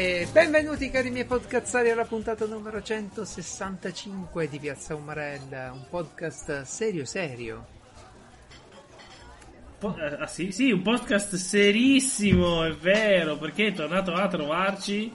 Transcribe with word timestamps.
E 0.00 0.28
benvenuti 0.32 0.90
cari 0.90 1.10
miei 1.10 1.24
podcazzari 1.24 1.90
alla 1.90 2.04
puntata 2.04 2.46
numero 2.46 2.80
165 2.80 4.48
di 4.48 4.60
Piazza 4.60 4.94
Umarella, 4.94 5.72
un 5.72 5.86
podcast 5.90 6.62
serio 6.62 7.04
serio. 7.04 7.66
Po- 9.76 9.96
eh, 9.96 10.20
ah, 10.20 10.26
sì, 10.28 10.52
sì, 10.52 10.70
un 10.70 10.82
podcast 10.82 11.34
serissimo, 11.34 12.62
è 12.62 12.72
vero, 12.76 13.38
perché 13.38 13.66
è 13.66 13.72
tornato 13.72 14.12
a 14.12 14.28
trovarci 14.28 15.12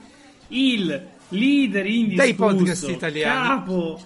il 0.48 1.08
leader 1.28 1.86
indiscusso, 1.86 2.22
Dei 2.22 2.34
podcast 2.34 2.88
italiani. 2.90 3.46
capo, 3.48 4.00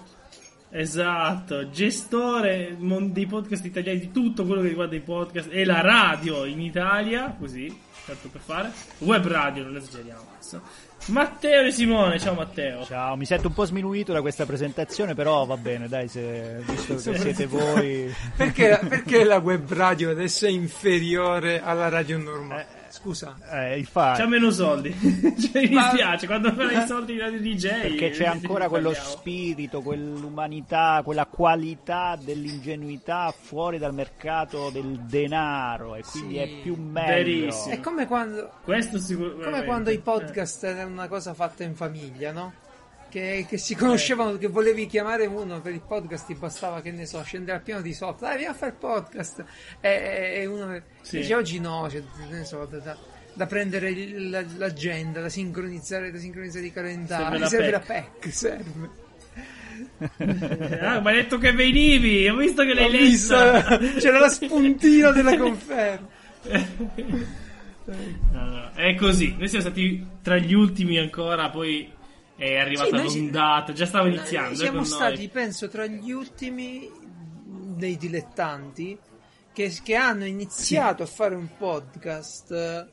esatto, 0.71 1.69
gestore 1.69 2.75
mon- 2.77 3.11
dei 3.11 3.25
podcast 3.25 3.65
italiani, 3.65 3.99
di 3.99 4.11
tutto 4.11 4.45
quello 4.45 4.61
che 4.61 4.69
riguarda 4.69 4.95
i 4.95 5.01
podcast 5.01 5.49
e 5.51 5.65
la 5.65 5.81
radio 5.81 6.45
in 6.45 6.61
Italia, 6.61 7.35
così, 7.37 7.75
tanto 8.05 8.29
per 8.29 8.41
fare, 8.41 8.71
web 8.99 9.25
radio, 9.25 9.63
non 9.63 9.75
esageriamo 9.75 10.25
adesso. 10.33 10.61
Matteo 11.07 11.63
e 11.63 11.71
Simone, 11.71 12.19
ciao 12.19 12.33
Matteo. 12.33 12.83
Ciao, 12.83 13.15
mi 13.15 13.25
sento 13.25 13.47
un 13.47 13.53
po' 13.53 13.65
sminuito 13.65 14.11
da 14.11 14.21
questa 14.21 14.45
presentazione, 14.45 15.15
però 15.15 15.45
va 15.45 15.57
bene, 15.57 15.87
dai, 15.87 16.07
se, 16.07 16.61
visto 16.65 16.95
che 16.95 17.17
siete 17.17 17.45
voi. 17.45 18.13
Perché, 18.35 18.79
perché 18.87 19.23
la 19.23 19.37
web 19.43 19.71
radio 19.71 20.11
adesso 20.11 20.45
è 20.45 20.49
inferiore 20.49 21.61
alla 21.61 21.89
radio 21.89 22.17
normale? 22.17 22.78
Scusa. 22.89 23.35
Eh, 23.51 23.77
infatti, 23.79 24.21
C'ha 24.21 24.27
meno 24.27 24.49
soldi, 24.51 24.91
cioè, 25.39 25.67
mi 25.67 25.73
Ma- 25.75 25.89
dispiace, 25.89 26.25
quando 26.27 26.51
farai 26.53 26.83
i 26.83 26.87
soldi 26.87 27.13
di 27.13 27.19
radio 27.19 27.39
DJ. 27.39 27.81
perché 27.81 28.09
c'è 28.11 28.23
eh, 28.23 28.27
ancora 28.27 28.67
quello 28.67 28.89
parliamo. 28.91 29.09
spirito, 29.17 29.81
quell'umanità, 29.81 31.01
quella 31.03 31.25
qualità 31.25 32.17
dell'ingenuità 32.21 33.33
fuori 33.37 33.77
dal 33.77 33.93
mercato 33.93 34.69
del 34.71 34.99
denaro 35.07 35.95
e 35.95 36.03
quindi 36.03 36.33
Sì, 36.35 36.39
è 36.39 36.47
più 36.61 36.75
meglio. 36.75 37.13
verissimo. 37.15 37.73
È 37.75 37.79
come 37.79 38.07
quando, 38.07 38.51
Questo 38.63 38.99
sicuramente. 38.99 39.43
come 39.45 39.63
quando 39.65 39.89
i 39.91 39.99
podcast 39.99 40.63
erano 40.63 40.91
una 40.91 41.07
cosa 41.07 41.33
fatta 41.33 41.63
in 41.63 41.75
famiglia, 41.75 42.31
no? 42.31 42.53
Che, 43.09 43.45
che 43.49 43.57
si 43.57 43.73
conoscevano, 43.75 44.37
che 44.37 44.47
volevi 44.47 44.85
chiamare 44.85 45.25
uno 45.25 45.59
per 45.61 45.73
il 45.73 45.81
podcast, 45.81 46.27
ti 46.27 46.35
bastava, 46.35 46.81
che 46.81 46.91
ne 46.91 47.05
so, 47.07 47.21
scendere 47.23 47.57
al 47.57 47.63
piano 47.63 47.81
di 47.81 47.93
sotto, 47.93 48.23
dai, 48.25 48.37
vieni 48.37 48.51
a 48.51 48.55
fare 48.55 48.71
il 48.71 48.77
podcast. 48.77 49.43
E, 49.81 50.31
e- 50.41 50.45
uno 50.45 50.79
Sì. 51.01 51.17
dice 51.17 51.33
oggi 51.33 51.59
no, 51.59 51.89
cioè, 51.89 52.03
ne 52.29 52.43
so, 52.45 52.65
da, 52.69 52.77
da- 52.77 52.97
da 53.33 53.45
prendere 53.47 53.89
il- 53.89 54.29
la- 54.29 54.43
l'agenda, 54.57 55.21
da 55.21 55.29
sincronizzare, 55.29 56.11
da 56.11 56.19
sincronizzare 56.19 56.65
i 56.67 56.71
calendari, 56.71 57.23
Serve 57.23 57.39
la 57.39 57.47
serve 57.47 57.71
la 57.71 57.79
PEC, 57.79 58.31
serve. 58.33 58.89
Ah, 60.81 60.99
ma 60.99 61.09
hai 61.09 61.15
detto 61.15 61.37
che 61.37 61.51
venivi, 61.53 62.27
ho 62.29 62.35
visto 62.35 62.63
che 62.63 62.73
l'hai 62.73 62.91
visto, 62.91 63.35
c'era 63.97 64.19
la 64.19 64.29
spuntina 64.29 65.11
della 65.11 65.35
conferma. 65.37 66.07
No, 68.31 68.45
no, 68.45 68.71
È 68.75 68.93
così, 68.93 69.33
noi 69.35 69.47
siamo 69.47 69.63
stati 69.65 70.05
tra 70.21 70.37
gli 70.37 70.53
ultimi 70.53 70.99
ancora, 70.99 71.49
poi 71.49 71.91
è 72.39 72.57
arrivata 72.57 73.07
Sì, 73.07 73.19
l'ondata, 73.19 73.73
già 73.73 73.85
stava 73.85 74.07
iniziando. 74.07 74.53
Eh, 74.53 74.55
siamo 74.55 74.83
stati, 74.83 75.17
noi. 75.17 75.27
penso, 75.29 75.67
tra 75.69 75.85
gli 75.85 76.11
ultimi 76.11 76.89
dei 77.45 77.97
dilettanti 77.97 78.97
che, 79.53 79.77
che 79.83 79.95
hanno 79.95 80.25
iniziato 80.25 81.03
a 81.03 81.05
fare 81.05 81.35
un 81.35 81.49
podcast 81.57 82.51
eh, 82.51 82.87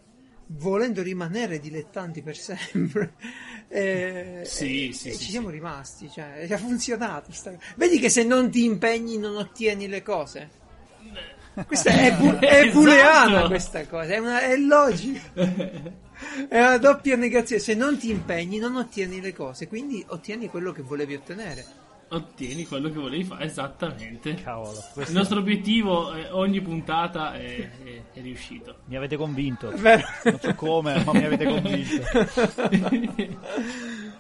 volendo 0.49 1.03
rimanere 1.03 1.59
dilettanti 1.61 2.23
per 2.23 2.37
sempre. 2.37 3.15
E, 3.69 4.43
Sì, 4.45 4.91
e- 4.91 4.93
sì, 4.93 5.09
e 5.09 5.13
sì, 5.13 5.19
ci 5.19 5.25
sì. 5.25 5.31
siamo 5.33 5.49
rimasti, 5.51 6.09
cioè, 6.09 6.47
ha 6.49 6.57
funzionato. 6.57 7.33
sta- 7.33 7.53
Vedi 7.75 7.99
che 7.99 8.09
se 8.09 8.23
non 8.23 8.49
ti 8.49 8.63
impegni 8.65 9.19
non 9.19 9.35
ottieni 9.35 9.89
le 9.89 10.03
cose. 10.05 10.49
Questa 11.67 11.91
è, 11.91 12.15
bu- 12.15 12.37
è 12.39 12.61
Esatto. 12.63 12.79
booleana 12.79 13.47
questa 13.49 13.85
cosa, 13.89 14.13
è, 14.15 14.19
una, 14.19 14.41
è 14.41 14.57
logica. 14.57 15.21
È 16.49 16.59
una 16.59 16.79
doppia 16.79 17.17
negazione. 17.17 17.61
Se 17.63 17.75
non 17.75 17.99
ti 17.99 18.11
impegni, 18.11 18.59
non 18.59 18.77
ottieni 18.77 19.21
le 19.21 19.33
cose, 19.35 19.69
quindi 19.69 20.05
ottieni 20.09 20.49
quello 20.49 20.73
che 20.73 20.83
volevi 20.83 21.15
ottenere. 21.15 21.65
Ottieni 22.09 22.65
quello 22.67 22.89
che 22.89 22.99
volevi 23.01 23.25
fare, 23.25 23.47
esattamente. 23.47 24.35
Cavolo, 24.35 24.81
Il 24.95 25.13
nostro 25.13 25.41
obiettivo, 25.41 26.15
eh, 26.15 26.31
ogni 26.31 26.61
puntata 26.61 27.35
è, 27.35 27.69
è- 27.83 28.03
è 28.13 28.21
riuscito. 28.21 28.77
mi 28.85 28.97
avete 28.97 29.17
convinto. 29.17 29.73
Vero? 29.75 30.07
Non 30.23 30.39
so 30.41 30.55
come, 30.55 31.03
ma 31.03 31.13
mi 31.13 31.25
avete 31.25 31.45
convinto. 31.47 32.05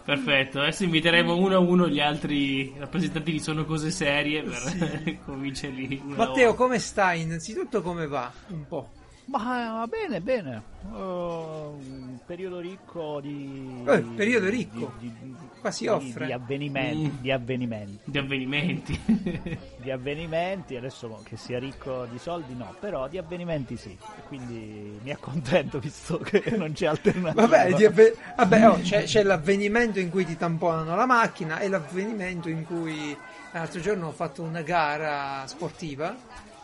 Perfetto, 0.04 0.60
adesso 0.60 0.84
inviteremo 0.84 1.36
uno 1.36 1.54
a 1.56 1.58
uno 1.58 1.88
gli 1.88 2.00
altri 2.00 2.72
rappresentanti 2.76 3.32
di 3.32 3.38
Sono 3.40 3.64
Cose 3.64 3.90
Serie 3.90 4.42
per 4.42 5.18
convincerli. 5.24 6.00
una 6.04 6.16
Matteo, 6.16 6.46
volta. 6.48 6.54
come 6.54 6.78
stai? 6.78 7.20
Innanzitutto 7.22 7.82
come 7.82 8.06
va? 8.08 8.30
Un 8.48 8.66
po'. 8.66 8.90
Ma 9.28 9.72
va 9.78 9.87
bene, 9.88 10.20
bene. 10.20 10.62
Oh, 10.92 11.76
un 11.81 12.19
periodo 12.25 12.60
ricco 12.60 13.19
di. 13.20 13.82
Eh, 13.84 14.00
periodo 14.14 14.48
ricco. 14.48 14.92
di- 15.00 15.12
di- 15.20 15.34
di- 15.38 15.44
Qua 15.60 15.70
si 15.72 15.88
offre. 15.88 16.26
Di 16.26 16.32
avvenimenti, 16.32 17.10
Mm. 17.10 17.20
di 17.20 17.31
avvenimenti. 17.32 17.98
Di 18.04 18.19
avvenimenti. 18.19 19.00
Di 19.87 19.91
avvenimenti, 19.91 20.76
adesso 20.76 21.20
che 21.25 21.37
sia 21.37 21.59
ricco 21.60 22.06
di 22.10 22.19
soldi 22.19 22.54
no, 22.54 22.75
però 22.81 23.09
di 23.09 23.19
avvenimenti 23.19 23.76
sì. 23.76 23.97
Quindi 24.28 24.98
mi 25.03 25.10
accontento 25.10 25.78
visto 25.81 26.19
che 26.19 26.43
non 26.56 26.72
c'è 26.72 26.87
alternativa. 26.87 27.47
Vabbè, 27.47 27.75
di 27.75 27.84
avve- 27.84 28.16
vabbè, 28.37 28.69
oh, 28.69 28.81
c'è, 28.81 29.04
c'è 29.04 29.22
l'avvenimento 29.22 29.98
in 30.00 30.10
cui 30.10 30.25
ti 30.25 30.37
tamponano 30.37 30.94
la 30.97 31.06
macchina 31.06 31.58
e 31.60 31.69
l'avvenimento 31.69 32.48
in 32.48 32.64
cui 32.64 33.16
l'altro 33.53 33.81
giorno 33.81 34.08
ho 34.08 34.12
fatto 34.12 34.43
una 34.43 34.62
gara 34.62 35.44
sportiva 35.47 36.14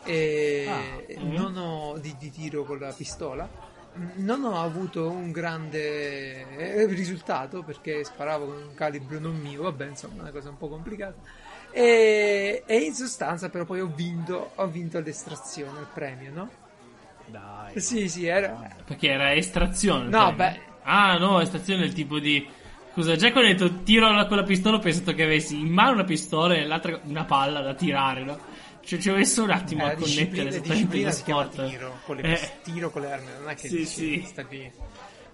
e 0.05 0.67
Ah, 0.69 1.21
mm. 1.21 1.33
non 1.33 1.57
ho, 1.57 1.99
di, 1.99 2.15
di 2.19 2.31
tiro 2.31 2.65
con 2.65 2.79
la 2.79 2.93
pistola. 2.93 3.71
Non 4.15 4.43
ho 4.45 4.59
avuto 4.59 5.11
un 5.11 5.33
grande 5.33 6.49
eh, 6.57 6.87
risultato 6.87 7.63
perché 7.63 8.03
sparavo 8.05 8.47
con 8.47 8.57
un 8.57 8.75
calibro 8.75 9.19
non 9.19 9.37
mio, 9.37 9.63
vabbè, 9.63 9.89
insomma, 9.89 10.23
una 10.23 10.31
cosa 10.31 10.49
un 10.49 10.57
po' 10.57 10.69
complicata. 10.69 11.17
E, 11.71 12.63
e 12.67 12.77
in 12.79 12.95
sostanza, 12.95 13.51
però, 13.51 13.65
poi 13.65 13.81
ho 13.81 13.93
vinto, 13.95 14.53
ho 14.55 14.67
vinto 14.67 14.99
l'estrazione, 15.01 15.81
il 15.81 15.89
premio, 15.93 16.33
no? 16.33 16.51
Dai. 17.27 17.79
Sì, 17.81 18.09
sì, 18.09 18.27
era. 18.27 18.77
Perché 18.85 19.09
era 19.09 19.35
estrazione. 19.35 20.05
No, 20.09 20.35
premio. 20.35 20.37
beh. 20.37 20.61
Ah, 20.85 21.17
no, 21.19 21.41
estrazione 21.41 21.83
è 21.83 21.87
il 21.87 21.93
tipo 21.93 22.19
di. 22.19 22.47
Scusa, 22.93 23.17
già 23.17 23.33
quando 23.33 23.51
hai 23.51 23.57
detto 23.57 23.83
tiro 23.85 24.07
con 24.27 24.37
la 24.37 24.43
pistola 24.43 24.77
ho 24.77 24.81
pensato 24.81 25.15
che 25.15 25.25
avessi 25.25 25.59
in 25.59 25.73
mano 25.73 25.93
una 25.93 26.05
pistola 26.05 26.55
e 26.55 26.59
nell'altra 26.59 27.01
una 27.05 27.25
palla 27.25 27.61
da 27.61 27.73
tirare, 27.73 28.23
no? 28.23 28.39
Cioè, 28.85 28.99
ci 28.99 29.11
ho 29.11 29.15
messo 29.15 29.43
un 29.43 29.51
attimo 29.51 29.85
Eh, 29.87 29.91
a 29.93 29.95
connettere 29.97 30.43
la 30.43 30.49
esattamente 30.49 30.69
disciplina 30.75 31.09
lo 31.09 31.15
si 31.15 31.23
chiama 31.23 31.49
sport. 31.51 31.69
tiro 31.69 31.99
con, 32.05 32.17
le, 32.17 32.23
Eh, 32.23 32.51
tiro 32.63 32.91
con 32.91 33.03
le 33.03 33.13
armi, 33.13 33.27
non 33.41 33.49
è 33.51 33.55
che 33.55 33.69
Sì, 33.69 33.77
dici, 33.77 33.87
sì. 33.87 34.25
sta 34.27 34.45
lì. 34.49 34.73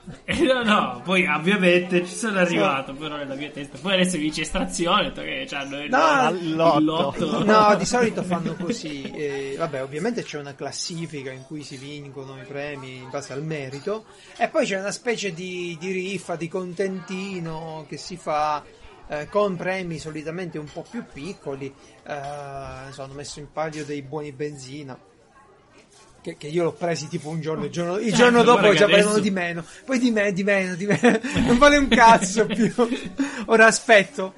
eh, 0.24 0.38
no, 0.40 0.62
no, 0.62 1.02
poi 1.04 1.26
ovviamente 1.26 2.06
ci 2.06 2.14
sono 2.14 2.38
arrivato, 2.38 2.94
però 2.94 3.16
nella 3.16 3.34
mia 3.34 3.50
testa. 3.50 3.76
Poi 3.78 3.92
adesso 3.92 4.16
mi 4.16 4.22
dice 4.22 4.40
estrazione, 4.40 5.00
ho 5.00 5.04
detto 5.08 5.20
che 5.20 5.44
c'hanno 5.46 5.82
il, 5.82 5.90
No, 5.90 6.78
lotto. 6.80 7.40
No, 7.44 7.74
di 7.76 7.84
solito 7.84 8.22
fanno 8.22 8.54
così. 8.54 9.02
eh, 9.02 9.54
vabbè, 9.58 9.82
ovviamente 9.82 10.22
c'è 10.22 10.38
una 10.38 10.54
classifica 10.54 11.30
in 11.30 11.44
cui 11.44 11.62
si 11.62 11.76
vincono 11.76 12.40
i 12.40 12.44
premi 12.46 12.96
in 12.96 13.10
base 13.10 13.34
al 13.34 13.42
merito, 13.42 14.06
e 14.38 14.48
poi 14.48 14.64
c'è 14.64 14.78
una 14.80 14.92
specie 14.92 15.34
di, 15.34 15.76
di 15.78 15.90
riffa, 15.90 16.36
di 16.36 16.48
contentino 16.48 17.84
che 17.86 17.98
si 17.98 18.16
fa 18.16 18.64
eh, 19.08 19.28
con 19.28 19.56
premi 19.56 19.98
solitamente 19.98 20.58
un 20.58 20.70
po' 20.72 20.84
più 20.88 21.04
piccoli. 21.12 21.72
Eh, 22.06 22.12
non 22.14 22.90
so, 22.92 23.02
hanno 23.02 23.14
messo 23.14 23.38
in 23.40 23.50
palio 23.52 23.84
dei 23.84 24.02
buoni 24.02 24.32
benzina. 24.32 24.98
Che, 26.20 26.36
che 26.36 26.48
io 26.48 26.64
l'ho 26.64 26.72
presi 26.72 27.06
tipo 27.06 27.28
un 27.28 27.40
giorno, 27.40 27.64
il 27.66 27.70
giorno, 27.70 27.96
il 27.96 28.08
Certo, 28.08 28.16
giorno 28.16 28.42
dopo 28.42 28.58
guarda 28.60 28.70
che 28.70 28.76
già 28.78 28.84
adesso- 28.86 29.20
di 29.20 29.30
meno, 29.30 29.64
poi 29.84 29.98
di 30.00 30.10
me, 30.10 30.32
di 30.32 30.42
meno, 30.42 30.74
di 30.74 30.84
meno, 30.84 31.18
non 31.46 31.58
vale 31.58 31.76
un 31.76 31.86
cazzo 31.88 32.44
più. 32.44 32.72
Ora 33.46 33.66
aspetto, 33.66 34.34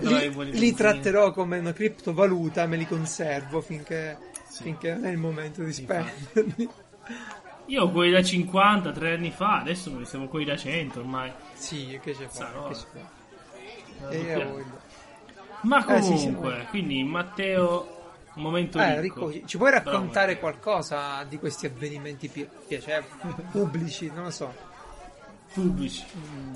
li, 0.00 0.18
li 0.18 0.28
benzina. 0.30 0.76
tratterò 0.76 1.32
come 1.32 1.58
una 1.58 1.72
criptovaluta, 1.72 2.66
me 2.66 2.76
li 2.76 2.86
conservo 2.86 3.60
finché, 3.60 4.18
Sì. 4.48 4.64
finché 4.64 4.92
non 4.94 5.06
è 5.06 5.10
il 5.10 5.18
momento 5.18 5.62
di 5.62 5.72
spenderli. 5.72 6.68
Io 7.66 7.82
ho 7.84 7.90
quelli 7.92 8.10
da 8.10 8.22
50, 8.24 8.90
tre 8.90 9.12
anni 9.14 9.30
fa, 9.30 9.60
adesso 9.60 9.88
noi 9.90 10.04
siamo 10.06 10.26
quelli 10.26 10.44
da 10.46 10.56
100 10.56 10.98
ormai. 10.98 11.32
Sì, 11.54 11.96
che 12.02 12.12
c'è 12.12 12.26
fa? 12.26 12.66
Che 12.68 12.74
ci 12.74 12.84
fa? 12.92 13.18
E 14.08 14.34
voglio. 14.44 14.78
Ma 15.62 15.84
Eh, 15.96 16.02
sì, 16.02 16.08
comunque, 16.12 16.50
siamo- 16.50 16.64
quindi 16.70 17.04
Matteo, 17.04 17.98
un 18.34 18.42
momento 18.42 18.78
Eh, 18.78 19.00
ricco. 19.00 19.28
Ricco, 19.28 19.46
ci 19.46 19.56
puoi 19.58 19.70
Bravo, 19.70 19.90
raccontare 19.90 20.34
Matteo. 20.34 20.40
qualcosa 20.40 21.24
di 21.28 21.38
questi 21.38 21.66
avvenimenti 21.66 22.28
pi- 22.28 22.48
piacevoli, 22.66 23.12
pubblici, 23.50 24.10
non 24.14 24.24
lo 24.24 24.30
so. 24.30 24.68
Pubblici. 25.52 26.04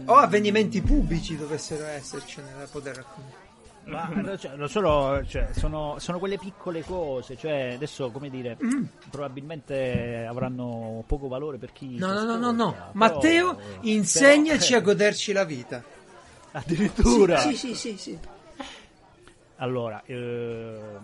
O 0.06 0.14
avvenimenti 0.14 0.80
pubblici 0.80 1.36
dovessero 1.36 1.84
essercene 1.84 2.48
da 2.56 2.66
poter 2.70 2.96
raccontare. 2.96 3.42
Ma 3.86 4.08
no, 4.14 4.38
cioè, 4.38 4.54
non 4.56 4.70
solo, 4.70 5.22
cioè, 5.26 5.48
sono, 5.52 5.96
sono 5.98 6.18
quelle 6.18 6.38
piccole 6.38 6.82
cose, 6.82 7.36
cioè 7.36 7.72
adesso 7.74 8.10
come 8.10 8.30
dire, 8.30 8.56
probabilmente 9.10 10.24
avranno 10.26 11.04
poco 11.06 11.28
valore 11.28 11.58
per 11.58 11.72
chi. 11.72 11.96
No, 11.98 12.12
no, 12.14 12.22
no, 12.24 12.36
no, 12.38 12.50
no. 12.52 12.68
ascolta, 12.68 12.90
Matteo, 12.92 13.54
però- 13.56 13.68
insegnaci 13.82 14.68
però- 14.72 14.80
a 14.80 14.84
goderci 14.84 15.32
la 15.32 15.44
vita. 15.44 15.82
Addirittura. 16.56 17.38
Sì, 17.38 17.56
sì, 17.56 17.74
sì, 17.74 17.96
sì. 17.96 18.18
Allora, 19.56 20.02
eh, 20.06 20.98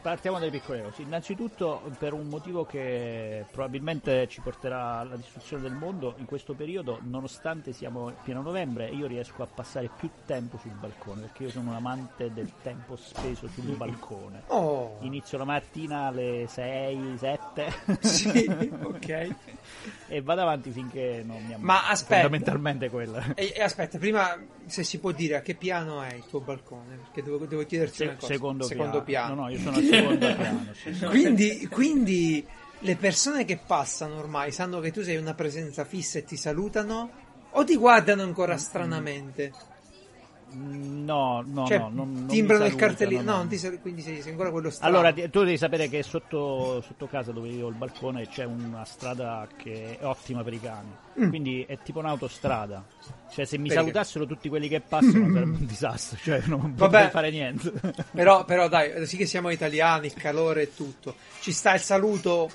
partiamo 0.00 0.38
dalle 0.38 0.50
piccole 0.50 0.82
cose. 0.82 1.02
Innanzitutto 1.02 1.82
per 1.98 2.12
un 2.12 2.28
motivo 2.28 2.64
che 2.64 3.44
probabilmente 3.50 4.26
ci 4.28 4.40
porterà 4.40 4.98
alla 4.98 5.16
distruzione 5.16 5.62
del 5.62 5.72
mondo, 5.72 6.14
in 6.18 6.24
questo 6.24 6.54
periodo, 6.54 6.98
nonostante 7.02 7.72
siamo 7.72 8.12
pieno 8.22 8.42
novembre, 8.42 8.88
io 8.88 9.06
riesco 9.06 9.42
a 9.42 9.46
passare 9.46 9.90
più 9.96 10.08
tempo 10.26 10.58
sul 10.58 10.72
balcone, 10.72 11.22
perché 11.22 11.44
io 11.44 11.50
sono 11.50 11.70
un 11.70 11.76
amante 11.76 12.32
del 12.32 12.50
tempo 12.62 12.96
speso 12.96 13.48
sul 13.48 13.76
balcone. 13.76 14.42
Oh, 14.48 14.98
Inizio 15.00 15.38
la 15.38 15.44
mattina 15.44 16.06
alle 16.06 16.46
6, 16.48 17.16
7 17.18 17.72
sì, 18.00 18.72
ok. 18.82 19.34
e 20.08 20.22
vado 20.22 20.40
avanti 20.42 20.70
finché 20.70 21.22
non 21.24 21.36
mi 21.38 21.54
ammazzo. 21.54 21.64
Ma 21.64 21.88
aspetta. 21.88 22.20
Fondamentalmente 22.22 22.88
quella. 22.90 23.34
E, 23.34 23.52
e 23.56 23.62
aspetta, 23.62 23.98
prima 23.98 24.36
se 24.66 24.82
si 24.84 24.98
può 24.98 25.12
dire 25.12 25.36
a 25.36 25.40
che 25.40 25.54
piano 25.54 26.02
è 26.02 26.14
il 26.14 26.24
tuo 26.26 26.40
balcone, 26.40 26.96
perché 26.96 27.22
devo, 27.22 27.44
devo 27.46 27.64
chiederti 27.64 27.94
Se- 27.96 28.04
una 28.04 28.14
cosa. 28.14 28.32
secondo, 28.32 28.66
piano. 28.66 29.02
piano. 29.02 29.34
No, 29.34 29.40
no, 29.42 29.48
io 29.48 29.58
sono 29.58 29.78
secondo 29.88 30.26
piano. 30.36 30.66
Quindi, 31.08 31.68
quindi 31.70 32.46
le 32.80 32.96
persone 32.96 33.44
che 33.44 33.58
passano 33.58 34.16
ormai 34.16 34.52
sanno 34.52 34.80
che 34.80 34.92
tu 34.92 35.02
sei 35.02 35.16
una 35.16 35.34
presenza 35.34 35.84
fissa 35.84 36.18
e 36.18 36.24
ti 36.24 36.36
salutano 36.36 37.10
o 37.50 37.64
ti 37.64 37.76
guardano 37.76 38.22
ancora 38.22 38.56
stranamente? 38.56 39.52
No, 40.50 41.44
no, 41.46 41.66
cioè, 41.66 41.78
no, 41.78 41.90
non, 41.92 42.12
non 42.12 42.26
timbrano 42.26 42.64
mi 42.64 42.70
il 42.70 42.76
cartellino, 42.76 43.20
no, 43.22 43.30
no. 43.32 43.36
non 43.38 43.48
ti 43.48 43.78
quindi 43.80 44.00
sei, 44.02 44.22
sei 44.22 44.30
ancora 44.30 44.50
quello 44.50 44.70
strano. 44.70 44.98
Allora, 44.98 45.12
tu 45.28 45.44
devi 45.44 45.58
sapere 45.58 45.88
che 45.88 46.02
sotto, 46.02 46.80
sotto 46.80 47.06
casa 47.06 47.32
dove 47.32 47.48
io 47.48 47.66
ho 47.66 47.68
il 47.68 47.74
balcone 47.74 48.26
c'è 48.28 48.44
una 48.44 48.84
strada 48.84 49.46
che 49.56 49.98
è 49.98 50.04
ottima 50.06 50.42
per 50.42 50.54
i 50.54 50.60
cani. 50.60 50.88
Quindi 51.28 51.64
è 51.68 51.78
tipo 51.82 51.98
un'autostrada. 51.98 52.84
Cioè, 53.30 53.44
se 53.44 53.56
mi 53.58 53.64
Mm. 53.64 53.66
Perché? 53.68 53.80
salutassero 53.82 54.26
tutti 54.26 54.48
quelli 54.48 54.68
che 54.68 54.80
passano 54.80 55.12
sarebbe 55.32 55.56
un 55.58 55.66
disastro. 55.66 56.18
Cioè, 56.22 56.42
non 56.46 56.60
Vabbè. 56.60 56.76
potrei 56.76 57.10
fare 57.10 57.30
niente. 57.30 57.72
Però, 58.12 58.44
però 58.44 58.68
dai, 58.68 59.06
sì 59.06 59.16
che 59.16 59.26
siamo 59.26 59.50
italiani, 59.50 60.06
il 60.06 60.14
calore 60.14 60.62
e 60.62 60.74
tutto. 60.74 61.14
Ci 61.40 61.52
sta 61.52 61.74
il 61.74 61.80
saluto, 61.80 62.50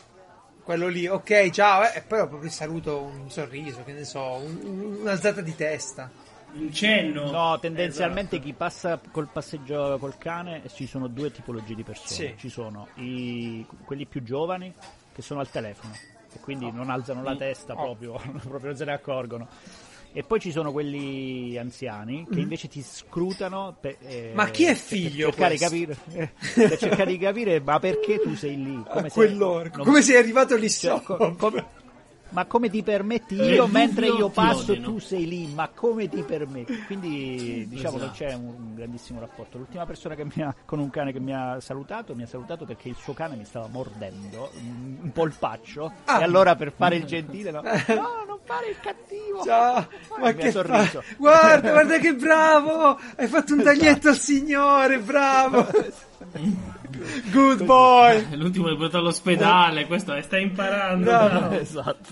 quello 0.63 0.88
lì, 0.88 1.06
ok, 1.07 1.50
ciao, 1.51 1.84
eh, 1.84 1.98
e 1.98 2.01
però 2.01 2.28
proprio 2.28 2.48
il 2.50 2.56
saluto, 2.56 3.00
un 3.01 3.30
sorriso, 3.30 3.84
che 3.84 3.94
ne 3.94 4.04
so, 4.04 4.22
un- 4.44 4.98
un'alzata 5.01 5.42
di 5.42 5.56
testa. 5.56 6.10
Un 6.56 6.72
cenno. 6.72 7.32
No, 7.32 7.58
tendenzialmente 7.60 8.36
Esatto. 8.36 8.50
chi 8.50 8.54
passa 8.56 9.00
col 9.12 9.28
passeggio 9.32 9.98
col 10.00 10.18
cane 10.18 10.62
ci 10.74 10.86
sono 10.86 11.08
due 11.08 11.32
tipologie 11.32 11.74
di 11.76 11.84
persone. 11.84 12.10
Sì. 12.10 12.34
Ci 12.38 12.50
sono 12.50 12.88
i- 12.96 13.66
quelli 13.86 14.06
più 14.06 14.22
giovani 14.24 14.72
che 15.14 15.22
sono 15.22 15.40
al 15.40 15.50
telefono 15.50 15.94
e 16.32 16.40
quindi 16.40 16.72
non 16.72 16.90
alzano 16.90 17.24
la 17.24 17.36
testa 17.36 17.74
Oh. 17.74 17.96
proprio, 17.96 18.14
proprio 18.48 18.68
non 18.70 18.76
se 18.76 18.86
ne 18.86 18.94
accorgono. 18.94 19.48
E 20.16 20.22
poi 20.22 20.40
ci 20.40 20.52
sono 20.52 20.72
quelli 20.72 21.58
anziani 21.58 22.28
che 22.32 22.40
invece 22.40 22.68
ti 22.68 22.84
scrutano 22.84 23.76
per, 23.80 23.96
eh, 24.02 24.30
Mm. 24.32 24.36
Ma 24.36 24.48
chi 24.50 24.66
è 24.66 24.68
per 24.68 24.76
figlio 24.76 25.30
cercare 25.32 25.56
di 25.56 25.66
questo? 25.66 25.96
capire, 26.06 26.32
eh, 26.56 26.68
per 26.68 26.78
cercare 26.78 27.12
di 27.12 27.18
capire 27.18 27.60
ma 27.62 27.80
perché 27.80 28.20
tu 28.20 28.36
sei 28.36 28.64
lì? 28.64 28.84
Come 28.94 29.10
se- 29.10 29.16
quell'orco. 29.16 29.78
non- 29.78 29.86
Come 29.88 30.02
sei 30.04 30.18
arrivato 30.18 30.56
lì 30.56 30.70
cioè, 30.70 31.00
sopra? 31.00 31.16
co- 31.18 31.68
ma 32.34 32.46
come 32.46 32.70
ti 32.70 32.84
permetti 32.84 33.36
io 33.36 33.68
mentre 33.68 34.08
io 34.08 34.30
passo 34.30 34.80
tu 34.82 35.00
sei 35.00 35.28
lì 35.28 35.48
ma 35.54 35.70
come 35.74 36.10
ti 36.10 36.22
permetti 36.24 36.84
quindi 36.86 37.66
diciamo 37.70 37.98
non 37.98 38.10
Esatto. 38.12 38.24
c'è 38.24 38.34
un, 38.34 38.76
grandissimo 38.76 39.20
rapporto 39.20 39.58
l'ultima 39.58 39.86
persona 39.86 40.16
che 40.16 40.26
mi 40.26 40.44
ha, 40.44 40.54
con 40.66 40.80
un 40.80 40.90
cane 40.90 41.12
che 41.14 41.20
mi 41.20 41.34
ha 41.34 41.60
salutato 41.60 42.16
mi 42.16 42.24
ha 42.24 42.28
salutato 42.28 42.66
perché 42.66 42.90
il 42.90 42.96
suo 42.96 43.14
cane 43.14 43.36
mi 43.36 43.46
stava 43.46 43.68
mordendo 43.68 44.52
un, 44.62 45.12
polpaccio 45.14 45.92
Ah. 46.06 46.20
e 46.20 46.24
allora 46.24 46.56
per 46.56 46.72
fare 46.76 46.96
il 46.96 47.06
gentile 47.06 47.52
no, 47.52 47.62
no 47.62 47.72
non 48.28 48.40
fare 48.44 48.68
il 48.70 48.76
cattivo 48.82 49.44
Ciao, 49.44 49.88
ma 50.10 50.18
Mi 50.18 50.28
ha 50.28 50.34
che 50.34 50.52
sorriso. 50.52 51.02
fa? 51.02 51.16
Guarda, 51.18 51.72
guarda 51.72 51.98
che 51.98 52.14
bravo! 52.16 53.00
Hai 53.16 53.28
fatto 53.28 53.54
un 53.54 53.64
taglietto 53.64 54.10
al 54.10 54.18
signore, 54.18 55.00
bravo! 55.00 55.66
Good 57.31 57.64
boy! 57.66 58.36
L'ultimo 58.38 58.68
l'hai 58.68 58.78
portato 58.78 58.98
all'ospedale, 59.00 59.86
questo 59.88 60.14
è, 60.14 60.22
stai 60.22 60.44
imparando. 60.44 61.04
Bravo. 61.06 61.40
bravo. 61.40 61.56
esatto 61.60 62.10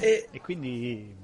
E, 0.00 0.28
e 0.30 0.40
quindi 0.40 1.14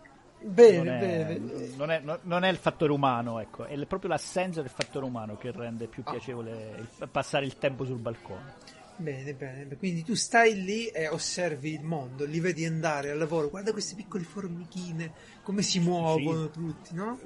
bene, 0.41 0.77
non 0.77 0.89
è, 0.89 0.99
bene. 0.99 1.41
non 1.77 1.91
è- 1.91 2.19
non- 2.23 2.45
è 2.45 2.49
il 2.51 2.57
fattore 2.57 2.93
umano, 2.93 3.41
ecco, 3.41 3.65
è 3.65 3.87
proprio 3.87 4.11
l'assenza 4.11 4.61
del 4.61 4.71
fattore 4.71 5.05
umano 5.07 5.37
che 5.37 5.51
rende 5.51 5.87
più 5.87 6.03
piacevole 6.03 6.87
il- 6.99 7.09
passare 7.09 7.45
il 7.45 7.57
tempo 7.59 7.85
sul 7.85 7.99
balcone. 7.99 8.73
Bene, 8.97 9.35
bene. 9.35 9.77
Quindi 9.77 10.05
tu 10.05 10.15
stai 10.15 10.63
lì 10.63 10.87
e 10.87 11.09
osservi 11.09 11.73
il 11.73 11.83
mondo, 11.83 12.25
li 12.25 12.39
vedi 12.39 12.65
andare 12.65 13.11
al 13.11 13.19
lavoro, 13.19 13.51
guarda 13.51 13.73
queste 13.73 13.97
piccole 13.97 14.23
formichine, 14.23 15.13
come 15.43 15.63
si 15.63 15.81
muovono 15.81 16.49
tutti, 16.49 16.95
no? 16.95 17.19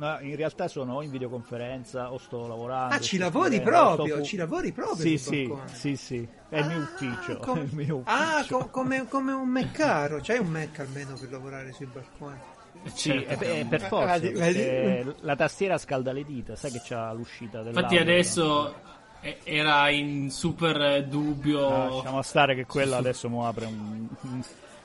Ma 0.00 0.18
in 0.22 0.34
realtà 0.34 0.66
sono 0.66 0.94
o 0.94 1.02
in 1.02 1.10
videoconferenza 1.10 2.10
o 2.10 2.16
sto 2.16 2.46
lavorando. 2.46 2.94
Ah, 2.94 2.98
ci 3.00 3.18
lavori 3.18 3.60
proprio, 3.60 4.16
fu- 4.16 4.24
ci 4.24 4.36
lavori 4.36 4.72
proprio 4.72 4.96
Sì, 4.96 5.18
sì, 5.18 5.54
sì, 5.74 5.96
sì, 5.96 6.26
è 6.48 6.56
il 6.56 6.66
mio 6.66 6.78
Ah, 6.78 6.80
ufficio. 6.80 7.36
com- 7.36 7.58
il 7.68 7.74
mio 7.74 8.02
ah, 8.04 8.38
ufficio. 8.38 8.56
co- 8.56 8.68
come, 8.68 9.06
come 9.08 9.32
un 9.32 9.48
meccaro, 9.48 10.18
c'hai 10.22 10.38
un 10.38 10.46
mec 10.48 10.78
almeno 10.78 11.14
per 11.20 11.30
lavorare 11.30 11.72
sui 11.74 11.84
balconi. 11.84 12.38
Sì, 12.94 13.10
Certo. 13.10 13.44
è, 13.44 13.58
è 13.58 13.64
per 13.66 13.82
Ah, 13.82 13.86
forza, 13.88 14.18
perché 14.20 15.14
la 15.20 15.36
tastiera 15.36 15.76
scalda 15.76 16.12
le 16.12 16.24
dita, 16.24 16.56
sai 16.56 16.70
che 16.70 16.80
c'ha 16.82 17.12
l'uscita 17.12 17.58
dell'audio. 17.62 17.80
Infatti 17.82 17.96
adesso 17.98 18.74
eh, 19.20 19.36
era 19.44 19.90
in 19.90 20.30
super 20.30 21.04
dubbio. 21.04 21.68
Ah, 21.68 21.90
lasciamo 21.90 22.22
stare 22.22 22.54
che 22.54 22.64
quella 22.64 22.96
adesso 22.96 23.28
mo 23.28 23.46
apre 23.46 23.66
un- 23.66 24.08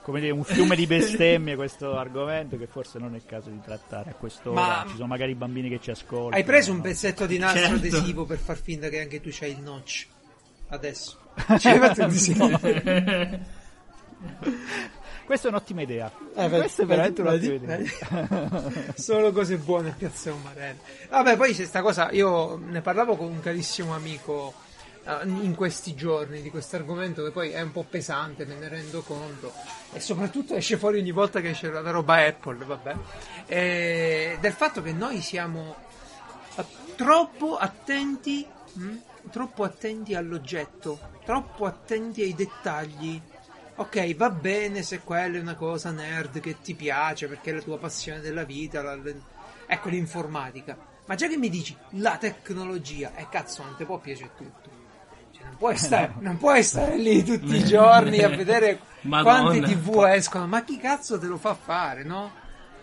come 0.05 0.19
dire, 0.19 0.31
un 0.31 0.43
fiume 0.43 0.75
di 0.75 0.85
bestemmie 0.87 1.55
questo 1.55 1.97
argomento 1.97 2.57
che 2.59 2.67
forse 2.67 2.99
non 2.99 3.13
è 3.15 3.17
il 3.17 3.25
caso 3.25 3.49
di 3.49 3.59
trattare 3.59 4.11
a 4.11 4.13
quest'ora. 4.13 4.61
Ma- 4.61 4.83
Ci 4.87 4.93
sono 4.97 5.07
magari 5.07 5.31
i 5.31 5.35
bambini 5.35 5.67
che 5.67 5.79
ci 5.81 5.89
ascoltano. 5.89 6.35
Hai 6.35 6.43
preso 6.43 6.71
un 6.71 6.81
pezzetto 6.81 7.25
di 7.25 7.39
nastro 7.39 7.61
Certo. 7.61 7.75
adesivo 7.75 8.25
per 8.25 8.37
far 8.37 8.55
finta 8.57 8.87
che 8.89 9.01
anche 9.01 9.19
tu 9.19 9.29
c'hai 9.31 9.49
il 9.53 9.61
notch. 9.61 10.05
Adesso. 10.69 11.17
Ci 11.57 11.67
hai 11.69 11.79
fatto 11.79 12.03
un 12.03 12.09
disegno. 12.09 12.59
Questa 15.25 15.47
è 15.47 15.49
un'ottima 15.49 15.81
idea. 15.81 16.11
Eh, 16.35 16.47
vedi, 16.47 16.59
Questa 16.59 16.83
è 16.83 16.85
veramente 16.85 17.23
vedi, 17.23 17.47
un'ottima 17.47 17.75
idea. 17.77 18.27
vedi? 18.27 18.93
Solo 18.95 19.31
cose 19.31 19.57
buone 19.57 19.89
a 19.89 19.93
Piazza 19.97 20.31
Umarelli. 20.31 20.77
Vabbè, 21.09 21.35
poi 21.35 21.51
c'è 21.53 21.65
sta 21.65 21.81
cosa, 21.81 22.11
io 22.11 22.57
ne 22.57 22.81
parlavo 22.81 23.15
con 23.15 23.27
un 23.31 23.39
carissimo 23.39 23.95
amico 23.95 24.53
in 25.23 25.53
questi 25.55 25.93
giorni 25.93 26.41
di 26.41 26.49
questo 26.49 26.77
argomento 26.77 27.23
che 27.23 27.31
poi 27.31 27.51
è 27.51 27.61
un 27.61 27.71
po' 27.71 27.85
pesante, 27.87 28.45
me 28.45 28.55
ne 28.55 28.67
rendo 28.67 29.01
conto. 29.01 29.53
E 29.93 29.99
soprattutto 29.99 30.55
esce 30.55 30.77
fuori 30.77 30.99
ogni 30.99 31.11
volta 31.11 31.41
che 31.41 31.49
esce 31.49 31.69
la 31.69 31.91
roba 31.91 32.25
Apple, 32.25 32.65
vabbè. 32.65 32.95
E 33.45 34.37
del 34.39 34.53
fatto 34.53 34.81
che 34.81 34.93
noi 34.93 35.21
siamo 35.21 35.75
eh, 36.55 36.65
troppo 36.95 37.57
attenti, 37.57 38.47
mh? 38.73 38.95
troppo 39.29 39.63
attenti 39.63 40.15
all'oggetto, 40.15 40.99
troppo 41.23 41.65
attenti 41.65 42.21
ai 42.23 42.33
dettagli. 42.33 43.21
Ok, 43.77 44.15
va 44.15 44.29
bene 44.29 44.81
se 44.81 45.01
quella 45.01 45.37
è 45.37 45.41
una 45.41 45.55
cosa 45.55 45.91
nerd 45.91 46.39
che 46.39 46.61
ti 46.61 46.73
piace 46.73 47.27
perché 47.27 47.51
è 47.51 47.53
la 47.53 47.61
tua 47.61 47.77
passione 47.77 48.21
della 48.21 48.43
vita, 48.43 48.81
la- 48.81 48.97
ecco 49.67 49.89
l'informatica. 49.89 50.75
Ma 51.05 51.13
già 51.13 51.27
che 51.27 51.37
mi 51.37 51.49
dici 51.49 51.77
la 51.91 52.17
tecnologia, 52.17 53.13
e 53.15 53.27
cazzo, 53.29 53.61
non 53.63 53.75
ti 53.75 53.85
può 53.85 53.99
piacere 53.99 54.31
tutto. 54.35 54.74
Non, 55.55 55.57
puoi 55.57 55.77
stare, 55.77 56.13
non 56.19 56.37
puoi 56.37 56.63
stare 56.63 56.97
lì 56.97 57.23
tutti 57.23 57.55
i 57.55 57.63
giorni 57.63 58.19
a 58.21 58.29
vedere 58.29 58.79
Madonna. 59.01 59.41
quante 59.41 59.61
tv 59.61 60.03
escono, 60.09 60.47
ma 60.47 60.63
chi 60.63 60.77
cazzo 60.77 61.17
te 61.17 61.27
lo 61.27 61.37
fa 61.37 61.53
fare, 61.55 62.03
no? 62.03 62.31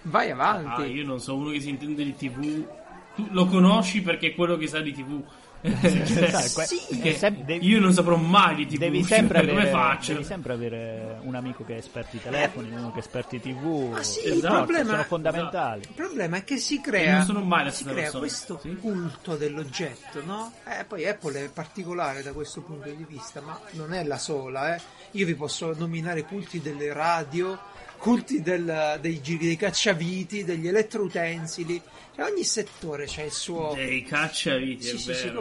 Vai 0.03 0.31
avanti. 0.31 0.83
Ah, 0.83 0.87
io 0.87 1.05
non 1.05 1.21
so 1.21 1.37
uno 1.37 1.51
che 1.51 1.61
si 1.61 1.69
intende 1.69 2.03
di 2.03 2.17
TV. 2.17 2.67
Tu 3.15 3.29
lo 3.31 3.47
conosci 3.47 4.01
perché 4.01 4.29
è 4.29 4.35
quello 4.35 4.57
che 4.57 4.67
sa 4.67 4.81
di 4.81 4.93
TV. 4.93 5.23
Sì. 5.63 7.15
sem- 7.17 7.45
devi- 7.45 7.67
Io 7.69 7.81
non 7.81 7.93
saprò 7.93 8.17
mai 8.17 8.55
di 8.57 8.67
TV. 8.67 8.79
Devi 8.79 9.03
sempre, 9.05 9.41
come 9.41 9.53
avere, 9.53 9.71
faccio? 9.71 10.13
devi 10.13 10.25
sempre 10.25 10.53
avere 10.53 11.19
un 11.23 11.35
amico 11.35 11.65
che 11.65 11.75
è 11.75 11.79
esperto 11.79 12.11
di 12.17 12.23
telefoni, 12.23 12.71
uno 12.71 12.91
che 12.91 12.97
è 12.97 13.01
esperto 13.01 13.37
di 13.37 13.41
tv. 13.41 13.91
Ma 13.93 14.03
sì, 14.03 14.27
il 14.27 14.33
forza, 14.41 14.49
problema- 14.57 14.91
sono 14.91 15.03
fondamentali. 15.05 15.81
Il 15.83 15.95
problema 15.95 16.37
è 16.39 16.45
che 16.45 16.57
si 16.57 16.81
crea, 16.81 17.17
non 17.19 17.25
sono 17.25 17.41
mai 17.43 17.65
la 17.65 17.71
si 17.71 17.85
crea 17.85 18.11
questo 18.11 18.59
sì? 18.61 18.77
culto 18.77 19.37
dell'oggetto, 19.37 20.23
no? 20.25 20.53
Eh, 20.67 20.85
poi 20.85 21.07
Apple 21.07 21.45
è 21.45 21.49
particolare 21.51 22.23
da 22.23 22.33
questo 22.33 22.61
punto 22.63 22.89
di 22.91 23.05
vista, 23.09 23.41
ma 23.41 23.59
non 23.73 23.93
è 23.93 24.03
la 24.05 24.19
sola, 24.19 24.75
eh. 24.75 24.81
Io 25.13 25.27
vi 25.27 25.35
posso 25.35 25.75
nominare 25.77 26.25
culti 26.25 26.61
delle 26.61 26.93
radio, 26.93 27.59
culti 27.99 28.43
del- 28.43 28.99
dei 29.01 29.21
giri 29.23 29.47
dei 29.47 29.57
cacciaviti, 29.57 30.43
degli 30.45 30.67
elettroutensili. 30.67 31.81
Cioè, 32.15 32.25
ogni 32.31 32.45
settore 32.45 33.07
c'ha 33.09 33.23
il 33.23 33.33
suo... 33.33 33.73
Dei 33.75 34.05
cacciaviti, 34.05 34.85
Sì, 34.87 34.99
sì, 34.99 35.15
sì, 35.15 35.33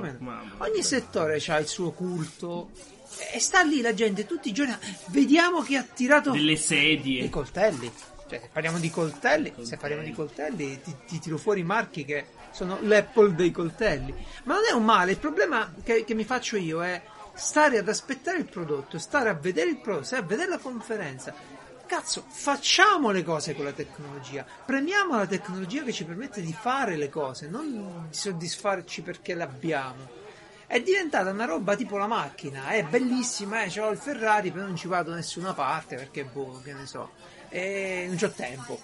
Ogni 0.57 0.83
settore 0.83 1.41
ha 1.45 1.59
il 1.59 1.67
suo 1.67 1.91
culto. 1.91 2.71
E 3.33 3.39
sta 3.39 3.61
lì 3.61 3.81
la 3.81 3.93
gente 3.93 4.25
tutti 4.25 4.49
i 4.49 4.53
giorni. 4.53 4.75
Vediamo 5.07 5.61
che 5.61 5.75
ha 5.75 5.83
tirato 5.83 6.31
Delle 6.31 6.53
i 6.53 6.57
sedie. 6.57 7.29
coltelli. 7.29 7.91
Cioè, 8.29 8.39
se 8.39 8.49
parliamo 8.51 8.79
di 8.79 8.89
coltelli, 8.89 9.53
se 9.61 9.75
parliamo 9.75 10.03
di 10.03 10.13
coltelli, 10.13 10.79
ti, 10.81 10.95
ti 11.05 11.19
tiro 11.19 11.37
fuori 11.37 11.63
marchi 11.63 12.05
che 12.05 12.27
sono 12.51 12.79
l'Apple 12.81 13.35
dei 13.35 13.51
coltelli. 13.51 14.13
Ma 14.45 14.53
non 14.53 14.63
è 14.69 14.71
un 14.71 14.85
male, 14.85 15.11
il 15.11 15.17
problema 15.17 15.73
che, 15.83 16.05
che 16.05 16.13
mi 16.13 16.23
faccio 16.23 16.55
io 16.55 16.81
è 16.81 17.01
stare 17.33 17.77
ad 17.79 17.89
aspettare 17.89 18.37
il 18.37 18.45
prodotto, 18.45 18.97
stare 18.97 19.27
a 19.27 19.33
vedere 19.33 19.69
il 19.71 19.77
prodotto, 19.79 20.05
stare 20.05 20.21
a 20.21 20.25
vedere 20.25 20.49
la 20.49 20.57
conferenza. 20.59 21.33
Cazzo, 21.91 22.23
facciamo 22.25 23.11
le 23.11 23.21
cose 23.21 23.53
con 23.53 23.65
la 23.65 23.73
tecnologia, 23.73 24.45
premiamo 24.65 25.17
la 25.17 25.27
tecnologia 25.27 25.83
che 25.83 25.91
ci 25.91 26.05
permette 26.05 26.39
di 26.39 26.53
fare 26.53 26.95
le 26.95 27.09
cose, 27.09 27.49
non 27.49 28.07
di 28.09 28.15
soddisfarci 28.15 29.01
perché 29.01 29.33
l'abbiamo. 29.33 30.07
è 30.67 30.81
diventata 30.81 31.31
una 31.31 31.43
roba 31.43 31.75
tipo 31.75 31.97
la 31.97 32.07
macchina, 32.07 32.69
è 32.69 32.85
bellissima, 32.85 33.63
eh, 33.63 33.79
ho 33.81 33.89
il 33.89 33.97
Ferrari, 33.97 34.51
però 34.51 34.67
non 34.67 34.77
ci 34.77 34.87
vado 34.87 35.09
da 35.09 35.17
nessuna 35.17 35.53
parte 35.53 35.97
perché, 35.97 36.23
boh, 36.23 36.61
che 36.63 36.71
ne 36.71 36.85
so, 36.85 37.11
e 37.49 38.05
non 38.07 38.15
c'ho 38.15 38.31
tempo. 38.31 38.79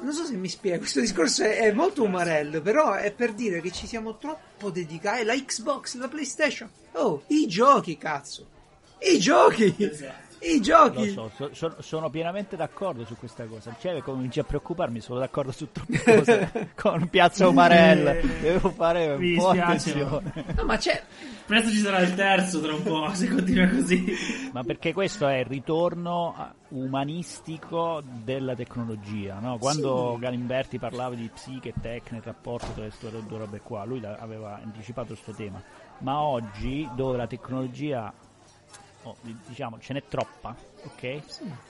Non 0.00 0.12
so 0.12 0.24
se 0.24 0.34
mi 0.34 0.48
spiego, 0.48 0.78
questo 0.82 0.98
discorso 0.98 1.44
è, 1.44 1.58
è 1.58 1.72
molto 1.72 2.02
umarello, 2.02 2.60
però 2.62 2.94
è 2.94 3.12
per 3.12 3.32
dire 3.32 3.60
che 3.60 3.70
ci 3.70 3.86
siamo 3.86 4.18
troppo 4.18 4.70
dedicati. 4.70 5.22
La 5.22 5.36
Xbox, 5.36 5.94
la 5.94 6.08
PlayStation, 6.08 6.68
oh, 6.94 7.22
i 7.28 7.46
giochi, 7.46 7.96
cazzo, 7.96 8.48
i 8.98 9.20
giochi! 9.20 9.72
Esatto. 9.78 10.23
I 10.46 10.60
giochi! 10.60 11.14
Lo 11.14 11.30
so, 11.30 11.48
so- 11.48 11.54
so- 11.54 11.76
sono 11.80 12.10
pienamente 12.10 12.56
d'accordo 12.56 13.04
su 13.04 13.16
questa 13.16 13.44
cosa. 13.46 13.74
Cioè, 13.78 14.00
cominci 14.02 14.40
a 14.40 14.44
preoccuparmi, 14.44 15.00
sono 15.00 15.18
d'accordo 15.18 15.52
su 15.52 15.70
troppe 15.72 16.02
cose. 16.04 16.70
Con 16.74 17.08
Piazza 17.08 17.48
Umarella, 17.48 18.12
devo 18.40 18.70
fare 18.70 19.16
Mi 19.16 19.32
un 19.32 19.38
po' 19.38 19.52
dispiace, 19.52 19.90
attenzione. 19.92 20.44
No, 20.56 20.64
ma 20.64 20.76
c'è, 20.76 21.02
Presto 21.46 21.70
ci 21.70 21.76
sarà 21.76 21.98
il 22.00 22.14
terzo 22.14 22.60
tra 22.60 22.72
un 22.72 22.82
po', 22.82 23.08
se 23.12 23.28
continua 23.28 23.68
così. 23.68 24.02
Ma 24.52 24.62
perché 24.62 24.94
questo 24.94 25.26
è 25.28 25.38
il 25.40 25.44
ritorno 25.44 26.52
umanistico 26.68 28.02
della 28.02 28.54
tecnologia, 28.54 29.38
no? 29.40 29.58
Quando 29.58 30.16
Galimberti 30.18 30.78
parlava 30.78 31.14
di 31.14 31.28
psiche 31.32 31.68
e 31.68 31.74
tecne, 31.80 32.18
il 32.18 32.24
rapporto 32.24 32.66
tra 32.72 32.82
queste 32.82 33.10
due 33.26 33.38
robe 33.38 33.60
qua, 33.60 33.84
lui 33.84 34.02
aveva 34.04 34.58
anticipato 34.62 35.08
questo 35.08 35.32
tema. 35.32 35.62
Ma 35.98 36.20
oggi, 36.20 36.88
dove 36.94 37.18
la 37.18 37.26
tecnologia, 37.26 38.12
oh, 39.04 39.16
di- 39.22 39.36
diciamo, 39.46 39.78
ce 39.78 39.92
n'è 39.94 40.02
troppa, 40.08 40.54
ok? 40.84 41.20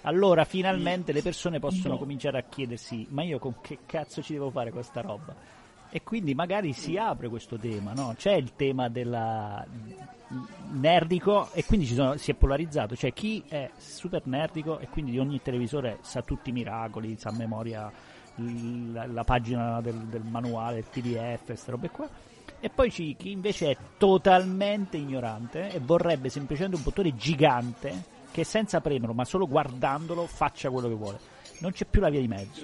Allora 0.02 0.44
finalmente 0.44 1.12
le 1.12 1.22
persone 1.22 1.58
possono 1.60 1.94
No. 1.94 1.98
cominciare 2.00 2.38
a 2.38 2.42
chiedersi, 2.48 3.06
ma 3.10 3.22
io 3.22 3.38
con 3.38 3.54
che 3.60 3.78
cazzo 3.86 4.22
ci 4.22 4.32
devo 4.32 4.50
fare 4.50 4.70
questa 4.72 5.00
roba? 5.00 5.34
E 5.90 6.02
quindi 6.02 6.34
magari 6.34 6.72
si 6.72 6.96
apre 6.96 7.28
questo 7.28 7.56
tema, 7.56 7.92
no? 7.92 8.14
C'è 8.16 8.32
il 8.32 8.56
tema 8.56 8.88
della 8.88 9.64
nerdico 10.72 11.50
e 11.52 11.64
quindi 11.64 11.86
ci 11.86 11.94
sono- 11.94 12.16
si 12.16 12.30
è 12.30 12.34
polarizzato, 12.34 12.96
cioè 12.96 13.12
chi 13.12 13.44
è 13.46 13.70
super 13.76 14.22
nerdico 14.26 14.78
e 14.78 14.88
quindi 14.88 15.12
di 15.12 15.18
ogni 15.18 15.40
televisore 15.42 15.98
sa 16.00 16.22
tutti 16.22 16.50
i 16.50 16.52
miracoli, 16.52 17.16
sa 17.18 17.28
a 17.28 17.32
memoria 17.32 17.92
la, 18.36 19.06
la 19.06 19.22
pagina 19.22 19.80
del, 19.80 19.94
del 20.06 20.22
manuale, 20.22 20.78
il 20.78 20.84
PDF, 20.90 21.44
queste 21.44 21.70
robe 21.70 21.90
qua. 21.90 22.08
E 22.64 22.70
poi 22.70 22.90
ci- 22.90 23.14
chi 23.18 23.30
invece 23.30 23.72
è 23.72 23.76
totalmente 23.98 24.96
ignorante 24.96 25.70
e 25.70 25.80
vorrebbe 25.80 26.30
semplicemente 26.30 26.78
un 26.78 26.82
bottone 26.82 27.14
gigante 27.14 28.04
che 28.30 28.42
senza 28.42 28.80
premerlo, 28.80 29.12
ma 29.12 29.26
solo 29.26 29.46
guardandolo, 29.46 30.26
faccia 30.26 30.70
quello 30.70 30.88
che 30.88 30.94
vuole. 30.94 31.18
Non 31.58 31.72
c'è 31.72 31.84
più 31.84 32.00
la 32.00 32.08
via 32.08 32.20
di 32.20 32.26
mezzo. 32.26 32.62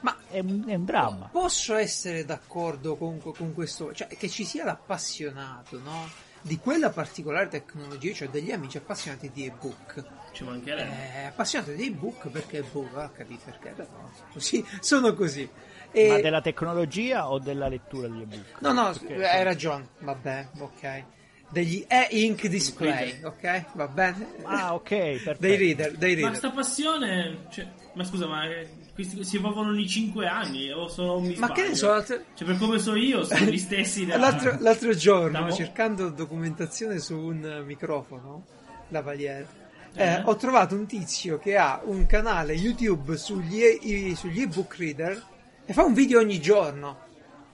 ma 0.00 0.14
È 0.28 0.40
un, 0.40 0.64
è 0.66 0.74
un 0.74 0.84
dramma. 0.84 1.30
Posso 1.32 1.74
essere 1.76 2.26
d'accordo 2.26 2.96
con, 2.96 3.18
con 3.22 3.54
questo, 3.54 3.94
cioè 3.94 4.08
che 4.08 4.28
ci 4.28 4.44
sia 4.44 4.64
l'appassionato, 4.64 5.78
no? 5.78 6.06
Di 6.42 6.58
quella 6.58 6.90
particolare 6.90 7.48
tecnologia, 7.48 8.12
cioè 8.12 8.28
degli 8.28 8.52
amici 8.52 8.76
appassionati 8.76 9.30
di 9.32 9.46
ebook. 9.46 10.04
Ci 10.32 10.44
mancherebbe. 10.44 11.14
Eh, 11.16 11.24
appassionati 11.24 11.74
di 11.74 11.86
ebook 11.86 12.28
perché 12.28 12.58
ebook, 12.58 12.94
ha 12.96 13.08
capito 13.08 13.44
perché? 13.46 13.70
Però, 13.70 13.88
così, 14.30 14.62
sono 14.80 15.14
così. 15.14 15.48
E- 15.90 16.08
Ma 16.08 16.20
della 16.20 16.40
tecnologia 16.40 17.30
o 17.30 17.38
della 17.38 17.68
lettura 17.68 18.08
degli 18.08 18.22
ebook? 18.22 18.60
No, 18.60 18.72
no, 18.72 18.92
Perché- 18.92 19.26
hai 19.28 19.42
ragione, 19.42 19.88
vabbè, 20.00 20.48
ok. 20.58 21.04
Degli 21.50 21.82
e-ink 21.88 22.46
display, 22.46 23.22
ok? 23.24 23.64
Va 23.72 23.88
bene? 23.88 24.34
Ah, 24.42 24.74
ok, 24.74 24.88
perfetto. 24.88 25.36
Dei 25.40 25.56
reader, 25.56 25.92
dei 25.96 26.14
Ma 26.16 26.20
reader. 26.20 26.36
sta 26.36 26.50
passione, 26.50 27.46
cioè, 27.50 27.66
ma 27.94 28.04
scusa, 28.04 28.26
ma 28.26 28.44
eh, 28.44 28.68
questi 28.92 29.24
si 29.24 29.36
evolvono 29.36 29.70
ogni 29.70 29.88
5 29.88 30.26
anni 30.26 30.70
o 30.70 30.88
sono 30.88 31.20
mi 31.20 31.34
Ma 31.38 31.50
che 31.52 31.68
ne 31.68 31.74
so, 31.74 31.88
l'altro- 31.88 32.20
Cioè, 32.34 32.46
per 32.46 32.58
come 32.58 32.78
so 32.78 32.94
io, 32.94 33.24
sono 33.24 33.46
gli 33.46 33.56
stessi 33.56 34.04
da... 34.04 34.18
L'altro, 34.18 34.56
l'altro 34.60 34.94
giorno, 34.94 35.44
da- 35.46 35.50
cercando 35.50 36.10
documentazione 36.10 36.98
su 36.98 37.16
un 37.16 37.62
microfono, 37.66 38.44
lavalier, 38.88 39.46
eh, 39.94 40.04
Eh. 40.04 40.22
ho 40.26 40.36
trovato 40.36 40.74
un 40.74 40.84
tizio 40.84 41.38
che 41.38 41.56
ha 41.56 41.80
un 41.82 42.04
canale 42.04 42.52
YouTube 42.52 43.16
sugli, 43.16 43.62
e- 43.62 44.14
sugli 44.16 44.42
ebook 44.42 44.76
reader 44.76 45.22
e 45.68 45.72
fa 45.74 45.84
un 45.84 45.92
video 45.92 46.20
ogni 46.20 46.40
giorno. 46.40 47.04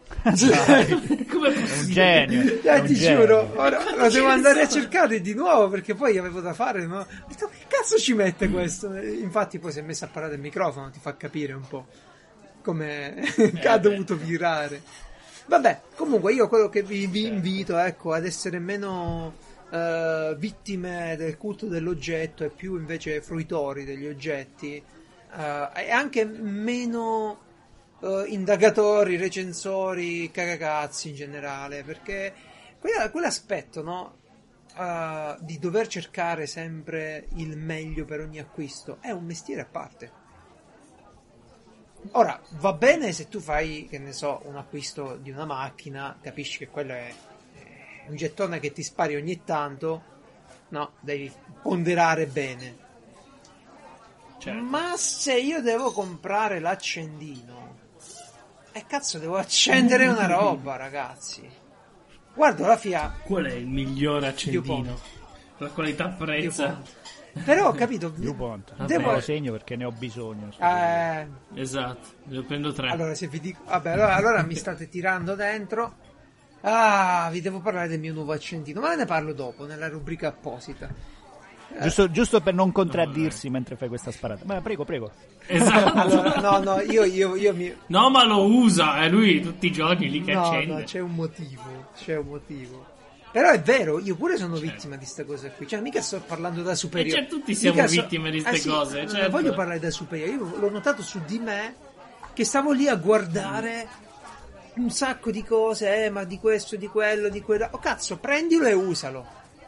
Come 0.22 1.52
è 1.54 1.58
un 1.58 1.86
genio. 1.88 2.60
è 2.62 2.76
Eh, 2.76 2.80
un 2.80 2.86
ti 2.86 2.94
genio. 2.94 3.20
giuro, 3.20 3.52
ora 3.56 3.78
lo 3.96 4.08
devo 4.08 4.28
andare 4.28 4.60
a 4.62 4.68
cercare 4.68 5.20
di 5.20 5.34
nuovo 5.34 5.68
perché 5.68 5.94
poi 5.96 6.16
avevo 6.16 6.40
da 6.40 6.52
fare. 6.54 6.86
Ma 6.86 7.00
ho 7.00 7.06
detto, 7.26 7.48
che 7.48 7.64
cazzo 7.66 7.98
ci 7.98 8.14
mette 8.14 8.48
questo? 8.48 8.94
Infatti, 8.94 9.58
poi 9.58 9.72
si 9.72 9.80
è 9.80 9.82
messo 9.82 10.04
a 10.04 10.08
parlare 10.08 10.34
del 10.34 10.42
microfono, 10.42 10.90
ti 10.90 11.00
fa 11.00 11.16
capire 11.16 11.54
un 11.54 11.66
po' 11.66 11.86
come 12.62 13.14
ha 13.64 13.78
beh. 13.78 13.80
dovuto 13.80 14.16
virare. 14.16 14.80
Vabbè, 15.46 15.80
comunque, 15.96 16.32
io 16.34 16.48
quello 16.48 16.68
che 16.68 16.82
vi, 16.82 17.06
vi 17.06 17.26
invito 17.26 17.76
ecco, 17.76 18.12
ad 18.12 18.24
essere 18.24 18.60
meno 18.60 19.34
eh, 19.70 20.36
vittime 20.38 21.16
del 21.18 21.36
culto 21.36 21.66
dell'oggetto 21.66 22.44
e 22.44 22.50
più 22.50 22.76
invece 22.76 23.20
fruitori 23.20 23.84
degli 23.84 24.06
oggetti 24.06 24.76
eh, 24.76 25.68
e 25.74 25.90
anche 25.90 26.24
meno 26.24 27.40
eh, 28.00 28.24
indagatori, 28.28 29.16
recensori, 29.16 30.30
cagacazzi 30.30 31.10
in 31.10 31.14
generale, 31.14 31.82
perché 31.82 32.32
quella- 32.78 33.10
quell'aspetto, 33.10 33.82
no? 33.82 34.16
eh, 34.76 35.36
di 35.40 35.58
dover 35.58 35.86
cercare 35.86 36.46
sempre 36.46 37.28
il 37.36 37.56
meglio 37.56 38.04
per 38.04 38.20
ogni 38.20 38.38
acquisto 38.38 38.98
è 39.00 39.10
un 39.10 39.24
mestiere 39.24 39.62
a 39.62 39.66
parte. 39.70 40.22
Ora, 42.12 42.38
va 42.58 42.72
bene 42.74 43.12
se 43.12 43.28
tu 43.28 43.40
fai, 43.40 43.86
che 43.88 43.98
ne 43.98 44.12
so, 44.12 44.42
un 44.44 44.56
acquisto 44.56 45.16
di 45.16 45.30
una 45.30 45.46
macchina, 45.46 46.18
capisci 46.20 46.58
che 46.58 46.68
quello 46.68 46.92
è 46.92 47.14
è 48.04 48.10
un 48.10 48.16
gettone 48.16 48.60
che 48.60 48.72
ti 48.72 48.82
spari 48.82 49.16
ogni 49.16 49.44
tanto, 49.44 50.02
no, 50.68 50.92
devi 51.00 51.32
ponderare 51.62 52.26
bene. 52.26 52.82
Certo. 54.38 54.62
Ma 54.62 54.94
se 54.96 55.38
io 55.38 55.62
devo 55.62 55.90
comprare 55.90 56.60
l'accendino, 56.60 57.73
e 58.74 58.84
cazzo 58.86 59.18
devo 59.18 59.36
accendere 59.36 60.06
una 60.06 60.26
roba, 60.26 60.76
ragazzi. 60.76 61.48
Guardo 62.34 62.66
la 62.66 62.76
FIA, 62.76 63.20
Qual 63.22 63.44
è 63.44 63.52
il 63.52 63.66
migliore 63.68 64.26
accendino? 64.26 64.98
La 65.58 65.68
qualità. 65.68 66.06
DuPont. 66.08 66.82
però 67.44 67.68
ho 67.68 67.72
capito. 67.72 68.08
DuPont. 68.16 68.74
Devo- 68.86 69.06
Me 69.06 69.12
lo 69.14 69.20
segno 69.20 69.52
perché 69.52 69.76
ne 69.76 69.84
ho 69.84 69.92
bisogno. 69.92 70.50
Eh, 70.58 71.26
Esatto, 71.54 72.08
ne 72.24 72.42
prendo 72.42 72.72
tre. 72.72 72.90
allora, 72.90 73.14
se 73.14 73.28
vi 73.28 73.38
dico, 73.38 73.62
vabbè, 73.64 73.90
allora, 73.92 74.14
allora 74.16 74.42
mi 74.42 74.56
state 74.56 74.88
tirando 74.88 75.36
dentro. 75.36 75.94
Ah, 76.62 77.28
vi 77.30 77.40
devo 77.40 77.60
parlare 77.60 77.86
del 77.88 78.00
mio 78.00 78.12
nuovo 78.14 78.32
accendino, 78.32 78.80
ma 78.80 78.94
ne 78.96 79.04
parlo 79.04 79.32
dopo, 79.32 79.66
nella 79.66 79.88
rubrica 79.88 80.28
apposita. 80.28 80.88
Giusto, 81.82 82.10
giusto 82.10 82.40
per 82.40 82.54
non 82.54 82.70
contraddirsi 82.72 83.50
mentre 83.50 83.76
fai 83.76 83.88
questa 83.88 84.10
sparata. 84.10 84.44
Ma 84.46 84.60
prego, 84.60 84.84
prego. 84.84 85.10
Esatto. 85.46 85.92
Allora, 85.98 86.40
no, 86.40 86.58
no, 86.62 86.80
io, 86.80 87.04
io, 87.04 87.34
io 87.36 87.54
mi. 87.54 87.74
No, 87.86 88.10
ma 88.10 88.24
lo 88.24 88.44
usa, 88.46 89.02
è 89.02 89.08
lui 89.08 89.40
tutti 89.40 89.66
i 89.66 89.72
giorni 89.72 90.08
lì 90.10 90.22
che 90.22 90.32
No, 90.34 90.44
accende. 90.44 90.72
no, 90.74 90.82
c'è 90.84 91.00
un 91.00 91.14
motivo, 91.14 91.90
c'è 91.96 92.16
un 92.16 92.26
motivo. 92.28 92.86
Però 93.32 93.50
è 93.50 93.60
vero, 93.60 93.98
io 93.98 94.14
pure 94.14 94.36
sono 94.36 94.56
Certo. 94.56 94.70
vittima 94.70 94.94
di 94.96 95.04
sta 95.04 95.24
cosa 95.24 95.50
qui. 95.50 95.66
Cioè, 95.66 95.80
mica 95.80 96.00
sto 96.00 96.20
parlando 96.24 96.62
da 96.62 96.76
superiore. 96.76 97.18
E 97.18 97.22
certo, 97.22 97.36
tutti 97.38 97.54
siamo 97.56 97.74
Mica 97.76 97.88
so- 97.88 98.00
vittime 98.02 98.30
di 98.30 98.38
ste 98.40 98.50
Eh 98.50 98.56
sì, 98.58 98.68
cose, 98.68 98.98
non 99.02 99.08
certo. 99.08 99.30
voglio 99.30 99.52
parlare 99.54 99.80
da 99.80 99.90
superiore. 99.90 100.30
Io 100.30 100.56
l'ho 100.60 100.70
notato 100.70 101.02
su 101.02 101.20
di 101.26 101.38
me 101.40 101.74
che 102.32 102.44
stavo 102.44 102.70
lì 102.70 102.86
a 102.86 102.94
guardare 102.94 103.88
un 104.76 104.90
sacco 104.90 105.32
di 105.32 105.42
cose, 105.42 106.04
eh, 106.04 106.10
ma 106.10 106.22
di 106.22 106.38
questo, 106.38 106.76
di 106.76 106.86
quello, 106.86 107.28
di 107.28 107.40
quello. 107.40 107.66
Oh 107.72 107.78
cazzo, 107.78 108.18
prendilo 108.18 108.66
e 108.66 108.72
usalo. 108.72 109.26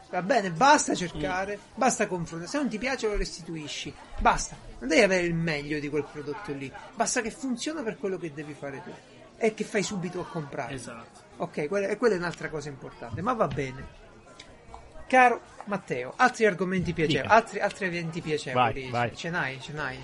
Va 0.09 0.21
bene, 0.21 0.51
basta 0.51 0.95
cercare, 0.95 1.59
basta 1.75 2.07
confrontare. 2.07 2.49
Se 2.49 2.57
non 2.57 2.69
ti 2.69 2.77
piace 2.77 3.07
lo 3.07 3.17
restituisci. 3.17 3.93
Basta. 4.19 4.55
Non 4.79 4.89
devi 4.89 5.01
avere 5.01 5.25
il 5.25 5.33
meglio 5.33 5.79
di 5.79 5.89
quel 5.89 6.05
prodotto 6.09 6.53
lì. 6.53 6.71
Basta 6.95 7.21
che 7.21 7.31
funziona 7.31 7.81
per 7.83 7.97
quello 7.97 8.17
che 8.17 8.31
devi 8.33 8.53
fare 8.53 8.81
tu. 8.83 8.91
E 9.37 9.53
che 9.53 9.63
fai 9.63 9.83
subito 9.83 10.21
a 10.21 10.25
comprare. 10.25 10.73
Esatto. 10.73 11.25
Ok, 11.37 11.67
quella, 11.67 11.95
quella 11.97 12.15
è 12.15 12.17
un'altra 12.17 12.49
cosa 12.49 12.69
importante, 12.69 13.21
ma 13.21 13.33
va 13.33 13.47
bene. 13.47 14.05
Caro 15.07 15.41
Matteo, 15.65 16.13
altri 16.15 16.45
argomenti 16.45 16.93
piacevoli, 16.93 17.29
altri, 17.29 17.59
altri 17.59 17.85
eventi 17.85 18.21
piacevoli. 18.21 18.89
Vai, 18.89 18.89
vai. 18.89 19.15
Ce 19.15 19.29
n'hai, 19.29 19.59
ce 19.61 19.71
n'hai. 19.71 19.97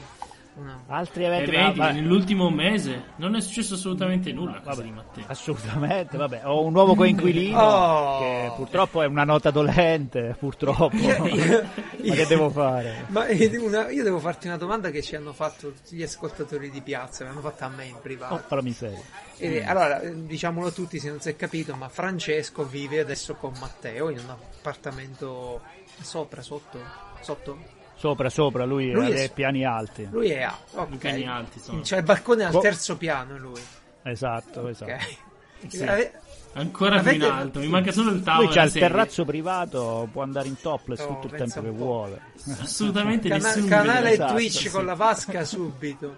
Uno. 0.55 0.83
Altri 0.88 1.24
E 1.24 1.25
eventi. 1.25 1.51
ma- 1.55 1.74
ma- 1.75 1.91
nell'ultimo 1.91 2.50
mese 2.51 3.05
non 3.15 3.36
è 3.36 3.41
successo 3.41 3.74
assolutamente 3.74 4.31
nulla 4.31 4.62
casa 4.62 4.69
Vabbè, 4.69 4.83
di 4.83 4.91
Matteo. 4.91 5.24
assolutamente, 5.27 6.15
vabbè, 6.17 6.41
ho 6.45 6.63
un 6.63 6.72
nuovo 6.72 6.93
coinquilino 6.93 7.60
Oh. 7.60 8.19
che 8.19 8.51
purtroppo 8.55 9.01
è 9.01 9.07
una 9.07 9.24
nota 9.24 9.50
dolente, 9.50 10.36
purtroppo. 10.39 10.95
Io- 10.95 11.25
io- 11.27 11.63
Ma 12.05 12.13
che 12.13 12.25
devo 12.27 12.50
fare? 12.51 13.05
Ma 13.07 13.25
eh, 13.25 13.57
una- 13.57 13.89
io 13.89 14.03
devo 14.03 14.19
farti 14.19 14.45
una 14.45 14.57
domanda 14.57 14.91
che 14.91 15.01
ci 15.01 15.15
hanno 15.15 15.33
fatto 15.33 15.72
tutti 15.72 15.95
gli 15.95 16.03
ascoltatori 16.03 16.69
di 16.69 16.81
piazza, 16.81 17.24
mi 17.24 17.31
hanno 17.31 17.41
fatta 17.41 17.65
a 17.65 17.69
me 17.69 17.86
in 17.86 17.98
privato. 18.00 18.36
Oh, 18.36 18.55
la 18.55 18.62
miseria. 18.62 19.01
E, 19.38 19.63
allora, 19.65 20.01
eh, 20.01 20.25
diciamolo 20.25 20.72
tutti 20.72 21.00
se 21.00 21.10
non 21.10 21.19
si 21.19 21.29
è 21.29 21.36
capito, 21.36 21.74
ma 21.75 21.89
Francesco 21.89 22.63
vive 22.63 23.00
adesso 23.00 23.33
con 23.33 23.53
Matteo 23.60 24.10
in 24.10 24.19
un 24.19 24.29
appartamento 24.29 25.62
sopra, 26.00 26.41
sotto, 26.43 26.79
sotto? 27.22 27.81
Sopra, 27.95 28.29
sopra, 28.29 28.65
lui, 28.65 28.91
Lui 28.91 29.12
è 29.12 29.27
su- 29.27 29.33
piani 29.33 29.65
alti. 29.65 30.07
Lui 30.12 30.29
è 30.29 30.41
A, 30.43 30.57
ok. 30.73 30.93
I 30.93 30.97
piani 30.97 31.27
alti 31.27 31.59
sono. 31.59 31.81
C'è 31.81 31.97
il 31.97 32.03
balcone 32.03 32.43
al 32.43 32.59
terzo 32.59 32.97
piano 32.97 33.38
lui. 33.38 33.62
Esatto, 34.03 34.67
esatto. 34.67 34.91
Sì. 35.65 35.81
Ave- 35.81 36.12
Ancora 36.55 36.97
Avete- 36.97 37.17
più 37.17 37.25
in 37.25 37.31
alto, 37.31 37.59
mi 37.59 37.67
manca 37.69 37.91
solo 37.93 38.12
il 38.12 38.21
tavolo. 38.21 38.45
Lui 38.47 38.53
c'ha 38.53 38.63
il 38.63 38.71
sedia. 38.71 38.88
terrazzo 38.89 39.23
privato, 39.25 40.07
può 40.12 40.21
andare 40.23 40.50
in 40.50 40.59
topless 40.59 41.00
Oh, 41.00 41.07
tutto 41.19 41.27
il 41.27 41.39
tempo 41.39 41.62
che 41.62 41.69
vuole. 41.69 42.21
Assolutamente 42.59 43.29
Cana- 43.29 43.47
nessuno. 43.47 43.67
canale. 43.67 44.12
Esatto, 44.12 44.33
Twitch 44.33 44.57
sì. 44.59 44.69
con 44.69 44.85
la 44.85 44.93
vasca 44.93 45.45
subito. 45.45 46.17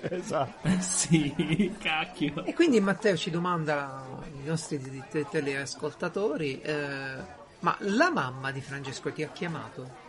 Esatto. 0.00 0.68
Sì, 0.80 1.74
cacchio. 1.78 2.44
E 2.46 2.54
quindi 2.54 2.80
Matteo 2.80 3.14
ci 3.16 3.30
domanda, 3.30 4.04
i 4.42 4.46
nostri 4.48 4.80
teleascoltatori, 5.30 6.60
eh, 6.62 7.14
ma 7.60 7.76
la 7.80 8.10
mamma 8.10 8.50
di 8.50 8.60
Francesco 8.62 9.12
ti 9.12 9.22
ha 9.22 9.28
chiamato? 9.28 10.06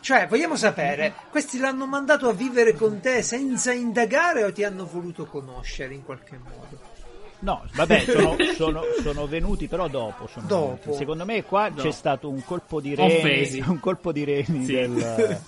Cioè, 0.00 0.26
vogliamo 0.28 0.56
sapere, 0.56 1.12
questi 1.30 1.58
l'hanno 1.58 1.86
mandato 1.86 2.28
a 2.28 2.32
vivere 2.32 2.74
con 2.74 3.00
te 3.00 3.22
senza 3.22 3.72
indagare 3.72 4.44
o 4.44 4.52
ti 4.52 4.64
hanno 4.64 4.86
voluto 4.90 5.26
conoscere 5.26 5.92
in 5.94 6.04
qualche 6.04 6.38
modo? 6.42 6.88
No, 7.40 7.64
vabbè, 7.74 8.00
sono, 8.00 8.36
sono- 8.54 8.82
sono 9.02 9.26
venuti 9.26 9.66
però 9.66 9.88
dopo. 9.88 10.26
sono 10.26 10.46
Dopo. 10.46 10.78
venuti. 10.82 10.98
Secondo 10.98 11.24
me 11.24 11.42
qua 11.44 11.68
Dopo. 11.68 11.82
c'è 11.82 11.90
stato 11.90 12.28
un 12.28 12.42
colpo 12.44 12.80
di 12.80 12.94
reni, 12.94 13.60
un 13.66 13.78
colpo 13.80 14.12
di 14.12 14.24
reni 14.24 14.64
Sì. 14.64 14.72
del, 14.72 15.40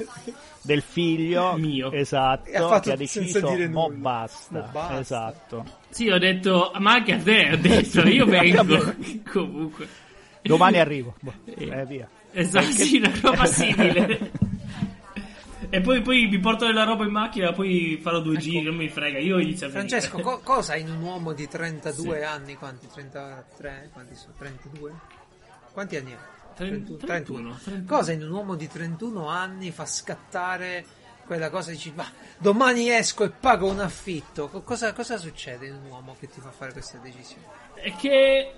del 0.62 0.82
figlio 0.82 1.54
Mio. 1.56 1.90
esatto, 1.92 2.68
ha 2.68 2.80
che 2.80 2.92
ha 2.92 2.96
deciso 2.96 3.40
mo 3.70 3.90
basta. 3.90 4.60
Mo 4.60 4.68
basta." 4.70 5.00
Esatto. 5.00 5.64
Sì, 5.90 6.08
ho 6.08 6.18
detto, 6.18 6.72
ma 6.78 6.92
anche 6.92 7.12
a 7.14 7.18
te 7.18 7.50
ho 7.52 7.56
detto, 7.56 8.00
io 8.08 8.24
vengo. 8.26 8.94
Comunque. 9.30 9.86
Domani 10.42 10.78
arrivo. 10.78 11.14
Boh, 11.20 11.32
eh, 11.44 11.84
via. 11.86 12.08
Esatto, 12.32 12.70
sì, 12.72 12.96
una 12.98 13.12
roba 13.20 13.44
simile. 13.46 14.30
E 15.74 15.80
poi, 15.80 16.02
poi 16.02 16.26
mi 16.28 16.38
porto 16.38 16.66
della 16.66 16.84
roba 16.84 17.04
in 17.04 17.10
macchina, 17.10 17.52
poi 17.52 17.98
farò 18.02 18.20
due 18.20 18.36
giri, 18.36 18.60
non 18.62 18.74
mi 18.74 18.88
frega, 18.90 19.18
io 19.18 19.38
inizio 19.38 19.68
a. 19.68 19.70
Francesco, 19.70 20.18
co- 20.20 20.40
cosa 20.40 20.76
in 20.76 20.90
un 20.90 21.00
uomo 21.00 21.32
di 21.32 21.48
32 21.48 22.24
anni? 22.24 22.54
Quanti? 22.56 22.88
33? 22.92 23.88
Quanti 23.92 24.14
sono? 24.14 24.34
32? 24.38 24.92
Quanti 25.72 25.96
anni 25.96 26.12
ha? 26.12 26.30
31, 26.54 26.96
31. 26.98 27.58
Cosa 27.86 28.12
in 28.12 28.22
un 28.22 28.30
uomo 28.30 28.54
di 28.54 28.68
31 28.68 29.26
anni 29.28 29.70
fa 29.70 29.86
scattare 29.86 30.84
quella 31.24 31.48
cosa 31.48 31.70
e 31.70 31.74
dici, 31.74 31.90
ma 31.94 32.04
domani 32.36 32.90
esco 32.90 33.24
e 33.24 33.30
pago 33.30 33.70
un 33.70 33.80
affitto? 33.80 34.48
Co- 34.48 34.60
Cosa, 34.60 34.92
cosa 34.92 35.16
succede 35.16 35.68
in 35.68 35.74
un 35.82 35.90
uomo 35.90 36.14
che 36.18 36.28
ti 36.28 36.40
fa 36.40 36.50
fare 36.50 36.72
questa 36.72 36.98
decisione? 36.98 37.44
È 37.74 37.94
che 37.96 38.52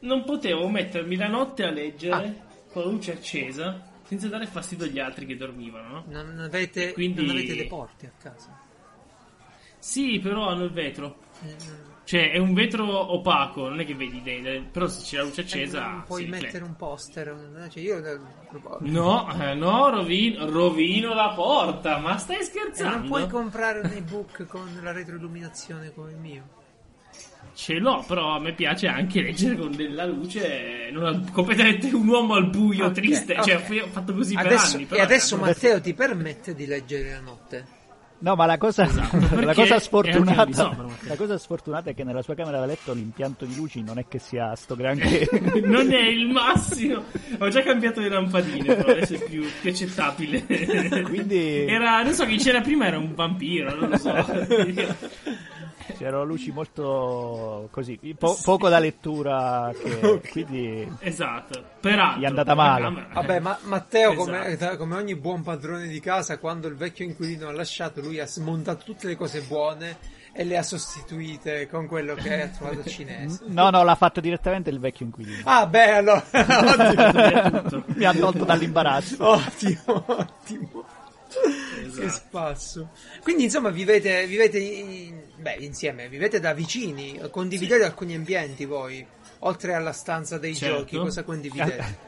non 0.00 0.24
potevo 0.24 0.68
mettermi 0.68 1.14
la 1.14 1.28
notte 1.28 1.62
a 1.64 1.70
leggere 1.70 2.14
Ah. 2.14 2.46
Con 2.72 2.82
la 2.84 2.90
luce 2.90 3.12
accesa 3.12 3.82
senza 4.04 4.28
dare 4.28 4.46
fastidio 4.46 4.86
agli 4.86 4.98
altri 4.98 5.26
che 5.26 5.36
dormivano, 5.36 5.88
no? 5.88 6.04
Non 6.22 6.38
avete, 6.40 6.92
Quindi- 6.92 7.20
non 7.26 7.36
avete 7.36 7.54
le 7.54 7.66
porte 7.66 8.06
a 8.06 8.12
casa? 8.22 8.58
Sì, 9.78 10.18
però 10.18 10.48
hanno 10.48 10.64
il 10.64 10.70
vetro. 10.72 11.16
Mm, 11.44 11.50
Cioè, 12.04 12.30
è 12.30 12.38
un 12.38 12.54
vetro 12.54 13.12
opaco, 13.12 13.68
non 13.68 13.80
è 13.80 13.84
che 13.84 13.94
vedi 13.94 14.22
dentro, 14.22 14.70
però 14.72 14.88
se 14.88 15.02
c'è 15.04 15.16
la 15.18 15.24
luce 15.24 15.42
accesa... 15.42 15.86
non 15.90 16.04
puoi 16.04 16.22
si 16.22 16.28
mettere 16.30 16.44
riflette. 16.52 16.66
un 16.70 16.76
poster? 16.76 17.32
un- 17.32 17.68
Cioè 17.70 17.82
io, 17.82 18.20
No, 18.80 19.30
eh, 19.42 19.54
no, 19.54 19.90
rovino, 19.90 20.48
rovino 20.48 21.12
la 21.12 21.34
porta, 21.34 21.98
ma 21.98 22.16
stai 22.16 22.38
E 22.38 22.44
scherzando? 22.44 22.96
non 22.96 23.06
puoi 23.08 23.28
comprare 23.28 23.80
un 23.80 23.90
ebook 23.92 24.46
con 24.46 24.80
la 24.82 24.90
retroilluminazione 24.92 25.92
come 25.92 26.12
il 26.12 26.16
mio? 26.16 26.48
Ce 27.60 27.74
l'ho, 27.74 28.04
però 28.06 28.36
a 28.36 28.38
me 28.38 28.52
piace 28.52 28.86
anche 28.86 29.20
leggere 29.20 29.56
con 29.56 29.74
della 29.74 30.06
luce, 30.06 30.90
non 30.92 31.06
al- 31.06 31.28
completamente 31.32 31.88
un 31.92 32.06
uomo 32.06 32.34
al 32.34 32.48
buio, 32.50 32.84
Ok, 32.86 32.92
triste. 32.92 33.36
Cioè, 33.42 33.60
poi 33.66 33.80
ho 33.80 33.88
fatto 33.88 34.14
così 34.14 34.36
Adesso, 34.36 34.66
per 34.66 34.74
anni. 34.74 34.82
e 34.84 34.86
Però 34.86 35.02
adesso 35.02 35.34
eh, 35.34 35.38
Matteo 35.40 35.80
ti 35.80 35.92
permette 35.92 36.54
di 36.54 36.66
leggere 36.66 37.10
la 37.10 37.20
notte? 37.20 37.66
No, 38.20 38.36
ma 38.36 38.46
la 38.46 38.58
cosa, 38.58 38.84
Esatto, 38.84 39.18
la 39.44 39.54
cosa 39.54 39.80
sopra, 39.80 40.86
la 41.00 41.16
cosa 41.16 41.36
sfortunata 41.36 41.90
è 41.90 41.94
che 41.94 42.04
nella 42.04 42.22
sua 42.22 42.34
camera 42.36 42.60
da 42.60 42.66
letto 42.66 42.92
l'impianto 42.92 43.44
di 43.44 43.56
luci 43.56 43.82
non 43.82 43.98
è 43.98 44.06
che 44.06 44.20
sia 44.20 44.54
sto 44.54 44.76
granché. 44.76 45.28
non 45.64 45.90
è 45.92 46.00
il 46.06 46.28
massimo. 46.30 47.02
Ho 47.38 47.48
già 47.48 47.62
cambiato 47.62 47.98
le 48.00 48.08
lampadine, 48.08 48.74
però 48.76 48.92
adesso 48.92 49.14
è 49.14 49.24
più, 49.24 49.44
più 49.60 49.70
accettabile. 49.70 50.44
Quindi- 51.08 51.66
Era, 51.66 52.02
non 52.04 52.12
so, 52.12 52.24
chi 52.24 52.36
c'era 52.36 52.60
prima 52.60 52.86
era 52.86 52.98
un 52.98 53.14
vampiro, 53.16 53.74
non 53.74 53.88
lo 53.90 53.96
so. 53.98 54.14
C'erano 55.96 56.24
luci 56.24 56.50
molto 56.52 57.68
così, 57.70 57.98
po- 58.18 58.38
poco 58.42 58.68
da 58.68 58.78
lettura, 58.78 59.72
che, 59.80 60.20
quindi 60.30 60.86
esatto. 61.00 61.62
Peraltro. 61.80 62.20
Gli 62.20 62.24
è 62.24 62.26
andata 62.26 62.54
male. 62.54 62.82
camera- 62.82 63.08
Vabbè, 63.12 63.40
ma 63.40 63.58
Matteo, 63.62 64.14
come, 64.14 64.46
Esatto. 64.46 64.76
come 64.76 64.96
ogni 64.96 65.14
buon 65.16 65.42
padrone 65.42 65.86
di 65.88 66.00
casa, 66.00 66.38
quando 66.38 66.68
il 66.68 66.74
vecchio 66.76 67.04
inquilino 67.04 67.48
ha 67.48 67.52
lasciato, 67.52 68.00
lui 68.00 68.18
ha 68.20 68.26
smontato 68.26 68.84
tutte 68.84 69.06
le 69.06 69.16
cose 69.16 69.40
buone 69.42 69.96
e 70.32 70.44
le 70.44 70.56
ha 70.58 70.62
sostituite 70.62 71.68
con 71.68 71.86
quello 71.88 72.14
che 72.14 72.42
ha 72.42 72.48
trovato 72.48 72.84
cinese. 72.88 73.40
no, 73.46 73.70
no, 73.70 73.82
l'ha 73.82 73.94
fatto 73.96 74.20
direttamente 74.20 74.70
il 74.70 74.78
vecchio 74.78 75.06
inquilino. 75.06 75.40
Ah, 75.44 75.66
beh, 75.66 75.90
allora. 75.96 76.24
Mi 77.94 78.04
ha 78.04 78.12
tolto 78.12 78.44
dall'imbarazzo. 78.44 79.16
ottimo, 79.26 80.04
ottimo. 80.06 80.84
Che 81.28 81.84
Esatto. 81.86 82.08
spasso. 82.08 82.90
Quindi, 83.22 83.44
insomma, 83.44 83.70
vivete, 83.70 84.26
vivete 84.26 84.58
in- 84.58 85.20
beh, 85.36 85.56
insieme, 85.60 86.08
vivete 86.08 86.40
da 86.40 86.52
vicini, 86.54 87.18
condividete 87.30 87.84
alcuni 87.84 88.14
ambienti 88.14 88.64
voi. 88.64 89.06
Oltre 89.40 89.74
alla 89.74 89.92
stanza 89.92 90.38
dei 90.38 90.54
Certo. 90.56 90.78
giochi, 90.78 90.96
cosa 90.96 91.22
condividete? 91.22 92.06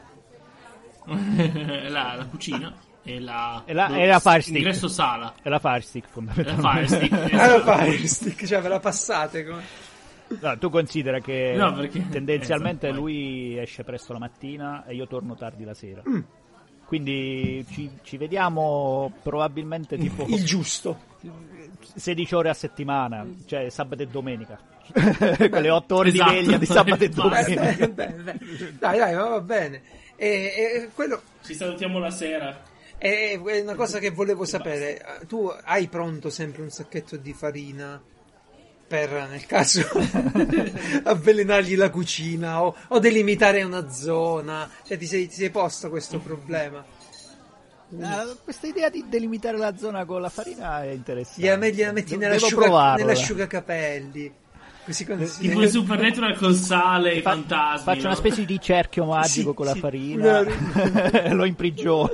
la, 1.89 2.13
la 2.15 2.25
cucina 2.29 2.73
e 3.03 3.19
la, 3.19 3.63
E 3.65 3.73
la- 3.73 3.87
e 3.97 4.05
la 4.05 4.19
Fire 4.19 4.41
Stick. 4.41 4.57
ingresso 4.57 4.87
sala. 4.87 5.33
È 5.41 5.49
la 5.49 5.59
Fire 5.59 5.81
Stick 5.81 6.05
E 6.13 6.43
la 6.43 6.53
fondamentalmente. 6.55 6.87
Fire 6.87 7.07
Stick, 7.07 7.33
Ah, 7.33 7.47
lo 7.47 7.55
esatto. 7.61 7.77
Fire 7.83 8.07
Stick, 8.07 8.45
cioè 8.45 8.61
ve 8.61 8.67
la 8.67 8.79
passate 8.79 9.45
come... 9.45 9.63
No, 10.39 10.57
tu 10.57 10.69
considera 10.69 11.19
che 11.19 11.53
No, 11.57 11.73
perché- 11.73 12.07
tendenzialmente 12.09 12.87
esatto, 12.89 13.01
lui 13.01 13.57
esce 13.57 13.83
presto 13.83 14.13
la 14.13 14.19
mattina 14.19 14.85
e 14.85 14.93
io 14.95 15.07
torno 15.07 15.35
tardi 15.35 15.63
la 15.63 15.73
sera. 15.73 16.01
Mm. 16.07 16.19
Quindi 16.91 17.65
ci, 17.71 17.89
ci 18.03 18.17
vediamo 18.17 19.13
probabilmente 19.23 19.97
tipo 19.97 20.25
il 20.27 20.43
giusto. 20.43 20.99
16 21.95 22.35
ore 22.35 22.49
a 22.49 22.53
settimana, 22.53 23.25
cioè 23.45 23.69
sabato 23.69 24.01
e 24.03 24.07
domenica. 24.07 24.59
Quelle 25.49 25.69
8 25.69 25.95
ore 25.95 26.09
Esatto. 26.09 26.29
di 26.31 26.35
veglia 26.35 26.57
di 26.57 26.65
sabato 26.65 27.01
e 27.05 27.07
domenica. 27.15 27.87
Dai, 27.87 28.97
dai, 28.97 29.13
va 29.13 29.23
va 29.29 29.39
bene. 29.39 29.81
E, 30.17 30.27
e 30.27 30.89
quello 30.93 31.21
Ci 31.45 31.53
salutiamo 31.53 31.97
la 31.97 32.11
sera. 32.11 32.61
è 32.97 33.39
una 33.61 33.75
cosa 33.75 33.99
che 33.99 34.09
volevo 34.09 34.43
sapere. 34.43 35.01
Tu 35.29 35.49
hai 35.63 35.87
pronto 35.87 36.29
sempre 36.29 36.61
un 36.61 36.71
sacchetto 36.71 37.15
di 37.15 37.31
farina 37.31 38.01
per, 38.91 39.27
nel 39.29 39.45
caso, 39.45 39.87
avvelenargli 41.03 41.77
la 41.77 41.89
cucina 41.89 42.61
o, 42.61 42.75
o 42.89 42.99
delimitare 42.99 43.63
una 43.63 43.89
zona? 43.89 44.69
Cioè, 44.85 44.97
ti 44.97 45.05
sei, 45.05 45.27
ti 45.29 45.35
sei 45.35 45.49
posto 45.49 45.89
questo 45.89 46.19
problema? 46.19 46.83
Ah, 48.01 48.25
questa 48.43 48.67
idea 48.67 48.89
di 48.89 49.05
delimitare 49.07 49.57
la 49.57 49.77
zona 49.77 50.03
con 50.03 50.19
la 50.21 50.29
farina 50.29 50.83
è 50.83 50.89
interessante. 50.89 51.41
Gliela, 51.41 51.55
met- 51.57 51.73
gliela 51.73 51.91
metti 51.93 52.11
De- 52.11 52.17
nella 52.17 52.33
devo 52.33 52.45
asciuga- 52.47 52.63
provarla. 52.65 53.05
nell'asciugacapelli. 53.05 54.33
Così 54.83 55.05
consigli- 55.05 55.47
Tipo 55.49 55.61
il 55.61 55.69
Supernatural 55.69 56.37
con 56.37 56.53
sale, 56.55 57.13
i 57.13 57.21
Fa- 57.21 57.31
fantasmi. 57.33 57.83
Faccio 57.83 57.99
una 57.99 58.09
no? 58.09 58.15
specie 58.15 58.45
di 58.45 58.59
cerchio 58.59 59.05
magico 59.05 59.49
Sì, 59.51 59.55
con 59.55 59.65
la 59.67 59.73
sì. 59.73 59.79
farina, 59.79 60.39
Una- 60.39 61.31
lo 61.35 61.45
imprigiono. 61.45 62.09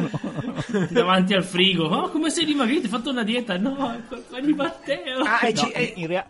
davanti 0.91 1.33
al 1.33 1.43
frigo. 1.45 1.85
Oh, 1.85 2.09
come 2.09 2.29
sei 2.29 2.43
dimagrito? 2.45 2.83
Hai 2.85 2.89
fatto 2.91 3.09
una 3.11 3.23
dieta? 3.23 3.57
No, 3.57 3.93
è 3.93 3.99
colpa 4.09 4.39
di 4.41 4.53
Matteo. 4.53 5.19
Ah, 5.23 5.47
e 5.47 5.53
No, 5.53 5.61
ci- 5.61 5.71
e- 5.71 5.93
in, 5.95 6.07
rea- 6.07 6.25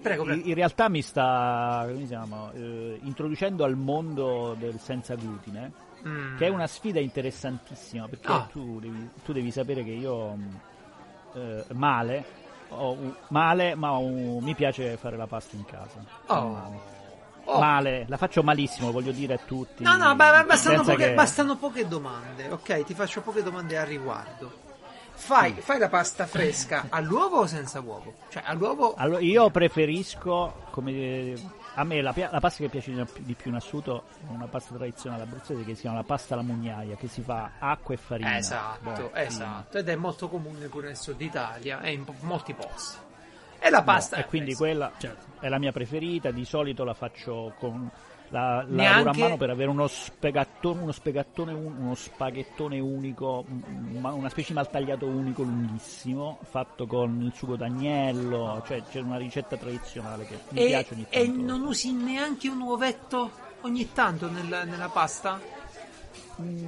Prego, 0.00 0.24
prego. 0.24 0.46
in- 0.48 0.54
realtà 0.54 0.88
mi 0.88 1.02
sta 1.02 1.82
come 1.86 1.98
si 2.00 2.06
chiama, 2.06 2.50
eh, 2.54 2.98
introducendo 3.02 3.64
al 3.64 3.76
mondo 3.76 4.54
del 4.58 4.78
senza 4.80 5.14
glutine, 5.14 5.72
Mm. 6.06 6.36
che 6.38 6.46
è 6.46 6.48
una 6.48 6.66
sfida 6.66 7.00
interessantissima 7.00 8.08
perché 8.08 8.26
Ah. 8.32 8.48
tu, 8.50 8.80
devi, 8.80 9.10
tu 9.24 9.32
devi 9.32 9.50
sapere 9.50 9.84
che 9.84 9.90
io 9.90 10.34
mh, 10.34 10.60
eh, 11.34 11.64
male, 11.72 12.24
ho 12.70 12.92
un- 12.92 13.14
male, 13.28 13.74
ma 13.74 13.90
un- 13.92 14.38
mi 14.42 14.54
piace 14.54 14.96
fare 14.96 15.16
la 15.16 15.26
pasta 15.26 15.56
in 15.56 15.64
casa. 15.64 16.02
Oh. 16.26 16.88
Oh. 17.44 17.58
Male, 17.58 18.04
la 18.08 18.16
faccio 18.16 18.42
malissimo, 18.42 18.92
voglio 18.92 19.10
dire 19.12 19.34
a 19.34 19.38
tutti. 19.44 19.82
No, 19.82 19.96
no, 19.96 20.14
bastano, 20.14 20.82
poche, 20.82 20.96
che- 21.08 21.14
bastano 21.14 21.56
poche 21.56 21.88
domande, 21.88 22.48
ok? 22.48 22.84
Ti 22.84 22.94
faccio 22.94 23.22
poche 23.22 23.42
domande 23.42 23.76
a 23.76 23.82
riguardo. 23.84 24.68
Fai, 25.20 25.52
fai 25.52 25.78
la 25.78 25.88
pasta 25.88 26.26
fresca 26.26 26.86
all'uovo 26.88 27.40
o 27.40 27.46
senza 27.46 27.78
uovo? 27.80 28.14
Cioè, 28.30 28.42
all'uovo... 28.44 28.94
Allora, 28.94 29.20
io 29.20 29.50
preferisco, 29.50 30.64
come 30.70 31.34
a 31.74 31.84
me 31.84 32.00
la, 32.00 32.12
la 32.16 32.40
pasta 32.40 32.64
che 32.64 32.68
piace 32.68 33.06
di 33.18 33.34
più 33.34 33.50
in 33.50 33.56
assoluto 33.56 34.04
è 34.26 34.30
una 34.32 34.48
pasta 34.48 34.74
tradizionale 34.74 35.22
abruzzese 35.22 35.62
che 35.62 35.74
si 35.74 35.82
chiama 35.82 35.98
la 35.98 36.04
pasta 36.04 36.34
alla 36.34 36.42
mugnaia, 36.42 36.96
che 36.96 37.06
si 37.06 37.20
fa 37.20 37.52
acqua 37.58 37.94
e 37.94 37.98
farina. 37.98 38.38
Esatto, 38.38 38.80
Boh, 38.82 39.14
esatto. 39.14 39.78
Ed 39.78 39.88
è 39.88 39.94
molto 39.94 40.28
comune 40.28 40.66
pure 40.66 40.88
nel 40.88 40.96
sud 40.96 41.20
Italia 41.20 41.80
e 41.80 41.92
in 41.92 42.04
molti 42.22 42.54
posti. 42.54 43.08
E 43.62 43.70
la 43.70 43.82
pasta. 43.82 44.16
No, 44.16 44.22
e 44.22 44.26
quindi 44.26 44.54
quella 44.54 44.90
Certo. 44.98 45.38
è 45.40 45.48
la 45.48 45.58
mia 45.58 45.70
preferita. 45.72 46.30
Di 46.30 46.44
solito 46.44 46.82
la 46.82 46.94
faccio 46.94 47.52
con 47.58 47.90
la, 48.30 48.56
la 48.56 48.64
Neanche- 48.68 49.04
lavoro 49.04 49.10
a 49.10 49.22
mano 49.24 49.36
per 49.36 49.50
avere 49.50 49.68
uno 49.70 49.86
spiegattone, 49.86 50.80
uno 50.82 50.92
spiegattone, 50.92 51.52
un- 51.52 51.76
uno 51.78 51.94
spaghettone 51.94 52.78
unico, 52.78 53.44
una 54.00 54.28
specie 54.28 54.48
di 54.48 54.54
maltagliato 54.54 55.06
unico 55.06 55.42
lunghissimo, 55.42 56.38
fatto 56.48 56.86
con 56.86 57.20
il 57.22 57.32
sugo 57.34 57.56
d'agnello. 57.56 58.62
Cioè 58.66 58.82
c'è 58.90 59.00
una 59.00 59.16
ricetta 59.18 59.56
tradizionale 59.56 60.24
che 60.26 60.38
mi 60.50 60.60
e, 60.62 60.66
piace 60.66 60.94
ogni 60.94 61.06
e 61.10 61.26
tanto. 61.26 61.42
non 61.42 61.62
usi 61.66 61.92
neanche 61.92 62.48
un 62.48 62.60
uovetto 62.60 63.30
ogni 63.62 63.92
tanto 63.92 64.30
nel- 64.30 64.62
nella 64.66 64.88
pasta? 64.88 65.38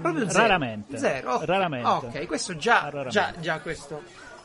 Proprio 0.00 0.28
zero. 0.28 0.42
Raramente. 0.42 0.98
Zero. 0.98 1.34
ok. 1.36 1.44
Raramente. 1.44 1.88
Ok, 1.88 2.26
questo 2.26 2.56
già, 2.56 2.80
Raramente. 2.90 3.10
già, 3.10 3.32
già 3.40 3.60
questo 3.60 4.02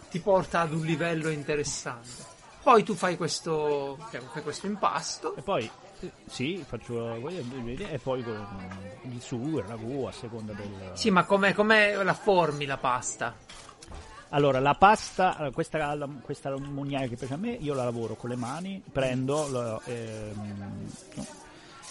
ti 0.09 0.19
porta 0.21 0.61
ad 0.61 0.71
un 0.71 0.85
livello 0.85 1.27
interessante. 1.29 2.35
Poi 2.67 2.83
tu 2.83 2.95
fai 2.95 3.15
questo, 3.15 3.97
cioè, 4.11 4.19
fai 4.19 4.43
questo 4.43 4.65
impasto. 4.65 5.33
E 5.37 5.41
poi 5.41 5.71
eh, 6.01 6.11
sì, 6.25 6.61
faccio 6.67 7.15
e 7.89 7.97
poi 7.97 8.21
il 9.03 9.21
sugo, 9.21 9.59
il 9.59 9.63
ragù 9.63 10.03
a 10.03 10.11
seconda 10.11 10.51
del 10.51 10.91
Sì, 10.91 11.09
ma 11.09 11.23
come, 11.23 11.53
la 12.03 12.13
formi 12.13 12.65
la 12.65 12.75
pasta? 12.75 13.33
Allora, 14.31 14.59
la 14.59 14.73
pasta, 14.73 15.49
questa, 15.53 15.95
la- 15.95 16.09
questa 16.21 16.49
che 17.07 17.15
piace 17.15 17.35
a 17.35 17.37
me, 17.37 17.51
io 17.51 17.73
la 17.73 17.85
lavoro 17.85 18.15
con 18.15 18.31
le 18.31 18.35
mani, 18.35 18.83
prendo, 18.91 19.47
lo- 19.47 19.81
ehm, 19.85 20.91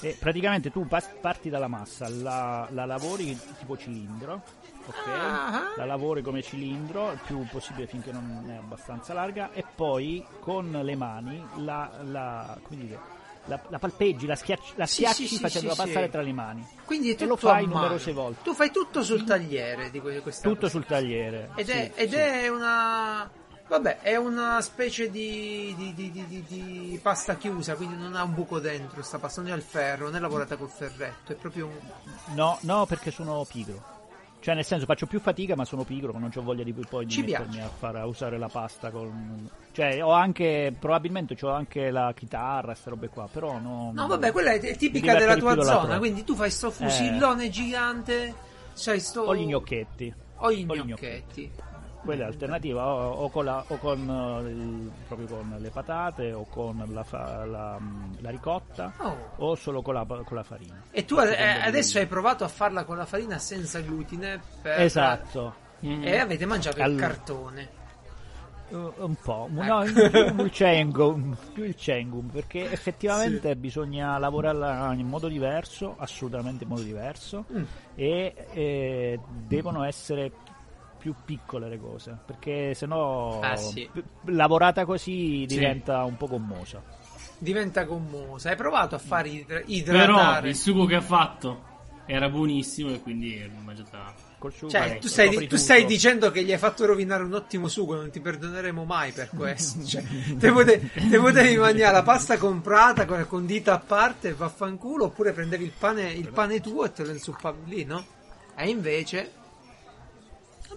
e 0.03 0.15
praticamente 0.21 0.71
tu 0.71 0.87
parti 0.87 1.49
dalla 1.49 1.69
massa, 1.69 2.07
la, 2.11 2.69
la 2.71 2.85
lavori 2.85 3.35
tipo 3.59 3.79
cilindro, 3.79 4.43
ok? 4.87 5.07
Ah. 5.07 5.73
La 5.77 5.85
lavori 5.85 6.23
come 6.23 6.43
cilindro, 6.43 7.13
il 7.13 7.19
più 7.25 7.47
possibile 7.51 7.87
finché 7.87 8.13
non 8.13 8.45
è 8.49 8.55
abbastanza 8.57 9.13
larga, 9.13 9.53
e 9.53 9.65
poi 9.75 10.25
con 10.41 10.71
le 10.71 10.97
mani 10.97 11.45
la, 11.57 11.91
la, 12.03 12.59
come 12.63 12.81
dire, 12.81 12.99
la, 13.47 13.61
la 13.69 13.79
palpeggi, 13.79 14.27
la, 14.27 14.35
schiacci, 14.35 14.73
la 14.77 14.87
schiacci 14.87 15.27
sì, 15.27 15.35
sì, 15.37 15.41
facendola 15.41 15.75
sì, 15.75 15.83
passare 15.83 16.09
tra 16.11 16.21
le 16.23 16.33
mani. 16.33 16.67
Quindi 16.85 17.15
è 17.15 17.23
E 17.23 17.27
lo 17.27 17.37
fai 17.37 17.67
numerose 17.67 18.13
volte. 18.13 18.43
Tu 18.43 18.55
fai 18.55 18.71
tutto 18.71 19.03
sul 19.05 19.23
tagliere 19.25 19.91
di 19.91 20.01
que- 20.01 20.21
questa 20.21 20.49
Tutto 20.49 20.61
cosa. 20.63 20.73
sul 20.73 20.85
tagliere. 20.87 21.51
Ed, 21.55 21.69
è, 21.69 21.93
ed 21.95 22.15
è 22.15 22.49
una. 22.49 23.31
Vabbè, 23.69 23.99
è 24.01 24.15
una 24.15 24.61
specie 24.61 25.11
di, 25.11 25.75
di, 25.77 25.93
di- 25.93 26.13
di- 26.13 26.27
di- 26.27 26.45
di 26.47 27.01
pasta 27.03 27.35
chiusa, 27.35 27.75
quindi 27.75 27.97
non 27.97 28.15
ha 28.15 28.23
un 28.23 28.33
buco 28.33 28.61
dentro 28.61 29.03
sta 29.03 29.19
pasta, 29.19 29.41
non 29.41 29.51
è 29.51 29.55
al 29.55 29.63
ferro, 29.63 30.05
non 30.05 30.15
è 30.15 30.21
lavorata 30.21 30.57
col 30.57 30.69
ferretto, 30.71 31.33
è 31.33 31.35
proprio 31.35 31.67
un. 31.67 32.35
No, 32.37 32.59
no, 32.61 32.87
perché 32.87 33.11
sono 33.11 33.45
pigro. 33.49 33.95
Cioè, 34.47 34.55
nel 34.55 34.65
senso, 34.65 34.85
faccio 34.87 35.07
più 35.07 35.19
fatica, 35.19 35.57
ma 35.57 35.65
sono 35.65 35.83
pigro, 35.83 36.13
non 36.13 36.31
ho 36.33 36.43
voglia 36.43 36.63
di 36.63 36.73
poi 36.73 37.05
di 37.05 37.11
Ci 37.11 37.23
mettermi 37.23 37.55
piace. 37.57 37.67
a, 37.67 37.69
fare, 37.69 37.99
a 37.99 38.07
usare 38.07 38.39
la 38.39 38.47
pasta 38.47 38.93
con... 38.93 39.51
Cioè, 39.73 40.05
ho 40.05 40.13
anche, 40.13 40.73
probabilmente 40.79 41.37
ho 41.45 41.51
anche 41.51 41.91
la 41.91 42.13
chitarra, 42.15 42.67
queste 42.67 42.91
robe 42.91 43.09
qua, 43.09 43.29
però 43.29 43.59
no... 43.59 43.91
No, 43.93 44.07
vabbè, 44.07 44.31
quella 44.31 44.53
è, 44.53 44.61
è 44.61 44.77
tipica 44.77 45.17
della 45.17 45.37
tua 45.37 45.61
zona, 45.61 45.99
quindi 45.99 46.23
tu 46.23 46.37
fai 46.37 46.53
sto 46.53 46.71
fusillone 46.71 47.49
gigante, 47.49 48.35
c'hai 48.77 49.01
sto. 49.01 49.23
Ho 49.23 49.35
gli 49.35 49.47
gnocchetti. 49.47 50.15
O 50.37 50.53
gli 50.53 50.65
Ho 50.69 50.77
gli 50.77 50.83
gnocchetti. 50.83 51.51
Quella 52.07 52.23
è 52.23 52.27
l'alternativa, 52.29 52.87
o, 52.87 53.11
o 53.13 53.29
con, 53.31 53.45
la- 53.45 53.65
o 53.67 53.77
con, 53.77 54.09
eh, 54.45 54.49
il- 54.51 54.91
proprio 55.07 55.27
con 55.29 55.55
le 55.59 55.69
patate, 55.71 56.33
o 56.33 56.47
con 56.49 56.83
la, 56.91 57.03
fa- 57.05 57.45
la- 57.45 57.79
la 58.21 58.31
ricotta, 58.31 58.93
Oh. 58.99 59.17
o 59.37 59.55
solo 59.57 59.83
con 59.83 59.93
la, 59.95 60.05
con 60.07 60.25
la 60.37 60.43
farina. 60.43 60.83
E 60.91 61.05
tu 61.05 61.17
A 61.17 61.27
eh, 61.29 61.61
adesso 61.63 61.99
hai 61.99 62.07
provato 62.07 62.45
a 62.45 62.49
farla 62.49 62.85
con 62.85 62.97
la 62.97 63.05
farina 63.07 63.37
senza 63.39 63.81
glutine 63.81 64.41
per... 64.63 64.81
Esatto. 64.81 65.65
E 65.81 66.17
avete 66.17 66.47
mangiato 66.47 66.79
il 66.79 66.83
Al- 66.85 66.95
cartone. 66.97 67.69
Uh, 68.69 68.93
un 68.97 69.15
po', 69.23 69.49
Ecco. 69.49 69.63
no, 69.63 69.85
più 69.85 70.45
il 70.45 70.51
cengum, 70.51 71.37
più 71.53 71.63
il 71.63 71.77
cengum, 71.77 72.27
perché 72.31 72.69
effettivamente 72.73 73.55
bisogna 73.55 74.19
lavorarla 74.19 74.93
in 74.95 75.07
modo 75.07 75.29
diverso, 75.29 75.95
assolutamente 75.99 76.65
in 76.65 76.71
modo 76.71 76.83
diverso, 76.83 77.45
Mm. 77.53 77.63
e 77.95 78.35
eh, 78.55 79.21
devono 79.47 79.85
essere 79.85 80.33
più 80.99 81.15
piccole 81.25 81.69
le 81.69 81.79
cose, 81.79 82.17
perché 82.25 82.75
sennò 82.75 83.41
Ah, 83.41 83.57
sì. 83.57 83.89
p- 83.93 84.03
lavorata 84.27 84.85
così 84.85 85.45
diventa 85.47 86.05
un 86.05 86.17
po' 86.17 86.27
gommosa. 86.29 86.83
Diventa 87.39 87.85
gommosa. 87.85 88.51
Hai 88.51 88.57
provato 88.57 88.95
a 88.95 88.99
far 88.99 89.27
idra- 89.27 89.59
Però 89.61 89.67
idratare? 89.69 90.49
il 90.49 90.57
sugo 90.57 90.87
che 90.87 90.95
ha 90.97 91.01
fatto 91.01 91.63
era 92.07 92.29
buonissimo 92.29 92.93
e 92.95 93.01
quindi 93.03 93.41
l'ho 93.43 93.61
mangiata. 93.63 94.15
Col 94.39 94.53
sugo 94.53 94.71
Cioè, 94.71 94.99
tu 94.99 95.09
stai, 95.09 95.47
tu 95.47 95.57
stai 95.57 95.87
dicendo 95.87 96.31
che 96.31 96.45
gli 96.45 96.53
hai 96.53 96.59
fatto 96.59 96.85
rovinare 96.85 97.23
un 97.25 97.33
ottimo 97.33 97.69
sugo, 97.69 97.95
non 97.95 98.11
ti 98.11 98.21
perdoneremo 98.21 98.85
mai 98.85 99.13
per 99.13 99.31
questo. 99.37 99.83
Cioè, 99.85 100.03
te, 100.39 100.53
potevi, 100.53 100.91
te 101.11 101.19
potevi 101.19 101.57
mangiare 101.57 101.93
la 101.95 102.03
pasta 102.03 102.37
comprata 102.39 103.07
con 103.07 103.25
condita 103.27 103.75
a 103.75 103.79
parte 103.79 104.33
vaffanculo, 104.35 105.05
oppure 105.07 105.33
prendevi 105.33 105.65
il 105.65 105.73
pane, 105.79 106.11
il 106.13 106.29
pane 106.29 106.61
tuo 106.61 106.85
e 106.85 106.93
te 106.93 107.05
lo 107.05 107.13
insuppavi 107.13 107.61
lì, 107.65 107.85
no? 107.85 108.05
E 108.55 108.69
invece, 108.69 109.31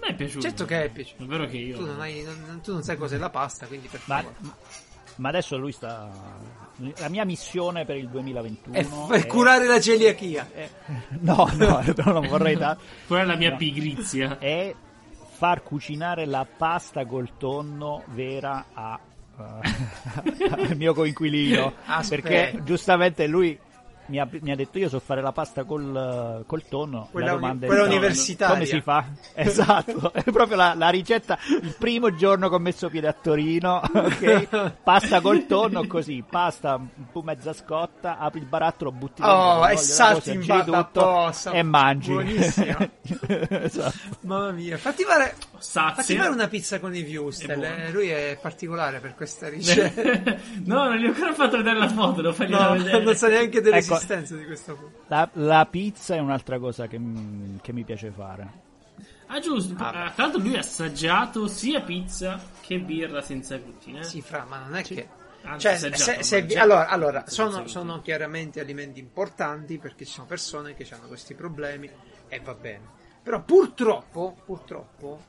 A 0.01 0.05
me 0.05 0.13
è 0.13 0.15
piaciuto. 0.15 0.41
certo 0.41 0.65
che 0.65 0.83
è 0.85 0.89
piaciuto. 0.89 1.23
È 1.23 1.25
vero 1.27 1.45
che 1.47 1.57
io. 1.57 1.77
Tu 1.77 1.85
non, 1.85 1.99
hai, 1.99 2.23
non- 2.23 2.62
tu 2.63 2.71
non 2.73 2.83
sai 2.83 2.97
cos'è 2.97 3.17
la 3.17 3.29
pasta, 3.29 3.65
quindi 3.65 3.88
per 3.88 3.99
Ma, 4.05 4.17
favore. 4.17 4.35
ma 5.17 5.29
adesso 5.29 5.57
lui 5.57 5.71
sta... 5.71 6.09
La 6.99 7.09
mia 7.09 7.25
missione 7.25 7.83
per 7.83 7.97
il 7.97 8.07
2021 8.07 8.73
È 8.77 8.85
per 9.09 9.27
curare 9.27 9.67
la 9.67 9.81
celiachia. 9.81 10.49
è- 10.53 10.69
no, 11.19 11.49
no, 11.55 11.83
non 12.05 12.27
vorrei 12.27 12.55
da... 12.55 12.77
Quella 13.05 13.23
è 13.23 13.25
la 13.25 13.35
mia 13.35 13.49
No. 13.51 13.57
pigrizia. 13.57 14.38
è 14.39 14.73
far 15.35 15.62
cucinare 15.63 16.25
la 16.25 16.45
pasta 16.45 17.05
col 17.05 17.31
tonno 17.38 18.03
vera 18.07 18.65
a, 18.73 18.99
eh, 19.38 20.45
al 20.51 20.75
mio 20.77 20.93
coinquilino 20.93 21.73
Aspetta. 21.85 22.21
perché 22.27 22.62
giustamente 22.63 23.25
lui 23.27 23.57
mi 24.10 24.19
ha, 24.19 24.28
mi 24.30 24.52
ha 24.52 24.56
detto 24.56 24.78
io 24.78 24.89
so 24.89 25.00
fare 25.00 25.22
la 25.22 25.32
pasta 25.32 25.63
col, 25.63 26.43
col 26.45 26.63
tonno 26.67 27.08
Quella 27.12 27.36
la 27.36 27.48
uni- 27.48 27.65
quella 27.65 27.84
universitaria. 27.84 28.54
come 28.56 28.65
si 28.65 28.82
fa? 28.82 29.06
esatto 29.34 30.12
è 30.13 30.24
proprio 30.24 30.58
la, 30.58 30.74
la 30.76 30.89
ricetta 30.89 31.38
il 31.62 31.76
primo 31.78 32.13
giorno 32.15 32.50
che 32.50 32.56
ho 32.56 32.60
messo 32.60 32.89
piede 32.89 33.08
a 33.08 33.13
Torino 33.13 33.82
ok? 33.93 34.74
pasta 34.84 35.22
col 35.22 35.45
tonno 35.45 35.86
così 35.88 36.24
pasta 36.28 36.76
un 36.76 36.88
po' 37.12 37.22
mezza 37.22 37.54
scotta 37.54 38.17
apri 38.17 38.39
il 38.39 38.45
barattolo 38.45 38.91
butti 38.91 39.22
dentro 39.22 39.38
Oh, 39.39 39.54
l'olio, 39.60 39.69
e 39.74 39.78
salti 39.78 40.32
in 40.34 40.41
tutto 40.45 40.76
apposta. 40.76 41.52
e 41.52 41.63
mangi 41.63 42.12
Buonissimo. 42.12 42.78
esatto. 43.50 43.98
Mamma 44.22 44.52
mia, 44.52 44.78
fatti 44.78 45.04
fare, 45.04 45.36
fatti 45.60 46.02
Sazio. 46.02 46.15
fare 46.17 46.30
una 46.30 46.48
pizza 46.48 46.80
con 46.80 46.95
i 46.95 47.04
buono. 47.04 47.30
eh, 47.63 47.91
Lui 47.91 48.10
è 48.10 48.38
particolare 48.41 49.00
per 49.00 49.15
questa 49.15 49.50
ricetta. 49.50 50.02
no, 50.65 50.84
non 50.86 50.95
gli 50.98 51.06
ho 51.06 51.10
ancora 51.10 51.34
fatto 51.34 51.58
vedere 51.58 51.78
la 51.80 51.89
foto, 51.89 52.22
devo 52.22 52.34
fargliela 52.34 52.67
No, 52.69 52.78
vedere. 52.78 53.04
non 53.04 53.15
sa 53.15 53.28
neanche 53.28 53.62
dell'esistenza 53.62 54.34
Ecco. 54.34 54.41
di 54.41 54.45
questa 54.45 54.74
foto. 54.76 54.91
La, 55.08 55.30
la 55.34 55.65
pizza 55.69 56.15
è 56.15 56.19
un'altra 56.19 56.60
cosa 56.60 56.88
che, 56.88 56.98
m- 56.98 57.60
che 57.62 57.74
mi 57.74 57.84
piace 57.84 58.12
fare. 58.12 58.67
Ah, 59.28 59.39
giusto. 59.39 59.76
Ah, 59.78 59.89
Ah, 60.06 60.12
tra 60.12 60.24
l'altro 60.24 60.41
lui 60.41 60.56
ha 60.56 60.60
assaggiato 60.60 61.48
sia 61.48 61.82
pizza 61.82 62.41
che 62.62 62.80
birra 62.80 63.22
senza 63.22 63.58
glutine. 63.58 64.04
Sì, 64.04 64.22
fra, 64.22 64.45
ma 64.48 64.60
non 64.60 64.76
è 64.76 64.84
che. 64.84 65.08
Anzi, 65.41 65.60
Cioè, 65.67 65.72
assaggiato, 65.74 66.24
se- 66.24 66.48
se- 66.50 66.58
allora, 66.60 66.88
allora, 66.89 67.24
sono, 67.28 67.65
sono 67.67 68.02
chiaramente 68.02 68.60
alimenti 68.60 69.00
importanti 69.00 69.78
perché 69.78 70.04
ci 70.04 70.12
sono 70.12 70.26
persone 70.28 70.74
che 70.74 70.86
hanno 70.91 71.08
questi 71.08 71.34
problemi 71.34 71.89
e 72.28 72.39
va 72.41 72.54
bene. 72.56 72.98
Però 73.24 73.41
purtroppo, 73.43 74.36
purtroppo, 74.45 75.24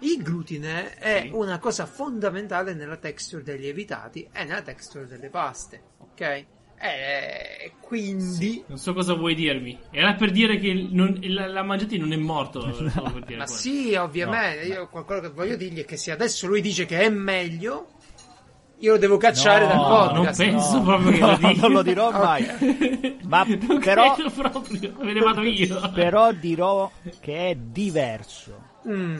il 0.00 0.22
glutine 0.22 0.94
è 0.96 1.22
Sì. 1.22 1.30
una 1.32 1.58
cosa 1.58 1.86
fondamentale 1.86 2.74
nella 2.74 2.96
texture 2.96 3.42
dei 3.42 3.58
lievitati 3.58 4.28
e 4.32 4.44
nella 4.44 4.62
texture 4.62 5.06
delle 5.06 5.28
paste, 5.30 5.82
ok? 5.98 6.44
E 6.76 7.72
quindi... 7.80 8.62
Non 8.66 8.76
so 8.78 8.92
cosa 8.92 9.14
vuoi 9.14 9.34
dirmi. 9.34 9.78
Era 9.90 10.14
per 10.14 10.30
dire 10.30 10.58
che 10.58 10.74
non, 10.90 11.18
la, 11.22 11.46
la 11.46 11.62
Mangiati 11.62 11.96
non 11.96 12.12
è 12.12 12.16
morto. 12.16 12.60
Ma 12.94 13.10
quello. 13.24 13.46
sì, 13.46 13.94
ovviamente, 13.94 14.66
io 14.66 14.88
quello 14.88 15.20
che 15.22 15.30
voglio 15.30 15.56
dirgli 15.56 15.80
è 15.80 15.84
che 15.86 15.96
se 15.96 16.10
adesso 16.10 16.46
lui 16.46 16.60
dice 16.60 16.84
che 16.84 16.98
è 17.00 17.08
meglio, 17.08 17.86
io 18.80 18.92
lo 18.92 18.98
devo 18.98 19.16
cacciare 19.16 19.64
No, 19.66 19.70
dal 19.70 19.78
non 19.78 20.14
podcast. 20.26 20.44
penso 20.44 20.76
No, 20.78 20.82
proprio 20.84 21.10
che 21.12 21.18
no, 21.20 21.26
lo 21.30 21.36
dica. 21.36 21.60
non 21.62 21.72
lo 21.72 21.82
dirò 21.82 22.10
mai. 22.10 22.46
Ma 23.24 23.44
non 23.44 23.78
però, 23.80 24.14
credo 24.14 24.30
proprio, 24.30 24.94
me 24.98 25.12
ne 25.14 25.20
vado 25.20 25.40
io. 25.42 25.90
però 25.94 26.32
dirò 26.32 26.90
che 27.20 27.48
è 27.50 27.54
diverso. 27.54 28.72
Mm, 28.86 29.16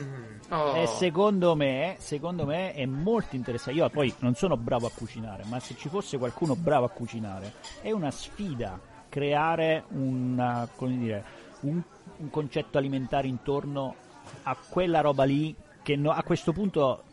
oh. 0.49 0.75
E 0.75 0.87
secondo 0.87 1.55
me, 1.55 1.95
secondo 1.99 2.45
me 2.45 2.73
è 2.73 2.85
molto 2.85 3.35
interessante. 3.35 3.79
Io 3.79 3.89
poi 3.89 4.13
non 4.19 4.35
sono 4.35 4.57
bravo 4.57 4.87
a 4.87 4.91
cucinare, 4.93 5.43
ma 5.45 5.59
se 5.59 5.75
ci 5.75 5.89
fosse 5.89 6.17
qualcuno 6.17 6.55
bravo 6.55 6.85
a 6.85 6.89
cucinare, 6.89 7.53
è 7.81 7.91
una 7.91 8.11
sfida 8.11 8.79
creare 9.09 9.83
una, 9.89 10.67
come 10.75 10.97
dire, 10.97 11.23
un, 11.61 11.81
un 12.17 12.29
concetto 12.29 12.77
alimentare 12.77 13.27
intorno 13.27 13.95
a 14.43 14.55
quella 14.69 15.01
roba 15.01 15.23
lì 15.23 15.55
che 15.81 15.95
no- 15.95 16.11
a 16.11 16.23
questo 16.23 16.51
punto 16.51 17.03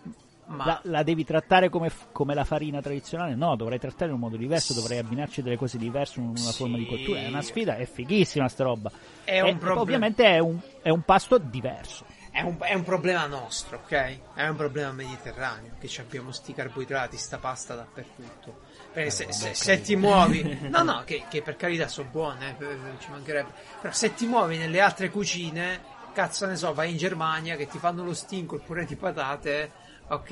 Ma- 0.46 0.64
la, 0.64 0.80
la 0.84 1.02
devi 1.02 1.24
trattare 1.24 1.68
come, 1.68 1.90
come 2.10 2.34
la 2.34 2.44
farina 2.44 2.80
tradizionale? 2.80 3.34
No, 3.34 3.54
dovrei 3.54 3.78
trattare 3.78 4.06
in 4.06 4.14
un 4.14 4.20
modo 4.20 4.36
diverso, 4.36 4.74
dovrei 4.74 4.98
abbinarci 4.98 5.42
delle 5.42 5.56
cose 5.56 5.78
diverse, 5.78 6.20
una 6.20 6.36
Sì. 6.36 6.56
forma 6.56 6.76
di 6.76 6.86
cottura. 6.86 7.20
È 7.20 7.28
una 7.28 7.42
sfida, 7.42 7.76
è 7.76 7.84
fighissima 7.84 8.48
sta 8.48 8.64
roba. 8.64 8.90
È 9.24 9.40
un 9.40 9.58
E-. 9.62 9.68
Ovviamente 9.70 10.24
è 10.24 10.38
un, 10.38 10.58
è 10.82 10.88
un 10.88 11.02
pasto 11.02 11.38
diverso. 11.38 12.04
È 12.32 12.40
un, 12.40 12.56
è 12.60 12.72
un 12.72 12.82
problema 12.82 13.26
nostro, 13.26 13.76
ok? 13.84 14.18
È 14.34 14.48
un 14.48 14.56
problema 14.56 14.90
mediterraneo, 14.92 15.72
che 15.78 15.90
abbiamo 16.00 16.32
sti 16.32 16.54
carboidrati, 16.54 17.18
sta 17.18 17.36
pasta 17.36 17.74
dappertutto. 17.74 18.60
Perché 18.90 19.10
se, 19.10 19.24
vabbè, 19.24 19.34
se- 19.34 19.54
se 19.54 19.80
ti 19.82 19.96
muovi, 19.96 20.42
no, 20.70 20.82
no, 20.82 21.02
che, 21.04 21.24
che 21.28 21.42
per 21.42 21.56
carità 21.56 21.88
sono 21.88 22.08
buone, 22.10 22.56
eh, 22.58 22.76
ci 23.00 23.10
mancherebbe. 23.10 23.50
Però 23.82 23.92
se 23.92 24.14
ti 24.14 24.26
muovi 24.26 24.56
nelle 24.56 24.80
altre 24.80 25.10
cucine, 25.10 25.82
cazzo 26.14 26.46
ne 26.46 26.56
so, 26.56 26.72
vai 26.72 26.90
in 26.90 26.96
Germania 26.96 27.54
che 27.56 27.68
ti 27.68 27.78
fanno 27.78 28.02
lo 28.02 28.14
stinco, 28.14 28.54
il 28.54 28.62
purè 28.62 28.86
di 28.86 28.96
patate, 28.96 29.70
ok? 30.08 30.30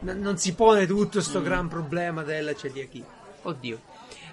N- 0.00 0.18
non 0.20 0.36
si 0.36 0.54
pone 0.54 0.86
tutto 0.86 1.22
sto 1.22 1.40
gran 1.40 1.66
problema 1.66 2.22
della 2.22 2.54
celiachia. 2.54 3.04
Oddio. 3.42 3.80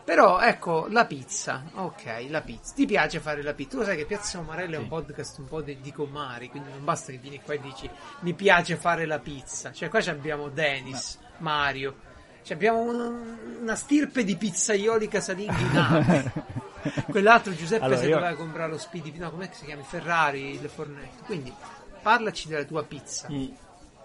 Però 0.03 0.39
ecco, 0.39 0.87
la 0.89 1.05
pizza, 1.05 1.63
ok, 1.73 2.25
la 2.29 2.41
pizza. 2.41 2.73
Ti 2.73 2.85
piace 2.85 3.19
fare 3.19 3.43
la 3.43 3.53
pizza? 3.53 3.71
Tu 3.71 3.77
lo 3.77 3.83
sai 3.83 3.97
che 3.97 4.05
Piazza 4.05 4.39
Umarella 4.39 4.75
è 4.75 4.77
un 4.77 4.83
Sì. 4.85 4.89
podcast 4.89 5.37
un 5.39 5.45
po' 5.45 5.61
di, 5.61 5.79
di 5.81 5.91
comari, 5.91 6.49
quindi 6.49 6.69
non 6.69 6.83
basta 6.83 7.11
che 7.11 7.17
vieni 7.19 7.39
qua 7.41 7.53
e 7.53 7.59
dici 7.61 7.89
mi 8.21 8.33
piace 8.33 8.75
fare 8.75 9.05
la 9.05 9.19
pizza. 9.19 9.71
Cioè 9.71 9.89
qua 9.89 10.01
ci 10.01 10.09
abbiamo 10.09 10.49
Dennis, 10.49 11.19
Mario, 11.37 11.95
ci 12.43 12.53
abbiamo 12.53 12.79
un- 12.81 13.57
una 13.61 13.75
stirpe 13.75 14.23
di 14.23 14.35
pizzaioli 14.35 15.07
casalinghi 15.07 15.63
nati. 15.73 16.31
Quell'altro 17.11 17.53
Giuseppe 17.53 17.83
Allora, 17.83 17.99
se 17.99 18.07
io- 18.07 18.15
doveva 18.15 18.35
comprare 18.35 18.71
lo 18.71 18.77
speedy, 18.77 19.17
no, 19.17 19.29
com'è 19.29 19.49
che 19.49 19.55
si 19.55 19.65
chiama? 19.65 19.81
Il 19.81 19.87
Ferrari, 19.87 20.49
il 20.61 20.69
Fornetto. 20.69 21.23
Quindi 21.25 21.53
parlaci 22.01 22.47
della 22.47 22.63
tua 22.63 22.83
pizza. 22.83 23.27
Mm. 23.31 23.47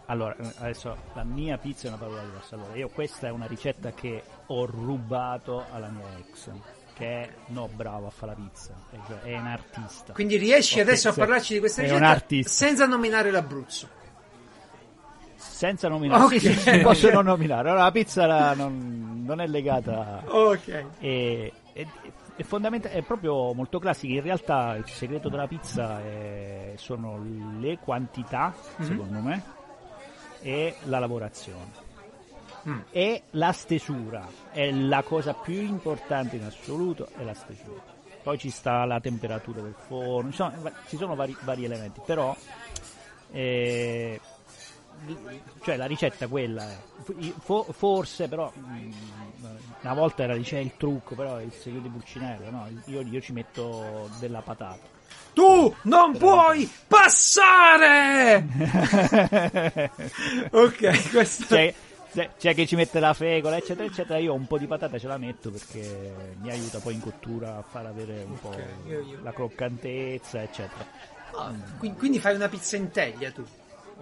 Allora, 0.06 0.36
eh, 0.36 0.52
adesso 0.58 0.94
la 1.14 1.24
mia 1.24 1.56
pizza 1.56 1.86
è 1.86 1.88
una 1.88 1.96
parola 1.98 2.22
diversa. 2.22 2.56
Allora, 2.56 2.74
io 2.74 2.88
questa 2.90 3.28
è 3.28 3.30
una 3.30 3.46
ricetta 3.46 3.92
che 3.92 4.22
ho 4.46 4.66
rubato 4.66 5.64
alla 5.72 5.88
mia 5.88 6.04
ex, 6.18 6.50
che 6.94 7.06
è 7.22 7.30
no 7.46 7.68
bravo 7.74 8.06
a 8.06 8.10
fare 8.10 8.34
la 8.36 8.42
pizza, 8.42 8.72
cioè 9.06 9.20
è 9.22 9.38
un 9.38 9.46
artista. 9.46 10.12
Quindi 10.12 10.36
riesci 10.36 10.74
Ok, 10.80 10.86
adesso 10.86 11.08
a 11.08 11.12
parlarci 11.12 11.54
di 11.54 11.58
questa 11.60 11.82
ricetta 11.82 12.48
senza 12.48 12.86
nominare 12.86 13.30
l'Abruzzo. 13.30 13.88
Senza 15.36 15.88
nominare, 15.88 16.22
Ok. 16.24 16.38
sì, 16.40 16.52
sì, 16.54 16.78
posso 16.80 17.10
non 17.10 17.24
nominare. 17.26 17.68
Allora, 17.68 17.84
la 17.84 17.90
pizza 17.92 18.26
la- 18.26 18.54
non, 18.54 19.22
non 19.24 19.40
è 19.40 19.46
legata 19.46 20.22
Ok. 20.26 20.84
e, 20.98 21.52
e- 21.72 21.86
è, 22.36 22.42
fondament- 22.42 22.88
è 22.88 23.02
proprio 23.02 23.52
molto 23.52 23.78
classica. 23.78 24.12
In 24.14 24.22
realtà 24.22 24.74
il 24.74 24.88
segreto 24.88 25.28
della 25.28 25.46
pizza 25.46 26.00
è- 26.00 26.72
sono 26.76 27.22
le 27.60 27.78
quantità, 27.78 28.52
Mhm. 28.76 28.84
secondo 28.86 29.18
me, 29.20 29.42
e 30.40 30.74
la 30.84 30.98
lavorazione. 30.98 31.82
Mm. 32.68 32.80
E 32.90 33.22
la 33.30 33.52
stesura 33.52 34.26
è 34.50 34.70
la 34.70 35.02
cosa 35.02 35.34
più 35.34 35.60
importante 35.60 36.36
in 36.36 36.44
assoluto, 36.44 37.08
è 37.16 37.22
la 37.22 37.34
stesura. 37.34 37.92
Poi 38.22 38.38
ci 38.38 38.48
sta 38.48 38.84
la 38.86 39.00
temperatura 39.00 39.60
del 39.60 39.74
forno, 39.86 40.30
ci 40.30 40.36
sono, 40.36 40.72
ci 40.88 40.96
sono 40.96 41.14
vari, 41.14 41.36
vari 41.42 41.64
elementi, 41.66 42.00
però 42.04 42.34
eh, 43.30 44.18
cioè 45.62 45.76
la 45.76 45.86
ricetta 45.86 46.26
quella 46.28 46.70
è. 46.70 46.78
Fo- 47.38 47.66
forse 47.70 48.28
però 48.28 48.50
mm, 48.56 48.92
una 49.82 49.94
volta 49.94 50.22
era 50.22 50.36
c'è 50.38 50.58
il 50.58 50.76
trucco, 50.76 51.14
però 51.14 51.36
è 51.36 51.42
il 51.42 51.52
segreto 51.52 51.82
di 51.84 51.90
Pulcinello, 51.90 52.50
no? 52.50 52.68
Io, 52.86 53.02
io 53.02 53.20
ci 53.20 53.32
metto 53.32 54.08
della 54.18 54.40
patata. 54.40 54.92
Tu 55.34 55.74
non 55.82 56.16
puoi 56.16 56.70
passare! 56.86 58.46
ok, 60.50 61.10
questo 61.10 61.46
c'è, 61.46 61.74
c'è- 62.14 62.30
c'è 62.38 62.54
chi 62.54 62.66
ci 62.66 62.76
mette 62.76 63.00
la 63.00 63.12
fecola, 63.12 63.56
eccetera, 63.56 63.86
eccetera. 63.86 64.18
Io 64.18 64.32
un 64.32 64.46
po' 64.46 64.56
di 64.58 64.66
patata 64.66 64.98
ce 64.98 65.06
la 65.08 65.18
metto 65.18 65.50
perché 65.50 66.34
mi 66.40 66.50
aiuta 66.50 66.78
poi 66.78 66.94
in 66.94 67.00
cottura 67.00 67.56
a 67.56 67.62
far 67.62 67.86
avere 67.86 68.22
un 68.26 68.38
po' 68.38 68.48
Ok, 68.48 68.64
io- 68.86 69.00
io- 69.00 69.18
la 69.22 69.32
croccantezza, 69.32 70.42
eccetera. 70.42 70.84
Ah, 71.36 71.52
qui- 71.78 71.94
quindi 71.94 72.18
fai 72.20 72.34
una 72.36 72.48
pizza 72.48 72.76
in 72.76 72.90
teglia 72.90 73.30
tu. 73.32 73.44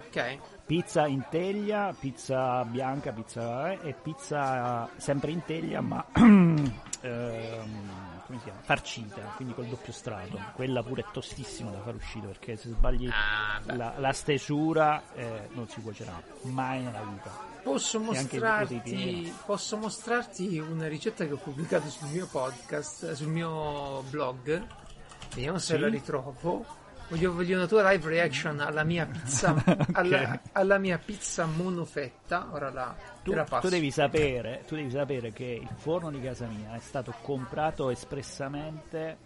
Ok? 0.07 0.37
Pizza 0.65 1.07
in 1.07 1.23
teglia, 1.29 1.93
pizza 1.99 2.63
bianca, 2.63 3.11
pizza 3.11 3.71
eh, 3.71 3.79
e 3.89 3.93
pizza 4.01 4.87
sempre 4.97 5.31
in 5.31 5.43
teglia, 5.43 5.81
ma 5.81 6.05
ehm, 7.01 8.21
come 8.25 8.37
si 8.37 8.43
chiama? 8.45 8.59
Farcita, 8.61 9.21
quindi 9.35 9.53
col 9.53 9.65
doppio 9.65 9.91
strato. 9.91 10.39
Quella 10.53 10.81
pure 10.83 11.01
è 11.01 11.05
tostissima 11.11 11.69
da 11.71 11.79
far 11.81 11.95
uscire 11.95 12.27
perché 12.27 12.55
se 12.55 12.69
sbagli 12.69 13.09
Ah, 13.09 13.59
la, 13.75 13.93
la 13.97 14.13
stesura 14.13 15.01
eh, 15.15 15.49
non 15.53 15.67
si 15.67 15.81
cuocerà 15.81 16.21
mai 16.43 16.81
nella 16.81 17.01
vita. 17.01 17.51
Posso 17.63 17.99
mostrarti, 17.99 19.33
posso 19.45 19.77
mostrarti 19.77 20.59
una 20.59 20.87
ricetta 20.87 21.25
che 21.25 21.31
ho 21.33 21.37
pubblicato 21.37 21.89
sul 21.89 22.09
mio 22.09 22.27
podcast, 22.29 23.13
sul 23.13 23.27
mio 23.29 24.03
blog. 24.09 24.65
Vediamo 25.33 25.57
se 25.59 25.75
Sì? 25.75 25.79
la 25.79 25.87
ritrovo. 25.87 26.65
Voglio, 27.09 27.33
voglio 27.33 27.57
una 27.57 27.67
tua 27.67 27.89
live 27.91 28.07
reaction 28.09 28.59
alla 28.59 28.83
mia 28.83 29.05
pizza, 29.05 29.55
alla, 29.93 30.39
alla 30.51 30.77
mia 30.77 30.97
pizza 30.97 31.45
monofetta. 31.45 32.49
Ora 32.51 32.69
la, 32.71 32.95
Tu, 33.23 33.33
la 33.33 33.43
tu 33.45 33.69
devi 33.69 33.91
sapere, 33.91 34.63
tu 34.67 34.75
devi 34.75 34.89
sapere 34.89 35.31
che 35.31 35.59
il 35.61 35.69
forno 35.75 36.09
di 36.11 36.21
casa 36.21 36.45
mia 36.47 36.73
è 36.75 36.79
stato 36.79 37.13
comprato 37.21 37.89
espressamente 37.89 39.17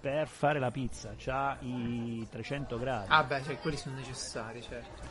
per 0.00 0.28
fare 0.28 0.58
la 0.60 0.70
pizza, 0.70 1.14
c'ha 1.16 1.56
i 1.60 2.26
300 2.30 2.78
gradi. 2.78 3.06
Ah 3.08 3.24
beh, 3.24 3.42
cioè, 3.42 3.58
quelli 3.58 3.76
sono 3.76 3.96
necessari, 3.96 4.62
certo. 4.62 5.02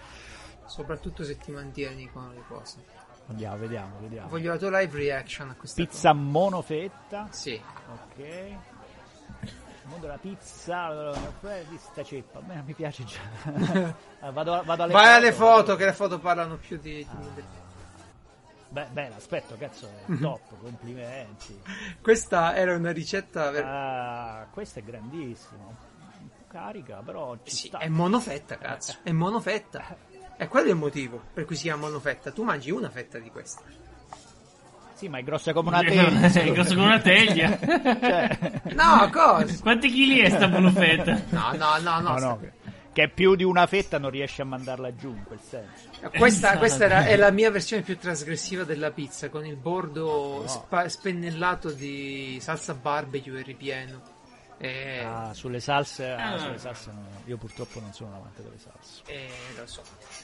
Soprattutto 0.66 1.24
se 1.24 1.38
ti 1.38 1.52
mantieni 1.52 2.10
con 2.12 2.32
le 2.34 2.44
cose. 2.48 2.84
Andiamo, 3.28 3.58
vediamo, 3.58 3.98
vediamo. 4.00 4.30
Voglio 4.30 4.52
la 4.52 4.58
tua 4.58 4.80
live 4.80 4.98
reaction 4.98 5.50
a 5.50 5.56
questa 5.56 5.82
Pizza 5.84 6.14
monofetta. 6.14 7.22
cosa. 7.26 7.32
Sì. 7.32 7.62
Ok. 7.92 8.18
Il 8.18 9.92
mondo 9.92 10.08
della 10.08 10.18
pizza, 10.18 11.12
eh, 11.42 11.66
di 11.70 11.78
sta 11.78 12.04
ceppa, 12.04 12.40
a 12.40 12.42
me 12.42 12.56
non 12.56 12.66
mi 12.66 12.74
piace 12.74 13.04
già. 13.04 13.94
Ah, 14.20 14.32
vado, 14.34 14.62
vado 14.64 14.84
alle 14.84 14.94
Vai 14.94 15.04
foto. 15.06 15.16
alle 15.16 15.32
foto, 15.32 15.76
che 15.76 15.86
le 15.86 15.94
foto 15.94 16.20
parlano 16.20 16.58
più 16.58 16.78
di... 16.80 17.08
di- 17.10 17.44
Beh, 18.70 18.88
beh, 18.92 19.10
l'aspetto, 19.10 19.56
cazzo, 19.58 19.88
è 20.06 20.18
top, 20.20 20.60
complimenti. 20.60 21.62
Questa 22.02 22.56
era 22.56 22.76
una 22.76 22.92
ricetta... 22.92 23.50
ver- 23.52 23.66
Ah, 23.66 24.48
questo 24.52 24.80
è 24.80 24.84
grandissimo. 24.84 25.76
Carica, 26.48 27.02
però 27.04 27.38
ci 27.44 27.56
Sì, 27.56 27.68
sta. 27.68 27.78
è 27.80 27.88
monofetta, 27.88 28.58
cazzo. 28.58 28.96
È 29.04 29.12
monofetta. 29.12 30.14
E 30.38 30.48
quello 30.48 30.68
è 30.68 30.72
il 30.72 30.76
motivo 30.78 31.22
per 31.34 31.46
cui 31.46 31.56
si 31.56 31.64
chiama 31.64 31.86
monofetta. 31.88 32.32
Tu 32.32 32.44
mangi 32.44 32.72
una 32.72 32.90
fetta 32.90 33.18
di 33.20 33.30
questa. 33.30 33.62
Sì, 34.94 35.10
ma 35.10 35.18
è 35.18 35.24
grossa 35.24 35.52
come 35.54 35.70
una 35.70 35.80
teglia. 35.84 36.32
È 36.32 36.52
grosso 36.52 36.74
come 36.74 36.86
una 36.86 37.00
teglia. 37.02 37.58
Cioè, 37.60 38.62
No, 38.74 39.10
cosa? 39.12 39.58
Quanti 39.62 39.90
chili 39.90 40.20
è 40.20 40.30
sta 40.30 40.48
monofetta? 40.48 41.22
No, 41.30 41.52
no, 41.56 41.78
no, 41.80 42.00
no. 42.00 42.00
no, 42.00 42.10
no, 42.12 42.18
sta- 42.18 42.40
che 42.94 43.04
è 43.04 43.10
più 43.10 43.36
di 43.36 43.44
una 43.44 43.68
fetta 43.68 43.98
non 44.00 44.10
riesci 44.10 44.40
a 44.40 44.46
mandarla 44.46 44.96
giù, 44.96 45.10
in 45.10 45.24
quel 45.26 45.40
senso. 45.46 45.90
Questa, 46.18 46.58
questa 46.58 46.86
era- 46.86 47.06
è 47.06 47.18
la 47.18 47.30
mia 47.32 47.52
versione 47.52 47.82
più 47.84 47.98
trasgressiva 47.98 48.64
della 48.64 48.92
pizza, 48.92 49.28
con 49.28 49.46
il 49.46 49.58
bordo 49.58 50.44
spa- 50.48 50.88
spennellato 50.88 51.72
di 51.72 52.38
salsa 52.40 52.74
barbecue 52.74 53.38
e 53.40 53.44
ripieno. 53.44 54.02
E, 54.58 55.00
Ah, 55.04 55.34
sulle 55.34 55.60
salse, 55.60 56.12
ah, 56.12 56.34
Ah. 56.34 56.38
sulle 56.38 56.58
salse 56.58 56.92
no, 56.92 57.06
io 57.26 57.36
purtroppo 57.38 57.80
non 57.82 57.92
sono 57.94 58.12
un 58.12 58.16
amante 58.16 58.42
delle 58.42 58.58
salse. 58.58 59.02
e 59.06 59.30
lo 59.58 59.68
so. 59.68 59.82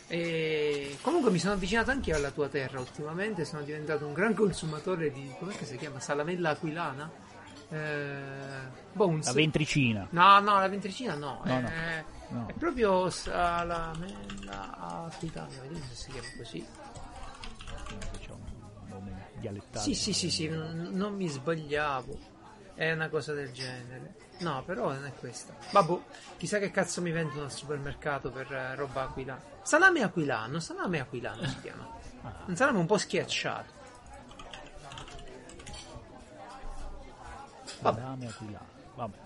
E 0.08 0.98
comunque 1.02 1.32
mi 1.32 1.38
sono 1.40 1.54
avvicinato 1.54 1.92
anche 1.92 2.14
alla 2.14 2.32
tua 2.32 2.48
terra 2.48 2.80
ultimamente, 2.80 3.44
sono 3.44 3.62
diventato 3.64 4.06
un 4.08 4.14
gran 4.14 4.34
consumatore 4.34 5.12
di... 5.12 5.34
com'è 5.38 5.54
che 5.54 5.66
si 5.66 5.76
chiama? 5.78 6.00
Salamella 6.00 6.52
aquilana? 6.52 7.12
Eh, 7.70 8.70
Bones. 8.94 9.26
La 9.26 9.34
ventricina. 9.34 10.08
No, 10.12 10.40
no, 10.40 10.60
la 10.60 10.68
ventricina 10.70 11.16
no. 11.16 11.42
No, 11.44 11.58
è, 11.58 12.04
no, 12.30 12.40
no. 12.40 12.48
è 12.48 12.54
proprio 12.54 13.10
salamella 13.10 14.78
aquilana, 15.08 15.48
vediamo 15.62 15.86
se 15.90 15.96
si 15.96 16.12
chiama 16.12 16.28
così. 16.38 16.66
C'è 18.20 18.32
un 18.32 18.40
nome 18.88 19.28
dialettale. 19.40 19.84
Sì, 19.86 19.94
sì, 19.94 20.14
sì, 20.14 20.30
sì, 20.30 20.48
non, 20.48 20.90
non 20.92 21.16
mi 21.16 21.28
sbagliavo. 21.28 22.30
È 22.74 22.92
una 22.92 23.10
cosa 23.10 23.34
del 23.34 23.52
genere. 23.52 24.16
No, 24.42 24.64
però 24.66 24.92
non 24.94 25.06
è 25.06 25.14
questa. 25.14 25.54
Vabbè, 25.72 25.98
chissà 26.38 26.58
che 26.60 26.72
cazzo 26.72 27.02
mi 27.02 27.12
vendono 27.12 27.44
al 27.44 27.52
supermercato 27.52 28.30
per 28.32 28.52
eh, 28.52 28.76
roba 28.76 29.04
aquilana. 29.04 29.42
Salame 29.62 30.02
aquilano, 30.04 30.60
salame 30.60 31.00
aquilano 31.00 31.46
si 31.48 31.60
chiama. 31.62 31.88
Un 32.46 32.56
salame 32.56 32.80
un 32.80 32.86
po' 32.86 32.98
schiacciato. 32.98 33.80
Vabbè. 37.82 38.00
Salame 38.00 38.28
aquilano. 38.28 38.66
Vabbè. 38.96 39.18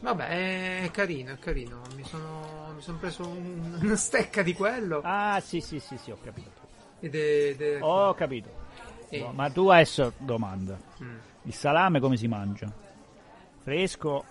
Vabbè, 0.00 0.82
è 0.82 0.90
carino, 0.90 1.32
è 1.32 1.38
carino. 1.38 1.80
Mi 1.94 2.04
sono, 2.04 2.72
mi 2.74 2.82
sono 2.82 2.98
preso 2.98 3.26
un- 3.26 3.78
una 3.82 3.96
stecca 3.96 4.42
di 4.42 4.52
quello. 4.54 5.00
Ah, 5.04 5.40
sì, 5.40 5.60
sì, 5.60 5.78
sì, 5.78 5.96
sì, 5.96 6.10
ho 6.10 6.18
capito. 6.22 6.60
Ed 7.00 7.14
è, 7.14 7.18
ed 7.50 7.60
è- 7.62 7.78
Ho 7.82 8.12
capito. 8.14 8.60
Eh. 9.08 9.28
Ma 9.32 9.50
tu 9.50 9.68
adesso 9.68 10.12
domanda. 10.18 10.76
Mm. 11.02 11.16
Il 11.42 11.54
salame 11.54 12.00
come 12.00 12.16
si 12.16 12.26
mangia? 12.28 12.70
Fresco 13.62 14.24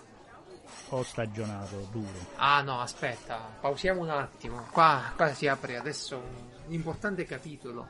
o 0.90 1.02
stagionato, 1.02 1.88
duro? 1.90 2.18
Ah 2.36 2.62
no, 2.62 2.80
aspetta, 2.80 3.38
pausiamo 3.60 4.02
un 4.02 4.10
attimo. 4.10 4.66
Qua, 4.70 5.12
qua 5.16 5.32
si 5.32 5.46
apre 5.46 5.76
adesso 5.76 6.16
un 6.16 6.72
importante 6.72 7.24
capitolo. 7.24 7.88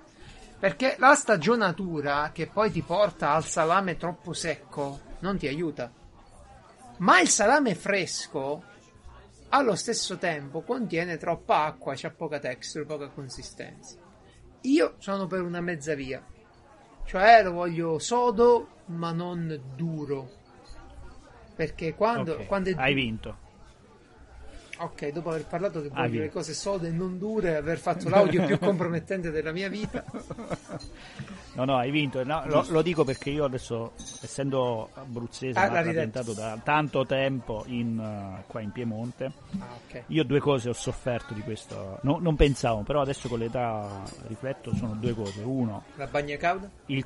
Perché 0.59 0.95
la 0.99 1.15
stagionatura 1.15 2.31
che 2.33 2.47
poi 2.47 2.71
ti 2.71 2.83
porta 2.83 3.33
al 3.33 3.45
salame 3.45 3.97
troppo 3.97 4.33
secco 4.33 5.01
non 5.21 5.37
ti 5.37 5.49
aiuta. 5.49 5.91
Ma 6.99 7.21
il 7.21 7.29
salame 7.29 7.75
fresco 7.75 8.63
allo 9.49 9.75
stesso 9.75 10.19
tempo 10.19 10.63
contiene 10.63 11.17
troppa 11.19 11.65
acqua, 11.65 11.95
c'ha 11.97 12.11
poca 12.11 12.39
texture, 12.39 12.85
poca 12.85 13.09
consistenza. 13.09 13.97
Io 14.63 14.95
sono 14.99 15.27
per 15.27 15.43
una 15.43 15.61
mezza 15.61 15.95
via, 15.95 16.25
cioè 17.05 17.43
lo 17.43 17.53
voglio 17.53 17.99
sodo 17.99 18.69
ma 18.87 19.11
non 19.11 19.61
duro. 19.75 20.41
Perché 21.55 21.95
quando, 21.95 22.33
Ok, 22.33 22.47
quando 22.47 22.71
è 22.71 22.75
Hai 22.77 22.95
vinto. 22.95 23.37
Ok, 24.79 25.09
dopo 25.13 25.29
aver 25.31 25.45
parlato 25.47 25.81
che 25.83 25.89
Ah, 25.93 26.01
voglio 26.03 26.11
via. 26.11 26.21
le 26.23 26.31
cose 26.31 26.55
sode 26.55 26.89
e 26.89 26.91
non 26.91 27.19
dure, 27.19 27.57
aver 27.57 27.79
fatto 27.79 28.09
l'audio 28.09 28.45
più 28.45 28.59
compromettente 28.61 29.31
della 29.31 29.53
mia 29.53 29.69
vita. 29.69 30.03
No, 31.55 31.67
no, 31.67 31.77
hai 31.77 31.91
vinto. 31.91 32.25
No, 32.25 32.43
lo, 32.47 32.65
lo 32.71 32.81
dico 32.81 33.05
perché 33.05 33.29
io 33.29 33.45
adesso, 33.45 33.93
essendo 34.23 34.89
abruzzese, 34.95 35.61
Ah, 35.61 35.69
rappresentato 35.69 36.33
da 36.33 36.59
tanto 36.65 37.05
tempo 37.05 37.65
in, 37.67 37.99
eh, 38.01 38.45
qua 38.47 38.63
in 38.63 38.71
Piemonte, 38.71 39.31
Ah, 39.61 39.75
ok. 39.87 40.05
io 40.07 40.25
due 40.25 40.41
cose 40.41 40.71
ho 40.71 40.73
sofferto 40.73 41.35
di 41.35 41.43
questo. 41.43 41.99
No- 42.05 42.19
non 42.21 42.37
pensavo, 42.37 42.81
però 42.85 43.03
adesso 43.03 43.29
con 43.29 43.39
l'età 43.39 43.87
rifletto, 44.29 44.75
sono 44.75 44.95
due 44.95 45.13
cose. 45.15 45.43
Uno, 45.43 45.83
La 45.97 46.07
bagna 46.07 46.37
cauda? 46.39 46.71
il... 46.87 47.05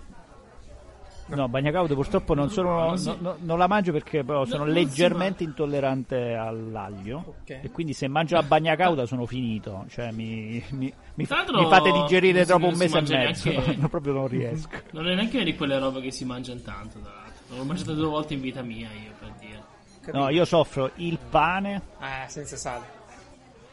No, 1.28 1.48
bagnacauda 1.48 1.92
purtroppo 1.94 2.34
non 2.34 2.50
sono, 2.50 2.90
No, 2.90 2.96
sì. 2.96 3.06
no- 3.08 3.16
no- 3.18 3.36
non 3.40 3.58
la 3.58 3.66
mangio 3.66 3.90
perché 3.90 4.22
però 4.22 4.44
sono 4.44 4.64
si 4.64 4.70
leggermente 4.72 5.42
intollerante 5.42 6.34
all'aglio 6.34 7.24
Ok. 7.42 7.58
e 7.62 7.70
quindi 7.72 7.94
se 7.94 8.06
mangio 8.06 8.36
la 8.36 8.44
bagnacauda 8.44 9.06
sono 9.06 9.26
finito, 9.26 9.84
cioè 9.88 10.12
mi, 10.12 10.62
mi- 10.70 10.74
mi- 10.78 10.94
mi 11.14 11.24
fate 11.26 11.90
digerire 11.90 12.44
non 12.46 12.62
un 12.62 12.74
mese 12.76 12.98
e 12.98 13.00
mezzo, 13.00 13.48
neanche- 13.50 13.74
No, 13.80 13.88
proprio 13.88 14.12
non 14.12 14.28
riesco. 14.28 14.76
Non 14.92 15.08
è 15.08 15.14
neanche 15.16 15.36
una 15.36 15.44
di 15.44 15.56
quelle 15.56 15.78
robe 15.80 16.00
che 16.00 16.12
si 16.12 16.24
mangiano 16.24 16.60
tanto, 16.60 17.00
tra 17.00 17.10
l'altro. 17.12 17.56
L'ho 17.56 17.64
mangiata 17.64 17.92
due 17.92 18.06
volte 18.06 18.34
in 18.34 18.40
vita 18.40 18.62
mia, 18.62 18.88
io 18.92 19.10
per 19.18 19.32
dire. 19.40 19.62
Capito? 20.02 20.18
No, 20.18 20.28
io 20.28 20.44
soffro 20.44 20.90
il 20.96 21.18
pane, 21.28 21.82
Ah, 21.98 22.28
senza 22.28 22.54
sale. 22.56 22.84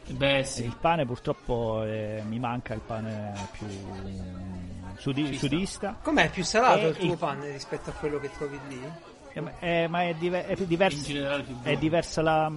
Beh, 0.09 0.43
sì. 0.43 0.63
il 0.65 0.75
pane 0.81 1.05
purtroppo 1.05 1.83
eh, 1.83 2.23
mi 2.27 2.39
manca 2.39 2.73
il 2.73 2.81
pane 2.85 3.31
più 3.51 3.67
sudi- 5.03 5.37
sudista, 5.37 5.97
Com'è 6.01 6.29
più 6.29 6.45
salato 6.45 6.85
Eh, 6.85 6.89
il 6.89 6.95
tuo 6.95 7.17
pane 7.17 7.51
rispetto 7.51 7.89
a 7.89 7.93
quello 7.93 8.19
che 8.19 8.31
trovi 8.37 8.57
lì? 8.69 8.81
Eh, 9.59 9.87
ma- 9.87 10.03
è, 10.03 10.13
diver- 10.17 10.45
è 10.45 10.53
In 10.57 10.67
diverso. 10.67 11.11
È 11.63 11.75
diversa 11.75 12.21
la, 12.21 12.51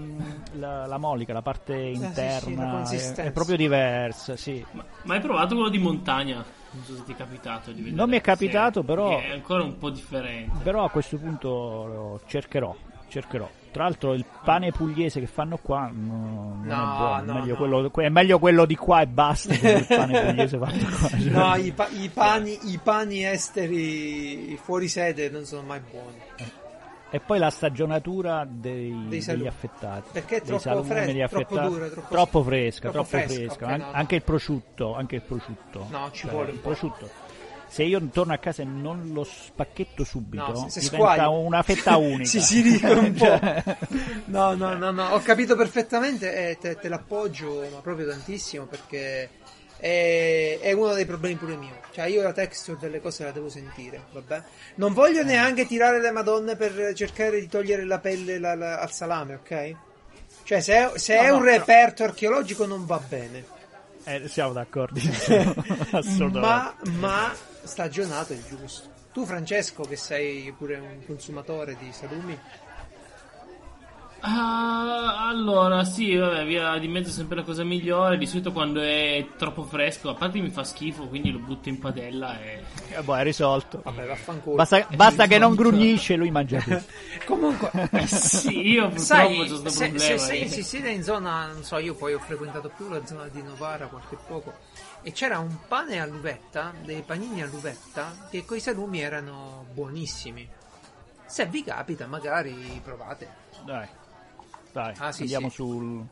la, 0.53 0.87
la 0.87 0.99
molica, 0.99 1.33
la 1.33 1.41
parte 1.43 1.73
Ah, 1.73 1.79
sì, 1.79 1.91
sì, 1.91 1.95
la 1.97 2.07
interna, 2.07 2.91
è- 2.91 3.15
è, 3.15 3.31
proprio 3.33 3.57
diversa, 3.57 4.37
sì. 4.37 4.65
Ma, 4.73 4.85
ma 5.03 5.15
hai 5.15 5.21
provato 5.21 5.55
quello 5.55 5.71
di 5.71 5.79
montagna? 5.79 6.45
Non 6.71 6.85
so 6.85 6.95
se 6.95 7.03
ti 7.05 7.13
è 7.13 7.17
capitato 7.17 7.71
di 7.73 7.79
vedere. 7.81 7.97
Non 7.97 8.09
mi 8.11 8.17
è 8.17 8.21
capitato, 8.21 8.83
però- 8.83 9.19
È 9.19 9.31
ancora 9.33 9.63
un 9.63 9.79
po' 9.79 9.91
differente. 9.91 10.63
Però 10.63 10.85
a 10.85 10.91
questo 10.91 11.17
punto 11.17 12.21
cercherò, 12.27 12.77
cercherò. 13.09 13.49
Tra 13.77 13.85
l'altro 13.85 14.15
il 14.15 14.25
pane 14.43 14.71
pugliese 14.71 15.21
che 15.21 15.27
fanno 15.27 15.59
qua 15.59 15.91
no, 15.93 16.61
non 16.63 16.63
No, 16.65 16.73
è 16.73 16.97
buono, 16.97 17.25
no, 17.25 17.33
è, 17.33 17.41
meglio 17.41 17.53
no. 17.53 17.57
Quello, 17.59 17.91
que- 17.91 18.05
è 18.07 18.09
meglio 18.09 18.39
quello 18.39 18.65
di 18.65 18.75
qua 18.75 19.03
e 19.03 19.07
basta 19.07 19.53
che 19.55 19.71
il 19.71 19.87
pane 19.87 20.21
pugliese 20.33 20.57
fatto 20.59 20.87
qua. 20.99 21.09
Cioè, 21.09 21.29
No, 21.31 21.55
i, 21.57 21.73
pa- 21.73 21.89
i 21.91 22.09
pani, 22.09 22.59
i 22.71 22.81
pani 22.83 23.23
esteri 23.27 24.59
fuori 24.63 24.89
sede 24.89 25.29
non 25.29 25.45
sono 25.45 25.61
mai 25.63 25.81
buoni. 25.91 26.17
E 27.11 27.21
poi 27.21 27.39
la 27.39 27.51
stagionatura 27.51 28.47
dei, 28.49 29.05
Dei 29.09 29.23
degli 29.23 29.47
affettati. 29.47 30.09
Perché 30.13 30.37
è 30.37 30.43
troppo 30.43 30.61
salumi, 30.63 30.87
fres- 30.89 31.07
degli 31.07 31.25
troppo 31.27 31.59
dura, 31.59 31.87
troppo- 31.89 32.09
Troppo 32.15 32.43
fresca, 32.43 32.91
troppo 32.91 33.09
troppo 33.09 33.09
fresca, 33.27 33.35
fresca. 33.35 33.65
ok, 33.67 33.71
An- 33.73 33.79
no, 33.81 33.85
no. 33.87 33.93
Anche 33.93 34.15
il 34.17 34.23
prosciutto, 34.23 34.95
anche 34.95 35.15
il 35.17 35.23
prosciutto. 35.23 35.87
No, 35.91 36.09
ci 36.13 36.23
Cioè, 36.23 36.31
vuole 36.31 36.51
un 36.51 36.57
po'. 36.61 36.69
prosciutto. 36.69 37.11
Se 37.69 37.83
io 37.83 38.01
torno 38.13 38.33
a 38.33 38.39
casa 38.39 38.63
e 38.63 38.65
non 38.65 39.11
lo 39.13 39.25
spacchetto 39.25 40.05
subito, 40.05 40.47
No, 40.47 40.69
se- 40.69 40.81
se 40.81 40.89
diventa 40.91 41.15
squagli. 41.25 41.45
una 41.45 41.63
fetta 41.63 41.97
unica. 41.99 42.25
si 42.29 42.41
si 42.41 42.63
dica 42.63 42.91
un 42.93 43.13
po'. 43.15 43.25
Cioè, 43.25 43.65
No, 44.27 44.55
no, 44.55 44.75
no, 44.75 44.91
no, 44.93 45.09
ho 45.09 45.21
capito 45.21 45.57
perfettamente 45.57 46.51
e 46.51 46.59
te, 46.59 46.77
te 46.77 46.89
l'appoggio 46.89 47.67
ma 47.73 47.79
proprio 47.81 48.09
tantissimo 48.09 48.65
perché 48.67 49.29
è, 49.79 50.59
è 50.63 50.73
uno 50.73 50.95
dei 50.95 51.05
problemi 51.05 51.35
pure 51.35 51.57
mio. 51.57 51.75
Cioè 51.93 52.07
io 52.07 52.23
la 52.23 52.33
texture 52.33 52.79
delle 52.81 53.01
cose 53.01 53.25
la 53.25 53.31
devo 53.33 53.49
sentire, 53.49 54.05
vabbè. 54.13 54.43
Non 54.77 54.93
voglio 54.95 55.23
neanche 55.23 55.67
tirare 55.67 56.01
le 56.01 56.11
madonne 56.13 56.57
per 56.57 56.93
cercare 56.95 57.41
di 57.41 57.49
togliere 57.49 57.85
la 57.85 57.99
pelle 57.99 58.39
la- 58.39 58.55
la- 58.55 58.79
al 58.81 58.93
salame, 58.93 59.35
ok? 59.35 59.75
Cioè 60.45 60.61
se 60.61 60.75
è, 60.75 60.99
se 60.99 61.17
No, 61.17 61.21
è 61.23 61.29
no, 61.31 61.37
un 61.37 61.43
reperto 61.45 62.05
archeologico 62.05 62.65
non 62.65 62.87
va 62.87 63.01
bene. 63.07 63.45
eh, 64.05 64.29
siamo 64.29 64.53
d'accordo. 64.53 65.01
Assolutamente. 65.91 66.39
ma, 66.39 66.75
ma 66.99 67.35
stagionato 67.67 68.33
è 68.33 68.39
giusto. 68.49 68.89
Tu 69.13 69.25
Francesco 69.25 69.83
che 69.85 69.97
sei 69.97 70.53
pure 70.57 70.77
un 70.77 71.05
consumatore 71.07 71.77
di 71.77 71.91
salumi, 71.93 72.39
Ah, 74.29 75.29
allora, 75.29 75.85
sì, 75.85 76.17
vabbè, 76.17 76.45
via 76.47 76.77
di 76.79 76.89
mezzo 76.89 77.11
è 77.11 77.13
sempre 77.13 77.37
la 77.37 77.43
cosa 77.43 77.63
migliore. 77.63 78.19
Di 78.19 78.27
solito 78.27 78.51
quando 78.51 78.81
è 78.81 79.25
troppo 79.37 79.63
fresco, 79.63 80.09
a 80.09 80.15
parte 80.15 80.41
mi 80.41 80.49
fa 80.51 80.65
schifo, 80.65 81.07
quindi 81.07 81.31
lo 81.31 81.39
butto 81.39 81.69
in 81.69 81.79
padella 81.79 82.41
e... 82.41 82.63
Eh, 82.91 83.03
boh, 83.03 83.17
è 83.17 83.23
risolto. 83.23 83.83
vabbè 83.85 84.07
vaffanculo. 84.07 84.57
Basta, 84.57 84.85
basta 84.97 85.27
che 85.27 85.39
non 85.39 85.55
grugnisce 85.55 86.17
lui 86.17 86.31
mangia 86.33 86.59
tutto. 86.61 86.83
Comunque, 87.25 87.71
Sì, 88.07 88.71
io 88.71 88.89
purtroppo 88.91 89.01
Sai, 89.01 89.33
ho 89.33 89.37
questo 89.37 89.69
se, 89.69 89.89
problema. 89.91 89.99
se 89.99 90.19
sei 90.19 90.41
eh. 90.41 90.43
in 90.45 90.51
Sicilia 90.51 90.91
in 90.91 91.03
zona, 91.05 91.47
non 91.47 91.63
so, 91.63 91.79
io 91.79 91.95
poi 91.95 92.15
ho 92.15 92.19
frequentato 92.19 92.71
più 92.75 92.89
la 92.89 93.07
zona 93.07 93.29
di 93.29 93.43
Novara 93.43 93.87
qualche 93.87 94.17
poco 94.27 94.55
e 95.07 95.13
c'era 95.13 95.39
un 95.39 95.57
pane 95.69 96.01
all'uvetta, 96.01 96.75
dei 96.83 97.03
panini 97.03 97.41
all'uvetta 97.41 98.27
che 98.29 98.45
coi 98.45 98.59
salumi 98.59 98.99
erano 99.01 99.65
buonissimi. 99.73 100.49
Se 101.27 101.47
vi 101.47 101.63
capita, 101.63 102.09
magari 102.09 102.81
provate. 102.83 103.29
Dai, 103.65 103.87
dai, 104.73 104.95
Ah, 104.99 105.13
sì, 105.13 105.23
andiamo 105.23 105.49
sì. 105.49 105.55
sul... 105.55 106.05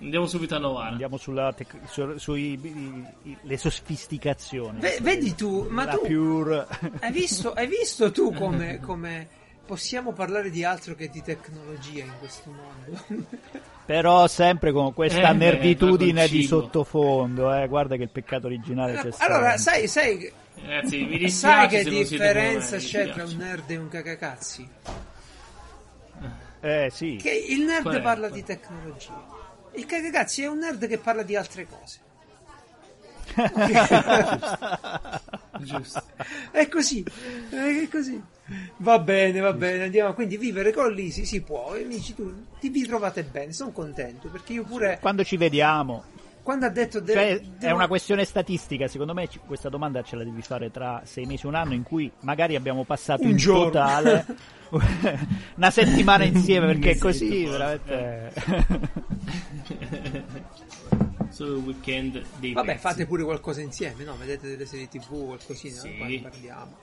Andiamo 0.00 0.26
subito 0.28 0.54
a 0.54 0.58
Novara. 0.60 0.90
Andiamo 0.90 1.16
sulla 1.16 1.52
tec- 1.52 1.88
su, 1.88 2.16
sui 2.18 2.52
i- 2.52 3.06
i- 3.24 3.36
le 3.40 3.56
sofisticazioni. 3.56 4.78
Ve- 4.78 4.98
vedi 5.00 5.34
tu, 5.34 5.66
ma 5.68 5.86
la 5.86 5.94
tu 5.94 6.02
pure 6.06 6.66
hai 7.00 7.10
visto, 7.10 7.52
hai 7.54 7.66
visto 7.66 8.12
tu 8.12 8.32
come, 8.32 8.78
come 8.78 9.28
possiamo 9.68 10.12
parlare 10.12 10.48
di 10.50 10.64
altro 10.64 10.94
che 10.94 11.10
di 11.10 11.22
tecnologia 11.22 12.02
in 12.02 12.12
questo 12.18 12.50
mondo? 12.50 13.26
Però 13.84 14.26
sempre 14.26 14.72
con 14.72 14.92
questa 14.94 15.30
Eh, 15.30 15.34
nerditudine 15.34 16.26
di 16.28 16.42
sottofondo, 16.42 17.52
eh, 17.54 17.68
guarda 17.68 17.96
che 17.96 18.02
il 18.04 18.10
peccato 18.10 18.46
originale 18.46 18.94
c'è 18.94 19.12
stato. 19.12 19.30
allora, 19.32 19.56
sai, 19.58 19.86
sai, 19.86 20.32
Ragazzi, 20.60 21.04
mi 21.04 21.28
sai 21.30 21.68
dispiace 21.68 21.68
che 21.68 21.90
non 21.90 21.92
siete 22.04 22.08
differenza 22.16 22.76
mi 22.76 22.82
c'è 22.82 23.12
tra 23.12 23.24
un 23.24 23.36
nerd 23.36 23.70
e 23.70 23.76
un 23.76 23.88
cacacazzi? 23.88 24.68
Eh 26.60 26.88
sì, 26.92 27.16
Che 27.16 27.30
il 27.30 27.60
nerd 27.62 27.82
Qual 27.82 27.94
è? 27.96 28.02
parla 28.02 28.26
Qual 28.26 28.30
è? 28.30 28.34
di 28.34 28.44
tecnologia. 28.44 29.26
Il 29.74 29.86
cagacazzi 29.86 30.42
è 30.42 30.48
un 30.48 30.58
nerd 30.58 30.86
che 30.88 30.98
parla 30.98 31.22
di 31.22 31.36
altre 31.36 31.66
cose. 31.66 31.98
Giusto. 35.60 36.02
È 36.50 36.68
così, 36.68 37.04
è 37.50 37.88
così. 37.90 38.20
Va 38.78 38.98
bene, 38.98 39.40
va 39.40 39.52
bene, 39.52 39.84
andiamo. 39.84 40.14
Quindi 40.14 40.36
vivere 40.36 40.72
con 40.72 40.92
l'Isi 40.92 41.24
si 41.24 41.42
può. 41.42 41.74
E 41.74 41.82
amici, 41.82 42.14
tu 42.14 42.32
ti 42.60 42.68
vi 42.68 42.86
trovate 42.86 43.24
bene, 43.24 43.52
sono 43.52 43.72
contento 43.72 44.28
perché 44.28 44.52
io 44.54 44.64
pure 44.64 44.98
quando 45.00 45.24
ci 45.24 45.36
vediamo. 45.36 46.04
quando 46.42 46.66
ha 46.66 46.70
detto 46.70 47.00
de- 47.00 47.12
Cioè, 47.12 47.28
è 47.36 47.40
devo- 47.40 47.74
una 47.74 47.88
questione 47.88 48.24
statistica, 48.24 48.86
secondo 48.88 49.12
me 49.14 49.28
questa 49.46 49.68
domanda 49.68 50.02
ce 50.02 50.16
la 50.16 50.24
devi 50.24 50.42
fare 50.42 50.70
tra 50.70 51.02
sei 51.04 51.26
mesi 51.26 51.44
e 51.44 51.48
un 51.48 51.54
anno 51.56 51.74
in 51.74 51.82
cui 51.82 52.10
magari 52.20 52.54
abbiamo 52.56 52.84
passato 52.84 53.22
Un 53.24 53.30
in 53.30 53.36
giorno. 53.36 53.64
totale 53.64 54.24
una 55.56 55.70
settimana 55.70 56.24
insieme 56.24 56.66
perché 56.68 56.96
così 56.98 57.44
veramente... 57.44 58.32
Il 61.44 61.62
weekend 61.64 62.22
dei 62.38 62.52
Vabbè, 62.52 62.66
pezzi. 62.72 62.80
fate 62.80 63.06
pure 63.06 63.24
qualcosa 63.24 63.60
insieme, 63.60 64.04
no? 64.04 64.16
Vedete 64.16 64.48
delle 64.48 64.66
serie 64.66 64.88
TV, 64.88 65.26
qualcosina, 65.26 65.80
Sì. 65.80 65.96
ne 65.98 66.20
parliamo. 66.20 66.76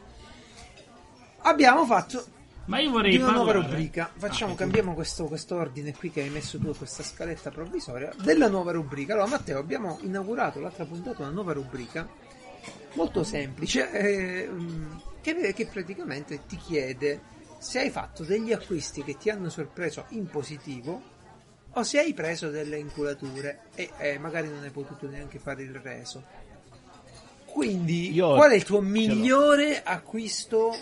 Abbiamo 1.42 1.86
fatto 1.86 2.26
Ma 2.66 2.80
io 2.80 2.90
vorrei 2.90 3.12
di 3.12 3.18
una 3.18 3.32
nuova 3.32 3.52
parlare- 3.52 3.70
rubrica. 3.72 4.12
Facciamo, 4.18 4.54
Ah, 4.54 4.56
cambiamo 4.56 4.94
questo, 4.96 5.26
questo 5.26 5.56
ordine 5.56 5.94
qui 5.96 6.10
che 6.10 6.22
hai 6.22 6.30
messo 6.30 6.58
tu, 6.58 6.74
questa 6.76 7.04
scaletta 7.04 7.52
provvisoria, 7.52 8.12
della 8.24 8.48
nuova 8.48 8.72
rubrica. 8.72 9.14
Allora, 9.14 9.28
Matteo, 9.30 9.60
abbiamo 9.60 10.00
inaugurato 10.02 10.60
l'altra 10.60 10.86
puntata 10.86 11.22
una 11.22 11.32
nuova 11.32 11.54
rubrica 11.54 12.08
molto 12.94 13.24
semplice 13.24 13.92
eh, 13.92 14.50
che, 15.22 15.54
che 15.54 15.66
praticamente 15.68 16.46
ti 16.48 16.56
chiede 16.58 17.22
se 17.60 17.80
hai 17.82 17.90
fatto 17.92 18.24
degli 18.24 18.52
acquisti 18.54 19.04
che 19.04 19.18
ti 19.18 19.30
hanno 19.30 19.50
sorpreso 19.50 20.06
in 20.10 20.26
positivo 20.28 21.14
o 21.78 21.84
se 21.84 22.00
hai 22.00 22.14
preso 22.14 22.50
delle 22.50 22.78
inculature 22.78 23.60
e 23.76 23.90
eh, 23.98 24.18
magari 24.18 24.50
non 24.50 24.64
hai 24.64 24.70
potuto 24.70 25.08
neanche 25.08 25.40
fare 25.40 25.64
il 25.64 25.74
reso. 25.76 26.24
Quindi, 27.46 28.14
Io 28.14 28.34
qual 28.34 28.52
è 28.52 28.56
il 28.56 28.64
tuo 28.64 28.82
migliore 28.82 29.82
acquisto 29.84 30.76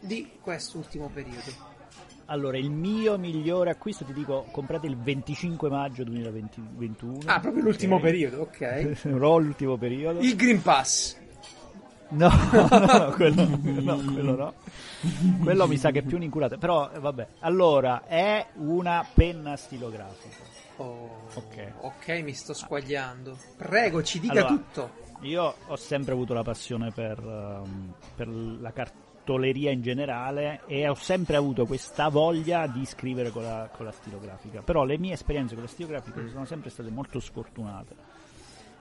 di 0.00 0.30
quest'ultimo 0.40 1.08
periodo? 1.12 1.70
Allora, 2.26 2.56
il 2.56 2.70
mio 2.70 3.18
migliore 3.18 3.70
acquisto, 3.70 4.04
ti 4.04 4.12
dico, 4.12 4.46
comprate 4.50 4.86
il 4.86 4.96
25 4.96 5.68
maggio 5.68 6.04
2021. 6.04 7.18
Ah, 7.26 7.40
proprio 7.40 7.62
l'ultimo 7.62 7.96
Ok. 7.96 8.02
periodo, 8.02 8.40
ok. 8.42 9.04
No, 9.08 9.38
l'ultimo 9.38 9.76
periodo. 9.76 10.20
Il 10.20 10.36
Green 10.36 10.62
Pass. 10.62 11.16
No, 12.08 12.28
no, 12.52 13.12
quello, 13.16 13.46
no, 13.62 13.96
quello 14.12 14.36
no. 14.36 14.54
Quello 15.42 15.66
mi 15.66 15.76
sa 15.76 15.90
che 15.90 16.00
è 16.00 16.02
più 16.02 16.16
un 16.16 16.22
inculato. 16.22 16.58
Però, 16.58 16.90
eh, 16.92 16.98
vabbè. 16.98 17.26
Allora, 17.40 18.04
è 18.06 18.46
una 18.54 19.04
penna 19.14 19.56
stilografica. 19.56 20.36
Oh, 20.76 21.26
Ok. 21.34 21.72
ok, 21.80 22.08
mi 22.22 22.32
sto 22.32 22.54
squagliando. 22.54 23.36
Prego, 23.56 24.02
ci 24.02 24.20
dica 24.20 24.32
Allora, 24.32 24.48
tutto. 24.48 24.90
Io 25.22 25.54
ho 25.66 25.76
sempre 25.76 26.12
avuto 26.12 26.34
la 26.34 26.42
passione 26.42 26.90
per, 26.90 27.18
ehm, 27.18 27.92
per 28.16 28.28
la 28.28 28.72
cartoleria 28.72 29.70
in 29.70 29.80
generale 29.82 30.62
e 30.66 30.88
ho 30.88 30.94
sempre 30.94 31.36
avuto 31.36 31.64
questa 31.66 32.08
voglia 32.08 32.66
di 32.66 32.84
scrivere 32.84 33.30
con 33.30 33.42
la, 33.44 33.68
con 33.74 33.84
la 33.86 33.92
stilografica. 33.92 34.62
Però 34.62 34.84
le 34.84 34.98
mie 34.98 35.12
esperienze 35.12 35.54
con 35.54 35.62
la 35.64 35.68
stilografica 35.68 36.20
Mm. 36.20 36.28
sono 36.30 36.44
sempre 36.44 36.70
state 36.70 36.90
molto 36.90 37.20
sfortunate. 37.20 37.94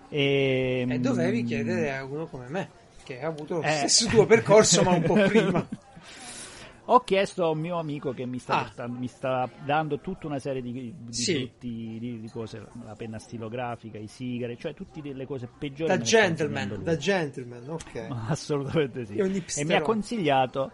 E, 0.10 0.86
E 0.90 1.00
dovevi 1.00 1.44
mm, 1.44 1.46
chiedere 1.46 1.96
a 1.96 2.04
uno 2.04 2.26
come 2.26 2.48
me, 2.50 2.70
che 3.04 3.22
ha 3.22 3.28
avuto 3.28 3.56
lo 3.56 3.62
Eh. 3.62 3.70
stesso 3.72 4.08
tuo 4.08 4.26
percorso, 4.26 4.82
ma 4.84 4.92
un 4.92 5.04
po' 5.04 5.14
prima. 5.28 5.66
Ho 6.94 7.00
chiesto 7.06 7.46
a 7.46 7.50
un 7.50 7.60
mio 7.60 7.78
amico 7.80 8.12
che 8.12 8.26
mi 8.26 8.38
sta, 8.38 8.58
Ah. 8.60 8.64
portando- 8.64 9.00
mi 9.00 9.08
sta 9.08 9.50
dando 9.64 10.00
tutta 10.00 10.28
una 10.28 10.40
serie 10.40 10.62
di, 10.62 10.72
di 10.98 11.14
Sì. 11.14 11.36
frutti, 11.38 11.98
di, 12.00 12.20
di 12.20 12.30
cose, 12.30 12.68
la 12.84 12.96
penna 12.96 13.18
stilografica, 13.18 13.98
i 13.98 14.08
sigari, 14.08 14.58
cioè 14.58 14.74
tutte 14.74 15.00
le 15.02 15.26
cose 15.26 15.48
peggiori. 15.58 15.88
Da 15.90 15.98
gentleman, 16.04 16.84
da 16.84 16.98
gentleman, 16.98 17.70
ok. 17.70 18.08
Assolutamente 18.28 19.06
sì. 19.06 19.16
E 19.16 19.64
mi 19.64 19.74
ha 19.74 19.82
consigliato 19.82 20.72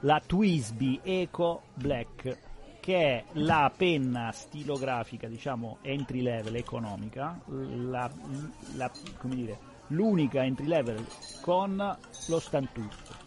la 0.00 0.22
Twisby 0.24 1.00
Eco 1.02 1.62
Black, 1.74 2.38
che 2.80 2.96
è 2.96 3.24
la 3.32 3.70
penna 3.76 4.32
stilografica, 4.32 5.28
diciamo, 5.28 5.78
entry 5.82 6.22
level 6.22 6.54
economica, 6.56 7.38
la, 7.46 8.10
la- 8.76 8.90
come 9.18 9.34
dire, 9.34 9.58
l'unica 9.88 10.42
entry 10.44 10.66
level 10.66 11.04
con 11.42 11.76
lo 12.28 12.38
stantuffo. 12.38 13.17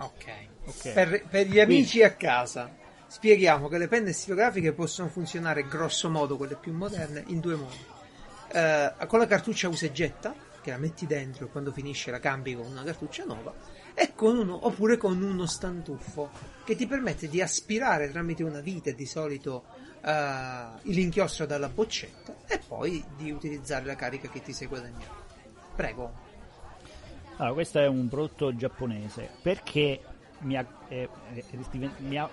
Ok. 0.00 0.24
Ok. 0.66 0.92
Per, 0.92 1.26
per 1.28 1.46
gli 1.46 1.60
amici 1.60 2.02
a 2.02 2.14
casa, 2.14 2.74
spieghiamo 3.06 3.68
che 3.68 3.78
le 3.78 3.88
penne 3.88 4.12
stilografiche 4.12 4.72
possono 4.72 5.08
funzionare 5.08 5.66
grosso 5.66 6.08
modo, 6.08 6.36
quelle 6.36 6.56
più 6.56 6.72
moderne, 6.72 7.24
in 7.26 7.40
due 7.40 7.54
modi. 7.56 7.84
Eh, 8.52 8.94
con 9.06 9.18
la 9.18 9.26
cartuccia 9.26 9.68
usa 9.68 9.86
e 9.86 9.92
getta, 9.92 10.34
che 10.62 10.70
la 10.70 10.78
metti 10.78 11.06
dentro 11.06 11.46
e 11.46 11.48
quando 11.48 11.72
finisce 11.72 12.10
la 12.10 12.18
cambi 12.18 12.54
con 12.54 12.66
una 12.66 12.82
cartuccia 12.82 13.24
nuova, 13.24 13.52
e 13.94 14.14
con 14.14 14.38
uno, 14.38 14.66
oppure 14.66 14.96
con 14.96 15.20
uno 15.22 15.46
stantuffo, 15.46 16.30
che 16.64 16.76
ti 16.76 16.86
permette 16.86 17.28
di 17.28 17.42
aspirare 17.42 18.10
tramite 18.10 18.42
una 18.42 18.60
vite 18.60 18.94
di 18.94 19.06
solito 19.06 19.64
eh, 20.02 20.64
l'inchiostro 20.82 21.44
dalla 21.44 21.68
boccetta 21.68 22.34
e 22.46 22.58
poi 22.58 23.04
di 23.16 23.30
utilizzare 23.30 23.84
la 23.84 23.96
carica 23.96 24.28
che 24.28 24.40
ti 24.40 24.52
sei 24.52 24.66
guadagnato. 24.66 25.24
Prego. 25.74 26.28
Allora, 27.40 27.54
questo 27.54 27.78
è 27.78 27.86
un 27.86 28.06
prodotto 28.08 28.54
giapponese 28.54 29.28
perché 29.40 30.00
mi 30.40 30.56
ha, 30.58 30.66
eh, 30.88 31.08
eh, 31.34 31.90
mi 31.98 32.18
ha- 32.18 32.28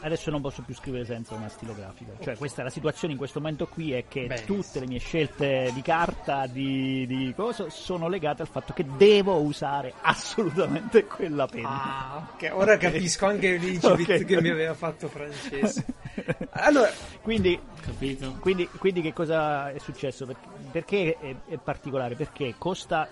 adesso 0.00 0.30
non 0.30 0.42
posso 0.42 0.60
più 0.60 0.74
scrivere 0.74 1.06
senza 1.06 1.34
una 1.34 1.48
stilografica. 1.48 2.12
Cioè, 2.20 2.36
questa 2.36 2.60
è 2.60 2.64
la 2.64 2.68
situazione 2.70 3.14
in 3.14 3.18
questo 3.18 3.40
momento 3.40 3.66
qui 3.66 3.92
è 3.94 4.04
che 4.06 4.26
Benissimo. 4.26 4.56
tutte 4.60 4.80
le 4.80 4.86
mie 4.86 4.98
scelte 4.98 5.70
di 5.72 5.80
carta, 5.80 6.46
di, 6.46 7.06
di 7.06 7.32
cosa, 7.34 7.70
sono 7.70 8.06
legate 8.08 8.42
al 8.42 8.48
fatto 8.48 8.74
che 8.74 8.84
devo 8.98 9.36
usare 9.40 9.94
assolutamente 10.02 11.04
quella 11.06 11.46
penna. 11.46 11.68
Ah, 12.12 12.28
ok, 12.34 12.50
ora 12.52 12.76
capisco 12.76 13.24
anche 13.24 13.56
l'incipit 13.56 14.08
Ok. 14.10 14.24
che 14.26 14.42
mi 14.42 14.50
aveva 14.50 14.74
fatto 14.74 15.08
Francesco. 15.08 15.82
Allora, 16.56 16.90
Quindi, 17.22 17.58
Capito? 17.80 18.36
quindi, 18.40 18.68
quindi 18.78 19.00
che 19.00 19.12
cosa 19.14 19.72
è 19.72 19.78
successo? 19.78 20.26
Per- 20.26 20.36
Perché 20.70 21.16
è, 21.18 21.34
è 21.48 21.56
particolare? 21.56 22.14
Perché 22.14 22.54
costa 22.58 23.08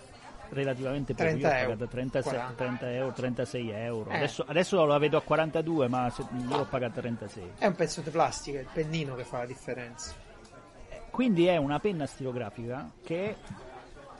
relativamente 0.53 1.15
poco. 1.15 1.29
30 1.29 1.49
Io 1.49 1.55
ho 1.55 1.57
euro, 1.59 1.71
pagato 1.73 1.91
36, 1.91 2.33
40. 2.33 2.55
30 2.65 2.93
euro, 2.93 3.13
36 3.13 3.71
euro. 3.71 4.11
Eh. 4.11 4.17
Adesso, 4.17 4.45
adesso 4.47 4.85
la 4.85 4.99
vedo 4.99 5.17
a 5.17 5.23
42, 5.23 5.89
ma 5.89 6.11
se- 6.11 6.23
io 6.49 6.57
l'ho 6.57 6.67
pagata 6.67 6.99
a 6.99 7.03
36. 7.03 7.51
è 7.59 7.67
un 7.67 7.75
pezzo 7.75 8.01
di 8.01 8.11
plastica, 8.11 8.61
il 8.61 8.69
pennino 8.73 9.15
che 9.15 9.25
fa 9.25 9.39
la 9.39 9.47
differenza. 9.47 10.13
Quindi 11.11 11.47
è 11.47 11.57
una 11.57 11.79
penna 11.79 12.07
stilografica 12.07 12.91
che 13.05 13.37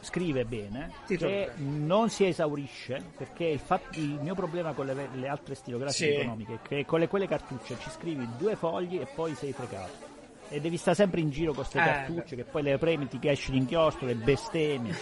scrive 0.01 0.45
bene, 0.45 0.91
trovi 1.07 1.16
che 1.16 1.51
non 1.57 2.11
si 2.11 2.26
esaurisce, 2.26 3.03
perché 3.16 3.45
il, 3.45 3.61
fatto- 3.61 3.99
il 3.99 4.18
mio 4.20 4.35
problema 4.35 4.72
con 4.72 4.87
le, 4.87 5.09
le 5.12 5.28
altre 5.28 5.55
stilografiche 5.55 6.11
Sì. 6.12 6.16
economiche 6.18 6.55
è 6.55 6.59
che 6.61 6.85
con 6.85 6.99
le, 6.99 7.09
quelle 7.09 7.28
cartucce 7.28 7.76
ci 7.78 7.89
scrivi 7.91 8.28
due 8.37 8.57
fogli 8.57 8.99
e 9.01 9.07
poi 9.07 9.35
sei 9.35 9.53
fregato. 9.53 10.11
E 10.53 10.61
devi 10.61 10.76
stare 10.76 10.94
sempre 10.96 11.20
in 11.22 11.30
giro 11.30 11.53
con 11.55 11.62
queste 11.64 11.78
Eh, 11.78 11.82
cartucce 11.82 12.36
che 12.36 12.44
poi 12.44 12.62
le 12.62 12.76
premi, 12.76 13.09
ti 13.09 13.18
esci 13.22 13.53
l'inchiostro, 13.53 14.07
le 14.07 14.14
bestemmie. 14.14 14.94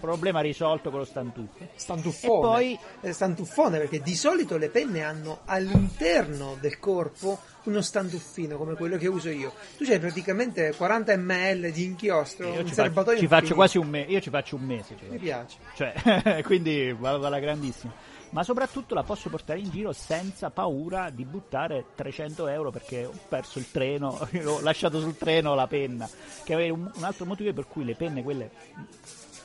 Problema 0.00 0.40
risolto 0.40 0.88
con 0.90 1.00
lo 1.00 1.04
stantuffo. 1.04 1.68
Stantuffone. 1.74 2.32
E 2.34 2.40
poi- 2.40 2.78
È 3.00 3.12
stantuffone 3.12 3.78
perché 3.78 4.00
di 4.00 4.14
solito 4.14 4.56
le 4.56 4.70
penne 4.70 5.02
hanno 5.02 5.40
all'interno 5.44 6.56
del 6.60 6.78
corpo 6.78 7.38
uno 7.64 7.80
stantuffino 7.82 8.56
come 8.56 8.74
quello 8.74 8.96
che 8.96 9.08
uso 9.08 9.28
io. 9.28 9.52
Tu 9.76 9.84
c'hai 9.84 9.98
praticamente 9.98 10.72
40 10.76 11.16
ml 11.16 11.70
di 11.72 11.84
inchiostro, 11.84 12.52
Io 12.54 12.60
un 12.60 12.66
ci, 12.66 12.74
serbatoio 12.74 13.16
faccio, 13.18 13.20
ci 13.20 13.26
faccio 13.28 13.54
quasi 13.54 13.78
un 13.78 13.88
mese, 13.88 14.10
io 14.10 14.20
ci 14.20 14.30
faccio 14.30 14.56
un 14.56 14.62
mese. 14.62 14.94
l'ho. 15.00 15.12
Mi 15.12 15.18
piace. 15.18 15.56
Cioè, 15.74 16.42
quindi 16.46 16.92
vado 16.98 17.26
alla 17.26 17.38
grandissima. 17.40 17.92
Ma 18.36 18.42
soprattutto 18.42 18.94
la 18.94 19.02
posso 19.02 19.30
portare 19.30 19.60
in 19.60 19.70
giro 19.70 19.92
senza 19.92 20.50
paura 20.50 21.08
di 21.08 21.24
buttare 21.24 21.86
300 21.94 22.48
euro 22.48 22.70
perché 22.70 23.06
ho 23.06 23.12
perso 23.30 23.58
il 23.58 23.70
treno, 23.70 24.08
ho 24.44 24.60
lasciato 24.60 25.00
sul 25.00 25.16
treno 25.16 25.54
la 25.54 25.66
penna. 25.66 26.06
Che 26.44 26.54
è 26.54 26.68
un, 26.68 26.90
un 26.94 27.02
altro 27.02 27.24
motivo 27.24 27.54
per 27.54 27.66
cui 27.66 27.82
le 27.82 27.94
penne, 27.94 28.22
quelle 28.22 28.50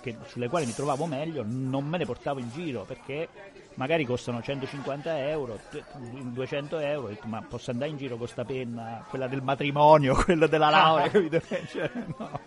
che- 0.02 0.18
sulle 0.26 0.50
quali 0.50 0.66
mi 0.66 0.74
trovavo 0.74 1.06
meglio, 1.06 1.42
non 1.48 1.86
me 1.86 2.00
ne 2.00 2.06
portavo 2.06 2.39
in 2.39 2.50
giro 2.50 2.84
perché 2.84 3.30
magari 3.76 4.04
costano 4.04 4.42
150 4.42 5.20
euro, 5.30 5.58
200 5.98 6.78
euro. 6.80 7.18
Ma 7.28 7.42
posso 7.48 7.72
andare 7.72 7.92
in 7.92 7.98
giro 7.98 8.18
con 8.18 8.28
sta 8.28 8.44
penna, 8.44 9.06
quella 9.08 9.28
del 9.28 9.42
matrimonio, 9.42 10.16
quella 10.22 10.48
della 10.48 10.70
laurea, 10.70 11.10
capito? 11.10 11.39
Cioè, 11.66 11.89
no. 12.18 12.39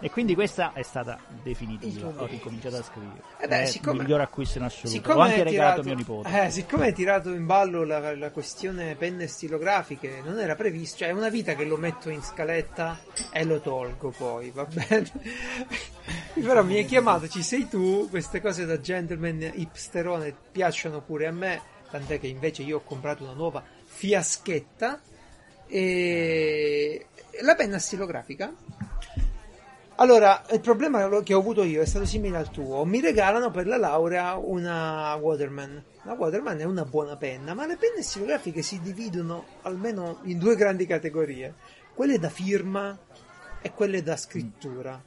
E 0.00 0.10
quindi 0.10 0.34
questa 0.34 0.72
è 0.72 0.82
stata 0.82 1.18
definitiva. 1.42 2.12
Ho 2.16 2.26
ricominciato 2.26 2.76
a 2.76 2.82
scrivere. 2.82 3.22
Eh 3.38 3.46
beh, 3.46 3.62
è 3.62 3.66
siccome- 3.66 3.96
il 3.96 4.02
miglior 4.02 4.20
acquisto 4.20 4.58
in 4.58 4.64
assoluto. 4.64 5.12
L'ho 5.12 5.20
anche 5.20 5.42
regalato 5.42 5.80
tirato- 5.80 5.82
mio 5.82 5.94
nipote. 5.94 6.44
Eh, 6.46 6.50
siccome 6.50 6.86
hai 6.86 6.92
tirato 6.92 7.32
in 7.32 7.46
ballo 7.46 7.84
la, 7.84 8.14
la 8.16 8.30
questione 8.30 8.94
penne 8.96 9.26
stilografiche, 9.26 10.20
non 10.24 10.38
era 10.38 10.54
previsto, 10.54 10.98
cioè 10.98 11.08
è 11.08 11.12
una 11.12 11.28
vita 11.28 11.54
che 11.54 11.64
lo 11.64 11.76
metto 11.76 12.10
in 12.10 12.22
scaletta 12.22 12.98
e 13.32 13.44
lo 13.44 13.60
tolgo 13.60 14.10
poi, 14.10 14.50
va 14.50 14.66
bene? 14.66 15.10
Però 16.34 16.62
mi 16.64 16.76
hai 16.76 16.84
chiamato, 16.84 17.28
ci 17.28 17.42
sei 17.42 17.68
tu, 17.68 18.08
queste 18.10 18.40
cose 18.40 18.66
da 18.66 18.80
gentleman 18.80 19.52
hipsterone 19.54 20.34
piacciono 20.52 21.00
pure 21.00 21.26
a 21.26 21.32
me, 21.32 21.60
tant'è 21.90 22.18
che 22.20 22.26
invece 22.26 22.62
io 22.62 22.78
ho 22.78 22.82
comprato 22.82 23.22
una 23.24 23.32
nuova 23.32 23.62
fiaschetta 23.84 25.00
e 25.66 27.06
la 27.42 27.54
penna 27.54 27.78
stilografica 27.78 28.52
allora, 29.96 30.44
il 30.50 30.60
problema 30.60 31.08
che 31.22 31.34
ho 31.34 31.38
avuto 31.38 31.62
io 31.62 31.80
è 31.80 31.84
stato 31.84 32.04
simile 32.04 32.36
al 32.36 32.50
tuo. 32.50 32.84
Mi 32.84 33.00
regalano 33.00 33.50
per 33.50 33.66
la 33.66 33.76
laurea 33.76 34.34
una 34.36 35.14
Waterman. 35.14 35.84
La 36.02 36.14
Waterman 36.14 36.58
è 36.58 36.64
una 36.64 36.84
buona 36.84 37.16
penna, 37.16 37.54
ma 37.54 37.64
le 37.66 37.76
penne 37.76 38.02
stilografiche 38.02 38.60
si 38.60 38.80
dividono 38.80 39.44
almeno 39.62 40.18
in 40.24 40.38
due 40.38 40.56
grandi 40.56 40.86
categorie: 40.86 41.54
quelle 41.94 42.18
da 42.18 42.28
firma 42.28 42.98
e 43.62 43.70
quelle 43.72 44.02
da 44.02 44.16
scrittura. 44.16 45.00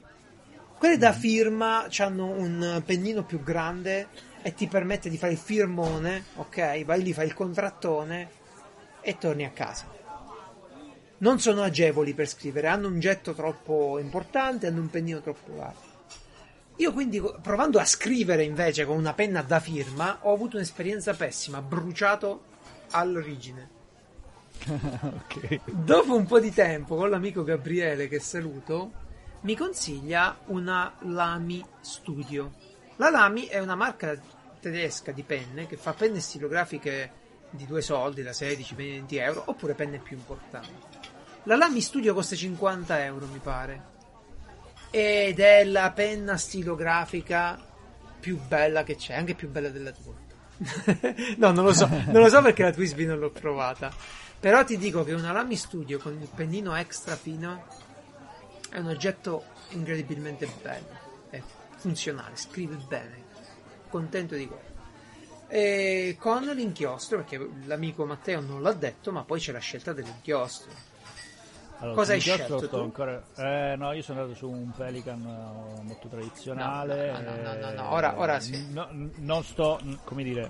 Quelle 0.78 0.98
da 0.98 1.12
firma 1.12 1.88
hanno 1.98 2.28
un 2.28 2.82
pennino 2.86 3.24
più 3.24 3.44
grande 3.44 4.08
e 4.42 4.54
ti 4.54 4.68
permette 4.68 5.10
di 5.10 5.18
fare 5.18 5.34
il 5.34 5.40
firmone, 5.40 6.24
ok? 6.36 6.86
Vai 6.86 7.02
lì, 7.02 7.14
fai 7.14 7.26
il 7.26 7.34
contrattone 7.34 8.30
e 9.02 9.18
torni 9.18 9.44
a 9.44 9.50
casa 9.50 9.97
non 11.20 11.40
sono 11.40 11.64
agevoli 11.64 12.14
per 12.14 12.28
scrivere, 12.28 12.68
hanno 12.68 12.88
un 12.88 13.00
getto 13.00 13.34
troppo 13.34 13.98
importante, 14.00 14.68
hanno 14.68 14.82
un 14.82 14.90
pennino 14.90 15.22
troppo 15.22 15.56
largo. 15.56 15.96
Io 16.78 16.94
quindi, 16.94 17.22
provando 17.42 17.80
a 17.80 17.86
scrivere 17.86 18.44
invece 18.44 18.86
con 18.86 18.98
una 18.98 19.14
penna 19.14 19.42
da 19.42 19.60
firma, 19.60 20.20
ho 20.22 20.34
avuto 20.34 20.58
un'esperienza 20.58 21.14
pessima, 21.14 21.62
bruciato 21.62 22.44
all'origine. 22.92 23.70
ok. 24.68 25.60
Dopo 25.66 26.16
un 26.16 26.28
po' 26.28 26.40
di 26.40 26.54
tempo, 26.54 26.96
con 26.96 27.10
l'amico 27.10 27.44
Gabriele, 27.44 28.08
che 28.08 28.20
saluto, 28.20 28.92
mi 29.42 29.56
consiglia 29.56 30.38
una 30.46 30.94
Lamy 31.00 31.66
Studio. 31.82 32.54
La 32.98 33.10
Lamy 33.10 33.46
è 33.46 33.58
una 33.58 33.76
marca 33.76 34.16
tedesca 34.60 35.12
di 35.12 35.24
penne 35.24 35.66
che 35.66 35.78
fa 35.78 35.94
penne 35.94 36.20
stilografiche 36.20 37.26
di 37.50 37.66
due 37.66 37.82
soldi, 37.82 38.22
da 38.22 38.32
16-20 38.32 39.06
euro, 39.10 39.44
oppure 39.46 39.74
penne 39.74 39.98
più 39.98 40.18
importanti. 40.18 40.97
La 41.48 41.56
Lamy 41.56 41.80
Studio 41.80 42.14
costa 42.14 42.36
50 42.36 43.06
euro, 43.06 43.26
mi 43.28 43.40
pare. 43.40 43.96
Ed 44.92 45.40
è 45.40 45.64
la 45.64 45.92
penna 45.92 46.36
stilografica 46.36 47.58
più 48.20 48.38
bella 48.38 48.84
che 48.84 48.98
c'è, 48.98 49.14
anche 49.14 49.34
più 49.34 49.50
bella 49.50 49.70
della 49.70 49.94
tua. 49.94 50.14
no, 51.38 51.52
non 51.52 51.64
lo 51.64 51.72
so, 51.72 51.88
non 51.88 52.22
lo 52.22 52.28
so 52.28 52.42
perché 52.42 52.64
la 52.64 52.74
Twisby 52.74 53.06
non 53.06 53.20
l'ho 53.20 53.30
provata. 53.30 53.94
Però 54.38 54.66
ti 54.66 54.78
dico 54.78 55.06
che 55.06 55.14
una 55.14 55.32
Lamy 55.32 55.56
Studio 55.56 56.00
con 56.00 56.20
il 56.20 56.28
pennino 56.28 56.76
extra 56.76 57.16
fino 57.16 57.64
è 58.70 58.80
un 58.80 58.88
oggetto 58.88 59.46
incredibilmente 59.70 60.50
bello. 60.62 61.30
È 61.30 61.42
funzionale, 61.78 62.36
scrive 62.36 62.76
bene. 62.76 63.24
Contento 63.88 64.36
di 64.36 64.48
quello. 64.48 64.76
E 65.48 66.18
con 66.20 66.44
l'inchiostro, 66.44 67.20
perché 67.24 67.50
l'amico 67.64 68.06
Matteo 68.06 68.42
non 68.42 68.62
l'ha 68.62 68.74
detto, 68.74 69.14
ma 69.14 69.24
poi 69.24 69.40
c'è 69.40 69.54
la 69.54 69.60
scelta 69.60 69.94
dell'inchiostro. 69.94 70.87
Allora, 71.80 71.96
Cosa 71.96 72.14
hai 72.14 72.20
scelto 72.20 72.68
tu? 72.68 72.76
ancora- 72.78 73.22
eh, 73.36 73.76
no, 73.78 73.92
io 73.92 74.02
sono 74.02 74.20
andato 74.22 74.36
su 74.38 74.50
un 74.50 74.72
Pelican 74.72 75.20
eh, 75.20 75.84
molto 75.84 76.08
tradizionale. 76.08 77.12
No, 77.12 77.20
no, 77.20 77.36
no, 77.36 77.36
no, 77.36 77.54
no, 77.54 77.72
no, 77.72 77.90
eh, 77.90 77.94
ora- 77.94 78.20
ora 78.20 78.40
sì. 78.40 78.72
no, 78.74 78.88
non 79.18 79.44
sto, 79.44 79.80
come 80.04 80.24
dire, 80.24 80.50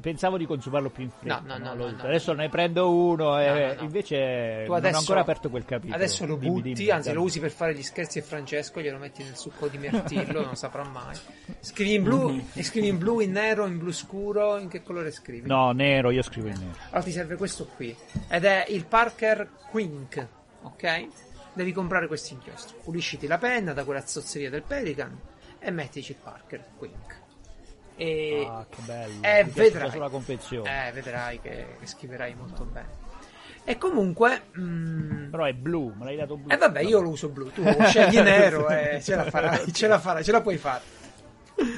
pensavo 0.00 0.36
di 0.36 0.46
consumarlo 0.46 0.90
più 0.90 1.04
in 1.04 1.10
fretta. 1.10 1.42
No, 1.44 1.56
no, 1.58 1.74
no, 1.74 1.74
no, 1.74 1.90
no. 1.90 2.02
adesso 2.02 2.32
ne 2.32 2.48
prendo 2.48 2.90
uno 2.94 3.38
e 3.40 3.46
No, 3.48 3.54
no, 3.54 3.74
no. 3.74 3.82
invece 3.82 4.62
Tu 4.64 4.68
non 4.68 4.76
adesso- 4.78 4.96
ho 4.96 5.00
ancora 5.00 5.20
aperto 5.20 5.50
quel 5.50 5.64
capitolo. 5.64 5.94
Adesso 5.94 6.26
lo 6.26 6.36
Dimmi, 6.36 6.52
butti, 6.52 6.72
dimmi, 6.72 6.90
anzi 6.90 7.12
lo 7.12 7.22
usi 7.22 7.40
per 7.40 7.50
fare 7.50 7.74
gli 7.74 7.82
scherzi 7.82 8.18
a 8.18 8.22
Francesco, 8.22 8.80
glielo 8.80 8.98
metti 8.98 9.22
nel 9.22 9.36
succo 9.36 9.68
di 9.68 9.78
mirtillo, 9.78 10.44
non 10.44 10.56
saprà 10.56 10.84
mai. 10.84 11.16
Scrivi 11.60 11.94
in 11.94 12.02
blu, 12.02 12.42
e 12.54 12.62
scrivi 12.62 12.88
in 12.88 12.98
blu, 12.98 13.20
in 13.20 13.32
nero, 13.32 13.66
in 13.66 13.78
blu 13.78 13.92
scuro, 13.92 14.56
in 14.58 14.68
che 14.68 14.82
colore 14.82 15.10
scrivi? 15.10 15.46
No, 15.46 15.72
nero, 15.72 16.10
io 16.10 16.22
scrivo 16.22 16.48
in 16.48 16.54
nero. 16.58 16.78
Allora 16.86 17.02
ti 17.02 17.12
serve 17.12 17.36
questo 17.36 17.66
qui, 17.66 17.94
ed 18.28 18.44
è 18.44 18.64
il 18.68 18.84
Parker 18.86 19.48
Quink, 19.70 20.26
ok? 20.62 21.06
Devi 21.52 21.72
comprare 21.72 22.06
questo 22.06 22.32
inchiostro. 22.34 22.76
Pulisciti 22.82 23.26
la 23.26 23.36
penna 23.38 23.72
da 23.72 23.84
quella 23.84 24.06
zozzeria 24.06 24.48
del 24.50 24.62
Pelican 24.62 25.18
e 25.58 25.70
mettici 25.70 26.12
il 26.12 26.18
Parker 26.22 26.64
Quink. 26.78 27.18
E 28.02 28.46
Ah, 28.48 28.64
che 28.68 28.80
bello. 28.86 29.22
eh, 29.22 29.44
vedrai. 29.44 29.70
già 29.84 29.90
solo 29.90 30.04
la 30.04 30.10
confezione. 30.10 30.88
eh, 30.88 30.92
vedrai 30.92 31.38
che, 31.40 31.76
che 31.78 31.86
scriverai 31.86 32.34
molto 32.34 32.64
bene. 32.64 32.88
E 33.64 33.76
comunque, 33.76 34.44
mm, 34.58 35.30
Però 35.30 35.44
è 35.44 35.52
blu, 35.52 35.92
me 35.96 36.06
l'hai 36.06 36.16
dato 36.16 36.36
blu. 36.38 36.50
e 36.50 36.56
vabbè, 36.56 36.80
io 36.80 37.00
lo 37.00 37.10
uso 37.10 37.28
blu, 37.28 37.50
tu 37.52 37.62
scegli 37.84 38.16
nero 38.20 38.68
e 38.70 39.00
ce 39.02 39.14
la 39.16 39.24
farai, 39.30 39.70
ce 39.72 39.86
la 39.86 39.98
farai, 39.98 40.24
ce 40.24 40.32
la 40.32 40.40
puoi 40.40 40.56
fare. 40.56 40.82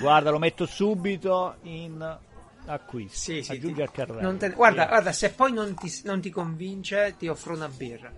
Guarda, 0.01 0.31
lo 0.31 0.39
metto 0.39 0.65
subito 0.65 1.57
in 1.63 2.19
acquisto. 2.67 3.19
Sì, 3.19 3.43
sì. 3.43 3.51
Aggiungi 3.53 3.83
al 3.83 3.91
carrello. 3.91 4.37
te- 4.37 4.51
guarda, 4.51 4.87
guarda, 4.87 5.11
se 5.11 5.31
poi 5.33 5.53
non 5.53 5.75
ti, 5.75 5.91
non 6.05 6.21
ti 6.21 6.31
convince, 6.31 7.17
ti 7.19 7.27
offro 7.27 7.55
una 7.55 7.69
birra. 7.69 8.13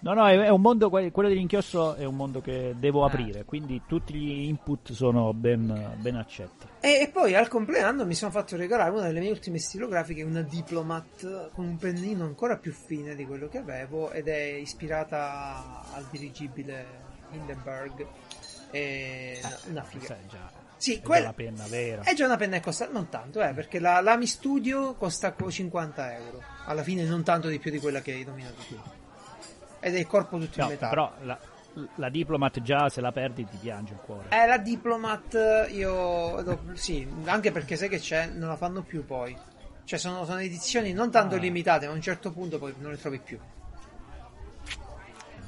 No, 0.00 0.12
no, 0.14 0.26
è, 0.28 0.48
un 0.50 0.60
mondo, 0.60 0.90
que- 0.90 1.10
quello 1.10 1.30
dell'inchiostro 1.30 1.94
è 1.94 2.04
un 2.04 2.16
mondo 2.16 2.40
che 2.42 2.74
devo 2.78 3.02
Eh. 3.04 3.08
aprire, 3.08 3.44
quindi 3.46 3.80
tutti 3.86 4.12
gli 4.12 4.46
input 4.46 4.92
sono 4.92 5.32
ben, 5.32 5.94
ben 5.96 6.16
accetti. 6.16 6.66
E, 6.82 7.00
e 7.02 7.08
poi 7.12 7.34
al 7.34 7.48
compleanno 7.48 8.06
mi 8.06 8.14
sono 8.14 8.30
fatto 8.30 8.56
regalare 8.56 8.90
una 8.90 9.02
delle 9.02 9.20
mie 9.20 9.30
ultime 9.30 9.58
stilografiche, 9.58 10.22
una 10.22 10.40
Diplomat 10.42 11.50
con 11.52 11.66
un 11.66 11.76
pennino 11.76 12.24
ancora 12.24 12.56
più 12.56 12.72
fine 12.72 13.14
di 13.14 13.26
quello 13.26 13.48
che 13.48 13.58
avevo 13.58 14.10
ed 14.12 14.28
è 14.28 14.40
ispirata 14.40 15.84
al 15.92 16.06
dirigibile 16.10 16.86
Hindenburg. 17.32 18.06
E 18.70 19.40
una, 19.42 19.58
una 19.68 19.82
figa. 19.82 20.16
Già, 20.28 20.50
Sì, 20.76 20.94
è 20.94 20.96
già 21.00 21.06
quella 21.06 21.24
la 21.26 21.32
penna 21.34 21.66
vera. 21.66 22.02
è 22.02 22.14
già 22.14 22.24
una 22.24 22.36
penna 22.36 22.56
che 22.56 22.62
costa 22.62 22.88
non 22.90 23.08
tanto, 23.10 23.42
eh, 23.42 23.52
perché 23.52 23.78
la, 23.78 24.00
la 24.00 24.16
Mi 24.16 24.26
Studio 24.26 24.94
costa 24.94 25.32
co- 25.32 25.50
50 25.50 26.14
euro. 26.16 26.42
Alla 26.64 26.82
fine 26.82 27.04
non 27.04 27.22
tanto 27.24 27.48
di 27.48 27.58
più 27.58 27.70
di 27.70 27.78
quella 27.78 28.00
che 28.00 28.12
hai 28.12 28.24
nominato 28.24 28.62
tu. 28.66 28.80
Ed 29.80 29.94
è 29.94 29.98
il 29.98 30.06
corpo 30.06 30.38
tutto 30.38 30.58
No, 30.60 30.64
in 30.64 30.70
metallo. 30.70 30.90
però 30.90 31.12
la, 31.22 31.38
la 31.96 32.08
Diplomat 32.08 32.60
già 32.62 32.88
se 32.88 33.00
la 33.00 33.12
perdi 33.12 33.46
ti 33.46 33.56
piange 33.60 33.92
il 33.94 34.00
cuore. 34.00 34.28
Eh, 34.30 34.46
la 34.46 34.58
Diplomat 34.58 35.68
io... 35.70 36.42
do- 36.42 36.60
Sì, 36.74 37.06
anche 37.24 37.52
perché 37.52 37.76
sai 37.76 37.88
che 37.88 37.98
c'è, 37.98 38.26
non 38.26 38.48
la 38.48 38.56
fanno 38.56 38.82
più 38.82 39.04
poi. 39.04 39.36
Cioè 39.84 39.98
sono, 39.98 40.24
sono 40.24 40.40
edizioni 40.40 40.92
non 40.92 41.10
tanto 41.10 41.34
Ah. 41.34 41.38
limitate, 41.38 41.86
ma 41.86 41.92
a 41.92 41.94
un 41.94 42.00
certo 42.02 42.32
punto 42.32 42.58
poi 42.58 42.74
non 42.78 42.90
le 42.92 42.98
trovi 42.98 43.18
più. 43.18 43.38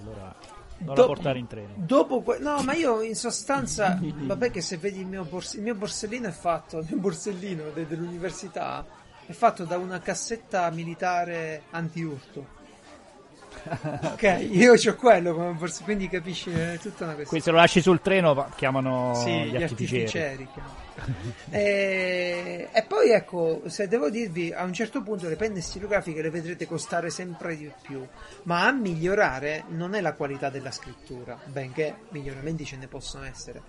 Allora, 0.01 0.35
non 0.79 0.95
Do- 0.95 1.01
la 1.03 1.07
portare 1.07 1.39
in 1.39 1.47
treno. 1.47 1.73
Dopo 1.77 2.23
que- 2.23 2.39
No, 2.39 2.63
ma 2.63 2.73
io 2.75 3.03
in 3.03 3.15
sostanza... 3.15 3.99
vabbè 4.03 4.51
che 4.51 4.61
se 4.61 4.77
vedi 4.79 5.01
il 5.01 5.07
mio, 5.07 5.25
bors- 5.25 5.55
il 5.55 5.63
mio 5.63 5.75
borsellino 5.75 6.29
è 6.29 6.33
fatto... 6.33 6.79
Il 6.79 6.87
mio 6.91 6.99
borsellino 6.99 7.71
de- 7.71 7.87
dell'università 7.87 8.85
è 9.27 9.33
fatto 9.33 9.65
da 9.65 9.79
una 9.79 10.01
cassetta 10.01 10.69
militare 10.71 11.63
anti-urto. 11.71 12.61
ok, 14.13 14.49
io 14.51 14.73
ho 14.73 14.95
quello 14.97 15.35
borsellino, 15.35 15.85
quindi 15.85 16.09
capisci, 16.09 16.51
è 16.51 16.79
tutta 16.81 17.05
una 17.05 17.15
questione. 17.15 17.43
Se 17.43 17.51
lo 17.51 17.57
lasci 17.57 17.81
sul 17.81 18.01
treno 18.01 18.49
chiamano 18.57 19.15
Sì, 19.15 19.31
gli, 19.31 19.57
gli 19.57 19.63
artificieri. 19.63 20.05
artificieri. 20.05 20.49
e, 21.51 22.69
e 22.73 22.83
poi 22.85 23.11
ecco, 23.11 23.63
se 23.67 23.89
devo 23.89 24.11
dirvi, 24.11 24.53
a 24.53 24.65
un 24.65 24.73
certo 24.73 25.03
punto 25.03 25.29
le 25.29 25.37
penne 25.37 25.61
stilografiche 25.61 26.23
le 26.23 26.31
vedrete 26.31 26.67
costare 26.67 27.11
sempre 27.11 27.57
di 27.57 27.71
più, 27.83 28.07
ma 28.45 28.67
a 28.67 28.73
migliorare 28.73 29.65
non 29.69 29.95
è 29.95 30.01
la 30.01 30.15
qualità 30.15 30.51
della 30.51 30.71
scrittura, 30.71 31.39
benché 31.45 31.97
miglioramenti 32.11 32.65
ce 32.65 32.77
ne 32.77 32.89
possono 32.89 33.25
essere, 33.25 33.63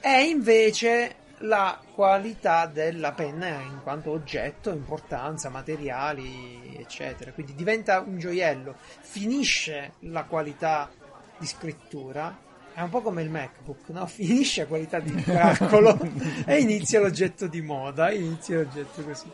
è 0.00 0.16
invece 0.16 1.26
la 1.42 1.78
qualità 1.94 2.66
della 2.66 3.12
penna 3.12 3.46
in 3.60 3.80
quanto 3.82 4.10
oggetto, 4.10 4.70
importanza, 4.70 5.48
materiali, 5.48 6.76
eccetera. 6.78 7.32
Quindi 7.32 7.54
diventa 7.54 8.00
un 8.00 8.18
gioiello, 8.18 8.74
finisce 9.00 9.92
la 10.00 10.24
qualità 10.24 10.90
di 11.38 11.46
scrittura. 11.46 12.46
È 12.72 12.80
un 12.80 12.90
po' 12.90 13.00
come 13.02 13.22
il 13.22 13.30
MacBook, 13.30 13.88
no? 13.88 14.06
Finisce 14.08 14.62
la 14.62 14.66
qualità 14.68 15.00
di 15.00 15.14
calcolo 15.22 15.98
e 16.46 16.58
inizia 16.60 17.00
l'oggetto 17.00 17.46
di 17.46 17.60
moda, 17.60 18.10
inizia 18.12 18.56
l'oggetto 18.58 19.02
così. 19.02 19.30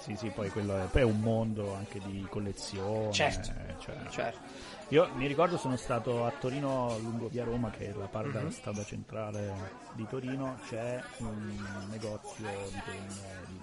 Sì, 0.00 0.16
sì, 0.16 0.28
poi 0.28 0.50
quello 0.50 0.76
è, 0.76 0.86
poi 0.90 1.00
è 1.00 1.04
un 1.04 1.20
mondo 1.20 1.74
anche 1.74 1.98
di 2.04 2.26
collezione. 2.28 3.10
Certo. 3.12 3.50
cioè- 3.78 3.96
Certo. 4.10 4.38
Io 4.94 5.08
mi 5.14 5.26
ricordo 5.26 5.56
sono 5.56 5.74
stato 5.76 6.24
a 6.24 6.30
Torino 6.30 6.96
lungo 7.00 7.26
via 7.26 7.42
Roma, 7.42 7.68
che 7.68 7.88
è 7.90 7.92
la 7.98 8.06
parte 8.06 8.28
Mhm. 8.28 8.34
della 8.34 8.50
strada 8.52 8.84
centrale 8.84 9.52
di 9.90 10.06
Torino, 10.06 10.56
c'è 10.68 11.02
un 11.16 11.88
negozio 11.90 12.46
di 12.70 12.80
penne 12.84 13.44
di 13.48 13.58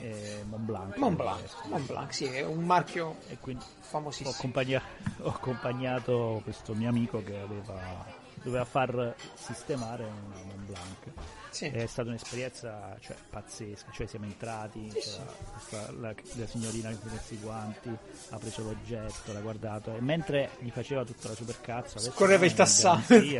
eh, 0.00 0.42
Montblanc. 0.48 0.96
Montblanc, 0.96 1.42
Eh, 1.42 1.68
Montblanc, 1.68 2.14
sì, 2.14 2.24
è 2.24 2.46
un 2.46 2.64
marchio 2.64 3.16
E 3.28 3.36
quindi 3.40 3.62
ho, 3.62 3.82
famosissimo. 3.82 4.30
accompagna- 4.30 4.80
ho 5.18 5.28
accompagnato 5.28 6.40
questo 6.44 6.72
mio 6.72 6.88
amico 6.88 7.22
che 7.22 7.38
aveva 7.38 8.02
doveva 8.42 8.64
far 8.64 9.14
sistemare 9.34 10.04
una 10.04 10.36
Montblanc. 10.46 11.12
Sì. 11.52 11.66
È 11.66 11.84
stata 11.86 12.08
un'esperienza 12.08 12.96
cioè, 13.00 13.14
pazzesca, 13.28 13.90
cioè 13.92 14.06
siamo 14.06 14.24
entrati, 14.24 14.88
c'era 14.94 15.32
questa- 15.52 15.92
la, 15.92 16.14
la 16.36 16.46
signorina 16.46 16.88
che 16.88 16.96
ha 17.06 17.10
messo 17.12 17.34
i 17.34 17.38
guanti, 17.38 17.90
ha 18.30 18.38
preso 18.38 18.62
l'oggetto, 18.62 19.32
l'ha 19.34 19.40
guardato 19.40 19.94
e 19.94 20.00
mentre 20.00 20.50
gli 20.60 20.70
faceva 20.70 21.04
tutta 21.04 21.28
la 21.28 21.34
supercazzo 21.34 21.98
adesso 21.98 22.12
Scorreva 22.12 22.44
il 22.46 22.54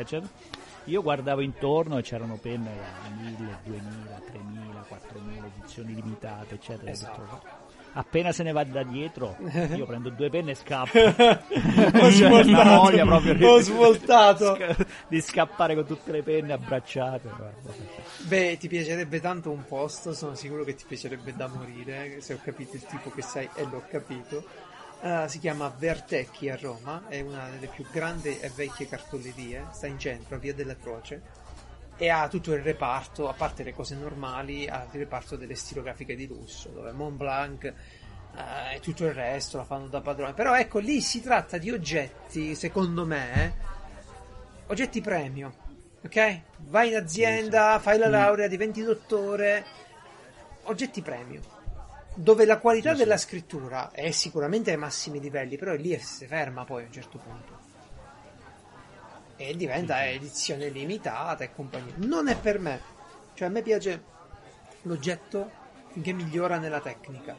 eccetera, 0.00 0.28
io 0.84 1.00
guardavo 1.02 1.40
intorno 1.40 1.96
e 1.96 2.02
c'erano 2.02 2.36
penne 2.36 2.70
da 2.76 3.08
1000, 3.16 3.58
2000, 3.64 4.20
3000, 4.30 4.80
4000 4.88 5.46
edizioni 5.46 5.94
limitate, 5.94 6.54
eccetera. 6.54 6.90
Esatto. 6.90 7.61
Appena 7.94 8.32
se 8.32 8.42
ne 8.42 8.52
va 8.52 8.64
da 8.64 8.82
dietro, 8.82 9.36
io 9.74 9.86
prendo 9.86 10.10
due 10.10 10.30
penne 10.30 10.52
e 10.52 10.54
scappo. 10.54 10.98
Ho 12.02 12.10
svoltato, 12.10 13.04
proprio 13.04 13.34
di- 13.34 13.44
ho 13.44 13.58
svoltato. 13.60 14.56
di 15.08 15.20
scappare 15.20 15.74
con 15.74 15.86
tutte 15.86 16.12
le 16.12 16.22
penne 16.22 16.52
abbracciate. 16.52 17.28
guarda. 17.28 17.72
Beh, 18.18 18.56
ti 18.58 18.68
piacerebbe 18.68 19.20
tanto 19.20 19.50
un 19.50 19.64
posto, 19.66 20.12
sono 20.14 20.34
sicuro 20.34 20.64
che 20.64 20.74
ti 20.74 20.84
piacerebbe 20.86 21.34
da 21.34 21.48
morire, 21.48 22.20
se 22.20 22.34
ho 22.34 22.38
capito 22.42 22.76
il 22.76 22.84
tipo 22.84 23.10
che 23.10 23.22
sei 23.22 23.48
e 23.54 23.64
l'ho 23.64 23.82
capito. 23.88 24.44
Eh, 25.04 25.24
si 25.26 25.40
chiama 25.40 25.72
Vertecchi 25.76 26.48
a 26.48 26.56
Roma, 26.60 27.02
è 27.08 27.20
una 27.20 27.48
delle 27.50 27.66
più 27.66 27.84
grandi 27.90 28.38
e 28.38 28.50
vecchie 28.54 28.86
cartolerie, 28.86 29.66
sta 29.72 29.88
in 29.88 29.98
centro, 29.98 30.36
a 30.36 30.38
Via 30.38 30.54
della 30.54 30.76
Croce, 30.76 31.20
e 31.96 32.08
ha 32.08 32.28
tutto 32.28 32.52
il 32.52 32.62
reparto, 32.62 33.28
a 33.28 33.32
parte 33.32 33.62
le 33.62 33.74
cose 33.74 33.94
normali, 33.94 34.68
ha 34.68 34.86
il 34.90 34.98
reparto 34.98 35.36
delle 35.36 35.54
stilografiche 35.54 36.16
di 36.16 36.26
lusso, 36.26 36.70
dove 36.70 36.92
Montblanc 36.92 37.64
eh, 38.34 38.76
e 38.76 38.80
tutto 38.80 39.04
il 39.04 39.12
resto 39.12 39.58
la 39.58 39.64
fanno 39.64 39.88
da 39.88 40.00
padrone. 40.00 40.32
Però 40.34 40.56
ecco, 40.56 40.78
lì 40.78 41.00
si 41.00 41.20
tratta 41.20 41.58
di 41.58 41.70
oggetti, 41.70 42.54
secondo 42.54 43.04
me, 43.04 43.54
oggetti 44.66 45.00
premio. 45.00 45.54
Ok? 46.04 46.40
Vai 46.68 46.88
in 46.88 46.96
azienda, 46.96 47.78
fai 47.78 47.98
la 47.98 48.08
laurea, 48.08 48.48
diventi 48.48 48.82
dottore. 48.82 49.64
Oggetti 50.64 51.02
premio. 51.02 51.40
Dove 52.14 52.44
la 52.44 52.58
qualità 52.58 52.94
della 52.94 53.16
scrittura 53.16 53.90
è 53.90 54.10
sicuramente 54.10 54.70
ai 54.70 54.76
massimi 54.76 55.20
livelli, 55.20 55.56
però 55.56 55.74
lì 55.74 55.96
si 55.98 56.26
ferma 56.26 56.64
poi 56.64 56.82
a 56.82 56.86
un 56.86 56.92
certo 56.92 57.18
punto. 57.18 57.51
E 59.48 59.56
diventa 59.56 60.06
edizione 60.08 60.68
limitata 60.68 61.42
e 61.44 61.52
compagnia. 61.52 61.94
Non 61.96 62.28
è 62.28 62.38
per 62.38 62.58
me. 62.58 62.80
Cioè, 63.34 63.48
a 63.48 63.50
me 63.50 63.62
piace 63.62 64.02
l'oggetto 64.82 65.50
finché 65.90 66.12
migliora 66.12 66.58
nella 66.58 66.80
tecnica. 66.80 67.36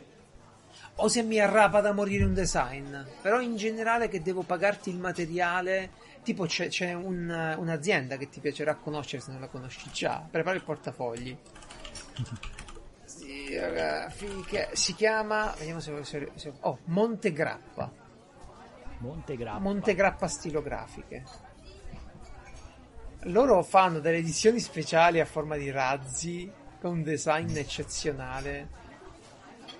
O 0.95 1.07
se 1.07 1.23
mi 1.23 1.39
arrapa 1.39 1.81
da 1.81 1.93
morire 1.93 2.23
un 2.25 2.33
design. 2.33 2.95
Però 3.21 3.39
in 3.39 3.55
generale 3.55 4.09
che 4.09 4.21
devo 4.21 4.41
pagarti 4.43 4.89
il 4.89 4.97
materiale. 4.97 5.91
Tipo 6.23 6.45
c'è, 6.45 6.67
c'è 6.67 6.93
un- 6.93 7.55
un'azienda 7.57 8.17
che 8.17 8.29
ti 8.29 8.39
piacerà 8.39 8.75
conoscere 8.75 9.21
se 9.21 9.31
non 9.31 9.41
la 9.41 9.47
conosci 9.47 9.89
già. 9.91 10.25
Prepara 10.29 10.55
il 10.55 10.63
portafogli. 10.63 11.37
Ragazzi, 13.59 14.27
che 14.47 14.69
si 14.73 14.93
chiama. 14.95 15.53
Vediamo 15.57 15.79
se, 15.79 16.03
se- 16.03 16.31
se- 16.35 16.53
Oh, 16.61 16.79
Montegrappa. 16.85 17.91
Montegrappa. 18.99 19.59
Montegrappa 19.59 20.27
stilografiche. 20.27 21.23
Loro 23.27 23.63
fanno 23.63 23.99
delle 23.99 24.17
edizioni 24.17 24.59
speciali 24.59 25.21
a 25.21 25.25
forma 25.25 25.55
di 25.55 25.71
razzi 25.71 26.51
con 26.81 26.91
un 26.91 27.03
design 27.03 27.55
eccezionale. 27.55 28.81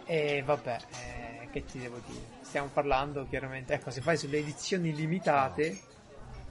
E 0.06 0.42
vabbè, 0.46 0.78
eh, 0.92 1.50
che 1.52 1.66
ti 1.66 1.80
devo 1.80 2.00
dire? 2.08 2.26
Stiamo 2.42 2.70
parlando 2.72 3.28
chiaramente, 3.28 3.74
ecco, 3.74 3.90
se 3.92 4.00
fai 4.00 4.16
sulle 4.16 4.38
edizioni 4.38 4.94
limitate, 4.96 5.78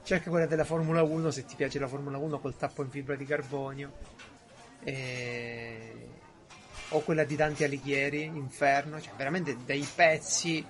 cerca 0.03 0.29
quella 0.29 0.45
della 0.45 0.65
Formula 0.65 1.01
1 1.01 1.31
se 1.31 1.45
ti 1.45 1.55
piace 1.55 1.79
la 1.79 1.87
Formula 1.87 2.17
1 2.17 2.39
col 2.39 2.55
tappo 2.55 2.83
in 2.83 2.89
fibra 2.89 3.15
di 3.15 3.25
carbonio. 3.25 3.91
E... 4.83 6.09
O 6.89 6.99
quella 6.99 7.23
di 7.23 7.35
Dante 7.35 7.63
Alighieri, 7.63 8.25
Inferno, 8.25 9.01
cioè 9.01 9.13
veramente 9.15 9.57
dei 9.65 9.87
pezzi 9.95 10.63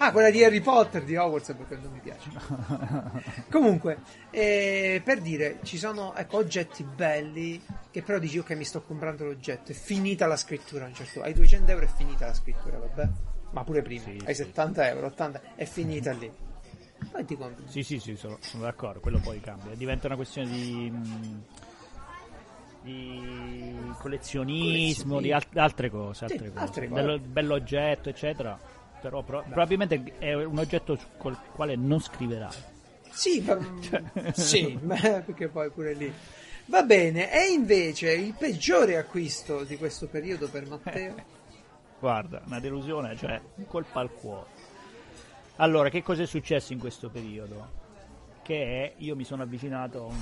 Ah, 0.00 0.12
quella 0.12 0.30
di 0.30 0.44
Harry 0.44 0.60
Potter 0.60 1.02
di 1.02 1.16
Hogwarts 1.16 1.54
perché 1.54 1.76
non 1.76 1.90
mi 1.90 1.98
piace. 1.98 2.30
Comunque, 3.50 3.98
eh, 4.30 5.02
per 5.04 5.20
dire, 5.20 5.58
ci 5.64 5.76
sono 5.76 6.14
ecco, 6.14 6.36
oggetti 6.36 6.84
belli 6.84 7.60
che 7.90 8.02
però 8.02 8.20
dici 8.20 8.38
ok 8.38 8.50
mi 8.52 8.64
sto 8.64 8.80
comprando 8.82 9.24
l'oggetto, 9.24 9.72
è 9.72 9.74
finita 9.74 10.26
la 10.26 10.36
scrittura 10.36 10.84
a 10.84 10.88
un 10.88 10.94
certo 10.94 11.20
Hai 11.22 11.34
200 11.34 11.72
euro 11.72 11.84
è 11.84 11.88
finita 11.88 12.26
la 12.26 12.34
scrittura, 12.34 12.78
vabbè. 12.78 13.08
Ma 13.50 13.64
pure 13.64 13.82
prima, 13.82 14.04
sì, 14.04 14.20
hai 14.24 14.34
sì. 14.34 14.44
70 14.44 14.88
euro, 14.88 15.06
80, 15.08 15.40
è 15.56 15.64
finita 15.64 16.12
lì. 16.12 16.30
Poi 17.10 17.24
ti 17.24 17.36
compri. 17.36 17.64
Sì, 17.66 17.82
sì, 17.82 17.98
sì, 17.98 18.14
sono, 18.14 18.36
sono 18.40 18.62
d'accordo, 18.62 19.00
quello 19.00 19.18
poi 19.18 19.40
cambia. 19.40 19.74
Diventa 19.74 20.06
una 20.06 20.16
questione 20.16 20.48
di... 20.50 20.90
Mh, 20.90 21.42
di 22.80 23.92
collezionismo, 23.98 25.20
di 25.20 25.32
al- 25.32 25.44
altre 25.54 25.90
cose, 25.90 26.24
altre 26.24 26.46
sì, 26.46 26.52
cose. 26.52 26.64
Altre 26.64 26.88
cose. 26.88 27.02
Bello, 27.02 27.18
bell'oggetto, 27.18 28.08
eccetera 28.08 28.76
però 29.00 29.22
pro- 29.22 29.42
probabilmente 29.42 30.14
è 30.18 30.34
un 30.34 30.58
oggetto 30.58 30.98
col 31.16 31.36
quale 31.52 31.76
non 31.76 32.00
scriverai. 32.00 32.76
Sì, 33.18 33.40
ma, 33.40 33.58
cioè. 33.80 34.32
sì, 34.32 34.78
perché 34.80 35.48
poi 35.48 35.70
pure 35.70 35.92
lì. 35.94 36.12
Va 36.66 36.84
bene, 36.84 37.32
e 37.32 37.50
invece 37.50 38.12
il 38.12 38.32
peggiore 38.34 38.96
acquisto 38.96 39.64
di 39.64 39.76
questo 39.76 40.06
periodo 40.06 40.48
per 40.48 40.68
Matteo? 40.68 41.14
Guarda, 41.98 42.42
una 42.44 42.60
delusione, 42.60 43.16
cioè 43.16 43.40
colpa 43.66 44.00
al 44.00 44.12
cuore. 44.12 44.46
Allora, 45.56 45.88
che 45.88 46.04
cosa 46.04 46.22
è 46.22 46.26
successo 46.26 46.72
in 46.72 46.78
questo 46.78 47.08
periodo? 47.08 47.86
Che 48.42 48.92
io 48.96 49.16
mi 49.16 49.24
sono 49.24 49.42
avvicinato 49.42 50.06
a 50.06 50.14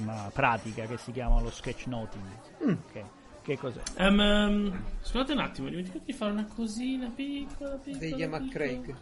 una 0.00 0.30
pratica 0.32 0.86
che 0.86 0.96
si 0.96 1.12
chiama 1.12 1.40
lo 1.40 1.50
sketchnoting. 1.50 2.24
Mm. 2.64 2.74
Okay 2.88 3.04
che 3.46 3.56
cos'è? 3.56 3.80
Um, 3.98 4.18
um, 4.18 4.82
scusate 5.02 5.32
un 5.32 5.38
attimo, 5.38 5.68
ho 5.68 5.70
dimenticato 5.70 6.02
di 6.04 6.12
fare 6.12 6.32
una 6.32 6.46
cosina 6.46 7.08
piccola, 7.14 7.76
piccola. 7.76 7.98
Degli 7.98 8.14
chiama 8.16 8.48
Craig. 8.48 8.94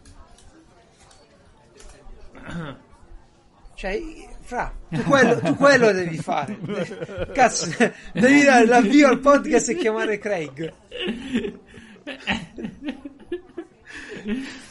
Cioè, 3.75 4.01
fra, 4.43 4.71
tu 4.91 5.03
quello, 5.03 5.41
tu 5.41 5.57
quello 5.57 5.93
devi 5.93 6.19
fare. 6.19 6.59
Cazzo, 7.33 7.75
devi 8.13 8.43
dare 8.43 8.67
l'avvio 8.67 9.09
al 9.09 9.19
podcast 9.19 9.71
e 9.71 9.77
chiamare 9.77 10.19
Craig. 10.19 10.75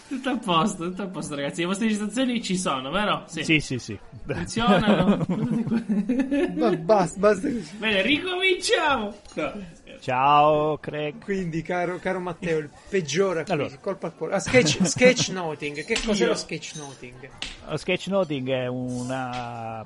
Tutto 0.08 0.30
a 0.30 0.38
posto, 0.38 0.90
tutto 0.90 1.02
a 1.02 1.08
posto, 1.08 1.36
ragazzi. 1.36 1.62
Le 1.62 1.68
vostre 1.68 1.86
registrazioni 1.86 2.42
ci 2.42 2.58
sono, 2.58 2.92
vero? 2.92 3.24
Sì, 3.28 3.44
sì, 3.44 3.60
sì. 3.60 3.80
sì. 3.80 3.98
Funzionano. 4.26 5.26
basta, 6.82 7.20
basta 7.20 7.50
così. 7.50 7.70
Bene, 7.78 8.02
ricominciamo. 8.02 9.16
No. 9.34 9.54
Ciao, 10.00 10.78
Craig. 10.78 11.24
Quindi, 11.24 11.62
caro, 11.62 11.98
caro 11.98 12.20
Matteo, 12.20 12.58
il 12.60 12.70
peggiore 12.90 13.46
allora. 13.48 13.76
colpa 13.80 14.08
al 14.08 14.16
cuore. 14.16 14.36
Ah, 14.36 14.40
sketch, 14.40 14.84
sketchnoting. 14.86 15.84
Che 15.84 15.98
cos'è 16.06 16.24
Io. 16.24 16.30
lo 16.30 16.36
sketchnoting? 16.36 17.30
Lo 17.70 17.78
sketchnoting 17.78 18.50
è 18.50 18.68
una 18.68 19.84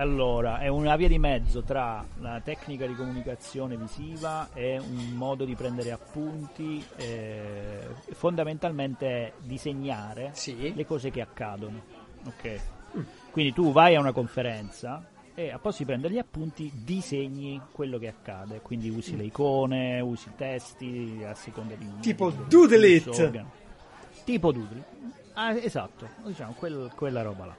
allora, 0.00 0.60
è 0.60 0.68
una 0.68 0.96
via 0.96 1.08
di 1.08 1.18
mezzo 1.18 1.62
tra 1.62 2.04
la 2.20 2.40
tecnica 2.42 2.86
di 2.86 2.94
comunicazione 2.94 3.76
visiva 3.76 4.48
e 4.54 4.78
un 4.78 5.10
modo 5.14 5.44
di 5.44 5.54
prendere 5.54 5.92
appunti, 5.92 6.82
eh, 6.96 7.86
fondamentalmente 8.12 9.06
è 9.06 9.32
disegnare 9.42 10.30
sì. 10.32 10.72
le 10.74 10.86
cose 10.86 11.10
che 11.10 11.20
accadono. 11.20 11.82
Ok? 12.24 12.60
Mm. 12.96 13.02
Quindi 13.30 13.52
tu 13.52 13.72
vai 13.72 13.94
a 13.94 14.00
una 14.00 14.12
conferenza 14.12 15.06
e 15.34 15.50
a 15.50 15.58
posto 15.58 15.82
di 15.82 15.88
prendere 15.88 16.14
gli 16.14 16.18
appunti 16.18 16.72
disegni 16.74 17.60
quello 17.70 17.98
che 17.98 18.08
accade, 18.08 18.62
quindi 18.62 18.88
usi 18.88 19.14
mm. 19.14 19.18
le 19.18 19.24
icone, 19.24 20.00
usi 20.00 20.28
i 20.28 20.32
testi 20.34 21.22
a 21.26 21.34
seconda 21.34 21.74
di... 21.74 21.86
Tipo 22.00 22.30
Doodle 22.30 22.88
It! 22.88 23.44
Tipo 24.24 24.50
Doodle 24.50 24.84
Ah, 25.34 25.52
esatto, 25.52 26.08
diciamo 26.24 26.52
quel, 26.52 26.90
quella 26.94 27.22
roba 27.22 27.46
là. 27.46 27.56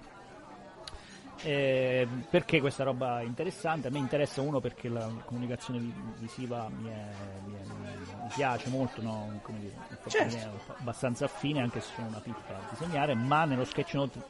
Eh, 1.43 2.07
perché 2.29 2.59
questa 2.59 2.83
roba 2.83 3.21
è 3.21 3.23
interessante? 3.23 3.87
A 3.87 3.91
me 3.91 3.97
interessa 3.97 4.41
uno 4.41 4.59
perché 4.59 4.89
la 4.89 5.09
comunicazione 5.25 5.91
visiva 6.19 6.69
mi, 6.69 6.87
è, 6.89 7.09
mi, 7.45 7.55
è, 7.55 8.21
mi 8.21 8.29
piace 8.35 8.69
molto, 8.69 9.01
no? 9.01 9.39
Come 9.41 9.59
dire, 9.59 9.73
certo. 10.07 10.73
abbastanza 10.77 11.25
affine 11.25 11.61
anche 11.61 11.81
se 11.81 11.89
sono 11.95 12.07
una 12.07 12.19
pippa 12.19 12.55
a 12.55 12.69
disegnare, 12.69 13.15
ma 13.15 13.45
nello 13.45 13.65
sketch 13.65 13.93
note 13.95 14.21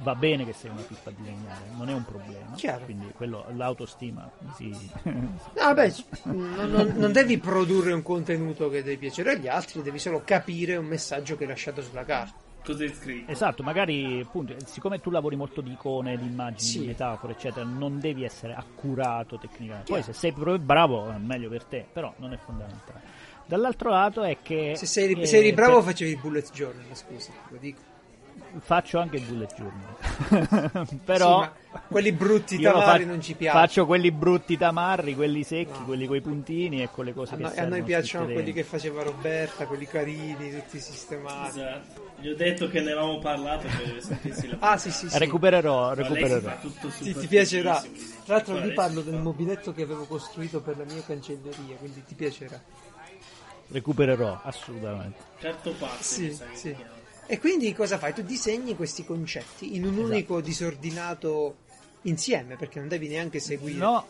va 0.00 0.14
bene 0.14 0.44
che 0.44 0.52
sei 0.52 0.70
una 0.70 0.82
pippa 0.82 1.10
a 1.10 1.12
disegnare, 1.16 1.64
non 1.76 1.88
è 1.88 1.94
un 1.94 2.04
problema. 2.04 2.54
Chiaro. 2.54 2.84
Quindi 2.84 3.12
quello, 3.16 3.46
l'autostima 3.54 4.30
si... 4.54 4.70
no, 5.04 5.74
beh, 5.74 5.94
non, 6.24 6.70
non, 6.70 6.92
non, 6.96 7.12
devi 7.12 7.38
produrre 7.38 7.92
un 7.92 8.02
contenuto 8.02 8.68
che 8.68 8.82
deve 8.82 8.98
piacere 8.98 9.32
agli 9.32 9.48
altri, 9.48 9.80
devi 9.82 9.98
solo 9.98 10.22
capire 10.22 10.76
un 10.76 10.86
messaggio 10.86 11.36
che 11.36 11.44
hai 11.44 11.50
lasciato 11.50 11.80
sulla 11.80 12.04
carta 12.04 12.46
cosa 12.64 12.84
è 12.84 12.88
scritto. 12.88 13.30
Esatto, 13.30 13.62
magari 13.62 14.20
appunto, 14.20 14.54
siccome 14.64 15.00
tu 15.00 15.10
lavori 15.10 15.36
molto 15.36 15.60
di 15.60 15.72
icone, 15.72 16.16
di 16.16 16.26
immagini, 16.26 16.60
sì. 16.60 16.80
di 16.80 16.86
metafore, 16.86 17.32
eccetera, 17.32 17.64
non 17.64 17.98
devi 17.98 18.24
essere 18.24 18.54
accurato 18.54 19.38
tecnicamente. 19.38 19.92
Poi 19.92 20.02
se 20.02 20.12
sei 20.12 20.32
proprio 20.32 20.58
bravo, 20.58 21.12
meglio 21.18 21.48
per 21.48 21.64
te, 21.64 21.86
però 21.92 22.12
non 22.18 22.32
è 22.32 22.36
fondamentale. 22.36 23.00
Dall'altro 23.46 23.90
lato 23.90 24.22
è 24.22 24.36
che... 24.42 24.74
Se, 24.76 24.86
sei, 24.86 25.12
eh, 25.12 25.26
se 25.26 25.38
eri 25.38 25.52
bravo 25.54 25.76
per... 25.76 25.92
facevi 25.92 26.10
il 26.10 26.18
bullet 26.18 26.50
journal, 26.52 26.84
scusa, 26.92 27.32
lo 27.48 27.56
dico 27.58 27.96
faccio 28.60 28.98
anche 28.98 29.16
il 29.16 29.24
bullet 29.24 29.54
journal. 29.54 30.96
Però 31.04 31.44
sì, 31.44 31.50
quelli 31.86 32.12
brutti 32.12 32.58
tamarri 32.60 33.04
non 33.04 33.20
ci 33.20 33.34
piacciono. 33.34 33.64
Faccio 33.64 33.86
quelli 33.86 34.10
brutti 34.10 34.56
tamarri, 34.56 35.14
quelli 35.14 35.42
secchi, 35.42 35.78
no. 35.78 35.84
quelli 35.84 36.06
coi 36.06 36.20
puntini 36.20 36.82
e 36.82 36.90
con 36.90 37.04
le 37.04 37.12
cose 37.12 37.34
a 37.34 37.36
che 37.36 37.42
noi, 37.42 37.58
A 37.58 37.66
noi 37.66 37.82
piacciono 37.82 38.26
quelli 38.26 38.52
che 38.52 38.64
faceva 38.64 39.02
Roberta, 39.02 39.66
quelli 39.66 39.86
carini, 39.86 40.50
tutti 40.50 40.80
sistemati. 40.80 41.58
Esatto. 41.60 42.06
Gli 42.20 42.28
ho 42.28 42.34
detto 42.34 42.68
che 42.68 42.80
ne 42.80 42.90
avevamo 42.92 43.18
parlato 43.18 43.68
per 43.68 44.02
sentirsi 44.02 44.48
la 44.48 44.56
Ah, 44.58 44.76
sì, 44.76 44.90
sì, 44.90 45.08
sì. 45.08 45.18
Recupererò, 45.18 45.94
recupererò. 45.94 46.56
Ti, 47.00 47.14
ti 47.14 47.26
piacerà. 47.26 47.80
Tra 48.24 48.34
l'altro 48.34 48.60
vi 48.60 48.72
parlo 48.72 49.02
del 49.02 49.20
mobiletto 49.20 49.72
che 49.72 49.82
avevo 49.82 50.04
costruito 50.04 50.60
per 50.60 50.76
la 50.76 50.84
mia 50.84 51.02
cancelleria, 51.02 51.76
quindi 51.76 52.02
ti 52.04 52.14
piacerà. 52.14 52.60
Recupererò, 53.68 54.40
assolutamente. 54.42 55.18
Certo 55.38 55.72
parte. 55.78 56.02
Sì, 56.02 56.36
sì. 56.54 56.74
E 57.30 57.38
quindi 57.38 57.72
cosa 57.74 57.98
fai? 57.98 58.14
Tu 58.14 58.22
disegni 58.22 58.74
questi 58.74 59.04
concetti 59.04 59.76
in 59.76 59.84
un 59.84 59.92
esatto. 59.92 60.06
unico 60.06 60.40
disordinato 60.40 61.56
insieme 62.08 62.56
perché 62.56 62.78
non 62.78 62.88
devi 62.88 63.08
neanche 63.08 63.40
seguire. 63.40 63.78
No, 63.78 64.06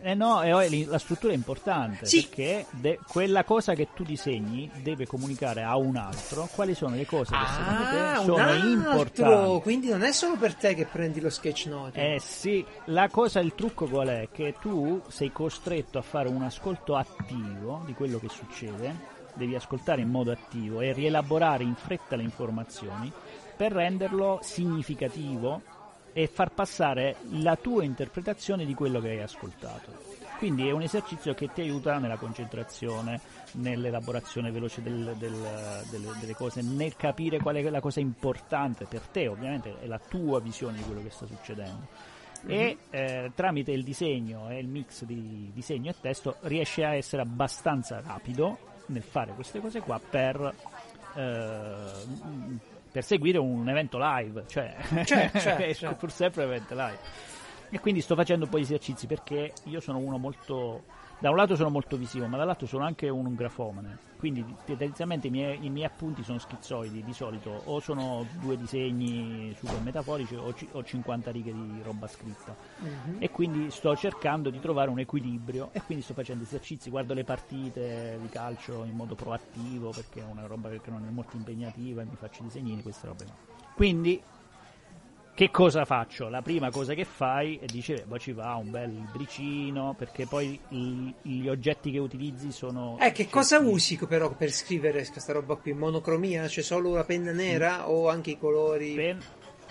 eh 0.00 0.14
no 0.14 0.42
la 0.42 0.98
struttura 0.98 1.32
è 1.32 1.36
importante 1.36 2.06
sì. 2.06 2.22
perché 2.22 2.66
de- 2.70 2.98
quella 3.06 3.44
cosa 3.44 3.74
che 3.74 3.88
tu 3.94 4.02
disegni 4.02 4.70
deve 4.82 5.06
comunicare 5.06 5.62
a 5.62 5.76
un 5.76 5.96
altro 5.96 6.48
quali 6.52 6.74
sono 6.74 6.94
le 6.94 7.06
cose 7.06 7.30
che 7.30 7.36
ah, 7.36 7.46
secondo 7.46 7.84
te 7.84 8.24
sono 8.24 8.66
importanti. 8.66 9.60
Quindi 9.62 9.88
non 9.88 10.02
è 10.02 10.12
solo 10.12 10.36
per 10.36 10.54
te 10.54 10.74
che 10.74 10.86
prendi 10.86 11.20
lo 11.20 11.30
sketch 11.30 11.66
note. 11.66 12.14
Eh 12.14 12.20
sì, 12.20 12.64
la 12.86 13.08
cosa, 13.08 13.40
il 13.40 13.54
trucco 13.54 13.86
qual 13.86 14.08
è? 14.08 14.28
Che 14.32 14.54
tu 14.60 15.00
sei 15.08 15.30
costretto 15.32 15.98
a 15.98 16.02
fare 16.02 16.28
un 16.28 16.42
ascolto 16.42 16.96
attivo 16.96 17.82
di 17.86 17.94
quello 17.94 18.18
che 18.18 18.28
succede 18.28 19.10
devi 19.34 19.54
ascoltare 19.54 20.02
in 20.02 20.10
modo 20.10 20.30
attivo 20.30 20.80
e 20.80 20.92
rielaborare 20.92 21.62
in 21.62 21.74
fretta 21.74 22.16
le 22.16 22.22
informazioni 22.22 23.10
per 23.56 23.72
renderlo 23.72 24.40
significativo 24.42 25.62
e 26.12 26.26
far 26.26 26.52
passare 26.52 27.16
la 27.30 27.56
tua 27.56 27.84
interpretazione 27.84 28.64
di 28.64 28.74
quello 28.74 29.00
che 29.00 29.10
hai 29.10 29.20
ascoltato. 29.20 30.10
Quindi 30.42 30.66
è 30.66 30.72
un 30.72 30.82
esercizio 30.82 31.34
che 31.34 31.52
ti 31.52 31.60
aiuta 31.60 31.98
nella 31.98 32.16
concentrazione, 32.16 33.20
nell'elaborazione 33.52 34.50
veloce 34.50 34.82
del, 34.82 35.14
del, 35.16 35.84
delle, 35.88 36.08
delle, 36.18 36.34
cose, 36.34 36.62
nel 36.62 36.96
capire 36.96 37.38
qual 37.38 37.54
è 37.54 37.62
la 37.70 37.80
cosa 37.80 38.00
importante 38.00 38.86
per 38.86 39.02
te, 39.02 39.28
ovviamente 39.28 39.78
è 39.80 39.86
la 39.86 40.00
tua 40.00 40.40
visione 40.40 40.78
di 40.78 40.82
quello 40.82 41.00
che 41.00 41.10
sta 41.10 41.26
succedendo. 41.26 41.86
E 42.44 42.76
eh, 42.90 43.30
tramite 43.36 43.70
il 43.70 43.84
disegno 43.84 44.50
e 44.50 44.58
il 44.58 44.66
mix 44.66 45.04
di 45.04 45.52
disegno 45.54 45.90
e 45.90 45.94
testo 46.00 46.34
riesci 46.40 46.82
a 46.82 46.96
essere 46.96 47.22
abbastanza 47.22 48.00
rapido 48.00 48.58
nel 48.86 49.02
fare 49.02 49.34
queste 49.34 49.60
cose 49.60 49.78
qua 49.78 50.00
per, 50.00 50.54
eh, 51.14 52.71
per 52.92 53.02
seguire 53.04 53.38
un 53.38 53.66
evento 53.68 53.98
live, 53.98 54.44
cioè 54.46 54.76
certo, 55.04 55.38
certo, 55.40 55.74
certo. 55.74 55.96
pur 55.96 56.12
sempre 56.12 56.44
evento 56.44 56.74
live. 56.74 56.98
E 57.70 57.80
quindi 57.80 58.02
sto 58.02 58.14
facendo 58.14 58.44
un 58.44 58.50
po' 58.50 58.58
di 58.58 58.64
esercizi 58.64 59.06
perché 59.06 59.52
io 59.64 59.80
sono 59.80 59.96
uno 59.96 60.18
molto 60.18 60.84
da 61.22 61.30
un 61.30 61.36
lato 61.36 61.54
sono 61.54 61.70
molto 61.70 61.96
visivo, 61.96 62.26
ma 62.26 62.36
dall'altro 62.36 62.66
sono 62.66 62.82
anche 62.82 63.08
un 63.08 63.32
grafomane. 63.36 63.96
Quindi 64.16 64.44
tendenzialmente 64.64 65.28
i 65.28 65.30
miei, 65.30 65.64
i 65.64 65.70
miei, 65.70 65.86
appunti 65.86 66.24
sono 66.24 66.38
schizzoidi 66.38 67.04
di 67.04 67.12
solito, 67.12 67.62
o 67.66 67.78
sono 67.78 68.26
due 68.40 68.56
disegni 68.56 69.54
super 69.56 69.78
metaforici 69.78 70.34
o, 70.34 70.52
c- 70.52 70.66
o 70.72 70.82
50 70.82 71.30
righe 71.30 71.52
di 71.52 71.80
roba 71.84 72.08
scritta. 72.08 72.56
Mm-hmm. 72.82 73.22
E 73.22 73.30
quindi 73.30 73.70
sto 73.70 73.94
cercando 73.94 74.50
di 74.50 74.58
trovare 74.58 74.90
un 74.90 74.98
equilibrio 74.98 75.68
e 75.70 75.80
quindi 75.82 76.02
sto 76.02 76.12
facendo 76.12 76.42
esercizi, 76.42 76.90
guardo 76.90 77.14
le 77.14 77.22
partite 77.22 78.18
di 78.20 78.28
calcio 78.28 78.82
in 78.82 78.96
modo 78.96 79.14
proattivo 79.14 79.90
perché 79.90 80.22
è 80.22 80.24
una 80.24 80.46
roba 80.46 80.70
che 80.70 80.90
non 80.90 81.06
è 81.06 81.10
molto 81.10 81.36
impegnativa 81.36 82.02
e 82.02 82.04
mi 82.04 82.16
faccio 82.16 82.42
i 82.42 82.46
disegnini, 82.46 82.82
queste 82.82 83.06
robe 83.06 83.24
no. 83.26 83.36
Quindi 83.76 84.20
che 85.34 85.50
cosa 85.50 85.84
faccio? 85.86 86.28
La 86.28 86.42
prima 86.42 86.70
cosa 86.70 86.92
che 86.92 87.04
fai 87.04 87.56
è 87.56 87.64
dice, 87.64 88.04
poi 88.06 88.18
ci 88.18 88.32
va 88.32 88.54
un 88.56 88.70
bel 88.70 88.90
libricino, 88.92 89.94
perché 89.96 90.26
poi 90.26 90.60
i, 90.68 91.14
gli 91.22 91.48
oggetti 91.48 91.90
che 91.90 91.98
utilizzi 91.98 92.52
sono... 92.52 92.98
Eh, 93.00 93.12
che 93.12 93.28
cosa 93.28 93.58
usi 93.58 93.96
però 94.06 94.34
per 94.34 94.50
scrivere 94.50 95.06
questa 95.06 95.32
roba 95.32 95.54
qui? 95.56 95.72
Monocromia? 95.72 96.46
C'è 96.46 96.60
solo 96.60 96.94
la 96.94 97.04
penna 97.04 97.32
nera 97.32 97.78
mm. 97.78 97.84
o 97.86 98.08
anche 98.08 98.32
i 98.32 98.38
colori? 98.38 98.92
Pen... 98.94 99.20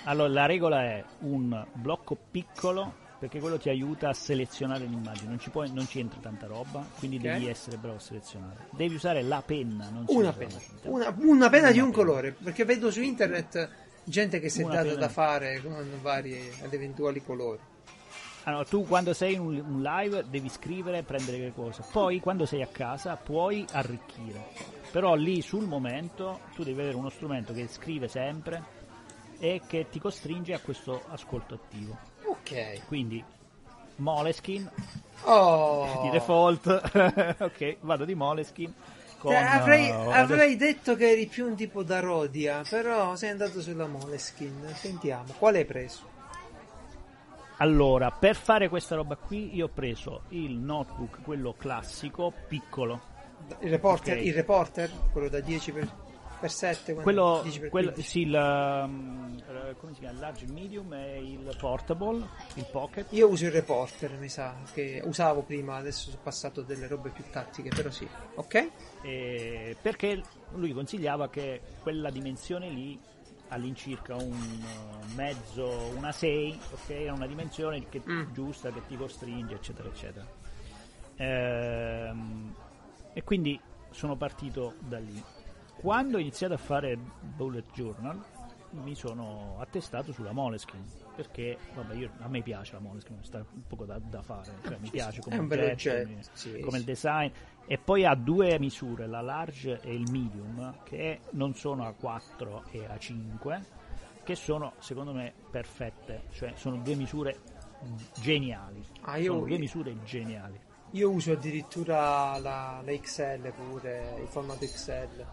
Allora, 0.06 0.30
la 0.30 0.46
regola 0.48 0.84
è 0.84 1.04
un 1.20 1.64
blocco 1.74 2.18
piccolo, 2.32 2.96
perché 3.20 3.40
quello 3.40 3.60
ti 3.60 3.70
aiuta 3.70 4.10
a 4.10 4.14
selezionare 4.14 4.86
l'immagine, 4.86 5.30
non 5.30 5.40
ci, 5.40 5.52
puoi, 5.52 5.72
non 5.72 5.88
ci 5.88 6.00
entra 6.00 6.20
tanta 6.20 6.48
roba, 6.48 6.84
quindi 6.98 7.18
okay. 7.18 7.34
devi 7.34 7.50
essere 7.52 7.78
bravo 7.78 7.98
a 7.98 8.00
selezionare. 8.00 8.66
Devi 8.72 8.96
usare 8.96 9.22
la 9.22 9.44
penna, 9.46 9.90
non 9.92 10.06
una 10.08 10.34
penna. 10.34 10.60
Una, 10.86 11.16
una 11.20 11.50
penna 11.50 11.68
una 11.68 11.72
di 11.72 11.80
un 11.80 11.92
penna. 11.92 12.04
colore, 12.04 12.32
perché 12.32 12.66
vedo 12.66 12.90
su 12.90 13.00
internet 13.00 13.81
gente 14.04 14.40
che 14.40 14.50
si 14.50 14.62
è 14.62 14.66
data 14.66 14.96
da 14.96 15.10
fare 15.10 15.62
con 15.62 16.00
vari 16.02 16.34
ed 16.62 16.74
eventuali 16.74 17.24
colori. 17.24 17.60
Allora, 18.44 18.66
tu 18.66 18.88
quando 18.88 19.14
sei 19.14 19.36
in 19.36 19.42
un 19.42 19.82
live 19.82 20.26
devi 20.28 20.50
scrivere, 20.50 21.04
prendere 21.04 21.38
che 21.38 21.54
cosa. 21.54 21.86
Poi 21.90 22.20
quando 22.20 22.46
sei 22.46 22.64
a 22.64 22.68
casa 22.68 23.16
puoi 23.16 23.66
arricchire. 23.72 24.80
Però 24.92 25.14
lì 25.14 25.42
sul 25.42 25.66
momento 25.66 26.40
tu 26.56 26.64
devi 26.64 26.80
avere 26.80 26.96
uno 26.96 27.10
strumento 27.10 27.54
che 27.54 27.68
scrive 27.68 28.08
sempre 28.08 28.80
e 29.38 29.62
che 29.68 29.88
ti 29.90 30.00
costringe 30.00 30.54
a 30.54 30.60
questo 30.60 31.04
ascolto 31.10 31.54
attivo. 31.54 31.98
Ok. 32.26 32.86
Quindi 32.88 33.24
Moleskin 33.98 34.70
oh. 35.24 36.02
di 36.04 36.10
default. 36.10 36.66
ok, 37.40 37.78
vado 37.82 38.06
di 38.06 38.16
Moleskin 38.16 38.74
con, 39.22 39.36
avrei, 39.36 39.92
uh, 39.92 40.10
avrei 40.10 40.56
detto 40.56 40.96
che 40.96 41.12
eri 41.12 41.28
più 41.28 41.46
un 41.46 41.56
tipo 41.56 41.84
da 41.84 42.00
Rodia, 42.00 42.64
però 42.68 43.16
sei 43.16 43.30
andato 43.30 43.62
sulla 43.62 43.86
Moleskin. 43.86 44.74
Sentiamo, 44.74 45.32
quale 45.38 45.60
hai 45.60 45.66
preso? 45.66 46.10
Allora, 47.58 48.10
per 48.10 48.36
fare 48.36 48.68
questa 48.68 48.96
roba 48.96 49.16
qui 49.16 49.56
io 49.56 49.66
ho 49.66 49.70
preso 49.70 50.24
il 50.30 50.58
notebook, 50.58 51.22
quello 51.22 51.54
classico, 51.56 52.34
piccolo. 52.48 53.10
Il 53.60 53.70
reporter, 53.70 54.16
okay. 54.16 54.28
il 54.28 54.34
reporter 54.34 54.90
quello 55.12 55.30
da 55.30 55.40
10 55.40 55.72
per 55.72 55.92
per 56.42 56.52
7 56.52 56.96
quello, 56.96 57.46
quello 57.70 57.94
sì, 58.02 58.22
il, 58.22 58.34
um, 58.34 59.76
come 59.78 59.94
si 59.94 60.00
chiama? 60.00 60.20
large 60.20 60.48
medium 60.48 60.92
e 60.94 61.20
il 61.20 61.56
portable 61.60 62.28
il 62.56 62.66
pocket? 62.70 63.06
Io 63.12 63.30
uso 63.30 63.46
il 63.46 63.52
reporter 63.52 64.18
mi 64.18 64.28
sa 64.28 64.56
che 64.74 65.02
usavo 65.06 65.44
prima 65.44 65.76
adesso 65.76 66.10
sono 66.10 66.22
passato 66.24 66.64
delle 66.64 66.88
robe 66.88 67.12
più 67.12 67.24
tattiche 67.30 67.70
però 67.70 67.92
sì. 67.92 68.08
Ok? 68.36 68.70
E 69.04 69.78
perché 69.80 70.22
lui 70.56 70.74
consigliava 70.74 71.30
che 71.30 71.62
quella 71.80 72.10
dimensione 72.10 72.70
lì 72.70 73.00
all'incirca 73.50 74.16
un 74.16 74.32
uh, 74.32 75.14
mezzo 75.14 75.92
una 75.96 76.12
6 76.12 76.60
ok? 76.74 76.88
È 76.90 77.10
una 77.10 77.28
dimensione 77.28 77.88
che, 77.88 78.02
mm. 78.08 78.34
giusta 78.34 78.72
che 78.72 78.82
ti 78.88 78.98
costringe 78.98 79.54
eccetera 79.54 79.88
eccetera. 79.88 80.26
Ehm, 81.18 82.56
e 83.14 83.24
quindi 83.24 83.60
sono 83.92 84.16
partito 84.16 84.74
da 84.80 84.98
lì 84.98 85.22
quando 85.82 86.18
ho 86.18 86.20
iniziato 86.20 86.54
a 86.54 86.58
fare 86.58 86.96
bullet 86.96 87.72
journal 87.74 88.24
mi 88.72 88.96
sono 88.96 89.58
attestato 89.60 90.14
sulla 90.14 90.32
Moleskin 90.32 90.82
perché 91.16 91.58
vabbè, 91.74 91.96
io, 91.96 92.12
a 92.20 92.28
me 92.30 92.42
piace 92.42 92.74
la 92.74 92.80
Moleskin, 92.80 93.18
sta 93.22 93.44
un 93.52 93.64
po' 93.68 93.84
da, 93.84 94.00
da 94.00 94.22
fare, 94.22 94.52
cioè, 94.64 94.78
mi 94.80 94.90
piace 94.92 95.22
come, 95.22 95.40
oggetto, 95.40 96.08
mi, 96.08 96.18
sì, 96.34 96.60
come 96.60 96.72
sì. 96.72 96.78
il 96.78 96.84
design 96.84 97.32
e 97.66 97.78
poi 97.78 98.06
ha 98.06 98.16
due 98.16 98.60
misure, 98.60 99.08
la 99.08 99.22
large 99.22 99.80
e 99.82 99.94
il 99.94 100.10
medium, 100.12 100.84
che 100.84 101.22
non 101.32 101.54
sono 101.54 101.86
a 101.86 101.94
4 101.94 102.64
e 102.72 102.86
a 102.86 102.98
5, 102.98 103.66
che 104.24 104.36
sono 104.36 104.74
secondo 104.80 105.14
me 105.14 105.34
perfette, 105.50 106.24
cioè 106.32 106.54
sono 106.56 106.78
due 106.78 106.96
misure 106.96 107.40
geniali. 108.20 108.84
Ah, 109.02 109.18
io, 109.18 109.34
sono 109.34 109.46
due 109.46 109.58
misure 109.58 109.96
geniali. 110.04 110.60
Io 110.92 111.10
uso 111.10 111.32
addirittura 111.32 112.38
la, 112.40 112.82
la 112.84 112.92
XL 112.92 113.54
pure, 113.54 114.20
il 114.22 114.28
formato 114.28 114.66
XL 114.66 115.26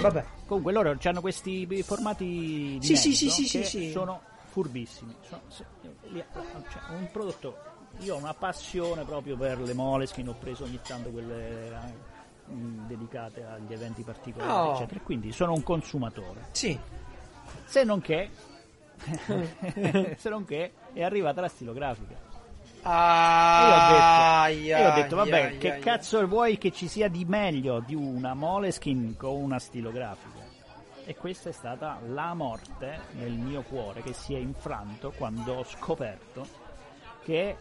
Vabbè. 0.00 0.24
Comunque 0.46 0.72
loro 0.72 0.96
hanno 1.02 1.20
questi 1.20 1.66
formati 1.82 2.76
di 2.78 2.86
sì, 2.86 2.96
sì, 2.96 3.14
sì, 3.14 3.30
sì, 3.30 3.64
sì, 3.64 3.90
sono 3.90 4.20
furbissimi. 4.46 5.14
Sono, 5.20 5.42
cioè, 5.50 6.82
un 6.96 7.08
prodotto. 7.12 7.74
Io 8.00 8.14
ho 8.14 8.18
una 8.18 8.34
passione 8.34 9.04
proprio 9.04 9.36
per 9.36 9.60
le 9.60 9.72
Moleskin, 9.72 10.28
ho 10.28 10.34
preso 10.38 10.64
ogni 10.64 10.80
tanto 10.82 11.10
quelle 11.10 11.68
eh, 11.68 12.52
dedicate 12.86 13.44
agli 13.44 13.72
eventi 13.72 14.02
particolari, 14.02 14.68
oh. 14.68 14.74
eccetera. 14.74 15.00
Quindi 15.00 15.32
sono 15.32 15.52
un 15.52 15.62
consumatore. 15.62 16.48
Sì. 16.52 16.78
Se 17.64 17.84
non 17.84 18.00
che, 18.00 18.30
se 20.16 20.28
non 20.28 20.44
che 20.44 20.72
è 20.92 21.02
arrivata 21.02 21.40
la 21.40 21.48
stilografica. 21.48 22.25
Ah, 22.88 24.48
io 24.48 24.76
ho 24.76 24.78
detto, 24.78 24.82
io 24.82 24.88
ho 24.88 24.94
detto 24.94 25.16
vabbè, 25.16 25.40
yeah, 25.40 25.58
che 25.58 25.78
cazzo 25.80 26.24
vuoi 26.28 26.56
che 26.56 26.70
ci 26.70 26.86
sia 26.86 27.08
di 27.08 27.24
meglio 27.24 27.80
di 27.80 27.96
una 27.96 28.34
Moleskin 28.34 29.16
con 29.16 29.34
una 29.34 29.58
stilografica? 29.58 30.44
E 31.04 31.16
questa 31.16 31.48
è 31.48 31.52
stata 31.52 31.98
la 32.06 32.32
morte 32.34 33.00
nel 33.12 33.32
mio 33.32 33.62
cuore 33.62 34.02
che 34.02 34.12
si 34.12 34.34
è 34.34 34.38
infranto 34.38 35.12
quando 35.16 35.54
ho 35.54 35.64
scoperto 35.64 36.46
che 37.24 37.56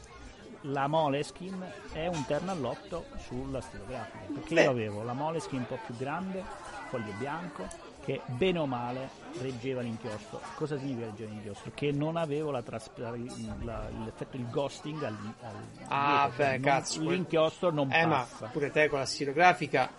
la 0.61 0.87
Moleskin 0.87 1.63
è 1.91 2.05
un 2.05 2.23
terno 2.25 2.51
all'otto 2.51 3.05
sulla 3.17 3.61
stilografica. 3.61 4.25
Perché 4.31 4.53
Beh. 4.53 4.63
io 4.63 4.69
avevo 4.69 5.03
la 5.03 5.13
Moleskin 5.13 5.59
un 5.59 5.65
po' 5.67 5.79
più 5.83 5.95
grande, 5.95 6.43
foglio 6.89 7.13
bianco, 7.17 7.67
che 8.05 8.21
bene 8.25 8.59
o 8.59 8.65
male 8.67 9.09
reggeva 9.39 9.81
l'inchiostro. 9.81 10.39
Cosa 10.55 10.77
significa 10.77 11.07
reggeva 11.07 11.31
l'inchiostro? 11.31 11.71
Che 11.73 11.91
non 11.91 12.15
avevo 12.17 12.51
la 12.51 12.61
tras- 12.61 12.91
la, 12.95 13.89
l'effetto 14.03 14.37
il 14.37 14.47
ghosting 14.49 15.01
al, 15.03 15.17
al 15.41 15.53
Ah, 15.87 16.29
dietro, 16.29 16.43
beh, 16.43 16.51
cioè 16.51 16.59
cazzo. 16.59 17.01
Non, 17.03 17.13
l'inchiostro 17.13 17.71
non 17.71 17.91
eh, 17.91 18.05
passa. 18.07 18.45
ma 18.45 18.47
pure 18.47 18.71
te 18.71 18.87
con 18.87 18.99
la 18.99 19.05
stilografica. 19.05 19.89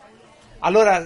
Allora 0.60 1.04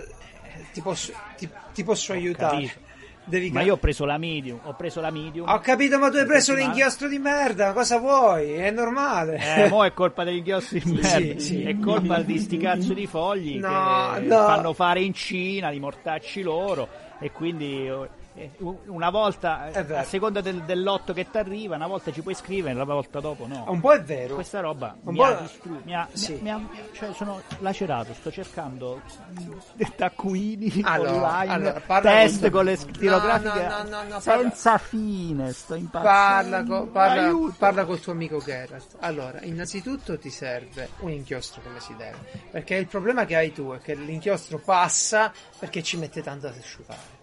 ti 0.72 0.80
posso, 0.82 1.12
ti, 1.36 1.48
ti 1.72 1.82
posso 1.84 2.12
aiutare. 2.12 2.66
Capito. 2.66 2.88
Devi 3.25 3.51
ma 3.51 3.62
io 3.62 3.75
ho 3.75 3.77
preso 3.77 4.05
la 4.05 4.18
medium, 4.18 4.59
ho 4.64 4.75
preso 4.75 5.01
la 5.01 5.11
medium. 5.11 5.49
Ho 5.49 5.59
capito, 5.61 5.99
ma 5.99 6.11
tu 6.11 6.16
hai 6.16 6.27
preso 6.27 6.55
l'inchiostro 6.55 7.07
di 7.07 7.18
merda, 7.18 7.73
cosa 7.73 7.99
vuoi? 7.99 8.55
È 8.55 8.71
normale. 8.71 9.39
Eh, 9.39 9.68
mo 9.68 9.85
è 9.85 9.93
colpa 9.93 10.25
dell'inchiostro 10.25 10.79
di 10.79 10.93
merda. 11.01 11.09
Sì, 11.09 11.35
sì. 11.39 11.62
È 11.62 11.79
colpa 11.79 12.23
di 12.23 12.39
sti 12.39 12.57
cazzo 12.57 12.93
di 12.93 13.07
fogli 13.07 13.59
no, 13.59 14.12
che 14.14 14.21
no. 14.23 14.37
fanno 14.37 14.73
fare 14.73 15.03
in 15.03 15.14
Cina, 15.14 15.71
di 15.71 15.79
mortacci 15.79 16.43
loro 16.43 16.89
e 17.21 17.31
quindi 17.31 17.87
eh, 17.87 18.09
una 18.86 19.11
volta 19.11 19.70
a 19.72 20.05
seconda 20.05 20.41
del, 20.41 20.62
dell'otto 20.62 21.12
che 21.12 21.30
ti 21.30 21.38
arriva, 21.38 21.76
una 21.76 21.86
volta 21.86 22.12
ci 22.12 22.22
puoi 22.22 22.34
scrivere, 22.34 22.74
la 22.74 22.84
volta 22.84 23.20
dopo 23.20 23.47
no. 23.47 23.64
Un 23.68 23.80
po' 23.80 23.93
è 23.93 24.03
vero. 24.03 24.34
Questa 24.34 24.61
roba 24.61 24.97
un 25.03 25.14
mi, 25.14 25.22
ha 25.22 25.34
distru- 25.34 25.84
mi, 25.84 25.95
ha, 25.95 26.09
sì. 26.12 26.38
mi, 26.41 26.51
ha, 26.51 26.61
cioè 26.93 27.12
sono 27.12 27.41
lacerato. 27.59 28.14
Sto 28.14 28.30
cercando 28.30 29.01
taccuini 29.97 30.80
allora, 30.82 31.11
online, 31.11 31.53
allora, 31.53 32.01
test 32.01 32.41
con, 32.43 32.51
con 32.51 32.64
le 32.64 32.76
stilografiche 32.76 33.66
no, 33.66 33.82
no, 33.82 34.03
no, 34.09 34.20
senza 34.20 34.70
parla... 34.70 34.78
fine. 34.78 35.53
Sto 35.53 35.74
impazzendo. 35.74 36.09
Parla, 36.09 36.64
co- 36.64 36.86
parla, 36.86 37.55
parla 37.57 37.84
col 37.84 38.01
tuo 38.01 38.12
amico 38.12 38.38
Geralt. 38.38 38.97
Allora, 39.01 39.41
innanzitutto 39.43 40.18
ti 40.18 40.30
serve 40.30 40.91
un 41.01 41.11
inchiostro 41.11 41.61
come 41.62 41.80
si 41.80 41.95
deve. 41.97 42.18
Perché 42.51 42.76
il 42.76 42.86
problema 42.86 43.24
che 43.24 43.36
hai 43.36 43.53
tu 43.53 43.72
è 43.72 43.80
che 43.80 43.95
l'inchiostro 43.95 44.59
passa 44.59 45.32
perché 45.59 45.82
ci 45.82 45.97
mette 45.97 46.22
tanto 46.22 46.47
ad 46.47 46.57
asciugare 46.57 47.20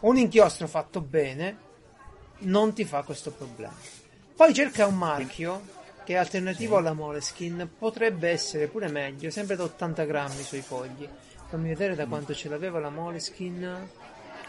un 0.00 0.16
inchiostro 0.16 0.66
fatto 0.66 1.00
bene 1.00 1.64
non 2.40 2.72
ti 2.74 2.84
fa 2.84 3.02
questo 3.02 3.30
problema. 3.30 3.74
Poi 4.34 4.52
cerca 4.52 4.86
un 4.86 4.96
marchio 4.96 5.74
che 6.04 6.14
è 6.14 6.16
alternativo 6.16 6.74
sì. 6.74 6.80
alla 6.80 6.92
Moleskin, 6.92 7.68
potrebbe 7.76 8.28
essere 8.28 8.68
pure 8.68 8.88
meglio, 8.88 9.30
sempre 9.30 9.56
da 9.56 9.64
80 9.64 10.04
grammi 10.04 10.42
sui 10.42 10.60
fogli. 10.60 11.08
Fammi 11.48 11.68
vedere 11.68 11.96
da 11.96 12.06
quanto 12.06 12.32
ce 12.32 12.48
l'aveva 12.48 12.78
la 12.78 12.90
Moleskin. 12.90 13.88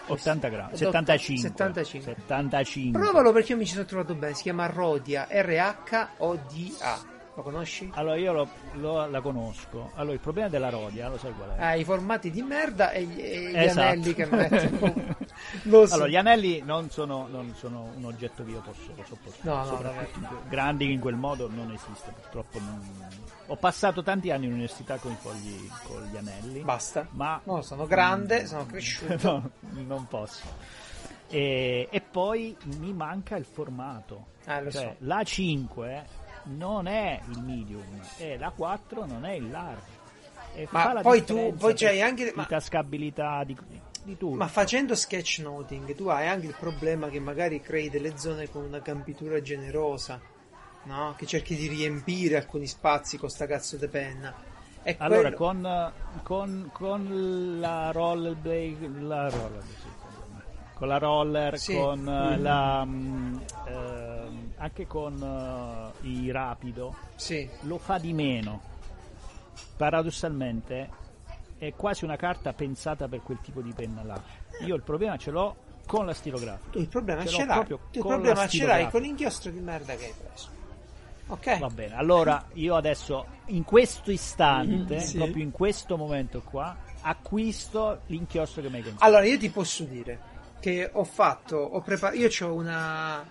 80 0.05 0.47
grammi, 0.49 0.77
75. 0.77 1.47
75. 1.49 2.15
75. 2.21 2.99
Provalo 2.99 3.31
perché 3.31 3.53
io 3.53 3.57
mi 3.57 3.65
ci 3.65 3.73
sono 3.73 3.85
trovato 3.85 4.13
bene, 4.13 4.35
si 4.35 4.43
chiama 4.43 4.67
Rodia, 4.67 5.27
R-H-O-D-A. 5.29 7.15
Lo 7.38 7.43
conosci? 7.43 7.91
Allora 7.93 8.15
io 8.15 8.33
lo, 8.33 8.49
lo, 8.77 9.05
la 9.07 9.21
conosco. 9.21 9.91
Allora 9.93 10.13
il 10.13 10.19
problema 10.19 10.49
della 10.49 10.69
Rodia, 10.69 11.07
lo 11.07 11.19
sai 11.19 11.33
qual 11.33 11.51
è? 11.51 11.61
Ah, 11.61 11.75
i 11.75 11.83
formati 11.83 12.31
di 12.31 12.41
merda 12.41 12.89
e 12.89 13.03
gli, 13.03 13.19
e 13.19 13.51
gli 13.51 13.55
esatto. 13.55 13.79
anelli 13.81 14.13
che 14.15 14.25
mettono. 14.25 15.15
So. 15.63 15.93
Allora, 15.93 16.07
gli 16.07 16.15
anelli 16.15 16.61
non 16.65 16.89
sono, 16.89 17.27
non 17.29 17.53
sono 17.55 17.91
un 17.95 18.05
oggetto 18.05 18.43
che 18.43 18.49
io 18.51 18.61
posso 18.61 18.91
sopportare. 19.05 19.69
No, 19.69 19.79
no, 19.79 19.91
que- 19.91 20.49
grandi 20.49 20.91
in 20.91 20.99
quel 20.99 21.13
modo 21.15 21.47
non 21.47 21.71
esiste, 21.71 22.11
purtroppo. 22.11 22.57
non- 22.59 23.07
Ho 23.45 23.55
passato 23.55 24.01
tanti 24.01 24.31
anni 24.31 24.45
in 24.47 24.53
università 24.53 24.97
con 24.97 25.11
i 25.11 25.15
fogli, 25.19 25.69
con 25.83 26.09
gli 26.11 26.17
anelli. 26.17 26.61
Basta. 26.61 27.07
Ma 27.11 27.39
No, 27.43 27.61
sono 27.61 27.85
grande, 27.85 28.47
sono 28.47 28.65
cresciuto. 28.65 29.51
no, 29.61 29.81
non 29.85 30.07
posso. 30.07 30.47
E, 31.29 31.88
e 31.91 32.01
poi 32.01 32.57
mi 32.79 32.91
manca 32.93 33.35
il 33.35 33.45
formato. 33.45 34.25
Lo 34.45 34.71
Cioè, 34.71 34.81
so. 34.81 35.05
la 35.05 35.23
5 35.23 36.05
non 36.47 36.87
è 36.87 37.19
il 37.29 37.41
medium 37.43 37.83
e 38.17 38.37
la 38.37 38.51
4 38.55 39.05
non 39.05 39.25
è 39.25 39.33
il 39.33 39.49
large. 39.49 39.95
E 40.55 40.67
Ma 40.71 40.99
poi 41.01 41.23
tu- 41.23 41.53
poi 41.55 41.73
c'hai 41.75 42.01
anche- 42.01 42.25
di 42.25 42.31
ma- 42.35 42.45
tascabilità 42.45 43.43
di, 43.43 43.55
di 44.03 44.17
tutto. 44.17 44.35
Ma 44.35 44.47
facendo 44.47 44.95
sketchnoting 44.95 45.93
tu 45.95 46.07
hai 46.07 46.27
anche 46.27 46.47
il 46.47 46.55
problema 46.57 47.09
che 47.09 47.19
magari 47.19 47.61
crei 47.61 47.89
delle 47.89 48.17
zone 48.17 48.49
con 48.49 48.63
una 48.63 48.81
campitura 48.81 49.39
generosa, 49.41 50.19
no? 50.83 51.13
Che 51.17 51.25
cerchi 51.27 51.55
di 51.55 51.67
riempire 51.67 52.37
alcuni 52.37 52.65
spazi 52.65 53.17
con 53.17 53.29
sta 53.29 53.45
cazzo 53.45 53.75
di 53.77 53.87
penna. 53.87 54.33
E 54.81 54.95
Allora, 54.99 55.31
quello- 55.33 55.35
con, 55.37 55.91
con, 56.23 56.69
con 56.71 57.59
la 57.59 57.91
rollerblade, 57.91 58.89
la 59.01 59.29
roller, 59.29 59.63
con 60.73 60.87
la 60.87 60.97
roller, 60.97 61.59
Sì. 61.59 61.75
con 61.75 62.07
eh, 62.07 62.37
la, 62.37 62.85
mm, 62.85 63.37
ehm, 63.67 64.46
anche 64.58 64.88
con 64.88 65.93
eh, 66.01 66.08
i 66.08 66.32
rapido, 66.32 66.95
Sì, 67.16 67.47
lo 67.62 67.78
fa 67.78 67.97
di 67.97 68.14
meno. 68.14 68.62
Paradossalmente 69.76 70.89
è 71.58 71.74
quasi 71.76 72.03
una 72.03 72.16
carta 72.16 72.53
pensata 72.53 73.08
per 73.08 73.22
quel 73.22 73.39
tipo 73.41 73.62
di 73.62 73.72
penna 73.74 74.03
là. 74.03 74.22
Io 74.62 74.76
il 74.76 74.82
problema 74.82 75.18
ce 75.18 75.32
l'ho 75.32 75.55
con 75.86 76.05
la 76.05 76.14
stilografica. 76.14 76.72
tu 76.72 76.80
il 76.80 76.88
problema 76.88 77.22
Ce 77.24 77.30
ce, 77.30 77.38
l'ho 77.39 77.45
l'hai. 77.45 77.55
proprio 77.55 77.78
Tu 77.91 77.97
il 77.99 78.01
con 78.01 78.12
problema 78.14 78.47
ce 78.47 78.66
l'hai 78.66 78.89
con 78.89 79.01
l'inchiostro 79.01 79.51
di 79.51 79.60
merda 79.60 79.95
che 79.95 80.05
hai 80.05 80.14
preso. 80.18 80.49
Ok? 81.28 81.60
Va 81.60 81.68
bene, 81.68 81.95
allora 81.95 82.43
io 82.53 82.76
adesso 82.76 83.26
in 83.47 83.64
questo 83.66 84.12
istante, 84.12 84.95
Mhm, 84.95 84.99
sì. 84.99 85.18
proprio 85.18 85.43
in 85.43 85.51
questo 85.51 85.97
momento 85.97 86.41
qua, 86.41 86.76
acquisto 87.01 88.01
l'inchiostro 88.08 88.62
che 88.62 88.70
mi 88.70 88.76
hai 88.78 88.82
consigliato. 88.84 89.05
Allora, 89.05 89.26
io 89.26 89.38
ti 89.38 89.49
posso 89.49 89.84
dire 89.84 90.20
che 90.60 90.89
ho 90.91 91.03
fatto, 91.03 91.58
ho 91.58 91.82
preparato, 91.82 92.18
io 92.18 92.30
ho 92.47 92.53
una, 92.53 93.26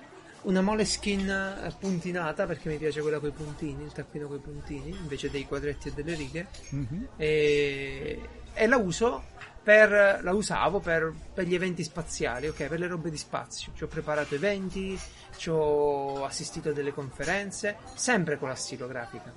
una 0.46 0.60
moleskin 0.60 1.28
eh, 1.28 1.72
puntinata 1.78 2.46
perché 2.46 2.68
mi 2.68 2.76
piace 2.76 3.00
quella 3.00 3.18
con 3.18 3.28
i 3.28 3.32
puntini, 3.32 3.82
il 3.84 3.92
taccuino 3.92 4.26
con 4.28 4.36
i 4.36 4.40
puntini, 4.40 4.90
invece 4.90 5.30
dei 5.30 5.44
quadretti 5.46 5.88
e 5.88 5.92
delle 5.92 6.14
righe, 6.14 6.46
Mhm. 6.70 7.08
e, 7.16 8.20
e 8.54 8.66
la 8.66 8.76
uso 8.76 9.24
per, 9.62 10.20
la 10.22 10.32
usavo 10.32 10.78
per, 10.78 11.12
per 11.34 11.44
gli 11.46 11.54
eventi 11.54 11.82
spaziali, 11.82 12.46
ok, 12.46 12.66
per 12.68 12.78
le 12.78 12.86
robe 12.86 13.10
di 13.10 13.16
spazio. 13.16 13.72
Ci 13.74 13.82
ho 13.82 13.88
preparato 13.88 14.36
eventi, 14.36 14.96
ci 15.36 15.50
ho 15.50 16.24
assistito 16.24 16.68
a 16.68 16.72
delle 16.72 16.92
conferenze, 16.92 17.76
sempre 17.94 18.38
con 18.38 18.48
la 18.48 18.54
stilografica, 18.54 19.32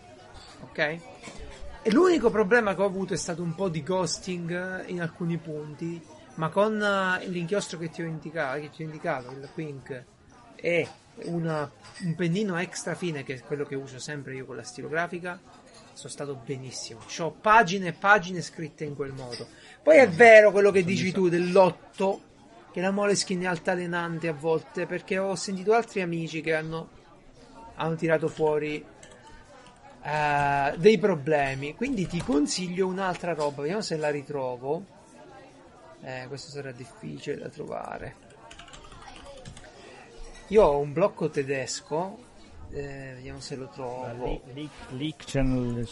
ok? 0.62 0.78
E 1.82 1.92
l'unico 1.92 2.30
problema 2.30 2.76
che 2.76 2.82
ho 2.82 2.86
avuto 2.86 3.16
è 3.16 3.18
stato 3.18 3.42
un 3.42 3.56
po' 3.56 3.70
di 3.70 3.82
ghosting 3.82 4.86
in 4.90 5.02
alcuni 5.02 5.38
punti, 5.38 6.00
ma 6.36 6.50
con 6.50 6.80
eh, 6.80 7.26
l'inchiostro 7.28 7.80
che 7.80 7.90
ti 7.90 8.04
ho 8.04 8.06
indicato, 8.06 8.60
che 8.60 8.70
ti 8.70 8.84
ho 8.84 8.86
indicato 8.86 9.32
il 9.32 9.50
Quink, 9.52 10.04
e 10.62 10.88
una- 11.24 11.70
un 12.04 12.16
pennino 12.16 12.58
extra 12.58 12.96
fine, 12.96 13.24
che 13.24 13.36
è 13.36 13.42
quello 13.42 13.66
che 13.66 13.76
uso 13.76 14.00
sempre 14.00 14.36
io 14.36 14.46
con 14.46 14.56
la 14.56 14.64
stilografica, 14.64 15.40
sono 15.94 16.12
stato 16.12 16.36
benissimo. 16.46 17.02
Ho 17.20 17.32
pagine 17.32 17.88
e 17.90 17.94
pagine 17.94 18.42
scritte 18.42 18.86
in 18.86 18.96
quel 18.96 19.12
modo. 19.12 19.48
Poi 19.84 19.98
è 19.98 20.08
vero 20.08 20.52
quello 20.52 20.72
che 20.72 20.84
dici 20.84 21.12
tu 21.12 21.28
dell'otto, 21.28 22.22
che 22.72 22.82
la 22.82 22.92
Moleskine 22.92 23.44
è 23.44 23.48
altalenante 23.48 24.28
a 24.28 24.34
volte, 24.34 24.86
perché 24.86 25.18
ho 25.18 25.36
sentito 25.36 25.74
altri 25.74 26.02
amici 26.02 26.42
che 26.42 26.54
hanno, 26.54 26.90
hanno 27.76 27.96
tirato 27.96 28.28
fuori 28.28 28.86
eh, 30.02 30.74
dei 30.78 30.98
problemi. 30.98 31.76
Quindi 31.76 32.08
ti 32.08 32.22
consiglio 32.22 32.88
un'altra 32.88 33.34
roba, 33.34 33.62
vediamo 33.62 33.82
se 33.82 33.98
la 33.98 34.10
ritrovo. 34.10 34.98
Eh, 36.02 36.26
questo 36.30 36.50
sarà 36.52 36.72
difficile 36.72 37.38
da 37.38 37.50
trovare. 37.50 38.28
Io 40.50 40.64
ho 40.64 40.80
un 40.80 40.94
blocco 40.94 41.30
tedesco, 41.30 42.18
eh, 42.72 43.14
vediamo 43.16 43.40
se 43.40 43.56
lo 43.56 43.68
trovo. 43.70 44.42
Liechtenstein 44.92 45.86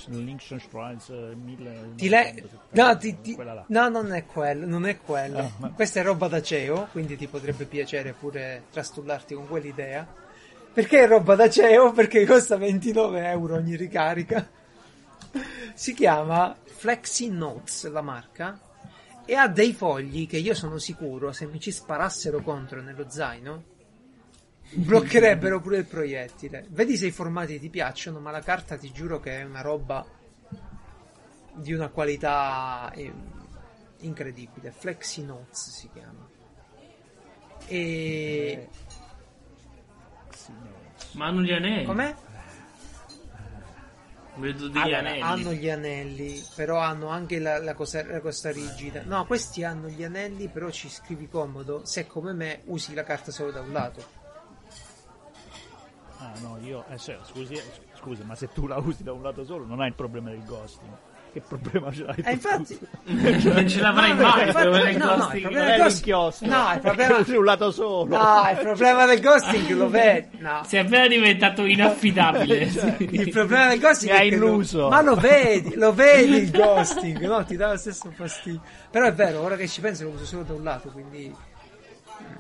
Ti 1.96 2.10
le- 2.10 2.44
no, 2.72 2.98
ti- 2.98 3.22
ti- 3.22 3.36
no, 3.68 3.90
non 3.90 4.14
è 4.14 4.26
quello, 4.26 4.66
non 4.66 4.86
è 4.88 4.98
quello. 5.00 5.38
Ah, 5.40 5.52
ma- 5.58 5.70
Questa 5.70 6.00
è 6.00 6.04
roba 6.04 6.28
da 6.28 6.42
CEO, 6.42 6.88
quindi 6.92 7.16
ti 7.16 7.28
potrebbe 7.28 7.66
piacere 7.66 8.14
pure 8.14 8.64
trastullarti 8.72 9.36
con 9.36 9.48
quell'idea. 9.48 10.08
Perché 10.74 11.02
è 11.04 11.08
roba 11.08 11.36
da 11.36 11.50
CEO? 11.50 11.92
Perché 11.92 12.26
costa 12.26 12.56
29 12.58 13.28
euro 13.30 13.56
ogni 13.56 13.76
ricarica. 13.76 14.48
Si 15.74 15.94
chiama 15.94 16.56
Flexi 16.64 17.30
Notes 17.30 17.90
la 17.92 18.02
marca 18.02 18.60
e 19.26 19.36
ha 19.36 19.48
dei 19.48 19.74
fogli 19.74 20.28
che 20.28 20.38
io 20.38 20.54
sono 20.56 20.78
sicuro 20.80 21.32
se 21.32 21.46
mi 21.48 21.60
ci 21.60 21.72
sparassero 21.72 22.42
contro 22.42 22.82
nello 22.82 23.06
zaino 23.10 23.76
bloccherebbero 24.72 25.60
pure 25.62 25.78
il 25.78 25.86
proiettile. 25.86 26.66
Vedi 26.70 26.98
se 26.98 27.08
i 27.08 27.12
formati 27.12 27.60
ti 27.60 27.70
piacciono, 27.70 28.20
ma 28.20 28.32
la 28.32 28.42
carta 28.42 28.78
ti 28.78 28.92
giuro 28.92 29.20
che 29.20 29.40
è 29.40 29.44
una 29.44 29.62
roba 29.62 30.06
di 31.54 31.74
una 31.74 31.90
qualità 31.90 32.92
eh, 32.94 33.12
incredibile. 34.00 34.72
Flexi 34.72 35.24
Notes 35.26 35.70
si 35.72 35.90
chiama. 35.92 36.28
E 37.68 38.68
Ma 41.14 41.26
hanno 41.28 41.42
gli 41.42 41.52
anelli. 41.52 41.86
com'è? 41.86 42.16
Vedo 44.36 44.68
degli 44.68 44.78
Allora, 44.78 45.00
anelli. 45.00 45.22
hanno 45.22 45.52
gli 45.52 45.68
anelli, 45.70 46.44
però 46.56 46.78
hanno 46.78 47.08
anche 47.08 47.40
la, 47.40 47.58
la 47.60 47.74
cosa, 47.74 48.06
la 48.06 48.20
cosa 48.22 48.52
rigida. 48.52 49.02
No, 49.04 49.26
questi 49.26 49.64
hanno 49.64 49.88
gli 49.90 50.04
anelli, 50.04 50.48
però 50.48 50.70
ci 50.70 50.90
scrivi 50.90 51.28
comodo. 51.28 51.84
Se 51.86 52.06
come 52.06 52.34
me 52.34 52.62
usi 52.66 52.94
la 52.94 53.04
carta 53.04 53.32
solo 53.32 53.50
da 53.52 53.62
un 53.62 53.72
lato. 53.72 54.17
No, 56.42 56.58
io 56.62 56.84
eh, 56.92 56.98
se- 56.98 57.18
scusi, 57.24 57.54
eh, 57.54 57.64
scusi, 58.00 58.24
ma 58.24 58.36
se 58.36 58.50
tu 58.54 58.68
la 58.68 58.78
usi 58.78 59.04
da 59.04 59.12
un 59.14 59.22
lato 59.22 59.44
solo 59.46 59.66
non 59.66 59.82
hai 59.82 59.88
il 59.88 59.94
problema 59.96 60.30
del 60.30 60.44
ghosting. 60.46 60.92
Che 61.34 61.42
problema 61.42 61.92
ce 61.92 62.04
l'hai? 62.04 62.16
E 62.24 62.32
infatti, 62.32 62.80
non 63.06 63.68
ce 63.68 63.82
l'avrai 63.82 64.16
No, 64.16 64.22
mai. 64.24 64.48
infatti- 64.48 64.48
il 64.48 64.52
problema 64.54 64.84
del 64.86 64.98
no, 64.98 65.06
no, 65.06 65.12
il 65.14 65.18
ghosting. 65.18 65.42
problema 65.42 65.66
Non 65.66 65.74
è 65.74 65.78
del 65.78 65.86
l'inchiostro. 65.88 66.48
No, 66.48 66.74
il 66.74 66.80
problema- 66.80 67.18
Usi 67.20 67.36
un 67.36 67.44
lato 67.46 67.72
solo. 67.72 68.18
no, 68.18 68.50
il 68.50 68.58
problema 68.58 69.06
del 69.06 69.22
ghosting 69.22 69.70
lo 69.72 69.90
vedi. 69.90 70.38
No. 70.40 70.62
Sei 70.66 70.80
appena 70.80 71.08
diventato 71.08 71.66
inaffidabile. 71.66 72.72
Cioè, 72.72 72.96
sì. 72.98 73.08
Il 73.12 73.30
problema 73.30 73.68
del 73.68 73.80
ghosting 73.80 74.12
Mi 74.12 74.18
è 74.18 74.22
hai 74.22 74.30
che 74.30 74.36
lo- 74.38 74.46
illuso. 74.48 74.88
ma 74.90 75.02
lo 75.02 75.16
vedi, 75.16 75.76
lo 75.76 75.94
vedi 75.94 76.36
il 76.38 76.52
ghosting, 76.52 77.20
no? 77.28 77.44
Ti 77.44 77.56
dà 77.58 77.72
lo 77.72 77.78
stesso 77.78 78.10
fastidio. 78.16 78.62
Però 78.90 79.06
è 79.06 79.14
vero, 79.14 79.42
ora 79.42 79.56
che 79.58 79.68
ci 79.68 79.82
penso 79.82 80.04
lo 80.06 80.10
uso 80.12 80.26
solo 80.26 80.44
da 80.44 80.54
un 80.54 80.64
lato, 80.64 80.90
quindi 80.90 81.32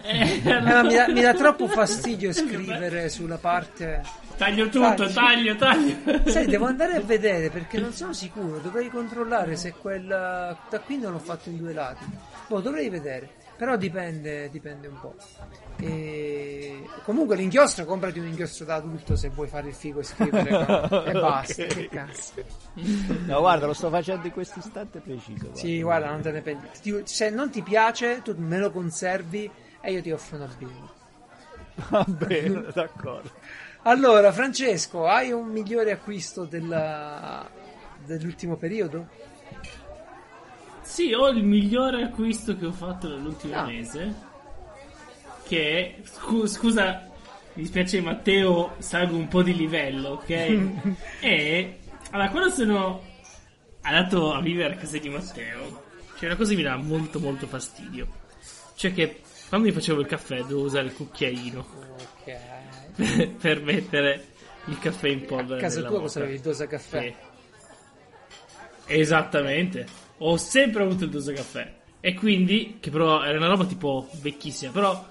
Eh, 0.01 0.41
Eh, 0.43 0.61
ma 0.61 0.83
mi, 0.83 0.93
dà, 0.93 1.07
mi 1.09 1.21
dà 1.21 1.33
troppo 1.33 1.67
fastidio 1.67 2.31
scrivere 2.33 3.09
sulla 3.09 3.37
parte. 3.37 4.01
Taglio 4.37 4.69
tutto, 4.69 5.05
Dai, 5.05 5.13
taglio, 5.13 5.55
taglio. 5.55 5.95
Sai, 6.29 6.45
devo 6.45 6.65
andare 6.67 6.95
a 6.95 7.01
vedere 7.01 7.49
perché 7.49 7.79
non 7.79 7.91
sono 7.93 8.13
sicuro. 8.13 8.59
Dovrei 8.59 8.89
controllare 8.89 9.55
se 9.55 9.73
quel. 9.73 10.05
Da 10.07 10.79
qui 10.85 10.97
non 10.99 11.11
l'ho 11.13 11.19
fatto 11.19 11.49
in 11.49 11.57
due 11.57 11.73
lati. 11.73 12.05
Boh, 12.47 12.59
dovrei 12.59 12.89
vedere. 12.89 13.29
Però 13.57 13.75
dipende, 13.75 14.49
dipende 14.51 14.87
un 14.87 14.99
po'. 14.99 15.15
E... 15.79 16.83
Comunque 17.03 17.35
l'inchiostro, 17.35 17.85
comprati 17.85 18.19
un 18.19 18.27
inchiostro 18.27 18.65
da 18.65 18.75
adulto 18.75 19.15
se 19.15 19.29
vuoi 19.29 19.47
fare 19.47 19.69
il 19.69 19.73
figo 19.73 19.99
e 19.99 20.03
scrivere. 20.03 20.49
no? 20.51 21.03
E 21.05 21.11
basta. 21.13 21.63
Ok. 21.63 21.67
Che 21.67 21.89
cazzo. 21.89 22.33
No, 23.25 23.39
guarda, 23.39 23.65
lo 23.65 23.73
sto 23.73 23.89
facendo 23.89 24.27
in 24.27 24.33
questo 24.33 24.59
istante 24.59 24.99
preciso. 24.99 25.49
Sì, 25.53 25.81
guarda, 25.81 26.09
non 26.11 26.21
te 26.21 26.31
ne 26.31 26.41
prendi. 26.41 26.67
Ti- 26.79 27.01
Se 27.05 27.29
non 27.31 27.49
ti 27.49 27.63
piace, 27.63 28.21
tu 28.23 28.35
me 28.37 28.59
lo 28.59 28.69
conservi 28.71 29.49
e 29.87 29.91
io 29.93 30.01
ti 30.01 30.11
offro 30.11 30.35
una 30.35 30.49
birra. 30.57 30.93
Va 31.89 32.03
bene, 32.07 32.65
d'accordo. 32.73 33.31
Allora, 33.83 34.33
Francesco, 34.33 35.07
hai 35.07 35.31
un 35.31 35.47
migliore 35.47 35.91
acquisto 35.91 36.43
della- 36.43 37.49
dell'ultimo 38.05 38.57
periodo? 38.57 39.07
Sì, 40.81 41.13
ho 41.13 41.29
il 41.29 41.41
migliore 41.43 42.03
acquisto 42.03 42.57
che 42.57 42.65
ho 42.65 42.71
fatto 42.73 43.07
nell'ultimo 43.07 43.55
Ah. 43.55 43.65
mese. 43.65 44.13
Che 45.47 45.95
è- 46.01 46.05
scu- 46.05 46.47
scusa, 46.47 47.07
mi 47.53 47.61
dispiace 47.61 48.01
Matteo, 48.01 48.75
salgo 48.79 49.15
un 49.15 49.29
po' 49.29 49.41
di 49.41 49.55
livello, 49.55 50.09
ok? 50.09 50.29
e 51.21 51.79
allora, 52.11 52.29
quando 52.29 52.49
sono 52.49 53.01
andato 53.83 54.33
a 54.33 54.41
vivere 54.41 54.73
a 54.73 54.77
casa 54.77 54.97
di 54.97 55.07
Matteo, 55.07 55.83
c'è 56.17 56.25
una 56.25 56.35
cosa 56.35 56.49
che 56.51 56.57
mi 56.57 56.63
dà 56.63 56.75
molto 56.75 57.19
molto 57.21 57.47
fastidio. 57.47 58.07
Cioè 58.75 58.93
che 58.93 59.21
quando 59.49 59.67
mi 59.67 59.73
facevo 59.73 59.99
il 60.01 60.07
caffè 60.07 60.37
dovevo 60.41 60.61
usare 60.61 60.85
il 60.87 60.93
cucchiaino 60.93 61.65
Ok. 62.21 63.31
per 63.39 63.61
mettere 63.61 64.25
il 64.65 64.79
caffè 64.79 65.07
in 65.07 65.25
polvere. 65.25 65.59
A 65.59 65.61
casa 65.61 65.81
tua 65.83 65.99
cosa 66.01 66.19
avevi 66.19 66.35
il 66.35 66.41
dosa 66.41 66.67
caffè? 66.67 67.01
Sì. 67.01 67.13
Esattamente. 68.87 69.85
Ho 70.19 70.37
sempre 70.37 70.83
avuto 70.83 71.03
il 71.05 71.09
dosa 71.09 71.31
caffè. 71.33 71.73
E 71.99 72.13
quindi, 72.13 72.77
che 72.79 72.89
però 72.89 73.23
era 73.23 73.37
una 73.37 73.47
roba 73.47 73.65
tipo 73.65 74.09
vecchissima, 74.21 74.71
però 74.71 75.05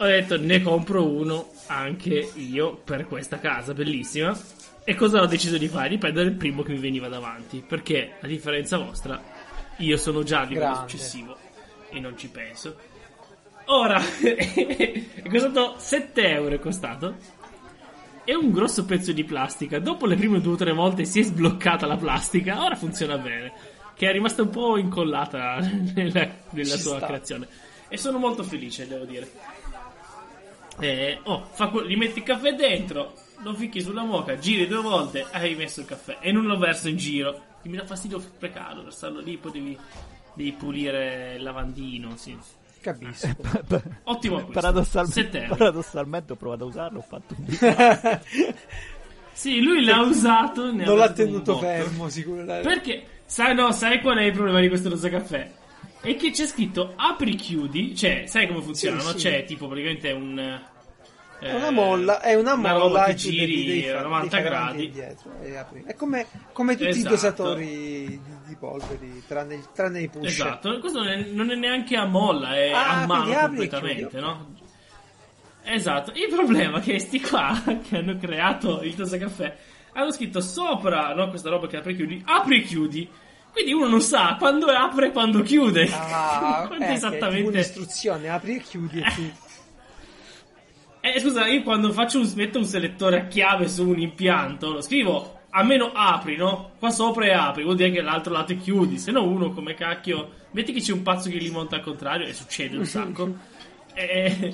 ho 0.00 0.04
detto 0.04 0.38
ne 0.38 0.62
compro 0.62 1.04
uno 1.04 1.50
anche 1.66 2.30
io 2.34 2.76
per 2.76 3.06
questa 3.06 3.38
casa 3.38 3.74
bellissima. 3.74 4.36
E 4.84 4.94
cosa 4.94 5.20
ho 5.20 5.26
deciso 5.26 5.58
di 5.58 5.68
fare? 5.68 5.90
Di 5.90 5.98
prendere 5.98 6.28
il 6.28 6.34
primo 6.36 6.62
che 6.62 6.72
mi 6.72 6.78
veniva 6.78 7.08
davanti. 7.08 7.62
Perché, 7.66 8.14
a 8.20 8.26
differenza 8.26 8.78
vostra, 8.78 9.22
io 9.78 9.96
sono 9.98 10.22
già 10.22 10.44
di 10.46 10.54
Grande. 10.54 10.78
successivo 10.88 11.36
e 11.90 12.00
non 12.00 12.16
ci 12.16 12.28
penso. 12.28 12.76
Ora, 13.70 14.00
è 14.22 15.28
costato 15.28 15.74
7 15.76 16.28
euro 16.28 16.54
è 16.54 16.58
costato. 16.58 17.16
È 18.24 18.32
un 18.32 18.50
grosso 18.50 18.84
pezzo 18.84 19.12
di 19.12 19.24
plastica. 19.24 19.78
Dopo 19.78 20.06
le 20.06 20.16
prime 20.16 20.40
due 20.40 20.54
o 20.54 20.56
tre 20.56 20.72
volte 20.72 21.04
si 21.04 21.20
è 21.20 21.22
sbloccata 21.22 21.86
la 21.86 21.96
plastica. 21.96 22.62
Ora 22.62 22.76
funziona 22.76 23.18
bene. 23.18 23.52
Che 23.94 24.08
è 24.08 24.12
rimasta 24.12 24.42
un 24.42 24.50
po' 24.50 24.78
incollata 24.78 25.58
nella, 25.94 26.28
nella 26.50 26.76
sua 26.76 26.96
sta. 26.96 27.06
creazione. 27.06 27.46
E 27.88 27.96
sono 27.98 28.18
molto 28.18 28.42
felice, 28.42 28.86
devo 28.86 29.04
dire. 29.04 29.30
Eh, 30.80 31.20
oh, 31.24 31.48
fa 31.52 31.68
que- 31.68 31.86
gli 31.86 31.96
metti 31.96 32.20
il 32.20 32.24
caffè 32.24 32.54
dentro, 32.54 33.14
lo 33.42 33.52
ficchi 33.54 33.82
sulla 33.82 34.04
moca, 34.04 34.38
giri 34.38 34.66
due 34.66 34.80
volte, 34.80 35.26
hai 35.32 35.56
messo 35.56 35.80
il 35.80 35.86
caffè 35.86 36.18
e 36.20 36.30
non 36.30 36.46
lo 36.46 36.56
verso 36.56 36.88
in 36.88 36.96
giro. 36.96 37.42
Mi 37.62 37.76
dà 37.76 37.84
fastidio 37.84 38.20
sprecarlo, 38.20 38.84
versarlo 38.84 39.20
lì, 39.20 39.36
poi 39.36 39.52
devi, 39.52 39.78
devi 40.34 40.52
pulire 40.52 41.34
il 41.36 41.42
lavandino. 41.42 42.16
Sì. 42.16 42.38
Capisco. 42.92 43.28
Ottimo 44.04 44.36
acquisto. 44.36 44.52
Paradossalmente, 44.52 45.22
7 45.22 45.42
euro. 45.42 45.56
paradossalmente 45.56 46.32
ho 46.32 46.36
provato 46.36 46.64
a 46.64 46.66
usarlo, 46.66 46.98
ho 46.98 47.02
fatto 47.02 47.34
un 47.36 47.44
video. 47.44 48.20
Sì, 49.38 49.60
lui 49.60 49.84
l'ha 49.84 50.00
usato. 50.00 50.72
non 50.72 50.98
l'ha 50.98 51.12
tenuto 51.12 51.58
fermo, 51.58 52.08
sicuramente. 52.08 52.68
Perché, 52.68 53.04
sai, 53.24 53.54
no, 53.54 53.70
sai 53.70 54.00
qual 54.00 54.18
è 54.18 54.24
il 54.24 54.32
problema 54.32 54.58
di 54.58 54.66
questo 54.66 54.88
rosa 54.88 55.08
caffè? 55.08 55.48
È 56.00 56.16
che 56.16 56.32
c'è 56.32 56.44
scritto 56.44 56.94
apri 56.96 57.36
chiudi, 57.36 57.94
cioè, 57.94 58.24
sai 58.26 58.48
come 58.48 58.62
funziona? 58.62 58.98
Sì, 58.98 59.06
no? 59.06 59.12
sì. 59.12 59.18
C'è 59.18 59.44
tipo 59.44 59.68
praticamente 59.68 60.10
un. 60.10 60.60
È 61.40 61.52
una 61.54 61.70
molla, 61.70 62.20
è 62.20 62.34
una 62.34 62.56
molla 62.56 63.04
e 63.06 63.14
devi 63.14 63.18
giri 63.18 63.82
fare- 63.82 64.02
90 64.02 64.36
devi 64.36 64.42
fare 64.42 64.54
avanti 64.56 64.82
e 64.82 64.82
gradi. 64.82 64.84
indietro 64.86 65.30
e 65.42 65.56
apri. 65.56 65.82
È 65.86 65.94
come, 65.94 66.26
come 66.52 66.72
tutti 66.76 66.88
Esatto. 66.88 67.06
i 67.06 67.10
dosatori 67.10 67.66
di, 67.66 68.20
di 68.46 68.56
polveri, 68.56 69.22
tranne, 69.26 69.62
tranne 69.72 70.00
i 70.02 70.08
push. 70.08 70.24
Esatto, 70.26 70.78
questo 70.80 70.98
non 70.98 71.08
è, 71.08 71.16
non 71.30 71.50
è 71.50 71.54
neanche 71.54 71.96
a 71.96 72.06
molla, 72.06 72.56
è 72.56 72.70
Ah, 72.72 73.02
a 73.02 73.06
mano 73.06 73.32
completamente, 73.32 74.08
chiudi, 74.08 74.20
no? 74.24 74.54
Esatto, 75.62 76.12
il 76.12 76.28
problema 76.34 76.78
è 76.78 76.80
che 76.82 76.98
sti 76.98 77.20
qua 77.20 77.62
che 77.86 77.96
hanno 77.98 78.16
creato 78.16 78.82
il 78.82 78.94
Tosa 78.94 79.18
Caffè 79.18 79.54
hanno 79.92 80.12
scritto 80.12 80.40
sopra, 80.40 81.12
no, 81.14 81.28
questa 81.28 81.50
roba 81.50 81.66
che 81.66 81.76
apri 81.76 81.92
e 81.92 81.96
chiudi, 81.96 82.22
apri 82.24 82.58
e 82.58 82.62
chiudi. 82.62 83.08
Quindi 83.50 83.72
uno 83.72 83.88
non 83.88 84.00
sa 84.00 84.36
quando 84.38 84.66
apre 84.66 85.08
e 85.08 85.10
quando 85.10 85.42
chiude. 85.42 85.88
Ah, 85.92 86.64
Quando 86.68 86.84
eh, 86.84 86.92
esattamente. 86.92 87.48
un'istruzione, 87.48 88.28
apri 88.28 88.56
e 88.56 88.60
chiudi 88.60 89.00
e 89.00 89.12
tu... 89.14 89.32
Eh, 91.00 91.20
scusa, 91.20 91.46
io 91.46 91.62
quando 91.62 91.92
faccio 91.92 92.18
un, 92.20 92.30
metto 92.34 92.58
un 92.58 92.64
selettore 92.64 93.20
a 93.20 93.26
chiave 93.26 93.68
su 93.68 93.88
un 93.88 93.98
impianto, 93.98 94.72
lo 94.72 94.80
scrivo 94.80 95.36
almeno 95.50 95.90
apri, 95.94 96.36
no? 96.36 96.72
Qua 96.78 96.90
sopra 96.90 97.26
è 97.26 97.30
apri, 97.32 97.62
vuol 97.62 97.76
dire 97.76 97.90
che 97.90 98.00
l'altro 98.02 98.32
lato 98.32 98.52
è 98.52 98.58
chiudi. 98.58 98.98
Se 98.98 99.10
no, 99.10 99.24
uno 99.24 99.50
come 99.52 99.74
cacchio. 99.74 100.36
Metti 100.50 100.72
che 100.72 100.80
c'è 100.80 100.92
un 100.92 101.02
pazzo 101.02 101.28
che 101.30 101.36
li 101.38 101.50
monta 101.50 101.76
al 101.76 101.82
contrario, 101.82 102.26
e 102.26 102.32
succede 102.34 102.76
un 102.76 102.84
sacco. 102.84 103.34
è, 103.92 104.52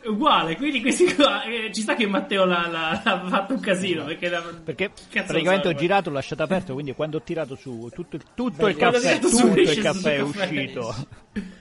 è 0.00 0.06
uguale. 0.08 0.56
Quindi, 0.56 0.80
questi 0.80 1.12
qua. 1.14 1.42
eh, 1.44 1.70
ci 1.72 1.80
sta 1.82 1.94
che 1.94 2.06
Matteo 2.06 2.44
l'ha, 2.44 2.66
l'ha- 2.68 3.02
l'ha 3.04 3.22
fatto 3.26 3.54
un 3.54 3.60
casino. 3.60 4.04
Perché, 4.04 4.28
la- 4.28 4.42
Perché 4.64 4.90
cazzo 5.10 5.26
praticamente 5.28 5.68
ho 5.68 5.72
so, 5.72 5.76
girato, 5.76 6.08
l'ho 6.10 6.16
lasciato 6.16 6.42
aperto, 6.42 6.72
quindi 6.74 6.92
quando 6.92 7.16
ho 7.18 7.22
tirato 7.22 7.54
su 7.56 7.88
tutto 7.94 8.16
il, 8.16 8.22
tutto 8.34 8.64
Beh, 8.64 8.70
il 8.70 8.76
ho 8.76 8.78
caffè, 8.78 9.18
tutto 9.18 9.60
il 9.60 9.78
caffè 9.78 10.16
è 10.16 10.20
uscito. 10.20 10.94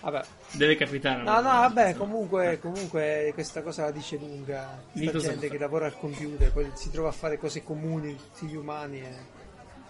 Vabbè. 0.00 0.22
Deve 0.52 0.76
capitare. 0.76 1.22
No, 1.22 1.34
no, 1.36 1.42
vabbè, 1.42 1.94
comunque, 1.94 2.58
comunque 2.60 3.30
questa 3.34 3.62
cosa 3.62 3.84
la 3.84 3.90
dice 3.90 4.16
lunga. 4.16 4.80
Cosa 4.92 5.18
gente 5.18 5.48
che 5.50 5.58
lavora 5.58 5.86
al 5.86 5.98
computer, 5.98 6.50
poi 6.52 6.70
si 6.74 6.90
trova 6.90 7.08
a 7.08 7.12
fare 7.12 7.38
cose 7.38 7.62
comuni, 7.62 8.16
tutti 8.16 8.46
gli 8.46 8.56
umani 8.56 9.00
e, 9.00 9.14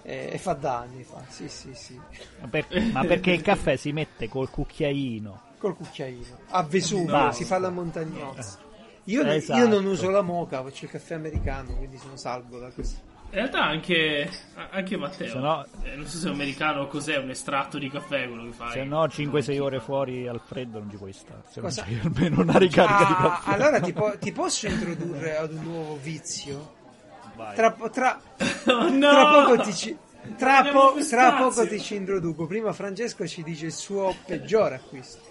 e- 0.02 0.30
e 0.32 0.38
fa 0.38 0.54
danni, 0.54 1.04
fa. 1.04 1.22
Sì, 1.28 1.48
sì, 1.48 1.72
sì. 1.74 2.00
Ma, 2.40 2.48
per- 2.48 2.66
ma 2.92 3.04
perché 3.04 3.30
il 3.30 3.42
caffè 3.42 3.76
si 3.76 3.92
mette 3.92 4.28
col 4.28 4.50
cucchiaino? 4.50 5.42
Col 5.58 5.76
cucchiaino. 5.76 6.38
A 6.48 6.62
Vesuvio, 6.64 7.16
No. 7.16 7.32
si 7.32 7.44
fa 7.44 7.58
la 7.58 7.70
montagnozza. 7.70 8.58
Io, 9.04 9.22
non- 9.22 9.32
Esatto. 9.34 9.58
io 9.61 9.66
non 9.68 9.84
uso 9.86 10.11
la 10.11 10.22
moca, 10.22 10.62
faccio 10.62 10.86
il 10.86 10.90
caffè 10.90 11.14
americano, 11.14 11.74
quindi 11.76 11.98
sono 11.98 12.16
salvo 12.16 12.58
da 12.58 12.68
questo. 12.70 12.98
In 13.32 13.36
realtà 13.36 13.62
anche, 13.62 14.28
anche 14.70 14.96
Matteo. 14.96 15.28
Se 15.28 15.38
no- 15.38 15.64
eh, 15.84 15.94
non 15.94 16.04
so 16.06 16.18
se 16.18 16.28
è 16.28 16.32
americano 16.32 16.80
o 16.82 16.86
cos'è, 16.88 17.16
un 17.16 17.30
estratto 17.30 17.78
di 17.78 17.88
caffè 17.88 18.26
quello 18.26 18.44
che 18.46 18.52
fai. 18.52 18.72
Se 18.72 18.82
no 18.84 19.04
5-6 19.04 19.60
ore 19.60 19.78
fuori 19.80 20.26
al 20.26 20.40
freddo 20.44 20.80
non 20.80 20.90
ci 20.90 20.96
puoi 20.96 21.12
stare. 21.12 21.42
Se 21.48 21.60
non 21.60 21.68
Cosa? 21.68 21.82
c'hai 21.84 22.00
almeno 22.02 22.40
una 22.42 22.58
ricarica 22.58 23.04
di 23.04 23.12
Ah, 23.12 23.16
caffè. 23.28 23.52
allora 23.52 23.80
ti, 23.80 23.92
po- 23.92 24.18
ti 24.18 24.32
posso 24.32 24.66
introdurre 24.66 25.36
ad 25.36 25.52
un 25.52 25.62
nuovo 25.62 25.96
vizio? 26.02 26.74
Vai. 27.36 27.54
Tra, 27.54 27.70
po- 27.72 27.88
tra, 27.90 28.20
Oh, 28.66 28.88
no! 28.88 29.10
tra 29.10 29.44
poco 29.44 29.62
ti 29.62 29.74
ci... 29.74 29.96
Tra, 30.36 30.62
Non 30.62 30.72
po- 30.72 30.94
tra 31.08 31.32
poco 31.34 31.66
ti 31.68 31.80
ci 31.80 31.94
introduco. 31.94 32.46
Prima 32.46 32.72
Francesco 32.72 33.26
ci 33.28 33.42
dice 33.44 33.66
il 33.66 33.72
suo 33.72 34.12
peggiore 34.26 34.74
acquisto. 34.74 35.22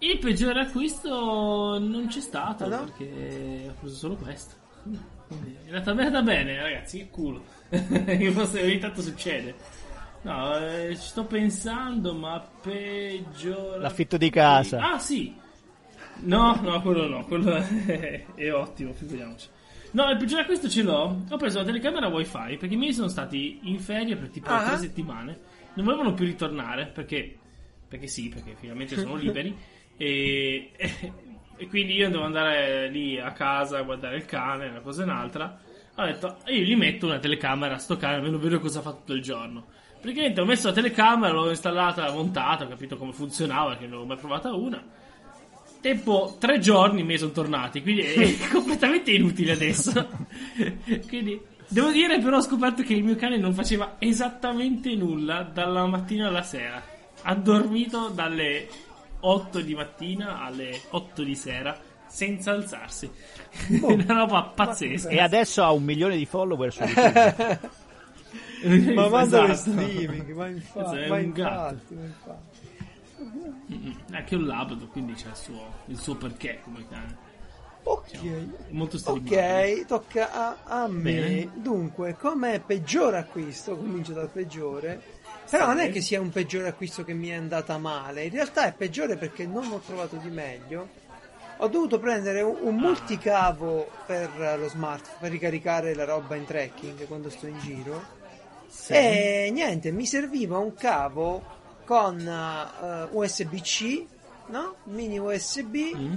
Il 0.00 0.18
peggiore 0.18 0.60
acquisto 0.60 1.78
non 1.80 2.06
c'è 2.08 2.20
stato 2.20 2.64
Ah, 2.64 2.68
no? 2.68 2.84
perché 2.84 3.66
ho 3.70 3.74
preso 3.80 3.94
solo 3.96 4.16
questo. 4.16 4.54
È 5.28 5.68
andata, 5.74 5.90
è 5.90 6.04
andata 6.04 6.22
bene, 6.22 6.62
ragazzi. 6.62 6.98
Che 6.98 7.08
culo. 7.10 7.44
Ogni 7.70 8.78
tanto 8.78 9.02
succede. 9.02 9.54
No, 10.22 10.56
eh, 10.58 10.90
ci 10.96 11.02
sto 11.08 11.24
pensando, 11.24 12.14
ma 12.14 12.40
peggiore. 12.62 13.78
L'affitto 13.80 14.16
di 14.16 14.30
casa. 14.30 14.92
Ah, 14.92 14.98
sì. 14.98 15.34
No, 16.20 16.58
no, 16.62 16.80
quello 16.80 17.06
no. 17.08 17.24
Quello 17.24 17.54
è, 17.54 18.24
è 18.34 18.52
ottimo, 18.52 18.92
figuriamoci. 18.92 19.48
No, 19.92 20.10
il 20.10 20.16
peggiore 20.16 20.42
acquisto 20.42 20.68
ce 20.68 20.82
l'ho. 20.82 21.22
Ho 21.28 21.36
preso 21.36 21.58
la 21.58 21.64
telecamera 21.64 22.08
wifi 22.08 22.56
perché 22.58 22.74
i 22.74 22.76
miei 22.76 22.92
sono 22.92 23.08
stati 23.08 23.60
in 23.62 23.78
ferie 23.78 24.16
per 24.16 24.28
tipo 24.28 24.48
Ah. 24.50 24.64
tre 24.66 24.78
settimane. 24.78 25.38
Non 25.74 25.84
volevano 25.84 26.14
più 26.14 26.24
ritornare 26.24 26.86
perché, 26.86 27.36
perché 27.88 28.06
sì, 28.06 28.28
perché 28.28 28.56
finalmente 28.58 28.96
sono 28.98 29.14
liberi. 29.16 29.56
E, 29.96 30.70
e 30.76 31.12
quindi 31.64 31.94
io 31.94 32.10
devo 32.10 32.24
andare 32.24 32.88
lì 32.88 33.18
a 33.18 33.32
casa 33.32 33.78
a 33.78 33.82
guardare 33.82 34.16
il 34.16 34.26
cane, 34.26 34.68
una 34.68 34.80
cosa 34.80 35.02
e 35.02 35.04
un'altra. 35.04 35.58
Ho 35.94 36.04
detto, 36.04 36.36
io 36.46 36.62
gli 36.62 36.76
metto 36.76 37.06
una 37.06 37.18
telecamera 37.18 37.76
a 37.76 37.78
sto 37.78 37.96
cane, 37.96 38.16
almeno 38.16 38.38
vedo 38.38 38.60
cosa 38.60 38.82
fa 38.82 38.90
tutto 38.90 39.14
il 39.14 39.22
giorno. 39.22 39.64
Praticamente 39.98 40.40
ho 40.40 40.44
messo 40.44 40.68
la 40.68 40.74
telecamera, 40.74 41.32
l'ho 41.32 41.48
installata, 41.48 42.12
montata, 42.12 42.64
ho 42.64 42.68
capito 42.68 42.98
come 42.98 43.12
funzionava, 43.12 43.70
perché 43.70 43.84
non 43.84 43.94
avevo 43.94 44.06
mai 44.06 44.18
provata 44.18 44.54
una. 44.54 44.84
Tempo 45.80 46.36
tre 46.38 46.58
giorni 46.58 47.02
mi 47.02 47.16
sono 47.16 47.30
tornati, 47.30 47.80
quindi 47.80 48.02
è 48.02 48.36
completamente 48.52 49.10
inutile 49.12 49.52
adesso. 49.52 50.06
quindi 51.08 51.40
devo 51.68 51.90
dire, 51.90 52.18
però, 52.20 52.36
ho 52.36 52.42
scoperto 52.42 52.82
che 52.82 52.92
il 52.92 53.02
mio 53.02 53.16
cane 53.16 53.38
non 53.38 53.54
faceva 53.54 53.96
esattamente 53.98 54.94
nulla 54.94 55.42
dalla 55.42 55.86
mattina 55.86 56.28
alla 56.28 56.42
sera. 56.42 56.82
Ha 57.22 57.34
dormito 57.34 58.08
dalle 58.08 58.68
8 59.28 59.60
di 59.60 59.74
mattina 59.74 60.40
alle 60.42 60.80
8 60.90 61.22
di 61.22 61.34
sera 61.34 61.76
senza 62.06 62.52
alzarsi. 62.52 63.10
Boh. 63.80 63.88
Una 63.94 64.14
roba 64.18 64.42
pazzesca. 64.54 65.08
E 65.08 65.18
adesso 65.20 65.62
ha 65.64 65.72
un 65.72 65.82
milione 65.82 66.16
di 66.16 66.26
follower 66.26 66.72
su 66.72 66.82
YouTube. 66.86 67.60
ma 68.94 69.08
manda 69.08 69.42
lo 69.42 69.52
Esatto. 69.52 69.70
streaming, 69.72 70.32
ma, 70.34 70.46
infa- 70.48 70.72
Questo 70.82 70.96
è 70.96 71.08
ma 71.08 71.16
un 71.16 71.32
gatto. 71.32 71.72
infatti, 71.74 71.94
ma 71.94 72.04
infatti. 72.04 72.64
Anche 74.12 74.34
un 74.36 74.46
labrador, 74.46 74.88
quindi 74.90 75.12
c'è 75.14 75.28
il 75.28 75.36
suo, 75.36 75.72
il 75.86 75.98
suo 75.98 76.14
perché 76.16 76.60
come 76.62 76.84
cane. 76.88 77.24
Ok. 77.82 78.06
Streamato. 78.96 79.10
Ok, 79.10 79.86
tocca 79.86 80.32
a, 80.32 80.56
a 80.64 80.88
me. 80.88 81.00
Bene. 81.12 81.50
Dunque, 81.54 82.14
come 82.16 82.60
peggiore 82.64 83.18
acquisto, 83.18 83.76
comincio 83.76 84.12
dal 84.12 84.28
peggiore. 84.28 85.02
Però 85.48 85.66
non 85.66 85.78
è 85.78 85.90
che 85.90 86.00
sia 86.00 86.20
un 86.20 86.30
peggiore 86.30 86.68
acquisto 86.68 87.04
che 87.04 87.12
mi 87.14 87.28
è 87.28 87.34
andata 87.34 87.78
male, 87.78 88.24
in 88.24 88.32
realtà 88.32 88.66
è 88.66 88.72
peggiore 88.72 89.16
perché 89.16 89.46
non 89.46 89.70
ho 89.70 89.80
trovato 89.84 90.16
di 90.16 90.28
meglio. 90.28 90.88
Ho 91.58 91.68
dovuto 91.68 91.98
prendere 91.98 92.42
un, 92.42 92.56
un 92.60 92.76
multicavo 92.76 93.88
per 94.06 94.56
lo 94.58 94.68
smartphone 94.68 95.16
per 95.20 95.30
ricaricare 95.30 95.94
la 95.94 96.04
roba 96.04 96.36
in 96.36 96.44
trekking 96.44 97.06
quando 97.06 97.30
sto 97.30 97.46
in 97.46 97.58
giro. 97.60 98.04
E 98.88 99.48
niente, 99.52 99.90
mi 99.92 100.04
serviva 100.04 100.58
un 100.58 100.74
cavo 100.74 101.42
con 101.84 102.18
eh, 102.20 103.08
USB-C, 103.10 104.06
no? 104.48 104.74
Mini 104.84 105.18
USB 105.18 105.76
Mm? 105.96 106.14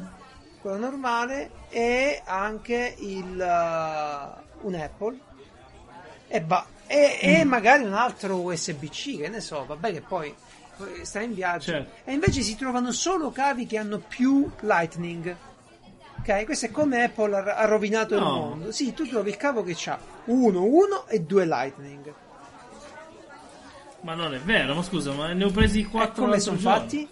quello 0.61 0.77
normale 0.77 1.51
e 1.69 2.21
anche 2.25 2.95
il 2.99 3.37
uh, 3.37 4.65
un 4.67 4.75
Apple 4.75 5.17
e, 6.27 6.41
ba- 6.41 6.67
e, 6.91 7.19
e 7.21 7.43
magari 7.43 7.83
un 7.83 7.93
altro 7.93 8.39
USB-C 8.41 9.17
che 9.19 9.29
ne 9.29 9.41
so 9.41 9.63
vabbè 9.65 9.91
che 9.91 10.01
poi 10.01 10.33
sta 11.03 11.19
in 11.21 11.33
viaggio 11.35 11.71
Certo. 11.71 11.91
e 12.09 12.13
invece 12.13 12.41
si 12.41 12.55
trovano 12.55 12.91
solo 12.91 13.29
cavi 13.31 13.67
che 13.67 13.77
hanno 13.77 13.99
più 13.99 14.49
Lightning 14.61 15.35
ok 16.19 16.45
questo 16.45 16.65
è 16.65 16.71
come 16.71 17.03
Apple 17.03 17.35
ha, 17.35 17.65
rovinato 17.65 18.15
il 18.15 18.21
No. 18.21 18.31
mondo 18.33 18.71
sì 18.71 18.93
tu 18.93 19.05
trovi 19.07 19.29
il 19.29 19.37
cavo 19.37 19.61
che 19.63 19.77
ha 19.85 19.99
uno, 20.25 20.63
uno 20.63 21.05
e 21.07 21.19
due 21.21 21.45
Lightning 21.45 22.13
Ma 24.01 24.13
non 24.15 24.33
è 24.33 24.39
vero, 24.39 24.73
ma 24.75 24.81
scusa, 24.81 25.11
ma 25.11 25.33
ne 25.33 25.43
ho 25.43 25.51
presi 25.51 25.81
E 25.81 25.85
4 25.87 26.23
come 26.23 26.39
sono 26.39 26.57
fatti? 26.57 27.07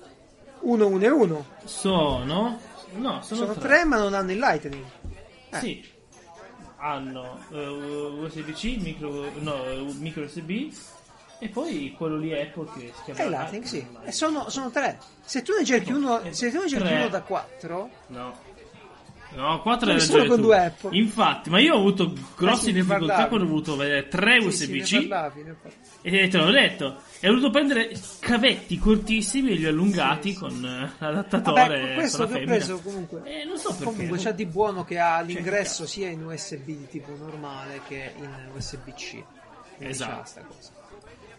1, 0.59 0.87
1 0.87 1.03
e 1.03 1.09
1. 1.09 1.45
Sono? 1.65 2.59
No, 2.95 3.21
sono, 3.21 3.41
Sono 3.41 3.53
tre 3.55 3.83
ma 3.83 3.97
non 3.97 4.13
hanno 4.13 4.31
il 4.31 4.39
lightning. 4.39 4.83
Eh. 5.51 5.59
Sì. 5.59 5.85
Hanno 6.77 7.39
eh, 7.51 7.67
USB-C, 7.67 8.77
micro, 8.79 9.31
no, 9.39 9.65
eh, 9.65 9.93
micro 9.99 10.23
USB 10.23 10.71
e 11.39 11.49
poi 11.49 11.93
quello 11.95 12.17
lì 12.17 12.33
Apple 12.33 12.67
che 12.73 12.93
si 12.95 13.03
chiama 13.03 13.19
E 13.19 13.29
lightning, 13.29 13.63
sì. 13.63 13.85
E 14.03 14.11
sono, 14.11 14.49
sono 14.49 14.71
tre. 14.71 14.99
Se 15.23 15.41
tu 15.43 15.53
ne 15.53 15.63
cerchi 15.63 15.91
uno, 15.91 16.21
se 16.31 16.51
tu 16.51 16.61
ne 16.61 16.67
cerchi 16.67 16.93
uno 16.93 17.07
da 17.09 17.21
4, 17.21 17.89
No. 18.07 18.55
No, 19.35 19.61
4 19.61 19.85
Ce 19.85 19.91
hai 19.91 19.97
ne 19.97 20.03
sono 20.03 20.17
ragione 20.19 20.35
con 20.35 20.45
due 20.45 20.65
Apple. 20.65 20.97
Infatti, 20.97 21.49
ma 21.49 21.59
io 21.59 21.75
ho 21.75 21.77
avuto 21.79 22.13
grossi 22.35 22.69
Eh 22.69 22.73
sì, 22.73 22.73
difficoltà 22.73 23.27
quando 23.27 23.45
ho 23.45 23.49
voluto 23.49 23.75
vedere 23.75 24.07
tre 24.07 24.41
sì, 24.41 24.51
sì, 24.51 24.71
ne 24.71 24.77
USB-C 24.77 24.91
ne 24.93 25.07
parlavi. 25.07 25.55
e 26.01 26.27
te 26.29 26.37
l'ho 26.37 26.51
detto. 26.51 26.95
E 27.19 27.27
ho 27.27 27.31
dovuto 27.33 27.49
prendere 27.51 27.91
cavetti 28.19 28.79
cortissimi 28.79 29.51
e 29.51 29.55
li 29.55 29.65
ho 29.65 29.69
allungati 29.69 30.29
Sì, 30.29 30.33
sì. 30.35 30.39
con 30.39 30.65
eh, 30.65 30.91
l'adattatore 30.97 31.79
Vabbè, 31.81 31.93
questo 31.95 32.17
con 32.25 32.27
che 32.27 32.31
la 32.33 32.37
ho 32.37 32.39
femmina. 32.45 32.55
preso 32.65 32.79
comunque. 32.81 33.21
Eh, 33.25 33.43
non 33.45 33.57
so 33.57 33.69
perché. 33.69 33.83
Comunque 33.83 34.17
c'ha 34.17 34.31
di 34.31 34.45
buono 34.45 34.83
che 34.85 34.99
ha 34.99 35.19
l'ingresso 35.21 35.85
sia 35.85 36.07
in 36.09 36.23
USB 36.25 36.87
tipo 36.89 37.15
normale 37.19 37.81
che 37.87 38.13
in 38.17 38.29
USB-C. 38.55 39.09
Quindi 39.75 39.93
Esatto. 39.93 40.15
c'ha 40.15 40.25
sta 40.25 40.41
cosa. 40.41 40.71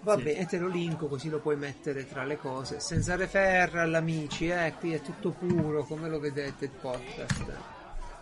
Vabbè, 0.00 0.36
e 0.38 0.46
te 0.46 0.58
lo 0.58 0.68
linko 0.68 1.08
così 1.08 1.28
lo 1.28 1.40
puoi 1.40 1.56
mettere 1.56 2.06
tra 2.06 2.22
le 2.24 2.36
cose. 2.38 2.78
Senza 2.80 3.16
referral, 3.16 3.92
amici, 3.94 4.48
eh, 4.48 4.74
qui 4.78 4.92
è 4.92 5.00
tutto 5.00 5.30
puro, 5.30 5.84
come 5.84 6.08
lo 6.08 6.20
vedete 6.20 6.66
il 6.66 6.70
podcast. 6.70 7.44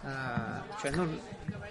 Ah, 0.02 0.64
cioè 0.80 0.90
non... 0.92 1.18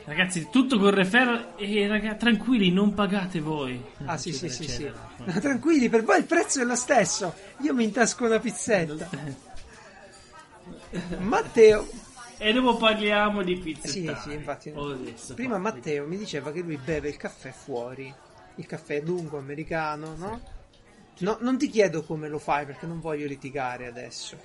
Ragazzi, 0.05 0.49
tutto 0.51 0.77
con 0.77 0.91
referral 0.91 1.53
e 1.57 1.87
raga, 1.87 2.13
tranquilli, 2.15 2.71
non 2.71 2.93
pagate 2.93 3.39
voi. 3.39 3.83
Ah 4.05 4.17
sì 4.17 4.33
sì 4.33 4.49
sì, 4.49 4.67
sì. 4.67 4.83
No, 5.25 5.39
tranquilli, 5.39 5.89
per 5.89 6.03
voi 6.03 6.19
il 6.19 6.25
prezzo 6.25 6.61
è 6.61 6.63
lo 6.63 6.75
stesso. 6.75 7.33
Io 7.61 7.73
mi 7.73 7.85
intasco 7.85 8.25
una 8.25 8.39
pizzetta. 8.39 9.09
Matteo, 11.19 11.87
E 12.37 12.53
dopo 12.53 12.77
parliamo 12.77 13.41
di 13.41 13.57
pizza. 13.57 13.87
Sì, 13.87 14.13
sì, 14.21 14.33
infatti. 14.33 14.71
Adesso, 14.75 15.33
Prima 15.33 15.57
Matteo 15.57 16.05
mi 16.05 16.17
diceva 16.17 16.51
che 16.51 16.61
lui 16.61 16.77
beve 16.77 17.09
il 17.09 17.17
caffè 17.17 17.51
fuori, 17.51 18.13
il 18.55 18.65
caffè 18.65 19.01
lungo 19.01 19.37
americano, 19.37 20.15
no? 20.15 20.41
No, 21.19 21.37
non 21.39 21.57
ti 21.57 21.69
chiedo 21.69 22.03
come 22.03 22.27
lo 22.27 22.39
fai 22.39 22.65
perché 22.65 22.85
non 22.85 22.99
voglio 22.99 23.25
litigare 23.25 23.87
adesso. 23.87 24.37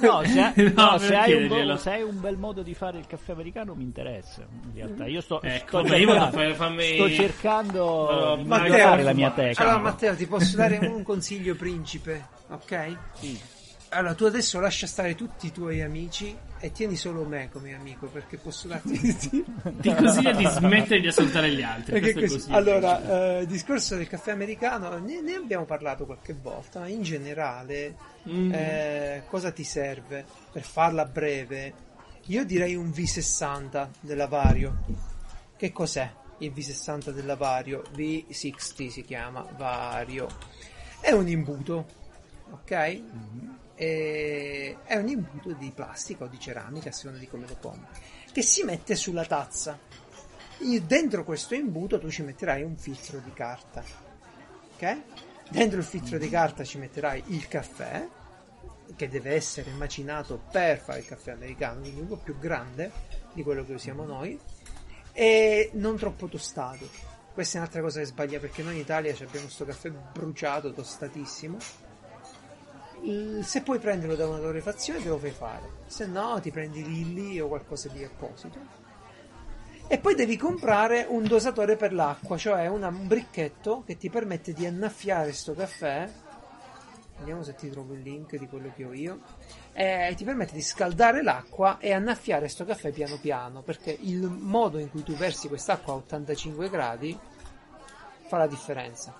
No, 0.00 0.22
se, 0.24 0.52
No, 0.74 0.90
no, 0.92 0.98
se 0.98 1.16
hai 1.16 1.32
un, 1.50 1.78
se 1.78 1.90
hai 1.90 2.02
un 2.02 2.20
bel 2.20 2.36
modo 2.36 2.62
di 2.62 2.74
fare 2.74 2.98
il 2.98 3.06
caffè 3.06 3.32
americano 3.32 3.74
mi 3.74 3.82
interessa. 3.82 4.46
In 4.64 4.72
realtà, 4.74 5.06
io 5.06 5.20
sto, 5.20 5.42
Ecco, 5.42 5.84
sto 5.84 5.96
io 5.96 6.06
cercando, 6.06 6.30
fare- 6.30 6.54
fammi- 6.54 6.94
sto 6.94 7.10
cercando 7.10 8.34
di 8.38 8.44
Matteo, 8.44 8.64
migliorare 8.72 9.02
la 9.02 9.12
mia 9.12 9.30
tecnica. 9.30 9.62
Allora 9.62 9.78
Matteo 9.78 10.14
ti 10.14 10.26
posso 10.26 10.56
dare 10.56 10.78
un 10.78 11.02
consiglio 11.02 11.54
principe, 11.56 12.28
ok? 12.48 12.96
Sì. 13.14 13.40
Allora 13.90 14.14
tu 14.14 14.24
adesso 14.24 14.60
lascia 14.60 14.86
stare 14.86 15.14
tutti 15.14 15.46
i 15.46 15.52
tuoi 15.52 15.80
amici 15.82 16.36
e 16.58 16.72
tieni 16.72 16.96
solo 16.96 17.24
me 17.24 17.48
come 17.50 17.74
amico 17.74 18.06
perché 18.06 18.38
posso 18.38 18.66
darti... 18.68 18.98
Ti 19.80 19.94
consiglio 19.94 20.32
di 20.32 20.46
smettere 20.46 21.00
di 21.00 21.08
ascoltare 21.08 21.50
gli 21.52 21.62
altri. 21.62 22.12
Così- 22.12 22.50
allora, 22.52 23.38
eh, 23.38 23.40
il 23.42 23.46
discorso 23.46 23.96
del 23.96 24.08
caffè 24.08 24.30
americano 24.32 24.96
ne, 24.98 25.20
ne 25.20 25.34
abbiamo 25.34 25.64
parlato 25.64 26.06
qualche 26.06 26.34
volta, 26.40 26.80
ma 26.80 26.88
in 26.88 27.02
generale 27.02 27.94
Mm. 28.28 28.52
eh, 28.52 29.22
cosa 29.28 29.52
ti 29.52 29.62
serve? 29.62 30.24
Per 30.50 30.62
farla 30.62 31.04
breve, 31.04 31.72
io 32.24 32.44
direi 32.44 32.74
un 32.74 32.88
V60 32.88 33.88
della 34.00 34.26
Vario. 34.26 34.78
Che 35.56 35.70
cos'è 35.70 36.10
il 36.38 36.50
V60 36.52 37.10
della 37.10 37.36
Vario? 37.36 37.82
V60 37.94 38.88
si 38.88 39.04
chiama 39.04 39.46
Vario. 39.56 40.26
È 40.98 41.12
un 41.12 41.28
imbuto, 41.28 41.86
ok? 42.50 43.00
E- 43.76 44.78
è 44.84 44.96
un 44.96 45.08
imbuto 45.08 45.52
di 45.52 45.70
plastica 45.74 46.24
o 46.24 46.26
di 46.26 46.40
ceramica, 46.40 46.88
a 46.88 46.92
seconda 46.92 47.18
di 47.18 47.28
come 47.28 47.46
lo 47.46 47.56
compri, 47.60 48.00
che 48.32 48.42
si 48.42 48.64
mette 48.64 48.94
sulla 48.94 49.24
tazza. 49.24 49.78
Io- 50.60 50.80
dentro 50.80 51.22
questo 51.24 51.54
imbuto 51.54 52.00
tu 52.00 52.10
ci 52.10 52.22
metterai 52.22 52.62
un 52.62 52.76
filtro 52.76 53.18
di 53.18 53.32
carta. 53.32 53.84
Ok? 54.74 55.02
Dentro 55.50 55.78
il 55.78 55.84
filtro 55.84 56.18
di 56.18 56.28
carta 56.28 56.64
ci 56.64 56.78
metterai 56.78 57.22
il 57.28 57.46
caffè, 57.46 58.08
che 58.96 59.08
deve 59.08 59.34
essere 59.34 59.70
macinato 59.72 60.40
per 60.50 60.78
fare 60.78 61.00
il 61.00 61.06
caffè 61.06 61.32
americano, 61.32 61.80
quindi 61.80 62.00
un 62.00 62.08
po' 62.08 62.16
più 62.16 62.38
grande 62.38 62.90
di 63.32 63.42
quello 63.42 63.64
che 63.64 63.74
usiamo 63.74 64.04
noi, 64.04 64.38
e 65.12 65.70
non 65.74 65.96
troppo 65.96 66.26
tostato. 66.26 66.88
Questa 67.32 67.56
è 67.56 67.60
un'altra 67.60 67.82
cosa 67.82 68.00
che 68.00 68.06
sbaglia 68.06 68.38
perché 68.38 68.62
noi 68.62 68.74
in 68.74 68.80
Italia 68.80 69.12
abbiamo 69.12 69.46
questo 69.46 69.64
caffè 69.64 69.90
bruciato, 69.90 70.72
tostatissimo. 70.72 71.58
Il- 73.02 73.44
Se 73.44 73.62
puoi 73.62 73.78
prenderlo 73.78 74.16
da 74.16 74.26
una 74.26 74.38
torrefazione 74.38 75.00
te 75.02 75.08
lo 75.08 75.18
fai 75.18 75.30
fare, 75.30 75.70
se 75.86 76.06
no 76.06 76.40
ti 76.40 76.50
prendi 76.50 76.82
Lilly 76.84 77.38
o 77.38 77.48
qualcosa 77.48 77.88
di 77.88 78.02
apposito. 78.02 78.84
E 79.88 79.98
poi 79.98 80.14
devi 80.16 80.36
comprare 80.36 81.06
un 81.08 81.24
dosatore 81.24 81.76
per 81.76 81.92
l'acqua, 81.92 82.36
cioè 82.36 82.66
un 82.66 83.06
bricchetto 83.06 83.84
che 83.86 83.96
ti 83.96 84.10
permette 84.10 84.52
di 84.52 84.66
annaffiare 84.66 85.32
sto 85.32 85.54
caffè. 85.54 86.10
Vediamo 87.18 87.44
se 87.44 87.54
ti 87.54 87.70
trovo 87.70 87.94
il 87.94 88.00
link 88.00 88.36
di 88.36 88.48
quello 88.48 88.72
che 88.74 88.84
ho 88.84 88.92
io. 88.92 89.20
E 89.72 90.12
ti 90.16 90.24
permette 90.24 90.54
di 90.54 90.60
scaldare 90.62 91.22
l'acqua 91.22 91.78
e 91.78 91.92
annaffiare 91.92 92.48
sto 92.48 92.64
caffè 92.64 92.90
piano 92.90 93.16
piano, 93.20 93.62
perché 93.62 93.96
il 94.00 94.22
modo 94.28 94.78
in 94.78 94.90
cui 94.90 95.04
tu 95.04 95.14
versi 95.14 95.46
quest'acqua 95.48 95.92
a 95.92 95.96
85 95.96 96.68
gradi 96.68 97.16
fa 98.26 98.38
la 98.38 98.46
differenza. 98.48 99.14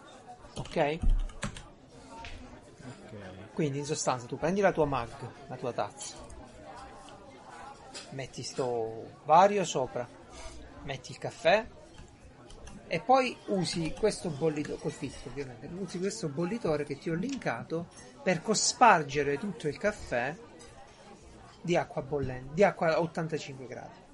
Ok? 0.56 0.98
Quindi 3.56 3.78
in 3.78 3.86
sostanza 3.86 4.26
tu 4.26 4.36
prendi 4.36 4.60
la 4.60 4.70
tua 4.70 4.84
mug, 4.84 5.16
la 5.46 5.56
tua 5.56 5.72
tazza, 5.72 6.14
metti 8.10 8.42
sto 8.42 9.20
vario 9.24 9.64
sopra, 9.64 10.06
metti 10.82 11.12
il 11.12 11.16
caffè 11.16 11.66
e 12.86 13.00
poi 13.00 13.34
usi 13.46 13.94
questo 13.98 14.28
bollitore, 14.28 14.78
col 14.78 14.92
filtro 14.92 15.30
ovviamente, 15.30 15.70
usi 15.72 15.98
questo 15.98 16.28
bollitore 16.28 16.84
che 16.84 16.98
ti 16.98 17.08
ho 17.08 17.14
linkato 17.14 17.86
per 18.22 18.42
cospargere 18.42 19.38
tutto 19.38 19.68
il 19.68 19.78
caffè 19.78 20.36
di 21.62 21.76
acqua 21.76 22.02
bollente, 22.02 22.52
di 22.52 22.62
acqua 22.62 22.94
a 22.94 23.00
85 23.00 23.66
gradi. 23.66 24.04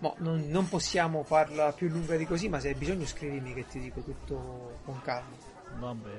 Mo, 0.00 0.16
non, 0.18 0.48
non 0.48 0.68
possiamo 0.68 1.22
farla 1.22 1.72
più 1.72 1.88
lunga 1.88 2.16
di 2.16 2.26
così, 2.26 2.48
ma 2.48 2.58
se 2.58 2.70
hai 2.70 2.74
bisogno 2.74 3.06
scrivimi 3.06 3.54
che 3.54 3.68
ti 3.68 3.78
dico 3.78 4.00
tutto 4.00 4.80
con 4.84 5.00
calma. 5.00 5.37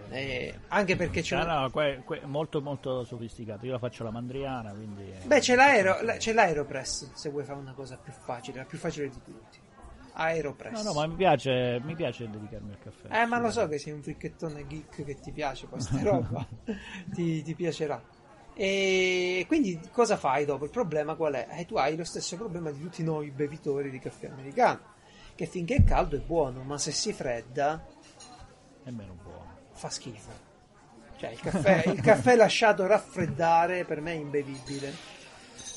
Eh, 0.09 0.59
anche 0.69 0.95
perché 0.95 1.21
c'è 1.21 1.35
Ah, 1.37 1.43
una- 1.43 1.59
no, 1.61 1.69
que- 1.71 2.01
que- 2.05 2.21
molto 2.25 2.61
molto 2.61 3.03
sofisticato. 3.03 3.65
Io 3.65 3.73
la 3.73 3.79
faccio 3.79 4.01
alla 4.03 4.11
mandriana, 4.11 4.71
quindi... 4.71 5.03
eh, 5.11 5.25
Beh, 5.25 5.39
c'è, 5.39 5.55
l'aero, 5.55 6.01
la- 6.01 6.17
c'è 6.17 6.33
l'Aeropress 6.33 7.11
se 7.13 7.29
vuoi 7.29 7.43
fare 7.43 7.59
una 7.59 7.73
cosa 7.73 7.97
più 7.97 8.13
facile, 8.13 8.59
la 8.59 8.65
più 8.65 8.77
facile 8.77 9.09
di 9.09 9.21
tutti. 9.23 9.59
Aeropress. 10.13 10.73
No, 10.83 10.83
no, 10.83 10.93
ma 10.93 11.07
mi 11.07 11.15
piace, 11.15 11.79
mi 11.83 11.95
piace 11.95 12.29
dedicarmi 12.29 12.71
al 12.71 12.79
caffè. 12.79 13.21
Eh, 13.21 13.25
ma 13.25 13.39
lo 13.39 13.51
so 13.51 13.67
che 13.67 13.77
sei 13.77 13.93
un 13.93 14.01
fricchettone 14.01 14.67
geek 14.67 15.03
che 15.05 15.19
ti 15.19 15.31
piace 15.31 15.67
questa 15.69 16.01
roba, 16.01 16.45
ti, 17.13 17.41
ti 17.41 17.55
piacerà. 17.55 18.01
E 18.53 19.45
quindi 19.47 19.79
cosa 19.91 20.17
fai 20.17 20.43
dopo? 20.43 20.65
Il 20.65 20.71
problema 20.71 21.15
qual 21.15 21.33
è? 21.35 21.47
Eh, 21.51 21.65
tu 21.65 21.77
hai 21.77 21.95
lo 21.95 22.03
stesso 22.03 22.35
problema 22.35 22.71
di 22.71 22.81
tutti 22.81 23.01
noi 23.03 23.31
bevitori 23.31 23.89
di 23.89 23.99
caffè 23.99 24.27
americano, 24.27 24.81
che 25.35 25.45
finché 25.45 25.75
è 25.75 25.83
caldo 25.85 26.17
è 26.17 26.19
buono, 26.19 26.63
ma 26.63 26.77
se 26.77 26.91
si 26.91 27.13
fredda 27.13 27.81
È 28.83 28.89
meno 28.89 29.13
buono. 29.13 29.28
Fa 29.79 29.89
schifo. 29.89 30.47
Cioè, 31.15 31.29
il 31.29 31.39
caffè, 31.39 31.83
il 31.87 32.01
caffè 32.01 32.35
lasciato 32.35 32.85
raffreddare 32.85 33.85
per 33.85 34.01
me 34.01 34.11
è 34.11 34.15
imbevibile. 34.15 34.93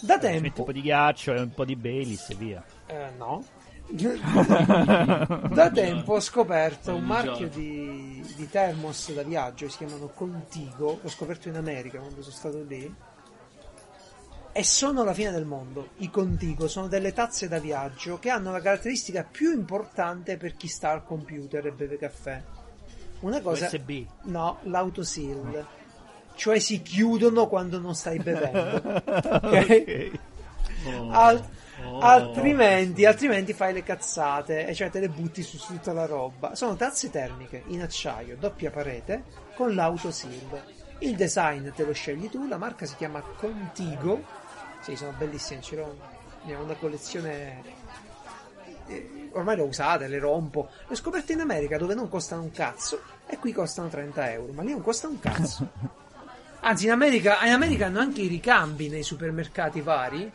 Da 0.00 0.18
Ci 0.18 0.26
metti 0.26 0.36
un 0.36 0.42
tempo, 0.42 0.64
po' 0.64 0.72
di 0.72 0.80
ghiaccio 0.82 1.32
e 1.32 1.40
un 1.40 1.54
po' 1.54 1.64
di 1.64 1.76
Baileys 1.76 2.30
e 2.30 2.34
via. 2.34 2.64
Eh, 2.86 3.10
no. 3.16 3.44
da 5.52 5.70
tempo 5.70 6.14
ho 6.14 6.20
scoperto 6.20 6.94
un 6.94 7.04
marchio 7.04 7.48
di, 7.48 8.24
di 8.36 8.48
thermos 8.48 9.12
da 9.12 9.22
viaggio, 9.22 9.68
si 9.68 9.78
chiamano 9.78 10.08
Contigo, 10.08 10.98
l'ho 11.00 11.08
scoperto 11.08 11.48
in 11.48 11.56
America 11.56 11.98
quando 11.98 12.22
sono 12.22 12.34
stato 12.34 12.62
lì. 12.64 12.94
E 14.54 14.64
sono 14.64 15.04
la 15.04 15.14
fine 15.14 15.30
del 15.30 15.44
mondo. 15.44 15.90
I 15.98 16.10
Contigo 16.10 16.66
sono 16.68 16.88
delle 16.88 17.12
tazze 17.12 17.48
da 17.48 17.58
viaggio 17.58 18.18
che 18.18 18.30
hanno 18.30 18.50
la 18.50 18.60
caratteristica 18.60 19.24
più 19.24 19.52
importante 19.52 20.36
per 20.36 20.56
chi 20.56 20.66
sta 20.66 20.90
al 20.90 21.04
computer 21.04 21.66
e 21.66 21.72
beve 21.72 21.98
caffè. 21.98 22.42
Una 23.22 23.40
cosa... 23.40 23.66
USB. 23.66 24.04
No, 24.24 24.58
l'autosil. 24.62 25.66
Cioè 26.34 26.58
si 26.60 26.80
chiudono 26.82 27.46
quando 27.48 27.78
non 27.78 27.94
stai 27.94 28.18
bevendo. 28.18 29.02
Ok? 29.42 30.10
Oh. 30.86 31.10
Al- 31.10 31.44
Oh. 31.84 31.98
altrimenti, 31.98 33.04
altrimenti 33.06 33.52
fai 33.54 33.72
le 33.72 33.82
cazzate 33.82 34.66
e 34.68 34.74
cioè 34.74 34.88
te 34.90 35.00
le 35.00 35.08
butti 35.08 35.42
su 35.42 35.56
tutta 35.58 35.92
la 35.92 36.06
roba. 36.06 36.54
Sono 36.54 36.76
tazze 36.76 37.10
termiche 37.10 37.64
in 37.68 37.82
acciaio, 37.82 38.36
doppia 38.36 38.70
parete, 38.70 39.24
con 39.56 39.74
l'autosil. 39.74 40.62
Il 40.98 41.16
design 41.16 41.70
te 41.74 41.84
lo 41.84 41.92
scegli 41.92 42.28
tu, 42.30 42.46
la 42.46 42.56
marca 42.58 42.86
si 42.86 42.94
chiama 42.94 43.20
Contigo. 43.20 44.22
Sì, 44.80 44.94
sono 44.94 45.12
bellissime, 45.18 45.60
ce 45.60 45.74
l'ho. 45.76 45.96
Ne 46.44 46.54
ho 46.54 46.62
una 46.62 46.74
collezione. 46.74 47.62
eh, 48.86 49.28
ormai 49.32 49.56
le 49.56 49.62
ho 49.62 49.66
usate, 49.66 50.06
le 50.06 50.18
rompo. 50.20 50.68
Le 50.86 50.92
ho 50.92 50.96
scoperte 50.96 51.32
in 51.32 51.40
America 51.40 51.78
dove 51.78 51.94
non 51.94 52.08
costano 52.08 52.42
un 52.42 52.52
cazzo 52.52 53.00
e 53.26 53.38
qui 53.38 53.52
costano 53.52 53.88
30 53.88 54.32
euro, 54.32 54.52
ma 54.52 54.62
lì 54.62 54.70
non 54.70 54.82
costa 54.82 55.08
un 55.08 55.18
cazzo. 55.18 55.68
Anzi, 56.64 56.84
in 56.84 56.92
America, 56.92 57.44
in 57.44 57.52
America 57.52 57.86
hanno 57.86 57.98
anche 57.98 58.22
i 58.22 58.28
ricambi 58.28 58.88
nei 58.88 59.02
supermercati 59.02 59.80
vari. 59.80 60.30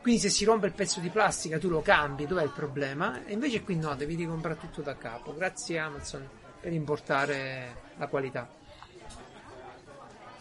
Quindi 0.00 0.20
se 0.20 0.30
si 0.30 0.44
rompe 0.44 0.66
il 0.66 0.72
pezzo 0.72 1.00
di 1.00 1.10
plastica 1.10 1.58
tu 1.58 1.68
lo 1.68 1.82
cambi, 1.82 2.26
dov'è 2.26 2.44
il 2.44 2.52
problema? 2.54 3.24
E 3.24 3.32
invece 3.32 3.62
qui 3.62 3.76
no, 3.76 3.94
devi 3.96 4.14
ricomprare 4.14 4.58
tutto 4.58 4.82
da 4.82 4.96
capo. 4.96 5.34
Grazie 5.34 5.78
Amazon 5.78 6.26
per 6.60 6.72
importare 6.72 7.74
la 7.96 8.06
qualità. 8.06 8.48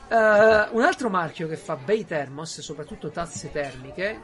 Uh, 0.10 0.76
un 0.76 0.84
altro 0.84 1.10
marchio 1.10 1.47
che 1.47 1.57
fa 1.57 1.76
bei 1.76 2.06
thermos, 2.06 2.61
soprattutto 2.61 3.10
tazze 3.10 3.51
termiche, 3.51 4.19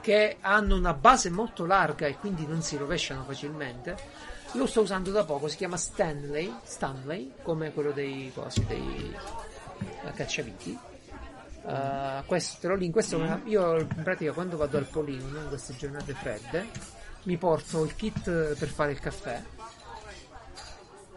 che 0.00 0.36
hanno 0.40 0.76
una 0.76 0.94
base 0.94 1.30
molto 1.30 1.66
larga 1.66 2.06
e 2.06 2.16
quindi 2.16 2.46
non 2.46 2.62
si 2.62 2.76
rovesciano 2.76 3.24
facilmente, 3.24 3.96
lo 4.52 4.66
sto 4.66 4.80
usando 4.80 5.10
da 5.10 5.24
poco, 5.24 5.48
si 5.48 5.56
chiama 5.56 5.76
Stanley, 5.76 6.52
Stanley 6.64 7.34
come 7.42 7.72
quello 7.72 7.92
dei 7.92 8.30
cosi, 8.34 8.64
dei 8.66 9.14
uh, 10.04 10.12
cacciaviti. 10.12 10.78
Uh, 11.62 12.24
questo 12.24 12.74
link, 12.74 12.92
questo 12.92 13.18
mm. 13.18 13.46
io 13.46 13.78
in 13.80 14.02
pratica 14.02 14.32
quando 14.32 14.56
vado 14.56 14.78
al 14.78 14.86
polino 14.86 15.38
in 15.40 15.48
queste 15.48 15.76
giornate 15.76 16.14
fredde 16.14 16.66
mi 17.24 17.36
porto 17.36 17.84
il 17.84 17.94
kit 17.94 18.22
per 18.56 18.68
fare 18.68 18.92
il 18.92 18.98
caffè 18.98 19.42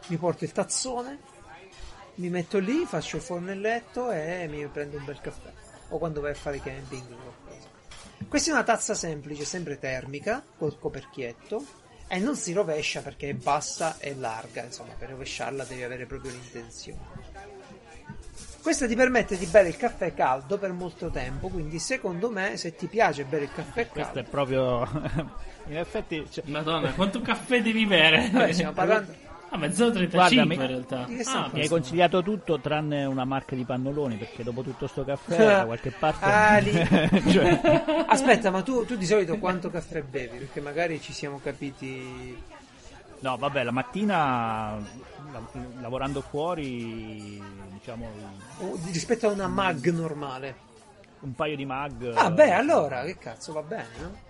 mi 0.08 0.18
porto 0.18 0.44
il 0.44 0.52
tazzone 0.52 1.18
mi 2.16 2.30
metto 2.30 2.60
lì 2.60 2.86
faccio 2.86 3.16
il 3.16 3.22
fornelletto 3.22 4.12
e 4.12 4.46
mi 4.50 4.68
prendo 4.68 4.98
un 4.98 5.06
bel 5.06 5.22
caffè 5.22 5.50
o 5.88 5.98
quando 5.98 6.20
vai 6.20 6.32
a 6.32 6.36
fare 6.36 6.60
camping 6.60 7.08
questa 8.34 8.50
è 8.50 8.54
una 8.56 8.64
tazza 8.64 8.96
semplice 8.96 9.46
sempre 9.46 9.78
termica 9.78 10.44
col 10.58 10.80
coperchietto 10.80 11.64
e 12.08 12.18
non 12.18 12.36
si 12.36 12.52
rovescia 12.52 13.02
perché 13.02 13.30
è 13.30 13.34
bassa 13.36 13.98
e 14.00 14.16
larga 14.16 14.64
insomma 14.64 14.94
per 14.98 15.12
rovesciarla 15.12 15.64
devi 15.66 15.84
avere 15.84 16.08
proprio 16.08 16.32
l'intenzione 16.32 16.98
questo 18.60 18.88
ti 18.88 18.96
permette 18.96 19.38
di 19.38 19.46
bere 19.46 19.68
il 19.68 19.78
caffè 19.78 20.16
caldo 20.16 20.58
per 20.58 20.72
molto 20.72 21.10
tempo, 21.10 21.50
quindi 21.50 21.78
secondo 21.78 22.32
me 22.32 22.58
se 22.58 22.74
ti 22.76 22.88
piace 22.88 23.26
bere 23.26 23.44
il 23.44 23.52
caffè 23.54 23.90
caldo... 23.90 23.92
Questo 23.92 24.20
è 24.20 24.24
proprio... 24.24 24.88
In 25.68 25.78
effetti... 25.78 26.26
Cioè... 26.30 26.46
Madonna, 26.48 26.94
quanto 26.94 27.20
caffè 27.20 27.62
devi 27.62 27.86
bere? 27.86 28.30
Vabbè, 28.32 28.54
stiamo 28.54 28.72
parlando... 28.72 29.14
Ah, 29.54 29.58
mezz'ora 29.58 29.92
35 29.92 30.46
Guarda, 30.46 30.64
in 30.64 30.68
realtà. 30.68 31.08
Ah, 31.32 31.50
mi 31.54 31.62
hai 31.62 31.68
consigliato 31.68 32.24
tutto 32.24 32.60
tranne 32.60 33.06
una 33.06 33.24
marca 33.24 33.54
di 33.56 33.64
pannoloni 33.64 34.16
perché 34.16 34.44
dopo 34.44 34.64
tutto 34.64 34.88
sto 34.88 35.06
caffè 35.06 35.38
da 35.46 35.66
qualche 35.66 35.92
parte. 35.92 36.26
Ah, 36.26 36.58
lì. 36.58 36.72
cioè... 37.32 37.84
Aspetta, 38.08 38.50
ma 38.50 38.64
tu, 38.64 38.84
tu, 38.84 38.96
di 38.96 39.06
solito 39.06 39.38
quanto 39.38 39.70
caffè 39.70 40.02
bevi? 40.02 40.40
Perché 40.40 40.60
magari 40.60 41.00
ci 41.00 41.14
siamo 41.14 41.40
capiti. 41.40 42.36
No, 43.20 43.38
vabbè, 43.38 43.64
la 43.64 43.72
mattina 43.72 44.76
lavorando 45.80 46.22
fuori 46.22 47.40
diciamo... 47.74 48.10
rispetto 48.92 49.28
a 49.28 49.32
una 49.32 49.48
mag 49.48 49.88
normale. 49.92 50.72
Un 51.20 51.36
paio 51.36 51.56
di 51.56 51.66
mag. 51.66 52.12
Ah, 52.16 52.32
beh, 52.32 52.52
allora, 52.54 53.04
che 53.04 53.20
cazzo, 53.20 53.54
va 53.54 53.62
bene, 53.62 53.88
no? 54.00 54.23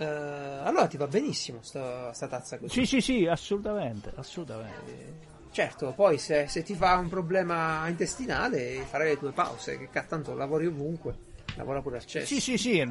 Uh, 0.00 0.64
allora 0.64 0.86
ti 0.86 0.96
va 0.96 1.06
benissimo 1.06 1.58
sta, 1.60 2.10
sta, 2.14 2.26
tazza 2.26 2.56
così. 2.58 2.72
Sì, 2.72 2.86
sì, 2.86 3.00
sì, 3.02 3.26
assolutamente, 3.26 4.10
assolutamente. 4.14 4.90
Eh, 4.90 5.12
certo, 5.50 5.92
poi 5.92 6.16
se, 6.16 6.48
se, 6.48 6.62
ti 6.62 6.74
fa 6.74 6.96
un 6.96 7.10
problema 7.10 7.86
intestinale 7.86 8.86
farai 8.88 9.08
le 9.08 9.18
tue 9.18 9.32
pause, 9.32 9.78
che 9.78 10.06
tanto 10.06 10.34
lavori 10.34 10.66
ovunque 10.68 11.28
lavora 11.56 11.82
pure 11.82 11.96
al 11.96 12.06
cesso. 12.06 12.26
Sì, 12.26 12.40
sì, 12.40 12.56
sì, 12.56 12.82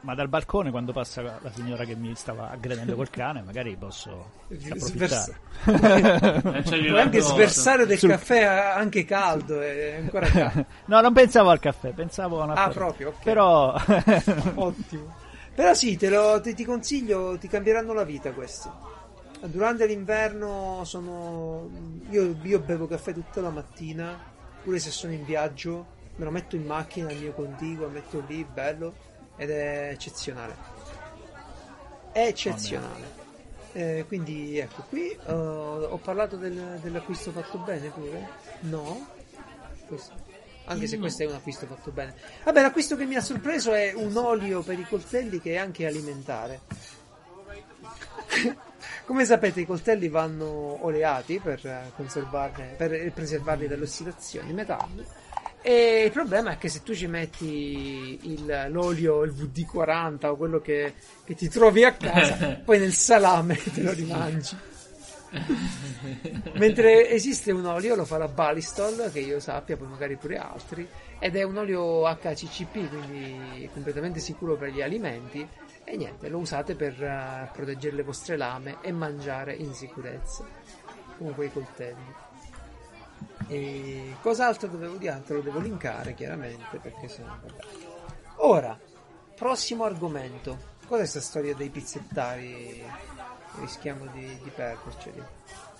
ma 0.00 0.14
dal 0.14 0.28
balcone 0.28 0.70
quando 0.70 0.92
passa 0.92 1.22
la 1.22 1.50
signora 1.52 1.86
che 1.86 1.94
mi 1.94 2.14
stava 2.14 2.50
aggredendo 2.50 2.94
col 2.96 3.08
cane, 3.08 3.40
magari 3.40 3.74
posso 3.76 4.32
approfittare. 4.68 5.38
Puoi 5.64 7.00
anche 7.00 7.22
sversare 7.22 7.86
del 7.86 7.96
Sul... 7.96 8.10
caffè 8.10 8.42
anche 8.42 9.06
caldo, 9.06 9.62
è 9.62 9.96
ancora 10.02 10.26
caldo. 10.26 10.66
no, 10.84 11.00
non 11.00 11.14
pensavo 11.14 11.48
al 11.48 11.60
caffè, 11.60 11.92
pensavo 11.92 12.42
a 12.42 12.44
una 12.44 12.54
Ah, 12.54 12.68
proprio, 12.68 13.08
ok. 13.08 13.22
Però... 13.22 13.72
Ottimo. 14.54 15.26
Però 15.58 15.74
sì, 15.74 15.96
te 15.96 16.08
lo, 16.08 16.40
te, 16.40 16.54
ti 16.54 16.64
consiglio, 16.64 17.36
ti 17.36 17.48
cambieranno 17.48 17.92
la 17.92 18.04
vita 18.04 18.30
questi. 18.30 18.70
Durante 19.40 19.86
l'inverno 19.86 20.82
sono... 20.84 21.68
Io, 22.10 22.36
io 22.40 22.60
bevo 22.60 22.86
caffè 22.86 23.12
tutta 23.12 23.40
la 23.40 23.50
mattina, 23.50 24.16
pure 24.62 24.78
se 24.78 24.92
sono 24.92 25.14
in 25.14 25.24
viaggio 25.24 25.86
me 26.14 26.24
lo 26.24 26.30
metto 26.30 26.54
in 26.54 26.64
macchina 26.64 27.08
al 27.08 27.16
mio 27.16 27.32
contiguo, 27.32 27.88
metto 27.88 28.22
lì, 28.28 28.44
bello, 28.44 28.94
ed 29.34 29.50
è 29.50 29.88
eccezionale. 29.90 30.54
È 32.12 32.20
eccezionale. 32.20 33.16
Eh, 33.72 34.04
quindi 34.06 34.58
ecco, 34.58 34.84
qui 34.88 35.18
uh, 35.26 35.32
ho 35.32 35.96
parlato 35.96 36.36
del, 36.36 36.78
dell'acquisto 36.80 37.32
fatto 37.32 37.58
bene 37.58 37.88
pure? 37.88 38.28
No? 38.60 39.08
Questo. 39.88 40.27
Anche 40.68 40.86
se 40.86 40.98
questo 40.98 41.22
è 41.22 41.26
un 41.26 41.34
acquisto 41.34 41.66
fatto 41.66 41.90
bene. 41.90 42.14
Vabbè, 42.44 42.60
l'acquisto 42.60 42.96
che 42.96 43.04
mi 43.04 43.16
ha 43.16 43.20
sorpreso 43.20 43.72
è 43.72 43.92
un 43.94 44.16
olio 44.16 44.62
per 44.62 44.78
i 44.78 44.86
coltelli 44.88 45.40
che 45.40 45.52
è 45.54 45.56
anche 45.56 45.86
alimentare. 45.86 46.60
Come 49.04 49.24
sapete 49.24 49.60
i 49.60 49.66
coltelli 49.66 50.08
vanno 50.08 50.84
oleati 50.84 51.38
per, 51.38 51.92
conservarne, 51.96 52.74
per 52.76 53.10
preservarli 53.12 53.66
dall'ossidazione, 53.66 54.52
metalli 54.52 55.04
e 55.60 56.04
il 56.04 56.12
problema 56.12 56.52
è 56.52 56.58
che 56.58 56.68
se 56.68 56.82
tu 56.82 56.94
ci 56.94 57.06
metti 57.06 58.18
il, 58.22 58.68
l'olio, 58.70 59.24
il 59.24 59.32
VD40 59.32 60.26
o 60.26 60.36
quello 60.36 60.60
che, 60.60 60.94
che 61.24 61.34
ti 61.34 61.48
trovi 61.48 61.84
a 61.84 61.94
casa, 61.94 62.60
poi 62.64 62.78
nel 62.78 62.92
salame 62.92 63.56
te 63.56 63.82
lo 63.82 63.92
rimangi. 63.92 64.56
Mentre 66.54 67.10
esiste 67.10 67.52
un 67.52 67.66
olio, 67.66 67.94
lo 67.94 68.04
fa 68.04 68.18
la 68.18 68.28
Balistol, 68.28 69.10
che 69.12 69.20
io 69.20 69.40
sappia, 69.40 69.76
poi 69.76 69.88
magari 69.88 70.16
pure 70.16 70.38
altri, 70.38 70.88
ed 71.18 71.36
è 71.36 71.42
un 71.42 71.56
olio 71.56 72.04
HCCP, 72.06 72.88
quindi 72.88 73.68
completamente 73.72 74.20
sicuro 74.20 74.56
per 74.56 74.70
gli 74.70 74.80
alimenti. 74.80 75.46
E 75.84 75.96
niente, 75.96 76.28
lo 76.28 76.38
usate 76.38 76.74
per 76.74 77.00
uh, 77.00 77.50
proteggere 77.54 77.96
le 77.96 78.02
vostre 78.02 78.36
lame 78.36 78.78
e 78.82 78.92
mangiare 78.92 79.54
in 79.54 79.72
sicurezza, 79.72 80.46
come 81.16 81.32
quei 81.32 81.50
coltelli. 81.50 82.14
E 83.48 84.14
cos'altro 84.20 84.68
dovevo 84.68 84.96
dire? 84.96 85.22
Te 85.24 85.32
lo 85.32 85.40
devo 85.40 85.60
linkare 85.60 86.14
chiaramente 86.14 86.78
perché 86.78 87.08
se 87.08 87.22
no. 87.22 87.40
Ora, 88.36 88.78
prossimo 89.34 89.84
argomento. 89.84 90.76
Cos'è 90.86 91.00
questa 91.00 91.20
storia 91.20 91.54
dei 91.54 91.70
pizzettari? 91.70 92.82
Rischiamo 93.60 94.06
di, 94.12 94.26
di 94.42 94.50
perderceli. 94.54 95.22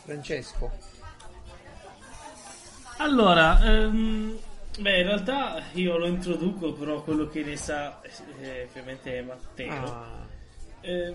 Francesco. 0.05 0.71
Allora, 2.99 3.63
ehm, 3.63 4.37
beh, 4.79 5.01
in 5.01 5.07
realtà 5.07 5.63
io 5.75 5.97
lo 5.99 6.07
introduco, 6.07 6.73
però 6.73 7.03
quello 7.03 7.29
che 7.29 7.43
ne 7.43 7.57
sa 7.57 8.01
eh, 8.41 8.67
ovviamente 8.69 9.19
è 9.19 9.23
Matteo. 9.23 9.85
Ah. 9.85 10.27
Eh, 10.81 11.15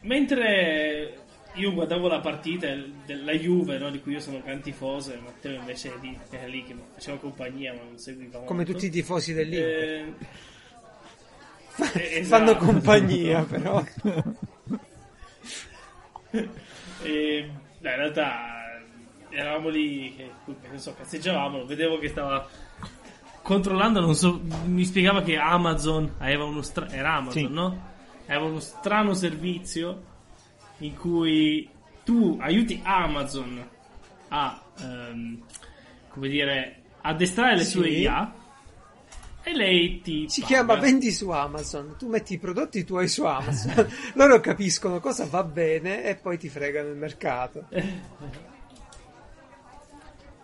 mentre 0.00 1.18
io 1.54 1.72
guardavo 1.72 2.08
la 2.08 2.20
partita 2.20 2.68
della 3.04 3.32
Juve, 3.32 3.78
no, 3.78 3.90
di 3.90 4.00
cui 4.00 4.12
io 4.12 4.20
sono 4.20 4.40
gran 4.42 4.60
tifoso, 4.60 5.12
e 5.12 5.18
Matteo 5.18 5.58
invece 5.58 5.92
lì, 6.00 6.18
era 6.30 6.46
lì 6.46 6.64
che 6.64 6.74
faceva 6.94 7.18
compagnia, 7.18 7.74
ma 7.74 7.82
non 7.82 7.98
seguiva 7.98 8.38
molto. 8.38 8.46
Come 8.46 8.64
tutti 8.64 8.86
i 8.86 8.90
tifosi 8.90 9.32
dell'Inter. 9.32 10.14
Eh, 11.76 12.18
esatto. 12.18 12.54
Fanno 12.54 12.56
compagnia, 12.56 13.42
però. 13.42 13.82
e, 17.02 17.50
dai, 17.78 17.92
in 17.92 17.98
realtà 17.98 18.80
eravamo 19.30 19.68
lì, 19.68 20.14
che, 20.16 20.30
non 20.68 20.78
so, 20.78 20.94
cazzeggiavamo, 20.94 21.64
vedevo 21.64 21.98
che 21.98 22.08
stava 22.08 22.48
controllando, 23.42 24.00
non 24.00 24.14
so, 24.14 24.40
mi 24.64 24.84
spiegava 24.84 25.22
che 25.22 25.36
Amazon 25.36 26.14
aveva 26.18 26.44
uno 26.44 26.62
strano, 26.62 26.92
era 26.92 27.14
Amazon, 27.14 27.46
sì. 27.46 27.52
no? 27.52 27.92
Aveva 28.26 28.44
uno 28.44 28.60
strano 28.60 29.14
servizio 29.14 30.02
in 30.78 30.96
cui 30.96 31.68
tu 32.04 32.38
aiuti 32.40 32.80
Amazon 32.82 33.68
a, 34.28 34.62
um, 34.80 35.42
come 36.08 36.28
dire, 36.28 36.82
addestrare 37.02 37.56
le 37.56 37.64
sì. 37.64 37.70
sue 37.70 37.88
IA 37.88 38.32
e 39.44 39.54
lei 39.54 40.00
ti 40.00 40.26
si 40.28 40.40
paga. 40.40 40.54
chiama 40.54 40.74
vendi 40.76 41.12
su 41.12 41.28
Amazon 41.28 41.96
tu 41.98 42.08
metti 42.08 42.34
i 42.34 42.38
prodotti 42.38 42.82
tuoi 42.82 43.08
su 43.08 43.24
Amazon 43.24 43.86
loro 44.14 44.40
capiscono 44.40 45.00
cosa 45.00 45.26
va 45.26 45.44
bene 45.44 46.02
e 46.02 46.14
poi 46.14 46.38
ti 46.38 46.48
fregano 46.48 46.88
il 46.88 46.96
mercato 46.96 47.66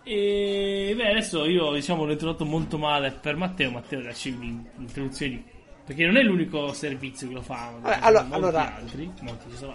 e 0.03 0.93
beh 0.95 1.09
adesso 1.09 1.45
io 1.45 1.73
diciamo 1.73 2.05
l'ho 2.05 2.11
introdotto 2.11 2.45
molto 2.45 2.77
male 2.77 3.11
per 3.11 3.35
Matteo 3.35 3.71
Matteo 3.71 4.01
lasci 4.01 4.29
un'introduzione 4.29 5.31
di 5.31 5.43
perché 5.83 6.05
non 6.05 6.15
è 6.15 6.21
l'unico 6.21 6.71
servizio 6.73 7.27
che 7.27 7.33
lo 7.33 7.41
fa. 7.41 7.73
Vabbè, 7.81 7.97
allora, 8.01 8.27
allora 8.29 8.75
altri, 8.75 9.11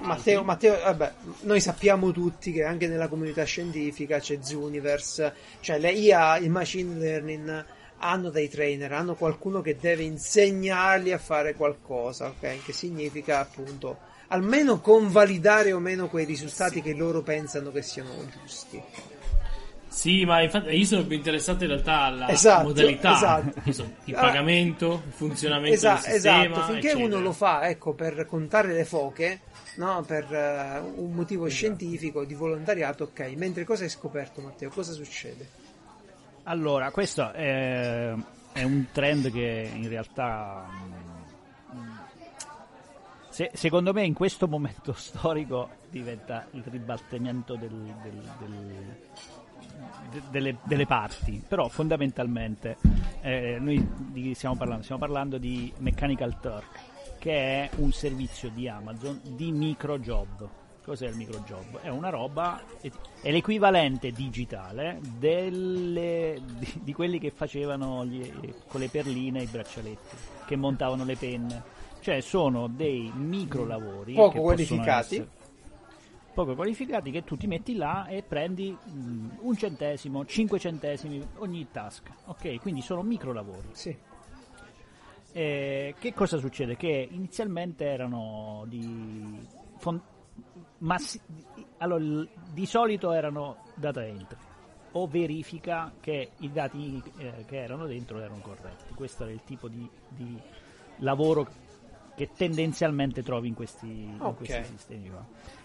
Matteo, 0.01 0.45
Matteo 0.45 0.79
vabbè, 0.79 1.13
noi 1.43 1.61
sappiamo 1.61 2.11
tutti 2.11 2.53
che 2.53 2.63
anche 2.63 2.89
nella 2.89 3.09
comunità 3.09 3.45
scientifica 3.45 4.19
c'è 4.19 4.39
Zooniverse, 4.41 5.35
cioè 5.61 5.79
le 5.79 5.91
IA, 5.91 6.39
il 6.39 6.49
machine 6.49 6.97
learning 6.97 7.65
hanno 7.99 8.31
dei 8.31 8.49
trainer, 8.49 8.93
hanno 8.93 9.15
qualcuno 9.15 9.61
che 9.63 9.77
deve 9.79 10.03
insegnargli 10.03 11.13
a 11.13 11.19
fare 11.19 11.55
qualcosa, 11.55 12.27
ok? 12.29 12.65
Che 12.65 12.73
significa 12.73 13.41
appunto 13.41 13.99
almeno 14.29 14.81
convalidare 14.81 15.73
o 15.73 15.79
meno 15.79 16.09
quei 16.09 16.25
risultati 16.25 16.83
che 16.83 16.95
loro 16.95 17.23
pensano 17.23 17.71
che 17.71 17.83
siano 17.83 18.11
giusti. 18.31 18.83
Sì, 19.89 20.25
ma 20.27 20.43
infatti 20.43 20.69
io 20.77 20.85
sono 20.85 21.07
più 21.07 21.17
interessato 21.17 21.63
in 21.65 21.71
realtà 21.71 22.01
alla 22.01 22.27
Esatto, 22.29 22.65
modalità, 22.65 23.15
esatto. 23.65 23.95
Il 24.05 24.15
Ah, 24.15 24.21
pagamento, 24.21 25.03
il 25.07 25.13
funzionamento 25.13 25.75
Esa- 25.77 25.93
del 25.95 25.99
sistema, 26.03 26.49
esatto, 26.57 26.73
finché 26.73 26.89
eccetera. 26.89 27.07
uno 27.07 27.21
lo 27.21 27.33
fa 27.33 27.69
ecco, 27.69 27.95
per 27.95 28.27
contare 28.27 28.73
le 28.75 28.85
foche, 28.85 29.41
no? 29.77 30.03
per 30.07 30.25
eh, 30.31 30.79
un 30.97 31.13
motivo 31.15 31.47
Esatto. 31.47 31.49
scientifico 31.49 32.25
di 32.25 32.35
volontariato, 32.35 33.05
ok. 33.05 33.21
Mentre 33.37 33.65
cosa 33.65 33.85
hai 33.85 33.89
scoperto, 33.91 34.43
Matteo? 34.43 34.69
Cosa 34.69 34.93
succede? 34.93 35.49
Allora, 36.49 36.91
questo 36.93 37.33
è, 37.33 38.15
è 38.53 38.63
un 38.63 38.87
trend 38.93 39.33
che 39.33 39.69
in 39.75 39.89
realtà 39.89 40.65
mm, 41.75 41.91
se- 43.31 43.51
secondo 43.53 43.93
me 43.93 44.05
in 44.05 44.15
questo 44.15 44.47
momento 44.47 44.93
storico 44.97 45.71
diventa 45.91 46.47
il 46.53 46.63
ribaltamento 46.65 47.57
del- 47.57 47.95
del- 48.01 48.31
del- 48.39 48.97
de- 50.11 50.23
delle, 50.31 50.57
delle 50.63 50.87
parti, 50.87 51.43
però 51.47 51.67
fondamentalmente 51.69 52.77
eh, 53.23 53.57
noi 53.61 53.85
di 54.13 54.23
chi 54.23 54.35
stiamo 54.35 54.55
parlando? 54.57 54.85
Stiamo 54.85 55.01
parlando 55.01 55.39
di 55.39 55.73
Mechanical 55.79 56.39
Turk, 56.39 56.79
che 57.19 57.33
è 57.65 57.71
un 57.79 57.91
servizio 57.91 58.51
di 58.51 58.69
Amazon 58.69 59.21
di 59.25 59.51
microjob. 59.51 60.49
Cos'è 60.87 61.09
il 61.09 61.17
microjob? 61.17 61.81
È 61.81 61.89
una 61.89 62.11
roba, 62.11 62.63
è 63.21 63.33
l'equivalente 63.33 64.13
digitale 64.13 65.01
delle, 65.19 66.41
di, 66.59 66.73
di 66.81 66.93
quelli 66.93 67.19
che 67.19 67.33
facevano 67.33 68.07
gli- 68.07 68.55
con 68.69 68.79
le 68.79 68.89
perline 68.89 69.43
i 69.43 69.47
braccialetti, 69.47 70.17
che 70.47 70.55
montavano 70.55 71.05
le 71.05 71.17
penne. 71.17 71.61
Cioè 71.99 72.21
sono 72.21 72.69
dei 72.69 73.11
micro 73.17 73.67
lavori 73.67 74.13
Poco 74.15 74.41
qualificati. 74.41 75.15
essere- 75.17 75.29
poco 76.33 76.55
qualificati 76.55 77.11
che 77.11 77.25
tu 77.25 77.37
ti 77.37 77.49
metti 77.49 77.75
là 77.75 78.07
e 78.07 78.23
prendi 78.23 78.71
mm, 78.89 79.29
un 79.41 79.57
centesimo, 79.57 80.25
cinque 80.25 80.61
centesimi 80.61 81.21
ogni 81.39 81.67
task. 81.73 82.09
Ok, 82.27 82.61
quindi 82.61 82.81
sono 82.81 83.03
micro 83.03 83.33
lavori. 83.33 83.71
Sì. 83.73 83.97
Eh, 85.33 85.95
che 85.99 86.15
cosa 86.15 86.39
succede? 86.39 86.77
Che 86.77 87.09
inizialmente 87.11 87.85
erano 87.87 88.63
di 88.69 89.45
fon- 90.53 90.65
massi- 90.79 91.21
allora, 91.79 92.25
di 92.53 92.67
solito 92.67 93.13
erano 93.13 93.59
data 93.75 94.05
entry 94.05 94.39
o 94.93 95.07
verifica 95.07 95.93
che 96.01 96.31
i 96.39 96.51
dati 96.51 97.03
eh, 97.19 97.45
che 97.47 97.63
erano 97.63 97.87
dentro 97.87 98.19
erano 98.19 98.41
corretti. 98.41 98.95
Questo 98.95 99.25
era 99.25 99.33
il 99.33 99.43
tipo 99.45 99.69
di, 99.69 99.89
di 100.09 100.41
lavoro 100.99 101.47
che 102.15 102.31
tendenzialmente 102.35 103.23
trovi 103.23 103.49
in 103.49 103.55
questi, 103.55 103.87
in 103.87 104.17
Ok. 104.19 104.37
questi 104.37 104.65
sistemi 104.65 105.11
qua. 105.11 105.23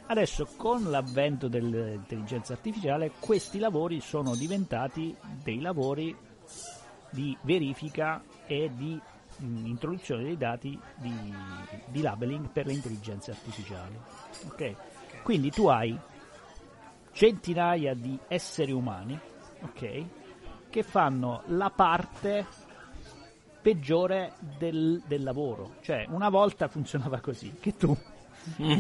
Adesso 0.08 0.50
con 0.58 0.90
l'avvento 0.90 1.48
dell'intelligenza 1.48 2.52
artificiale 2.52 3.12
questi 3.20 3.58
lavori 3.58 4.02
sono 4.02 4.36
diventati 4.36 5.16
dei 5.42 5.62
lavori 5.62 6.14
di 7.12 7.38
verifica 7.44 8.22
e 8.46 8.70
di 8.76 9.00
introduzione 9.42 10.24
dei 10.24 10.38
dati 10.38 10.80
di, 10.96 11.34
di 11.88 12.02
labeling 12.02 12.50
per 12.50 12.66
le 12.66 12.74
intelligenze 12.74 13.32
artificiali. 13.32 14.00
Ok? 14.46 14.76
Quindi 15.24 15.52
tu 15.52 15.68
hai 15.68 15.98
centinaia 17.12 17.94
di 17.94 18.18
esseri 18.28 18.72
umani 18.72 19.20
ok, 19.62 20.06
che 20.70 20.84
fanno 20.84 21.44
la 21.48 21.70
parte 21.70 22.46
peggiore 23.62 24.34
del, 24.58 25.02
del 25.06 25.24
lavoro. 25.24 25.76
Cioè, 25.82 26.06
una 26.10 26.30
volta 26.30 26.68
funzionava 26.68 27.20
così, 27.20 27.56
che 27.60 27.76
tu 27.76 27.96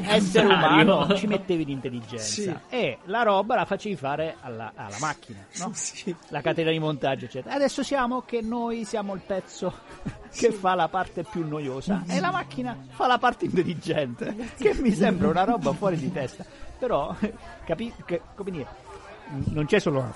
essere 0.08 0.48
umano 0.48 1.16
ci 1.16 1.28
mettevi 1.28 1.66
l'intelligenza 1.66 2.24
Sì. 2.42 2.56
e 2.70 2.98
la 3.06 3.24
roba 3.24 3.56
la 3.56 3.66
facevi 3.66 3.96
fare 3.96 4.36
alla, 4.42 4.72
alla 4.76 4.98
macchina, 5.00 5.46
no? 5.60 5.72
Sì. 5.76 6.16
la 6.30 6.42
catena 6.42 6.72
di 6.72 6.80
montaggio, 6.80 7.26
eccetera. 7.26 7.54
Adesso 7.56 7.84
siamo 7.84 8.22
che 8.22 8.42
noi 8.42 8.86
siamo 8.86 9.14
il 9.14 9.22
pezzo 9.26 9.74
che 10.34 10.52
fa 10.52 10.74
la 10.76 10.88
parte 10.88 11.24
più 11.24 11.48
noiosa 11.48 12.04
e 12.08 12.20
la 12.20 12.32
macchina 12.32 12.76
fa 12.90 13.08
la 13.08 13.18
parte 13.18 13.46
intelligente, 13.46 14.36
che 14.58 14.74
mi 14.76 14.92
sembra 14.92 15.28
una 15.30 15.44
roba 15.44 15.72
fuori 15.74 15.98
di 15.98 16.12
testa. 16.12 16.44
Però, 16.80 17.16
capi- 17.64 17.94
che- 18.06 18.22
come 18.36 18.50
dire, 18.52 18.68
non 19.52 19.66
c'è 19.66 19.80
solo 19.80 20.12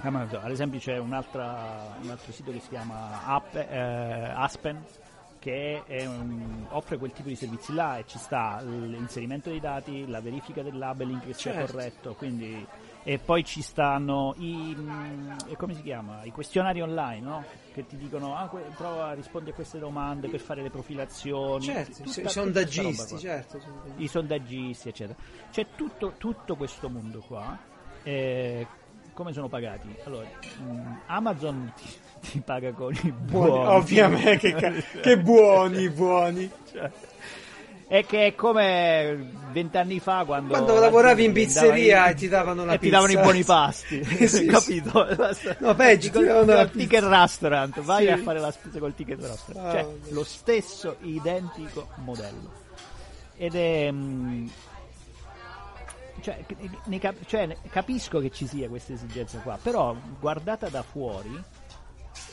Amazon, 0.00 0.40
ad 0.42 0.50
esempio 0.50 0.80
c'è 0.80 0.98
un 0.98 1.12
altro 1.12 1.46
sito 2.30 2.50
che 2.50 2.58
si 2.58 2.68
chiama 2.70 3.24
App- 3.24 3.54
eh, 3.54 4.32
Aspen 4.34 4.82
che 5.42 5.82
un- 6.06 6.66
offre 6.68 6.98
quel 6.98 7.10
tipo 7.10 7.26
di 7.28 7.34
servizi 7.34 7.74
là 7.74 7.98
e 7.98 8.04
ci 8.06 8.16
sta 8.16 8.60
l'inserimento 8.62 9.50
dei 9.50 9.58
dati, 9.58 10.06
la 10.06 10.20
verifica 10.20 10.62
del 10.62 10.78
labeling 10.78 11.20
che 11.20 11.32
sia 11.32 11.52
Certo. 11.52 11.72
corretto, 11.72 12.14
quindi 12.14 12.64
e 13.04 13.18
poi 13.18 13.42
ci 13.42 13.62
stanno 13.62 14.32
i 14.38 14.72
mm, 14.78 15.30
e 15.48 15.56
come 15.56 15.74
si 15.74 15.82
chiama? 15.82 16.22
I 16.22 16.30
questionari 16.30 16.80
online, 16.80 17.20
no? 17.26 17.44
Che 17.72 17.84
ti 17.84 17.96
dicono 17.96 18.36
ah, 18.36 18.46
que- 18.46 18.62
prova 18.76 19.08
a 19.08 19.12
rispondere 19.14 19.50
a 19.50 19.54
queste 19.56 19.80
domande 19.80 20.28
per 20.28 20.38
fare 20.38 20.62
le 20.62 20.70
profilazioni. 20.70 21.64
Certo, 21.64 22.04
Tutta- 22.04 22.20
i 22.20 22.28
sondaggisti, 22.28 23.18
certo. 23.18 23.60
i 23.96 24.06
sondaggisti, 24.06 24.88
eccetera. 24.90 25.18
C'è 25.50 25.66
tutto, 25.74 26.14
tutto 26.18 26.54
questo 26.54 26.88
mondo 26.88 27.18
qua. 27.26 27.58
eh, 28.04 28.66
come 29.14 29.32
sono 29.32 29.48
pagati? 29.48 29.94
Allora, 30.04 30.26
mm, 30.60 30.92
Amazon 31.06 31.72
ti, 32.22 32.40
paga 32.44 32.72
con 32.72 32.92
i 32.94 33.12
buoni. 33.12 33.50
Buoni, 33.50 33.66
ovviamente, 33.76 34.38
che, 34.38 34.54
ca- 34.54 35.00
che 35.00 35.18
buoni, 35.18 35.88
buoni. 35.90 36.50
Cioè, 36.72 36.90
è 37.88 38.06
che 38.06 38.26
è 38.28 38.34
come 38.34 39.32
vent'anni 39.50 40.00
fa 40.00 40.24
quando, 40.24 40.48
Quando 40.54 40.78
lavoravi 40.80 41.24
in 41.24 41.32
pizzeria 41.32 41.96
davano 41.96 42.10
e 42.10 42.14
ti 42.14 42.28
davano 42.28 42.64
la 42.64 42.72
e 42.72 42.78
ti 42.78 42.88
davano 42.88 43.10
i 43.10 43.14
pizza. 43.16 43.22
buoni 43.26 43.44
pasti, 43.44 44.02
Sì, 44.16 44.28
sì. 44.28 44.46
capito? 44.46 45.06
No, 45.58 45.74
peggio, 45.74 46.10
ti 46.10 46.24
davano 46.24 46.52
la 46.54 46.64
pizza. 46.64 46.78
ticket 46.78 47.02
restaurant, 47.04 47.80
vai 47.82 48.06
Sì. 48.06 48.10
a 48.12 48.16
fare 48.16 48.40
la 48.40 48.50
spesa 48.50 48.78
col 48.78 48.94
ticket 48.94 49.20
restaurant. 49.20 49.66
Ah, 49.66 49.72
cioè, 49.72 49.82
vabbè. 49.82 50.10
lo 50.12 50.24
stesso 50.24 50.96
identico 51.02 51.88
modello. 51.96 52.60
Ed 53.36 53.54
è... 53.56 53.90
mm, 53.90 54.46
cioè, 56.22 56.44
ne 56.84 56.98
cap- 56.98 57.24
cioè, 57.26 57.56
capisco 57.70 58.20
che 58.20 58.30
ci 58.30 58.46
sia 58.46 58.68
questa 58.68 58.92
esigenza 58.94 59.38
qua, 59.38 59.58
però 59.60 59.94
guardata 60.20 60.68
da 60.68 60.82
fuori 60.82 61.42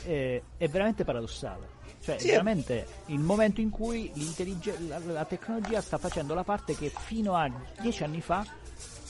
eh, 0.04 0.42
è 0.56 0.68
veramente 0.68 1.04
paradossale. 1.04 1.78
Cioè, 2.02 2.18
Sì, 2.18 2.28
veramente 2.28 2.86
il 3.06 3.18
momento 3.20 3.60
in 3.60 3.68
cui 3.70 4.10
la, 4.88 4.98
la 5.04 5.24
tecnologia 5.26 5.80
sta 5.82 5.98
facendo 5.98 6.32
la 6.34 6.44
parte 6.44 6.74
che 6.74 6.88
fino 6.88 7.34
a 7.34 7.50
dieci 7.78 8.04
anni 8.04 8.22
fa 8.22 8.42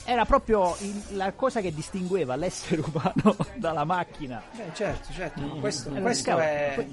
era 0.03 0.25
proprio 0.25 0.75
il- 0.79 1.15
la 1.15 1.31
cosa 1.31 1.61
che 1.61 1.73
distingueva 1.73 2.35
l'essere 2.35 2.81
umano 2.85 3.37
dalla 3.55 3.85
macchina. 3.85 4.41
Beh, 4.55 4.73
certo, 4.73 5.13
certo. 5.13 5.41
Mm, 5.41 5.59
questo, 5.61 5.89
mm. 5.91 6.01
questo 6.01 6.37
è, 6.37 6.85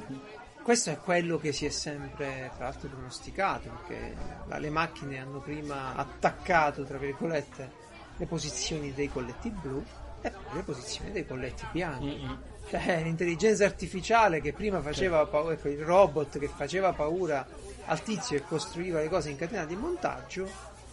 questo 0.63 0.91
è 0.91 0.99
quello 0.99 1.39
che 1.39 1.53
si 1.53 1.67
è 1.67 1.71
sempre, 1.71 2.53
tra 2.57 2.67
l'altro, 2.67 2.89
pronosticato, 2.91 3.69
perché 3.71 4.15
la- 4.47 4.59
le 4.59 4.71
macchine 4.71 5.19
hanno 5.19 5.41
prima 5.41 5.97
attaccato, 5.97 6.85
tra 6.85 6.99
virgolette, 6.99 7.73
le 8.19 8.27
posizioni 8.27 8.93
dei 8.95 9.09
colletti 9.09 9.51
blu 9.51 9.83
e 10.21 10.31
poi 10.31 10.55
le 10.55 10.63
posizioni 10.63 11.11
dei 11.11 11.27
colletti 11.27 11.65
bianchi. 11.73 12.07
Mm-mm. 12.07 12.39
Cioè, 12.69 13.03
l'intelligenza 13.03 13.65
artificiale 13.65 14.41
che 14.41 14.53
prima 14.53 14.81
faceva 14.81 15.25
paura, 15.27 15.55
ecco, 15.55 15.69
il 15.69 15.83
robot 15.83 16.39
che 16.39 16.49
faceva 16.49 16.93
paura 16.93 17.47
al 17.87 18.03
tizio 18.03 18.37
che 18.39 18.45
costruiva 18.47 19.01
le 19.01 19.09
cose 19.09 19.31
in 19.31 19.37
catena 19.37 19.65
di 19.65 19.75
montaggio, 19.77 20.47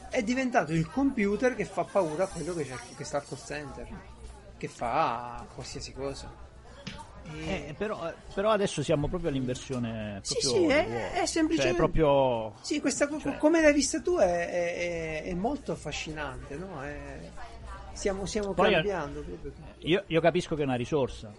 è 0.09 0.23
diventato 0.23 0.71
il 0.71 0.89
computer 0.89 1.55
che 1.55 1.65
fa 1.65 1.83
paura 1.83 2.23
a 2.23 2.27
quello 2.27 2.53
che, 2.53 2.63
c'è, 2.65 2.75
che 2.95 3.03
sta 3.03 3.17
al 3.17 3.27
call 3.27 3.39
center, 3.45 3.87
che 4.57 4.67
fa 4.69 5.45
qualsiasi 5.53 5.91
cosa. 5.93 6.31
E- 7.33 7.65
Eh, 7.69 7.75
però, 7.77 8.09
però 8.33 8.51
adesso 8.51 8.81
siamo 8.83 9.07
proprio 9.09 9.29
all'inversione. 9.31 10.19
Sì, 10.21 10.37
proprio 10.39 10.51
sì, 10.51 10.67
è- 10.67 10.85
dell'uomo. 10.85 11.11
è 11.13 11.25
semplicemente- 11.25 11.61
Cioè, 11.61 11.75
proprio. 11.75 12.53
Sì, 12.61 12.79
questa 12.79 13.09
Cioè- 13.19 13.37
come 13.37 13.61
l'hai 13.61 13.73
vista 13.73 13.99
tu 13.99 14.15
è, 14.17 14.23
è- 14.49 14.75
è- 14.75 15.23
è 15.23 15.33
molto 15.33 15.71
affascinante, 15.73 16.55
no? 16.55 16.81
È- 16.83 17.19
stiamo 17.93 18.25
stiamo 18.27 18.53
cambiando. 18.53 19.23
Io, 19.79 20.03
io 20.07 20.21
capisco 20.21 20.55
che 20.55 20.61
è 20.61 20.65
una 20.65 20.75
risorsa, 20.75 21.31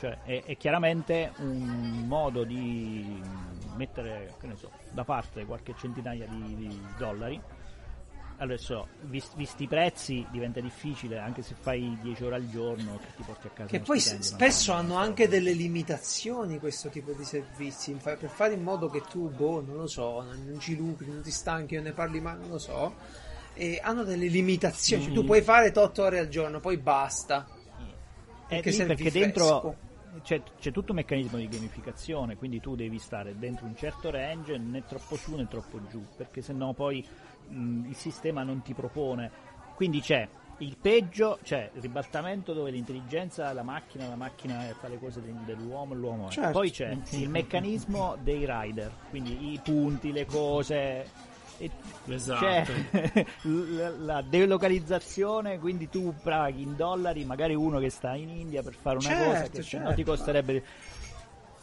cioè 0.00 0.16
è, 0.22 0.44
è 0.44 0.56
chiaramente 0.56 1.32
un 1.40 2.06
modo 2.06 2.42
di 2.44 3.20
mettere, 3.76 4.34
che 4.40 4.46
ne 4.46 4.56
so, 4.56 4.70
da 4.92 5.04
parte 5.04 5.44
qualche 5.44 5.74
centinaia 5.78 6.26
di, 6.26 6.56
di 6.56 6.82
dollari. 6.96 7.38
Adesso, 8.38 8.88
vis- 9.02 9.34
visti 9.36 9.64
i 9.64 9.66
prezzi, 9.68 10.26
diventa 10.30 10.60
difficile, 10.60 11.18
anche 11.18 11.42
se 11.42 11.54
fai 11.60 11.98
10 12.00 12.24
ore 12.24 12.36
al 12.36 12.48
giorno, 12.48 12.96
che 12.96 13.08
ti 13.14 13.22
porti 13.22 13.48
a 13.48 13.50
casa. 13.50 13.68
Che 13.68 13.80
poi 13.80 14.00
stipendio, 14.00 14.28
spesso 14.30 14.72
hanno 14.72 14.96
anche 14.96 15.28
delle 15.28 15.52
limitazioni 15.52 16.58
questo 16.58 16.88
tipo 16.88 17.12
di 17.12 17.24
servizi, 17.24 17.92
per 18.02 18.30
fare 18.32 18.54
in 18.54 18.62
modo 18.62 18.88
che 18.88 19.02
tu, 19.02 19.28
boh, 19.28 19.60
non 19.60 19.76
lo 19.76 19.86
so, 19.86 20.22
non, 20.22 20.58
ci 20.60 20.74
lucri, 20.74 21.10
non 21.10 21.20
ti 21.20 21.30
stanchi, 21.30 21.74
non 21.74 21.84
ne 21.84 21.92
parli 21.92 22.22
mai, 22.22 22.38
non 22.38 22.48
lo 22.48 22.58
so, 22.58 22.94
e 23.52 23.78
hanno 23.82 24.04
delle 24.04 24.28
limitazioni, 24.28 25.04
Cioè, 25.04 25.12
tu 25.12 25.24
puoi 25.26 25.42
fare 25.42 25.70
8 25.74 26.02
ore 26.02 26.18
al 26.18 26.28
giorno, 26.28 26.60
poi 26.60 26.78
basta. 26.78 27.46
Perché 28.48 28.84
perché 28.84 29.10
fresco. 29.10 29.88
C'è, 30.22 30.42
c'è, 30.58 30.72
tutto 30.72 30.92
un 30.92 30.98
meccanismo 30.98 31.38
di 31.38 31.48
gamificazione, 31.48 32.36
quindi 32.36 32.60
tu 32.60 32.74
devi 32.74 32.98
stare 32.98 33.38
dentro 33.38 33.66
un 33.66 33.76
certo 33.76 34.10
range, 34.10 34.58
né 34.58 34.84
troppo 34.84 35.16
su 35.16 35.34
né 35.34 35.46
troppo 35.48 35.80
giù, 35.88 36.04
perché 36.16 36.42
sennò 36.42 36.72
poi 36.72 37.06
mh, 37.48 37.88
il 37.88 37.96
sistema 37.96 38.42
non 38.42 38.62
ti 38.62 38.74
propone. 38.74 39.30
Quindi 39.74 40.00
c'è 40.00 40.28
il 40.58 40.76
peggio, 40.76 41.38
cioè 41.42 41.70
il 41.74 41.80
ribaltamento 41.80 42.52
dove 42.52 42.70
l'intelligenza 42.70 43.52
la 43.52 43.62
macchina, 43.62 44.08
la 44.08 44.16
macchina 44.16 44.60
fa 44.78 44.88
le 44.88 44.98
cose 44.98 45.22
dell'uomo, 45.44 45.94
l'uomo 45.94 46.30
certo. 46.30 46.52
Poi 46.52 46.70
c'è 46.70 46.96
il 47.12 47.28
meccanismo 47.28 48.16
dei 48.22 48.44
rider, 48.46 48.92
quindi 49.08 49.52
i 49.52 49.60
punti, 49.62 50.12
le 50.12 50.26
cose. 50.26 51.28
Esatto. 52.06 52.44
C'è 52.44 53.26
la 54.00 54.22
delocalizzazione, 54.22 55.58
quindi 55.58 55.88
tu 55.88 56.14
paghi 56.22 56.62
in 56.62 56.76
dollari 56.76 57.24
magari 57.24 57.54
uno 57.54 57.78
che 57.78 57.90
sta 57.90 58.14
in 58.14 58.28
India 58.30 58.62
per 58.62 58.74
fare 58.74 58.96
una 58.98 59.08
certo, 59.08 59.24
cosa 59.24 59.48
che 59.48 59.62
certo. 59.62 59.86
non 59.86 59.94
ti 59.94 60.04
costerebbe 60.04 60.62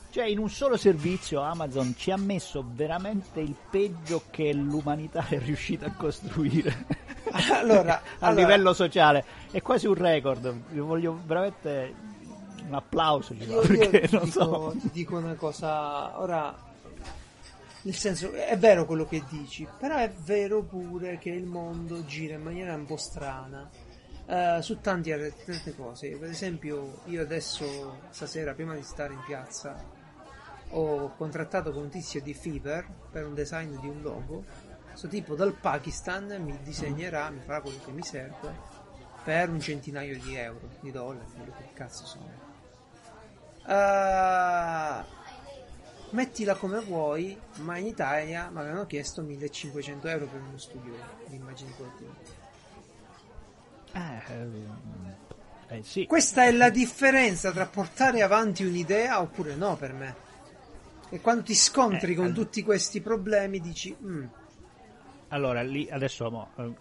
cioè, 0.10 0.26
in 0.26 0.40
un 0.40 0.50
solo 0.50 0.78
servizio 0.78 1.42
Amazon 1.42 1.94
ci 1.96 2.10
ha 2.10 2.18
messo 2.18 2.66
veramente 2.68 3.40
il 3.40 3.56
peggio 3.70 4.24
che 4.32 4.52
l'umanità 4.52 5.28
è 5.28 5.38
riuscita 5.38 5.86
a 5.86 5.92
costruire. 5.92 7.06
Allora, 7.52 8.02
a 8.20 8.28
allora... 8.28 8.42
livello 8.42 8.74
sociale 8.74 9.24
è 9.52 9.62
quasi 9.62 9.86
un 9.86 9.96
record. 9.96 10.62
Io 10.74 10.86
voglio 10.86 11.20
veramente 11.26 11.94
un 12.66 12.74
applauso. 12.74 13.34
Io, 13.34 13.60
perché, 13.60 14.08
io 14.10 14.18
non 14.18 14.24
ti, 14.24 14.32
so. 14.32 14.46
dico, 14.46 14.76
ti 14.80 14.90
dico 14.94 15.18
una 15.18 15.34
cosa, 15.34 16.18
ora 16.20 16.56
nel 17.88 17.96
senso 17.96 18.34
è 18.34 18.58
vero 18.58 18.86
quello 18.86 19.06
che 19.06 19.24
dici, 19.30 19.66
però 19.80 19.96
è 19.96 20.12
vero 20.12 20.62
pure 20.62 21.18
che 21.18 21.30
il 21.30 21.46
mondo 21.46 22.04
gira 22.04 22.36
in 22.36 22.42
maniera 22.42 22.74
un 22.74 22.86
po' 22.86 22.98
strana. 22.98 23.70
Uh, 24.26 24.60
su 24.60 24.82
tanti, 24.82 25.10
tante 25.46 25.74
cose, 25.74 26.18
per 26.18 26.30
esempio, 26.30 27.00
io 27.06 27.22
adesso 27.22 28.02
stasera, 28.10 28.54
prima 28.54 28.76
di 28.76 28.84
stare 28.84 29.14
in 29.14 29.22
piazza, 29.26 29.82
ho 30.72 31.16
contrattato 31.16 31.72
con 31.72 31.84
un 31.84 31.90
tizio 31.90 32.22
di 32.22 32.34
Fever 32.34 32.86
per 33.10 33.26
un 33.26 33.34
design 33.34 33.80
di 33.80 33.88
un 33.88 34.02
logo. 34.02 34.44
Questo 34.90 35.08
tipo 35.08 35.36
dal 35.36 35.54
Pakistan 35.54 36.26
mi 36.44 36.60
disegnerà, 36.62 37.30
mi 37.30 37.40
farà 37.40 37.62
quello 37.62 37.80
che 37.86 37.92
mi 37.92 38.04
serve 38.04 38.54
per 39.24 39.48
un 39.48 39.62
centinaio 39.62 40.20
di 40.20 40.36
euro, 40.36 40.72
di 40.82 40.92
dollari, 40.92 41.32
quello 41.34 41.54
che 41.58 41.70
cazzo 41.72 42.06
sono. 42.06 42.46
Uh, 43.64 45.17
mettila 46.12 46.56
come 46.56 46.80
vuoi, 46.80 47.38
ma 47.58 47.78
in 47.78 47.88
Italia 47.88 48.50
mi 48.52 48.60
avevano 48.60 48.86
chiesto 48.86 49.22
1500 49.22 50.08
euro 50.08 50.26
per 50.26 50.40
uno 50.42 50.58
studio 50.58 50.94
di 51.28 51.36
immagini 51.36 51.74
collettive. 51.76 52.36
Eh, 53.94 55.78
eh, 55.78 55.84
sì. 55.84 56.06
Questa 56.06 56.44
è 56.46 56.52
la 56.52 56.70
differenza 56.70 57.52
tra 57.52 57.66
portare 57.66 58.22
avanti 58.22 58.64
un'idea 58.64 59.20
oppure 59.22 59.56
no 59.56 59.76
per 59.76 59.94
me. 59.94 60.16
E 61.10 61.20
quando 61.22 61.44
ti 61.44 61.56
scontri 61.56 62.14
Eh, 62.14 62.16
con 62.16 62.26
all- 62.28 62.34
tutti 62.34 62.64
questi 62.64 63.02
problemi 63.02 63.60
dici, 63.60 63.96
"Mm, 64.04 64.26
Allora, 65.30 65.62
lì 65.62 65.90
adesso 65.90 66.30
mo, 66.32 66.50
eh, 66.56 66.72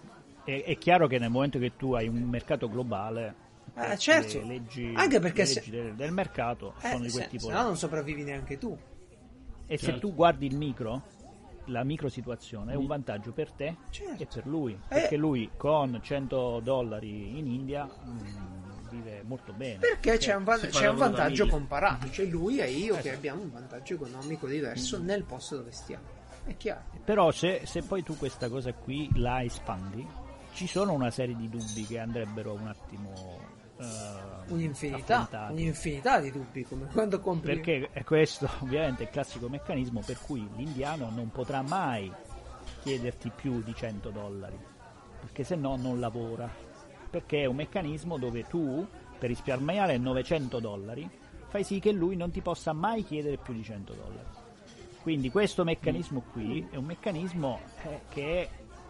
è, 0.44 0.62
è 0.64 0.78
chiaro 0.78 1.08
che 1.08 1.18
nel 1.18 1.30
momento 1.30 1.58
che 1.58 1.72
tu 1.76 1.94
hai 1.94 2.06
un 2.06 2.22
mercato 2.28 2.68
globale, 2.68 3.34
Eh, 3.74 3.88
le 3.88 3.98
certo. 3.98 4.40
leggi, 4.44 4.92
Anche 4.94 5.18
perché 5.18 5.40
le 5.40 5.46
se- 5.46 5.54
leggi 5.60 5.70
del, 5.70 5.94
del 5.94 6.12
mercato 6.12 6.74
eh, 6.80 6.88
sono 6.88 7.00
di 7.04 7.10
quel 7.10 7.24
se, 7.24 7.28
tipo 7.28 7.46
se 7.46 7.52
no 7.52 7.62
non 7.62 7.76
sopravvivi 7.76 8.22
neanche 8.22 8.56
tu. 8.58 8.76
E 9.66 9.76
se 9.78 9.86
Certo. 9.86 10.00
tu 10.00 10.14
guardi 10.14 10.46
il 10.46 10.56
micro, 10.56 11.02
la 11.66 11.82
micro 11.84 12.08
situazione 12.08 12.72
è 12.72 12.76
un 12.76 12.86
vantaggio 12.86 13.32
per 13.32 13.50
te 13.50 13.76
Certo. 13.90 14.22
e 14.22 14.26
per 14.32 14.46
lui. 14.46 14.72
Eh. 14.72 14.78
Perché 14.88 15.16
lui 15.16 15.50
con 15.56 15.98
100 16.02 16.60
dollari 16.62 17.38
in 17.38 17.46
India 17.46 17.84
mm, 17.84 18.88
vive 18.90 19.22
molto 19.26 19.52
bene. 19.52 19.78
Perché 19.78 20.18
c'è 20.18 20.34
un, 20.34 20.44
fa 20.44 20.56
c'è 20.58 20.88
un 20.88 20.96
vantaggio 20.96 21.44
mille. 21.44 21.56
comparato, 21.56 22.10
cioè 22.10 22.26
lui 22.26 22.58
e 22.60 22.70
io 22.70 22.94
che 22.94 23.00
Esatto. 23.00 23.16
abbiamo 23.16 23.42
un 23.42 23.50
vantaggio 23.50 23.94
economico 23.94 24.46
diverso 24.46 25.00
nel 25.02 25.24
posto 25.24 25.56
dove 25.56 25.72
stiamo. 25.72 26.04
È 26.44 26.56
chiaro. 26.56 26.82
Però 27.04 27.32
se, 27.32 27.62
se 27.64 27.82
poi 27.82 28.04
tu 28.04 28.16
questa 28.16 28.48
cosa 28.48 28.72
qui 28.72 29.10
la 29.14 29.42
espandi, 29.42 30.06
ci 30.52 30.68
sono 30.68 30.92
una 30.92 31.10
serie 31.10 31.34
di 31.34 31.48
dubbi 31.48 31.84
che 31.84 31.98
andrebbero 31.98 32.52
un 32.52 32.68
attimo 32.68 33.12
eh, 33.78 34.34
Un'infinità, 34.48 35.48
un'infinità 35.50 36.20
di 36.20 36.30
dubbi, 36.30 36.64
come 36.64 36.86
quando 36.92 37.20
compri 37.20 37.54
Perché 37.54 37.88
è 37.92 38.04
questo 38.04 38.48
ovviamente 38.60 39.04
il 39.04 39.10
classico 39.10 39.48
meccanismo 39.48 40.02
per 40.06 40.18
cui 40.20 40.48
l'indiano 40.54 41.10
non 41.10 41.30
potrà 41.30 41.62
mai 41.62 42.12
chiederti 42.82 43.32
più 43.34 43.62
di 43.62 43.74
100 43.74 44.10
dollari, 44.10 44.56
perché 45.20 45.42
se 45.42 45.56
no 45.56 45.76
non 45.76 45.98
lavora. 45.98 46.48
Perché 47.10 47.42
è 47.42 47.46
un 47.46 47.56
meccanismo 47.56 48.18
dove 48.18 48.46
tu, 48.46 48.86
per 49.18 49.28
risparmiare 49.28 49.98
900 49.98 50.60
dollari, 50.60 51.08
fai 51.48 51.64
sì 51.64 51.80
che 51.80 51.90
lui 51.90 52.14
non 52.14 52.30
ti 52.30 52.40
possa 52.40 52.72
mai 52.72 53.04
chiedere 53.04 53.38
più 53.38 53.54
di 53.54 53.64
100 53.64 53.92
dollari. 53.92 54.28
Quindi 55.02 55.30
questo 55.30 55.64
meccanismo 55.64 56.22
qui 56.32 56.66
è 56.70 56.76
un 56.76 56.84
meccanismo 56.84 57.60
eh, 57.84 58.00
che 58.08 58.48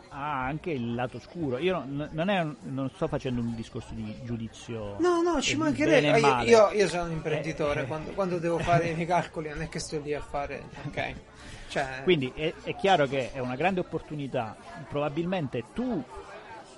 ha 0.08 0.44
anche 0.44 0.70
il 0.70 0.94
lato 0.94 1.18
scuro. 1.18 1.58
Io 1.58 1.82
non, 1.86 2.08
non 2.12 2.28
è 2.28 2.40
un- 2.40 2.56
non 2.62 2.90
sto 2.94 3.08
facendo 3.08 3.40
un 3.40 3.54
discorso 3.54 3.94
di 3.94 4.14
giudizio. 4.24 4.96
No, 5.00 5.22
no, 5.22 5.40
ci 5.40 5.54
eh, 5.54 5.56
mancherebbe. 5.56 6.20
Ah. 6.20 6.42
Io, 6.42 6.70
io- 6.70 6.70
io 6.72 6.88
sono 6.88 7.04
un 7.04 7.12
imprenditore, 7.12 7.80
Eh, 7.80 7.82
eh. 7.84 7.86
quando, 7.86 8.10
quando 8.12 8.38
devo 8.38 8.58
fare 8.58 8.88
i 8.88 8.94
miei 8.94 9.06
calcoli 9.06 9.48
non 9.48 9.62
è 9.62 9.68
che 9.68 9.78
sto 9.78 10.00
lì 10.00 10.14
a 10.14 10.20
fare... 10.20 10.64
Ok. 10.86 11.14
Cioè, 11.68 12.02
Quindi 12.04 12.30
è, 12.34 12.54
è 12.62 12.76
chiaro 12.76 13.06
che 13.08 13.32
è 13.32 13.40
una 13.40 13.56
grande 13.56 13.80
opportunità. 13.80 14.56
Probabilmente 14.88 15.64
tu, 15.74 16.02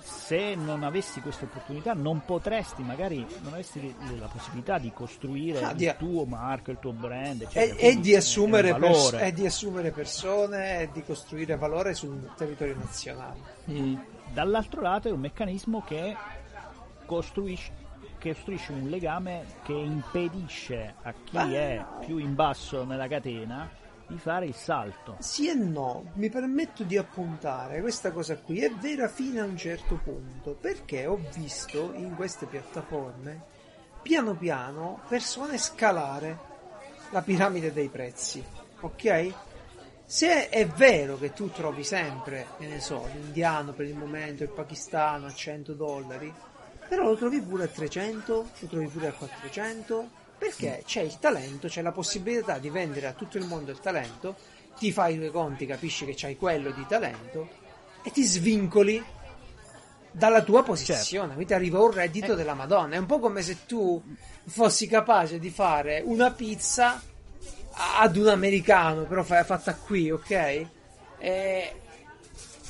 se 0.09 0.55
non 0.55 0.83
avessi 0.83 1.21
questa 1.21 1.45
opportunità, 1.45 1.93
non 1.93 2.23
potresti, 2.25 2.81
magari 2.81 3.17
non 3.41 3.53
avresti 3.53 3.95
la 4.19 4.25
possibilità 4.27 4.77
di 4.79 4.91
costruire 4.91 5.61
Ah, 5.63 5.71
il 5.71 5.77
di- 5.77 5.93
tuo 5.97 6.25
marchio, 6.25 6.73
il 6.73 6.79
tuo 6.79 6.91
brand, 6.91 7.41
e, 7.41 7.43
eccetera. 7.45 7.73
e 7.75 7.77
Quindi 7.77 8.01
di 8.01 8.15
assumere 8.15 8.75
pers- 8.75 9.13
e 9.13 9.31
di 9.33 9.45
assumere 9.45 9.91
persone 9.91 10.81
e 10.81 10.89
di 10.91 11.03
costruire 11.03 11.55
valore 11.57 11.93
sul 11.93 12.31
territorio 12.35 12.75
nazionale. 12.75 13.37
Mm. 13.69 13.95
Dall'altro 14.33 14.81
lato 14.81 15.07
è 15.07 15.11
un 15.11 15.19
meccanismo 15.19 15.83
che 15.85 16.15
costruisce, 17.05 17.71
che 18.17 18.33
costruisce 18.33 18.71
un 18.73 18.87
legame 18.89 19.45
che 19.63 19.73
impedisce 19.73 20.95
a 21.01 21.13
chi 21.23 21.37
Ah. 21.37 21.49
è 21.51 21.85
più 22.05 22.17
in 22.17 22.35
basso 22.35 22.83
nella 22.83 23.07
catena 23.07 23.69
di 24.09 24.17
fare 24.17 24.47
il 24.47 24.55
salto. 24.55 25.15
Sì 25.19 25.49
e 25.49 25.53
no, 25.53 26.11
mi 26.15 26.29
permetto 26.29 26.83
di 26.83 26.97
appuntare 26.97 27.79
questa 27.79 28.11
cosa 28.11 28.37
qui, 28.37 28.59
è 28.59 28.71
vera 28.71 29.07
fino 29.07 29.41
a 29.41 29.45
un 29.45 29.55
certo 29.55 29.99
punto, 30.03 30.57
perché 30.59 31.05
ho 31.05 31.19
visto 31.33 31.93
in 31.93 32.15
queste 32.15 32.47
piattaforme 32.47 33.57
piano 34.01 34.33
piano 34.33 35.01
persone 35.07 35.57
scalare 35.57 36.37
la 37.11 37.21
piramide 37.21 37.71
dei 37.71 37.89
prezzi, 37.89 38.43
ok? 38.81 39.33
Se 40.05 40.49
è 40.49 40.65
vero 40.65 41.17
che 41.17 41.33
tu 41.33 41.51
trovi 41.51 41.83
sempre, 41.83 42.47
che 42.57 42.65
ne 42.65 42.79
so, 42.79 43.07
l'indiano 43.13 43.73
per 43.73 43.85
il 43.85 43.95
momento, 43.95 44.41
il 44.41 44.49
pakistano 44.49 45.27
a 45.27 45.33
100 45.33 45.73
dollari, 45.73 46.33
però 46.87 47.03
lo 47.03 47.15
trovi 47.15 47.39
pure 47.41 47.65
a 47.65 47.67
300, 47.67 48.49
lo 48.59 48.67
trovi 48.67 48.87
pure 48.87 49.07
a 49.07 49.13
400, 49.13 50.09
perché 50.39 50.83
c'è 50.85 51.01
il 51.01 51.19
talento, 51.19 51.67
c'è 51.67 51.81
la 51.81 51.91
possibilità 51.91 52.57
di 52.57 52.69
vendere 52.69 53.07
a 53.07 53.13
tutto 53.13 53.37
il 53.37 53.45
mondo 53.45 53.71
il 53.71 53.79
talento, 53.79 54.35
ti 54.77 54.91
fai 54.91 55.15
i 55.15 55.17
tuoi 55.17 55.31
conti, 55.31 55.65
capisci 55.65 56.05
che 56.05 56.13
c'hai 56.15 56.37
quello 56.37 56.71
di 56.71 56.85
talento 56.87 57.49
e 58.01 58.09
ti 58.11 58.23
svincoli 58.23 59.03
dalla 60.11 60.41
tua 60.41 60.63
posizione, 60.63 61.27
quindi 61.27 61.47
ti 61.47 61.53
arriva 61.53 61.81
un 61.81 61.91
reddito 61.91 62.33
della 62.35 62.53
Madonna. 62.53 62.95
È 62.95 62.97
un 62.97 63.05
po' 63.05 63.19
come 63.19 63.41
se 63.41 63.65
tu 63.65 64.01
fossi 64.45 64.87
capace 64.87 65.37
di 65.37 65.49
fare 65.49 66.01
una 66.03 66.31
pizza 66.31 67.01
ad 67.97 68.15
un 68.15 68.29
americano, 68.29 69.03
però 69.03 69.23
fa- 69.23 69.43
fatta 69.43 69.75
qui, 69.75 70.09
ok? 70.09 70.65
E 71.17 71.73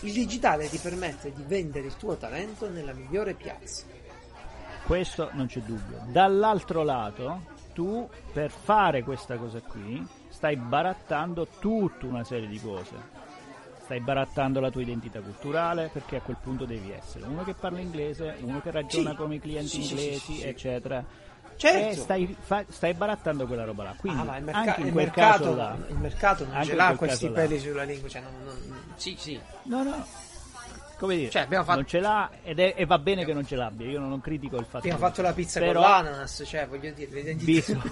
il 0.01 0.13
digitale 0.13 0.69
ti 0.69 0.77
permette 0.77 1.31
di 1.33 1.43
vendere 1.45 1.85
il 1.85 1.95
tuo 1.95 2.15
talento 2.15 2.67
nella 2.69 2.93
migliore 2.93 3.35
piazza. 3.35 3.83
Questo 4.85 5.29
non 5.33 5.47
c'è 5.47 5.59
dubbio. 5.59 6.03
Dall'altro 6.07 6.83
lato, 6.83 7.57
tu 7.79 8.09
per 8.33 8.51
fare 8.51 9.03
questa 9.03 9.37
cosa 9.37 9.61
qui 9.61 10.05
stai 10.27 10.57
barattando 10.57 11.47
tutta 11.59 12.07
una 12.07 12.25
serie 12.25 12.49
di 12.49 12.59
cose. 12.59 13.17
Stai 13.83 14.01
barattando 14.01 14.59
la 14.59 14.69
tua 14.69 14.81
identità 14.81 15.21
culturale 15.21 15.89
perché 15.93 16.17
a 16.17 16.21
quel 16.21 16.35
punto 16.43 16.65
devi 16.65 16.91
essere 16.91 17.25
uno 17.25 17.43
che 17.45 17.53
parla 17.53 17.79
inglese, 17.79 18.35
uno 18.41 18.59
che 18.59 18.71
ragiona 18.71 19.11
Sì. 19.11 19.15
come 19.15 19.35
i 19.35 19.39
clienti 19.39 19.81
Sì, 19.81 19.81
inglesi, 19.89 20.19
sì, 20.19 20.33
sì, 20.33 20.39
sì. 20.41 20.47
eccetera. 20.47 21.03
Certo. 21.55 21.87
E 21.87 21.95
stai, 21.95 22.35
fa- 22.39 22.65
stai 22.67 22.93
barattando 22.93 23.45
quella 23.47 23.63
roba 23.63 23.83
là. 23.85 23.95
Quindi 23.97 24.19
Ah, 24.19 24.23
ma 24.25 24.37
il, 24.37 24.43
merca- 24.43 24.59
anche 24.59 24.81
in 24.81 24.87
il 24.87 24.91
quel 24.93 25.05
mercato, 25.05 25.43
caso 25.43 25.55
là, 25.55 25.77
il 25.87 25.95
mercato 25.95 26.45
non 26.45 26.53
anche 26.55 26.65
ce 26.67 26.75
l'ha 26.75 26.95
questi 26.97 27.29
peli 27.29 27.59
sulla 27.59 27.83
lingua. 27.83 28.09
Cioè, 28.09 28.21
non- 28.21 28.33
non- 28.43 28.83
sì, 28.95 29.15
sì. 29.17 29.39
No, 29.63 29.83
no. 29.83 30.05
Come 30.99 31.15
dire, 31.15 31.29
Cioè, 31.29 31.47
fatto- 31.47 31.73
non 31.75 31.85
ce 31.87 31.99
l'ha 32.01 32.29
ed 32.43 32.59
è- 32.59 32.73
e 32.75 32.85
va 32.85 32.99
bene 32.99 33.23
che 33.23 33.33
non 33.33 33.45
ce 33.45 33.55
l'abbia. 33.55 33.87
Io 33.87 33.99
non 34.01 34.19
critico 34.19 34.57
il 34.57 34.65
fatto 34.65 34.79
Abbiamo 34.79 34.97
che- 34.99 35.05
fatto 35.05 35.21
la 35.21 35.31
pizza 35.33 35.59
Però- 35.61 35.81
con 35.81 35.89
l'ananas, 35.89 36.43
cioè, 36.45 36.67
voglio 36.67 36.91
dire. 36.91 37.33
Biso- 37.35 37.81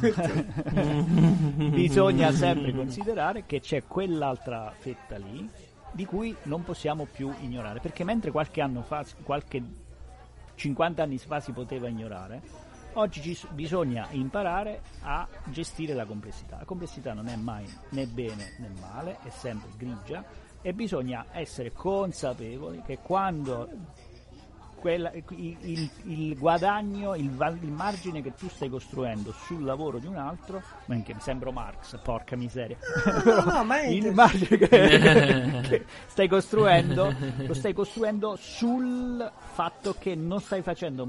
bisogna 1.69 2.31
sempre 2.31 2.73
considerare 2.73 3.45
che 3.45 3.59
c'è 3.59 3.83
quell'altra 3.85 4.73
fetta 4.77 5.17
lì 5.17 5.49
di 5.91 6.05
cui 6.05 6.35
non 6.43 6.63
possiamo 6.63 7.05
più 7.11 7.33
ignorare 7.41 7.79
perché 7.79 8.03
mentre 8.03 8.31
qualche 8.31 8.61
anno 8.61 8.81
fa 8.83 9.05
qualche 9.23 9.63
50 10.55 11.03
anni 11.03 11.17
fa 11.17 11.39
si 11.39 11.51
poteva 11.51 11.87
ignorare 11.87 12.41
Oggi 12.93 13.21
ci, 13.21 13.47
bisogna 13.51 14.07
imparare 14.11 14.81
a 15.01 15.27
gestire 15.45 15.93
la 15.93 16.05
complessità. 16.05 16.57
La 16.57 16.65
complessità 16.65 17.13
non 17.13 17.27
è 17.27 17.35
mai 17.35 17.63
né 17.89 18.07
bene 18.07 18.55
né 18.57 18.71
male, 18.81 19.19
è 19.23 19.29
sempre 19.29 19.69
grigia 19.77 20.23
e 20.61 20.73
bisogna 20.73 21.25
essere 21.31 21.71
consapevoli 21.71 22.81
che 22.85 22.99
quando 23.01 23.69
quella, 24.79 25.11
il, 25.11 25.57
il, 25.61 25.89
il, 26.03 26.37
guadagno, 26.37 27.15
il, 27.15 27.57
il, 27.61 27.71
margine 27.71 28.21
che 28.21 28.33
tu 28.35 28.47
stai 28.47 28.69
costruendo 28.69 29.31
sul 29.31 29.63
lavoro 29.63 29.97
di 29.97 30.05
un 30.05 30.15
altro, 30.15 30.61
anche 30.87 31.13
mi 31.13 31.19
sembro 31.19 31.51
Marx, 31.51 31.99
porca 32.01 32.35
miseria, 32.35 32.77
no, 33.25 33.43
no, 33.43 33.63
no, 33.63 33.75
il 33.89 34.13
margine 34.13 34.57
che, 34.57 34.67
che, 35.67 35.85
stai 36.05 36.27
costruendo 36.27 37.13
lo 37.37 37.53
stai 37.53 37.73
costruendo 37.73 38.35
sul 38.35 39.29
fatto 39.53 39.95
che 39.97 40.15
non 40.15 40.39
stai 40.39 40.61
facendo 40.61 41.07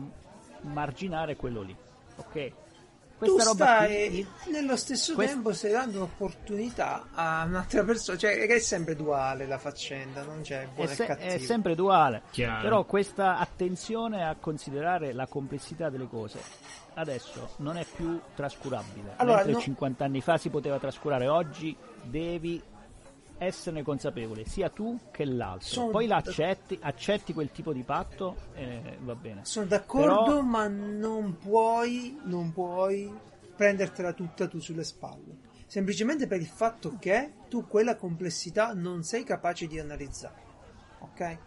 marginare 0.62 1.36
quello 1.36 1.60
lì, 1.60 1.76
ok? 2.16 2.52
Questa 3.18 3.42
tu 3.42 3.54
stai 3.54 4.10
qui, 4.10 4.52
nello 4.52 4.76
stesso 4.76 5.14
quest... 5.14 5.32
tempo 5.32 5.52
stai 5.52 5.72
dando 5.72 5.98
un'opportunità 5.98 7.08
a 7.12 7.44
un'altra 7.46 7.82
persona, 7.82 8.16
cioè 8.16 8.46
che 8.46 8.54
è 8.54 8.58
sempre 8.60 8.94
duale 8.94 9.46
la 9.46 9.58
faccenda, 9.58 10.22
non 10.22 10.42
c'è 10.42 10.68
buono 10.72 10.88
è, 10.88 10.94
se- 10.94 11.16
è 11.16 11.38
sempre 11.38 11.74
duale. 11.74 12.22
Chiaro. 12.30 12.62
Però 12.62 12.84
questa 12.84 13.38
attenzione 13.38 14.24
a 14.24 14.36
considerare 14.38 15.12
la 15.12 15.26
complessità 15.26 15.90
delle 15.90 16.06
cose 16.06 16.38
adesso 16.94 17.50
non 17.56 17.76
è 17.76 17.84
più 17.84 18.20
trascurabile. 18.34 19.14
Allora, 19.16 19.36
Mentre 19.38 19.52
no... 19.52 19.60
50 19.60 20.04
anni 20.04 20.20
fa 20.20 20.36
si 20.36 20.48
poteva 20.48 20.78
trascurare, 20.78 21.28
oggi 21.28 21.76
devi 22.02 22.62
esserne 23.38 23.82
consapevole 23.82 24.44
sia 24.44 24.68
tu 24.68 24.98
che 25.10 25.24
l'altro. 25.24 25.66
Sono 25.66 25.90
Poi 25.90 26.06
l'accetti, 26.06 26.78
accetti 26.80 27.32
quel 27.32 27.50
tipo 27.50 27.72
di 27.72 27.82
patto 27.82 28.36
e 28.54 28.98
va 29.00 29.14
bene. 29.14 29.44
Sono 29.44 29.66
d'accordo, 29.66 30.24
Però... 30.24 30.42
ma 30.42 30.66
non 30.68 31.36
puoi, 31.38 32.18
non 32.24 32.52
puoi 32.52 33.10
prendertela 33.56 34.12
tutta 34.12 34.46
tu 34.46 34.60
sulle 34.60 34.84
spalle. 34.84 35.46
Semplicemente 35.66 36.26
per 36.26 36.40
il 36.40 36.46
fatto 36.46 36.96
che 36.98 37.32
tu 37.48 37.66
quella 37.66 37.96
complessità 37.96 38.72
non 38.72 39.02
sei 39.02 39.24
capace 39.24 39.66
di 39.66 39.78
analizzare. 39.78 40.42
Ok? 41.00 41.38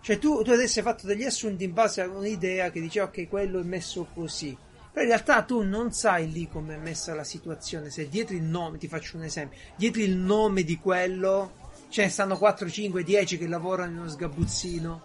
Cioè 0.00 0.18
tu, 0.18 0.42
tu 0.42 0.50
adesso 0.50 0.78
hai 0.78 0.84
fatto 0.84 1.06
degli 1.06 1.24
assunti 1.24 1.64
in 1.64 1.72
base 1.72 2.00
a 2.00 2.08
un'idea 2.08 2.70
che 2.70 2.80
dice 2.80 3.00
ok, 3.00 3.28
quello 3.28 3.58
è 3.58 3.64
messo 3.64 4.06
così 4.14 4.56
in 5.02 5.08
realtà 5.08 5.42
tu 5.42 5.62
non 5.62 5.92
sai 5.92 6.32
lì 6.32 6.48
come 6.48 6.74
è 6.74 6.78
messa 6.78 7.14
la 7.14 7.24
situazione. 7.24 7.90
Se 7.90 8.08
dietro 8.08 8.34
il 8.34 8.42
nome, 8.42 8.78
ti 8.78 8.88
faccio 8.88 9.16
un 9.16 9.24
esempio, 9.24 9.58
dietro 9.76 10.00
il 10.00 10.16
nome 10.16 10.62
di 10.62 10.78
quello, 10.78 11.52
ce 11.88 12.02
ne 12.04 12.08
stanno 12.08 12.38
4, 12.38 12.68
5, 12.70 13.02
10 13.02 13.38
che 13.38 13.46
lavorano 13.46 13.90
in 13.90 13.98
uno 13.98 14.08
sgabuzzino. 14.08 15.02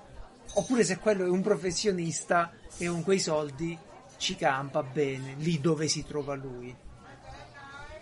Oppure 0.53 0.84
se 0.84 0.97
quello 0.97 1.26
è 1.26 1.30
un 1.30 1.41
professionista 1.41 2.53
e 2.77 2.88
con 2.88 3.03
quei 3.03 3.19
soldi 3.19 3.77
ci 4.18 4.35
campa 4.35 4.84
bene, 4.84 5.35
lì 5.39 5.59
dove 5.59 5.88
si 5.88 6.05
trova 6.05 6.35
lui. 6.35 6.73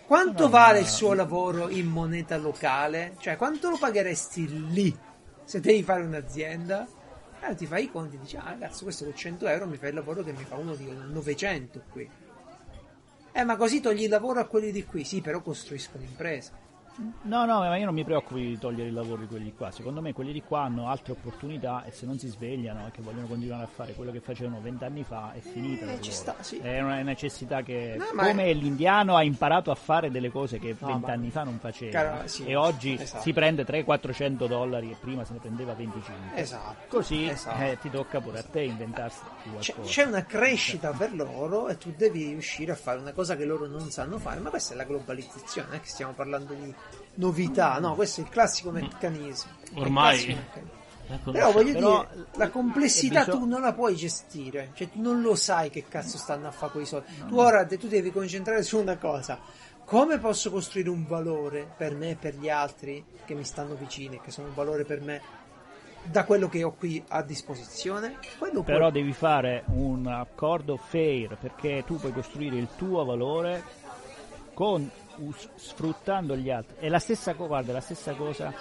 Quanto 0.06 0.44
no, 0.44 0.48
vale 0.48 0.80
no, 0.80 0.84
il 0.84 0.90
suo 0.90 1.12
lavoro 1.12 1.68
in 1.68 1.86
moneta 1.86 2.36
locale? 2.36 3.14
Cioè, 3.18 3.36
quanto 3.36 3.70
lo 3.70 3.78
pagheresti 3.78 4.70
lì 4.70 4.96
se 5.44 5.60
devi 5.60 5.82
fare 5.82 6.02
un'azienda? 6.02 6.86
Eh, 7.42 7.54
ti 7.54 7.66
fai 7.66 7.84
i 7.84 7.90
conti 7.90 8.16
e 8.16 8.18
dici, 8.18 8.36
ah 8.36 8.44
ragazzi, 8.44 8.82
questo 8.82 9.04
con 9.04 9.14
100 9.14 9.46
euro 9.48 9.66
mi 9.66 9.76
fa 9.76 9.88
il 9.88 9.94
lavoro 9.94 10.22
che 10.22 10.32
mi 10.32 10.44
fa 10.44 10.56
uno 10.56 10.74
di 10.74 10.90
900 10.90 11.82
qui. 11.90 12.08
Eh, 13.32 13.44
ma 13.44 13.56
così 13.56 13.80
togli 13.80 14.02
il 14.02 14.10
lavoro 14.10 14.40
a 14.40 14.46
quelli 14.46 14.72
di 14.72 14.84
qui. 14.84 15.04
Sì, 15.04 15.20
però 15.20 15.40
costruiscono 15.40 16.04
imprese. 16.04 16.59
No, 17.22 17.44
no, 17.44 17.60
ma 17.60 17.76
io 17.76 17.84
non 17.84 17.94
mi 17.94 18.04
preoccupo 18.04 18.36
di 18.36 18.58
togliere 18.58 18.88
il 18.88 18.94
lavoro 18.94 19.22
di 19.22 19.26
quelli 19.26 19.54
qua. 19.54 19.70
Secondo 19.70 20.00
me 20.00 20.12
quelli 20.12 20.32
di 20.32 20.42
qua 20.42 20.62
hanno 20.62 20.88
altre 20.88 21.12
opportunità 21.12 21.84
e 21.84 21.92
se 21.92 22.04
non 22.04 22.18
si 22.18 22.28
svegliano 22.28 22.86
e 22.86 22.90
che 22.90 23.00
vogliono 23.00 23.26
continuare 23.26 23.64
a 23.64 23.66
fare 23.66 23.94
quello 23.94 24.10
che 24.10 24.20
facevano 24.20 24.60
vent'anni 24.60 25.02
fa 25.04 25.32
è 25.32 25.40
finita. 25.40 25.86
Eh, 25.90 25.98
sta, 26.10 26.36
sì. 26.40 26.58
È 26.58 26.80
una 26.80 27.00
necessità 27.02 27.62
che, 27.62 27.96
no, 27.96 28.04
come 28.14 28.44
è... 28.44 28.52
l'indiano 28.52 29.16
ha 29.16 29.22
imparato 29.22 29.70
a 29.70 29.74
fare 29.74 30.10
delle 30.10 30.30
cose 30.30 30.58
che 30.58 30.74
vent'anni 30.78 31.26
no, 31.26 31.32
fa 31.32 31.42
non 31.44 31.58
faceva 31.58 31.90
Cara, 31.90 32.26
sì, 32.26 32.44
e 32.44 32.56
oggi 32.56 32.96
esatto. 32.98 33.22
si 33.22 33.32
prende 33.32 33.64
300-400 33.64 34.46
dollari 34.46 34.90
e 34.90 34.96
prima 35.00 35.24
se 35.24 35.34
ne 35.34 35.38
prendeva 35.38 35.72
25. 35.74 36.14
Esatto. 36.34 36.76
Così 36.88 37.28
esatto. 37.28 37.62
Eh, 37.62 37.78
ti 37.80 37.90
tocca 37.90 38.20
pure 38.20 38.38
a 38.40 38.42
te 38.42 38.62
inventarsi 38.62 39.20
c'è, 39.58 39.74
c'è 39.82 40.04
una 40.04 40.24
crescita 40.24 40.90
per 40.90 41.14
loro 41.14 41.68
e 41.68 41.78
tu 41.78 41.92
devi 41.96 42.28
riuscire 42.28 42.72
a 42.72 42.74
fare 42.74 42.98
una 42.98 43.12
cosa 43.12 43.36
che 43.36 43.44
loro 43.44 43.66
non 43.66 43.90
sanno 43.90 44.18
fare, 44.18 44.40
ma 44.40 44.50
questa 44.50 44.74
è 44.74 44.76
la 44.76 44.84
globalizzazione, 44.84 45.68
non 45.68 45.76
è 45.76 45.80
che 45.80 45.88
stiamo 45.88 46.12
parlando 46.12 46.52
di 46.54 46.74
novità, 47.14 47.78
no, 47.78 47.94
questo 47.94 48.20
è 48.20 48.24
il 48.24 48.30
classico 48.30 48.70
meccanismo. 48.70 49.50
Ormai. 49.74 50.26
Meccanismo. 50.26 50.78
Però 51.32 51.50
voglio 51.50 51.72
Però, 51.72 52.06
dire, 52.12 52.26
la 52.34 52.50
complessità 52.50 53.24
bisog- 53.24 53.38
tu 53.38 53.46
non 53.46 53.60
la 53.62 53.72
puoi 53.72 53.96
gestire, 53.96 54.70
cioè 54.74 54.88
tu 54.90 55.00
non 55.00 55.20
lo 55.20 55.34
sai 55.34 55.68
che 55.70 55.86
cazzo 55.88 56.16
stanno 56.16 56.46
a 56.46 56.52
fare 56.52 56.72
quei 56.72 56.86
soldi. 56.86 57.10
No. 57.18 57.26
Tu 57.26 57.36
ora 57.36 57.66
tu 57.66 57.88
devi 57.88 58.12
concentrare 58.12 58.62
su 58.62 58.78
una 58.78 58.96
cosa. 58.96 59.38
Come 59.84 60.18
posso 60.18 60.52
costruire 60.52 60.88
un 60.88 61.04
valore 61.04 61.68
per 61.76 61.94
me 61.94 62.10
e 62.10 62.14
per 62.14 62.36
gli 62.36 62.48
altri 62.48 63.04
che 63.24 63.34
mi 63.34 63.42
stanno 63.42 63.74
vicini, 63.74 64.20
che 64.20 64.30
sono 64.30 64.46
un 64.46 64.54
valore 64.54 64.84
per 64.84 65.00
me 65.00 65.20
da 66.04 66.24
quello 66.24 66.48
che 66.48 66.62
ho 66.62 66.72
qui 66.72 67.02
a 67.08 67.22
disposizione? 67.22 68.18
Quello 68.38 68.62
Però 68.62 68.78
puoi... 68.78 68.92
devi 68.92 69.12
fare 69.12 69.64
un 69.66 70.06
accordo 70.06 70.76
fair 70.76 71.36
perché 71.36 71.82
tu 71.84 71.96
puoi 71.96 72.12
costruire 72.12 72.56
il 72.56 72.68
tuo 72.76 73.04
valore 73.04 73.64
con 74.54 74.88
sfruttando 75.54 76.36
gli 76.36 76.50
altri. 76.50 76.76
È 76.78 76.88
la 76.88 76.98
stessa 76.98 77.34
cosa, 77.34 77.48
guarda, 77.48 77.72
la 77.72 77.80
stessa 77.80 78.14
cosa. 78.14 78.52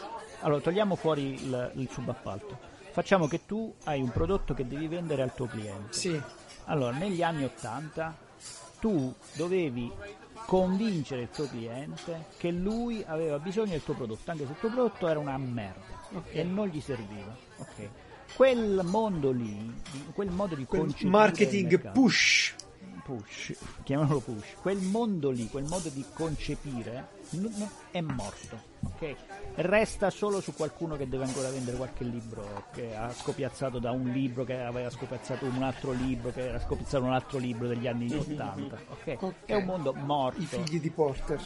Allora, 0.41 0.61
togliamo 0.61 0.95
fuori 0.95 1.34
il, 1.34 1.72
il 1.76 1.90
subappalto. 1.90 2.57
Facciamo 2.91 3.27
che 3.27 3.45
tu 3.45 3.73
hai 3.86 4.02
un 4.02 4.10
prodotto 4.10 4.53
che 4.53 4.68
devi 4.68 4.88
vendere 4.88 5.22
al 5.22 5.34
tuo 5.34 5.45
cliente. 5.45 5.94
Sì. 5.94 6.22
Allora, 6.65 6.95
negli 6.95 7.22
anni 7.22 7.44
80 7.44 8.27
tu 8.80 9.14
dovevi 9.34 9.91
convincere 10.45 11.22
il 11.23 11.30
tuo 11.30 11.48
cliente 11.48 12.26
che 12.38 12.52
lui 12.52 13.03
aveva 13.06 13.38
bisogno 13.40 13.72
del 13.72 13.84
tuo 13.84 13.94
prodotto, 13.94 14.31
anche 14.31 14.45
se 14.45 14.52
il 14.52 14.57
tuo 14.60 14.69
prodotto 14.69 15.07
era 15.07 15.19
una 15.19 15.38
merda 15.38 15.98
okay. 16.14 16.34
e 16.34 16.44
non 16.44 16.68
gli 16.68 16.81
serviva. 16.81 17.36
Okay. 17.57 17.90
Quel 18.36 18.81
mondo 18.84 19.31
lì, 19.31 19.73
quel 20.14 20.30
modo 20.30 20.56
di 20.56 20.65
quel 20.65 20.94
marketing 21.03 21.91
push 21.91 22.56
push, 23.10 23.57
chiamalo 23.84 24.19
push, 24.19 24.57
quel 24.61 24.77
mondo 24.77 25.31
lì, 25.31 25.48
quel 25.48 25.64
modo 25.64 25.90
di 25.90 26.06
concepire 26.14 27.18
è 27.90 28.02
morto, 28.02 28.61
ok? 28.84 29.15
Resta 29.56 30.11
solo 30.11 30.41
su 30.41 30.53
qualcuno 30.53 30.95
che 30.95 31.10
deve 31.10 31.23
ancora 31.23 31.49
vendere 31.49 31.76
qualche 31.76 32.03
libro 32.03 32.65
che 32.72 32.95
ha 32.95 33.11
scopiazzato 33.11 33.80
da 33.80 33.90
un 33.90 34.10
libro 34.10 34.44
che 34.44 34.61
aveva 34.61 34.91
scopiazzato 34.91 35.45
un 35.45 35.64
altro 35.64 35.91
libro 35.91 36.31
che 36.31 36.49
era 36.49 36.60
scopiazzato 36.60 37.03
un 37.03 37.14
altro 37.14 37.40
libro 37.40 37.68
degli 37.68 37.88
anni 37.88 38.14
80, 38.14 38.76
ok? 38.90 39.18
okay. 39.19 39.34
È 39.45 39.56
un 39.56 39.65
mondo 39.65 39.91
morto. 39.94 40.40
I 40.40 40.45
figli 40.45 40.80
di 40.80 40.91
Porter. 40.91 41.41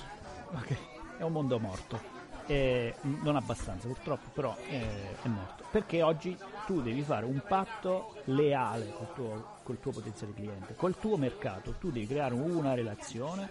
È 1.18 1.24
un 1.24 1.32
mondo 1.32 1.60
morto. 1.60 2.12
Eh, 2.46 2.94
non 3.22 3.38
abbastanza 3.38 3.88
purtroppo, 3.88 4.30
però 4.34 4.54
eh, 4.68 5.16
è 5.22 5.28
morto. 5.30 5.64
Perché 5.72 6.02
oggi 6.02 6.38
tu 6.66 6.82
devi 6.82 7.02
fare 7.04 7.26
un 7.26 7.42
patto 7.48 8.16
leale 8.26 8.92
col 8.92 9.14
tuo, 9.14 9.53
col 9.64 9.80
tuo 9.80 9.92
potenziale 9.92 10.34
cliente, 10.34 10.76
col 10.76 10.98
tuo 10.98 11.18
mercato, 11.18 11.76
tu 11.80 11.90
devi 11.90 12.06
creare 12.06 12.34
una 12.34 12.74
relazione 12.74 13.50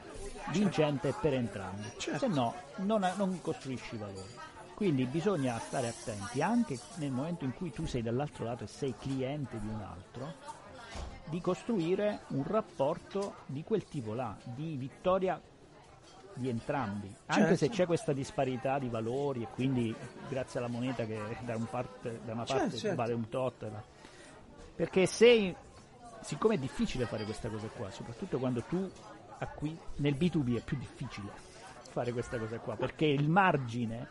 vincente 0.51 1.15
per 1.21 1.35
entrambi, 1.35 1.89
certo. 1.97 2.19
se 2.19 2.27
no 2.29 2.55
non, 2.77 3.11
non 3.17 3.41
costruisci 3.41 3.97
valore. 3.97 4.51
Quindi 4.75 5.05
bisogna 5.07 5.59
stare 5.59 5.89
attenti 5.89 6.43
anche 6.43 6.79
nel 6.97 7.11
momento 7.11 7.45
in 7.45 7.55
cui 7.55 7.71
tu 7.71 7.87
sei 7.87 8.03
dall'altro 8.03 8.45
lato 8.45 8.65
e 8.65 8.67
sei 8.67 8.95
cliente 8.99 9.59
di 9.59 9.69
un 9.69 9.81
altro, 9.81 10.35
di 11.29 11.41
costruire 11.41 12.21
un 12.29 12.45
rapporto 12.45 13.37
di 13.47 13.63
quel 13.63 13.85
tipo 13.85 14.13
là, 14.15 14.37
di 14.43 14.77
vittoria 14.77 15.41
di 16.35 16.49
entrambi, 16.49 17.15
anche 17.27 17.43
certo. 17.43 17.57
se 17.57 17.69
c'è 17.69 17.87
questa 17.87 18.13
disparità 18.13 18.79
di 18.79 18.89
valori 18.89 19.43
e 19.43 19.49
quindi 19.55 19.95
grazie 20.29 20.59
alla 20.59 20.69
moneta 20.69 21.05
che 21.05 21.21
da, 21.41 21.57
un 21.57 21.67
parte, 21.67 22.21
da 22.25 22.33
una 22.33 22.45
parte 22.45 22.77
certo, 22.77 22.97
vale 22.97 23.13
un 23.13 23.29
tot, 23.29 23.71
perché 24.75 25.07
se, 25.07 25.55
siccome 26.23 26.55
è 26.55 26.59
difficile 26.59 27.07
fare 27.07 27.25
questa 27.25 27.49
cosa 27.49 27.69
qua, 27.69 27.91
soprattutto 27.91 28.39
quando 28.39 28.63
tu 28.63 28.91
acqui, 29.39 29.77
nel 29.97 30.15
B2B 30.15 30.57
è 30.57 30.61
più 30.61 30.77
difficile 30.79 31.31
fare 31.91 32.13
questa 32.13 32.39
cosa 32.39 32.59
qua, 32.59 32.77
perché 32.77 33.07
il 33.07 33.29
margine 33.29 34.07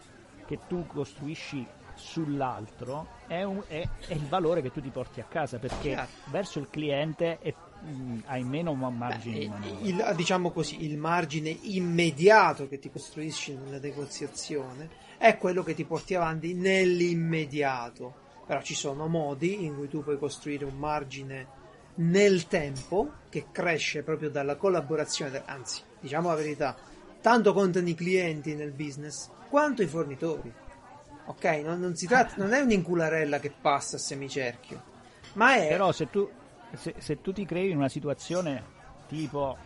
che 0.45 0.59
tu 0.67 0.85
costruisci 0.85 1.65
sull'altro 1.95 3.07
è, 3.27 3.43
un, 3.43 3.63
è, 3.67 3.87
è, 4.07 4.13
il 4.13 4.27
valore 4.27 4.61
che 4.61 4.71
tu 4.71 4.81
ti 4.81 4.89
porti 4.89 5.19
a 5.19 5.25
casa 5.25 5.57
perché 5.59 5.93
certo. 5.93 6.29
verso 6.31 6.59
il 6.59 6.69
cliente 6.69 7.37
è 7.39 7.53
Mm, 7.83 8.19
hai 8.25 8.43
meno 8.43 8.75
margine 8.75 9.47
Beh, 9.47 9.87
il, 9.87 10.13
diciamo 10.15 10.51
così 10.51 10.85
il 10.85 10.99
margine 10.99 11.49
immediato 11.49 12.67
che 12.67 12.77
ti 12.77 12.91
costruisci 12.91 13.55
nella 13.55 13.79
negoziazione 13.79 14.87
è 15.17 15.35
quello 15.39 15.63
che 15.63 15.73
ti 15.73 15.83
porti 15.83 16.13
avanti 16.13 16.53
nell'immediato 16.53 18.13
però 18.45 18.61
ci 18.61 18.75
sono 18.75 19.07
modi 19.07 19.65
in 19.65 19.75
cui 19.75 19.87
tu 19.87 20.03
puoi 20.03 20.19
costruire 20.19 20.63
un 20.63 20.77
margine 20.77 21.47
nel 21.95 22.47
tempo 22.47 23.11
che 23.29 23.47
cresce 23.51 24.03
proprio 24.03 24.29
dalla 24.29 24.55
collaborazione 24.55 25.43
anzi 25.45 25.81
diciamo 25.99 26.29
la 26.29 26.35
verità 26.35 26.75
tanto 27.21 27.53
contano 27.53 27.87
i 27.87 27.93
clienti 27.93 28.55
nel 28.55 28.71
business 28.71 29.29
quanto 29.49 29.81
i 29.81 29.87
fornitori. 29.87 30.51
Ok? 31.25 31.43
Non, 31.63 31.79
non 31.79 31.95
si 31.95 32.07
tratta 32.07 32.35
non 32.37 32.53
è 32.53 32.59
un'incularella 32.59 33.39
che 33.39 33.51
passa 33.51 33.97
a 33.97 33.99
semicerchio 33.99 34.83
ma 35.33 35.55
è 35.55 35.67
però 35.67 35.91
se 35.91 36.09
tu 36.09 36.29
se, 36.73 36.95
se 36.97 37.21
tu 37.21 37.31
ti 37.31 37.45
crei 37.45 37.69
in 37.69 37.77
una 37.77 37.89
situazione 37.89 38.63
tipo 39.07 39.57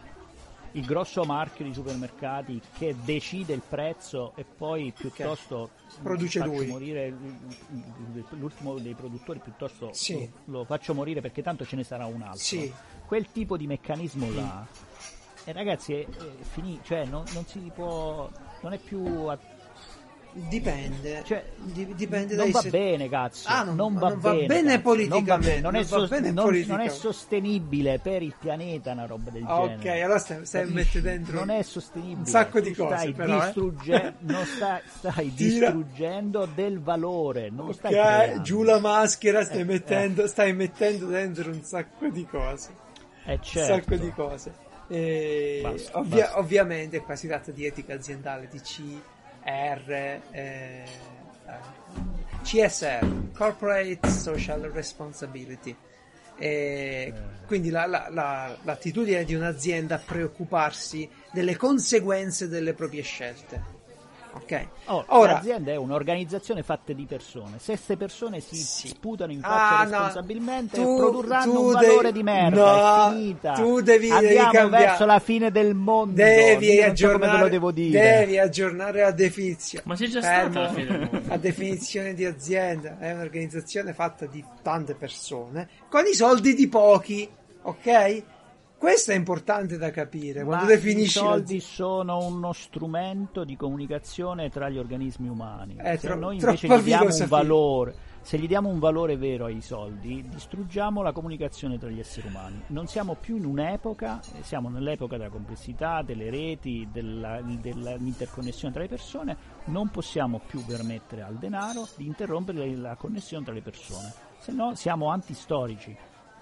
il 0.75 0.85
grosso 0.85 1.23
marchio 1.23 1.63
di 1.65 1.73
supermercati 1.73 2.61
che 2.77 2.95
decide 3.03 3.53
il 3.53 3.61
prezzo 3.67 4.33
e 4.35 4.43
poi 4.45 4.91
piuttosto 4.95 5.69
Produce 6.01 6.39
faccio 6.39 6.51
lui. 6.51 6.67
morire 6.67 7.13
l'ultimo 8.31 8.77
dei 8.79 8.93
produttori 8.93 9.39
piuttosto 9.39 9.89
Sì. 9.93 10.29
lo, 10.45 10.59
lo 10.59 10.65
faccio 10.65 10.93
morire 10.93 11.21
perché 11.21 11.41
tanto 11.41 11.65
ce 11.65 11.75
ne 11.75 11.83
sarà 11.83 12.05
un 12.05 12.21
altro 12.21 12.39
Sì. 12.39 12.71
quel 13.05 13.31
tipo 13.31 13.57
di 13.57 13.67
meccanismo 13.67 14.29
là 14.31 14.65
e 15.45 15.51
ragazzi 15.53 15.93
è, 15.93 16.05
è 16.05 16.31
finì 16.41 16.79
cioè 16.83 17.05
non, 17.05 17.23
non 17.33 17.45
si 17.45 17.59
può 17.73 18.29
non 18.61 18.73
è 18.73 18.77
più 18.77 19.05
a- 19.27 19.37
Dipende. 20.37 21.23
cioè, 21.23 21.45
Di- 21.55 21.95
dipende 21.95 22.35
non 22.35 22.51
va 22.51 22.59
se- 22.59 22.69
bene 22.69 23.07
cazzo 23.07 23.47
Ah, 23.47 23.63
non- 23.63 23.75
non, 23.75 23.93
va, 23.93 24.09
non 24.09 24.19
va 24.19 24.31
bene, 24.33 24.45
bene 24.47 24.81
politicamente, 24.81 25.61
non, 25.61 25.75
è 25.75 25.85
non 26.65 26.81
è 26.81 26.89
sostenibile 26.89 27.99
per 27.99 28.21
il 28.21 28.35
pianeta 28.37 28.91
una 28.91 29.05
roba 29.05 29.29
del 29.29 29.43
Ah, 29.45 29.61
ok, 29.61 29.77
genere 29.77 30.01
allora 30.01 30.19
stai, 30.19 30.45
stai 30.45 30.65
mettendo 30.69 31.07
dentro 31.09 31.39
non 31.39 31.49
è 31.51 31.61
sostenibile 31.63 32.19
un 32.19 32.25
sacco 32.25 32.59
di 32.59 32.73
cose, 32.73 32.97
stai 32.97 33.13
però, 33.13 33.37
eh. 33.41 33.45
distrugge- 33.45 34.13
non 34.27 34.45
stai, 34.45 34.81
stai 34.85 35.33
distruggendo 35.33 36.45
del 36.53 36.81
valore 36.81 37.49
non 37.49 37.67
lo 37.67 37.71
stai 37.73 37.93
Ok, 37.93 37.99
creando. 38.01 38.41
giù 38.41 38.63
la 38.63 38.79
maschera, 38.79 39.43
stai 39.45 39.61
Eh, 39.61 39.63
mettendo, 39.63 40.27
stai 40.27 40.53
mettendo 40.53 41.05
dentro 41.05 41.49
un 41.49 41.63
sacco 41.63 42.07
di 42.09 42.25
cose. 42.25 42.69
Eh, 43.23 43.33
Un 43.35 43.39
certo. 43.41 43.73
sacco 43.73 43.95
di 44.03 44.11
cose. 44.11 44.53
Basta, 45.61 45.97
ovvia- 45.97 46.23
basta. 46.25 46.39
Ovviamente 46.39 46.99
qua 46.99 47.15
si 47.15 47.27
tratta 47.27 47.51
di 47.51 47.65
etica 47.65 47.93
aziendale, 47.95 48.47
di 48.51 48.59
CR, 48.59 49.01
eh, 49.89 50.21
eh, 50.31 50.83
CSR, 52.43 53.31
Corporate 53.33 54.09
Social 54.09 54.61
Responsibility. 54.71 55.75
E 56.37 57.13
quindi 57.45 57.69
la- 57.69 57.85
la- 57.85 58.07
la- 58.09 58.57
l'attitudine 58.63 59.23
di 59.23 59.35
un'azienda 59.35 59.95
a 59.95 60.01
preoccuparsi 60.03 61.09
delle 61.31 61.55
conseguenze 61.55 62.49
delle 62.49 62.73
proprie 62.73 63.03
scelte. 63.03 63.74
Ok? 64.37 64.67
Oh, 64.87 65.03
Ora, 65.07 65.33
l'azienda 65.33 65.71
è 65.71 65.77
un'organizzazione 65.77 66.61
fatta 66.61 66.91
di 66.91 67.05
persone. 67.05 67.57
Se 67.57 67.73
queste 67.73 67.95
persone 67.95 68.41
si 68.41 68.55
Sì. 68.57 68.89
sputano 68.89 69.31
in 69.31 69.39
Ah, 69.41 69.47
faccia 69.47 69.83
no. 69.83 69.89
responsabilmente, 70.03 70.75
Tu- 70.81 70.97
produrranno 70.97 71.53
tu 71.53 71.63
un 71.67 71.71
valore 71.71 72.01
devi- 72.01 72.11
di 72.11 72.23
merda. 72.23 72.75
no, 72.75 73.07
è 73.07 73.13
finita. 73.13 73.53
tu 73.53 73.79
devi- 73.81 74.09
devi 74.09 74.25
Andiamo 74.27 74.51
cambiare. 74.51 74.85
verso 74.87 75.05
la 75.05 75.19
fine 75.19 75.51
del 75.51 75.73
mondo. 75.73 76.15
devi 76.15 76.77
so 76.77 76.83
aggiornare, 76.85 77.39
lo 77.39 77.47
devo 77.49 77.71
dire. 77.71 77.99
devi 78.19 78.37
aggiornare 78.37 79.01
la 79.01 79.11
definizione. 79.11 79.85
Ma 79.87 79.95
c'è 79.95 80.07
già 80.07 80.21
Fermo. 80.21 80.51
stata 80.67 80.83
la. 80.83 81.09
La 81.27 81.37
definizione 81.37 82.13
di 82.13 82.25
azienda 82.25 82.97
è 82.99 83.13
un'organizzazione 83.13 83.93
fatta 83.93 84.25
di 84.25 84.43
tante 84.61 84.95
persone 84.95 85.69
con 85.89 86.05
i 86.05 86.13
soldi 86.13 86.53
di 86.53 86.67
pochi, 86.67 87.27
ok? 87.61 88.23
Questo 88.77 89.11
è 89.11 89.15
importante 89.15 89.77
da 89.77 89.89
capire 89.89 90.43
quando 90.43 90.65
Ma 90.65 90.69
definisci 90.69 91.17
i 91.17 91.21
soldi 91.21 91.53
l'azienda. 91.53 91.65
sono 91.65 92.17
uno 92.25 92.53
strumento 92.53 93.43
di 93.43 93.55
comunicazione 93.55 94.49
tra 94.49 94.69
gli 94.69 94.77
organismi 94.77 95.27
umani. 95.29 95.75
È 95.77 95.95
se 95.95 96.07
tro- 96.07 96.17
noi 96.19 96.35
invece 96.35 96.67
gli 96.67 96.81
diamo 96.83 97.05
un 97.15 97.25
valore, 97.27 97.95
se 98.21 98.37
gli 98.37 98.47
diamo 98.47 98.69
un 98.69 98.79
valore 98.79 99.17
vero 99.17 99.45
ai 99.45 99.61
soldi, 99.61 100.27
distruggiamo 100.27 101.01
la 101.01 101.13
comunicazione 101.13 101.79
tra 101.79 101.89
gli 101.89 101.99
esseri 101.99 102.27
umani. 102.27 102.61
Non 102.67 102.85
siamo 102.87 103.15
più 103.15 103.37
in 103.37 103.45
un'epoca, 103.45 104.19
eh, 104.37 104.43
siamo 104.43 104.69
nell'epoca 104.69 105.17
della 105.17 105.29
complessità, 105.29 106.01
delle 106.03 106.29
reti, 106.29 106.87
della- 106.91 107.41
dell'interconnessione 107.41 108.73
tra 108.73 108.83
le 108.83 108.89
persone, 108.89 109.37
non 109.65 109.89
possiamo 109.89 110.41
più 110.45 110.63
permettere 110.63 111.21
al 111.23 111.35
denaro 111.35 111.87
di 111.95 112.05
interrompere 112.05 112.75
la 112.75 112.95
connessione 112.95 113.43
tra 113.45 113.53
le 113.53 113.61
persone, 113.61 114.13
se 114.37 114.51
no 114.51 114.75
siamo 114.75 115.09
antistorici. 115.09 115.95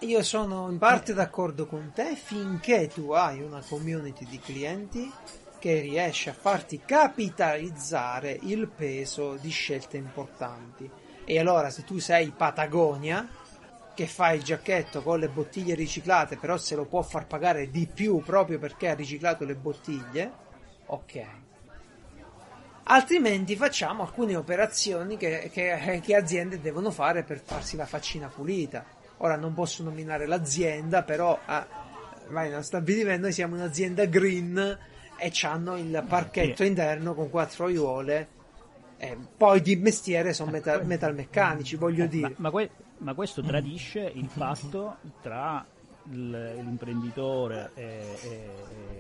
Io 0.03 0.21
sono 0.21 0.69
in 0.69 0.79
parte 0.79 1.13
d'accordo 1.13 1.65
con 1.65 1.93
te 1.93 2.15
finché 2.15 2.89
tu 2.93 3.11
hai 3.11 3.41
una 3.41 3.63
community 3.65 4.25
di 4.25 4.37
clienti 4.37 5.09
che 5.59 5.79
riesce 5.79 6.29
a 6.29 6.33
farti 6.33 6.81
capitalizzare 6.83 8.37
il 8.41 8.67
peso 8.67 9.35
di 9.35 9.49
scelte 9.49 9.95
importanti. 9.95 10.89
E 11.23 11.39
allora 11.39 11.69
se 11.69 11.85
tu 11.85 11.99
sei 11.99 12.33
Patagonia, 12.35 13.25
che 13.93 14.05
fa 14.05 14.33
il 14.33 14.43
giacchetto 14.43 15.01
con 15.01 15.19
le 15.19 15.29
bottiglie 15.29 15.73
riciclate, 15.73 16.35
però 16.35 16.57
se 16.57 16.75
lo 16.75 16.83
può 16.83 17.01
far 17.01 17.25
pagare 17.25 17.69
di 17.69 17.87
più 17.87 18.21
proprio 18.21 18.59
perché 18.59 18.89
ha 18.89 18.95
riciclato 18.95 19.45
le 19.45 19.55
bottiglie, 19.55 20.31
ok. 20.87 21.25
Altrimenti 22.85 23.55
facciamo 23.55 24.03
alcune 24.03 24.35
operazioni 24.35 25.15
che, 25.15 25.49
che- 25.53 26.01
che 26.03 26.15
aziende 26.15 26.59
devono 26.59 26.91
fare 26.91 27.23
per 27.23 27.39
farsi 27.39 27.77
la 27.77 27.85
faccina 27.85 28.27
pulita. 28.27 28.92
Ora 29.17 29.35
non 29.37 29.53
posso 29.53 29.83
nominare 29.83 30.25
l'azienda, 30.27 31.03
però 31.03 31.39
ah, 31.45 31.65
vai 32.29 32.49
nello 32.49 32.61
stabilimento, 32.61 33.21
noi 33.23 33.31
siamo 33.31 33.55
un'azienda 33.55 34.05
green 34.05 34.77
e 35.17 35.31
hanno 35.43 35.77
il 35.77 36.03
parchetto 36.07 36.63
interno 36.63 37.13
con 37.13 37.29
quattro 37.29 37.65
aiuole. 37.65 38.27
eh, 38.97 39.17
poi 39.35 39.61
di 39.61 39.75
mestiere 39.75 40.31
sono 40.31 40.49
metal- 40.51 40.85
metalmeccanici, 40.85 41.75
voglio 41.75 42.03
Ma, 42.03 42.09
dire. 42.09 42.33
ma 42.37 42.51
que- 42.51 42.69
ma 42.99 43.13
questo 43.13 43.41
tradisce 43.41 43.99
il 44.13 44.29
patto 44.33 44.97
tra 45.21 45.65
l'imprenditore 46.11 47.71
e, 47.75 47.81
e- 47.83 48.27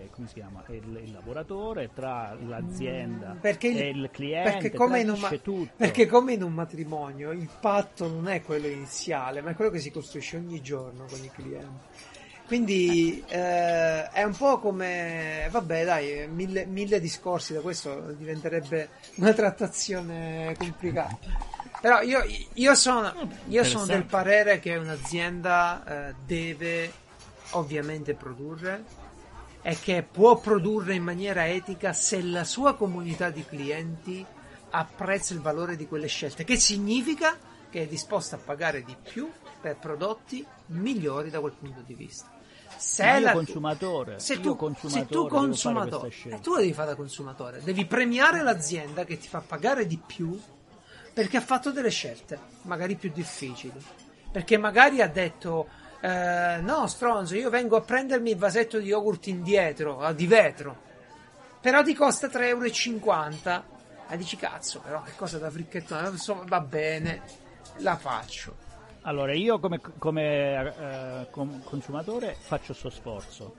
e- 0.03 0.09
come 0.11 0.27
si 0.27 0.33
chiama? 0.35 0.63
Il, 0.69 1.01
il 1.03 1.11
lavoratore, 1.11 1.89
tra 1.93 2.35
l'azienda 2.45 3.35
Perché 3.39 3.67
il- 3.67 3.77
e 3.79 3.89
il 3.89 4.09
cliente, 4.11 4.51
perché 4.51 4.71
come, 4.77 4.99
in 5.01 5.09
un 5.09 5.19
ma- 5.19 5.29
perché 5.75 6.05
come 6.05 6.33
in 6.33 6.43
un 6.43 6.53
matrimonio 6.53 7.31
il 7.31 7.49
patto 7.59 8.07
non 8.07 8.27
è 8.27 8.41
quello 8.41 8.67
iniziale, 8.67 9.41
ma 9.41 9.51
è 9.51 9.55
quello 9.55 9.71
che 9.71 9.79
si 9.79 9.91
costruisce 9.91 10.37
ogni 10.37 10.61
giorno 10.61 11.05
con 11.09 11.23
i 11.23 11.29
clienti. 11.31 11.85
Quindi 12.53 13.23
eh, 13.29 14.11
è 14.11 14.21
un 14.21 14.35
po' 14.37 14.59
come, 14.59 15.47
vabbè 15.49 15.85
dai, 15.85 16.27
mille, 16.27 16.67
mille 16.67 16.99
discorsi 16.99 17.51
da 17.51 17.61
questo 17.61 18.13
diventerebbe 18.15 18.89
una 19.15 19.33
trattazione 19.33 20.53
complicata. 20.59 21.17
Però 21.81 22.01
io, 22.01 22.23
io 22.53 22.75
sono, 22.75 23.11
io 23.47 23.63
sono 23.63 23.87
del 23.87 24.05
parere 24.05 24.59
che 24.59 24.75
un'azienda 24.75 26.09
eh, 26.09 26.15
deve 26.27 26.91
ovviamente 27.53 28.13
produrre 28.13 28.83
e 29.63 29.75
che 29.79 30.03
può 30.03 30.37
produrre 30.37 30.93
in 30.93 31.03
maniera 31.03 31.47
etica 31.47 31.91
se 31.91 32.21
la 32.21 32.43
sua 32.43 32.75
comunità 32.75 33.31
di 33.31 33.43
clienti 33.43 34.23
apprezza 34.69 35.33
il 35.33 35.41
valore 35.41 35.75
di 35.75 35.87
quelle 35.87 36.05
scelte, 36.05 36.43
che 36.43 36.59
significa 36.59 37.35
che 37.71 37.81
è 37.81 37.87
disposta 37.87 38.35
a 38.35 38.39
pagare 38.39 38.83
di 38.83 38.95
più 39.01 39.27
per 39.59 39.77
prodotti 39.77 40.45
migliori 40.67 41.31
da 41.31 41.39
quel 41.39 41.53
punto 41.53 41.81
di 41.83 41.95
vista. 41.95 42.32
Se 42.85 43.03
Ma 43.05 43.17
io 43.17 43.25
la- 43.25 43.31
consumatore, 43.31 44.19
se 44.19 44.33
io 44.33 44.39
tu, 44.41 44.55
consumatore 44.55 45.05
se 45.05 45.11
tu 45.11 45.27
consumatore, 45.27 45.99
questa 45.99 46.09
scelta. 46.09 46.37
e 46.37 46.39
tu 46.41 46.53
la 46.53 46.59
devi 46.59 46.73
fare 46.73 46.87
da 46.89 46.95
consumatore, 46.95 47.61
devi 47.63 47.85
premiare 47.85 48.43
l'azienda 48.43 49.03
che 49.05 49.17
ti 49.17 49.27
fa 49.27 49.39
pagare 49.39 49.87
di 49.87 49.97
più 50.05 50.39
perché 51.13 51.37
ha 51.37 51.41
fatto 51.41 51.71
delle 51.71 51.89
scelte, 51.89 52.37
magari 52.63 52.95
più 52.95 53.11
difficili. 53.13 53.81
Perché 54.31 54.57
magari 54.57 55.01
ha 55.01 55.07
detto: 55.07 55.67
eh, 56.01 56.59
No, 56.61 56.87
stronzo, 56.87 57.35
io 57.35 57.49
vengo 57.49 57.77
a 57.77 57.81
prendermi 57.81 58.31
il 58.31 58.37
vasetto 58.37 58.79
di 58.79 58.87
yogurt 58.87 59.27
indietro, 59.27 59.99
ah, 59.99 60.11
di 60.11 60.25
vetro, 60.27 60.75
però 61.61 61.83
ti 61.83 61.93
costa 61.93 62.27
3,50 62.27 62.41
euro. 62.47 63.63
E 64.09 64.17
dici: 64.17 64.35
Cazzo, 64.35 64.79
però 64.81 65.01
che 65.03 65.11
cosa 65.15 65.37
da 65.37 65.49
fricchettone, 65.49 66.09
insomma, 66.09 66.43
va 66.47 66.59
bene, 66.59 67.21
la 67.77 67.95
faccio. 67.95 68.55
Allora, 69.03 69.33
io 69.33 69.59
come, 69.59 69.81
come, 69.97 70.75
eh, 70.79 71.27
consumatore 71.63 72.35
faccio 72.39 72.73
sto 72.73 72.89
sforzo, 72.89 73.53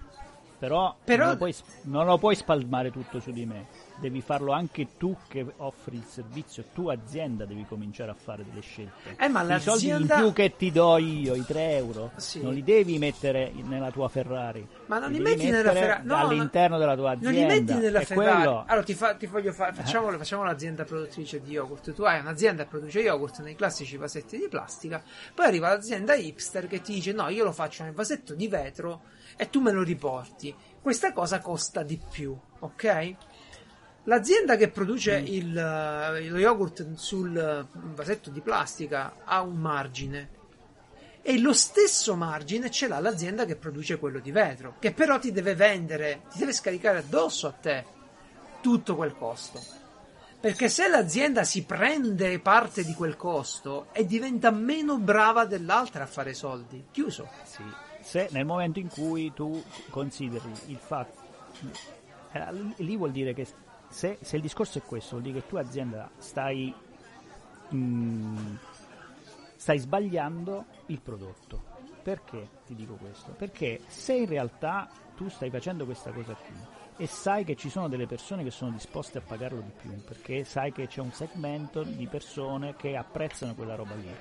però, 0.58 0.94
Però- 1.04 1.22
Non, 1.24 1.32
lo 1.32 1.36
puoi, 1.38 1.54
non 1.82 2.06
lo 2.06 2.18
puoi 2.18 2.34
spalmare 2.34 2.90
tutto 2.90 3.20
su 3.20 3.30
di 3.30 3.44
me, 3.44 3.66
devi 3.96 4.20
farlo 4.20 4.52
anche 4.52 4.96
tu 4.98 5.16
che 5.28 5.44
offri 5.58 5.96
il 5.96 6.04
servizio, 6.04 6.64
tu 6.74 6.88
azienda 6.88 7.44
devi 7.44 7.64
cominciare 7.66 8.10
a 8.10 8.14
fare 8.14 8.44
delle 8.44 8.60
scelte. 8.60 9.16
Eh, 9.18 9.28
ma 9.28 9.42
I 9.56 9.60
soldi 9.60 9.88
in 9.88 10.06
più 10.06 10.32
che 10.32 10.56
ti 10.56 10.70
do 10.72 10.96
io, 10.98 11.34
i 11.34 11.44
3 11.44 11.76
euro, 11.76 12.10
Sì. 12.16 12.42
non 12.42 12.52
li 12.52 12.62
devi 12.62 12.98
mettere 12.98 13.52
nella 13.54 13.90
tua 13.90 14.08
Ferrari, 14.08 14.66
Ma 14.86 14.98
non 14.98 15.10
li 15.10 15.18
li 15.18 15.22
metti 15.22 15.50
nella 15.50 15.72
Ferrari 15.72 16.06
no, 16.06 16.16
all'interno 16.16 16.78
della 16.78 16.94
tua 16.96 17.14
Non 17.14 17.26
azienda. 17.28 17.54
li 17.54 17.60
metti 17.60 17.74
nella 17.80 18.00
Ferrari. 18.00 18.32
quello- 18.42 18.64
Allora 18.66 18.84
ti, 18.84 18.94
fa- 18.94 19.14
ti 19.14 19.26
voglio 19.26 19.52
fare. 19.52 19.72
Facciamo, 19.72 20.10
facciamo 20.18 20.42
l'azienda 20.44 20.84
produttrice 20.84 21.40
di 21.40 21.52
yogurt. 21.52 21.92
Tu 21.92 22.02
hai 22.02 22.20
un'azienda 22.20 22.64
che 22.64 22.68
produce 22.70 23.00
yogurt 23.00 23.40
nei 23.42 23.54
classici 23.54 23.96
vasetti 23.96 24.36
di 24.38 24.48
plastica. 24.48 25.02
Poi 25.34 25.46
arriva 25.46 25.68
l'azienda 25.68 26.14
hipster 26.14 26.66
che 26.66 26.80
ti 26.80 26.94
dice: 26.94 27.12
No, 27.12 27.28
io 27.28 27.44
lo 27.44 27.52
faccio 27.52 27.84
nel 27.84 27.92
vasetto 27.92 28.34
di 28.34 28.48
vetro 28.48 29.02
e 29.36 29.48
tu 29.50 29.60
me 29.60 29.70
lo 29.72 29.82
riporti. 29.82 30.54
Questa 30.80 31.12
cosa 31.12 31.40
costa 31.40 31.82
di 31.82 31.98
più, 32.10 32.36
ok? 32.58 33.14
L'azienda 34.04 34.56
che 34.56 34.68
produce 34.68 35.20
Mm. 35.20 35.26
il, 35.26 35.58
eh, 35.58 36.28
lo 36.28 36.38
yogurt 36.38 36.94
sul 36.94 37.36
eh, 37.36 37.66
vasetto 37.72 38.30
di 38.30 38.40
plastica 38.40 39.16
ha 39.24 39.40
un 39.40 39.56
margine. 39.56 40.28
E 41.22 41.38
lo 41.38 41.54
stesso 41.54 42.14
margine 42.14 42.70
ce 42.70 42.86
l'ha 42.86 43.00
l'azienda 43.00 43.46
che 43.46 43.56
produce 43.56 43.98
quello 43.98 44.18
di 44.18 44.30
vetro, 44.30 44.74
che 44.78 44.92
però 44.92 45.18
ti 45.18 45.32
deve 45.32 45.54
vendere, 45.54 46.22
ti 46.30 46.38
deve 46.38 46.52
scaricare 46.52 46.98
addosso 46.98 47.46
a 47.46 47.52
te 47.52 47.84
tutto 48.60 48.94
quel 48.94 49.16
costo. 49.16 49.58
Perché 50.38 50.68
se 50.68 50.86
l'azienda 50.88 51.42
si 51.44 51.64
prende 51.64 52.38
parte 52.40 52.84
di 52.84 52.92
quel 52.92 53.16
costo 53.16 53.86
e 53.92 54.04
diventa 54.04 54.50
meno 54.50 54.98
brava 54.98 55.46
dell'altra 55.46 56.02
a 56.02 56.06
fare 56.06 56.34
soldi, 56.34 56.88
chiuso. 56.90 57.26
Sì, 57.44 57.62
se 58.02 58.28
nel 58.32 58.44
momento 58.44 58.78
in 58.78 58.88
cui 58.88 59.32
tu 59.32 59.64
consideri 59.88 60.52
il 60.66 60.76
fatto, 60.76 61.22
eh, 62.32 62.44
lì 62.76 62.96
vuol 62.98 63.12
dire 63.12 63.32
che 63.32 63.46
se, 63.94 64.18
se, 64.22 64.34
il 64.34 64.42
discorso 64.42 64.78
è 64.78 64.82
questo, 64.82 65.10
vuol 65.10 65.22
dire 65.22 65.40
che 65.40 65.46
tu 65.46 65.54
azienda 65.54 66.10
stai, 66.18 66.74
mh, 67.68 68.56
stai 69.54 69.78
sbagliando 69.78 70.64
il 70.86 71.00
prodotto. 71.00 71.72
Perché 72.02 72.48
ti 72.66 72.74
dico 72.74 72.94
questo? 72.94 73.30
Perché 73.30 73.80
se 73.86 74.14
in 74.14 74.26
realtà 74.26 74.90
tu 75.16 75.28
stai 75.28 75.48
facendo 75.48 75.84
questa 75.84 76.10
cosa 76.10 76.34
qui 76.34 76.54
e 76.96 77.06
sai 77.06 77.44
che 77.44 77.54
ci 77.54 77.70
sono 77.70 77.88
delle 77.88 78.06
persone 78.06 78.42
che 78.42 78.50
sono 78.50 78.72
disposte 78.72 79.18
a 79.18 79.22
pagarlo 79.22 79.60
di 79.60 79.70
più, 79.80 80.02
perché 80.04 80.42
sai 80.42 80.72
che 80.72 80.88
c'è 80.88 81.00
un 81.00 81.12
segmento 81.12 81.84
di 81.84 82.08
persone 82.08 82.74
che 82.74 82.96
apprezzano 82.96 83.54
quella 83.54 83.76
roba 83.76 83.94
lì, 83.94 84.12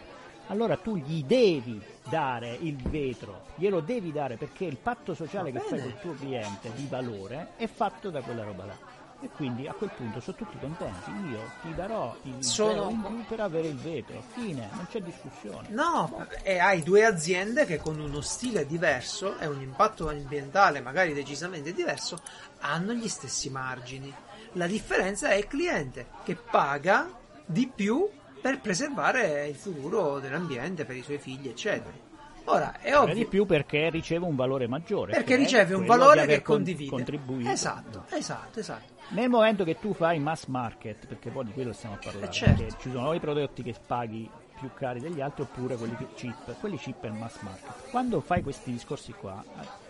allora 0.47 0.77
tu 0.77 0.97
gli 0.97 1.23
devi 1.23 1.81
dare 2.07 2.55
il 2.61 2.75
vetro, 2.75 3.45
glielo 3.55 3.79
devi 3.79 4.11
dare 4.11 4.37
perché 4.37 4.65
il 4.65 4.77
patto 4.77 5.15
sociale 5.15 5.51
che 5.51 5.59
fai 5.59 5.81
col 5.81 5.99
tuo 5.99 6.13
cliente 6.13 6.71
di 6.75 6.85
valore 6.87 7.53
è 7.57 7.65
fatto 7.65 8.11
da 8.11 8.21
quella 8.21 8.43
roba 8.43 8.65
là. 8.65 9.01
E 9.23 9.29
quindi 9.37 9.65
a 9.67 9.73
quel 9.73 9.89
punto 9.95 10.19
sono 10.19 10.35
tutti 10.35 10.57
contenti. 10.59 11.09
Io 11.31 11.39
ti 11.61 11.73
darò 11.73 12.13
il 12.23 12.43
Sono- 12.43 12.89
in 12.89 13.01
più 13.01 13.25
per 13.25 13.39
avere 13.39 13.69
il 13.69 13.77
vetro. 13.77 14.21
Fine, 14.33 14.67
non 14.73 14.85
c'è 14.91 14.99
discussione. 15.01 15.69
No, 15.69 16.27
e 16.43 16.59
hai 16.59 16.83
due 16.83 17.05
aziende 17.05 17.65
che 17.65 17.77
con 17.77 17.97
uno 18.01 18.19
stile 18.19 18.65
diverso 18.65 19.37
e 19.39 19.47
un 19.47 19.61
impatto 19.61 20.09
ambientale 20.09 20.81
magari 20.81 21.13
decisamente 21.13 21.71
diverso 21.73 22.19
hanno 22.59 22.91
gli 22.91 23.07
stessi 23.07 23.49
margini. 23.49 24.13
La 24.53 24.67
differenza 24.67 25.29
è 25.29 25.35
il 25.35 25.47
cliente 25.47 26.07
che 26.25 26.35
paga 26.35 27.09
di 27.45 27.71
più 27.73 28.05
per 28.41 28.59
preservare 28.59 29.47
il 29.47 29.55
futuro 29.55 30.19
dell'ambiente 30.19 30.83
per 30.83 30.97
i 30.97 31.01
suoi 31.01 31.17
figli, 31.17 31.47
eccetera. 31.47 32.11
Ora, 32.45 32.79
è 32.81 32.95
ovvio 32.97 33.13
di 33.13 33.25
più 33.25 33.45
perché 33.45 33.89
riceve 33.89 34.25
un 34.25 34.35
valore 34.35 34.67
maggiore. 34.67 35.11
perché 35.13 35.27
che 35.27 35.33
è 35.35 35.37
riceve 35.37 35.73
un 35.75 35.85
valore 35.85 36.25
che 36.25 36.41
con- 36.41 36.55
condivide. 36.57 36.89
contribuito. 36.89 37.49
Esatto, 37.49 38.03
esatto, 38.09 38.59
esatto. 38.59 38.91
Nel 39.09 39.29
momento 39.29 39.63
che 39.63 39.79
tu 39.79 39.93
fai 39.93 40.19
mass 40.19 40.45
market, 40.47 41.05
perché 41.07 41.29
poi 41.29 41.45
di 41.45 41.51
quello 41.53 41.71
stiamo 41.73 41.95
a 41.95 41.99
parlare, 42.03 42.25
Eh, 42.27 42.31
certo. 42.31 42.63
perché 42.63 42.75
ci 42.81 42.91
sono 42.91 43.13
i 43.13 43.19
prodotti 43.19 43.63
che 43.63 43.73
paghi 43.85 44.29
più 44.59 44.69
cari 44.73 44.99
degli 44.99 45.21
altri 45.21 45.43
oppure 45.43 45.75
quelli 45.77 45.95
che- 45.95 46.07
cheap, 46.15 46.59
quelli 46.59 46.77
cheap 46.77 47.03
è 47.03 47.07
il 47.07 47.13
mass 47.13 47.39
market. 47.41 47.89
Quando 47.89 48.19
fai 48.21 48.41
questi 48.43 48.71
discorsi 48.71 49.13
qua 49.13 49.43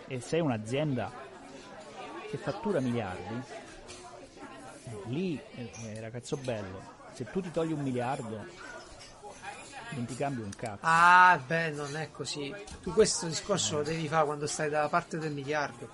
eh, 0.08 0.14
e 0.16 0.20
sei 0.20 0.40
un'azienda 0.40 1.10
che 2.30 2.36
fattura 2.36 2.80
miliardi, 2.80 3.42
eh, 4.84 4.90
lì 5.06 5.40
eh, 5.56 5.70
eh, 5.86 6.00
ragazzo 6.00 6.36
bello, 6.36 6.80
se 7.12 7.24
tu 7.30 7.40
ti 7.40 7.50
togli 7.50 7.72
un 7.72 7.80
miliardo 7.80 8.44
non 9.90 10.04
ti 10.06 10.16
cambia 10.16 10.44
un 10.44 10.50
cazzo. 10.56 10.78
Ah, 10.80 11.40
beh, 11.46 11.70
non 11.70 11.96
è 11.96 12.10
così. 12.12 12.54
Tu 12.82 12.92
questo 12.92 13.26
discorso 13.26 13.76
lo 13.78 13.82
devi 13.82 14.08
fare 14.08 14.24
quando 14.26 14.46
stai 14.46 14.68
dalla 14.70 14.88
parte 14.88 15.18
del 15.18 15.32
miliardo. 15.32 15.88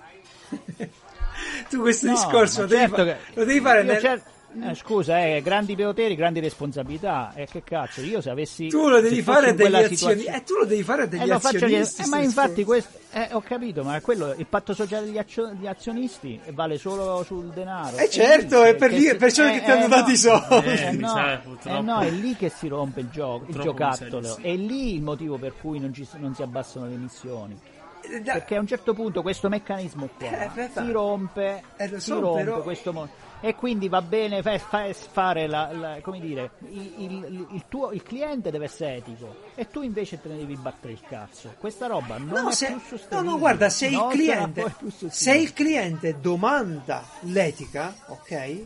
tu 1.69 1.79
questo 1.79 2.07
No, 2.07 2.13
discorso 2.13 2.61
lo 2.61 2.67
devi, 2.67 2.81
certo 2.81 2.95
fa- 2.95 3.03
che- 3.03 3.17
lo 3.33 3.45
devi 3.45 3.59
fare 3.61 3.83
nel... 3.83 3.99
cer- 3.99 4.23
eh, 4.69 4.75
scusa, 4.75 5.23
eh, 5.25 5.41
grandi 5.41 5.75
poteri, 5.75 6.15
grandi 6.15 6.39
responsabilità. 6.39 7.31
E 7.35 7.45
che 7.45 7.63
cazzo, 7.63 8.01
io 8.01 8.19
se 8.21 8.29
avessi. 8.29 8.67
Tu 8.67 8.89
lo 8.89 8.99
devi 8.99 9.21
fare 9.21 9.49
in 9.51 9.55
degli 9.55 9.69
quella 9.69 9.77
azioni. 9.85 9.95
situazione- 9.97 10.37
Eh, 10.37 10.43
tu 10.43 10.53
lo 10.55 10.65
devi 10.65 10.83
fare 10.83 11.07
degli 11.07 11.29
Eh, 11.29 11.31
azionisti. 11.31 12.01
eh, 12.01 12.07
ma 12.07 12.17
infatti 12.19 12.63
questo, 12.63 12.97
eh, 13.11 13.29
ho 13.31 13.41
capito, 13.41 13.83
ma 13.83 13.99
quello, 14.01 14.33
il 14.35 14.45
patto 14.45 14.73
sociale 14.73 15.05
degli, 15.05 15.17
azio- 15.17 15.47
degli 15.47 15.67
azionisti 15.67 16.39
vale 16.51 16.77
solo 16.77 17.23
sul 17.23 17.47
denaro. 17.49 17.97
Eh, 17.97 18.09
certo, 18.09 18.63
è 18.63 18.75
per 18.75 18.91
lì- 18.91 19.01
si- 19.07 19.15
perciò 19.15 19.49
che 19.49 19.61
ti 19.63 19.71
hanno 19.71 19.87
dato 19.87 20.11
i 20.11 20.17
soldi. 20.17 20.67
Eh, 20.67 20.85
Eh, 20.87 20.91
no, 20.91 21.07
sa, 21.07 21.33
eh, 21.33 21.37
purtroppo. 21.37 21.81
no, 21.81 21.99
è 22.01 22.09
lì 22.09 22.35
che 22.35 22.49
si 22.49 22.67
rompe 22.67 22.99
il 22.99 23.09
gioco, 23.09 23.45
il 23.47 23.59
giocattolo. 23.59 24.23
sì. 24.35 24.41
È 24.41 24.55
lì 24.55 24.95
il 24.95 25.01
motivo 25.01 25.37
per 25.37 25.53
cui 25.59 25.79
non, 25.79 25.93
ci- 25.93 26.07
non 26.17 26.35
si 26.35 26.41
abbassano 26.41 26.87
le 26.87 26.93
emissioni. 26.95 27.57
Eh, 28.03 28.19
Perché 28.21 28.55
a 28.55 28.59
un 28.59 28.65
certo 28.67 28.93
punto 28.95 29.21
questo 29.21 29.47
meccanismo 29.47 30.09
qua 30.17 30.27
Eh, 30.55 30.69
si 30.73 30.91
rompe, 30.91 31.61
Eh, 31.77 31.87
lo 31.87 31.99
si 31.99 32.09
so, 32.09 32.19
rompe 32.19 32.43
però- 32.43 32.61
questo 32.63 32.91
mo- 32.91 33.07
e 33.41 33.55
quindi 33.55 33.89
va 33.89 34.01
bene 34.01 34.41
fa- 34.41 34.57
fa- 34.59 34.93
fare 34.93 35.47
la, 35.47 35.71
la- 35.73 35.97
come 36.01 36.19
dire, 36.19 36.51
il, 36.69 36.93
il- 36.97 37.47
il 37.51 37.63
tuo, 37.67 37.91
il 37.91 38.03
cliente 38.03 38.51
deve 38.51 38.65
essere 38.65 38.95
etico 38.97 39.35
e 39.55 39.67
tu 39.69 39.81
invece 39.81 40.21
te 40.21 40.29
ne 40.29 40.37
devi 40.37 40.55
battere 40.55 40.93
il 40.93 41.01
cazzo. 41.01 41.55
Questa 41.59 41.87
roba 41.87 42.17
non 42.17 42.43
No, 42.43 42.49
è 42.49 42.53
se, 42.53 42.67
più 42.67 42.75
no, 42.75 42.81
sostenibile. 42.81 43.31
no, 43.31 43.37
guarda, 43.39 43.69
se 43.69 43.87
il, 43.87 44.07
cliente, 44.11 44.75
se 45.09 45.35
il 45.35 45.53
cliente 45.53 46.19
domanda 46.19 47.03
l'etica, 47.21 47.93
ok? 48.07 48.65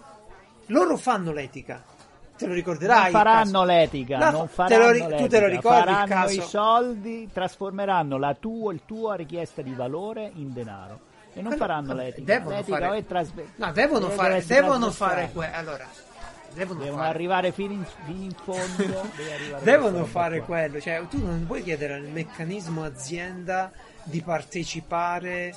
Loro 0.68 0.98
fanno 0.98 1.32
l'etica. 1.32 1.82
Te 2.38 2.48
lo 2.48 2.54
ricorderai. 2.54 3.04
non 3.04 3.12
faranno 3.12 3.64
l'etica, 3.64 4.18
No, 4.18 4.32
non 4.32 4.48
te 4.48 4.54
faranno 4.54 4.84
lo 4.84 4.92
ri- 4.92 5.00
tu 5.00 5.08
l'etica, 5.08 5.28
te 5.30 5.40
lo 5.40 5.48
ricordi 5.48 5.92
faranno 5.94 6.30
i 6.32 6.42
soldi, 6.42 7.30
trasformeranno 7.32 8.18
la 8.18 8.34
tua, 8.38 8.74
il 8.74 8.82
tua 8.86 9.16
richiesta 9.16 9.62
di 9.62 9.72
valore 9.74 10.32
in 10.36 10.52
denaro 10.52 11.00
e 11.38 11.42
non 11.42 11.50
Quello- 11.52 11.58
faranno 11.58 11.94
l'etica. 11.94 12.34
devono 12.34 12.56
l'etica 12.56 12.78
fare- 12.80 12.98
è 12.98 13.06
trasve- 13.06 13.48
No, 13.56 13.72
devono 13.74 14.10
fare, 14.10 14.44
devono 14.46 14.90
fare 14.92 15.30
que- 15.34 15.52
allora, 15.54 15.86
devono, 16.54 16.80
Devono 16.80 17.02
fare, 17.02 17.10
arrivare 17.14 17.52
fino 17.52 17.74
in, 17.74 17.86
fino 18.06 18.24
in 18.24 18.32
fondo. 18.32 19.10
devono 19.62 20.06
fare 20.06 20.38
qua. 20.38 20.46
quello. 20.48 20.80
Cioè, 20.80 21.06
tu 21.10 21.24
non 21.24 21.44
puoi 21.46 21.62
chiedere 21.62 21.94
al 21.96 22.04
meccanismo 22.04 22.84
azienda 22.84 23.72
di 24.04 24.22
partecipare 24.22 25.54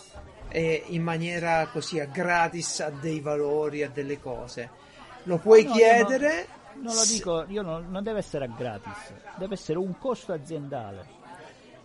eh, 0.49 0.83
in 0.89 1.03
maniera 1.03 1.67
così 1.71 2.01
a 2.01 2.07
gratis 2.07 2.81
a 2.81 2.91
dei 2.91 3.21
valori, 3.21 3.83
a 3.85 3.89
delle 3.91 4.19
cose. 4.21 4.69
Lo 5.25 5.39
puoi 5.39 5.65
No, 5.65 5.73
chiedere. 5.73 6.47
Non, 6.75 6.85
non 6.87 6.95
lo 6.97 7.05
dico, 7.05 7.45
io 7.49 7.63
non, 7.63 7.87
non 7.91 8.03
deve 8.03 8.19
essere 8.21 8.45
a 8.47 8.49
gratis, 8.49 9.13
deve 9.37 9.55
essere 9.55 9.79
un 9.79 9.97
costo 9.99 10.33
aziendale. 10.33 11.17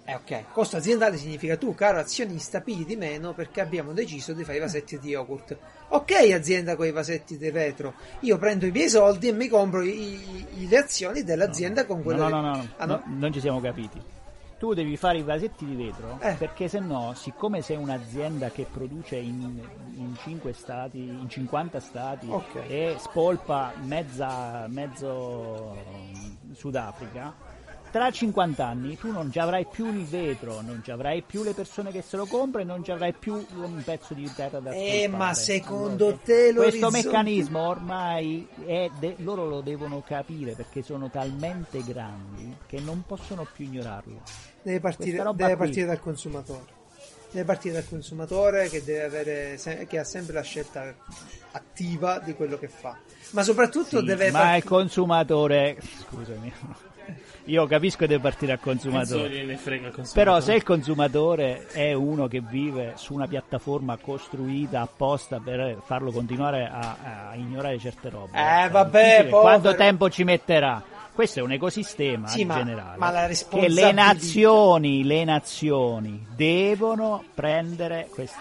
Eh, 0.06 0.16
ok, 0.16 0.52
costo 0.52 0.76
aziendale 0.76 1.16
significa 1.16 1.56
tu, 1.56 1.74
caro 1.76 1.98
azionista, 1.98 2.60
pigli 2.60 2.86
di 2.86 2.98
meno 2.98 3.34
perché 3.34 3.62
abbiamo 3.62 3.94
deciso 3.94 4.34
di 4.34 4.44
fare 4.44 4.58
i 4.58 4.60
vasetti 4.60 5.00
di 5.00 5.10
yogurt. 5.12 5.58
Ok, 5.90 6.12
azienda 6.34 6.76
con 6.76 6.86
i 6.88 6.92
vasetti 6.92 7.38
di 7.38 7.50
vetro, 7.52 7.94
io 8.20 8.38
prendo 8.38 8.66
i 8.66 8.72
miei 8.72 8.90
soldi 8.90 9.30
e 9.30 9.32
mi 9.32 9.48
compro 9.48 9.82
i- 9.82 10.46
i- 10.58 10.68
le 10.68 10.78
azioni 10.78 11.24
dell'azienda 11.24 11.86
con 11.86 12.04
quello 12.04 12.28
No, 12.28 12.30
no, 12.30 12.42
no, 12.42 12.56
no, 12.58 12.68
Ah, 12.78 12.86
no, 12.86 13.02
non 13.06 13.32
ci 13.32 13.40
siamo 13.40 13.62
capiti. 13.62 14.02
Tu 14.60 14.74
devi 14.74 14.96
fare 14.98 15.18
i 15.18 15.24
vasetti 15.24 15.66
di 15.66 15.76
vetro 15.76 16.18
Eh. 16.22 16.34
perché 16.36 16.68
se 16.70 16.80
no, 16.80 17.14
siccome 17.16 17.62
sei 17.62 17.76
un'azienda 17.78 18.50
che 18.50 18.66
produce 18.70 19.16
in, 19.18 19.60
in 19.96 20.16
5 20.22 20.52
stati, 20.54 21.00
in 21.00 21.28
50 21.30 21.80
stati 21.82 22.28
Ok. 22.30 22.56
e 22.68 22.96
spolpa 22.98 23.74
mezza, 23.84 24.66
mezzo 24.70 25.76
Sudafrica, 26.54 27.34
tra 27.94 28.10
50 28.10 28.66
anni 28.66 28.98
tu 28.98 29.12
non 29.12 29.32
ci 29.32 29.38
avrai 29.38 29.68
più 29.72 29.86
il 29.94 30.04
vetro, 30.06 30.62
non 30.62 30.82
ci 30.84 30.90
avrai 30.90 31.22
più 31.22 31.44
le 31.44 31.54
persone 31.54 31.92
che 31.92 32.02
se 32.02 32.18
lo 32.18 32.26
comprano 32.26 32.66
e 32.66 32.74
non 32.74 32.84
ci 32.84 32.90
avrai 32.90 33.14
più 33.14 33.36
un 33.36 33.84
pezzo 33.86 34.16
di 34.16 34.28
terra 34.34 34.60
da 34.60 34.72
Eh, 34.72 35.04
spolpare. 35.06 35.08
ma 35.10 35.34
secondo 35.36 36.06
Allora, 36.08 36.18
te 36.24 36.34
questo 36.56 36.60
l'orizzonte- 36.62 36.98
meccanismo 37.04 37.60
ormai 37.60 38.48
è 38.66 38.90
de- 38.98 39.16
loro 39.20 39.48
lo 39.48 39.62
devono 39.62 40.02
capire 40.02 40.54
perché 40.54 40.82
sono 40.82 41.12
talmente 41.12 41.84
grandi 41.84 42.58
che 42.66 42.80
non 42.80 43.04
possono 43.06 43.46
più 43.54 43.66
ignorarlo. 43.66 44.22
Deve 44.64 44.80
partire, 44.80 45.24
deve 45.36 45.56
partire 45.56 45.86
dal 45.86 46.00
consumatore. 46.00 46.82
Deve 47.30 47.46
partire 47.46 47.74
dal 47.76 47.88
consumatore 47.88 48.70
che 48.70 48.84
deve 48.84 49.04
avere 49.04 49.58
se- 49.60 49.86
che 49.88 50.00
ha 50.00 50.04
sempre 50.04 50.34
la 50.34 50.42
scelta 50.42 50.96
attiva 51.52 52.18
di 52.18 52.34
quello 52.34 52.58
che 52.58 52.68
fa. 52.70 52.98
Ma 53.32 53.44
soprattutto 53.44 54.00
Sì, 54.00 54.04
deve 54.06 54.32
ma 54.32 54.40
partire- 54.40 54.58
il 54.58 54.64
consumatore, 54.64 55.78
scusami, 56.08 56.54
io 57.46 57.66
capisco 57.68 57.98
che 58.00 58.08
deve 58.08 58.22
partire 58.22 58.54
al 58.54 58.60
consumatore. 58.60 59.30
gliene 59.30 59.58
frega 59.58 59.88
il 59.88 59.94
consumatore. 59.94 60.24
Però 60.26 60.40
se 60.40 60.54
il 60.56 60.64
consumatore 60.64 61.68
è 61.68 61.94
uno 61.94 62.28
che 62.28 62.42
vive 62.42 62.94
su 62.96 63.14
una 63.14 63.28
piattaforma 63.28 63.98
costruita 63.98 64.82
apposta 64.82 65.40
per 65.44 65.82
farlo 65.86 66.12
continuare 66.12 66.70
a, 66.72 67.30
a 67.30 67.36
ignorare 67.36 67.78
certe 67.80 68.10
robe, 68.10 68.38
Eh, 68.38 68.70
vabbè, 68.70 69.28
quanto 69.30 69.76
tempo 69.76 70.10
ci 70.10 70.24
metterà? 70.24 70.82
Questo 71.14 71.40
è 71.40 71.44
un 71.44 71.52
ecosistema 71.52 72.28
Sì, 72.28 72.42
in 72.42 72.48
ma- 72.48 72.56
generale 72.56 72.98
ma 72.98 73.12
la 73.12 73.28
che 73.28 73.70
le 73.70 73.92
nazioni, 73.92 75.04
le 75.04 75.24
nazioni 75.24 76.26
devono 76.36 77.24
prendere 77.36 78.08
quest- 78.10 78.36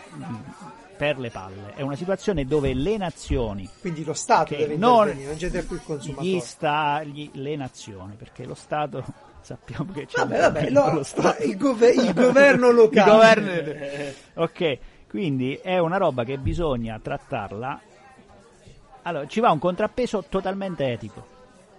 per 1.02 1.18
le 1.18 1.30
palle. 1.30 1.74
È 1.74 1.82
una 1.82 1.96
situazione 1.96 2.44
dove 2.46 2.72
le 2.74 2.96
nazioni 2.96 3.68
quindi 3.80 4.04
lo 4.04 4.12
Stato 4.14 4.54
deve 4.54 4.76
non, 4.76 5.08
intervenire, 5.08 5.26
non 5.30 5.36
c'è 5.36 5.64
più 5.64 5.74
il 5.74 5.82
consumatore. 5.82 6.26
gli 6.28 6.38
sta, 6.38 7.02
gli- 7.02 7.30
le 7.32 7.56
nazioni, 7.56 8.14
perché 8.14 8.44
lo 8.44 8.54
Stato 8.54 9.04
sappiamo 9.42 9.90
che 9.92 10.06
c'è 10.06 10.18
Vabbè, 10.20 10.38
vabbè, 10.38 10.70
lo- 10.70 10.92
lo 10.92 11.02
Stato. 11.02 11.42
il, 11.42 11.56
gove- 11.56 11.90
il 11.90 12.14
governo 12.14 12.68
Il 12.70 12.74
locale. 12.76 13.10
governo- 13.10 14.42
ok, 14.44 14.78
quindi 15.08 15.54
è 15.60 15.78
una 15.78 15.96
roba 15.96 16.22
che 16.22 16.38
bisogna 16.38 17.00
trattarla. 17.02 17.80
Allora, 19.02 19.26
ci 19.26 19.40
va 19.40 19.50
un 19.50 19.58
contrappeso 19.58 20.24
totalmente 20.28 20.86
etico. 20.86 21.26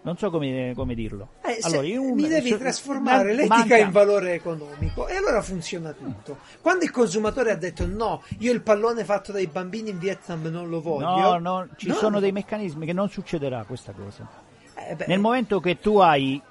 Non 0.05 0.17
so 0.17 0.29
come, 0.29 0.73
come 0.75 0.95
dirlo. 0.95 1.29
Eh, 1.43 1.59
allora, 1.61 1.87
un- 1.99 2.13
mi 2.13 2.27
devi 2.27 2.49
so- 2.49 2.57
trasformare 2.57 3.27
man- 3.29 3.35
l'etica 3.35 3.55
manca- 3.57 3.77
in 3.77 3.91
valore 3.91 4.33
economico 4.33 5.07
e 5.07 5.15
allora 5.15 5.41
funziona 5.41 5.93
tutto. 5.93 6.39
Quando 6.61 6.83
il 6.83 6.91
consumatore 6.91 7.51
ha 7.51 7.55
detto 7.55 7.85
no, 7.85 8.21
io 8.39 8.51
il 8.51 8.61
pallone 8.61 9.05
fatto 9.05 9.31
dai 9.31 9.47
bambini 9.47 9.91
in 9.91 9.99
Vietnam 9.99 10.41
non 10.47 10.67
lo 10.69 10.77
No, 10.77 10.81
voglio. 10.81 11.39
no, 11.39 11.67
ci 11.77 11.87
no, 11.87 11.93
sono 11.93 12.19
dei 12.19 12.33
meccanismi 12.33 12.85
che 12.85 12.91
non 12.93 13.09
succederà 13.09 13.63
questa 13.65 13.93
cosa. 13.93 14.27
eh, 14.75 14.97
Nel 15.07 15.19
momento 15.19 15.59
che 15.61 15.79
tu 15.79 15.97
hai 15.99 16.41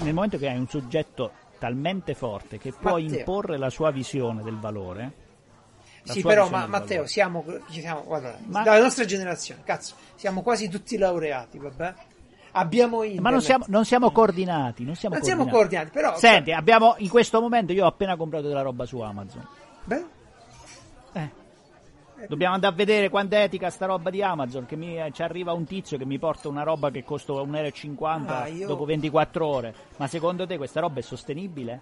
nel 0.00 0.12
momento 0.14 0.36
che 0.38 0.48
hai 0.48 0.56
un 0.58 0.68
soggetto 0.68 1.32
talmente 1.58 2.14
forte 2.14 2.58
che 2.58 2.72
può 2.72 2.98
Matteo. 2.98 3.18
imporre 3.18 3.56
la 3.58 3.70
sua 3.70 3.90
visione 3.90 4.42
del 4.42 4.58
valore. 4.58 5.12
la 6.04 6.12
Sì, 6.14 6.20
però, 6.22 6.48
ma, 6.50 6.66
Matteo, 6.66 7.06
siamo, 7.06 7.44
siamo 7.68 8.02
guarda, 8.04 8.36
Ma- 8.46 8.62
dalla 8.62 8.82
nostra 8.82 9.04
generazione, 9.04 9.62
cazzo, 9.64 9.94
siamo 10.16 10.42
quasi 10.42 10.68
tutti 10.68 10.98
laureati, 10.98 11.58
vabbè? 11.58 11.94
Abbiamo 12.52 12.96
internet. 13.02 13.22
Ma 13.22 13.30
non 13.30 13.40
siamo, 13.42 13.64
non 13.68 13.84
siamo 13.84 14.10
coordinati, 14.10 14.84
non 14.84 14.94
siamo 14.94 15.14
Non 15.14 15.24
siamo 15.24 15.46
coordinati. 15.46 15.90
coordinati, 15.90 16.16
però... 16.16 16.18
Senti, 16.18 16.52
abbiamo 16.52 16.94
in 16.98 17.08
questo 17.08 17.40
momento 17.40 17.72
io 17.72 17.84
ho 17.84 17.88
appena 17.88 18.16
comprato 18.16 18.46
della 18.48 18.62
roba 18.62 18.84
su 18.84 18.98
Amazon. 19.00 19.46
Beh, 19.84 20.04
Eh. 21.14 21.40
Dobbiamo 22.28 22.54
andare 22.54 22.72
a 22.72 22.76
vedere 22.76 23.08
quanto 23.08 23.34
è 23.34 23.42
etica 23.42 23.68
sta 23.70 23.86
roba 23.86 24.08
di 24.10 24.22
Amazon. 24.22 24.64
Che 24.66 24.76
mi, 24.76 24.96
ci 25.12 25.22
arriva 25.22 25.52
un 25.52 25.64
tizio 25.64 25.98
che 25.98 26.04
mi 26.04 26.18
porta 26.20 26.48
una 26.48 26.62
roba 26.62 26.90
che 26.90 27.02
costa 27.02 27.32
1,50 27.32 28.26
Ah, 28.28 28.46
io- 28.46 28.66
dopo 28.68 28.84
24 28.84 29.44
ore. 29.46 29.74
Ma 29.96 30.06
secondo 30.06 30.46
te 30.46 30.56
questa 30.56 30.78
roba 30.80 31.00
è 31.00 31.02
sostenibile? 31.02 31.80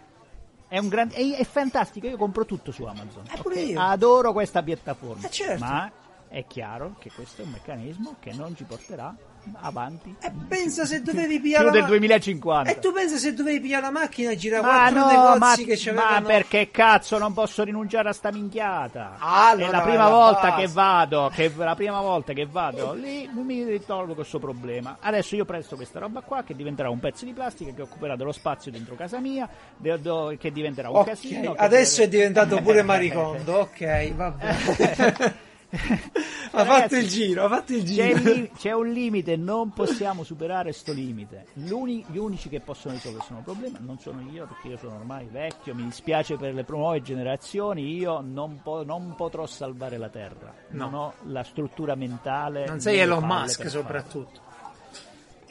È, 0.66 0.78
un 0.78 0.88
gran- 0.88 1.10
è, 1.12 1.36
è 1.36 1.44
fantastico, 1.44 2.06
io 2.06 2.16
compro 2.16 2.46
tutto 2.46 2.70
su 2.72 2.84
Amazon. 2.84 3.24
Eh, 3.30 3.36
pure 3.42 3.60
ok? 3.60 3.68
io. 3.70 3.80
Adoro 3.80 4.32
questa 4.32 4.62
piattaforma. 4.62 5.26
Eh, 5.26 5.30
certo. 5.30 5.62
Ma 5.64 5.90
è 6.28 6.46
chiaro 6.46 6.94
che 6.98 7.10
questo 7.12 7.42
è 7.42 7.44
un 7.44 7.50
meccanismo 7.50 8.14
che 8.20 8.32
non 8.32 8.54
ci 8.56 8.64
porterà 8.64 9.14
avanti. 9.60 10.14
e 10.20 10.30
pensa 10.48 10.84
se 10.84 11.02
dovevi 11.02 11.34
più 11.34 11.42
pigliare 11.42 11.64
la 11.66 11.70
del 11.70 11.82
ma- 11.82 11.86
2050. 11.88 12.70
E 12.70 12.78
tu 12.78 12.92
pensa 12.92 13.16
se 13.16 13.34
dovevi 13.34 13.60
pigliare 13.60 13.82
la 13.82 13.90
macchina 13.90 14.30
e 14.30 14.36
girare 14.36 14.62
Ma 14.62 14.68
quattro 14.68 14.98
no, 14.98 15.06
negozi 15.06 15.38
ma, 15.38 15.54
che 15.66 15.76
ci 15.76 15.90
ma 15.90 16.22
perché 16.24 16.70
cazzo 16.70 17.18
non 17.18 17.32
posso 17.32 17.62
rinunciare 17.64 18.08
a 18.08 18.12
sta 18.12 18.30
minchiata? 18.32 19.16
Allora, 19.18 19.68
è 19.68 19.70
la 19.70 19.80
prima 19.80 20.04
alla 20.04 20.14
volta 20.14 20.48
base. 20.50 20.60
che 20.66 20.72
vado, 20.72 21.30
che 21.34 21.52
la 21.56 21.74
prima 21.74 22.00
volta 22.00 22.32
che 22.32 22.46
vado 22.50 22.92
lì 22.92 23.28
mi 23.32 23.64
risolvo 23.64 24.14
questo 24.14 24.38
problema. 24.38 24.98
Adesso 25.00 25.36
io 25.36 25.44
presto 25.44 25.76
questa 25.76 25.98
roba 25.98 26.20
qua 26.20 26.42
che 26.42 26.54
diventerà 26.54 26.90
un 26.90 26.98
pezzo 27.00 27.24
di 27.24 27.32
plastica 27.32 27.72
che 27.72 27.82
occuperà 27.82 28.16
dello 28.16 28.32
spazio 28.32 28.70
dentro 28.70 28.94
casa 28.94 29.18
mia, 29.18 29.48
de- 29.76 30.00
do- 30.00 30.34
che 30.38 30.50
diventerà 30.52 30.90
un 30.90 30.96
Ok, 30.96 31.06
casino. 31.06 31.54
adesso 31.56 32.02
è 32.02 32.08
deve- 32.08 32.18
diventato 32.28 32.60
pure 32.62 32.82
maricondo, 32.90 33.58
ok, 33.60 34.14
va 34.14 34.30
bene. 34.30 35.48
ha 36.52 36.64
fatto 36.64 36.96
il 36.96 37.06
giro, 37.08 37.44
ha 37.44 37.48
fatto 37.48 37.72
il 37.72 37.84
C'è, 37.84 38.14
giro. 38.14 38.18
il 38.18 38.22
li- 38.40 38.50
c'è 38.56 38.72
un 38.72 38.88
limite, 38.88 39.36
non 39.36 39.70
possiamo 39.72 40.24
superare 40.24 40.72
sto 40.72 40.92
limite. 40.92 41.46
L'uni- 41.54 42.04
gli 42.08 42.16
unici 42.18 42.48
che 42.48 42.60
possono 42.60 42.94
risolvere 42.94 43.24
questo 43.26 43.42
problema 43.44 43.78
non 43.80 43.98
sono 43.98 44.20
io, 44.30 44.46
perché 44.46 44.68
io 44.68 44.76
sono 44.78 44.96
ormai 44.96 45.28
vecchio, 45.30 45.74
mi 45.74 45.84
dispiace 45.84 46.36
per 46.36 46.54
le 46.54 46.64
nuove 46.68 47.02
generazioni, 47.02 47.94
io 47.96 48.20
non, 48.20 48.60
po- 48.62 48.84
non 48.84 49.14
potrò 49.16 49.46
salvare 49.46 49.96
la 49.96 50.08
Terra. 50.08 50.52
No. 50.70 50.84
Non 50.84 50.94
ho 50.94 51.14
la 51.26 51.44
struttura 51.44 51.94
mentale. 51.94 52.66
Non 52.66 52.80
sei 52.80 52.98
Elon 52.98 53.24
Musk 53.24 53.68
soprattutto. 53.70 54.48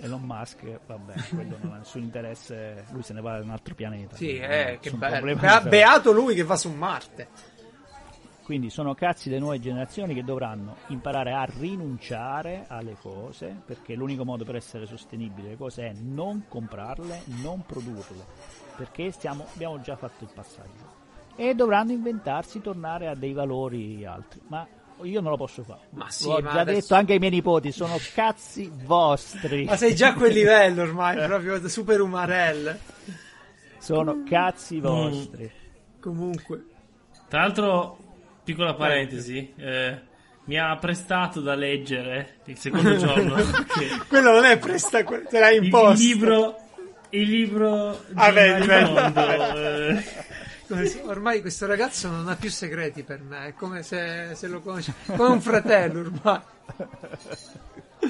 Elon 0.02 0.22
Musk, 0.22 0.80
vabbè, 0.86 1.14
quello 1.34 1.58
non 1.62 1.74
ha 1.74 1.78
nessun 1.78 2.02
interesse, 2.02 2.86
lui 2.91 3.04
se 3.04 3.14
ne 3.14 3.22
va 3.22 3.38
da 3.38 3.44
un 3.44 3.50
altro 3.52 3.76
pianeta. 3.76 4.16
Sì, 4.16 4.38
eh, 4.38 4.78
che 4.82 4.91
bello. 4.91 5.36
fare. 5.38 5.70
beato 5.70 6.12
lui 6.12 6.36
che 6.36 6.44
va 6.44 6.56
su 6.56 6.70
Marte. 6.72 7.58
Quindi 8.50 8.72
sono 8.72 8.96
cazzi 8.96 9.30
delle 9.30 9.42
nuove 9.42 9.60
generazioni 9.60 10.16
che 10.16 10.24
dovranno 10.24 10.78
imparare 10.88 11.34
a 11.34 11.44
rinunciare 11.60 12.66
alle 12.68 12.96
cose, 13.00 13.56
perché 13.64 13.94
l'unico 13.94 14.26
modo 14.26 14.44
per 14.44 14.56
essere 14.56 14.88
sostenibili 14.88 15.50
le 15.50 15.56
cose 15.56 15.84
è 15.90 15.94
non 15.94 16.46
comprarle, 16.50 17.22
non 17.44 17.64
produrle, 17.64 18.26
perché 18.76 19.12
stiamo- 19.12 19.46
abbiamo 19.54 19.80
già 19.82 19.96
fatto 19.96 20.24
il 20.24 20.32
passaggio. 20.34 20.98
E 21.36 21.54
dovranno 21.54 21.92
inventarsi, 21.92 22.60
tornare 22.60 23.08
a 23.08 23.14
dei 23.14 23.34
valori 23.34 24.04
altri. 24.04 24.42
Ma 24.48 24.68
io 25.04 25.22
non 25.22 25.30
lo 25.30 25.38
posso 25.38 25.62
fare. 25.62 25.82
Ma 25.92 26.10
sì, 26.10 26.26
L'ho 26.26 26.40
ma 26.42 26.52
già 26.54 26.60
adesso- 26.62 26.80
detto 26.80 26.96
anche 26.96 27.14
ai 27.14 27.20
miei 27.20 27.32
nipoti, 27.34 27.72
sono 27.72 27.98
cazzi 28.16 28.68
vostri. 28.84 29.66
Ma 29.66 29.76
sei 29.76 29.94
già 29.94 30.08
a 30.08 30.14
quel 30.16 30.34
livello 30.34 30.82
ormai, 30.82 31.24
proprio 31.24 31.68
super 31.68 32.02
umarell. 32.02 32.76
Sono 33.78 34.24
cazzi 34.28 34.80
vostri. 34.80 35.52
Comunque. 36.00 36.66
Tra 37.28 37.42
l'altro, 37.42 38.08
piccola 38.54 38.74
parentesi, 38.74 39.54
eh, 39.58 40.00
mi 40.46 40.58
ha 40.58 40.76
prestato 40.78 41.42
da 41.42 41.54
leggere 41.54 42.38
il 42.46 42.58
secondo 42.58 42.96
giorno 42.98 43.36
Quello 44.08 44.32
non 44.32 44.46
è 44.46 44.58
presta, 44.58 45.04
que- 45.04 45.24
te 45.30 45.40
l'hai 45.40 45.58
il, 45.58 45.66
imposto. 45.66 45.94
libro, 46.04 46.58
il 47.10 47.30
libro 47.30 48.04
di 48.08 48.14
Ah, 48.16 48.30
eh, 48.40 50.04
Come 50.68 50.86
se- 50.86 51.02
Ormai 51.06 51.42
questo 51.42 51.66
ragazzo 51.68 52.10
non 52.10 52.28
ha 52.28 52.36
più 52.36 52.50
segreti 52.50 53.04
per 53.04 53.22
me, 53.22 53.48
è 53.48 53.54
come 53.54 53.84
se, 53.84 54.32
se 54.34 54.48
lo 54.48 54.62
conosce, 54.62 54.94
come 55.06 55.30
un 55.30 55.42
fratello 55.42 56.00
ormai. 56.00 56.40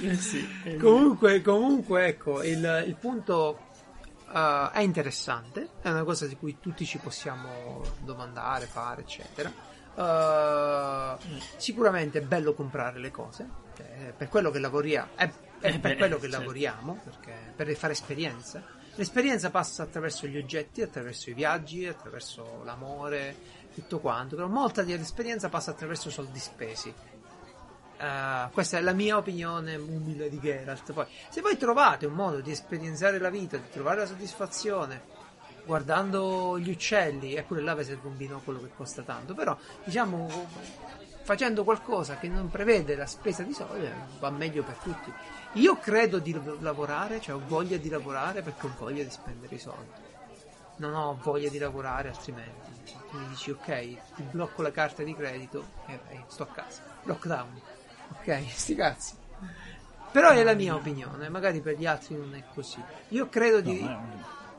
eh 0.02 0.16
sì, 0.16 0.48
eh, 0.66 0.76
Comunque, 0.78 1.41
comunque 1.41 2.06
ecco, 2.07 2.44
il, 2.44 2.84
il 2.88 2.95
punto 2.95 3.60
eh, 4.34 4.70
è 4.74 4.80
interessante, 4.82 5.70
è 5.82 5.90
una 5.90 6.03
cosa 6.03 6.26
di 6.28 6.36
cui 6.38 6.57
tutti 6.61 6.86
ci 6.86 6.98
possiamo 6.99 7.82
domandare, 8.03 8.66
fare, 8.66 9.02
eccetera. 9.02 9.52
Eh, 9.99 11.15
sicuramente 11.57 12.19
è 12.19 12.21
bello 12.21 12.53
comprare 12.53 12.99
le 12.99 13.11
cose, 13.11 13.47
eh, 13.77 14.13
per 14.15 14.30
quello 14.30 14.49
che 14.49 14.59
lavoriamo, 14.59 15.09
è, 15.15 15.30
è 15.59 15.77
per 15.77 15.80
beh, 15.80 15.95
quello 15.97 16.15
che 16.15 16.30
certo. 16.30 16.38
lavoriamo, 16.38 16.99
perché, 17.03 17.34
per 17.53 17.76
fare 17.76 17.93
esperienza. 17.93 18.63
L'esperienza 18.95 19.49
passa 19.49 19.84
attraverso 19.84 20.26
gli 20.27 20.38
oggetti, 20.38 20.81
attraverso 20.81 21.30
i 21.30 21.34
viaggi, 21.34 21.85
attraverso 21.85 22.61
l'amore, 22.63 23.35
tutto 23.73 23.99
quanto, 23.99 24.35
però 24.35 24.47
molta 24.47 24.84
dell'esperienza 24.84 25.49
passa 25.49 25.71
attraverso 25.71 26.09
soldi 26.09 26.39
spesi. 26.39 26.93
Eh, 27.97 28.49
questa 28.53 28.77
è 28.77 28.81
la 28.81 28.93
mia 28.93 29.17
opinione 29.17 29.76
umile 29.76 30.30
di 30.30 30.39
Geralt. 30.39 30.93
Poi, 30.93 31.05
se 31.30 31.41
voi 31.41 31.57
trovate 31.57 32.05
un 32.05 32.13
modo 32.13 32.39
di 32.39 32.51
esperienziare 32.51 33.19
la 33.19 33.30
vita, 33.30 33.57
di 33.57 33.69
trovare 33.69 33.99
la 33.99 34.05
soddisfazione 34.05 35.09
guardando 35.70 36.58
gli 36.58 36.72
uccelli, 36.72 37.36
e 37.36 37.44
pure 37.44 37.62
là 37.62 37.76
serve 37.84 38.08
un 38.08 38.18
binocolo 38.18 38.60
che 38.60 38.72
costa 38.76 39.04
tanto, 39.04 39.36
però 39.36 39.56
diciamo 39.84 40.28
facendo 41.22 41.64
qualcosa 41.64 42.18
che 42.18 42.28
non 42.28 42.50
prevede 42.50 42.96
la 42.96 43.06
spesa 43.06 43.44
di 43.44 43.54
soldi 43.54 43.86
eh, 43.86 43.94
va 44.18 44.32
meglio 44.32 44.64
per 44.64 44.78
tutti. 44.78 45.14
Io 45.54 45.78
credo 45.78 46.18
di 46.18 46.36
lavorare, 46.62 47.22
cioè 47.22 47.36
ho 47.36 47.41
voglia 47.46 47.78
di 47.78 47.88
lavorare 47.88 48.41
perché 48.41 48.66
ho 48.66 48.74
voglia 48.80 49.04
di 49.04 49.12
spendere 49.12 49.54
i 49.54 49.60
soldi. 49.60 50.08
Non 50.78 50.96
ho 50.96 51.20
voglia 51.22 51.50
di 51.50 51.60
lavorare 51.60 52.10
altrimenti. 52.10 52.72
Mi 53.12 53.28
dici 53.28 53.52
ok, 53.52 54.16
ti 54.16 54.24
blocco 54.24 54.64
la 54.64 54.72
carta 54.72 55.04
di 55.04 55.14
credito 55.14 55.66
e 55.86 56.00
vai, 56.08 56.24
sto 56.26 56.44
a 56.44 56.48
casa. 56.48 56.82
Lockdown. 57.04 57.62
Ok, 58.18 58.44
sti 58.50 58.74
cazzi. 58.74 59.14
Però 60.12 60.32
è 60.32 60.41
la 60.41 60.56
mia 60.56 60.74
opinione, 60.74 61.30
magari 61.30 61.62
per 61.62 61.78
gli 61.78 61.86
altri 61.86 62.16
non 62.16 62.34
è 62.34 62.44
così. 62.56 62.82
Io 63.10 63.30
credo 63.30 63.62
di... 63.62 63.88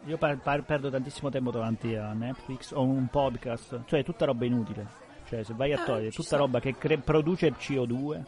Eh, 0.04 0.08
io 0.10 0.16
par- 0.18 0.38
par- 0.38 0.62
perdo 0.62 0.90
tantissimo 0.90 1.30
tempo 1.30 1.50
davanti 1.50 1.94
a 1.94 2.12
Netflix 2.12 2.72
o 2.72 2.82
un 2.82 3.06
podcast, 3.08 3.80
cioè 3.86 4.02
tutta 4.04 4.24
roba 4.24 4.44
inutile. 4.44 4.86
Cioè, 5.28 5.44
se 5.44 5.54
vai 5.54 5.72
a 5.72 5.80
Ah, 5.80 5.84
togliere 5.84 6.10
tutta 6.10 6.22
sta. 6.22 6.36
roba 6.38 6.58
che 6.60 6.76
cre- 6.76 6.98
produce 6.98 7.52
CO2, 7.54 8.22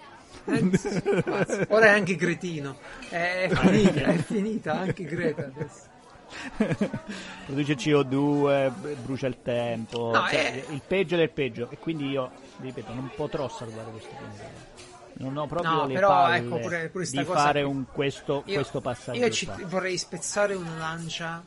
Eh. 0.47 1.67
Ora 1.69 1.87
è 1.87 1.89
anche 1.91 2.17
cretino. 2.17 2.77
È 3.11 3.49
finita, 3.53 4.01
è 4.05 4.17
finita 4.17 4.73
anche 4.81 5.05
Greta 5.05 5.45
adesso. 5.45 5.91
produce 7.45 7.75
CO2, 7.75 8.71
b- 8.73 8.95
brucia 9.05 9.27
il 9.27 9.43
tempo, 9.43 10.11
No, 10.13 10.27
cioè, 10.29 10.65
è- 10.65 10.73
il 10.73 10.81
peggio 10.87 11.17
del 11.17 11.31
peggio. 11.31 11.69
E 11.71 11.77
quindi 11.79 12.09
io, 12.09 12.31
ripeto, 12.61 12.95
non 12.95 13.11
potrò 13.15 13.47
salvare 13.49 13.91
questo 13.91 14.09
pianeta. 14.17 14.91
Non 15.15 15.37
ho 15.37 15.47
proprio 15.47 15.71
No, 15.73 15.87
le 15.87 15.95
però, 15.95 16.09
palle 16.09 16.37
ecco, 16.39 16.59
pure- 16.59 16.89
pure 16.89 17.05
di 17.11 17.25
fare 17.25 17.63
qui. 17.63 17.71
un- 17.71 17.85
questo, 17.93 18.43
Io, 18.47 18.55
questo 18.55 18.81
passaggio. 18.81 19.19
io 19.19 19.31
ci- 19.31 19.51
vorrei 19.67 19.99
spezzare 19.99 20.55
una 20.55 20.77
lancia 20.79 21.45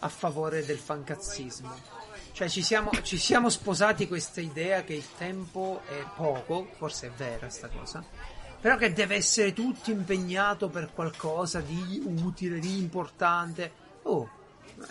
a 0.00 0.08
favore 0.08 0.64
del 0.64 0.78
fancazzismo. 0.78 1.98
Cioè 2.32 2.48
ci 2.48 2.62
siamo, 2.62 2.90
ci 3.02 3.18
siamo 3.18 3.48
sposati 3.48 4.06
questa 4.06 4.40
idea 4.40 4.82
che 4.82 4.94
il 4.94 5.06
tempo 5.16 5.82
è 5.88 6.04
poco, 6.16 6.68
forse 6.76 7.08
è 7.08 7.10
vera 7.10 7.48
sta 7.50 7.68
cosa, 7.68 8.04
però 8.60 8.76
che 8.76 8.92
deve 8.92 9.16
essere 9.16 9.52
tutto 9.52 9.90
impegnato 9.90 10.68
per 10.68 10.92
qualcosa 10.92 11.60
di 11.60 12.02
utile, 12.04 12.58
di 12.58 12.78
importante. 12.78 13.72
Oh, 14.02 14.28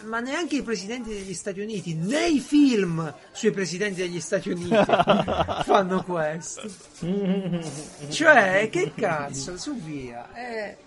ma 0.04 0.20
neanche 0.20 0.58
i 0.58 0.62
presidenti 0.62 1.10
degli 1.10 1.34
Stati 1.34 1.60
Uniti, 1.60 1.96
nei 1.96 2.40
film 2.40 3.12
sui 3.32 3.52
presidenti 3.52 4.02
degli 4.02 4.20
Stati 4.20 4.50
Uniti 4.52 4.76
fanno 5.66 6.04
questo. 6.04 6.70
Cioè, 8.10 8.70
che 8.72 8.92
cazzo, 8.94 9.58
su 9.58 9.76
via. 9.76 10.32
Eh, 10.34 10.78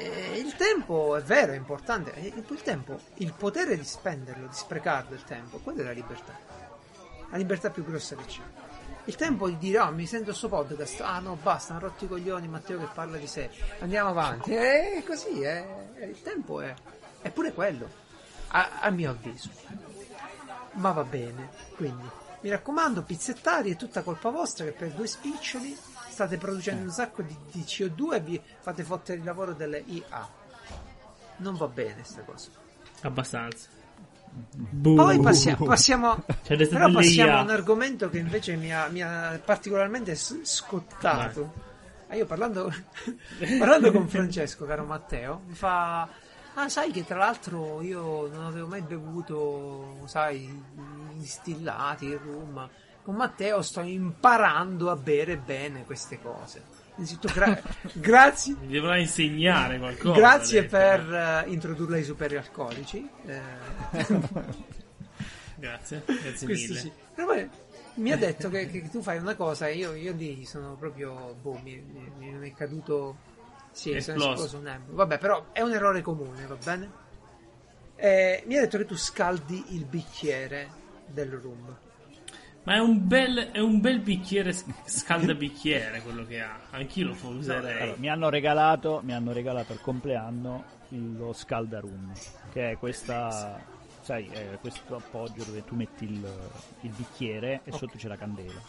eh, 0.00 0.38
il 0.38 0.54
tempo 0.56 1.16
è 1.16 1.22
vero, 1.22 1.52
è 1.52 1.56
importante. 1.56 2.12
Eh, 2.14 2.32
Il 2.34 2.62
tempo, 2.62 2.98
il 3.16 3.32
potere 3.32 3.76
di 3.76 3.84
spenderlo, 3.84 4.46
di 4.46 4.54
sprecarlo 4.54 5.14
il 5.14 5.24
tempo, 5.24 5.58
quella 5.58 5.80
è 5.82 5.84
la 5.84 5.92
libertà. 5.92 6.38
La 7.30 7.36
libertà 7.36 7.70
più 7.70 7.84
grossa 7.84 8.16
che 8.16 8.24
c'è. 8.24 8.40
Il 9.04 9.16
tempo 9.16 9.48
di 9.48 9.56
dire, 9.58 9.78
ah, 9.78 9.90
mi 9.90 10.06
sento 10.06 10.32
sto 10.32 10.48
podcast, 10.48 11.00
ah 11.00 11.18
no, 11.20 11.36
basta, 11.40 11.72
hanno 11.72 11.82
rotto 11.82 12.04
i 12.04 12.08
coglioni, 12.08 12.48
Matteo 12.48 12.78
che 12.78 12.88
parla 12.92 13.16
di 13.16 13.26
sé, 13.26 13.50
andiamo 13.80 14.10
avanti. 14.10 14.52
È 14.52 15.02
così, 15.06 15.40
è- 15.42 15.66
il 16.02 16.20
tempo 16.22 16.60
è, 16.60 16.74
è 17.22 17.30
pure 17.30 17.52
quello, 17.52 17.88
a, 18.48 18.80
a 18.80 18.90
mio 18.90 19.10
avviso. 19.10 19.48
Ma 20.72 20.92
va 20.92 21.02
bene, 21.04 21.50
quindi 21.76 22.08
mi 22.42 22.50
raccomando, 22.50 23.02
pizzettari 23.02 23.72
è 23.72 23.76
tutta 23.76 24.02
colpa 24.02 24.30
vostra 24.30 24.64
che 24.64 24.72
per 24.72 24.90
due 24.92 25.06
spiccioli 25.06 25.76
state 26.20 26.36
producendo 26.36 26.84
un 26.84 26.90
sacco 26.90 27.22
di, 27.22 27.34
di 27.50 27.60
CO2 27.62 28.14
e 28.14 28.20
vi 28.20 28.40
fate 28.60 28.84
fottere 28.84 29.18
il 29.18 29.24
lavoro 29.24 29.54
delle 29.54 29.82
IA. 29.86 30.28
Non 31.36 31.56
va 31.56 31.66
bene 31.66 32.02
sta 32.02 32.20
cosa. 32.22 32.50
abbastanza. 33.02 33.68
Boh. 34.52 34.94
Poi 34.94 35.18
passiamo, 35.20 35.64
passiamo 35.64 36.22
le 36.46 36.66
però 36.68 36.90
passiamo 36.90 37.30
IA. 37.30 37.38
a 37.38 37.42
un 37.42 37.50
argomento 37.50 38.10
che 38.10 38.18
invece 38.18 38.54
mi 38.56 38.72
ha, 38.72 38.88
mi 38.88 39.02
ha 39.02 39.40
particolarmente 39.42 40.14
scottato. 40.14 41.68
Ah, 42.08 42.16
io 42.16 42.26
parlando, 42.26 42.70
parlando 43.58 43.90
con 43.90 44.06
Francesco, 44.06 44.66
caro 44.66 44.84
Matteo, 44.84 45.42
mi 45.46 45.54
fa... 45.54 46.06
Ah, 46.54 46.68
sai 46.68 46.90
che 46.90 47.06
tra 47.06 47.16
l'altro 47.16 47.80
io 47.80 48.28
non 48.28 48.44
avevo 48.44 48.66
mai 48.66 48.82
bevuto, 48.82 50.02
sai, 50.06 50.62
distillati, 51.14 52.06
il 52.06 52.18
rum. 52.18 52.68
Con 53.02 53.14
Matteo 53.16 53.62
sto 53.62 53.80
imparando 53.80 54.90
a 54.90 54.96
bere 54.96 55.36
bene 55.36 55.84
queste 55.84 56.20
cose. 56.20 56.62
Innanzitutto, 56.96 57.32
gra- 57.32 57.60
grazie, 57.94 58.56
Mi 58.60 58.74
dovrà 58.74 58.98
insegnare 58.98 59.78
qualcosa. 59.78 60.18
grazie 60.18 60.64
per 60.64 61.44
eh, 61.46 61.50
introdurla 61.50 61.96
ai 61.96 62.04
superalcolici. 62.04 63.08
Eh, 63.26 63.40
Grazie, 65.56 66.02
grazie 66.06 66.46
questo 66.46 66.68
mille. 66.72 66.80
sì. 66.80 66.92
Però 67.14 67.26
poi 67.26 67.48
mi 67.96 68.12
ha 68.12 68.16
detto 68.16 68.48
che, 68.48 68.66
che 68.70 68.88
tu 68.88 69.02
fai 69.02 69.18
una 69.18 69.34
cosa 69.34 69.68
e 69.68 69.74
io, 69.76 69.92
io 69.94 70.12
lì 70.14 70.44
sono 70.46 70.74
proprio. 70.76 71.34
Boh, 71.40 71.60
mi, 71.62 71.76
mi- 72.16 72.30
mi 72.32 72.50
è 72.50 72.54
caduto. 72.54 73.16
Sì, 73.70 73.90
sono 74.00 74.16
Esploso. 74.16 74.30
esploso 74.44 74.58
un 74.58 74.66
embo. 74.68 74.94
Vabbè, 74.94 75.18
però 75.18 75.46
è 75.52 75.60
un 75.60 75.72
errore 75.72 76.00
comune, 76.00 76.46
va 76.46 76.56
bene? 76.56 76.90
Eh, 77.96 78.42
mi 78.46 78.56
ha 78.56 78.60
detto 78.60 78.78
che 78.78 78.86
tu 78.86 78.96
scaldi 78.96 79.74
il 79.74 79.84
bicchiere 79.84 80.68
del 81.06 81.30
rum. 81.32 81.76
Ma 82.62 82.74
è 82.74 82.78
un 82.78 83.06
bel, 83.06 83.50
è 83.52 83.58
un 83.58 83.80
bel 83.80 84.00
bicchiere, 84.00 84.52
scaldabicchiere 84.84 86.02
quello 86.02 86.26
che 86.26 86.40
ha. 86.40 86.58
Anch'io 86.70 87.06
lo 87.06 87.16
userei. 87.36 87.80
Allora, 87.82 87.96
mi, 87.98 88.08
hanno 88.08 88.28
regalato, 88.28 89.00
mi 89.02 89.12
hanno 89.14 89.32
regalato 89.32 89.72
al 89.72 89.80
compleanno 89.80 90.64
lo 90.88 91.32
Scaldarum, 91.32 92.12
che 92.52 92.70
è 92.72 92.76
questa, 92.76 93.60
sai, 94.02 94.28
è 94.32 94.58
questo 94.60 94.96
appoggio 94.96 95.44
dove 95.44 95.64
tu 95.64 95.74
metti 95.74 96.04
il, 96.04 96.32
il 96.82 96.90
bicchiere 96.90 97.60
e 97.64 97.72
sotto 97.72 97.96
c'è 97.96 98.08
la 98.08 98.16
candela 98.16 98.60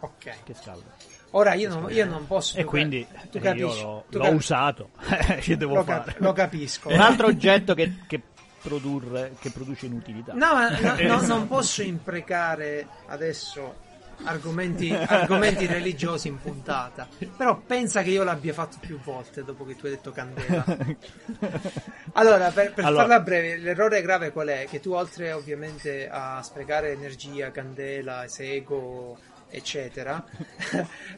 Ok. 0.00 0.42
che 0.44 0.54
scalda. 0.54 0.90
Ora 1.32 1.54
io 1.54 1.68
non, 1.68 1.90
io 1.92 2.06
non 2.06 2.26
posso. 2.26 2.58
E 2.58 2.62
tu 2.62 2.68
quindi 2.68 3.06
tu 3.30 3.38
eh, 3.38 3.40
capisci, 3.40 3.78
io 3.78 3.82
l'ho, 3.82 4.04
l'ho 4.08 4.20
cap- 4.24 4.34
usato, 4.34 4.90
lo, 4.98 5.82
fare? 5.84 6.04
cap- 6.12 6.18
lo 6.20 6.32
capisco. 6.32 6.88
Un 6.88 7.00
altro 7.00 7.26
oggetto 7.26 7.74
che, 7.74 7.92
che 8.06 8.22
produrre, 8.62 9.34
che 9.40 9.50
produce 9.50 9.86
inutilità. 9.86 10.32
No, 10.34 10.52
ma 10.54 10.68
no- 10.70 10.80
no- 10.80 10.96
Esatto. 10.98 11.26
non 11.26 11.46
posso 11.48 11.82
imprecare 11.82 12.86
adesso 13.06 13.88
argomenti, 14.24 14.92
argomenti 14.92 15.64
religiosi 15.66 16.28
in 16.28 16.38
puntata. 16.40 17.08
Però 17.36 17.58
pensa 17.66 18.02
che 18.02 18.10
io 18.10 18.22
l'abbia 18.22 18.52
fatto 18.52 18.76
più 18.78 18.98
volte 19.00 19.42
dopo 19.44 19.64
che 19.64 19.76
tu 19.76 19.86
hai 19.86 19.92
detto 19.92 20.10
candela. 20.12 20.64
Allora, 22.14 22.50
per, 22.50 22.72
per 22.74 22.84
Allora- 22.84 23.02
farla 23.06 23.20
breve, 23.20 23.56
l'errore 23.58 24.02
grave 24.02 24.32
qual 24.32 24.48
è? 24.48 24.66
Che 24.68 24.80
tu 24.80 24.92
oltre 24.92 25.32
ovviamente 25.32 26.08
a 26.10 26.42
sprecare 26.42 26.92
energia, 26.92 27.50
candela, 27.50 28.24
sego, 28.26 29.16
eccetera, 29.50 30.24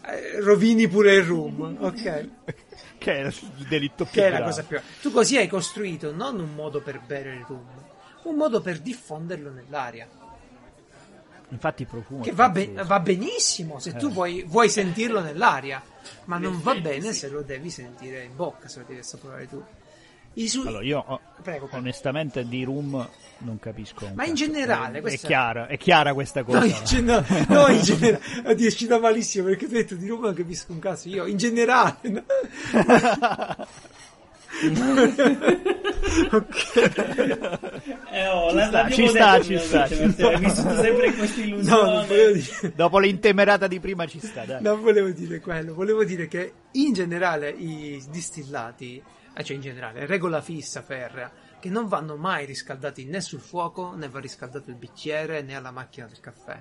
eh, 0.06 0.40
rovini 0.40 0.88
pure 0.88 1.14
il 1.14 1.22
rum, 1.24 1.76
ok? 1.80 2.28
che 2.98 3.12
è 3.14 3.26
il 3.26 3.66
delitto 3.68 4.04
più 4.04 4.12
Che 4.14 4.26
è 4.26 4.30
la 4.30 4.36
grave. 4.36 4.50
cosa 4.50 4.62
più... 4.64 4.80
Tu 5.00 5.10
così 5.10 5.36
hai 5.36 5.48
costruito 5.48 6.12
non 6.14 6.38
un 6.40 6.54
modo 6.54 6.80
per 6.80 7.00
bere 7.00 7.34
il 7.34 7.44
rum, 7.46 7.66
un 8.24 8.34
modo 8.36 8.60
per 8.60 8.78
diffonderlo 8.78 9.50
nell'aria. 9.50 10.08
Infatti 11.48 11.84
profumo 11.84 12.22
Che 12.22 12.32
va, 12.32 12.48
be- 12.48 12.72
va 12.72 13.00
benissimo 13.00 13.78
se 13.78 13.94
tu 13.96 14.06
Eh. 14.08 14.12
vuoi, 14.12 14.42
vuoi 14.46 14.70
sentirlo 14.70 15.20
nell'aria, 15.20 15.82
ma 16.24 16.38
non 16.38 16.60
va 16.62 16.74
bene 16.76 17.12
se 17.12 17.28
lo 17.28 17.42
devi 17.42 17.68
sentire 17.68 18.22
in 18.24 18.34
bocca, 18.34 18.68
se 18.68 18.78
lo 18.80 18.84
devi 18.88 19.00
assaporare 19.00 19.46
tu. 19.48 19.62
Su- 20.34 20.62
Allora, 20.66 20.82
io 20.84 20.98
oh, 21.06 21.20
Prego, 21.42 21.66
prego. 21.66 21.76
onestamente 21.82 22.46
di 22.48 22.64
rum 22.64 23.06
non 23.38 23.58
capisco. 23.58 24.10
Ma 24.14 24.24
in 24.24 24.34
generale, 24.34 24.98
è, 24.98 25.00
questo- 25.00 25.26
chiara, 25.26 25.66
è 25.66 25.76
chiara 25.76 26.14
questa 26.14 26.42
cosa. 26.42 26.60
No, 26.60 26.64
in, 26.64 26.74
gen- 26.84 27.04
no, 27.04 27.24
no, 27.48 27.66
in 27.68 27.80
generale, 27.82 28.20
oddio, 28.46 28.70
ci 28.70 28.86
da 28.86 28.98
malissimo 28.98 29.46
perché 29.46 29.66
tu 29.66 29.74
hai 29.74 29.82
detto 29.82 29.94
di 29.94 30.06
Roma 30.08 30.26
non 30.26 30.34
capisco 30.34 30.72
un 30.72 30.78
caso. 30.78 31.08
Io, 31.08 31.26
in 31.26 31.36
generale, 31.36 31.96
no? 32.02 32.22
ok, 36.30 36.76
Eh, 38.12 38.28
oh, 38.28 38.50
Ci 38.50 38.54
la- 38.54 38.66
sta, 38.66 38.90
ci 38.90 39.08
sta, 39.08 39.40
ci 39.40 39.58
sta, 39.58 39.88
ci 39.88 40.10
sta. 40.10 40.36
Vissuto 40.36 40.74
sempre 40.80 41.12
questa 41.14 41.40
no, 41.40 41.46
illusione. 41.46 42.06
dire. 42.32 42.72
Dopo 42.74 42.98
l'intemerata 42.98 43.66
di 43.66 43.80
prima 43.80 44.06
ci 44.06 44.20
sta, 44.20 44.44
dai. 44.44 44.62
Non 44.62 44.80
volevo 44.80 45.10
dire 45.10 45.40
quello, 45.40 45.74
volevo 45.74 46.04
dire 46.04 46.28
che 46.28 46.52
in 46.72 46.92
generale 46.92 47.48
i 47.50 48.02
distillati, 48.10 49.02
cioè 49.42 49.56
in 49.56 49.62
generale, 49.62 50.06
regola 50.06 50.40
fissa 50.40 50.82
ferrea, 50.82 51.30
che 51.58 51.70
non 51.70 51.86
vanno 51.86 52.16
mai 52.16 52.44
riscaldati 52.44 53.04
né 53.04 53.20
sul 53.20 53.40
fuoco, 53.40 53.94
né 53.94 54.08
va 54.08 54.20
riscaldato 54.20 54.70
il 54.70 54.76
bicchiere, 54.76 55.42
né 55.42 55.54
alla 55.54 55.70
macchina 55.70 56.06
del 56.06 56.20
caffè. 56.20 56.60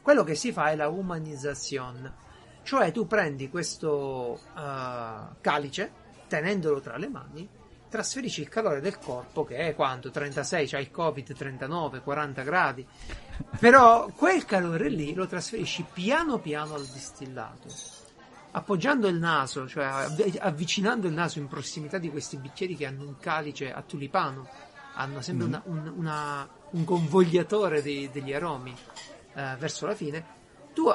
Quello 0.00 0.24
che 0.24 0.34
si 0.34 0.52
fa 0.52 0.70
è 0.70 0.76
la 0.76 0.88
umanizzazione, 0.88 2.14
cioè 2.62 2.92
tu 2.92 3.06
prendi 3.06 3.50
questo 3.50 4.40
eh, 4.56 5.36
calice, 5.40 5.92
tenendolo 6.28 6.80
tra 6.80 6.96
le 6.96 7.08
mani, 7.08 7.48
trasferisci 7.88 8.40
il 8.40 8.48
calore 8.48 8.80
del 8.80 8.98
corpo, 8.98 9.44
che 9.44 9.56
è 9.56 9.74
quanto? 9.74 10.10
36, 10.10 10.68
c'hai 10.68 10.82
il 10.82 10.90
Covid, 10.90 11.34
39, 11.34 12.00
40 12.00 12.42
gradi, 12.42 12.86
però 13.58 14.08
quel 14.14 14.44
calore 14.44 14.88
lì 14.88 15.14
lo 15.14 15.26
trasferisci 15.26 15.84
piano 15.92 16.38
piano 16.38 16.74
al 16.74 16.84
distillato. 16.86 17.95
Appoggiando 18.56 19.06
il 19.06 19.16
naso, 19.16 19.68
cioè 19.68 19.84
avv- 19.84 20.38
avvicinando 20.40 21.06
il 21.06 21.12
naso 21.12 21.38
in 21.38 21.46
prossimità 21.46 21.98
di 21.98 22.08
questi 22.10 22.38
bicchieri 22.38 22.74
che 22.74 22.86
hanno 22.86 23.02
un 23.04 23.18
calice 23.18 23.70
a 23.70 23.82
tulipano, 23.82 24.48
hanno 24.94 25.20
sempre 25.20 25.44
una- 25.46 25.62
un, 25.66 25.92
una- 25.94 26.48
un 26.70 26.84
convogliatore 26.84 27.82
dei- 27.82 28.10
degli 28.10 28.32
aromi 28.32 28.74
eh, 29.34 29.56
verso 29.58 29.84
la 29.86 29.94
fine, 29.94 30.24
tu 30.72 30.90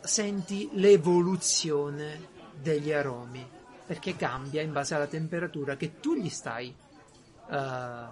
senti 0.00 0.68
l'evoluzione 0.72 2.34
degli 2.60 2.92
aromi 2.92 3.48
perché 3.86 4.16
cambia 4.16 4.60
in 4.62 4.72
base 4.72 4.96
alla 4.96 5.06
temperatura 5.06 5.76
che 5.76 6.00
tu 6.00 6.16
gli 6.16 6.28
stai 6.28 6.74
eh, 7.50 8.04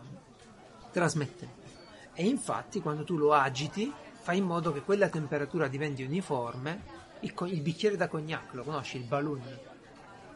trasmettendo. 0.92 1.62
E 2.14 2.26
infatti, 2.28 2.80
quando 2.80 3.02
tu 3.02 3.16
lo 3.16 3.32
agiti, 3.32 3.92
fai 4.20 4.38
in 4.38 4.44
modo 4.44 4.72
che 4.72 4.82
quella 4.82 5.08
temperatura 5.08 5.66
diventi 5.66 6.04
uniforme. 6.04 7.02
Il, 7.24 7.32
co- 7.34 7.46
il 7.46 7.60
bicchiere 7.60 7.96
da 7.96 8.06
cognac, 8.06 8.52
lo 8.52 8.62
conosci, 8.64 8.98
il 8.98 9.05
balloon? 9.05 9.59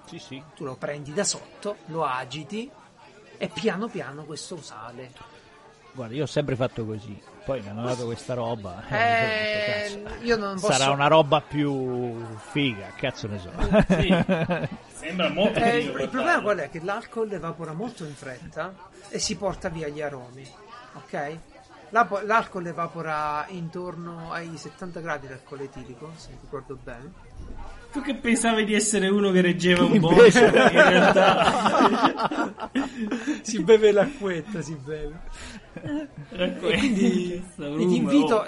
Sì, 0.06 0.19
sì. 0.19 0.43
Tu 0.55 0.65
lo 0.65 0.74
prendi 0.77 1.12
da 1.12 1.23
sotto, 1.23 1.77
lo 1.86 2.05
agiti 2.05 2.70
e 3.36 3.48
piano 3.48 3.89
piano 3.89 4.24
questo 4.24 4.60
sale. 4.62 5.12
Guarda, 5.93 6.15
io 6.15 6.23
ho 6.23 6.27
sempre 6.27 6.56
fatto 6.56 6.86
così. 6.86 7.20
Poi 7.44 7.60
mi 7.60 7.69
hanno 7.69 7.85
dato 7.85 8.06
questa 8.06 8.32
roba. 8.35 8.82
Eh, 8.89 9.97
ho 9.97 10.01
detto, 10.06 10.24
io 10.24 10.36
non 10.36 10.55
posso... 10.55 10.73
Sarà 10.73 10.90
una 10.90 11.09
roba 11.09 11.40
più 11.40 12.24
figa, 12.52 12.93
cazzo 12.97 13.27
ne 13.27 13.39
so. 13.39 13.51
Sì. 13.89 14.69
Sembra 14.98 15.28
molto 15.31 15.59
Eh, 15.59 15.78
il 15.78 16.09
problema 16.09 16.40
qual 16.40 16.59
è? 16.59 16.70
Che 16.70 16.81
l'alcol 16.82 17.32
evapora 17.32 17.73
molto 17.73 18.05
in 18.05 18.15
fretta 18.15 18.74
e 19.10 19.19
si 19.19 19.36
porta 19.36 19.69
via 19.69 19.89
gli 19.89 20.01
aromi, 20.01 20.47
ok? 20.94 21.39
L'alcol 21.90 22.66
evapora 22.66 23.47
intorno 23.48 24.31
ai 24.32 24.56
70 24.56 25.01
gradi 25.01 25.27
d'alcol 25.27 25.60
etilico, 25.62 26.12
se 26.16 26.28
mi 26.31 26.36
ricordo 26.43 26.78
bene. 26.82 27.12
Tu 27.90 28.02
che 28.02 28.15
pensavi 28.15 28.66
di 28.66 28.74
essere 28.74 29.09
uno 29.09 29.31
che 29.31 29.40
reggeva 29.40 29.82
un 29.85 29.98
po', 29.98 30.10
in 30.12 30.16
Invece- 30.19 30.51
realtà. 30.51 32.70
Si 33.40 33.62
beve 33.62 33.93
l'acquetta, 33.93 34.60
si 34.60 34.74
beve. 34.74 35.20
Ecco, 36.31 36.66
E 36.69 36.77
quindi 36.78 37.43
ti 37.56 37.97
invito, 37.97 38.47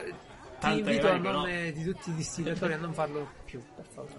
ti 0.60 0.78
invito 0.78 1.06
a 1.06 1.10
carica, 1.10 1.30
no? 1.30 1.38
nome 1.38 1.72
di 1.72 1.84
tutti 1.84 2.10
i 2.10 2.14
distillatori 2.14 2.74
a 2.74 2.76
non 2.76 2.92
farlo 2.92 3.28
più, 3.44 3.62
per 3.74 3.84
favore. 3.92 4.14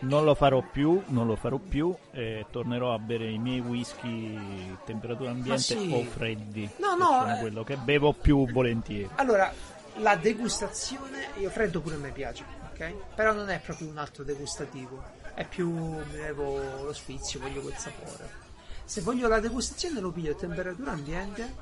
Non 0.00 0.24
lo 0.24 0.34
farò 0.34 0.62
più, 0.62 1.02
non 1.06 1.26
lo 1.26 1.36
farò 1.36 1.58
più 1.58 1.94
e 2.10 2.46
tornerò 2.50 2.92
a 2.92 2.98
bere 2.98 3.30
i 3.30 3.38
miei 3.38 3.60
whisky 3.60 4.76
temperatura 4.84 5.30
ambiente 5.30 5.62
sì. 5.62 5.90
o 5.92 6.02
freddi. 6.04 6.68
No, 6.76 6.92
che 6.92 6.98
no, 6.98 7.04
sono 7.04 7.36
eh. 7.36 7.40
quello 7.40 7.64
che 7.64 7.76
bevo 7.76 8.12
più 8.12 8.50
volentieri. 8.50 9.08
Allora, 9.16 9.52
la 9.96 10.16
degustazione, 10.16 11.28
io 11.38 11.50
freddo 11.50 11.80
pure 11.80 11.96
mi 11.96 12.10
piace, 12.10 12.44
ok? 12.72 12.94
Però 13.14 13.32
non 13.32 13.48
è 13.50 13.58
proprio 13.60 13.88
un 13.88 13.98
altro 13.98 14.24
degustativo, 14.24 15.02
è 15.34 15.46
più 15.46 15.70
mi 15.70 16.16
levo 16.16 16.84
lo 16.84 16.92
sfizio, 16.92 17.40
voglio 17.40 17.62
quel 17.62 17.76
sapore. 17.76 18.40
Se 18.84 19.00
voglio 19.00 19.28
la 19.28 19.40
degustazione 19.40 20.00
lo 20.00 20.10
piglio 20.10 20.32
a 20.32 20.34
temperatura 20.36 20.92
ambiente, 20.92 21.54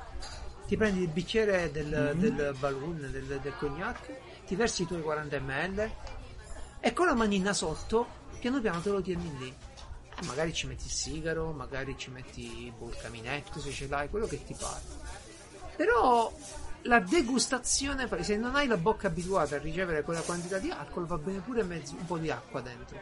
ti 0.71 0.77
prendi 0.77 1.01
il 1.01 1.09
bicchiere 1.09 1.69
del, 1.69 2.13
del 2.15 2.55
balloon, 2.57 3.09
del, 3.11 3.39
del 3.41 3.53
cognac, 3.57 4.09
ti 4.47 4.55
versi 4.55 4.83
i 4.83 4.85
tuoi 4.87 5.01
40 5.01 5.37
ml 5.41 5.91
e 6.79 6.93
con 6.93 7.07
la 7.07 7.13
manina 7.13 7.51
sotto, 7.51 8.07
piano 8.39 8.61
piano 8.61 8.79
te 8.79 8.89
lo 8.89 9.01
tieni 9.01 9.37
lì. 9.37 9.53
Eh, 10.15 10.25
magari 10.25 10.53
ci 10.53 10.67
metti 10.67 10.85
il 10.85 10.91
sigaro, 10.91 11.51
magari 11.51 11.97
ci 11.97 12.09
metti 12.09 12.71
boh, 12.77 12.87
il 12.87 12.95
caminetto 12.95 13.59
se 13.59 13.69
ce 13.69 13.87
l'hai, 13.89 14.09
quello 14.09 14.27
che 14.27 14.45
ti 14.45 14.55
pare. 14.57 14.79
Però 15.75 16.31
la 16.83 16.99
degustazione, 17.01 18.07
se 18.23 18.37
non 18.37 18.55
hai 18.55 18.67
la 18.67 18.77
bocca 18.77 19.07
abituata 19.07 19.57
a 19.57 19.59
ricevere 19.59 20.03
quella 20.03 20.21
quantità 20.21 20.57
di 20.57 20.69
alcol, 20.71 21.05
va 21.05 21.17
bene 21.17 21.39
pure 21.39 21.63
mezzo, 21.63 21.95
un 21.99 22.05
po' 22.05 22.17
di 22.17 22.31
acqua 22.31 22.61
dentro, 22.61 22.97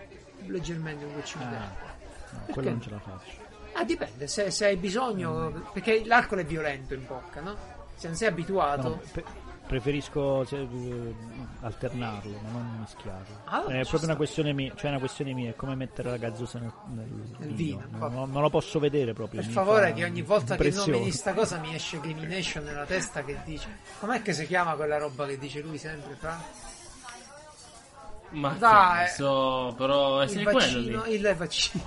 leggermente 0.48 1.06
un 1.06 1.14
goccino 1.14 1.48
di 1.48 1.54
Ah, 1.54 1.66
acqua. 1.66 1.96
no, 2.32 2.46
quello 2.52 2.70
non 2.72 2.82
ce 2.82 2.90
la 2.90 3.00
faccio. 3.00 3.39
Ah, 3.74 3.84
dipende, 3.84 4.28
se, 4.28 4.52
se 4.52 4.66
hai 4.66 4.76
bisogno, 4.78 5.70
perché 5.74 6.04
l'alcol 6.06 6.40
è 6.40 6.46
violento 6.46 6.94
in 6.94 7.06
bocca, 7.06 7.40
no? 7.42 7.56
Se 7.96 8.08
non 8.08 8.16
sei 8.16 8.28
abituato. 8.30 8.88
No, 8.90 9.02
pe- 9.12 9.24
preferisco 9.68 10.44
se- 10.46 10.58
eh, 10.62 11.16
alternarlo, 11.62 12.40
ma 12.44 12.50
non 12.52 12.78
mischiarlo. 12.80 13.42
Ah, 13.46 13.66
è 13.66 13.82
proprio 13.82 14.04
una 14.06 14.16
questione 14.16 14.52
mia, 14.54 14.74
cioè 14.76 14.86
è 14.86 14.90
una 14.90 15.00
questione 15.00 15.34
mia, 15.34 15.52
è 15.52 15.56
come 15.56 15.76
mettere 15.76 16.10
la 16.10 16.18
gazzosa 16.18 16.60
nel, 16.60 16.72
nel 16.88 17.08
Nel 17.38 17.54
vino. 17.54 17.84
vino, 17.90 18.08
Non, 18.10 18.32
non 18.32 18.42
lo 18.42 18.50
posso 18.50 18.80
vedere 18.80 19.14
proprio. 19.14 19.42
Per 19.42 19.50
favore, 19.52 19.90
fa 19.90 19.94
che 19.94 20.04
ogni 20.06 20.22
volta 20.24 20.56
che 20.56 20.72
nomini 20.72 21.12
sta 21.12 21.34
cosa 21.34 21.58
mi 21.60 21.76
esce 21.76 22.00
Gamination 22.00 22.64
nella 22.64 22.86
testa 22.86 23.24
che 23.24 23.38
dice. 23.46 23.68
Com'è 24.00 24.22
che 24.22 24.34
si 24.34 24.46
chiama 24.48 24.74
quella 24.76 24.98
roba 24.98 25.26
che 25.28 25.38
dice 25.38 25.62
lui 25.62 25.78
sempre, 25.78 26.16
Fra? 26.16 26.42
Ma 28.32 28.50
Dai. 28.60 29.08
so, 29.10 29.74
però 29.78 30.20
è 30.20 30.24
Il 30.26 30.30
sempre 30.30 30.52
quello 30.54 30.68
vaccino, 30.80 31.04
lì. 31.04 31.14
il 31.16 31.36
vaccino. 31.36 31.84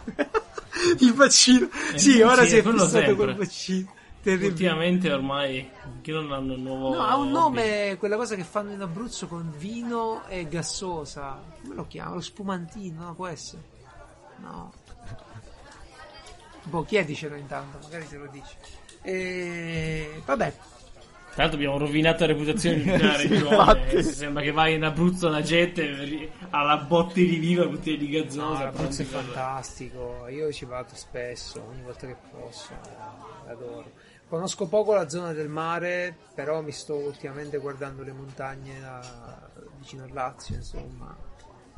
Il 1.00 1.12
vaccino. 1.14 1.68
Eh, 1.94 1.98
sì, 1.98 2.20
ora 2.22 2.44
si 2.44 2.56
è 2.56 2.62
fissato 2.62 2.88
sempre. 2.88 3.14
col 3.14 3.34
vaccino. 3.34 3.92
Terribile. 4.22 4.50
Ultimamente 4.50 5.12
ormai 5.12 5.68
che 6.00 6.12
non 6.12 6.30
hanno 6.30 6.54
un 6.54 6.62
nuovo 6.62 6.94
No, 6.94 7.00
ha 7.04 7.16
un 7.16 7.34
hobby. 7.34 7.58
nome, 7.58 7.96
quella 7.98 8.14
cosa 8.16 8.36
che 8.36 8.44
fanno 8.44 8.70
in 8.70 8.80
Abruzzo 8.80 9.26
con 9.26 9.52
vino 9.56 10.24
e 10.28 10.46
gassosa. 10.46 11.42
Come 11.60 11.74
lo 11.74 11.86
chiama? 11.88 12.14
Lo 12.14 12.20
spumantino, 12.20 13.02
no, 13.02 13.14
può 13.14 13.26
essere. 13.26 13.62
No. 14.38 14.72
Boh, 16.64 16.84
chiedicelo 16.84 17.34
intanto, 17.34 17.78
magari 17.82 18.06
te 18.06 18.16
lo 18.16 18.28
dici. 18.30 18.54
E... 19.02 20.22
Vabbè, 20.24 20.54
Tra 21.32 21.44
l'altro 21.44 21.56
abbiamo 21.56 21.78
rovinato 21.78 22.26
la 22.26 22.32
reputazione 22.32 22.76
di 22.76 22.82
tutta 22.92 23.06
la 23.06 23.14
Sì, 23.16 23.26
regione. 23.28 24.02
Sembra 24.02 24.42
che 24.42 24.50
vai 24.52 24.74
in 24.74 24.84
Abruzzo 24.84 25.28
la 25.28 25.40
gente 25.40 26.30
alla 26.50 26.76
botti 26.76 27.26
di 27.26 27.36
viva 27.36 27.64
bottiglia 27.66 27.96
di 27.96 28.10
no, 28.12 28.22
gazzosa. 28.22 28.64
l'Abruzzo 28.64 29.02
è 29.02 29.04
pronti 29.04 29.04
per- 29.04 29.22
fantastico. 29.34 30.26
Io 30.28 30.52
ci 30.52 30.64
vado 30.66 30.90
spesso, 30.94 31.64
ogni 31.68 31.80
volta 31.82 32.06
che 32.06 32.16
posso. 32.30 32.68
Adoro. 33.46 33.90
Conosco 34.28 34.66
poco 34.68 34.94
la 34.94 35.09
zona 35.09 35.32
del 35.32 35.48
mare, 35.48 36.16
però 36.34 36.60
mi 36.62 36.72
sto 36.72 36.94
ultimamente 36.96 37.59
guardando 37.59 38.02
le 38.02 38.12
montagne 38.12 38.78
da- 38.80 39.50
vicino 39.78 40.04
al 40.04 40.12
Lazio, 40.12 40.54
insomma. 40.56 41.16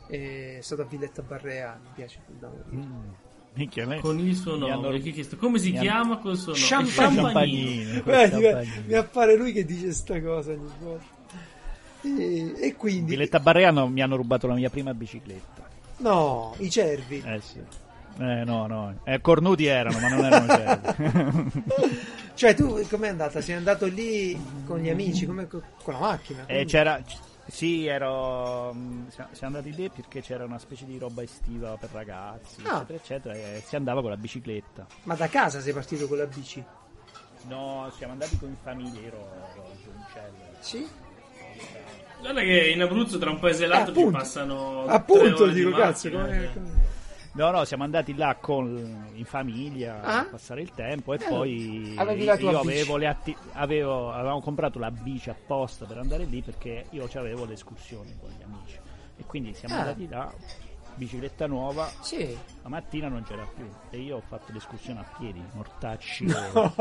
E 0.08 0.58
sono 0.60 0.62
stato 0.62 0.82
a 0.82 0.84
Villetta 0.84 1.22
Barrea, 1.22 1.78
mi 1.82 1.88
piace 1.94 2.20
più 2.24 2.34
da 2.38 2.48
morire. 2.48 2.76
Mm. 2.86 3.08
Minchia, 3.56 3.86
me- 3.86 4.00
Con 4.00 4.18
il 4.18 4.34
suo 4.34 4.54
hanno- 4.54 4.66
nome. 4.80 4.98
Chi 5.00 5.10
ha 5.10 5.12
chiesto? 5.12 5.36
Come 5.36 5.58
si 5.58 5.70
mi 5.70 5.78
hanno- 5.78 5.86
chiama 5.88 6.18
col 6.18 6.36
suo 6.36 6.52
nome? 6.54 6.88
Champagnino. 6.90 8.02
Mi 8.86 8.94
appare 8.94 9.36
lui 9.36 9.52
che 9.52 9.64
dice 9.64 9.92
sta 9.92 10.20
cosa 10.20 10.50
ogni 10.52 10.70
volta. 10.80 11.12
E, 12.02 12.52
e 12.60 12.74
quindi... 12.76 13.10
Villetta 13.12 13.40
Barreano 13.40 13.86
mi 13.88 14.02
hanno 14.02 14.16
rubato 14.16 14.46
la 14.46 14.54
mia 14.54 14.68
prima 14.70 14.92
bicicletta. 14.92 15.62
No, 15.98 16.54
i 16.58 16.68
cervi. 16.70 17.22
Eh 17.24 17.40
sì. 17.40 17.58
Eh 18.18 18.44
no, 18.44 18.66
no. 18.66 18.98
Eh, 19.04 19.20
cornuti 19.20 19.66
erano, 19.66 19.98
ma 20.00 20.08
non 20.08 20.24
erano 20.24 20.46
certi. 20.48 21.62
Cioè 22.34 22.54
tu 22.54 22.80
com'è 22.90 23.08
andata? 23.08 23.40
Sei 23.40 23.54
andato 23.54 23.86
lì 23.86 24.36
con 24.66 24.80
gli 24.80 24.88
amici, 24.88 25.24
come 25.24 25.46
co- 25.46 25.62
con 25.84 25.94
la 25.94 26.00
macchina? 26.00 26.40
E 26.42 26.44
quindi? 26.46 26.64
c'era. 26.72 27.00
Sì, 27.46 27.86
ero. 27.86 28.72
mm, 28.74 29.08
Siamo 29.08 29.56
andati 29.56 29.74
lì 29.74 29.90
perché 29.90 30.20
c'era 30.22 30.44
una 30.44 30.58
specie 30.58 30.84
di 30.86 30.98
roba 30.98 31.22
estiva 31.22 31.76
per 31.76 31.90
ragazzi, 31.92 32.62
Ah. 32.64 32.76
eccetera, 32.78 32.98
eccetera. 32.98 33.34
E 33.34 33.62
si 33.64 33.76
andava 33.76 34.00
con 34.00 34.10
la 34.10 34.16
bicicletta. 34.16 34.86
Ma 35.04 35.14
da 35.14 35.28
casa 35.28 35.60
sei 35.60 35.72
partito 35.72 36.08
con 36.08 36.16
la 36.18 36.26
bici? 36.26 36.64
No, 37.46 37.92
siamo 37.96 38.12
andati 38.14 38.38
con 38.38 38.56
famiglia, 38.62 39.00
ero, 39.00 39.28
giovincello. 39.84 40.56
Sì. 40.60 40.88
Guarda 42.20 42.40
che 42.40 42.70
in 42.70 42.80
Abruzzo 42.80 43.18
tra 43.18 43.28
un 43.30 43.38
paese 43.38 43.64
e 43.64 43.66
l'altro 43.66 43.90
Eh, 43.90 43.94
ti 43.94 44.00
appunto. 44.00 44.18
passano. 44.18 44.82
tre 44.86 44.94
Appunto, 44.94 45.46
dico 45.48 45.68
macchina, 45.68 45.84
cazzo, 45.86 46.10
come... 46.10 46.50
No, 47.36 47.50
no, 47.50 47.64
siamo 47.64 47.82
andati 47.82 48.14
là 48.14 48.36
con, 48.40 49.10
in 49.14 49.24
famiglia 49.24 50.00
Ah? 50.02 50.18
a 50.20 50.24
passare 50.26 50.62
il 50.62 50.70
tempo 50.72 51.12
e 51.14 51.16
Eh, 51.20 51.28
poi 51.28 51.94
io 51.94 52.58
avevo 52.60 52.96
le 52.96 53.06
atti- 53.08 53.36
avevo, 53.54 54.12
avevamo 54.12 54.40
comprato 54.40 54.78
la 54.78 54.92
bici 54.92 55.30
apposta 55.30 55.84
per 55.84 55.98
andare 55.98 56.24
lì 56.26 56.42
perché 56.42 56.86
io 56.90 57.08
avevo 57.14 57.44
le 57.44 57.54
escursioni 57.54 58.14
con 58.20 58.30
gli 58.30 58.42
amici 58.42 58.78
e 59.16 59.24
quindi 59.24 59.52
siamo 59.52 59.74
Ah. 59.74 59.78
andati 59.78 60.08
là, 60.08 60.32
bicicletta 60.96 61.46
nuova, 61.46 61.90
Sì. 62.00 62.36
la 62.62 62.68
mattina 62.68 63.08
non 63.08 63.24
c'era 63.24 63.46
più 63.54 63.68
e 63.90 63.98
io 63.98 64.16
ho 64.16 64.22
fatto 64.26 64.52
l'escursione 64.52 65.00
a 65.00 65.04
piedi, 65.18 65.42
mortacci. 65.52 66.24
No, 66.54 66.72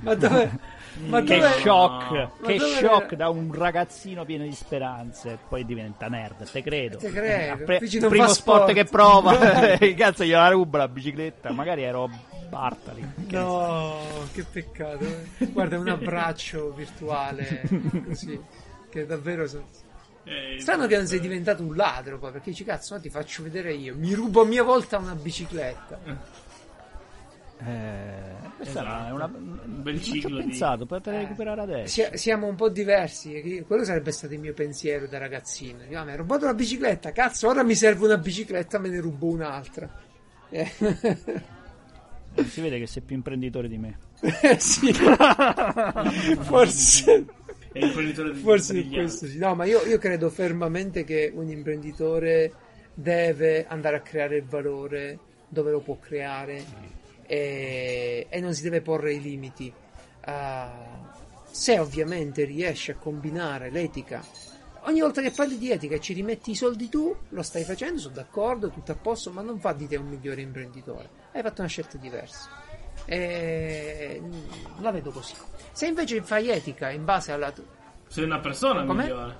ma 0.00 0.14
dove... 0.14 0.58
Ma 1.06 1.22
Che 1.22 1.36
dove... 1.38 1.52
shock, 1.60 2.10
No. 2.10 2.32
che 2.46 2.56
dove- 2.56 2.70
shock 2.74 3.14
da 3.14 3.28
un 3.28 3.52
ragazzino 3.52 4.24
pieno 4.24 4.44
di 4.44 4.52
speranze, 4.52 5.38
poi 5.48 5.64
diventa 5.64 6.08
nerd, 6.08 6.50
te 6.50 6.62
credo. 6.62 6.98
Te 6.98 7.10
credo, 7.10 7.52
A 7.52 7.56
pre- 7.64 7.78
primo 7.78 8.28
sport, 8.28 8.32
sport. 8.32 8.72
che 8.72 8.84
prova, 8.84 9.36
cazzo 9.96 10.24
gliela 10.24 10.48
ruba 10.48 10.78
la 10.78 10.88
bicicletta, 10.88 11.50
magari 11.52 11.82
ero 11.82 12.08
Bartali. 12.48 13.04
che. 13.26 13.36
No, 13.36 13.96
che 14.32 14.44
peccato. 14.44 15.04
eh. 15.04 15.46
Guarda, 15.46 15.78
un 15.78 15.88
abbraccio 15.88 16.72
virtuale 16.72 17.62
così. 18.06 18.40
Che 18.90 19.06
davvero... 19.06 19.46
so- 19.48 19.64
Eh, 20.26 20.56
Strano 20.58 20.86
che 20.86 20.96
non 20.96 21.06
sei 21.06 21.20
diventato 21.20 21.62
un 21.62 21.76
ladro 21.76 22.18
poi, 22.18 22.32
perché 22.32 22.50
dici 22.50 22.64
cazzo, 22.64 22.94
no, 22.94 23.00
ti 23.00 23.10
faccio 23.10 23.42
vedere 23.42 23.74
io. 23.74 23.94
Mi 23.94 24.14
rubo 24.14 24.40
a 24.42 24.44
mia 24.46 24.62
volta 24.62 24.96
una 24.98 25.14
bicicletta. 25.14 25.98
Eh, 27.66 28.32
questa 28.56 28.80
Esatto. 28.80 29.06
è 29.08 29.10
una, 29.12 29.24
Un 29.26 29.82
bel 29.82 29.94
non 29.94 30.02
ci 30.02 30.10
ho 30.10 30.14
ciclo 30.14 30.36
di- 30.38 30.44
pensato, 30.48 30.86
potrei 30.86 31.16
Eh. 31.16 31.20
recuperare 31.20 31.60
adesso. 31.62 31.92
Sia- 31.92 32.16
siamo 32.16 32.46
un 32.46 32.56
po' 32.56 32.68
diversi. 32.68 33.34
e 33.34 33.64
Quello 33.66 33.84
sarebbe 33.84 34.10
stato 34.12 34.34
il 34.34 34.40
mio 34.40 34.52
pensiero 34.54 35.06
da 35.06 35.18
ragazzino. 35.18 35.78
Dico, 35.86 35.98
"Ah, 35.98 36.04
mi 36.04 36.10
hai 36.10 36.16
rubato 36.16 36.46
la 36.46 36.54
bicicletta, 36.54 37.12
cazzo, 37.12 37.48
ora 37.48 37.62
mi 37.62 37.74
serve 37.74 38.04
una 38.06 38.18
bicicletta, 38.18 38.78
me 38.78 38.88
ne 38.88 39.00
rubo 39.00 39.28
un'altra. 39.28 39.88
Eh, 40.50 40.70
Eh, 42.36 42.44
Si 42.46 42.60
vede 42.60 42.80
che 42.80 42.86
sei 42.88 43.00
più 43.02 43.14
imprenditore 43.14 43.68
di 43.68 43.78
me. 43.78 43.98
eh, 44.42 44.58
sì. 44.58 44.92
forse, 46.40 47.24
È 47.74 47.80
l'imprenditore 47.80 48.32
di 48.32 48.38
forse 48.38 48.86
questo 48.86 49.26
sì. 49.26 49.36
No, 49.36 49.56
ma 49.56 49.64
io, 49.64 49.84
io 49.84 49.98
credo 49.98 50.30
fermamente 50.30 51.02
che 51.02 51.32
un 51.34 51.48
imprenditore 51.48 52.52
deve 52.94 53.66
andare 53.66 53.96
a 53.96 54.00
creare 54.00 54.36
il 54.36 54.44
valore 54.44 55.18
dove 55.48 55.72
lo 55.72 55.80
può 55.80 55.98
creare 55.98 56.64
e, 57.26 58.28
e 58.30 58.40
non 58.40 58.54
si 58.54 58.62
deve 58.62 58.80
porre 58.80 59.14
i 59.14 59.20
limiti. 59.20 59.72
Ah, 60.20 61.12
se 61.50 61.80
ovviamente 61.80 62.44
riesci 62.44 62.92
a 62.92 62.94
combinare 62.94 63.70
l'etica, 63.70 64.24
ogni 64.82 65.00
volta 65.00 65.20
che 65.20 65.32
parli 65.32 65.58
di 65.58 65.72
etica 65.72 65.96
e 65.96 66.00
ci 66.00 66.12
rimetti 66.12 66.52
i 66.52 66.54
soldi 66.54 66.88
tu, 66.88 67.12
lo 67.30 67.42
stai 67.42 67.64
facendo, 67.64 67.98
sono 67.98 68.14
d'accordo, 68.14 68.70
tutto 68.70 68.92
a 68.92 68.96
posto, 68.96 69.32
ma 69.32 69.42
non 69.42 69.58
fa 69.58 69.72
di 69.72 69.88
te 69.88 69.96
un 69.96 70.06
migliore 70.06 70.42
imprenditore. 70.42 71.08
Hai 71.32 71.42
fatto 71.42 71.60
una 71.60 71.68
scelta 71.68 71.98
diversa. 71.98 72.63
E 73.06 74.20
mm, 74.22 74.32
la 74.82 74.90
vedo 74.90 75.10
così. 75.10 75.34
Se 75.72 75.86
invece 75.86 76.22
fai 76.22 76.48
etica 76.50 76.90
in 76.90 77.04
base 77.04 77.32
alla 77.32 77.50
tua 77.50 77.64
Sei 78.08 78.24
una 78.24 78.38
persona 78.38 78.84
Com'è? 78.84 79.02
migliore. 79.02 79.36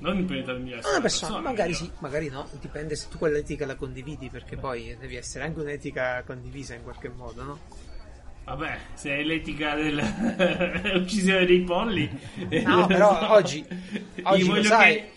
Non 0.00 0.12
un 0.12 0.18
imprenditore 0.20 0.58
migliore. 0.58 0.82
sei 0.82 0.90
una 0.92 1.00
persona, 1.00 1.40
magari 1.40 1.70
migliore. 1.70 1.90
sì, 1.92 2.00
magari 2.00 2.28
no, 2.28 2.48
dipende 2.60 2.94
se 2.94 3.08
tu 3.08 3.18
quell'etica 3.18 3.66
la 3.66 3.74
condividi, 3.74 4.28
perché 4.30 4.56
poi 4.56 4.96
devi 5.00 5.16
essere 5.16 5.44
anche 5.44 5.58
un'etica 5.60 6.22
condivisa 6.24 6.74
in 6.74 6.82
qualche 6.84 7.08
modo, 7.08 7.42
no? 7.42 7.58
Vabbè, 8.44 8.78
se 8.94 9.16
è 9.16 9.22
l'etica 9.24 9.74
dell'uccisione 9.76 11.44
dei 11.46 11.62
polli. 11.62 12.08
No, 12.64 12.86
però 12.88 13.32
oggi- 13.34 13.66
oggi 14.22 14.46
lo 14.46 14.62
sai. 14.62 14.94
che 14.94 15.10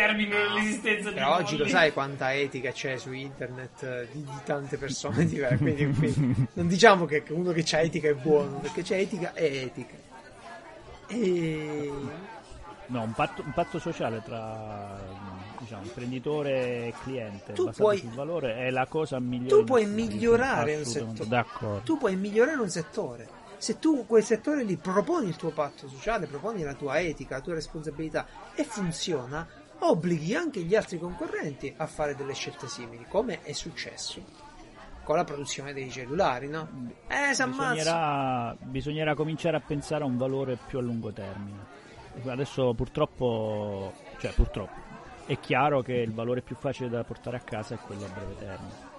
terminino 0.00 0.52
l'esistenza 0.54 1.04
dei 1.10 1.14
Però 1.14 1.36
oggi 1.36 1.52
lo 1.52 1.58
polli. 1.64 1.70
sai 1.70 1.92
quanta 1.92 2.34
etica 2.34 2.70
c'è 2.70 2.96
su 2.98 3.12
internet 3.12 3.82
eh, 3.82 4.08
di, 4.12 4.22
di 4.22 4.30
tante 4.44 4.76
persone 4.76 5.24
diverse, 5.26 5.56
quindi, 5.56 5.86
quindi 5.94 6.46
non 6.52 6.66
diciamo 6.68 7.06
che 7.06 7.22
uno 7.30 7.52
che 7.52 7.62
c'ha 7.64 7.80
etica 7.80 8.08
è 8.08 8.14
buono, 8.14 8.58
perché 8.58 8.82
c'è 8.82 8.98
etica 8.98 9.32
e 9.32 9.62
etica. 9.62 9.94
E... 11.08 11.90
No, 12.88 13.02
un 13.02 13.12
patto, 13.12 13.42
un 13.44 13.52
patto 13.52 13.78
sociale 13.80 14.22
tra 14.24 14.96
diciamo, 15.58 15.82
imprenditore 15.84 16.86
e 16.86 16.94
cliente 17.02 17.52
Tu 17.52 17.64
basato 17.64 17.82
puoi- 17.82 17.98
sul 17.98 18.10
valore 18.10 18.56
è 18.58 18.70
la 18.70 18.86
cosa 18.86 19.18
migliore. 19.18 19.48
tu 19.48 19.64
puoi 19.64 19.86
migliorare 19.86 20.76
un 20.76 20.84
settore. 20.84 21.28
D'accordo. 21.28 21.80
tu 21.80 21.96
puoi 21.98 22.14
migliorare 22.16 22.60
un 22.60 22.70
settore. 22.70 23.28
Se 23.58 23.78
tu 23.78 24.04
quel 24.06 24.22
settore 24.22 24.62
lì 24.62 24.76
proponi 24.76 25.28
il 25.28 25.36
tuo 25.36 25.50
patto 25.50 25.88
sociale, 25.88 26.26
proponi 26.26 26.62
la 26.62 26.74
tua 26.74 27.00
etica, 27.00 27.36
la 27.36 27.40
tua 27.40 27.54
responsabilità 27.54 28.26
e 28.54 28.62
funziona, 28.64 29.48
obblighi 29.78 30.34
anche 30.34 30.60
gli 30.62 30.74
altri 30.74 30.98
concorrenti 30.98 31.72
a 31.76 31.86
fare 31.86 32.14
delle 32.14 32.34
scelte 32.34 32.68
simili, 32.68 33.06
come 33.08 33.42
è 33.42 33.52
successo 33.52 34.44
con 35.06 35.14
la 35.14 35.24
produzione 35.24 35.72
dei 35.72 35.88
cellulari, 35.88 36.48
no? 36.48 36.68
Eh. 37.06 37.28
Bisognerà, 37.30 38.56
bisognerà 38.60 39.14
cominciare 39.14 39.56
a 39.56 39.60
pensare 39.60 40.02
a 40.02 40.06
un 40.06 40.16
valore 40.16 40.58
più 40.66 40.78
a 40.78 40.82
lungo 40.82 41.12
termine. 41.12 41.74
Adesso 42.24 42.74
purtroppo, 42.74 43.92
cioè 44.18 44.32
purtroppo, 44.32 44.74
è 45.26 45.38
chiaro 45.38 45.82
che 45.82 45.92
il 45.92 46.12
valore 46.12 46.42
più 46.42 46.56
facile 46.56 46.88
da 46.88 47.04
portare 47.04 47.36
a 47.36 47.40
casa 47.40 47.74
è 47.74 47.78
quello 47.78 48.04
a 48.04 48.08
breve 48.08 48.36
termine. 48.36 48.94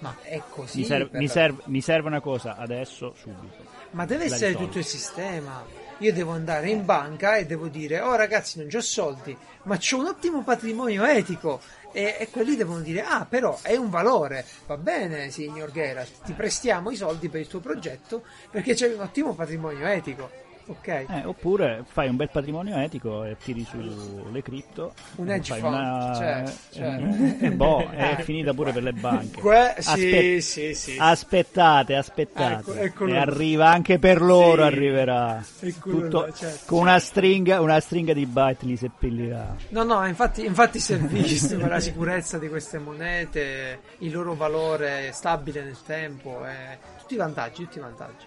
Ma 0.00 0.14
è 0.20 0.42
così. 0.50 0.80
mi, 0.80 0.84
serve, 0.84 1.18
mi 1.18 1.28
serve- 1.28 1.62
mi 1.66 1.80
serve 1.80 2.08
una 2.08 2.20
cosa 2.20 2.56
adesso, 2.56 3.14
subito. 3.16 3.64
Ma 3.92 4.04
deve 4.04 4.24
essere 4.24 4.54
tutto 4.54 4.76
il 4.76 4.84
sistema. 4.84 5.64
Io 5.98 6.12
devo 6.12 6.32
andare 6.32 6.68
in 6.68 6.84
banca 6.84 7.36
e 7.36 7.46
devo 7.46 7.68
dire: 7.68 8.00
Oh 8.00 8.14
ragazzi, 8.14 8.58
non 8.58 8.68
ho 8.72 8.80
soldi, 8.80 9.36
ma 9.62 9.78
c'ho 9.78 9.98
un 9.98 10.06
ottimo 10.06 10.42
patrimonio 10.42 11.04
etico. 11.04 11.60
E, 11.92 12.16
e 12.18 12.28
quelli 12.30 12.54
devono 12.54 12.80
dire: 12.80 13.02
Ah, 13.02 13.24
però 13.24 13.58
è 13.62 13.76
un 13.76 13.88
valore. 13.88 14.44
Va 14.66 14.76
bene, 14.76 15.30
signor 15.30 15.70
Geralt, 15.70 16.22
ti 16.24 16.34
prestiamo 16.34 16.90
i 16.90 16.96
soldi 16.96 17.30
per 17.30 17.40
il 17.40 17.46
tuo 17.46 17.60
progetto 17.60 18.24
perché 18.50 18.74
c'è 18.74 18.92
un 18.92 19.00
ottimo 19.00 19.34
patrimonio 19.34 19.86
etico. 19.86 20.45
Ok. 20.68 20.86
Eh, 20.88 21.22
oppure 21.24 21.84
fai 21.86 22.08
un 22.08 22.16
bel 22.16 22.28
patrimonio 22.28 22.76
etico 22.76 23.22
e 23.22 23.36
tiri 23.42 23.64
sulle 23.64 24.42
cripto. 24.42 24.94
Un 25.16 25.30
hedge 25.30 25.54
fund, 25.60 25.74
una- 25.74 26.14
certo, 26.16 26.50
eh, 26.50 26.54
certo. 26.74 27.44
E 27.44 27.50
boh, 27.52 27.88
è 27.90 28.16
finita 28.22 28.52
pure 28.52 28.72
per 28.72 28.82
le 28.82 28.92
banche. 28.92 29.40
Que- 29.40 29.76
sì, 29.78 29.88
Aspe- 29.90 30.40
sì, 30.40 30.74
sì. 30.74 30.96
Aspettate, 30.98 31.94
aspettate. 31.94 32.70
Ecco, 32.70 32.74
eccolo 32.74 33.12
e 33.12 33.16
arriva 33.16 33.68
anche 33.70 34.00
per 34.00 34.20
loro, 34.20 34.62
Sì. 34.62 34.66
arriverà. 34.68 35.44
Tutto 35.80 36.32
certo. 36.32 36.62
con 36.66 36.80
una 36.80 36.98
stringa, 36.98 37.60
una 37.60 37.78
stringa 37.78 38.12
di 38.12 38.26
byte 38.26 38.66
li 38.66 38.76
seppellirà. 38.76 39.54
No, 39.68 39.84
no, 39.84 40.04
infatti, 40.06 40.44
infatti 40.44 40.80
si 40.80 40.94
è 40.94 40.98
visto 40.98 41.56
per 41.58 41.68
la 41.68 41.80
sicurezza 41.80 42.38
di 42.38 42.48
queste 42.48 42.78
monete, 42.78 43.78
il 43.98 44.10
loro 44.12 44.34
valore 44.34 45.10
stabile 45.12 45.62
nel 45.62 45.78
tempo, 45.86 46.44
e 46.44 46.78
tutti 46.98 47.14
i 47.14 47.18
vantaggi, 47.18 47.62
tutti 47.62 47.78
i 47.78 47.80
vantaggi. 47.82 48.24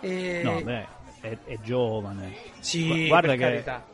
E... 0.00 0.40
No, 0.42 0.60
beh, 0.60 0.86
è, 1.22 1.38
è 1.44 1.58
giovane. 1.62 2.34
sì, 2.58 2.86
Gu- 2.86 3.06
guarda 3.06 3.32
che- 3.32 3.38
carità. 3.38 3.90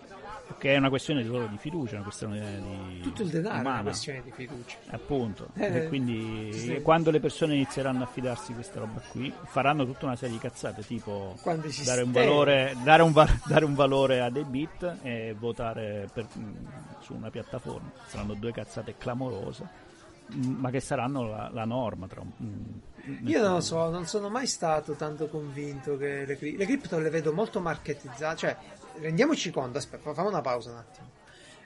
Che 0.56 0.72
è 0.72 0.78
una 0.78 0.88
questione 0.88 1.24
solo 1.26 1.46
di 1.46 1.58
fiducia, 1.58 1.96
una 1.96 2.04
questione 2.04 2.60
di. 2.62 3.00
Tutto 3.00 3.20
il 3.22 3.28
denaro 3.28 3.56
è 3.56 3.60
una 3.60 3.68
umana. 3.68 3.82
questione 3.82 4.22
di 4.24 4.30
fiducia. 4.32 4.76
Appunto, 4.88 5.48
Eh, 5.54 5.76
e 5.76 5.88
quindi 5.88 6.50
sì. 6.54 6.80
quando 6.80 7.10
le 7.10 7.20
persone 7.20 7.54
inizieranno 7.54 8.02
a 8.04 8.06
fidarsi 8.06 8.48
di 8.48 8.54
questa 8.54 8.80
roba 8.80 8.98
qui, 9.10 9.30
faranno 9.44 9.84
tutta 9.84 10.06
una 10.06 10.16
serie 10.16 10.34
di 10.36 10.40
cazzate, 10.40 10.84
tipo 10.86 11.36
dare 11.84 12.00
un, 12.02 12.12
valore, 12.12 12.74
dare, 12.82 13.02
un 13.02 13.12
va- 13.12 13.28
dare 13.44 13.66
un 13.66 13.74
valore 13.74 14.20
a 14.22 14.30
dei 14.30 14.44
bit 14.44 14.96
e 15.02 15.36
votare 15.38 16.08
per- 16.14 16.26
mh, 16.32 16.66
su 17.02 17.12
una 17.14 17.28
piattaforma. 17.28 17.90
Saranno 18.06 18.32
due 18.32 18.50
cazzate 18.50 18.94
clamorose, 18.96 19.68
mh, 20.28 20.46
ma 20.46 20.70
che 20.70 20.80
saranno 20.80 21.28
la, 21.28 21.50
la 21.52 21.66
norma. 21.66 22.06
Tra, 22.06 22.22
un- 22.22 22.32
nel 22.38 22.97
Io 23.24 23.42
non 23.42 23.54
lo 23.54 23.60
so, 23.60 23.88
non 23.88 24.06
sono 24.06 24.28
mai 24.28 24.46
stato 24.46 24.92
tanto 24.92 25.28
convinto 25.28 25.96
che 25.96 26.24
le, 26.26 26.36
cri- 26.36 26.56
le 26.56 26.66
cripto 26.66 26.98
le 26.98 27.10
vedo 27.10 27.32
molto 27.32 27.60
marketizzate, 27.60 28.36
cioè 28.36 28.56
rendiamoci 29.00 29.50
conto, 29.50 29.78
aspetta, 29.78 30.02
facciamo 30.02 30.28
una 30.28 30.40
pausa 30.40 30.70
un 30.70 30.76
attimo. 30.76 31.06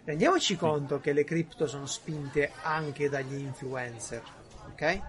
Rendiamoci 0.05 0.57
conto 0.57 1.01
che 1.01 1.13
le 1.13 1.25
cripto 1.25 1.67
sono 1.67 1.87
spinte 1.87 2.53
anche 2.63 3.09
dagli 3.09 3.39
influencer, 3.39 4.23
ok? 4.73 5.01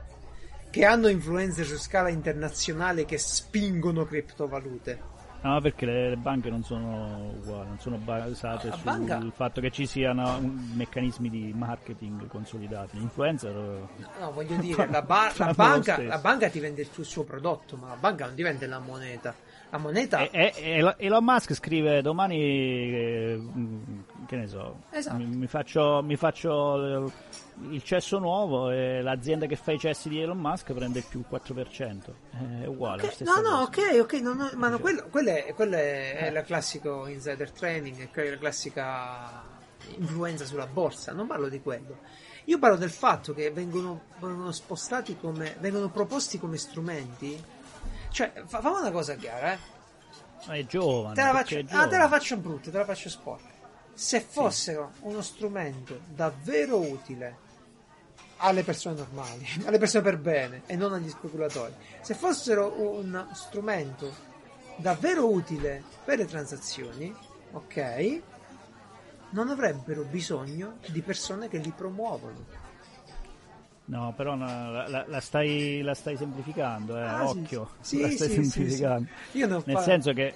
Che 0.70 0.86
hanno 0.86 1.08
influencer 1.08 1.66
su 1.66 1.78
scala 1.78 2.10
internazionale 2.10 3.06
che 3.06 3.18
spingono 3.18 4.06
criptovalute. 4.06 5.12
No, 5.44 5.60
perché 5.60 5.86
le, 5.86 6.10
le 6.10 6.16
banche 6.16 6.50
non 6.50 6.64
sono 6.64 7.32
uguali, 7.36 7.68
non 7.68 7.80
sono 7.80 7.98
basate 7.98 8.68
La 8.70 8.74
sul 8.76 8.84
banca- 8.84 9.22
fatto 9.34 9.60
che 9.60 9.72
ci 9.72 9.86
siano 9.86 10.40
meccanismi 10.40 11.30
di 11.30 11.52
marketing 11.54 12.28
consolidati. 12.28 12.98
L'influencer 12.98 13.54
eh, 13.54 14.22
No, 14.22 14.32
voglio 14.32 14.56
dire, 14.56 14.88
la, 14.90 15.02
ba- 15.02 15.32
la 15.36 15.54
banca, 15.54 16.02
la 16.02 16.18
banca 16.20 16.48
ti 16.50 16.60
vende 16.62 16.82
il 16.82 17.06
suo, 17.06 17.24
prodotto, 17.24 17.76
ma 17.76 17.90
la 17.90 17.98
banca 17.98 18.26
non 18.26 18.36
ti 18.36 18.42
vende 18.42 18.68
la 18.68 18.80
moneta. 18.80 19.36
La 19.70 19.78
moneta... 19.80 20.20
E, 20.30 20.54
e- 20.56 20.96
Elon 20.98 21.24
Musk 21.24 21.54
scrive 21.56 22.02
domani, 22.02 22.38
eh, 22.40 23.36
mh, 23.38 24.04
che 24.28 24.36
ne 24.38 24.48
so, 24.48 24.84
Esatto. 24.92 25.18
mi, 25.18 25.26
mi 25.26 25.48
faccio, 25.48 26.02
mi 26.04 26.16
faccio 26.16 27.12
il 27.70 27.84
cesso 27.84 28.20
nuovo 28.20 28.72
e 28.72 29.02
l'azienda 29.02 29.46
che 29.46 29.56
fa 29.56 29.72
i 29.72 29.80
cessi 29.80 30.10
di 30.10 30.20
Elon 30.20 30.38
Musk 30.38 30.74
prende 30.74 31.00
il 31.00 31.06
più 31.08 31.24
4%. 31.30 32.62
È 32.62 32.66
uguale. 32.66 33.02
la 33.02 33.08
Ok, 33.08 33.14
stessa 33.14 33.42
No, 33.42 33.50
no, 33.50 33.62
ok, 33.62 34.00
ok, 34.02 34.14
no, 34.14 34.34
no, 34.34 34.50
ma 34.56 34.70
no, 34.70 34.80
quello, 34.80 35.08
quello 35.10 35.30
è, 35.30 35.54
quello 35.54 35.76
è, 35.76 36.18
è 36.18 36.28
il 36.30 36.44
classico 36.46 37.08
insider 37.08 37.52
training, 37.52 38.10
è 38.12 38.30
la 38.30 38.38
classica 38.38 39.44
influenza 39.98 40.46
sulla 40.46 40.68
borsa, 40.68 41.14
non 41.14 41.28
parlo 41.28 41.50
di 41.50 41.62
quello. 41.62 42.00
Io 42.46 42.60
parlo 42.60 42.76
del 42.76 42.90
fatto 42.90 43.34
che 43.34 43.52
vengono, 43.52 44.02
vengono 44.20 44.52
spostati 44.52 45.18
come, 45.18 45.56
vengono 45.60 45.90
proposti 45.90 46.40
come 46.40 46.58
strumenti. 46.58 47.42
Cioè, 48.10 48.44
fa, 48.46 48.60
fammi 48.60 48.80
una 48.80 48.92
cosa 48.92 49.16
chiara, 49.16 49.54
eh. 49.54 49.58
Ma 50.46 50.56
è 50.56 50.66
giovane. 50.66 51.16
Te 51.16 51.22
la 51.22 51.32
faccio, 51.32 51.60
ah, 51.70 51.88
te 51.88 51.98
la 51.98 52.08
faccio 52.10 52.38
brutta, 52.38 52.70
te 52.70 52.78
la 52.78 52.86
faccio 52.86 53.10
sporca. 53.10 53.53
Se 53.94 54.20
fossero 54.22 54.94
uno 55.02 55.22
strumento 55.22 56.00
davvero 56.14 56.78
utile 56.80 57.38
alle 58.38 58.64
persone 58.64 58.96
normali, 58.98 59.46
alle 59.66 59.78
persone 59.78 60.04
per 60.04 60.18
bene 60.18 60.64
e 60.66 60.76
non 60.76 60.94
agli 60.94 61.10
speculatori, 61.10 61.74
se 62.02 62.14
fossero 62.14 62.74
un 62.78 63.28
strumento 63.34 64.12
davvero 64.78 65.30
utile 65.32 65.84
per 66.04 66.18
le 66.18 66.26
transazioni, 66.26 67.14
ok, 67.52 68.22
non 69.30 69.50
avrebbero 69.50 70.04
bisogno 70.04 70.78
di 70.88 71.02
persone 71.02 71.48
che 71.48 71.58
li 71.60 71.72
promuovono. 71.76 72.62
No, 73.86 74.14
però 74.16 74.36
no, 74.36 74.72
la, 74.72 74.88
la- 74.88 75.06
la 75.08 75.20
stai, 75.20 75.82
la 75.82 75.94
stai 75.94 76.16
semplificando, 76.18 76.98
eh, 76.98 77.02
Ah, 77.02 77.28
occhio. 77.28 77.72
sì, 77.82 78.00
la 78.02 78.08
sì, 78.10 78.16
stai 78.16 78.30
sì, 78.30 78.44
semplificando. 78.44 79.10
Nel 79.66 79.80
senso, 79.80 80.14
che, 80.14 80.34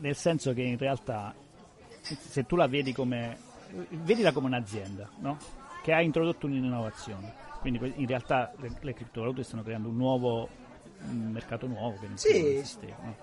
nel 0.00 0.14
senso 0.16 0.52
che 0.52 0.62
in 0.62 0.76
realtà, 0.78 1.34
se 2.02 2.44
tu 2.46 2.56
la 2.56 2.66
vedi 2.66 2.92
come. 2.92 3.38
vedila 3.90 4.32
come 4.32 4.46
un'azienda, 4.48 5.08
no? 5.20 5.38
Che 5.82 5.92
ha 5.92 6.00
introdotto 6.02 6.46
un'innovazione. 6.46 7.32
Quindi 7.60 7.92
in 7.96 8.06
realtà 8.06 8.52
le, 8.58 8.72
le 8.80 8.92
criptovalute 8.94 9.42
stanno 9.42 9.62
creando 9.62 9.88
un 9.88 9.96
nuovo 9.96 10.48
un 11.08 11.30
mercato 11.32 11.66
nuovo 11.66 11.96
che 11.98 12.08
Sì. 12.14 12.40
non 12.40 12.50
esisteva. 12.50 12.96
no? 13.02 13.16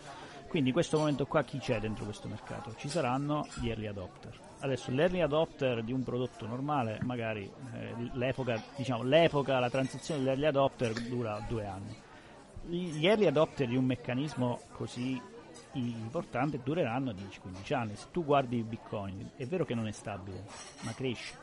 Quindi 0.47 0.69
in 0.69 0.73
questo 0.73 0.97
momento 0.97 1.25
qua 1.27 1.43
chi 1.43 1.59
c'è 1.59 1.79
dentro 1.79 2.03
questo 2.05 2.27
mercato? 2.27 2.73
Ci 2.75 2.89
saranno 2.89 3.47
gli 3.61 3.69
early 3.69 3.85
adopter. 3.87 4.37
Adesso 4.61 4.91
l'early 4.91 5.21
adopter 5.21 5.83
di 5.83 5.93
un 5.93 6.03
prodotto 6.03 6.45
normale, 6.47 6.99
magari 7.03 7.49
eh, 7.73 7.93
l'epoca, 8.13 8.61
diciamo, 8.75 9.03
l'epoca, 9.03 9.59
la 9.59 9.69
transizione 9.69 10.19
dell'early 10.21 10.45
adopter 10.47 10.91
dura 11.07 11.39
due 11.47 11.65
anni. 11.65 11.95
Gli 12.65 13.05
early 13.07 13.27
adopter 13.27 13.67
di 13.67 13.75
un 13.77 13.85
meccanismo 13.85 14.59
così 14.73 15.21
importante 15.73 16.59
dureranno 16.63 17.11
10-15 17.11 17.73
anni. 17.73 17.95
Se 17.95 18.07
tu 18.11 18.23
guardi 18.25 18.57
il 18.57 18.63
Bitcoin, 18.63 19.31
è 19.35 19.45
vero 19.45 19.65
che 19.65 19.75
non 19.75 19.87
è 19.87 19.91
stabile, 19.91 20.45
ma 20.81 20.93
cresce. 20.93 21.35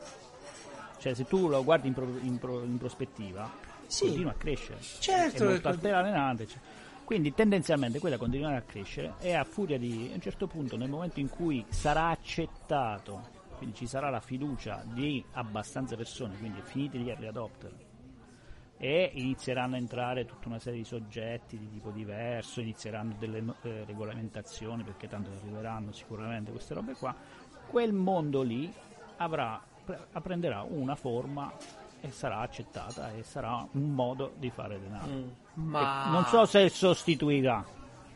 Cioè 0.99 1.13
se 1.13 1.25
tu 1.25 1.47
lo 1.47 1.63
guardi 1.63 1.87
in, 1.87 1.93
pro- 1.93 2.17
in 2.21 2.37
pro- 2.39 2.63
in 2.63 2.77
prospettiva, 2.77 3.49
Sì. 3.85 4.05
continua 4.05 4.31
a 4.31 4.35
crescere. 4.35 4.79
Certo, 4.81 5.43
è 5.43 5.47
molto 5.47 5.61
che- 5.61 5.67
altalenante. 5.67 6.47
cioè. 6.47 6.59
Quindi 7.03 7.33
tendenzialmente 7.33 7.99
quella 7.99 8.17
continuerà 8.17 8.57
a 8.57 8.61
crescere 8.61 9.13
e 9.19 9.33
a 9.33 9.45
furia 9.45 9.77
di 9.77 10.09
a 10.11 10.15
un 10.15 10.21
certo 10.21 10.45
punto 10.47 10.75
nel 10.75 10.89
momento 10.89 11.21
in 11.21 11.29
cui 11.29 11.63
sarà 11.69 12.09
accettato, 12.09 13.29
quindi 13.57 13.75
ci 13.77 13.87
sarà 13.87 14.09
la 14.09 14.19
fiducia 14.19 14.83
di 14.85 15.23
abbastanza 15.33 15.95
persone, 15.95 16.35
quindi 16.37 16.59
finiti 16.63 16.97
gli 16.97 17.07
early 17.09 17.27
adopter 17.27 17.71
e 18.77 19.11
inizieranno 19.13 19.75
a 19.75 19.77
entrare 19.77 20.25
tutta 20.25 20.47
una 20.47 20.59
serie 20.59 20.79
di 20.79 20.85
soggetti 20.85 21.57
di 21.57 21.69
tipo 21.69 21.89
diverso, 21.89 22.61
inizieranno 22.61 23.15
delle 23.17 23.43
eh, 23.63 23.83
regolamentazioni 23.85 24.83
perché 24.83 25.07
tanto 25.07 25.31
arriveranno 25.31 25.91
sicuramente 25.91 26.51
queste 26.51 26.73
robe 26.73 26.93
qua, 26.93 27.15
quel 27.67 27.93
mondo 27.93 28.41
lì 28.43 28.71
avrà, 29.17 29.59
pre- 29.83 30.07
prenderà 30.21 30.61
una 30.61 30.95
forma 30.95 31.51
e 32.01 32.11
sarà 32.11 32.39
accettata 32.39 33.11
e 33.13 33.23
sarà 33.23 33.67
un 33.71 33.93
modo 33.93 34.33
di 34.37 34.49
fare 34.51 34.79
denaro. 34.79 35.11
Mm. 35.11 35.29
Ma 35.53 36.09
Non 36.11 36.25
so 36.25 36.45
se 36.45 36.69
sostituirà, 36.69 37.65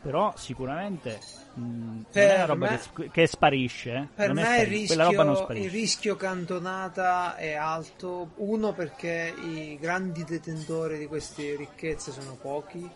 però 0.02 0.34
sicuramente 0.36 1.18
mh, 1.54 1.60
non 1.62 2.04
Per 2.10 2.28
è 2.30 2.34
una 2.34 2.44
roba 2.44 2.70
me- 2.70 2.80
che, 2.94 3.10
che 3.10 3.26
sparisce. 3.26 3.92
eh. 3.94 4.08
Per 4.14 4.26
Non 4.26 4.36
me 4.36 4.42
il 4.42 4.46
spari- 4.48 4.86
quella 4.86 5.04
roba 5.04 5.16
non 5.22 5.26
rischio, 5.28 5.44
sparisce. 5.44 5.66
il 5.66 5.72
rischio 5.72 6.16
cantonata 6.16 7.36
è 7.36 7.52
alto, 7.54 8.30
uno 8.36 8.72
perché 8.72 9.34
i 9.40 9.78
grandi 9.80 10.24
detentori 10.24 10.98
di 10.98 11.06
queste 11.06 11.54
ricchezze 11.56 12.12
sono 12.12 12.36
pochi, 12.40 12.88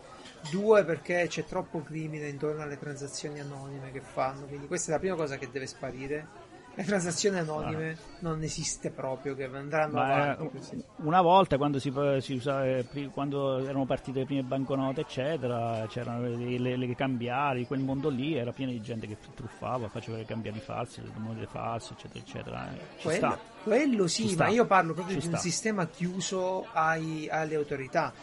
due 0.51 0.83
perché 0.83 1.25
c'è 1.27 1.45
troppo 1.45 1.81
crimine 1.81 2.27
intorno 2.27 2.61
alle 2.61 2.77
transazioni 2.77 3.39
anonime 3.39 3.91
che 3.91 4.01
fanno, 4.01 4.45
quindi 4.45 4.67
questa 4.67 4.91
è 4.91 4.93
la 4.95 4.99
prima 4.99 5.15
cosa 5.15 5.37
che 5.37 5.49
deve 5.51 5.65
sparire. 5.67 6.45
Le 6.77 6.83
transazioni 6.83 7.39
anonime 7.39 7.97
non 8.19 8.43
esiste 8.43 8.91
proprio, 8.91 9.33
che 9.35 9.45
andranno 9.45 9.93
Ma, 9.95 10.13
avanti 10.13 10.43
eh, 10.43 10.49
così. 10.51 10.83
una 10.97 11.21
volta 11.21 11.57
quando 11.57 11.79
si, 11.79 11.91
si 12.19 12.33
usava 12.35 12.65
eh, 12.67 12.85
quando 13.11 13.57
erano 13.65 13.85
partite 13.87 14.19
le 14.19 14.25
prime 14.25 14.43
banconote 14.43 15.01
eccetera 15.01 15.83
c'erano 15.89 16.27
le, 16.27 16.59
le, 16.59 16.75
le 16.77 16.95
cambiali 16.95 17.65
quel 17.65 17.79
mondo 17.79 18.09
lì 18.09 18.35
era 18.35 18.51
pieno 18.51 18.71
di 18.71 18.79
gente 18.79 19.07
che 19.07 19.17
truffava 19.33 19.87
faceva 19.89 20.17
le 20.17 20.25
cambiali 20.25 20.59
false 20.59 21.01
le 21.01 21.09
monete 21.17 21.47
false 21.47 21.93
eccetera 21.93 22.19
eccetera 22.19 22.69
Eh, 22.71 22.77
ci 22.97 23.03
Quello, 23.03 23.17
sta 23.17 23.39
quello 23.63 24.07
sì, 24.07 24.21
Ci 24.27 24.33
sta. 24.33 24.43
ma 24.43 24.49
io 24.51 24.65
parlo 24.67 24.93
proprio 24.93 25.15
Ci 25.15 25.21
di 25.21 25.27
un 25.27 25.33
sta. 25.39 25.41
sistema 25.49 25.87
chiuso 25.87 26.67
ai- 26.73 27.27
alle 27.27 27.55
autorità. 27.55 28.13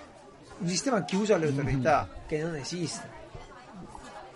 Un 0.59 0.69
sistema 0.69 1.03
chiuso 1.03 1.35
alle 1.35 1.47
autorità 1.49 2.07
Mm-hmm. 2.09 2.27
che 2.29 2.41
non 2.41 2.55
esiste. 2.55 3.23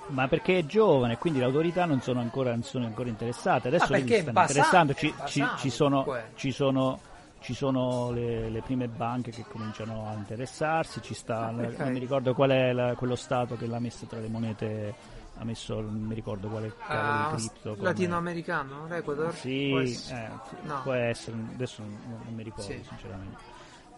Ma 0.09 0.27
perché 0.29 0.59
è 0.59 0.67
giovane 0.67 1.19
quindi 1.19 1.39
le 1.39 1.45
autorità 1.47 1.85
non 1.85 2.01
sono 2.01 2.21
ancora, 2.21 2.51
non 2.51 2.63
sono 2.63 2.87
ancora 2.87 3.09
interessate 3.09 3.69
adesso 3.69 3.93
Ah, 3.93 3.99
stanno 3.99 4.33
basa- 4.33 4.53
interessando 4.53 4.95
ci, 4.95 5.15
ci- 5.27 5.49
ci 5.59 5.71
sono, 5.71 6.07
ci 6.35 6.51
sono 6.53 7.01
ci 7.41 7.55
sono 7.55 8.11
le, 8.11 8.49
le 8.51 8.61
prime 8.63 8.89
banche 8.89 9.31
che 9.31 9.45
cominciano 9.49 10.09
a 10.09 10.15
interessarsi, 10.15 11.01
ci 11.01 11.15
sta, 11.15 11.47
Ah, 11.47 11.51
ok. 11.53 11.79
non 11.79 11.93
mi 11.93 12.01
ricordo 12.01 12.35
qual 12.35 12.51
è 12.51 12.73
la- 12.73 12.95
quello 12.97 13.15
stato 13.15 13.57
che 13.57 13.67
l'ha 13.69 13.79
messa 13.79 14.07
tra 14.07 14.19
le 14.19 14.27
monete, 14.27 14.93
ha 15.39 15.45
messo, 15.45 15.81
non 15.81 15.95
mi 15.95 16.15
ricordo 16.17 16.49
quale 16.49 16.73
cavolo 16.89 17.11
Ah, 17.13 17.29
di 17.31 17.37
cripto. 17.37 17.71
come- 17.77 17.83
latinoamericano, 17.85 18.87
l'Ecuador? 18.89 19.33
Sì, 19.33 19.69
Può 19.71 19.79
essere. 19.79 20.31
eh, 20.43 20.67
No. 20.67 20.81
può 20.83 20.93
essere, 20.95 21.37
adesso 21.55 21.81
non, 21.83 21.97
non 22.25 22.35
mi 22.35 22.43
ricordo 22.43 22.73
Sì. 22.73 22.83
sinceramente. 22.89 23.37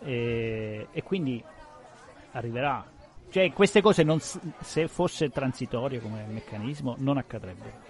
E, 0.03 0.89
e 0.91 1.03
quindi 1.03 1.43
arriverà, 2.33 2.85
Cioè, 3.31 3.53
queste 3.53 3.81
cose, 3.81 4.03
non 4.03 4.19
se 4.21 4.89
fosse 4.89 5.31
transitorio 5.31 6.01
come 6.01 6.25
meccanismo, 6.29 6.97
non 6.99 7.17
accadrebbero. 7.17 7.89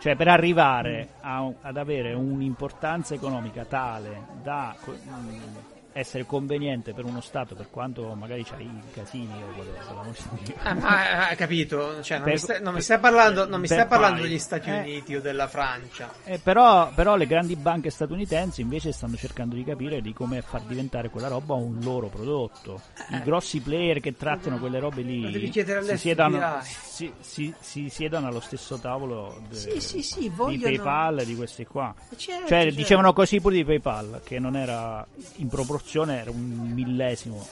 Cioè, 0.00 0.16
per 0.16 0.28
arrivare 0.28 1.08
a 1.20 1.52
ad 1.60 1.76
avere 1.76 2.14
un'importanza 2.14 3.14
economica 3.14 3.66
tale 3.66 4.26
da 4.42 4.74
co- 4.80 4.92
mh, 4.92 5.69
essere 5.92 6.24
conveniente 6.26 6.92
per 6.92 7.04
uno 7.04 7.20
Stato, 7.20 7.54
per 7.54 7.68
quanto 7.70 8.14
magari 8.14 8.44
c'hai 8.44 8.64
i 8.64 8.80
casini 8.92 9.32
o 9.42 9.46
whatever, 9.56 9.94
la 9.94 10.02
musica. 10.04 10.70
Eh, 10.70 10.74
ma 10.74 11.28
hai 11.28 11.36
capito? 11.36 12.02
Cioè, 12.02 12.18
non, 12.18 12.24
Per- 12.24 12.32
mi 12.34 12.38
stai, 12.38 12.62
non 12.62 12.74
mi 12.74 12.80
stai 12.80 12.98
parlando, 12.98 13.48
non 13.48 13.60
mi 13.60 13.66
stai 13.66 13.86
parlando 13.86 14.22
degli 14.22 14.38
Stati 14.38 14.70
eh. 14.70 14.78
Uniti 14.78 15.14
o 15.16 15.20
della 15.20 15.48
Francia. 15.48 16.12
Eh, 16.24 16.38
però, 16.38 16.90
però 16.94 17.16
le 17.16 17.26
grandi 17.26 17.56
banche 17.56 17.90
statunitensi 17.90 18.60
invece 18.60 18.92
stanno 18.92 19.16
cercando 19.16 19.54
di 19.54 19.64
capire 19.64 20.00
di 20.00 20.12
come 20.12 20.42
far 20.42 20.62
diventare 20.62 21.08
quella 21.10 21.28
roba 21.28 21.54
un 21.54 21.78
loro 21.82 22.06
prodotto. 22.08 22.80
I 23.10 23.20
grossi 23.22 23.60
player 23.60 24.00
che 24.00 24.16
trattano 24.16 24.58
quelle 24.58 24.78
robe 24.78 25.02
lì 25.02 25.50
si 25.52 25.96
siedono, 25.96 26.58
si, 26.62 27.12
si- 27.20 27.54
si 27.58 27.88
siedono 27.88 28.26
allo 28.28 28.40
stesso 28.40 28.78
tavolo 28.78 29.40
de- 29.48 29.56
Sì, 29.56 29.80
sì, 29.80 30.02
sì, 30.02 30.32
di 30.46 30.58
PayPal 30.58 31.20
e 31.20 31.24
di 31.24 31.34
questi 31.34 31.64
qua. 31.66 31.92
Certo, 32.16 32.46
Cioè, 32.46 32.62
certo. 32.62 32.74
dicevano 32.74 33.12
così 33.12 33.40
pure 33.40 33.56
di 33.56 33.64
PayPal, 33.64 34.20
che 34.24 34.38
non 34.38 34.56
era 34.56 35.04
in 35.36 35.48
proporzione, 35.48 35.78
era 36.14 36.30
un 36.30 36.70
millesimo 36.72 37.46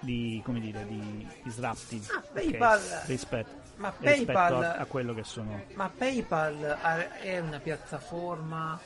di, 0.00 0.40
come 0.44 0.60
dire, 0.60 0.86
di 0.86 1.26
disruptive 1.42 2.06
Ah, 2.14 2.22
PayPal- 2.32 3.02
rispetto, 3.06 3.50
ma 3.76 3.92
rispetto 3.98 4.32
PayPal- 4.32 4.62
a, 4.64 4.72
a 4.74 4.84
quello 4.86 5.14
che 5.14 5.24
sono. 5.24 5.62
Ma 5.74 5.90
PayPal 5.94 6.78
è 7.20 7.38
una 7.38 7.58
piattaforma 7.58 8.78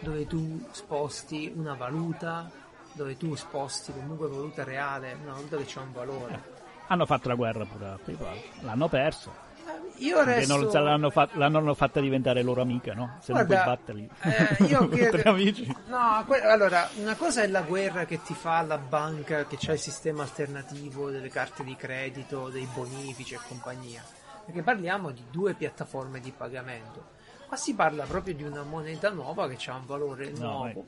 dove 0.00 0.26
tu 0.26 0.66
sposti 0.72 1.52
una 1.54 1.74
valuta, 1.74 2.50
dove 2.92 3.16
tu 3.16 3.34
sposti 3.34 3.92
comunque 3.92 4.28
valuta 4.28 4.64
reale, 4.64 5.16
una 5.22 5.32
valuta 5.34 5.56
che 5.58 5.78
ha 5.78 5.82
un 5.82 5.92
valore. 5.92 6.42
Hanno 6.88 7.06
fatto 7.06 7.28
la 7.28 7.34
guerra 7.34 7.64
pure 7.64 7.86
a 7.86 7.98
PayPal, 8.02 8.40
l'hanno 8.62 8.88
perso. 8.88 9.41
Eh, 9.64 10.04
Io 10.04 10.22
resto... 10.24 10.56
non- 10.72 10.84
l'hanno, 10.84 11.10
fa- 11.10 11.28
l'hanno 11.34 11.74
fatta 11.74 12.00
diventare 12.00 12.42
loro 12.42 12.60
amica, 12.62 12.92
no? 12.94 13.18
Se 13.20 13.32
non 13.32 13.44
Guarda, 13.46 13.62
puoi 13.62 13.76
batterli 13.76 14.10
eh, 14.22 14.64
io 14.64 14.88
credo- 15.10 15.30
amici. 15.30 15.76
No, 15.86 16.24
que- 16.26 16.42
allora, 16.42 16.88
una 16.96 17.14
cosa 17.14 17.42
è 17.42 17.46
la 17.46 17.62
guerra 17.62 18.04
che 18.04 18.20
ti 18.22 18.34
fa 18.34 18.60
la 18.62 18.78
banca, 18.78 19.46
che 19.46 19.56
c'è 19.56 19.72
il 19.72 19.78
sistema 19.78 20.22
alternativo 20.22 21.10
delle 21.10 21.28
carte 21.28 21.62
di 21.62 21.76
credito, 21.76 22.48
dei 22.48 22.66
bonifici 22.74 23.34
e 23.34 23.38
compagnia. 23.46 24.02
Perché 24.44 24.62
parliamo 24.62 25.10
di 25.12 25.22
due 25.30 25.54
piattaforme 25.54 26.18
di 26.20 26.32
pagamento. 26.36 27.20
Qua 27.46 27.56
si 27.56 27.74
parla 27.74 28.04
proprio 28.04 28.34
di 28.34 28.42
una 28.42 28.62
moneta 28.62 29.10
nuova 29.10 29.46
che 29.48 29.70
ha 29.70 29.74
un 29.76 29.86
valore 29.86 30.30
No, 30.36 30.38
nuovo. 30.48 30.86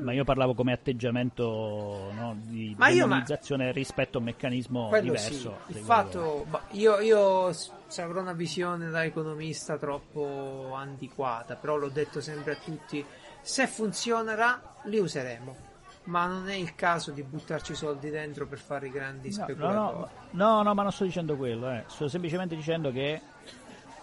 Ma 0.00 0.12
io 0.12 0.24
parlavo 0.24 0.54
come 0.54 0.72
atteggiamento 0.72 2.10
no, 2.14 2.34
di 2.38 2.74
Ma 2.78 2.88
io, 2.88 3.00
ma- 3.06 3.16
demonizzazione 3.16 3.72
rispetto 3.72 4.16
a 4.16 4.20
un 4.20 4.26
meccanismo 4.26 4.90
diverso. 5.00 5.58
sì, 5.66 5.72
il 5.76 5.84
fatto, 5.84 6.46
io, 6.70 6.98
io 7.00 7.54
avrò 7.98 8.20
una 8.20 8.32
visione 8.32 8.88
da 8.88 9.04
economista 9.04 9.76
troppo 9.76 10.72
antiquata, 10.74 11.56
però 11.56 11.76
l'ho 11.76 11.90
detto 11.90 12.20
sempre 12.22 12.52
a 12.52 12.56
tutti, 12.56 13.04
se 13.42 13.66
funzionerà 13.66 14.60
li 14.84 14.98
useremo, 14.98 15.56
ma 16.04 16.26
non 16.26 16.48
è 16.48 16.54
il 16.54 16.74
caso 16.74 17.10
di 17.10 17.22
buttarci 17.22 17.74
soldi 17.74 18.08
dentro 18.08 18.46
per 18.46 18.58
fare 18.58 18.86
i 18.86 18.90
grandi 18.90 19.28
No, 19.30 19.36
no, 19.36 19.42
speculatori. 19.44 19.96
no, 20.30 20.46
no, 20.56 20.62
no, 20.62 20.74
ma 20.74 20.82
non 20.82 20.90
sto 20.92 21.04
dicendo 21.04 21.36
quello, 21.36 21.70
eh. 21.70 21.84
sto 21.88 22.08
semplicemente 22.08 22.56
dicendo 22.56 22.90
che 22.90 23.20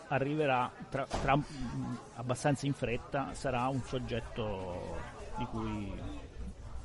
arriverà 0.10 0.70
tra, 0.90 1.06
tra- 1.06 1.36
mh, 1.36 1.98
abbastanza 2.16 2.66
in 2.68 2.74
fretta, 2.74 3.30
sarà 3.34 3.68
un 3.68 3.82
soggetto 3.82 5.18
di 5.40 5.46
cui 5.46 5.94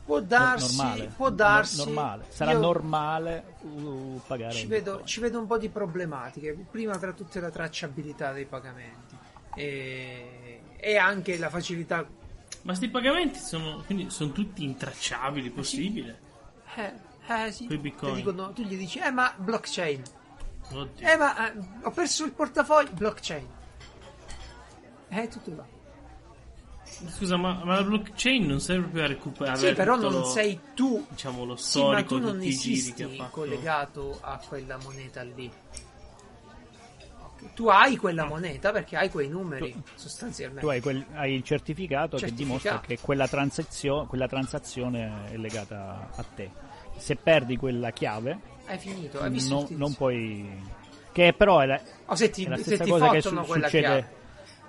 Può 0.05 0.21
darsi, 0.21 0.77
normale, 0.77 1.07
può 1.17 1.31
darsi, 1.31 1.77
normale. 1.79 2.25
sarà 2.29 2.53
io 2.53 2.61
normale 2.61 3.55
uh, 3.63 4.21
pagare 4.27 4.53
ci 4.53 4.67
vedo, 4.67 5.03
ci 5.05 5.21
vedo 5.21 5.39
un 5.39 5.47
po' 5.47 5.57
di 5.57 5.71
problematiche, 5.71 6.53
prima 6.71 6.99
tra 6.99 7.13
tutte 7.13 7.41
la 7.41 7.51
tracciabilità 7.51 8.33
dei 8.33 8.45
pagamenti. 8.45 9.17
E, 9.55 10.61
e 10.77 10.97
anche 10.99 11.39
la 11.39 11.49
facilità. 11.49 12.07
Ma 12.63 12.75
sti 12.75 12.89
pagamenti 12.91 13.39
sono, 13.39 13.83
quindi 13.87 14.11
sono 14.11 14.33
tutti 14.33 14.63
intracciabili, 14.63 15.49
possibile? 15.51 16.21
Eh, 16.75 16.93
eh 17.27 17.53
sì, 17.53 17.67
dicono- 17.67 18.53
tu 18.53 18.63
gli 18.63 18.77
dici, 18.77 18.99
eh 18.99 19.11
ma 19.11 19.33
blockchain, 19.35 20.03
Oddio. 20.71 21.09
eh 21.09 21.17
ma 21.17 21.51
eh, 21.51 21.59
ho 21.83 21.91
perso 21.91 22.25
il 22.27 22.33
portafoglio, 22.33 22.91
blockchain. 22.93 23.47
Eh, 25.09 25.29
tutto 25.29 25.55
là. 25.55 25.74
Scusa, 27.09 27.37
ma, 27.37 27.63
ma 27.65 27.75
la 27.77 27.83
blockchain 27.83 28.47
non 28.47 28.61
serve 28.61 28.83
proprio 28.83 29.05
a 29.05 29.07
recuperare 29.09 29.59
Sì, 29.69 29.73
però 29.75 29.97
non 29.97 30.13
lo- 30.13 30.25
sei 30.25 30.59
tu, 30.75 31.05
diciamo 31.09 31.45
lo 31.45 31.57
sì, 31.57 31.79
ma 31.81 31.85
storico 32.01 32.09
tu 32.17 32.21
non 32.21 32.33
tutti 32.35 32.47
i 32.49 32.51
giri 32.57 32.75
che 32.75 32.79
esisti 32.79 33.03
ha 33.03 33.09
fatto. 33.09 33.31
collegato 33.31 34.19
a 34.21 34.41
quella 34.47 34.79
moneta 34.83 35.23
lì. 35.23 35.51
Tu 37.53 37.69
hai 37.69 37.97
quella 37.97 38.25
moneta 38.25 38.73
perché 38.73 38.97
hai 38.97 39.11
quei 39.11 39.29
numeri, 39.29 39.75
sostanzialmente. 39.95 40.63
Tu 40.63 40.69
hai, 40.69 40.81
quel- 40.81 41.05
hai 41.13 41.35
il 41.35 41.43
certificato, 41.43 42.17
che 42.17 42.29
Certificato. 42.29 42.43
dimostra 42.45 42.81
che 42.81 42.99
quella, 43.01 43.29
transazio- 43.29 44.07
quella 44.07 44.27
transazione 44.27 45.27
è 45.31 45.37
legata 45.37 46.09
a 46.15 46.23
te. 46.23 46.51
Se 46.97 47.17
perdi 47.17 47.57
quella 47.57 47.91
chiave, 47.91 48.39
Hai 48.67 48.79
finito, 48.79 49.21
hai 49.21 49.31
visto 49.31 49.59
tizio. 49.61 49.77
non 49.77 49.95
puoi. 49.95 50.49
Che 51.13 51.35
però 51.37 51.61
è 51.61 51.67
la, 51.67 51.81
O 52.07 52.15
se 52.15 52.31
ti, 52.31 52.45
è 52.45 52.49
la 52.49 52.57
se 52.57 52.63
stessa 52.63 52.85
ti 52.85 52.91
cosa 52.91 53.11
che 53.11 53.21
su- 53.21 53.43
succede. 53.45 53.69
chiave. 53.69 54.13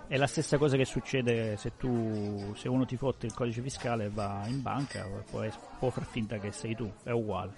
È 0.08 0.18
la 0.18 0.28
stessa 0.28 0.58
cosa 0.58 0.78
che 0.78 0.86
succede 0.86 1.58
se 1.58 1.76
tu 1.78 2.54
se 2.56 2.70
uno 2.70 2.86
ti 2.86 2.96
fotte 2.96 3.26
il 3.26 3.34
codice 3.34 3.62
fiscale 3.62 4.06
e 4.06 4.10
va 4.10 4.44
in 4.48 4.62
banca, 4.62 5.08
può, 5.30 5.44
può 5.80 5.90
far 5.90 6.06
finta 6.06 6.38
che 6.38 6.52
sei 6.52 6.76
tu, 6.76 6.92
è 7.04 7.10
uguale. 7.12 7.52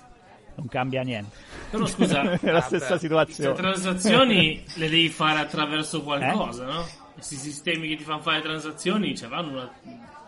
Non 0.55 0.67
cambia 0.67 1.01
niente. 1.01 1.35
Però 1.69 1.85
scusa, 1.85 2.21
è 2.39 2.45
la 2.45 2.53
vabbè, 2.53 2.61
stessa 2.61 2.93
le 2.93 2.99
situazione. 2.99 3.53
transazioni 3.53 4.63
le 4.75 4.89
devi 4.89 5.09
fare 5.09 5.39
attraverso 5.39 6.01
qualcosa, 6.01 6.65
no? 6.65 6.85
Questi 7.13 7.35
sistemi 7.35 7.89
che 7.89 7.95
ti 7.97 8.03
fanno 8.03 8.21
fare 8.21 8.41
transazioni, 8.41 9.15
cioè 9.15 9.27
vanno 9.29 9.49
una... 9.51 9.71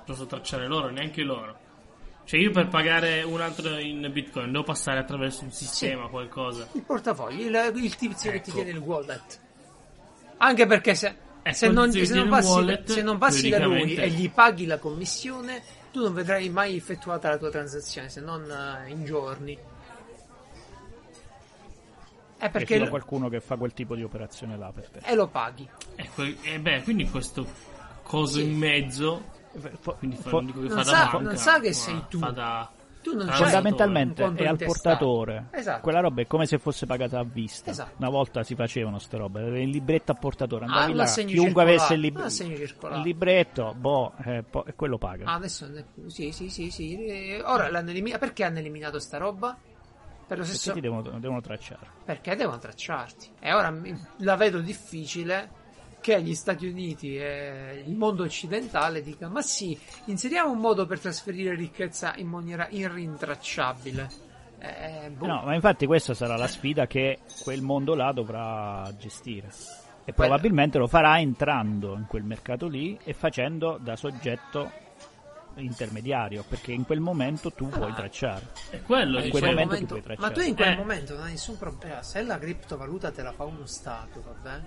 posso 0.05 0.25
tracciare 0.25 0.67
loro, 0.67 0.89
neanche 0.89 1.23
loro. 1.23 1.57
Cioè 2.25 2.39
io 2.39 2.51
per 2.51 2.67
pagare 2.67 3.23
un 3.23 3.41
altro 3.41 3.79
in 3.79 4.07
bitcoin 4.11 4.51
devo 4.51 4.63
passare 4.63 4.99
attraverso 4.99 5.45
un 5.45 5.51
sistema, 5.51 6.07
qualcosa. 6.09 6.67
Il 6.73 6.83
portafoglio, 6.83 7.47
il, 7.47 7.83
il 7.83 7.95
tizio 7.95 8.29
che 8.29 8.41
ti 8.41 8.49
Ecco. 8.49 8.59
tiene 8.61 8.77
il 8.77 8.83
wallet. 8.83 9.39
Anche 10.37 10.65
perché 10.67 10.93
se, 10.93 11.07
Ecco, 11.07 11.28
se 11.53 11.65
il 11.67 11.73
non, 11.73 11.91
se 11.91 12.13
non 12.13 12.30
passi, 12.30 12.49
wallet, 12.51 12.89
se 12.91 13.01
non 13.01 13.17
passi 13.17 13.49
da 13.49 13.59
lui 13.65 13.95
e 13.95 14.09
gli 14.09 14.30
paghi 14.30 14.65
la 14.65 14.77
commissione, 14.77 15.61
tu 15.91 16.01
non 16.01 16.13
vedrai 16.13 16.49
mai 16.49 16.76
effettuata 16.76 17.30
la 17.30 17.38
tua 17.38 17.49
transazione, 17.49 18.09
se 18.09 18.21
non 18.21 18.49
eh, 18.49 18.89
in 18.89 19.03
giorni. 19.05 19.57
È 22.38 22.45
C'è 22.45 22.49
perché 22.51 22.77
lo, 22.80 22.88
qualcuno 22.88 23.27
che 23.27 23.41
fa 23.41 23.57
quel 23.57 23.73
tipo 23.73 23.95
di 23.95 24.03
operazione 24.03 24.57
là 24.57 24.71
per 24.73 24.88
te. 24.89 24.99
e 25.03 25.13
lo 25.13 25.27
paghi. 25.27 25.67
Ecco, 25.95 26.23
e 26.23 26.59
beh, 26.59 26.84
quindi 26.84 27.09
questo 27.09 27.45
coso 28.03 28.39
in 28.39 28.55
mezzo, 28.57 29.38
Fo- 29.81 29.95
quindi 29.95 30.15
fa, 30.15 30.30
fo- 30.30 30.35
non 30.38 30.45
dico 30.45 30.61
che 30.61 30.67
non 30.67 30.77
fa 30.77 30.84
sa- 30.84 30.91
da 30.91 31.03
banca, 31.11 31.17
non 31.19 31.35
sa 31.38 31.59
che 31.59 31.73
sei 31.73 32.01
tu. 32.07 32.19
Fa 32.19 32.30
da... 32.30 32.71
Fondamentalmente 33.31 34.23
è 34.36 34.45
al 34.48 34.57
portatore. 34.57 35.48
Esatto. 35.52 35.81
Quella 35.81 35.99
roba 35.99 36.22
è 36.22 36.27
come 36.27 36.45
se 36.45 36.57
fosse 36.60 36.86
pagata 36.86 37.19
a 37.19 37.23
vista. 37.23 37.72
Esatto. 37.72 37.94
Una 37.98 38.10
volta 38.10 38.44
si 38.44 38.56
facevano 38.56 38.99
ste 38.99 39.18
robe, 39.18 39.61
il 39.61 39.69
libretto 39.69 40.11
a 40.11 40.15
portatore. 40.15 40.65
Andavi 40.65 40.91
Ah, 40.91 40.95
là, 40.95 41.06
chiunque 41.06 41.61
avesse 41.61 41.94
il, 41.95 41.99
lib- 42.02 42.19
il 42.26 43.02
libretto, 43.02 43.73
boh, 43.77 44.14
eh, 44.23 44.44
po- 44.49 44.65
e 44.65 44.73
quello 44.76 44.98
paga. 44.98 45.26
Ah, 45.26 45.34
adesso. 45.36 45.68
Sì, 46.07 46.31
sì, 46.31 46.49
sì, 46.49 46.69
sì. 46.72 46.95
Eh, 47.06 47.41
Ora 47.44 47.69
l'hanno 47.69 47.90
eliminato. 47.90 48.19
Perché 48.26 48.44
hanno 48.44 48.60
eliminato 48.60 48.99
sta 48.99 49.18
roba? 49.18 49.57
Per 50.30 50.38
lo 50.38 50.44
Perché 50.44 50.60
stesso 50.60 50.73
ti 50.76 50.81
devono, 50.81 51.18
devono 51.19 51.41
tracciare. 51.41 51.88
perché 52.06 52.36
devono 52.36 52.60
tracciarti. 52.60 53.30
E 53.40 53.52
ora 53.53 53.72
mi- 53.72 53.99
la 54.18 54.36
vedo 54.36 54.60
difficile 54.60 55.49
che 56.01 56.21
gli 56.21 56.34
Stati 56.35 56.65
Uniti 56.67 57.17
e 57.17 57.84
il 57.85 57.95
mondo 57.95 58.23
occidentale 58.23 59.01
dicano: 59.03 59.34
Ma 59.34 59.41
sì, 59.41 59.77
inseriamo 60.05 60.51
un 60.51 60.59
modo 60.59 60.85
per 60.85 60.99
trasferire 60.99 61.55
ricchezza 61.55 62.13
in 62.15 62.27
maniera 62.27 62.67
irrintracciabile. 62.69 64.09
Eh, 64.59 65.09
boh. 65.11 65.26
No, 65.26 65.41
ma 65.45 65.55
infatti 65.55 65.85
questa 65.85 66.13
sarà 66.13 66.35
la 66.35 66.47
sfida 66.47 66.85
che 66.88 67.19
quel 67.43 67.61
mondo 67.61 67.95
là 67.95 68.11
dovrà 68.11 68.91
gestire. 68.97 69.47
E 70.05 70.13
Quella- 70.13 70.31
probabilmente 70.34 70.77
lo 70.77 70.88
farà 70.88 71.19
entrando 71.19 71.93
in 71.95 72.05
quel 72.07 72.23
mercato 72.23 72.67
lì 72.67 72.97
e 73.03 73.13
facendo 73.13 73.77
da 73.81 73.95
soggetto 73.95 74.71
intermediario, 75.55 76.43
perché 76.47 76.71
in 76.71 76.85
quel 76.85 76.99
momento 76.99 77.51
tu 77.51 77.67
puoi 77.69 77.91
Ah. 77.91 77.93
tracciare. 77.95 78.47
È 78.69 78.81
quello, 78.81 79.19
in 79.21 79.30
quel 79.30 79.43
momento 79.43 79.71
momento- 79.73 79.95
tu 79.95 80.01
puoi 80.01 80.15
ma 80.17 80.27
tu 80.27 80.34
tracciare. 80.34 80.47
in 80.49 80.55
quel 80.55 80.69
Eh. 80.71 80.76
momento 80.76 81.13
non 81.15 81.23
hai 81.23 81.31
nessun 81.31 81.57
problema. 81.57 82.01
Se 82.01 82.21
la 82.23 82.38
criptovaluta 82.39 83.11
te 83.11 83.21
la 83.21 83.31
fa 83.34 83.43
uno 83.43 83.65
Stato, 83.65 84.21
vabbè. 84.26 84.59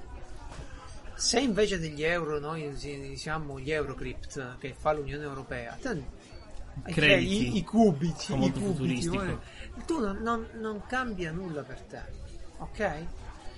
Se 1.22 1.38
invece 1.38 1.78
degli 1.78 2.02
euro 2.02 2.40
noi 2.40 2.74
siamo 3.16 3.60
gli 3.60 3.70
Eurocrypt 3.70 4.58
che 4.58 4.74
fa 4.76 4.92
l'Unione 4.92 5.22
Europea, 5.22 5.78
hai 5.80 6.92
Crediti. 6.92 7.54
i, 7.54 7.56
i 7.58 7.64
cubiti, 7.64 8.24
Fa 8.26 8.34
i 8.34 8.50
futuristico. 8.52 9.14
guarda, 9.14 9.38
tu 9.86 10.00
non, 10.00 10.16
non- 10.20 10.48
non 10.54 10.82
cambia 10.88 11.30
nulla 11.30 11.62
per 11.62 11.80
te, 11.82 12.02
ok? 12.58 13.06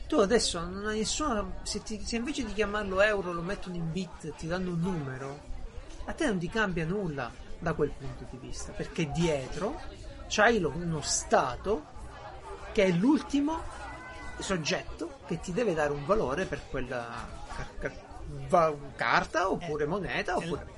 Tu 0.06 0.16
adesso 0.16 0.60
non 0.60 0.86
hai 0.88 0.98
nessuna. 0.98 1.42
Se, 1.62 1.82
ti- 1.82 2.04
se 2.04 2.16
invece 2.16 2.44
di 2.44 2.52
chiamarlo 2.52 3.00
euro 3.00 3.32
lo 3.32 3.40
mettono 3.40 3.76
in 3.76 3.90
bit 3.90 4.24
e 4.26 4.34
ti 4.36 4.46
danno 4.46 4.72
un 4.72 4.80
numero, 4.80 5.40
a 6.04 6.12
te 6.12 6.26
non 6.26 6.38
ti 6.38 6.50
cambia 6.50 6.84
nulla 6.84 7.32
da 7.58 7.72
quel 7.72 7.92
punto 7.98 8.26
di 8.30 8.36
vista, 8.46 8.72
perché 8.72 9.10
dietro 9.10 9.80
c'hai 10.28 10.60
lo- 10.60 10.70
uno 10.76 11.00
Stato 11.00 11.82
che 12.72 12.84
è 12.84 12.90
l'ultimo 12.90 13.62
soggetto 14.38 15.10
che 15.26 15.40
ti 15.40 15.52
deve 15.52 15.74
dare 15.74 15.92
un 15.92 16.04
valore 16.04 16.44
per 16.46 16.60
quella 16.70 17.26
car- 17.78 17.94
car- 18.48 18.74
carta 18.96 19.50
oppure 19.50 19.86
moneta 19.86 20.36
oppure 20.36 20.72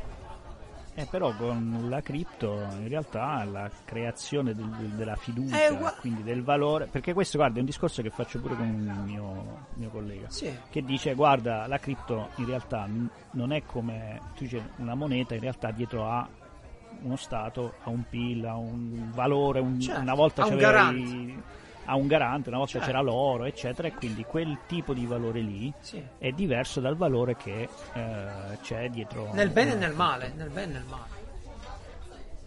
Eh, 0.99 1.05
però 1.11 1.31
con 1.37 1.89
la 1.91 2.01
cripto 2.01 2.66
in 2.78 2.89
realtà 2.89 3.45
la 3.45 3.70
creazione 3.85 4.55
del- 4.55 4.65
del- 4.78 4.93
della 4.93 5.15
fiducia, 5.16 5.61
È 5.65 5.69
ugua- 5.69 5.93
quindi 6.01 6.23
del 6.23 6.43
valore, 6.43 6.87
perché 6.87 7.12
questo 7.12 7.37
guarda 7.37 7.57
è 7.57 7.61
un 7.61 7.66
discorso 7.66 8.01
che 8.01 8.09
faccio 8.09 8.39
pure 8.41 8.57
con 8.57 8.66
un 8.66 9.03
mio, 9.05 9.66
mio 9.74 9.91
collega, 9.91 10.31
Sì. 10.31 10.51
che 10.70 10.83
dice 10.83 11.12
guarda 11.12 11.66
la 11.66 11.78
cripto 11.78 12.31
in 12.37 12.47
realtà 12.47 12.87
n- 12.87 13.11
non 13.33 13.53
è 13.53 13.62
come 13.66 14.20
tu 14.37 14.45
dici, 14.45 14.59
una 14.77 14.95
moneta, 14.95 15.35
in 15.35 15.41
realtà 15.41 15.70
dietro 15.70 16.09
ha 16.11 16.27
uno 17.03 17.16
stato, 17.16 17.74
ha 17.83 17.91
un 17.91 18.03
PIL, 18.09 18.47
ha 18.47 18.57
un 18.57 19.11
valore, 19.12 19.61
un- 19.61 19.78
Certo, 19.78 20.01
una 20.01 20.15
volta 20.15 20.49
garante. 20.49 21.43
Ha 21.87 21.95
un 21.97 22.07
garante, 22.07 22.49
una 22.49 22.59
volta 22.59 22.73
Certo. 22.75 22.87
c'era 22.87 23.01
l'oro, 23.01 23.45
eccetera, 23.45 23.89
e 23.89 23.95
quindi 23.95 24.25
quel 24.25 24.59
tipo 24.67 24.93
di 24.93 25.07
valore 25.07 25.41
lì 25.41 25.73
Sì. 25.81 26.03
è 26.19 26.31
diverso 26.33 26.81
dal 26.81 26.97
valore 26.97 27.37
che 27.37 27.69
eh, 27.95 28.59
c'è 28.63 28.89
dietro 28.91 29.31
nel 29.33 29.51
bene 29.51 29.73
e 29.73 29.77
nel 29.77 29.95
male 29.95 30.33
nel 30.37 30.51
bene 30.51 30.73
e 30.73 30.75
nel 30.75 30.85
male 30.89 31.15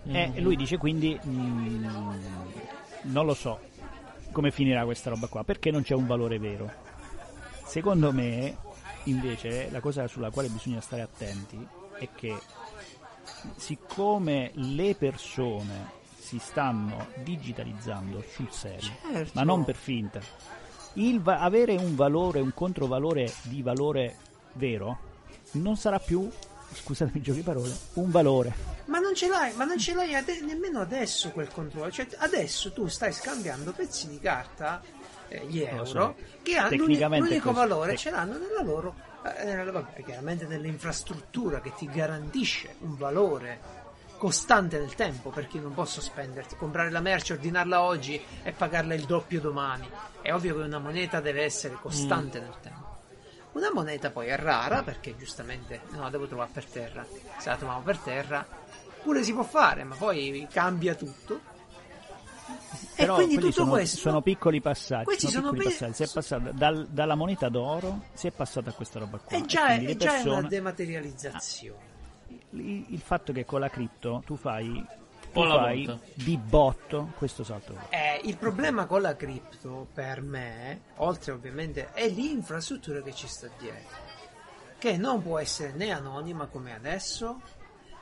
Eh, 0.06 0.32
E 0.36 0.42
lui 0.42 0.56
dice 0.56 0.78
quindi 0.78 1.20
mm, 1.26 1.86
non 3.04 3.26
lo 3.26 3.34
so 3.34 3.60
come 4.32 4.52
finirà 4.52 4.84
questa 4.86 5.10
roba 5.10 5.28
qua, 5.28 5.44
perché 5.44 5.72
non 5.72 5.82
c'è 5.82 5.96
un 5.96 6.06
valore 6.06 6.38
vero. 6.38 6.72
Secondo 7.66 8.12
me, 8.14 8.56
invece, 9.06 9.70
la 9.72 9.80
cosa 9.80 10.08
sulla 10.08 10.30
quale 10.30 10.50
bisogna 10.50 10.82
stare 10.82 11.02
attenti 11.02 11.58
è 11.98 12.08
che 12.16 12.36
siccome 13.56 14.52
le 14.56 14.96
persone 14.96 15.98
si 16.30 16.38
stanno 16.38 17.08
digitalizzando 17.24 18.24
sul 18.32 18.52
serio, 18.52 18.92
Certo. 19.12 19.32
ma 19.34 19.42
non 19.44 19.64
per 19.64 19.76
finta, 19.76 20.20
il 20.94 21.20
va- 21.22 21.40
avere 21.40 21.76
un 21.76 21.96
valore, 21.96 22.40
un 22.40 22.54
controvalore 22.54 23.34
di 23.44 23.64
valore 23.64 24.16
vero 24.54 25.00
non 25.54 25.76
sarà 25.76 25.98
più, 25.98 26.30
scusatemi 26.72 27.20
di 27.20 27.42
parole, 27.42 27.76
un 27.94 28.12
valore. 28.12 28.54
Ma 28.86 29.00
non 29.00 29.16
ce 29.16 29.28
l'hai, 29.28 29.56
ma 29.56 29.66
non 29.66 29.80
ce 29.80 29.96
l'hai 29.96 30.14
ade- 30.14 30.42
nemmeno 30.42 30.82
adesso 30.82 31.32
quel 31.32 31.48
controllo. 31.50 31.90
Cioè, 31.90 32.08
adesso 32.20 32.72
tu 32.74 32.86
stai 32.88 33.12
scambiando 33.12 33.72
pezzi 33.72 34.08
di 34.08 34.20
carta, 34.20 34.84
eh, 35.30 35.46
gli 35.48 35.62
euro, 35.62 35.86
so. 35.86 36.16
che 36.44 36.58
hanno 36.58 36.76
l'unico 36.76 37.08
così. 37.08 37.56
valore, 37.56 37.90
Tec- 37.90 38.00
ce 38.02 38.10
l'hanno 38.12 38.38
nella 38.38 38.62
loro, 38.62 38.94
eh, 39.38 39.64
vabbè, 39.64 40.04
chiaramente 40.04 40.46
nell'infrastruttura 40.46 41.60
che 41.60 41.74
ti 41.76 41.88
garantisce 41.88 42.76
un 42.82 42.96
valore 42.96 43.78
costante 44.20 44.78
nel 44.78 44.94
tempo, 44.94 45.30
perché 45.32 45.58
non 45.60 45.74
posso 45.74 46.02
spenderti, 46.02 46.56
comprare 46.58 46.92
la 46.92 47.00
merce, 47.00 47.34
ordinarla 47.34 47.82
oggi 47.82 48.22
e 48.44 48.52
pagarla 48.52 48.94
il 48.94 49.06
doppio 49.06 49.40
domani. 49.42 49.90
È 50.22 50.32
ovvio 50.34 50.56
che 50.58 50.62
una 50.64 50.78
moneta 50.78 51.22
deve 51.22 51.44
essere 51.44 51.76
costante 51.82 52.40
nel 52.40 52.54
tempo. 52.62 52.98
Una 53.54 53.72
moneta 53.74 54.12
poi 54.12 54.28
è 54.28 54.36
rara 54.38 54.84
perché 54.84 55.16
giustamente 55.18 55.82
no, 55.92 56.02
la 56.02 56.10
devo 56.10 56.28
trovare 56.28 56.52
per 56.54 56.66
terra. 56.66 57.04
Se 57.40 57.50
la 57.50 57.56
troviamo 57.56 57.82
per 57.82 57.98
terra, 57.98 58.46
pure 59.02 59.24
si 59.24 59.34
può 59.34 59.44
fare, 59.44 59.84
ma 59.84 59.96
poi 59.96 60.46
cambia 60.52 60.94
tutto. 60.94 61.40
Però 62.96 63.14
e 63.14 63.16
quindi 63.16 63.36
quelli 63.36 63.50
tutto 63.52 63.62
sono, 63.64 63.72
questo 63.72 63.98
sono 63.98 64.22
piccoli 64.22 64.62
passaggi. 64.62 65.04
Questi 65.06 65.28
sono 65.28 65.46
sono 65.48 65.52
piccoli 65.54 65.64
pe- 65.70 65.80
passaggi. 65.80 65.94
Si 65.96 66.04
è 66.04 66.14
passato 66.14 66.52
dal- 66.54 66.88
dalla 66.90 67.16
moneta 67.16 67.50
d'oro, 67.50 68.02
si 68.14 68.28
è 68.28 68.32
passato 68.32 68.70
a 68.70 68.74
questa 68.74 69.00
roba 69.00 69.18
qua. 69.18 69.38
è 69.38 69.40
E 69.42 69.46
già, 69.46 69.66
quindi 69.66 69.86
è 69.94 69.96
già 69.96 70.10
una 70.12 70.14
persone- 70.22 70.48
dematerializzazione. 70.50 71.89
Il, 72.52 72.86
il 72.90 73.00
fatto 73.00 73.32
che 73.32 73.46
con 73.46 73.60
la 73.60 73.70
cripto 73.70 74.24
tu 74.26 74.36
fai, 74.36 74.86
tu 75.32 75.46
fai 75.46 75.86
volta. 75.86 76.06
di 76.14 76.38
botto 76.38 77.12
questo 77.18 77.44
salto. 77.44 77.76
Eh, 77.90 78.22
il 78.24 78.38
problema 78.38 78.86
con 78.86 79.02
la 79.02 79.16
cripto, 79.16 79.88
per 79.94 80.22
me, 80.22 80.82
oltre 80.98 81.32
ovviamente, 81.32 81.92
è 81.94 82.08
l'infrastruttura 82.08 83.02
che 83.02 83.14
ci 83.14 83.28
sta 83.28 83.50
dietro. 83.58 84.08
Che 84.78 84.98
non 84.98 85.22
può 85.22 85.40
essere 85.40 85.74
né 85.74 85.92
anonima 85.92 86.48
come 86.48 86.74
adesso, 86.74 87.42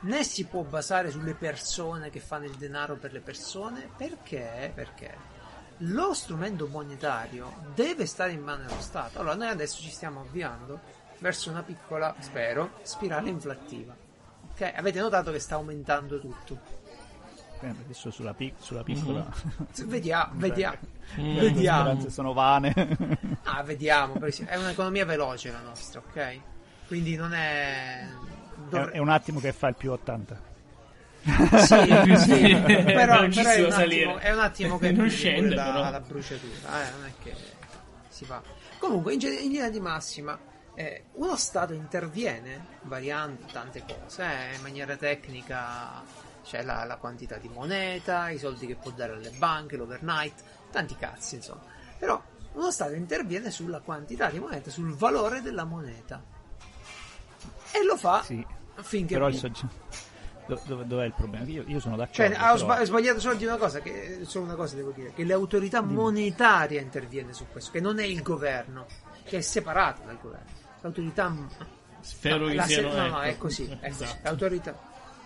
né 0.00 0.22
si 0.22 0.44
può 0.46 0.62
basare 0.62 1.10
sulle 1.10 1.34
persone 1.34 2.08
che 2.10 2.20
fanno 2.20 2.44
il 2.44 2.54
denaro 2.54 2.96
per 2.96 3.12
le 3.12 3.20
persone. 3.20 3.90
Perché? 3.96 4.70
Perché 4.74 5.36
lo 5.82 6.12
strumento 6.12 6.66
monetario 6.66 7.52
deve 7.74 8.06
stare 8.06 8.32
in 8.32 8.42
mano 8.42 8.64
dello 8.64 8.80
Stato. 8.80 9.18
Allora, 9.18 9.34
noi 9.34 9.48
adesso 9.48 9.80
ci 9.80 9.90
stiamo 9.90 10.20
avviando 10.20 10.80
verso 11.18 11.50
una 11.50 11.62
piccola, 11.62 12.14
spero, 12.18 12.78
spirale 12.82 13.28
inflattiva. 13.28 14.06
Ok? 14.58 14.72
Avete 14.74 15.00
notato 15.00 15.30
che 15.30 15.38
sta 15.38 15.54
aumentando 15.54 16.18
tutto. 16.18 16.58
Eh, 17.60 17.68
Adesso 17.68 18.10
sulla, 18.10 18.34
pic- 18.34 18.54
sulla 18.60 18.82
piccola 18.84 19.26
Vediamo, 19.86 20.32
vediamo, 20.36 20.76
le 21.16 21.40
vediamo. 21.40 21.80
speranze 21.80 22.10
sono 22.10 22.32
vane. 22.32 22.72
Ah, 23.44 23.62
vediamo. 23.62 24.14
È 24.20 24.56
un'economia 24.56 25.04
veloce 25.04 25.50
la 25.50 25.60
nostra, 25.60 26.00
ok? 26.06 26.40
Quindi 26.86 27.16
non 27.16 27.32
è. 27.32 28.02
è, 28.02 28.08
dovre- 28.68 28.92
è 28.92 28.98
un 28.98 29.08
attimo 29.08 29.40
che 29.40 29.52
fa 29.52 29.68
il 29.68 29.74
più 29.76 29.90
80. 29.92 30.46
Sì, 31.28 32.16
sì, 32.16 32.56
però, 32.56 32.84
però 32.84 33.20
è, 33.22 33.64
un 33.64 33.72
attimo, 33.72 34.18
è 34.18 34.32
un 34.32 34.38
attimo 34.38 34.78
che 34.78 34.86
Non 34.88 34.96
pure 34.96 35.08
scende, 35.10 35.54
la, 35.54 35.64
però. 35.64 35.90
la 35.90 36.00
bruciatura, 36.00 36.86
eh, 36.86 36.90
non 36.92 37.04
è 37.06 37.12
che 37.22 37.34
si 38.08 38.24
fa. 38.24 38.40
Comunque, 38.78 39.14
in, 39.14 39.20
in 39.22 39.50
linea 39.50 39.68
di 39.68 39.80
massima, 39.80 40.38
eh, 40.78 41.04
uno 41.14 41.34
Stato 41.36 41.72
interviene 41.72 42.64
variando 42.82 43.46
tante 43.50 43.82
cose 43.84 44.22
eh, 44.22 44.54
in 44.54 44.62
maniera 44.62 44.96
tecnica. 44.96 46.02
C'è 46.44 46.62
la, 46.62 46.84
la 46.84 46.96
quantità 46.96 47.36
di 47.36 47.48
moneta, 47.48 48.30
i 48.30 48.38
soldi 48.38 48.66
che 48.66 48.76
può 48.76 48.92
dare 48.92 49.14
alle 49.14 49.30
banche, 49.30 49.76
l'overnight, 49.76 50.40
tanti 50.70 50.94
cazzi, 50.96 51.34
insomma. 51.34 51.62
Però 51.98 52.22
uno 52.52 52.70
Stato 52.70 52.92
interviene 52.94 53.50
sulla 53.50 53.80
quantità 53.80 54.30
di 54.30 54.38
moneta, 54.38 54.70
sul 54.70 54.94
valore 54.94 55.42
della 55.42 55.64
moneta. 55.64 56.22
E 57.72 57.84
lo 57.84 57.96
fa 57.96 58.22
Sì. 58.22 58.46
finché 58.76 59.14
Però 59.14 59.28
il 59.28 59.34
soggetto. 59.34 60.06
Dov'è 60.64 61.04
il 61.04 61.12
problema? 61.12 61.44
Io, 61.46 61.64
io 61.66 61.80
sono 61.80 61.96
d'accordo. 61.96 62.22
Cioè, 62.22 62.28
ho 62.28 62.38
però- 62.40 62.56
sba- 62.56 62.80
ho 62.80 62.84
sbagliato 62.84 63.20
solo 63.20 63.34
di 63.34 63.44
una 63.44 63.56
cosa, 63.58 63.80
che, 63.80 64.20
solo 64.22 64.44
una 64.44 64.54
cosa 64.54 64.76
devo 64.76 64.92
dire, 64.92 65.12
che 65.12 65.24
l'autorità 65.24 65.82
monetaria 65.82 66.80
interviene 66.80 67.32
su 67.34 67.46
questo, 67.50 67.72
che 67.72 67.80
non 67.80 67.98
è 67.98 68.04
il 68.04 68.22
governo, 68.22 68.86
che 69.24 69.38
è 69.38 69.40
separato 69.42 70.02
dal 70.06 70.18
governo. 70.18 70.57
L'autorità... 70.80 71.34
Spero 72.00 72.44
no, 72.44 72.46
che 72.48 72.54
la 72.54 72.62
se- 72.66 72.72
siano, 72.74 72.88
no, 72.94 73.06
no, 73.08 73.20
ecco. 73.22 73.22
è 73.22 73.36
così, 73.36 73.64
è 73.64 73.88
così. 73.88 74.02
Esatto. 74.04 74.18
L'autorità... 74.22 74.78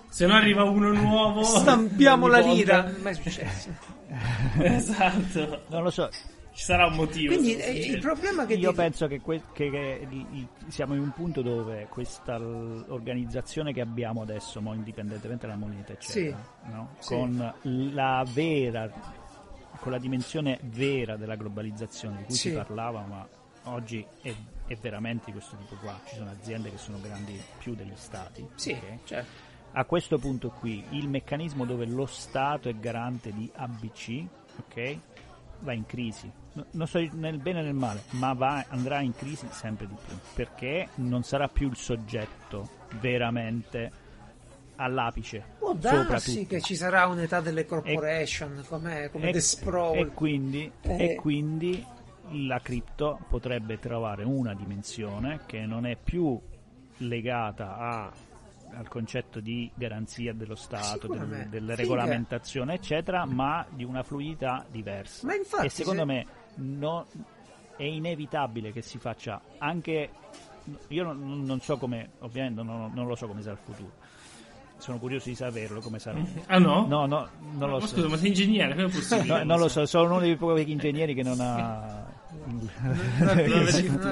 Se 0.09 0.27
no 0.27 0.35
arriva 0.35 0.65
uno 0.65 0.93
nuovo. 0.93 1.43
Stampiamo 1.43 2.27
la 2.27 2.39
lira! 2.41 2.83
Non 2.83 2.95
è 2.95 2.99
mai 2.99 3.15
successo. 3.15 3.71
esatto. 4.61 5.63
Non 5.69 5.83
lo 5.83 5.91
so, 5.91 6.09
Ci 6.53 6.65
sarà 6.65 6.87
un 6.87 6.95
motivo. 6.95 7.33
Quindi 7.35 7.55
se 7.57 7.65
eh, 7.65 7.87
il 7.87 7.99
problema 8.01 8.45
che... 8.45 8.55
Io 8.55 8.71
ti- 8.71 8.77
penso 8.77 9.07
che, 9.07 9.21
que- 9.21 9.43
che- 9.53 9.71
che 9.71 10.47
siamo 10.69 10.95
in 10.95 11.01
un 11.01 11.11
punto 11.13 11.41
dove 11.43 11.87
questa 11.89 12.39
l- 12.39 12.85
organizzazione 12.89 13.73
che 13.73 13.81
abbiamo 13.81 14.21
adesso, 14.23 14.61
mo, 14.61 14.75
indipendentemente 14.75 15.47
dalla 15.47 15.59
moneta, 15.59 15.93
eccetera, 15.93 16.39
no? 16.65 16.95
Sì. 16.99 17.15
con 17.15 17.55
la 17.63 18.25
vera, 18.33 18.91
con 19.81 19.93
la 19.93 19.99
dimensione 19.99 20.59
vera 20.63 21.17
della 21.17 21.37
globalizzazione 21.37 22.19
di 22.19 22.25
cui 22.25 22.35
Sì. 22.35 22.49
si 22.51 22.55
parlava, 22.55 23.01
ma 23.09 23.27
oggi 23.65 24.05
è, 24.21 24.35
è 24.73 24.77
veramente 24.81 25.27
di 25.27 25.33
questo 25.33 25.57
tipo 25.57 25.75
qua. 25.77 25.99
Ci 26.07 26.17
sono 26.17 26.31
aziende 26.31 26.71
che 26.71 26.79
sono 26.79 27.01
grandi 27.01 27.41
più 27.59 27.75
degli 27.75 27.93
stati. 27.95 28.47
Sì, 28.55 28.73
ok? 28.73 28.99
certo. 29.05 29.51
A 29.75 29.85
questo 29.85 30.19
punto 30.19 30.51
qui, 30.51 30.85
il 30.91 31.09
meccanismo 31.09 31.65
dove 31.65 31.87
lo 31.87 32.05
Stato 32.07 32.69
è 32.69 32.75
garante 32.75 33.33
di 33.33 33.51
ABC, 33.55 34.23
ok? 34.59 34.99
Va 35.61 35.73
in 35.73 35.87
crisi. 35.87 36.31
No- 36.55 36.67
non 36.73 36.87
so 36.87 36.99
nel 37.13 37.39
bene 37.39 37.61
e 37.61 37.63
nel 37.63 37.73
male, 37.75 38.03
ma 38.11 38.35
va- 38.35 38.67
andrà 38.69 39.01
in 39.01 39.15
crisi 39.15 39.47
sempre 39.51 39.87
di 39.87 39.95
più, 40.07 40.15
perché 40.35 40.89
non 40.97 41.23
sarà 41.23 41.49
più 41.49 41.69
il 41.71 41.77
soggetto 41.77 42.69
veramente 43.01 43.91
all'apice. 44.77 45.43
Può 45.59 45.73
sopra 45.73 46.03
darsi 46.03 46.47
che 46.47 46.61
ci 46.61 46.75
sarà 46.75 47.07
un'età 47.07 47.41
delle 47.41 47.65
corporation, 47.65 48.63
come, 48.69 49.09
come 49.11 49.31
The 49.33 49.41
Sprawl. 49.41 49.97
e 49.99 50.07
quindi, 50.09 50.71
Eh. 50.83 51.05
e 51.13 51.15
quindi 51.15 51.83
la 52.33 52.61
cripto 52.61 53.19
potrebbe 53.29 53.79
trovare 53.79 54.25
una 54.25 54.55
dimensione 54.55 55.41
che 55.47 55.65
non 55.67 55.87
è 55.87 55.97
più 55.97 56.39
legata 56.99 57.77
a- 57.77 58.13
al 58.75 58.89
concetto 58.89 59.41
di 59.41 59.71
garanzia 59.75 60.33
dello 60.33 60.55
Stato, 60.55 61.07
del- 61.09 61.47
della 61.51 61.75
regolamentazione, 61.75 62.75
eccetera, 62.75 63.25
ma 63.27 63.67
di 63.69 63.85
una 63.85 64.03
fluidità 64.03 64.65
diversa. 64.71 65.27
Ma 65.27 65.35
infatti, 65.35 65.67
e 65.67 65.69
secondo 65.69 66.01
se- 66.01 66.07
me 66.07 66.27
no- 66.55 67.07
è 67.77 67.83
inevitabile 67.85 68.73
che 68.73 68.81
si 68.83 68.99
faccia 68.99 69.41
anche. 69.59 70.11
Io 70.89 71.03
non, 71.05 71.45
non 71.45 71.61
so 71.61 71.77
come, 71.77 72.11
ovviamente 72.21 72.63
non, 72.63 72.93
non 72.95 73.07
lo 73.07 73.15
so 73.17 73.27
come 73.27 73.43
sarà 73.43 73.55
il 73.55 73.61
futuro. 73.63 73.93
Sono 74.79 74.99
curioso 74.99 75.29
di 75.29 75.35
saperlo 75.35 75.81
come 75.81 75.99
sarà. 75.99 76.19
Ah 76.47 76.59
no? 76.59 76.87
No, 76.87 77.07
no, 77.07 77.29
non 77.53 77.69
lo 77.71 77.79
Ma 77.79 77.87
so. 77.87 77.95
Scusa, 77.97 78.09
ma 78.09 78.17
sei 78.17 78.29
ingegnere, 78.29 78.75
come 78.75 78.87
è 78.87 78.91
possibile? 78.91 79.27
No, 79.39 79.45
non 79.45 79.59
lo 79.59 79.69
so, 79.69 79.85
sono 79.87 80.07
uno 80.13 80.21
dei 80.21 80.37
pochi 80.37 80.71
ingegneri 80.71 81.15
che 81.15 81.23
non 81.23 81.39
ha. 81.41 82.21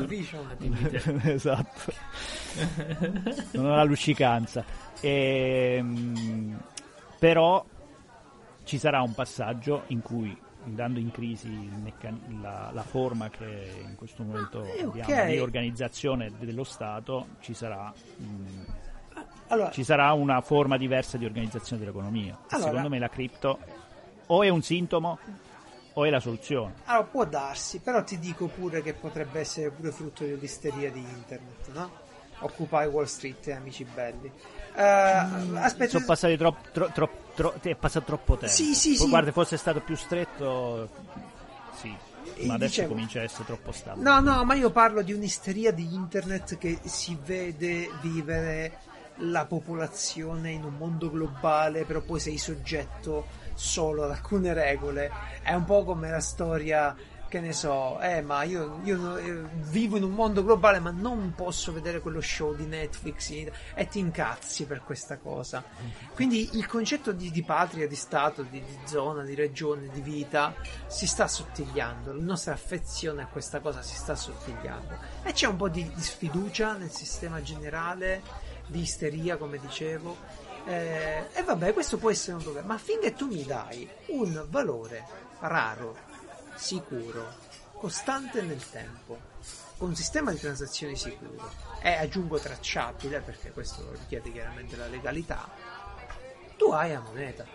Vision, 0.07 1.21
esatto. 1.25 1.93
non 3.53 3.67
ha 3.67 3.77
la 3.77 3.85
luccicanza. 3.85 4.65
Ehm, 5.01 6.61
però 7.19 7.65
ci 8.65 8.79
sarà 8.79 9.01
un 9.03 9.15
passaggio 9.15 9.85
in 9.89 10.01
cui 10.01 10.37
andando 10.65 10.99
in 10.99 11.11
crisi 11.11 11.49
meccan- 11.49 12.39
la, 12.41 12.71
la, 12.73 12.83
forma 12.83 13.31
che 13.31 13.83
in 13.83 13.95
questo 13.97 14.23
momento 14.23 14.61
ah, 14.61 14.85
abbiamo 14.85 15.25
di 15.27 15.39
organizzazione 15.39 16.31
dello 16.39 16.65
Stato, 16.65 17.29
ci 17.41 17.55
sarà, 17.55 17.93
mh, 18.17 18.65
allora, 19.49 19.71
ci 19.71 19.83
sarà 19.83 20.13
una 20.13 20.41
forma 20.43 20.77
diversa 20.77 21.17
di 21.17 21.25
organizzazione 21.25 21.81
dell'economia. 21.83 22.39
Allora, 22.51 22.69
Secondo 22.69 22.89
me 22.91 22.99
la 22.99 23.09
cripto 23.09 23.59
o 24.27 24.43
è 24.43 24.49
un 24.49 24.63
sintomo 24.63 25.19
o 25.95 26.05
è 26.05 26.11
la 26.11 26.21
soluzione. 26.21 26.75
Allora, 26.85 27.07
può 27.07 27.25
darsi, 27.25 27.81
però 27.81 28.03
ti 28.05 28.19
dico 28.19 28.47
pure 28.47 28.83
che 28.83 28.95
potrebbe 28.95 29.41
essere 29.41 29.71
pure 29.71 29.91
frutto 29.91 30.25
dell'isteria 30.25 30.91
di 30.91 31.01
internet, 31.01 31.73
no? 31.73 32.09
Occupy 32.41 32.87
Wall 32.87 33.05
Street, 33.05 33.49
amici 33.49 33.85
belli. 33.85 34.33
Uh, 34.73 35.57
aspetta, 35.57 35.91
sono 35.91 36.05
passati 36.07 36.37
troppo, 36.37 36.69
tro, 36.73 36.91
tro, 36.93 37.11
tro, 37.35 37.55
è 37.61 37.75
passato 37.75 38.07
troppo 38.07 38.37
tempo. 38.37 38.55
Sì, 38.55 38.75
sì, 38.75 38.91
Poi, 38.91 38.99
sì. 38.99 39.09
Guarda, 39.09 39.33
fosse 39.33 39.57
stato 39.57 39.81
più 39.81 39.97
stretto, 39.97 40.89
sì. 41.75 41.95
E 42.37 42.47
Ma 42.47 42.55
adesso 42.55 42.71
dicevo, 42.71 42.95
comincia 42.95 43.21
a 43.21 43.25
essere 43.25 43.45
troppo 43.45 43.73
stabile. 43.73 44.03
No, 44.03 44.21
no, 44.21 44.45
ma 44.45 44.55
io 44.55 44.71
parlo 44.71 45.03
di 45.03 45.13
un'isteria 45.13 45.73
di 45.73 45.93
internet 45.93 46.57
che 46.57 46.79
si 46.85 47.19
vede 47.23 47.91
vivere 48.01 48.79
la 49.17 49.45
popolazione 49.45 50.51
in 50.51 50.65
un 50.65 50.75
mondo 50.79 51.11
globale, 51.11 51.85
però 51.85 52.01
poi 52.01 52.21
sei 52.21 52.39
soggetto 52.39 53.27
solo 53.55 54.05
ad 54.05 54.11
alcune 54.11 54.53
regole. 54.53 55.11
È 55.43 55.53
un 55.53 55.65
po' 55.65 55.85
come 55.85 56.11
la 56.11 56.21
storia 56.21 56.97
che 57.31 57.39
ne 57.39 57.53
so, 57.53 58.01
eh, 58.01 58.23
ma 58.23 58.43
io, 58.43 58.81
io 58.83 59.17
eh, 59.17 59.45
vivo 59.71 59.97
in 59.97 60.03
un 60.03 60.11
mondo 60.11 60.43
globale, 60.43 60.81
ma 60.81 60.91
non 60.91 61.33
posso 61.37 61.73
vedere 61.73 62.01
quello 62.01 62.21
show 62.21 62.57
di 62.57 62.67
Netflix 62.67 63.31
e 63.31 63.87
ti 63.89 64.01
incazzi 64.01 64.67
per 64.67 64.83
questa 64.83 65.17
cosa. 65.17 65.63
Quindi 66.13 66.57
il 66.57 66.67
concetto 66.67 67.13
di, 67.13 67.31
di 67.31 67.45
patria, 67.45 67.87
di 67.87 67.95
stato, 67.95 68.43
di, 68.43 68.61
di, 68.61 68.79
zona, 68.85 69.23
di 69.23 69.37
regione, 69.37 69.89
di 69.91 70.01
vita 70.01 70.53
si 70.89 71.07
sta 71.07 71.25
assottigliando. 71.25 72.13
La 72.13 72.23
nostra 72.23 72.53
affezione 72.53 73.23
a 73.23 73.27
questa 73.27 73.61
cosa 73.61 73.81
si 73.81 73.95
sta 73.95 74.13
assottigliando. 74.13 74.99
E 75.23 75.33
c'è 75.33 75.47
un 75.47 75.57
po' 75.57 75.69
di, 75.69 75.89
di 75.95 76.03
sfiducia 76.03 76.77
nel 76.77 76.91
sistema 76.91 77.41
generale, 77.41 78.23
di 78.67 78.81
isteria, 78.81 79.37
come 79.37 79.59
dicevo. 79.59 80.49
Eh, 80.67 81.27
e 81.33 81.43
vabbè, 81.43 81.73
questo 81.73 81.97
può 81.97 82.11
essere 82.11 82.37
un 82.37 82.43
problema, 82.43 82.67
ma 82.69 82.79
finché 82.79 83.15
tu 83.15 83.27
mi 83.27 83.45
dai 83.45 83.89
un 84.09 84.47
valore 84.49 85.07
raro 85.41 85.97
sicuro, 86.55 87.33
costante 87.73 88.43
nel 88.43 88.69
tempo, 88.71 89.19
con 89.79 89.89
un 89.89 89.97
sistema 89.97 90.31
di 90.31 90.39
transazioni 90.39 90.95
sicuro 90.97 91.51
e 91.81 91.93
aggiungo 91.95 92.39
tracciabile 92.39 93.21
perché 93.21 93.51
questo 93.51 93.91
richiede 93.93 94.31
chiaramente 94.31 94.77
la 94.77 94.87
legalità, 94.87 95.49
tu 96.57 96.67
hai 96.67 96.93
la 96.93 97.01
moneta. 97.01 97.47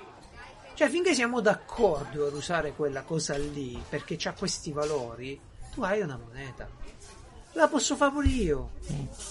Cioè 0.73 0.89
finché 0.89 1.13
siamo 1.13 1.39
d'accordo 1.39 2.27
ad 2.27 2.33
usare 2.33 2.73
quella 2.73 3.03
cosa 3.03 3.37
lì 3.37 3.81
perché 3.87 4.17
ha 4.27 4.33
questi 4.33 4.71
valori, 4.71 5.39
tu 5.71 5.83
hai 5.83 6.01
una 6.01 6.17
moneta. 6.17 6.67
La 7.53 7.67
posso 7.67 7.95
fare 7.95 8.11
pure 8.11 8.27
io, 8.27 8.71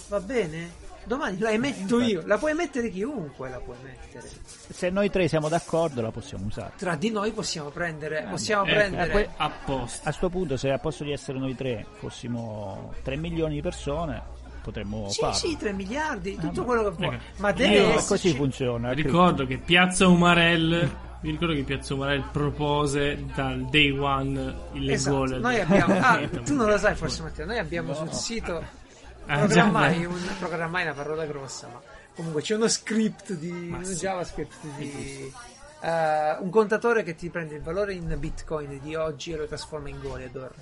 va 0.08 0.20
bene? 0.20 0.83
Domani 1.06 1.38
la 1.38 1.50
emetto 1.50 2.00
io, 2.00 2.22
la 2.24 2.38
puoi 2.38 2.54
mettere 2.54 2.88
chiunque, 2.90 3.48
la 3.50 3.58
puoi 3.58 3.76
mettere. 3.82 4.28
Se 4.46 4.88
noi 4.90 5.10
tre 5.10 5.28
siamo 5.28 5.48
d'accordo 5.48 6.00
la 6.00 6.10
possiamo 6.10 6.46
usare. 6.46 6.72
Tra 6.76 6.94
di 6.96 7.10
noi 7.10 7.30
possiamo 7.32 7.68
prendere, 7.70 8.26
possiamo 8.30 8.64
Eh, 8.64 8.72
prendere 8.72 9.06
eh, 9.08 9.10
que- 9.10 9.28
apposta. 9.36 10.08
A 10.08 10.12
sto 10.12 10.28
punto 10.30 10.56
se 10.56 10.70
a 10.70 10.78
posto 10.78 11.04
di 11.04 11.12
essere 11.12 11.38
noi 11.38 11.54
tre 11.54 11.84
fossimo 11.98 12.92
3 13.02 13.16
milioni 13.16 13.54
di 13.56 13.60
persone 13.62 14.22
potremmo 14.62 15.08
Sì, 15.10 15.20
farlo. 15.20 15.36
sì, 15.36 15.56
3 15.58 15.72
miliardi, 15.74 16.36
tutto 16.36 16.62
Ah, 16.62 16.64
quello 16.64 16.82
che 16.84 16.90
vuoi. 16.96 17.14
ecco. 17.16 17.24
Ma 17.36 17.52
deve 17.52 17.74
Io- 17.74 17.80
Eh, 17.82 17.88
esserci... 17.96 18.06
così 18.08 18.34
funziona. 18.34 18.92
Ricordo 18.92 19.46
che 19.46 19.58
Piazza 19.58 20.06
Umarell 20.08 20.90
vi 21.20 21.30
ricordo 21.30 21.54
che 21.54 21.62
Piazza 21.62 21.94
Umarell 21.94 22.30
propose 22.30 23.24
dal 23.34 23.64
day 23.70 23.90
one 23.90 24.54
il 24.72 24.90
Esatto, 24.90 25.16
gol 25.16 25.40
noi 25.40 25.58
abbiamo... 25.60 25.94
Ah, 25.98 26.18
tu 26.44 26.54
non 26.54 26.66
lo 26.68 26.76
sai 26.78 26.94
forse 26.94 27.22
Matteo, 27.22 27.44
noi 27.46 27.58
abbiamo 27.58 27.92
sul 27.94 28.10
sito... 28.12 28.82
Ah, 29.26 29.38
Programmai, 29.38 30.00
già, 30.00 30.08
un, 30.08 30.20
programmai 30.38 30.82
una 30.82 30.92
parola 30.92 31.24
grossa, 31.24 31.68
ma 31.72 31.80
comunque 32.14 32.42
c'è 32.42 32.54
uno 32.54 32.68
script 32.68 33.32
di... 33.32 33.50
Un 33.50 33.84
sì. 33.84 33.94
JavaScript 33.94 34.66
di... 34.76 35.32
eh, 35.80 36.36
un 36.40 36.50
contatore 36.50 37.02
che 37.02 37.14
ti 37.14 37.30
prende 37.30 37.54
il 37.54 37.62
valore 37.62 37.94
in 37.94 38.14
bitcoin 38.18 38.80
di 38.82 38.94
oggi 38.94 39.32
e 39.32 39.36
lo 39.36 39.46
trasforma 39.46 39.88
in 39.88 39.98
Goleador. 40.00 40.52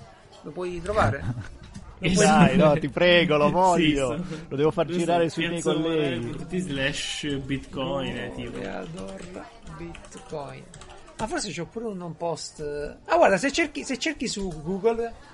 Lo 0.43 0.51
puoi 0.51 0.81
trovare? 0.81 1.23
Puoi- 1.99 2.15
Dai, 2.15 2.57
no, 2.57 2.77
ti 2.77 2.89
prego, 2.89 3.37
lo 3.37 3.49
voglio. 3.49 4.17
Sì, 4.17 4.45
Lo 4.49 4.55
devo 4.57 4.71
far 4.71 4.87
girare 4.87 5.25
è 5.25 5.29
sui 5.29 5.47
miei 5.47 5.61
colleghi. 5.61 6.59
Slash 6.59 7.37
bitcoin 7.37 8.17
eh, 8.17 8.31
tipo. 8.35 8.59
Bitcoin. 9.77 10.63
Ma 11.17 11.27
forse 11.27 11.53
c'ho 11.53 11.65
pure 11.65 11.85
un 11.85 12.17
post... 12.17 12.61
Ah 13.05 13.15
guarda, 13.15 13.37
se 13.37 13.51
cerchi, 13.53 13.83
se 13.85 13.97
cerchi 13.97 14.27
su 14.27 14.49
Google... 14.63 15.31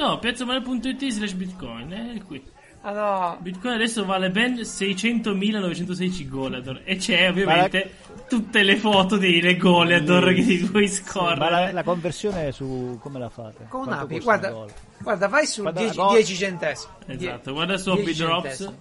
No, 0.00 0.18
piazzamare.it 0.18 1.08
slash 1.10 1.32
bitcoin, 1.34 1.90
è 1.90 2.22
qui. 2.24 2.42
Ah 2.82 2.92
no, 2.92 3.36
Bitcoin 3.42 3.74
adesso 3.74 4.06
vale 4.06 4.30
ben 4.30 4.54
600.916 4.54 6.26
Goleador 6.28 6.80
e 6.84 6.96
c'è 6.96 7.28
ovviamente 7.28 7.96
tutte 8.26 8.62
le 8.62 8.76
foto 8.76 9.18
dei 9.18 9.54
Goleador 9.58 10.32
che 10.32 10.42
ti 10.42 10.56
puoi 10.64 10.84
Ma 10.84 10.88
la, 10.88 10.94
scorrere. 10.94 11.72
la 11.72 11.82
conversione 11.82 12.52
su 12.52 12.98
come 13.02 13.18
la 13.18 13.28
fate? 13.28 13.66
con 13.68 13.86
un'api, 13.86 14.20
guarda, 14.20 14.64
guarda, 14.98 15.28
vai 15.28 15.44
su 15.44 15.60
Guarda, 15.60 15.80
10, 15.80 15.98
no. 15.98 16.12
10 16.12 16.34
centesimi. 16.34 16.92
Esatto, 17.06 17.52
guarda 17.52 17.76
su 17.76 17.94
10 17.94 18.22
Hobby 18.22 18.40
Drops. 18.40 18.72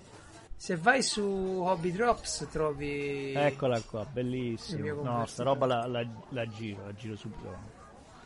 Se 0.56 0.76
vai 0.78 1.02
su 1.04 1.22
Hobby 1.22 1.92
Drops 1.92 2.48
trovi... 2.50 3.34
Eccola 3.36 3.82
qua, 3.82 4.06
bellissimo. 4.10 5.02
No, 5.02 5.26
sta 5.26 5.44
roba 5.44 5.66
la, 5.66 5.86
la- 5.88 6.06
la 6.30 6.48
giro, 6.48 6.86
la 6.86 6.94
giro 6.94 7.18
subito. 7.18 7.78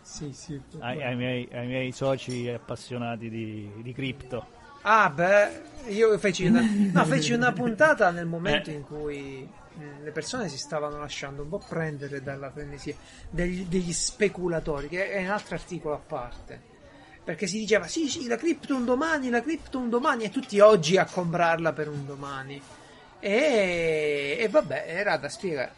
Sì, 0.03 0.33
sì. 0.33 0.61
Ai, 0.79 1.01
ai 1.01 1.15
miei, 1.15 1.49
ai 1.53 1.65
miei 1.65 1.91
soci 1.91 2.47
appassionati 2.49 3.29
di, 3.29 3.71
di 3.81 3.93
cripto. 3.93 4.45
Ah, 4.81 5.09
beh, 5.09 5.61
io 5.87 6.17
feci 6.19 6.45
una, 6.45 6.61
no, 6.91 7.05
feci 7.05 7.31
una 7.31 7.53
puntata 7.53 8.11
nel 8.11 8.25
momento 8.25 8.69
Eh. 8.69 8.73
in 8.73 8.83
cui 8.83 9.47
mh, 9.73 10.03
le 10.03 10.11
persone 10.11 10.49
si 10.49 10.57
stavano 10.57 10.99
lasciando 10.99 11.41
un 11.43 11.49
po' 11.49 11.59
prendere 11.65 12.21
dalla 12.21 12.51
frenesia 12.51 12.95
degli, 13.29 13.65
degli 13.65 13.93
speculatori, 13.93 14.89
che 14.89 15.09
è 15.09 15.23
un 15.23 15.29
altro 15.29 15.55
articolo 15.55 15.95
a 15.95 15.99
parte. 16.05 16.71
Perché 17.23 17.47
si 17.47 17.59
diceva 17.59 17.87
sì, 17.87 18.09
sì, 18.09 18.27
la 18.27 18.35
cripto 18.35 18.75
un 18.75 18.83
domani, 18.83 19.29
la 19.29 19.41
cripto 19.41 19.79
un 19.79 19.89
domani, 19.89 20.25
e 20.25 20.29
tutti 20.29 20.59
oggi 20.59 20.97
a 20.97 21.05
comprarla 21.05 21.71
per 21.71 21.87
un 21.87 22.05
domani. 22.05 22.61
E, 23.19 24.35
e 24.37 24.47
vabbè, 24.49 24.83
era 24.85 25.15
da 25.15 25.29
spiegare. 25.29 25.71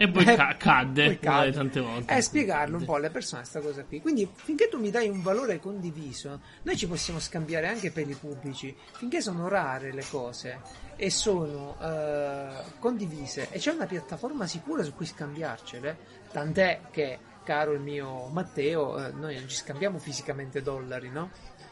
E 0.00 0.08
poi 0.08 0.24
Eh, 0.24 0.36
ca- 0.36 0.56
cadde, 0.56 1.06
poi 1.06 1.18
cade. 1.18 1.50
tante 1.50 1.80
volte. 1.80 2.14
Eh, 2.16 2.20
spiegarlo 2.22 2.76
un 2.76 2.84
po' 2.84 2.94
alle 2.94 3.10
persone 3.10 3.40
questa 3.40 3.60
cosa 3.60 3.82
qui. 3.82 4.00
Quindi, 4.00 4.30
finché 4.32 4.68
tu 4.68 4.78
mi 4.78 4.90
dai 4.90 5.08
un 5.08 5.22
valore 5.22 5.58
condiviso, 5.58 6.40
noi 6.62 6.76
ci 6.76 6.86
possiamo 6.86 7.18
scambiare 7.18 7.66
anche 7.66 7.90
per 7.90 8.08
i 8.08 8.14
pubblici. 8.14 8.76
Finché 8.92 9.20
sono 9.20 9.48
rare 9.48 9.92
le 9.92 10.04
cose 10.08 10.60
e 10.94 11.10
sono 11.10 11.76
eh, 11.82 12.48
condivise 12.78 13.48
e 13.50 13.58
c'è 13.58 13.72
una 13.72 13.86
piattaforma 13.86 14.46
sicura 14.46 14.84
su 14.84 14.94
cui 14.94 15.04
scambiarcele, 15.06 15.98
tant'è 16.30 16.82
che, 16.92 17.18
caro 17.42 17.72
il 17.72 17.80
mio 17.80 18.28
Matteo, 18.28 19.04
eh, 19.04 19.10
noi 19.10 19.34
non 19.36 19.48
ci 19.48 19.56
scambiamo 19.56 19.98
fisicamente 19.98 20.62
dollari, 20.62 21.10
no? 21.10 21.30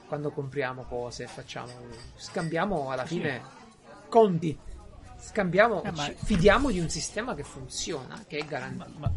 Quando 0.09 0.33
compriamo 0.33 0.83
cose, 0.89 1.29
facciamo, 1.29 1.71
scambiamo 2.17 2.91
alla 2.91 3.07
fine 3.07 3.41
conti. 4.09 4.59
Scambiamo, 5.19 5.83
Eh, 5.83 5.91
ma- 5.93 6.05
ci 6.05 6.15
fidiamo 6.25 6.71
di 6.71 6.79
un 6.79 6.89
sistema 6.89 7.35
che 7.35 7.43
funziona, 7.43 8.23
che 8.27 8.39
è 8.39 8.45
garantito. 8.45 8.99
Ma, 8.99 9.11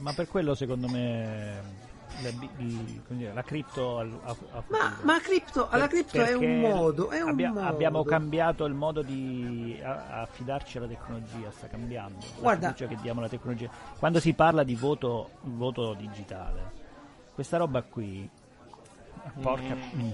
ma 0.00 0.12
per 0.12 0.28
quello 0.28 0.54
secondo 0.54 0.88
me 0.88 1.86
la, 2.22 2.30
dire, 3.08 3.32
la 3.32 3.42
cripto 3.42 3.98
ha, 3.98 4.06
ha- 4.24 4.36
ha 4.52 4.62
Ma, 4.68 4.96
ma 5.02 5.20
cripto, 5.20 5.68
alla 5.68 5.86
cripto 5.88 6.22
è 6.22 6.32
un 6.34 6.60
modo, 6.60 7.10
è 7.10 7.20
un 7.20 7.30
abbia- 7.30 7.48
modo. 7.52 7.66
Abbiamo 7.66 8.04
cambiato 8.04 8.64
il 8.64 8.74
modo 8.74 9.02
di 9.02 9.78
a- 9.82 10.20
affidarci 10.22 10.78
alla 10.78 10.86
tecnologia, 10.86 11.50
sta 11.50 11.66
cambiando. 11.66 12.18
La 12.36 12.40
Guarda- 12.40 12.72
che 12.72 12.96
diamo 13.02 13.20
alla 13.20 13.28
tecnologia. 13.28 13.70
Quando 13.98 14.20
si 14.20 14.32
parla 14.34 14.62
di 14.64 14.74
voto, 14.74 15.30
voto 15.42 15.94
digitale, 15.94 16.70
questa 17.34 17.56
roba 17.56 17.82
qui, 17.82 18.28
porca. 19.40 19.74
mm. 19.74 20.10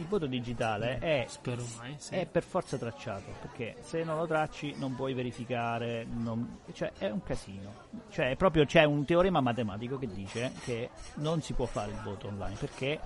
Il 0.00 0.06
voto 0.06 0.26
digitale 0.26 0.98
è 0.98 1.24
Spero 1.28 1.62
mai, 1.76 1.94
sì. 1.98 2.14
è 2.14 2.26
per 2.26 2.42
forza 2.42 2.78
tracciato 2.78 3.32
perché 3.40 3.76
se 3.82 4.02
non 4.02 4.16
lo 4.16 4.26
tracci 4.26 4.74
non 4.78 4.94
puoi 4.96 5.12
verificare 5.12 6.06
non- 6.10 6.60
cioè 6.72 6.90
è 6.96 7.10
un 7.10 7.22
casino. 7.22 7.72
Cioè 8.08 8.34
proprio 8.36 8.64
c'è 8.64 8.84
un 8.84 9.04
teorema 9.04 9.40
matematico 9.40 9.98
che 9.98 10.06
dice 10.06 10.52
che 10.64 10.88
non 11.16 11.42
si 11.42 11.52
può 11.52 11.66
fare 11.66 11.92
il 11.92 12.00
voto 12.02 12.28
online 12.28 12.56
perché 12.56 12.98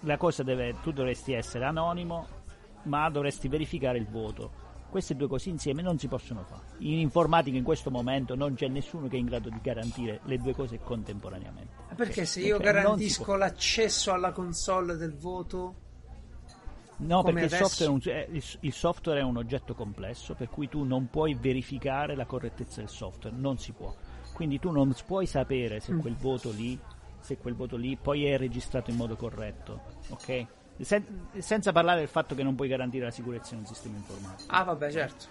la 0.00 0.16
cosa 0.16 0.42
deve 0.42 0.74
tu 0.82 0.90
dovresti 0.92 1.32
essere 1.32 1.64
anonimo 1.64 2.26
ma 2.84 3.08
dovresti 3.08 3.46
verificare 3.48 3.98
il 3.98 4.06
voto. 4.08 4.68
Queste 4.90 5.14
due 5.14 5.28
cose 5.28 5.50
insieme 5.50 5.82
non 5.82 5.98
si 6.00 6.08
possono 6.08 6.42
fare. 6.42 6.62
In 6.78 6.98
informatica 6.98 7.56
in 7.56 7.62
questo 7.62 7.92
momento 7.92 8.34
non 8.34 8.54
c'è 8.54 8.66
nessuno 8.66 9.06
che 9.06 9.14
è 9.14 9.20
in 9.20 9.26
grado 9.26 9.48
di 9.48 9.60
garantire 9.62 10.18
le 10.24 10.38
due 10.38 10.52
cose 10.52 10.80
contemporaneamente. 10.80 11.74
Perché 11.94 12.24
se 12.24 12.40
io 12.40 12.56
Perché 12.56 12.72
garantisco 12.72 13.36
l'accesso 13.36 14.12
alla 14.12 14.32
console 14.32 14.96
del 14.96 15.14
voto, 15.14 15.74
No, 17.02 17.22
come 17.22 17.40
perché 17.40 17.56
il 17.56 17.62
software, 17.66 17.90
è 17.90 17.94
un, 17.94 18.00
eh, 18.04 18.26
il, 18.30 18.44
il 18.60 18.72
software 18.72 19.20
è 19.20 19.22
un 19.22 19.36
oggetto 19.36 19.74
complesso, 19.74 20.34
per 20.34 20.48
cui 20.48 20.68
tu 20.68 20.84
non 20.84 21.08
puoi 21.10 21.34
verificare 21.34 22.14
la 22.14 22.24
correttezza 22.26 22.80
del 22.80 22.88
software, 22.90 23.34
non 23.36 23.58
si 23.58 23.72
può. 23.72 23.94
Quindi 24.32 24.58
tu 24.58 24.70
non 24.70 24.94
puoi 25.06 25.26
sapere 25.26 25.80
se 25.80 25.94
quel 25.96 26.14
voto 26.16 26.50
lì, 26.50 26.78
se 27.20 27.36
quel 27.36 27.54
voto 27.54 27.76
lì 27.76 27.96
poi 28.00 28.24
è 28.26 28.36
registrato 28.38 28.90
in 28.90 28.96
modo 28.96 29.16
corretto, 29.16 29.80
ok? 30.08 30.46
Sen- 30.80 31.28
senza 31.38 31.72
parlare 31.72 32.00
del 32.00 32.08
fatto 32.08 32.34
che 32.34 32.42
non 32.42 32.54
puoi 32.54 32.68
garantire 32.68 33.04
la 33.04 33.10
sicurezza 33.10 33.52
in 33.54 33.60
un 33.60 33.66
sistema 33.66 33.96
informatico. 33.96 34.50
Ah, 34.52 34.62
vabbè, 34.64 34.90
certo. 34.90 35.24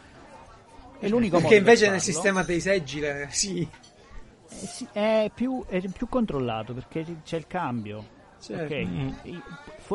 È 0.99 1.07
l'unico 1.07 1.35
modo 1.35 1.47
Perché 1.47 1.55
invece 1.57 1.83
per 1.85 1.91
nel 1.93 2.01
farlo. 2.01 2.13
sistema 2.13 2.43
dei 2.43 2.59
seggi, 2.61 2.99
le- 2.99 3.27
sì. 3.31 3.67
Eh 4.51 4.65
sì, 4.67 4.87
è, 4.91 5.31
più, 5.33 5.63
è 5.67 5.79
più 5.87 6.07
controllato 6.09 6.73
perché 6.73 7.05
c'è 7.23 7.37
il 7.37 7.47
cambio. 7.47 8.17
Certo. 8.39 8.63
Ok, 8.73 8.79
I- 9.23 9.41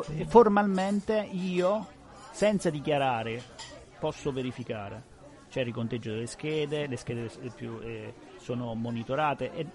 fo- 0.03 0.05
formalmente 0.27 1.29
io, 1.31 1.87
senza 2.33 2.69
dichiarare, 2.71 3.41
posso 4.01 4.33
verificare. 4.33 5.13
C'è 5.49 5.61
il 5.61 5.67
riconteggio 5.67 6.11
delle 6.11 6.27
schede, 6.27 6.89
le 6.89 6.97
schede 6.97 7.31
più, 7.55 7.79
eh, 7.81 8.13
sono 8.41 8.75
monitorate 8.75 9.53
e, 9.55 9.67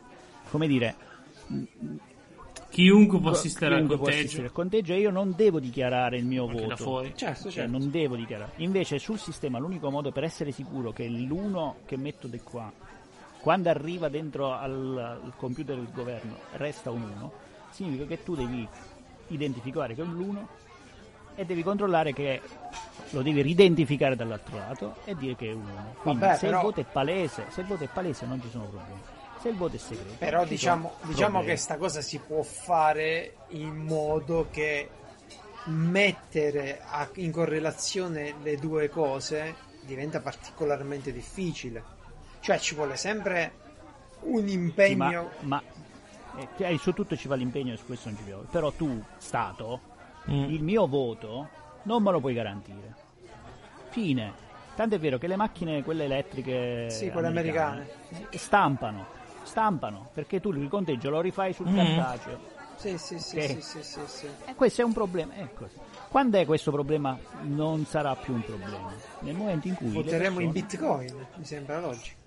come 0.50 0.68
dire, 0.68 0.96
Chiunque 2.70 3.20
può 3.20 3.32
assistere 3.32 3.72
al 3.74 3.78
chiunque 3.86 3.98
conteggio. 3.98 4.20
assistere 4.20 4.48
al 4.48 4.54
conteggio 4.54 4.94
e 4.94 5.00
io 5.00 5.10
non 5.10 5.34
devo 5.36 5.60
dichiarare 5.60 6.18
il 6.18 6.26
mio 6.26 6.44
Anche 6.48 6.56
da 6.62 6.68
voto. 6.68 6.76
fuori. 6.84 7.14
Certo, 7.16 7.44
Cioè, 7.44 7.52
certo. 7.64 7.72
non 7.78 7.90
devo 7.90 8.16
dichiarare. 8.16 8.52
Invece 8.58 9.00
sul 9.00 9.18
sistema 9.18 9.58
l'unico 9.58 9.90
modo 9.90 10.12
per 10.12 10.24
essere 10.24 10.52
sicuro 10.52 10.91
che 10.91 11.08
l'uno 11.08 11.78
che 11.86 11.98
metto 11.98 12.28
di 12.28 12.40
qua, 12.41 12.72
quando 13.40 13.70
arriva 13.70 14.08
dentro 14.10 14.54
al, 14.54 14.98
al 15.24 15.34
computer 15.36 15.76
del 15.76 15.91
governo, 15.91 16.36
resta 16.58 16.91
un 16.91 17.02
1, 17.02 17.32
significa 17.72 18.06
che 18.06 18.22
tu 18.24 18.36
devi 18.36 18.68
identificare 19.30 19.95
che 19.95 20.01
è 20.01 20.03
un 20.03 20.15
l'1 20.15 20.45
e 21.35 21.45
devi 21.45 21.64
controllare 21.64 22.14
che 22.14 22.41
lo 23.11 23.22
devi 23.22 23.41
ridentificare 23.41 24.15
dall'altro 24.15 24.57
lato 24.57 24.95
e 25.06 25.15
dire 25.15 25.35
che 25.35 25.49
è 25.49 25.53
un 25.53 25.61
1. 25.65 25.95
Quindi 26.01 26.19
Vabbè, 26.22 26.35
se 26.38 26.45
però- 26.47 26.57
il 26.60 26.65
voto 26.65 26.80
è 26.81 26.85
palese, 26.85 27.45
se 27.49 27.61
il 27.61 27.68
voto 27.68 27.84
è 27.84 27.88
palese 27.88 28.26
non 28.26 28.41
ci 28.41 28.49
sono 28.49 28.65
problemi. 28.65 28.99
Se 29.39 29.47
il 29.49 29.56
voto 29.56 29.76
è 29.76 29.80
segreto, 29.80 30.15
Però 30.19 30.43
ci 30.43 30.49
diciamo, 30.49 30.91
diciamo 31.03 31.43
che 31.43 31.56
sta 31.56 31.77
cosa 31.77 32.01
si 32.01 32.19
può 32.19 32.41
fare 32.43 33.31
in 33.51 33.85
modo 33.85 34.47
che 34.51 34.89
mettere 35.65 36.81
a- 36.84 37.10
in 37.15 37.31
correlazione 37.31 38.34
le 38.41 38.57
due 38.57 38.89
cose 38.89 39.56
diventa 39.80 40.19
particolarmente 40.19 41.11
difficile. 41.14 41.84
Cioè 42.41 42.60
ci 42.60 42.76
vuole 42.76 42.97
sempre 42.97 43.53
un 44.22 44.45
Sì, 44.47 44.53
impegno. 44.53 45.31
ma, 45.43 45.57
ma 45.57 45.64
eh, 46.57 46.78
su 46.78 46.94
tutto 46.94 47.16
ci 47.16 47.28
va 47.28 47.36
l'impegno 47.36 47.74
e 47.74 47.78
su 47.78 47.86
questo 47.86 48.10
non 48.10 48.18
ci 48.18 48.24
piove. 48.24 48.45
Però 48.49 48.72
tu, 48.72 49.02
Stato, 49.18 49.82
Mm. 50.30 50.49
il 50.52 50.61
mio 50.64 50.86
voto 50.88 51.48
non 51.84 52.03
me 52.03 52.11
lo 52.11 52.20
puoi 52.20 52.34
garantire. 52.34 52.94
Fine. 53.90 54.48
Tanto 54.76 54.95
è 54.95 54.99
vero 54.99 55.18
che 55.18 55.28
le 55.28 55.36
macchine, 55.36 55.84
quelle 55.84 56.06
elettriche, 56.06 56.90
Sì, 56.90 57.10
quelle 57.10 57.28
americane. 57.28 57.88
stampano. 58.32 59.06
Stampano 59.44 60.10
perché 60.14 60.40
tu 60.40 60.52
il 60.52 60.60
riconteggio 60.60 61.10
lo 61.10 61.22
rifai 61.22 61.53
sul 61.53 61.68
Mm. 61.70 61.76
cartaceo. 61.76 62.40
Sì, 62.76 62.98
sì, 62.98 63.20
sì, 63.20 63.38
Ok. 63.38 63.45
sì, 63.45 63.61
sì, 63.61 63.84
sì, 63.84 63.99
sì. 64.06 64.28
E 64.45 64.56
questo 64.56 64.82
è 64.82 64.86
un 64.86 64.94
problema. 64.94 65.34
Così. 65.53 65.76
Quando 66.07 66.38
è 66.38 66.45
questo 66.45 66.72
problema? 66.72 67.18
Non 67.41 67.86
sarà 67.86 68.16
più 68.16 68.34
un 68.34 68.41
problema. 68.41 68.91
Nel 69.20 69.36
momento 69.36 69.68
in 69.68 69.76
cui. 69.76 69.90
Voteremo 69.90 70.40
in 70.40 70.52
persone- 70.53 70.98
bitcoin, 71.06 71.26
mi 71.36 71.44
sembra 71.45 71.80
logico. 71.82 72.18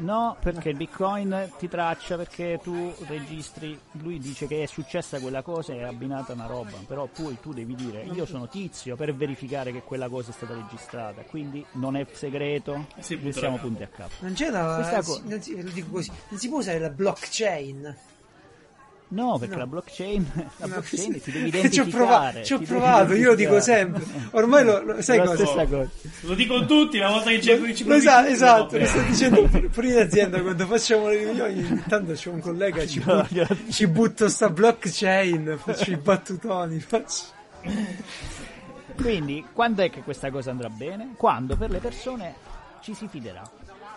No, 0.00 0.36
perché 0.40 0.70
il 0.70 0.76
bitcoin 0.76 1.50
ti 1.58 1.68
traccia 1.68 2.16
perché 2.16 2.58
tu 2.62 2.92
registri, 3.06 3.78
lui 3.92 4.18
dice 4.18 4.46
che 4.46 4.62
è 4.62 4.66
successa 4.66 5.18
quella 5.20 5.42
cosa 5.42 5.72
e 5.72 5.78
è 5.78 5.82
abbinata 5.82 6.32
una 6.32 6.46
roba, 6.46 6.76
però 6.86 7.06
poi 7.06 7.38
tu 7.40 7.52
devi 7.52 7.74
dire 7.74 8.02
io 8.12 8.24
sono 8.24 8.48
tizio 8.48 8.96
per 8.96 9.14
verificare 9.14 9.72
che 9.72 9.82
quella 9.82 10.08
cosa 10.08 10.30
è 10.30 10.32
stata 10.32 10.54
registrata, 10.54 11.22
quindi 11.22 11.64
non 11.72 11.96
è 11.96 12.06
segreto, 12.12 12.86
potrà. 12.94 13.32
siamo 13.32 13.58
punti 13.58 13.82
a 13.82 13.88
capo. 13.88 14.14
Non 14.20 14.32
c'è 14.32 14.50
da. 14.50 14.74
Questa 14.76 15.02
si- 15.02 15.10
co- 15.22 15.28
non 15.28 15.42
si, 15.42 15.62
lo 15.62 15.70
dico 15.70 15.90
così, 15.90 16.10
non 16.28 16.38
si 16.40 16.48
può 16.48 16.58
usare 16.58 16.78
la 16.78 16.90
blockchain. 16.90 17.96
No, 19.12 19.38
perché 19.38 19.54
No. 19.54 19.60
la 19.60 19.66
blockchain, 19.66 20.30
la 20.34 20.66
No, 20.66 20.72
blockchain 20.74 21.20
ti 21.20 21.32
devi 21.32 21.50
Ci 21.50 21.56
ho 21.56 21.58
identificare. 21.58 21.90
provato, 21.90 22.42
ci 22.44 22.52
ho 22.54 22.58
provato, 22.60 23.12
io 23.14 23.30
lo 23.30 23.34
dico 23.34 23.56
identificare. 23.56 23.60
sempre. 23.60 24.04
Ormai 24.30 24.64
lo, 24.64 24.82
lo- 24.84 25.02
sai 25.02 25.16
la 25.18 25.24
cosa? 25.24 25.44
stessa 25.46 25.66
cosa. 25.66 25.90
Lo 26.20 26.34
dicono 26.34 26.64
tutti 26.66 26.96
una 26.98 27.08
volta 27.10 27.30
che 27.30 27.38
c'è 27.38 27.74
ci 27.74 27.84
Lo 27.84 27.98
sa- 28.00 28.18
provi- 28.20 28.32
esatto, 28.32 28.76
no, 28.76 28.82
lo 28.82 28.86
sto 28.88 29.00
dicendo 29.02 29.48
pure- 29.72 29.88
in 29.90 29.98
azienda 29.98 30.40
quando 30.40 30.66
facciamo 30.66 31.08
le 31.08 31.16
riunioni. 31.16 31.64
ogni 31.64 31.82
tanto 31.88 32.12
c'è 32.12 32.28
un 32.30 32.40
collega 32.40 32.86
ci, 32.86 33.02
No, 33.04 33.26
bu- 33.28 33.34
io- 33.34 33.46
ci 33.70 33.86
butto 33.88 34.28
sta 34.28 34.48
blockchain, 34.48 35.58
faccio 35.60 35.90
i 35.90 35.96
battutoni. 35.96 36.78
Faccio... 36.78 37.24
Quindi, 38.96 39.44
quando 39.52 39.82
è 39.82 39.90
che 39.90 40.02
questa 40.02 40.30
cosa 40.30 40.50
andrà 40.50 40.68
bene? 40.68 41.14
Quando 41.16 41.56
per 41.56 41.70
le 41.70 41.78
persone 41.78 42.34
ci 42.82 42.94
si 42.94 43.08
fiderà. 43.08 43.42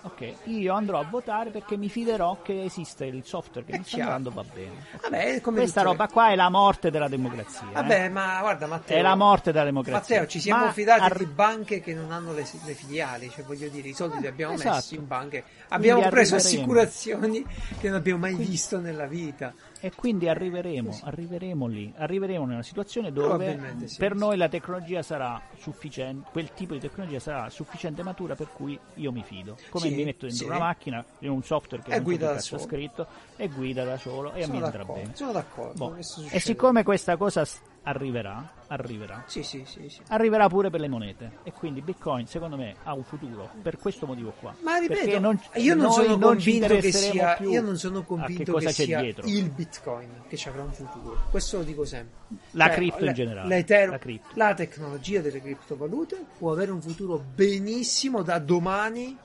Ok, 0.05 0.33
io 0.45 0.73
andrò 0.73 0.99
a 0.99 1.05
votare 1.09 1.49
perché 1.49 1.77
mi 1.77 1.87
fiderò 1.87 2.41
che 2.41 2.63
esiste 2.65 3.05
il 3.05 3.23
software 3.23 3.65
che 3.65 3.77
mi 3.77 3.83
sta 3.85 3.95
chiaro. 3.95 4.11
andando 4.11 4.31
va 4.41 4.43
bene. 4.53 4.85
Vabbè, 5.01 5.35
è 5.35 5.41
come 5.41 5.59
Questa 5.59 5.79
le- 5.81 5.87
roba 5.87 6.07
qua 6.09 6.29
è 6.31 6.35
la 6.35 6.49
morte 6.49 6.91
della 6.91 7.07
democrazia. 7.07 7.69
eh. 7.69 7.73
Vabbè, 7.73 8.09
ma 8.09 8.39
guarda 8.41 8.67
Matteo. 8.67 8.97
È 8.97 9.01
la 9.01 9.15
morte 9.15 9.53
della 9.53 9.63
democrazia. 9.63 10.15
Matteo, 10.17 10.29
ci 10.29 10.41
siamo 10.41 10.65
Ma 10.65 10.71
fidati 10.73 11.01
ar- 11.03 11.17
di 11.17 11.25
banche 11.25 11.79
che 11.79 11.93
non 11.93 12.11
hanno 12.11 12.33
le, 12.33 12.45
le 12.65 12.73
filiali, 12.73 13.29
cioè 13.29 13.45
voglio 13.45 13.69
dire, 13.69 13.87
i 13.87 13.93
soldi 13.93 14.19
li 14.19 14.27
abbiamo 14.27 14.55
esatto. 14.55 14.75
messi 14.75 14.95
in 14.95 15.07
banche, 15.07 15.43
abbiamo 15.73 15.99
Quindi 15.99 16.15
preso 16.15 16.35
assicurazioni 16.35 17.45
che 17.79 17.87
non 17.89 17.97
abbiamo 17.97 18.19
mai 18.19 18.35
visto 18.35 18.79
nella 18.79 19.05
vita. 19.05 19.53
E 19.79 19.91
quindi 19.93 20.29
arriveremo, 20.29 20.99
arriveremo 21.03 21.67
lì, 21.67 21.93
arriveremo 21.97 22.45
nella 22.45 22.63
situazione 22.63 23.11
dove 23.11 23.59
sì. 23.85 23.97
per 23.97 24.15
noi 24.15 24.37
la 24.37 24.47
tecnologia 24.47 25.01
sarà 25.01 25.41
sufficiente, 25.57 26.29
quel 26.31 26.53
tipo 26.53 26.73
di 26.73 26.79
tecnologia 26.79 27.19
sarà 27.19 27.49
sufficiente 27.49 28.01
matura 28.01 28.35
per 28.35 28.47
cui 28.53 28.79
io 28.95 29.11
mi 29.11 29.23
fido. 29.25 29.57
Come 29.69 29.89
Sì, 29.89 29.95
mi 29.95 30.05
metto 30.05 30.25
dentro 30.25 30.45
sì. 30.45 30.49
una 30.49 30.59
macchina, 30.59 31.03
in 31.19 31.31
un 31.31 31.43
software 31.43 31.83
che 31.83 31.91
E 31.91 31.97
so 31.97 32.01
guida 32.01 32.31
da 32.31 32.39
solo. 32.39 32.61
scritto, 32.61 33.07
e 33.35 33.49
guida 33.49 33.83
da 33.83 33.97
solo 33.97 34.31
e 34.33 34.43
Sono 34.43 34.59
me 34.59 34.65
andrà 34.65 34.85
bene. 34.85 35.11
sono 35.15 35.31
d'accordo. 35.33 35.89
Boh. 35.89 35.95
E 36.29 36.39
siccome 36.39 36.83
questa 36.83 37.17
cosa 37.17 37.43
arriverà, 37.83 38.49
arriverà, 38.67 39.23
Sì, 39.27 39.43
sì, 39.43 39.63
sì, 39.65 39.89
sì. 39.89 40.01
arriverà 40.07 40.47
pure 40.47 40.69
per 40.69 40.79
le 40.79 40.87
monete 40.87 41.39
e 41.43 41.51
quindi 41.51 41.81
Bitcoin 41.81 42.25
secondo 42.27 42.55
me 42.55 42.75
ha 42.83 42.93
un 42.93 43.03
futuro 43.03 43.49
per 43.61 43.77
questo 43.77 44.05
motivo 44.05 44.33
qua. 44.39 44.55
Ma 44.61 44.77
ripeto, 44.77 45.19
non- 45.19 45.39
io 45.55 45.75
non 45.75 45.91
sono 45.91 46.13
ci 46.13 46.19
convinto 46.19 46.77
che 46.77 46.91
sia, 46.91 47.37
io 47.39 47.61
non 47.61 47.77
sono 47.77 48.03
convinto 48.03 48.53
che 48.55 48.69
sia 48.71 49.01
dietro. 49.01 49.27
il 49.27 49.49
Bitcoin 49.49 50.09
che 50.29 50.37
ci 50.37 50.47
avrà 50.47 50.63
un 50.63 50.71
futuro. 50.71 51.23
Questo 51.29 51.57
lo 51.57 51.63
dico 51.63 51.83
sempre. 51.85 52.37
La 52.51 52.67
Cioè, 52.67 52.75
cripto 52.75 52.99
in 52.99 53.05
le- 53.05 53.13
generale, 53.13 53.65
la 53.87 53.97
cripto. 53.97 54.29
la 54.35 54.53
tecnologia 54.53 55.19
delle 55.21 55.41
criptovalute 55.41 56.23
può 56.37 56.51
avere 56.53 56.71
un 56.71 56.81
futuro 56.81 57.21
benissimo 57.35 58.21
da 58.21 58.39
domani. 58.39 59.17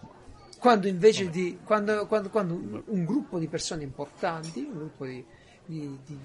Quando 0.59 0.89
invece 0.89 1.31
di 1.31 1.61
quando, 1.63 2.09
quando- 2.09 2.31
quando 2.31 2.55
un, 2.55 2.83
un 2.87 3.05
gruppo 3.05 3.39
di 3.39 3.47
persone 3.47 3.85
importanti, 3.85 4.67
un 4.69 4.77
gruppo 4.79 5.05
di, 5.07 5.25
di- 5.65 5.97
di- 6.05 6.19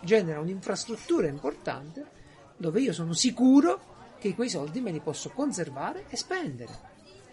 genera 0.00 0.40
un'infrastruttura 0.40 1.26
importante 1.28 2.04
dove 2.56 2.80
io 2.80 2.92
sono 2.92 3.12
sicuro 3.12 3.80
che 4.18 4.34
quei 4.34 4.48
soldi 4.50 4.80
me 4.80 4.90
li 4.90 5.00
posso 5.00 5.30
conservare 5.30 6.04
e 6.08 6.16
spendere. 6.16 6.88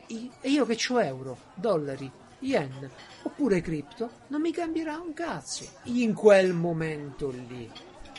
E 0.08 0.50
io 0.50 0.66
che 0.66 0.78
ho 0.90 1.02
euro, 1.02 1.38
dollari, 1.54 2.10
yen 2.40 2.90
oppure 3.24 3.60
cripto, 3.62 4.10
non 4.28 4.40
mi 4.42 4.52
cambierà 4.52 4.98
un 5.00 5.14
cazzo 5.14 5.68
in 5.84 6.14
quel 6.14 6.54
momento 6.54 7.30
lì. 7.30 7.70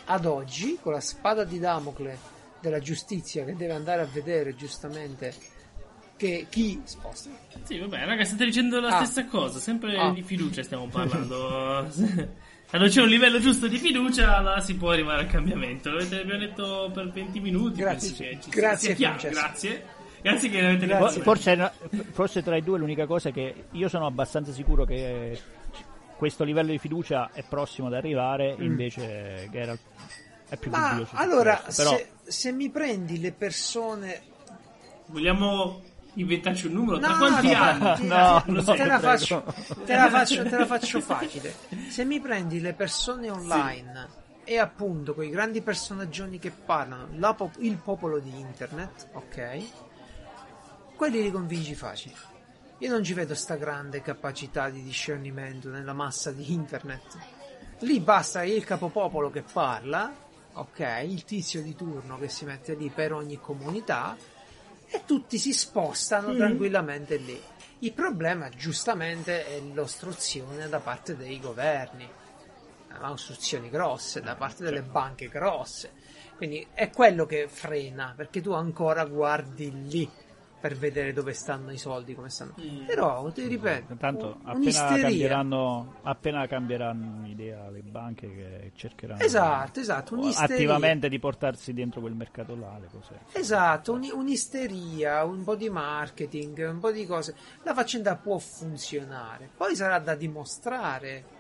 Ad 0.07 0.27
oggi, 0.27 0.79
con 0.83 0.93
la 0.93 1.01
spada 1.01 1.45
di 1.45 1.59
Damocle 1.59 2.19
della 2.61 2.79
giustizia 2.81 3.45
che 3.45 3.55
deve 3.57 3.73
andare 3.73 4.03
a 4.03 4.07
vedere 4.07 4.55
giustamente 4.55 5.33
che 6.17 6.47
chi 6.51 6.81
sposta. 6.85 7.31
Sì, 7.63 7.79
vabbè, 7.79 8.05
raga, 8.05 8.25
state 8.25 8.45
dicendo 8.45 8.81
la 8.81 8.99
Ah. 8.99 9.05
stessa 9.05 9.27
cosa, 9.29 9.59
sempre 9.61 9.97
Ah. 9.97 10.11
di 10.11 10.23
fiducia 10.23 10.63
stiamo 10.63 10.89
parlando. 10.89 11.87
Quando 12.69 12.89
c'è 12.89 13.01
un 13.01 13.09
livello 13.09 13.41
giusto 13.41 13.67
di 13.67 13.79
fiducia, 13.79 14.41
là 14.41 14.61
si 14.61 14.77
può 14.77 14.91
arrivare 14.91 15.23
al 15.23 15.27
cambiamento. 15.27 15.91
L'avete 15.91 16.21
abbiamo 16.21 16.41
detto 16.41 16.91
per 16.93 17.11
20 17.11 17.41
minuti. 17.41 17.81
Grazie. 17.81 18.39
ci 18.41 18.51
Grazie. 18.51 18.95
Grazie. 18.95 19.87
Grazie 20.21 20.51
che 20.51 20.65
avete 20.65 20.87
Grazie. 20.87 21.09
detto. 21.09 21.23
Forse, 21.23 21.73
forse 22.13 22.43
tra 22.43 22.57
i 22.57 22.63
due 22.63 22.79
l'unica 22.79 23.07
cosa 23.07 23.31
è 23.31 23.33
che 23.33 23.67
io 23.71 23.89
sono 23.89 24.05
abbastanza 24.07 24.53
sicuro 24.53 24.85
che 24.85 25.41
questo 26.17 26.45
livello 26.45 26.71
di 26.73 26.79
fiducia 26.79 27.31
è 27.33 27.43
prossimo 27.49 27.87
ad 27.87 27.95
arrivare, 27.95 28.55
invece 28.59 29.49
Geralt 29.51 29.81
è 30.49 30.57
più 30.57 30.71
Mm. 30.71 30.73
Ma 30.75 30.91
dubbioso. 30.91 31.11
allora, 31.15 31.57
questo. 31.57 31.83
Però, 31.83 31.97
se, 31.97 32.09
se 32.25 32.53
mi 32.53 32.69
prendi 32.69 33.19
le 33.21 33.33
persone 33.33 34.23
Vogliamo 35.11 35.81
inventarci 36.21 36.67
un 36.67 36.73
numero? 36.73 36.99
Tra 36.99 37.09
No, 37.13 37.19
quanti 37.19 37.53
no, 37.53 37.63
anni? 37.63 38.07
no, 38.07 38.43
no, 38.47 38.63
so. 38.63 38.73
te, 38.75 38.85
la 38.85 38.99
faccio, 38.99 39.45
te, 39.85 39.95
la 39.95 40.09
faccio, 40.11 40.43
te 40.43 40.57
la 40.57 40.67
faccio 40.67 41.01
facile. 41.01 41.55
Se 41.89 42.05
mi 42.05 42.21
prendi 42.21 42.61
le 42.61 42.73
persone 42.75 43.31
online 43.31 44.09
e 44.45 44.59
appunto 44.59 45.15
quei 45.15 45.31
grandi 45.31 45.61
personaggioni 45.61 46.39
che 46.39 46.51
parlano, 46.51 47.09
la 47.17 47.35
pop- 47.35 47.57
il 47.61 47.77
popolo 47.77 48.19
di 48.19 48.39
internet, 48.39 49.09
ok? 49.13 49.63
Quelli 50.97 51.23
li 51.23 51.31
convinci 51.31 51.75
facile. 51.75 52.15
Io 52.79 52.91
non 52.91 53.03
ci 53.03 53.13
vedo 53.13 53.35
sta 53.35 53.57
grande 53.57 54.03
capacità 54.03 54.69
di 54.71 54.83
discernimento 54.83 55.69
nella 55.69 55.93
massa 55.93 56.31
di 56.31 56.53
internet. 56.53 57.19
Lì 57.81 58.01
basta 58.01 58.43
il 58.43 58.65
capopopolo 58.65 59.31
che 59.31 59.43
parla, 59.43 60.13
ok? 60.55 61.03
Il 61.07 61.25
tizio 61.25 61.63
di 61.63 61.75
turno 61.77 62.19
che 62.19 62.29
si 62.29 62.45
mette 62.45 62.75
lì 62.75 62.89
per 62.89 63.13
ogni 63.13 63.39
comunità 63.41 64.17
e 64.91 65.03
tutti 65.05 65.39
si 65.39 65.53
spostano 65.53 66.35
tranquillamente 66.35 67.17
lì. 67.17 67.41
Il 67.81 67.93
problema, 67.93 68.49
giustamente, 68.49 69.47
è 69.47 69.61
l'ostruzione 69.61 70.69
da 70.69 70.81
parte 70.81 71.17
dei 71.17 71.39
governi, 71.39 72.09
ma 72.99 73.11
ostruzioni 73.11 73.71
grosse 73.71 74.21
da 74.21 74.35
parte 74.35 74.65
delle 74.65 74.83
banche 74.83 75.29
grosse. 75.29 75.93
Quindi 76.37 76.67
è 76.73 76.91
quello 76.91 77.27
che 77.27 77.49
frena, 77.49 78.15
perché 78.17 78.41
tu 78.41 78.53
ancora 78.53 79.05
guardi 79.05 79.89
lì 79.89 80.11
per 80.61 80.77
vedere 80.77 81.13
dove 81.13 81.33
stanno 81.35 81.71
i 81.71 81.79
soldi, 81.79 82.15
come 82.15 82.31
stanno. 82.31 82.55
Mm. 82.61 82.85
Però, 82.87 83.31
ti 83.31 83.47
ripeto, 83.47 83.95
Tanto 83.97 84.39
un- 84.43 84.49
appena 84.51 84.97
cambieranno, 85.01 85.95
appena 86.03 86.47
cambieranno 86.47 87.27
idea 87.29 87.69
le 87.71 87.81
banche 87.83 88.27
che 88.35 88.73
cercheranno 88.75 89.23
Esatto, 89.23 89.81
esatto, 89.81 90.15
un'isteria. 90.15 90.55
attivamente 90.55 91.09
di 91.09 91.19
portarsi 91.19 91.73
dentro 91.73 92.01
quel 92.01 92.15
mercato 92.15 92.57
là 92.57 92.77
le 92.81 92.89
cose. 92.91 93.21
Esatto, 93.33 93.93
un- 93.93 94.11
un'isteria, 94.13 95.25
un 95.25 95.45
po' 95.45 95.55
di 95.55 95.69
marketing, 95.71 96.69
un 96.71 96.81
po' 96.81 96.91
di 96.91 97.07
cose. 97.07 97.35
La 97.63 97.75
faccenda 97.75 98.17
può 98.17 98.39
funzionare. 98.39 99.49
Poi 99.57 99.77
sarà 99.77 99.99
da 99.99 100.15
dimostrare 100.15 101.37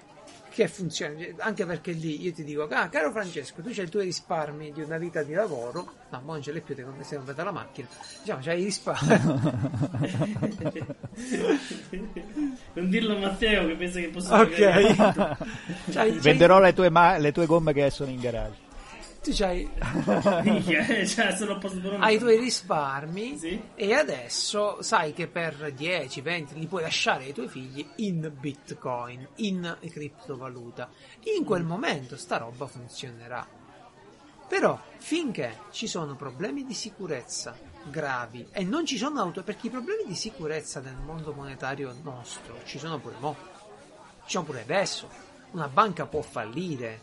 che 0.58 0.66
funziona. 0.66 1.14
Anche 1.38 1.64
perché 1.64 1.92
lì 1.92 2.20
io 2.20 2.32
ti 2.32 2.42
dico, 2.42 2.66
ah, 2.68 2.88
caro 2.88 3.12
Francesco, 3.12 3.62
tu 3.62 3.70
c'hai 3.72 3.84
i 3.84 3.88
tuoi 3.88 4.06
risparmi 4.06 4.72
di 4.72 4.82
una 4.82 4.98
vita 4.98 5.22
di 5.22 5.32
lavoro. 5.32 5.92
No, 6.10 6.20
ma 6.24 6.32
non 6.32 6.42
ce 6.42 6.50
l'hai 6.50 6.60
più, 6.62 6.74
te 6.74 6.84
sei 7.02 7.16
comprata 7.18 7.44
la 7.44 7.52
macchina. 7.52 7.86
Diciamo, 8.22 8.40
c'hai 8.42 8.60
i 8.60 8.64
risparmi. 8.64 9.08
non 12.74 12.88
dirlo 12.90 13.14
a 13.16 13.18
Matteo 13.20 13.66
che 13.68 13.74
pensa 13.76 14.00
che 14.00 14.08
possa 14.08 14.40
ok. 14.40 14.50
pagare. 14.50 14.94
C'hai- 14.96 15.36
c'hai- 15.92 16.18
Venderò 16.18 16.58
le 16.58 16.72
tue, 16.72 16.90
ma- 16.90 17.16
le 17.18 17.30
tue 17.30 17.46
gomme 17.46 17.72
che 17.72 17.88
sono 17.90 18.10
in 18.10 18.18
garage. 18.18 18.66
Tu 19.28 19.34
c'hai, 19.34 19.68
cioè, 21.06 21.36
sono 21.36 21.58
hai 21.98 22.16
i 22.16 22.18
tuoi 22.18 22.38
risparmi 22.38 23.36
Sì. 23.36 23.62
e 23.74 23.94
adesso 23.94 24.80
sai 24.82 25.12
che 25.12 25.26
per 25.26 25.72
10, 25.72 26.20
20 26.20 26.58
li 26.58 26.66
puoi 26.66 26.82
lasciare 26.82 27.24
ai 27.24 27.32
tuoi 27.32 27.48
figli 27.48 27.86
in 27.96 28.32
bitcoin, 28.38 29.26
in 29.36 29.76
criptovaluta. 29.80 30.88
In 31.36 31.44
quel 31.44 31.64
momento 31.64 32.16
sta 32.16 32.38
roba 32.38 32.66
funzionerà. 32.66 33.46
Però 34.48 34.80
finché 34.96 35.58
ci 35.72 35.86
sono 35.86 36.16
problemi 36.16 36.64
di 36.64 36.72
sicurezza 36.72 37.54
gravi 37.84 38.48
e 38.50 38.64
non 38.64 38.86
ci 38.86 38.96
sono 38.96 39.20
auto 39.20 39.42
perché 39.42 39.66
i 39.66 39.70
problemi 39.70 40.04
di 40.06 40.14
sicurezza 40.14 40.80
nel 40.80 40.96
mondo 40.96 41.32
monetario 41.34 41.94
nostro 42.02 42.60
ci 42.64 42.78
sono 42.78 42.98
pure 42.98 43.16
mo. 43.18 43.36
Ci 44.24 44.32
sono 44.32 44.44
pure 44.44 44.62
adesso. 44.62 45.26
Una 45.50 45.68
banca 45.68 46.06
può 46.06 46.22
fallire, 46.22 47.00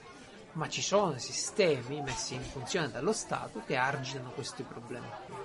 ma 0.56 0.70
ci 0.70 0.82
sono 0.82 1.18
sistemi 1.18 2.02
messi 2.02 2.36
in 2.36 2.42
funzione 2.42 2.90
dallo 2.90 3.14
Stato 3.14 3.62
che 3.66 3.76
arginano 3.76 4.32
questi 4.32 4.64
problemi. 4.64 5.08
qui. 5.26 5.36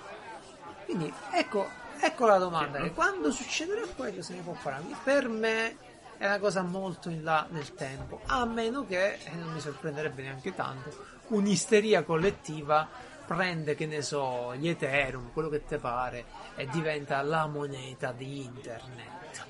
Quindi 0.84 1.12
ecco, 1.32 1.68
ecco 2.00 2.26
la 2.26 2.38
domanda, 2.38 2.80
che 2.80 2.92
quando 2.92 3.30
succederà 3.30 3.82
quello 3.94 4.22
se 4.22 4.34
ne 4.34 4.40
può 4.40 4.56
parlare. 4.60 4.84
Per 5.02 5.28
me 5.28 5.76
è 6.16 6.26
una 6.26 6.38
cosa 6.38 6.62
molto 6.62 7.08
in 7.10 7.22
là 7.22 7.46
nel 7.50 7.74
tempo, 7.74 8.20
a 8.26 8.44
meno 8.44 8.86
che, 8.86 9.14
e 9.14 9.30
non 9.34 9.52
mi 9.52 9.60
sorprenderebbe 9.60 10.22
neanche 10.22 10.54
tanto, 10.54 10.92
un'isteria 11.28 12.02
collettiva 12.02 12.88
prende, 13.26 13.74
che 13.74 13.86
ne 13.86 14.02
so, 14.02 14.54
gli 14.56 14.68
Ethereum, 14.68 15.32
quello 15.32 15.48
che 15.48 15.64
te 15.64 15.78
pare, 15.78 16.24
e 16.56 16.66
diventa 16.66 17.22
la 17.22 17.46
moneta 17.46 18.12
di 18.12 18.42
internet. 18.42 19.46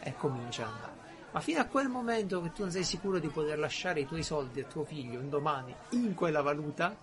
E 0.00 0.14
comincia 0.16 0.62
ad 0.64 0.68
andare. 0.68 1.01
Ma 1.32 1.40
fino 1.40 1.60
a 1.60 1.64
quel 1.64 1.88
momento 1.88 2.42
che 2.42 2.52
tu 2.52 2.62
non 2.62 2.70
sei 2.70 2.84
sicuro 2.84 3.18
di 3.18 3.28
poter 3.28 3.58
lasciare 3.58 4.00
i 4.00 4.06
tuoi 4.06 4.22
soldi 4.22 4.60
a 4.60 4.64
tuo 4.64 4.84
figlio 4.84 5.18
un 5.18 5.30
domani 5.30 5.74
in 5.90 6.14
quella 6.14 6.42
valuta, 6.42 6.94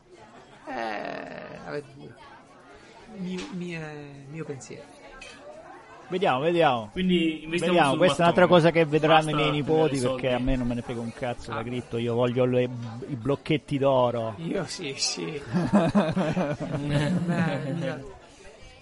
eh, 0.67 1.57
avete 1.65 1.87
pure. 1.97 2.13
Mio, 3.17 3.41
mie- 3.53 4.25
mio 4.29 4.45
pensiero. 4.45 4.83
Vediamo, 6.09 6.39
vediamo. 6.41 6.89
Quindi 6.91 7.45
Vediamo, 7.47 7.95
questa 7.95 8.17
è 8.17 8.21
un'altra 8.21 8.47
cosa 8.47 8.71
che 8.71 8.83
vedranno 8.85 9.25
Basta 9.25 9.31
i 9.31 9.33
miei 9.35 9.51
nipoti 9.51 9.99
perché 9.99 10.31
a 10.33 10.39
me 10.39 10.55
non 10.55 10.65
me 10.67 10.73
ne 10.75 10.81
frega 10.81 10.99
un 10.99 11.13
cazzo 11.13 11.51
Ah. 11.51 11.55
da 11.55 11.63
cripto, 11.63 11.97
io 11.97 12.13
voglio 12.15 12.45
le- 12.45 12.69
i 13.07 13.15
blocchetti 13.15 13.77
d'oro. 13.77 14.33
Io 14.37 14.63
sì, 14.65 14.93
sì. 14.97 15.25
Eh, 15.41 17.09
Beh, 17.11 17.73
mia- 17.73 18.01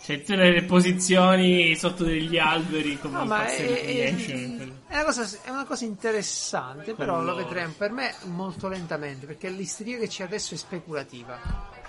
Cioè, 0.08 0.19
tutte 0.22 0.36
le 0.38 0.64
posizioni 0.64 1.76
sotto 1.76 2.06
degli 2.06 2.38
alberi 2.38 2.98
come 2.98 3.18
No, 3.18 3.26
ma 3.26 3.45
è, 3.45 3.58
è- 3.58 4.16
è 4.88 4.94
una 4.94 5.03
cosa, 5.03 5.30
è 5.44 5.50
una 5.50 5.66
cosa 5.66 5.84
interessante, 5.84 6.94
però 6.94 7.22
lo 7.22 7.36
vedremo 7.36 7.74
per 7.77 7.92
me 7.92 8.16
molto 8.24 8.69
lentamente, 8.69 9.26
perché 9.26 9.50
l'isteria 9.50 9.98
che 9.98 10.08
c'è 10.08 10.24
adesso 10.24 10.53
è 10.53 10.58
speculativa. 10.58 11.38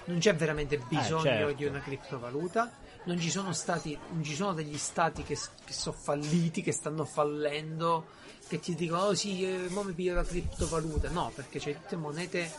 Non 0.06 0.18
c'è 0.18 0.34
veramente 0.34 0.78
bisogno 0.78 1.22
certo. 1.22 1.52
di 1.52 1.64
una 1.66 1.78
criptovaluta, 1.80 2.72
non 3.04 3.20
ci 3.20 3.30
sono 3.30 3.52
stati, 3.52 3.96
non 4.10 4.24
ci 4.24 4.34
sono 4.34 4.52
degli 4.52 4.78
stati 4.78 5.22
che, 5.22 5.38
che 5.64 5.72
sono 5.72 5.94
falliti, 5.96 6.60
che 6.60 6.72
stanno 6.72 7.04
fallendo, 7.04 8.06
che 8.48 8.58
ti 8.58 8.74
dicono, 8.74 9.02
oh 9.02 9.14
sì, 9.14 9.44
eh, 9.44 9.68
mo 9.68 9.84
mi 9.84 9.92
piglio 9.92 10.14
la 10.14 10.24
criptovaluta. 10.24 11.08
No, 11.10 11.30
perché 11.32 11.60
c'è 11.60 11.72
tutte 11.74 11.94
monete 11.94 12.50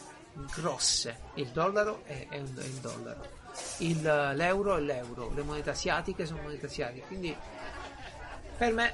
grosse. 0.55 1.17
Il 1.33 1.47
dollaro 1.47 2.03
è, 2.05 2.27
è 2.29 2.37
un- 2.39 2.55
è 2.55 2.63
il 2.63 2.79
dollaro. 2.79 3.37
Il, 3.79 4.01
l'euro 4.01 4.75
è 4.75 4.79
l'euro, 4.81 5.31
le 5.33 5.41
monete 5.43 5.69
asiatiche 5.69 6.25
sono 6.25 6.41
monete 6.41 6.65
asiatiche. 6.65 7.05
Quindi 7.07 7.35
per 8.57 8.73
me 8.73 8.93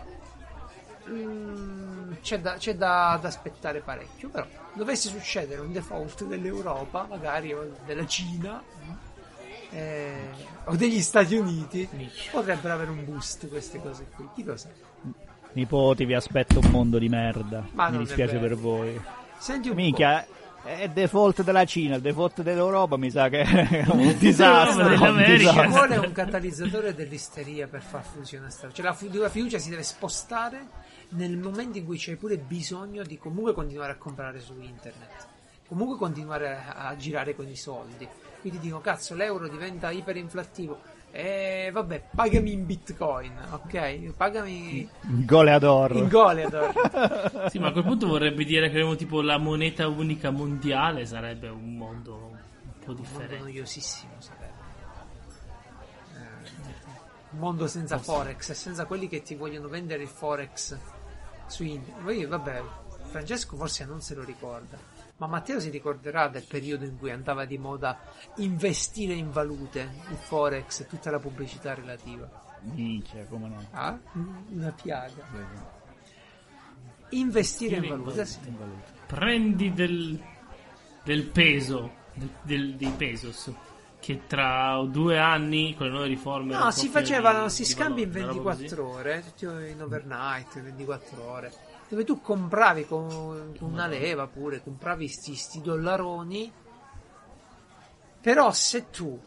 mm, 1.10 2.14
c'è, 2.22 2.40
da, 2.40 2.53
c'è 2.53 2.76
da, 2.76 3.18
da 3.22 3.27
aspettare 3.27 3.82
parecchio. 3.82 4.30
Però 4.30 4.45
dovesse 4.74 5.10
succedere 5.10 5.61
un 5.61 5.72
default 5.72 6.26
dell'Europa, 6.26 7.06
magari 7.10 7.53
o 7.53 7.76
della 7.85 8.06
Cina 8.06 8.61
eh, 9.72 10.30
o 10.66 10.76
degli 10.76 11.02
Stati 11.02 11.35
Uniti, 11.35 11.88
potrebbero 12.32 12.74
avere 12.74 12.92
un 12.92 13.03
boost 13.03 13.48
queste 13.50 13.82
cose 13.82 14.08
qui. 14.16 14.27
Chi 14.34 14.44
lo 14.44 14.56
sa? 14.56 14.69
Nipoti, 15.53 16.06
vi 16.06 16.14
aspetto 16.14 16.60
un 16.60 16.69
mondo 16.69 16.98
di 16.98 17.10
merda. 17.10 17.66
Ma 17.72 17.90
Mi 17.90 18.00
dispiace 18.00 18.38
per 18.38 18.56
voi. 18.56 19.00
Senti 19.38 19.69
un 19.69 19.76
Minchia, 19.76 20.26
è 20.66 20.84
il 20.84 20.92
default 20.92 21.44
della 21.44 21.64
Cina, 21.64 21.95
il 21.95 22.02
default 22.02 22.42
dell'Europa 22.42 22.98
mi 22.98 23.11
sa 23.11 23.30
che 23.30 23.42
è 23.45 23.85
un 23.88 24.18
disastro. 24.18 24.98
Ci 24.98 25.68
vuole 25.68 25.98
un 25.98 26.11
catalizzatore 26.11 26.95
dell'isteria 26.95 27.68
per 27.68 27.84
far 27.84 28.03
funzionare 28.03 28.50
sta 28.50 28.72
Cioè 28.72 28.84
la, 28.84 28.94
fi- 28.94 29.14
la 29.14 29.30
fiducia 29.30 29.60
si 29.60 29.69
deve 29.69 29.84
spostare 29.84 30.68
nel 31.10 31.38
momento 31.38 31.77
in 31.77 31.85
cui 31.85 31.98
c'è 31.98 32.16
pure 32.16 32.38
bisogno 32.38 33.03
di 33.03 33.18
comunque 33.18 33.53
continuare 33.53 33.92
a 33.92 33.95
comprare 33.98 34.40
su 34.40 34.60
internet. 34.60 35.27
Comunque 35.68 35.98
continuare 35.98 36.56
a, 36.56 36.88
a 36.88 36.95
girare 36.95 37.35
con 37.35 37.48
i 37.48 37.56
soldi. 37.56 38.08
Quindi 38.42 38.60
dico, 38.60 38.80
cazzo, 38.80 39.14
l'euro 39.14 39.48
diventa 39.48 39.92
iperinflattivo. 39.92 40.80
E 41.18 41.69
vabbè, 41.72 42.08
pagami 42.14 42.52
in 42.52 42.66
bitcoin, 42.66 43.32
ok? 43.52 44.11
Pagami 44.18 44.90
Goleador. 45.24 45.95
in 45.95 46.10
Goleador. 46.10 47.48
Sì, 47.50 47.58
ma 47.58 47.68
a 47.68 47.72
quel 47.72 47.85
punto 47.85 48.06
vorrebbe 48.08 48.44
dire 48.44 48.68
che 48.68 48.74
avremo 48.76 48.95
tipo 48.95 49.22
la 49.22 49.38
moneta 49.38 49.88
unica 49.88 50.30
mondiale, 50.30 51.06
sarebbe 51.06 51.48
un 51.48 51.77
mondo 51.77 52.16
un 52.16 52.32
po' 52.84 52.92
Un 52.92 52.95
mondo 52.98 53.02
differente. 53.02 53.38
noiosissimo 53.38 54.11
sarebbe. 54.18 54.53
Eh, 56.16 56.50
un 57.32 57.40
mondo 57.40 57.68
senza 57.68 57.98
forex 57.98 58.50
e 58.50 58.53
senza 58.53 58.84
quelli 58.85 59.08
che 59.08 59.22
ti 59.22 59.35
vogliono 59.35 59.69
vendere 59.69 60.02
il 60.03 60.10
forex 60.10 60.77
su 61.48 61.64
internet. 61.64 62.27
Vabbè, 62.27 62.61
Francesco 63.11 63.56
forse 63.56 63.85
non 63.85 64.02
se 64.02 64.16
lo 64.16 64.24
ricorda, 64.26 64.77
ma 65.18 65.27
Matteo 65.27 65.60
si 65.60 65.69
ricorderà 65.69 66.27
del 66.27 66.44
periodo 66.48 66.84
in 66.85 66.98
cui 66.98 67.10
andava 67.11 67.45
di 67.45 67.58
moda 67.58 68.00
investire 68.38 69.14
in 69.14 69.32
valute, 69.32 69.90
il 70.10 70.18
forex 70.18 70.82
e 70.82 70.88
tutta 70.88 71.10
la 71.11 71.19
pubblicità 71.19 71.74
relativa. 71.74 72.30
Minchia, 72.61 73.26
come 73.26 73.48
no. 73.48 73.66
Ah, 73.72 73.98
una 74.50 74.72
piaga. 74.72 75.14
Investire 77.10 77.77
in 77.77 77.84
in 77.84 77.90
valuta, 77.90 78.26
sì. 78.26 78.40
Prendi 79.06 79.72
del, 79.74 80.19
del 81.03 81.27
peso, 81.27 81.92
del- 82.14 82.30
del- 82.42 82.76
dei 82.76 82.90
pesos, 82.92 83.52
che 84.00 84.26
tra 84.26 84.84
due 84.90 85.19
anni 85.19 85.76
con 85.76 85.85
le 85.85 85.92
nuove 85.92 86.08
riforme... 86.08 86.58
No, 86.58 86.72
si 86.72 86.88
facevano, 86.90 87.48
si 87.50 87.64
scambi 87.64 88.02
in 88.03 88.11
valore, 88.11 88.32
una 88.32 88.38
roba 88.38 88.53
24 88.56 88.88
ore, 88.90 89.24
tutti 89.24 89.45
in 89.45 89.82
overnight, 89.82 90.60
24 90.61 91.24
ore, 91.24 91.53
dove 91.88 92.04
tu 92.04 92.20
compravi 92.22 92.86
con, 92.86 93.56
con 93.58 93.72
una 93.72 93.88
leva 93.88 94.28
pure, 94.28 94.62
compravi 94.64 95.08
sti, 95.08 95.36
sti 95.36 95.62
dollaroni, 95.62 96.52
però 98.22 98.52
se 98.52 98.90
tu, 98.90 99.20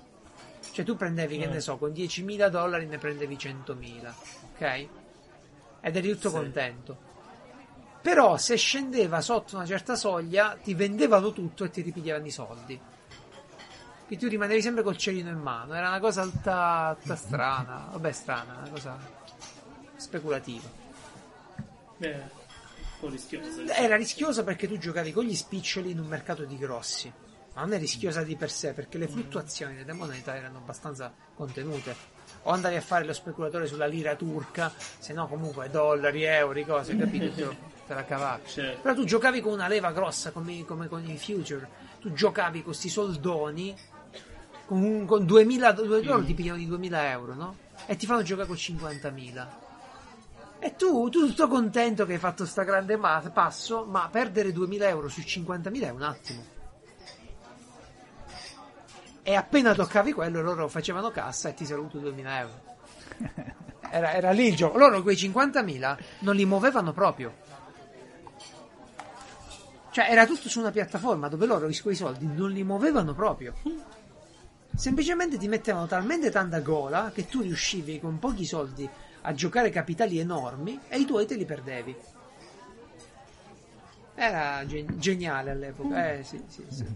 cioè 0.73 0.85
tu 0.85 0.97
prendevi, 0.97 1.39
che 1.39 1.45
Eh. 1.45 1.49
ne 1.49 1.61
so, 1.61 1.77
con 1.77 1.93
10.000 1.93 2.49
dollari 2.49 2.87
ne 2.87 2.99
prendevi 2.99 3.39
100.000, 3.39 4.15
ok? 4.55 4.89
Ed 5.83 5.97
eri 5.97 6.11
tutto 6.12 6.31
Sì. 6.31 6.35
contento. 6.35 7.07
Però 8.03 8.37
se 8.37 8.57
scendeva 8.57 9.20
sotto 9.20 9.57
una 9.57 9.67
certa 9.67 9.95
soglia, 9.95 10.57
ti 10.62 10.75
vendevano 10.75 11.33
tutto 11.33 11.65
e 11.65 11.70
ti 11.70 11.83
ripigliavano 11.83 12.27
i 12.27 12.31
soldi. 12.31 12.81
Che 14.09 14.17
tu 14.17 14.27
rimanevi 14.27 14.62
sempre 14.62 14.83
col 14.83 14.97
cerino 14.97 15.28
in 15.28 15.39
mano. 15.39 15.75
Era 15.75 15.89
una 15.89 16.01
cosa 16.01 16.23
alta, 16.23 16.89
alta 16.89 17.15
strana. 17.15 17.89
Vabbè, 17.93 18.11
strana, 18.12 18.55
una 18.57 18.69
cosa 18.70 18.97
speculativa. 19.97 20.69
Eh, 22.01 22.23
un 22.99 23.09
po' 23.09 23.09
rischioso. 23.09 23.62
Era 23.73 23.97
rischiosa 23.97 24.43
perché 24.44 24.67
tu 24.67 24.78
giocavi 24.78 25.12
con 25.12 25.25
gli 25.25 25.35
spiccioli 25.35 25.91
in 25.91 26.01
un 26.01 26.07
mercato 26.07 26.44
di 26.44 26.57
grossi. 26.57 27.12
Ma 27.55 27.62
non 27.62 27.73
è 27.73 27.78
rischiosa 27.78 28.23
di 28.23 28.36
per 28.36 28.51
sé 28.51 28.73
perché 28.73 28.99
le 28.99 29.09
fluttuazioni 29.09 29.77
delle 29.77 29.93
monete 29.93 30.31
erano 30.33 30.59
abbastanza 30.59 31.12
contenute. 31.35 32.17
o 32.43 32.51
andavi 32.51 32.77
a 32.77 32.81
fare 32.81 33.05
lo 33.05 33.12
speculatore 33.12 33.67
sulla 33.67 33.86
lira 33.86 34.15
turca, 34.15 34.73
se 34.77 35.12
no 35.12 35.27
comunque 35.27 35.68
dollari, 35.70 36.23
euro, 36.25 36.65
cose, 36.65 36.97
capito? 36.97 37.55
te 37.86 37.94
la 37.94 38.05
cavavi. 38.05 38.43
Certo. 38.47 38.81
Però 38.83 38.94
tu 38.94 39.05
giocavi 39.05 39.41
con 39.41 39.52
una 39.52 39.67
leva 39.67 39.93
grossa 39.93 40.31
come, 40.31 40.65
come 40.65 40.89
con 40.89 41.02
i 41.09 41.18
future, 41.18 41.68
tu 42.01 42.12
giocavi 42.12 42.59
con 42.59 42.67
questi 42.67 42.89
soldoni 42.89 43.75
con, 44.67 45.07
con 45.07 45.25
2000, 45.25 45.73
due- 45.73 46.02
loro 46.02 46.23
ti 46.23 46.35
pigliano 46.35 46.59
di 46.59 46.67
2000 46.67 47.10
euro, 47.10 47.35
no? 47.35 47.57
E 47.86 47.97
ti 47.97 48.05
fanno 48.05 48.23
giocare 48.23 48.47
con 48.47 48.57
50.000. 48.57 49.47
E 50.61 50.75
tu, 50.75 51.09
tu 51.09 51.27
tutto 51.27 51.47
contento 51.47 52.05
che 52.05 52.15
hai 52.15 52.19
fatto 52.19 52.45
sta 52.45 52.65
grande 52.65 52.97
ma- 52.97 53.20
passo, 53.33 53.85
ma 53.85 54.09
perdere 54.11 54.53
2000 54.53 54.89
euro 54.89 55.09
su 55.09 55.20
50.000 55.20 55.83
è 55.83 55.91
un 55.91 56.03
attimo. 56.03 56.45
E 59.23 59.35
appena 59.35 59.75
toccavi 59.75 60.12
quello, 60.12 60.41
loro 60.41 60.69
facevano 60.69 61.11
cassa 61.11 61.51
e 61.51 61.55
ti 61.55 61.65
saluto 61.65 61.99
2000 61.99 62.39
euro. 62.39 62.62
Era, 63.91 64.12
era 64.12 64.33
lì 64.33 64.49
il 64.49 64.55
gioco. 64.55 64.77
Loro 64.77 65.01
quei 65.01 65.17
50.000 65.17 65.99
non 66.19 66.37
li 66.37 66.45
muovevano 66.45 66.93
proprio. 66.93 67.35
Cioè, 69.91 70.11
era 70.11 70.27
tutto 70.27 70.51
su 70.51 70.61
una 70.61 70.70
piattaforma 70.70 71.28
dove 71.28 71.47
loro 71.47 71.70
quei 71.83 71.95
soldi 71.95 72.27
non 72.27 72.51
li 72.51 72.62
muovevano 72.65 73.15
proprio. 73.15 73.55
Semplicemente 74.77 75.39
ti 75.39 75.49
mettevano 75.49 75.87
talmente 75.87 76.31
tanta 76.31 76.61
gola 76.61 77.11
che 77.15 77.27
tu 77.27 77.41
riuscivi 77.41 77.99
con 77.99 78.19
pochi 78.19 78.45
soldi 78.45 78.87
a 79.28 79.34
giocare 79.34 79.68
capitali 79.68 80.18
enormi 80.18 80.81
e 80.89 80.98
i 80.98 81.05
tuoi 81.05 81.26
te 81.26 81.34
li 81.34 81.44
perdevi. 81.44 81.94
Era 84.15 84.65
gen- 84.66 84.98
geniale 84.98 85.50
all'epoca, 85.50 86.12
eh 86.15 86.24
sì, 86.24 86.42
sì, 86.48 86.65
sì. 86.70 86.86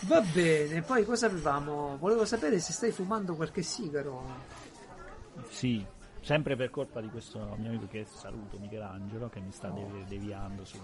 Va 0.00 0.20
bene, 0.20 0.82
poi 0.82 1.02
cosa 1.04 1.26
avevamo? 1.26 1.96
Volevo 1.96 2.26
sapere 2.26 2.60
se 2.60 2.72
stai 2.72 2.92
fumando 2.92 3.34
qualche 3.34 3.62
sigaro. 3.62 4.22
Sì, 5.48 5.84
sempre 6.20 6.56
per 6.56 6.68
colpa 6.68 7.00
di 7.00 7.08
questo 7.08 7.38
mio 7.58 7.70
amico 7.70 7.86
che 7.88 8.06
saluto, 8.12 8.58
Michelangelo, 8.58 9.30
che 9.30 9.40
mi 9.40 9.50
sta 9.50 9.70
devi- 9.70 10.04
deviando 10.06 10.64
su... 10.66 10.76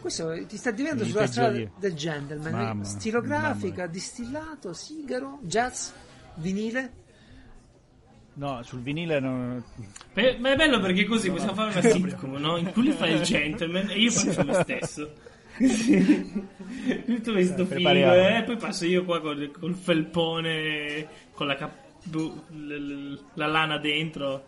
Questo 0.00 0.46
ti 0.46 0.56
sta 0.56 0.72
diventando 0.72 1.04
I 1.04 1.10
sulla 1.10 1.26
strada 1.28 1.52
peggiori- 1.52 1.72
del 1.76 1.94
gentleman. 1.94 2.52
Mamma, 2.52 2.84
Stilografica, 2.84 3.76
mamma. 3.82 3.86
distillato, 3.92 4.72
sigaro, 4.72 5.38
jazz, 5.42 5.90
vinile. 6.34 6.98
No, 8.34 8.62
sul 8.62 8.80
vinile 8.80 9.20
non... 9.20 9.62
Beh, 10.14 10.38
Ma 10.38 10.52
è 10.52 10.56
bello 10.56 10.80
perché 10.80 11.04
così 11.04 11.30
possiamo 11.30 11.54
fare 11.54 11.78
una 11.78 11.90
sitcom, 11.90 12.34
no? 12.36 12.56
In 12.56 12.70
cui 12.72 12.84
lui 12.84 12.92
fa 12.92 13.06
il 13.06 13.20
gentleman 13.22 13.90
e 13.90 13.98
io 13.98 14.10
faccio 14.10 14.42
lo 14.44 14.54
stesso. 14.62 15.12
Tutto 15.56 17.32
questo 17.32 17.62
Eh, 17.62 17.64
figo, 17.64 17.64
prepariamo. 17.66 18.14
eh? 18.38 18.42
Poi 18.44 18.56
passo 18.56 18.86
io 18.86 19.04
qua 19.04 19.20
col, 19.20 19.50
col 19.50 19.74
felpone, 19.74 21.06
con 21.32 21.46
la, 21.46 21.54
cap- 21.56 21.76
bu- 22.04 22.44
l- 22.50 23.12
l- 23.12 23.20
la 23.34 23.46
lana 23.46 23.78
dentro. 23.78 24.46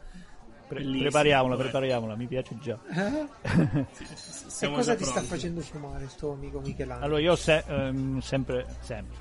Pre- 0.69 0.83
prepariamola, 0.83 1.55
Vabbè, 1.57 1.69
prepariamola, 1.69 2.17
mi 2.17 2.27
piace 2.27 2.57
già. 2.63 2.79
Eh? 2.91 3.27
E 3.99 4.17
siamo 4.17 4.77
cosa 4.77 4.93
già 4.93 4.99
ti 4.99 5.05
sta 5.05 5.13
pronti. 5.15 5.29
facendo 5.29 5.61
fumare 5.61 6.09
sto 6.09 6.33
amico 6.33 6.61
Michelangelo? 6.61 7.05
Allora, 7.05 7.21
io 7.21 7.37
se- 7.37 7.65
ehm, 7.67 8.19
sempre, 8.21 8.67
sempre, 8.81 9.17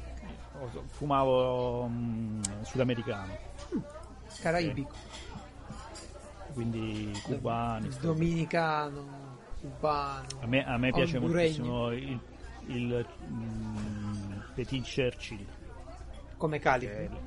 fumavo 0.91 1.87
mm, 1.87 2.41
sudamericano, 2.61 3.37
Caraibico, 4.41 4.95
quindi 6.53 7.11
cubani. 7.23 7.89
dominicano, 7.99 9.37
cubano. 9.59 10.27
A 10.41 10.47
me, 10.47 10.65
a 10.65 10.77
me 10.77 10.91
piace 10.91 11.19
moltissimo 11.19 11.91
il, 11.91 12.19
il 12.65 13.07
mm, 13.29 14.39
Petit 14.55 14.83
Churchill, 14.83 15.45
come 16.37 16.57
calibro. 16.57 17.19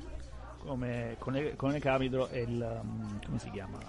come, 0.57 1.15
con 1.17 1.35
il 1.73 1.81
capitolo 1.81 2.27
e 2.27 2.41
il, 2.41 2.81
mm, 2.83 3.17
come 3.25 3.39
si 3.39 3.49
chiama? 3.49 3.79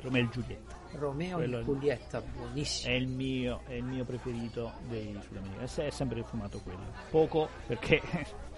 Romeo 0.00 0.22
e 0.22 0.28
Giulietta. 0.30 0.76
Romeo 0.92 1.38
e 1.38 1.62
Giulietta, 1.62 2.20
buonissimo. 2.20 2.92
È 2.92 2.96
il 2.96 3.06
mio, 3.06 3.60
è 3.66 3.74
il 3.74 3.84
mio 3.84 4.04
preferito 4.04 4.72
dei 4.88 5.16
sudamericani. 5.22 5.64
È 5.64 5.90
sempre 5.90 6.24
fumato 6.24 6.58
quello. 6.60 6.92
Poco 7.10 7.48
perché 7.66 8.00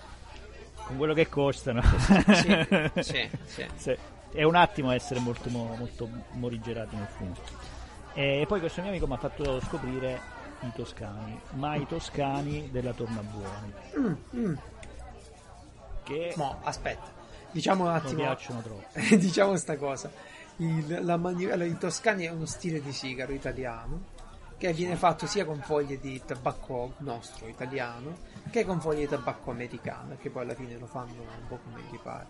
con 0.93 0.97
quello 0.99 1.15
che 1.15 1.29
costano. 1.29 1.83
Sì, 1.83 2.67
sì, 3.03 3.31
sì. 3.45 3.67
Sì, 3.77 3.97
è 4.33 4.43
un 4.43 4.55
attimo 4.55 4.91
essere 4.93 5.21
molto, 5.21 5.49
mo- 5.51 5.75
molto 5.79 6.09
morigerati 6.33 6.95
nel 6.97 7.07
fumo. 7.07 7.35
E 8.15 8.45
poi 8.47 8.61
questo 8.61 8.81
mio 8.83 8.91
amico 8.91 9.07
mi 9.07 9.15
ha 9.15 9.19
fatto 9.19 9.61
scoprire 9.61 10.21
i 10.61 10.71
toscani, 10.75 11.41
ma 11.55 11.75
i 11.77 11.87
toscani 11.87 12.71
della 12.71 12.93
Tornabuoni, 12.93 13.73
Mm, 13.99 14.15
mm. 14.37 14.55
che 16.03 16.35
Mo, 16.37 16.61
aspetta, 16.63 17.11
diciamo 17.51 17.85
un 17.85 17.91
mi 17.91 17.97
attimo. 17.97 18.15
piacciono 18.23 18.61
troppo. 18.61 18.87
diciamo 19.17 19.57
sta 19.57 19.77
cosa. 19.77 20.11
Il, 20.57 20.99
la 21.03 21.17
mani- 21.17 21.47
allora, 21.47 21.65
il 21.65 21.79
Toscani 21.79 22.27
è 22.27 22.31
uno 22.31 22.45
stile 22.45 22.83
di 22.83 22.93
sigaro 22.93 23.33
italiano 23.33 24.11
che 24.63 24.73
viene 24.73 24.95
fatto 24.95 25.27
sia 25.27 25.45
con 25.45 25.61
foglie 25.61 25.99
di 25.99 26.23
tabacco 26.25 26.93
nostro 26.99 27.49
italiano 27.49 28.15
che 28.49 28.65
con 28.65 28.81
foglie 28.81 29.01
di 29.01 29.09
tabacco 29.09 29.51
americano, 29.51 30.17
che 30.21 30.31
poi 30.31 30.43
alla 30.43 30.55
fine 30.55 30.79
lo 30.79 30.87
fanno 30.87 31.21
un 31.21 31.47
po' 31.49 31.59
come 31.65 31.83
gli 31.91 31.99
pare. 31.99 32.27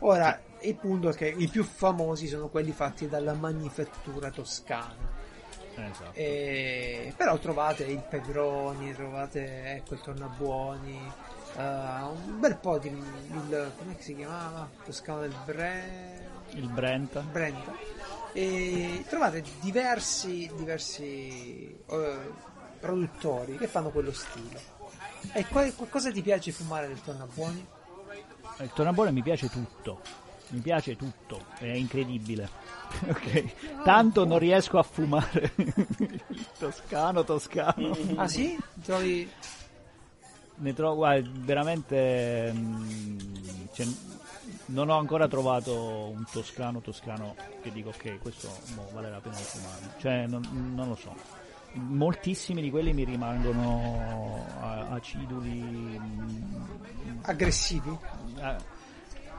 Ora, 0.00 0.40
il 0.60 0.76
punto 0.76 1.08
è 1.08 1.14
che 1.14 1.26
i 1.26 1.48
più 1.48 1.64
famosi 1.64 2.28
sono 2.28 2.46
quelli 2.46 2.70
fatti 2.70 3.08
dalla 3.08 3.32
manifattura 3.32 4.30
toscana. 4.30 4.94
Esatto. 5.74 6.12
E- 6.12 7.12
però 7.16 7.36
trovate 7.38 7.82
il 7.86 8.04
Pedroni, 8.08 8.94
trovate 8.94 9.72
ecco 9.72 9.94
il 9.94 10.00
Tornabuoni, 10.00 11.12
eh, 11.56 11.62
un 11.62 12.38
bel 12.38 12.56
po' 12.56 12.78
di 12.78 12.86
il, 12.86 13.72
come 13.76 13.96
si 13.98 14.14
chiamava? 14.14 14.70
Toscano 14.84 15.22
del 15.22 15.34
Bre... 15.44 16.26
Il 16.50 16.68
Brent, 16.68 17.20
Brenta. 17.20 17.72
E 18.32 19.04
trovate 19.08 19.42
diversi, 19.60 20.50
diversi 20.56 21.76
eh, 21.86 22.18
produttori 22.78 23.56
che 23.56 23.66
fanno 23.66 23.90
quello 23.90 24.12
stile. 24.12 24.60
E 25.32 25.46
qual- 25.46 25.74
cosa 25.88 26.10
ti 26.12 26.22
piace 26.22 26.52
fumare 26.52 26.86
del 26.88 27.02
Tornabuoni? 27.02 27.66
il 28.60 28.70
Tornabuoni 28.74 29.12
mi 29.12 29.22
piace 29.22 29.48
tutto, 29.48 30.00
mi 30.48 30.60
piace 30.60 30.96
tutto, 30.96 31.44
è 31.58 31.66
incredibile. 31.66 32.66
Ok, 33.06 33.82
Tanto 33.84 34.24
non 34.24 34.38
riesco 34.38 34.78
a 34.78 34.82
fumare 34.82 35.52
toscano, 36.58 37.22
toscano. 37.22 37.94
Ah 38.16 38.26
sì? 38.26 38.58
Trovi... 38.82 39.30
Ne 40.56 40.72
trovo, 40.72 40.94
guarda, 40.96 41.28
veramente. 41.34 42.50
mm, 42.50 43.18
cioè, 43.72 43.86
non 44.68 44.88
ho 44.90 44.98
ancora 44.98 45.28
trovato 45.28 45.74
un 46.08 46.24
toscano 46.30 46.80
toscano 46.80 47.34
che 47.62 47.70
dico 47.72 47.90
ok, 47.90 48.18
questo 48.18 48.48
mo, 48.74 48.86
vale 48.92 49.10
la 49.10 49.20
pena 49.20 49.36
di 49.36 49.42
fumare. 49.42 49.94
Cioè, 49.98 50.26
non, 50.26 50.72
non 50.74 50.88
lo 50.88 50.94
so. 50.96 51.14
Moltissimi 51.74 52.62
di 52.62 52.70
quelli 52.70 52.92
mi 52.92 53.04
rimangono 53.04 54.44
a- 54.60 54.88
aciduli. 54.90 55.60
mm, 55.98 56.54
aggressivi? 57.22 57.96
ah, 58.40 58.56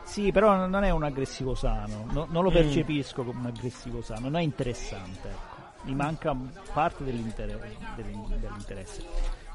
sì, 0.03 0.31
però 0.31 0.65
non 0.67 0.83
è 0.83 0.89
un 0.89 1.03
aggressivo 1.03 1.53
sano, 1.55 2.05
no- 2.11 2.27
non 2.29 2.43
lo 2.43 2.49
percepisco 2.51 3.23
come 3.23 3.39
un 3.39 3.45
aggressivo 3.47 4.01
sano, 4.01 4.21
non 4.21 4.37
è 4.37 4.41
interessante. 4.43 5.27
Ecco. 5.29 5.57
Mi 5.83 5.95
manca 5.95 6.35
parte 6.73 7.03
dell'inter- 7.03 7.59
dell'in- 7.95 8.37
dell'interesse. 8.39 9.03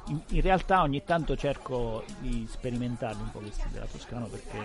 In, 0.07 0.21
in 0.29 0.41
realtà 0.43 0.83
ogni 0.83 1.03
tanto 1.03 1.35
cerco 1.37 2.05
di 2.19 2.47
sperimentarli 2.49 3.23
un 3.23 3.31
po' 3.31 3.39
questi 3.39 3.69
della 3.71 3.87
Toscano 3.87 4.27
perché 4.27 4.59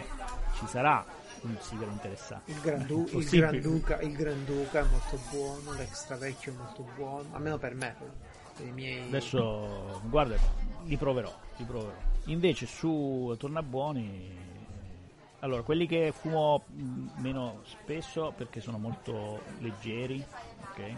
ci 0.56 0.68
sarà 0.68 1.06
un 1.42 1.56
sigaro 1.62 1.92
interessante. 1.92 2.52
Il, 2.52 2.60
Grandu- 2.60 3.14
il. 3.14 3.30
Granduca, 3.30 4.02
il 4.02 4.16
Granduca 4.16 4.80
è 4.80 4.84
molto 4.84 5.20
buono, 5.32 5.74
l'extra 5.78 6.18
vecchio 6.18 6.52
è 6.52 6.56
molto 6.56 6.86
buono, 6.96 7.30
almeno 7.32 7.58
per 7.58 7.74
me. 7.76 7.96
Per 8.58 8.66
i 8.66 8.72
miei... 8.72 9.08
Adesso, 9.08 10.02
guarda, 10.06 10.36
li 10.84 10.98
proverò, 10.98 11.34
li 11.56 11.64
proverò. 11.64 11.94
Invece 12.26 12.66
su 12.66 13.34
Tornabuoni, 13.38 14.38
allora, 15.40 15.62
quelli 15.62 15.88
che 15.88 16.12
fumo 16.12 16.64
mh, 16.66 17.22
meno 17.22 17.62
spesso 17.64 18.34
perché 18.36 18.60
sono 18.60 18.78
molto 18.78 19.42
leggeri, 19.60 20.22
ok? 20.62 20.96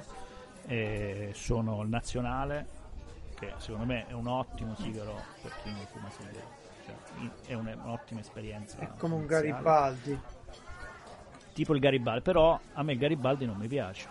Eh, 0.66 1.32
sono 1.36 1.84
il 1.84 1.90
Nazionale, 1.90 2.68
che 3.42 3.52
secondo 3.58 3.86
me 3.88 4.06
è 4.06 4.14
un 4.14 4.28
ottimo 4.28 4.76
sigaro 4.76 5.20
per 5.42 5.52
chi 5.64 5.72
non 5.72 5.84
fuma 5.92 6.10
sigaro. 6.11 6.60
Cioè, 6.86 7.48
è 7.48 7.53
un- 7.56 7.76
un'ottima 7.84 8.20
esperienza. 8.20 8.78
È 8.78 8.88
come 8.98 9.16
un 9.16 9.22
iniziale. 9.22 9.48
Garibaldi. 9.50 10.20
Tipo 11.53 11.74
il 11.74 11.80
Garibaldi, 11.80 12.22
però 12.22 12.60
a 12.74 12.84
me 12.84 12.94
il 12.94 13.00
Garibaldi 13.00 13.45
non 13.48 13.58
mi 13.58 13.68
piace. 13.68 14.08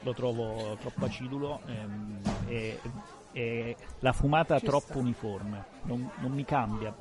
Lo 0.00 0.12
trovo 0.14 0.76
troppo 0.80 1.04
acidulo 1.04 1.60
ehm, 1.66 2.20
e, 2.48 2.80
e 3.32 3.76
la 4.00 4.12
fumata 4.12 4.58
Ci 4.58 4.66
troppo 4.66 4.86
sta. 4.92 4.98
uniforme, 4.98 5.64
non, 5.82 6.10
non 6.16 6.32
mi 6.32 6.44
cambia. 6.44 6.92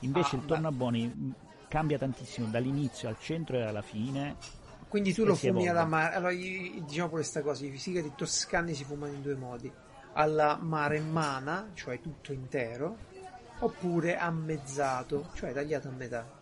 Invece 0.00 0.36
Ah, 0.36 0.38
il 0.38 0.44
mh, 1.06 1.30
cambia 1.68 1.98
tantissimo 1.98 2.46
dall'inizio 2.48 3.08
al 3.08 3.16
centro 3.20 3.56
e 3.56 3.62
alla 3.62 3.82
fine. 3.82 4.36
Quindi 4.88 5.12
tu 5.12 5.24
lo 5.24 5.34
fumi 5.34 5.68
alla 5.68 5.84
mare. 5.84 6.14
Allora, 6.14 6.32
io- 6.32 6.82
diciamo 6.82 7.08
questa 7.10 7.42
cosa: 7.42 7.64
i 7.66 7.76
sigari 7.78 8.12
toscani 8.16 8.74
si 8.74 8.84
fumano 8.84 9.12
in 9.12 9.22
due 9.22 9.34
modi: 9.36 9.70
alla 10.14 10.56
maremmana, 10.60 11.70
cioè 11.74 12.00
tutto 12.00 12.32
intero, 12.32 12.96
oppure 13.60 14.16
a 14.16 14.30
mezzato, 14.30 15.28
cioè 15.34 15.52
tagliato 15.52 15.88
a 15.88 15.92
metà. 15.92 16.36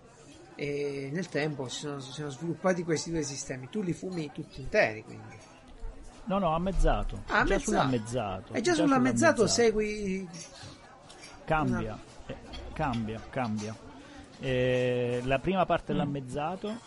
e 0.58 1.10
nel 1.12 1.28
tempo 1.28 1.68
si 1.68 1.80
sono, 1.80 2.00
si 2.00 2.12
sono 2.12 2.30
sviluppati 2.30 2.82
questi 2.82 3.10
due 3.10 3.22
sistemi. 3.22 3.68
Tu 3.68 3.82
li 3.82 3.92
fumi 3.92 4.30
tutti 4.32 4.60
interi, 4.62 5.02
quindi. 5.02 5.36
No, 6.24 6.38
no, 6.38 6.54
ammezzato. 6.54 7.22
Ah, 7.26 7.32
già 7.32 7.40
ammezzato. 7.40 7.60
sull'ammezzato. 7.60 8.52
E 8.54 8.60
già 8.62 8.72
sull'ammezzato 8.74 9.46
sull'ammezzato. 9.46 9.46
segui. 9.46 10.28
Cambia, 11.44 11.98
eh, 12.26 12.36
cambia, 12.72 13.20
cambia. 13.30 13.76
Eh, 14.40 15.20
la 15.24 15.38
prima 15.38 15.64
parte 15.66 15.92
Mm. 15.92 15.96
dell'ammezzato 15.96 16.78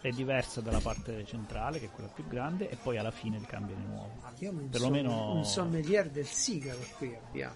è 0.00 0.10
diversa 0.10 0.60
dalla 0.60 0.80
parte 0.80 1.24
centrale, 1.24 1.78
che 1.80 1.86
è 1.86 1.90
quella 1.90 2.08
più 2.08 2.26
grande, 2.26 2.68
e 2.70 2.76
poi 2.76 2.98
alla 2.98 3.10
fine 3.10 3.40
cambia 3.42 3.74
di 3.74 3.84
nuovo. 3.84 4.12
Abbiamo 4.22 4.60
un, 4.60 4.68
Perlomeno- 4.68 5.10
somm- 5.10 5.36
un 5.36 5.44
sommelier 5.44 6.08
del 6.10 6.26
sigaro 6.26 6.78
qui 6.96 7.14
abbiamo. 7.14 7.54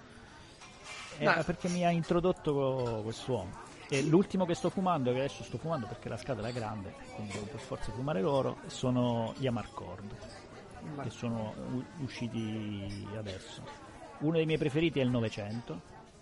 Eh, 1.19 1.25
Ma- 1.25 1.43
perché 1.45 1.69
mi 1.69 1.85
ha 1.85 1.91
introdotto 1.91 3.01
quest'uomo. 3.05 3.71
E 3.89 4.03
l'ultimo 4.03 4.47
che 4.47 4.55
sto 4.55 4.71
fumando, 4.71 5.13
che 5.13 5.19
adesso 5.19 5.43
sto 5.45 5.59
fumando 5.59 5.87
perché 5.87 6.09
la 6.09 6.17
scatola 6.17 6.49
è 6.49 6.53
grande, 6.53 6.95
quindi 7.15 7.33
devo 7.35 7.45
per 7.47 7.61
forza 7.61 7.93
fumare 7.93 8.23
loro, 8.23 8.59
sono 8.67 9.35
gli 9.37 9.47
Amarcord, 9.47 10.17
Ma- 10.97 11.03
che 11.03 11.11
sono 11.11 11.55
u- 11.73 11.85
usciti 12.03 13.07
adesso. 13.17 13.63
Uno 14.21 14.37
dei 14.37 14.47
miei 14.47 14.59
preferiti 14.59 14.99
è 14.99 15.03
il 15.03 15.11
900. 15.11 15.73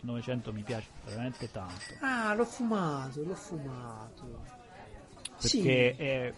Il 0.00 0.06
900 0.06 0.52
mi 0.52 0.62
piace 0.62 0.88
veramente 1.04 1.50
tanto. 1.50 1.94
Ah, 2.00 2.34
l'ho 2.34 2.44
fumato, 2.44 3.22
l'ho 3.22 3.34
fumato. 3.34 4.58
Sì. 5.48 5.60
Perché 5.62 5.96
è- 5.96 6.32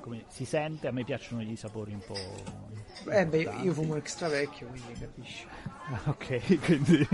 come 0.00 0.24
si 0.28 0.44
sente, 0.44 0.88
a 0.88 0.92
me 0.92 1.04
piacciono 1.04 1.42
i 1.42 1.56
sapori 1.56 1.92
un 1.92 2.00
po'. 2.06 3.10
Eh 3.10 3.26
beh, 3.26 3.42
io 3.62 3.72
fumo 3.72 3.96
extra 3.96 4.28
vecchio, 4.28 4.68
quindi 4.68 4.92
capisci. 4.94 5.46
Ah, 5.90 6.00
ok, 6.06 6.58
quindi. 6.64 7.08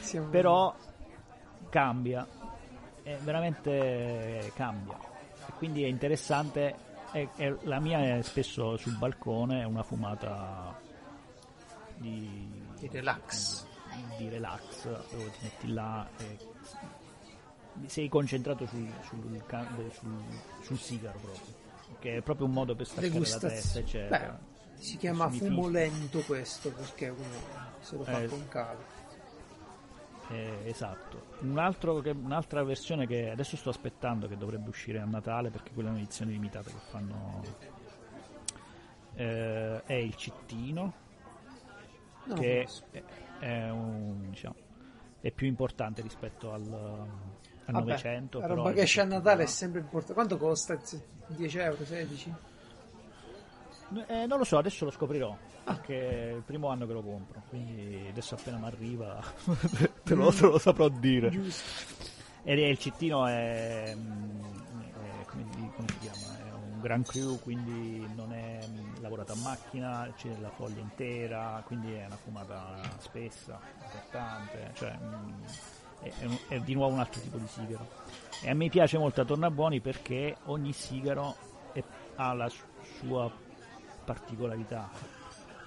Siamo- 0.00 0.28
Però 0.28 0.74
cambia, 1.68 2.26
è 3.02 3.16
veramente 3.22 4.50
cambia. 4.54 4.98
E 5.46 5.52
quindi 5.58 5.84
è 5.84 5.86
interessante. 5.86 6.88
è- 7.12 7.26
è- 7.36 7.56
la 7.62 7.80
mia 7.80 8.16
è 8.18 8.22
spesso 8.22 8.76
sul 8.76 8.96
balcone, 8.96 9.60
è 9.62 9.64
una 9.64 9.82
fumata 9.82 10.78
di, 11.96 12.48
Di 12.78 12.88
relax. 12.88 13.66
di 14.16 14.28
relax, 14.28 14.84
dove 15.10 15.30
ti 15.32 15.38
metti 15.42 15.72
là 15.72 16.08
e 16.18 16.36
sei 17.86 18.08
concentrato 18.08 18.66
sul, 18.66 18.88
sul, 19.08 19.42
ca- 19.46 19.66
sul- 19.92 20.22
sul 20.62 20.78
sigaro 20.78 21.18
proprio. 21.18 21.54
Che 21.98 22.16
è 22.16 22.20
proprio 22.22 22.46
un 22.46 22.52
modo 22.52 22.74
per 22.74 22.86
staccare 22.86 23.08
la 23.18 23.38
testa, 23.38 23.78
eccetera. 23.78 24.38
Beh, 24.74 24.82
si 24.82 24.96
chiama 24.96 25.28
fumo 25.28 25.68
lento 25.68 26.20
questo 26.20 26.70
perché 26.72 27.08
uno 27.08 27.24
se 27.80 27.96
lo 27.96 28.04
fa 28.04 28.20
Eh, 28.22 28.26
con 28.28 28.48
calma. 28.48 28.98
Eh, 30.30 30.60
esatto. 30.66 31.26
Un 31.40 31.58
altro 31.58 31.98
che- 32.00 32.10
un'altra 32.10 32.62
versione 32.62 33.06
che 33.06 33.30
adesso 33.30 33.56
sto 33.56 33.70
aspettando 33.70 34.28
che 34.28 34.36
dovrebbe 34.36 34.68
uscire 34.68 35.00
a 35.00 35.04
Natale 35.04 35.50
perché 35.50 35.72
quella 35.72 35.88
è 35.88 35.92
un'edizione 35.92 36.30
limitata 36.30 36.70
che 36.70 36.76
fanno 36.88 37.42
eh, 39.14 39.82
è 39.84 39.92
il 39.94 40.14
cittino 40.14 41.08
No, 42.24 42.34
che 42.34 42.66
è, 42.92 43.02
è 43.40 43.70
un, 43.70 44.28
diciamo, 44.30 44.54
è 45.20 45.30
più 45.32 45.46
importante 45.48 46.00
rispetto 46.00 46.52
al, 46.52 47.06
al 47.70 47.84
Vabbè, 47.84 47.90
900 47.92 48.38
La 48.40 48.46
roba 48.46 48.72
che 48.72 48.82
esce 48.82 49.00
a 49.00 49.04
Natale 49.04 49.42
è 49.44 49.46
sempre 49.46 49.80
importante. 49.80 50.14
Quanto 50.14 50.36
costa? 50.36 50.78
10 51.26 51.58
euro, 51.58 51.84
16? 51.84 52.34
Eh, 54.06 54.26
non 54.26 54.38
lo 54.38 54.44
so, 54.44 54.58
adesso 54.58 54.84
lo 54.84 54.90
scoprirò 54.92 55.36
perché 55.64 56.30
è 56.30 56.32
il 56.34 56.42
primo 56.42 56.68
anno 56.68 56.86
che 56.86 56.92
lo 56.92 57.02
compro 57.02 57.42
quindi 57.48 58.06
adesso 58.08 58.34
appena 58.36 58.56
mi 58.56 58.66
arriva 58.66 59.20
te, 60.04 60.14
lo, 60.14 60.30
te 60.32 60.42
lo 60.42 60.58
saprò 60.58 60.88
dire 60.88 61.28
Giusto. 61.30 62.08
E 62.42 62.68
il 62.68 62.78
cittino 62.78 63.26
è, 63.26 63.92
mm, 63.94 64.40
è- 64.92 65.24
come, 65.26 65.44
come 65.76 65.88
si 65.88 65.98
chiama? 65.98 66.38
È 66.38 66.52
un 66.52 66.80
Grand 66.80 67.06
Cru, 67.06 67.38
quindi 67.40 68.08
non 68.14 68.32
è 68.32 68.66
lavorato 69.00 69.32
a 69.32 69.36
macchina, 69.36 70.10
c'è 70.16 70.34
la 70.40 70.48
foglia 70.48 70.80
intera, 70.80 71.62
quindi 71.66 71.92
è 71.92 72.06
una 72.06 72.16
fumata 72.16 72.80
spessa, 72.98 73.60
importante, 73.84 74.70
cioè 74.74 74.96
mm, 74.98 75.42
è, 76.02 76.10
è 76.48 76.60
di 76.60 76.74
nuovo 76.74 76.94
un 76.94 77.00
altro 77.00 77.20
tipo 77.20 77.38
di 77.38 77.46
sigaro. 77.46 77.88
E 78.42 78.50
a 78.50 78.54
me 78.54 78.68
piace 78.68 78.96
molto 78.98 79.20
a 79.20 79.24
Tornabuoni 79.24 79.80
perché 79.80 80.36
ogni 80.44 80.72
sigaro 80.72 81.36
è- 81.72 81.84
ha 82.16 82.32
la 82.32 82.48
su- 82.48 82.64
sua 82.98 83.30
particolarità. 84.04 84.90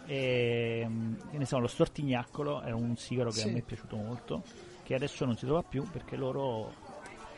E, 0.05 0.83
mm, 0.87 1.13
che 1.31 1.37
ne 1.37 1.45
so, 1.45 1.59
lo 1.59 1.67
stortignaccolo 1.67 2.61
è 2.61 2.71
un 2.71 2.95
sigaro 2.97 3.29
che 3.29 3.39
Sì. 3.39 3.47
a 3.47 3.51
me 3.51 3.59
è 3.59 3.61
piaciuto 3.61 3.95
molto, 3.95 4.43
che 4.83 4.95
adesso 4.95 5.23
non 5.25 5.37
si 5.37 5.45
trova 5.45 5.63
più 5.63 5.89
perché 5.89 6.15
loro 6.15 6.73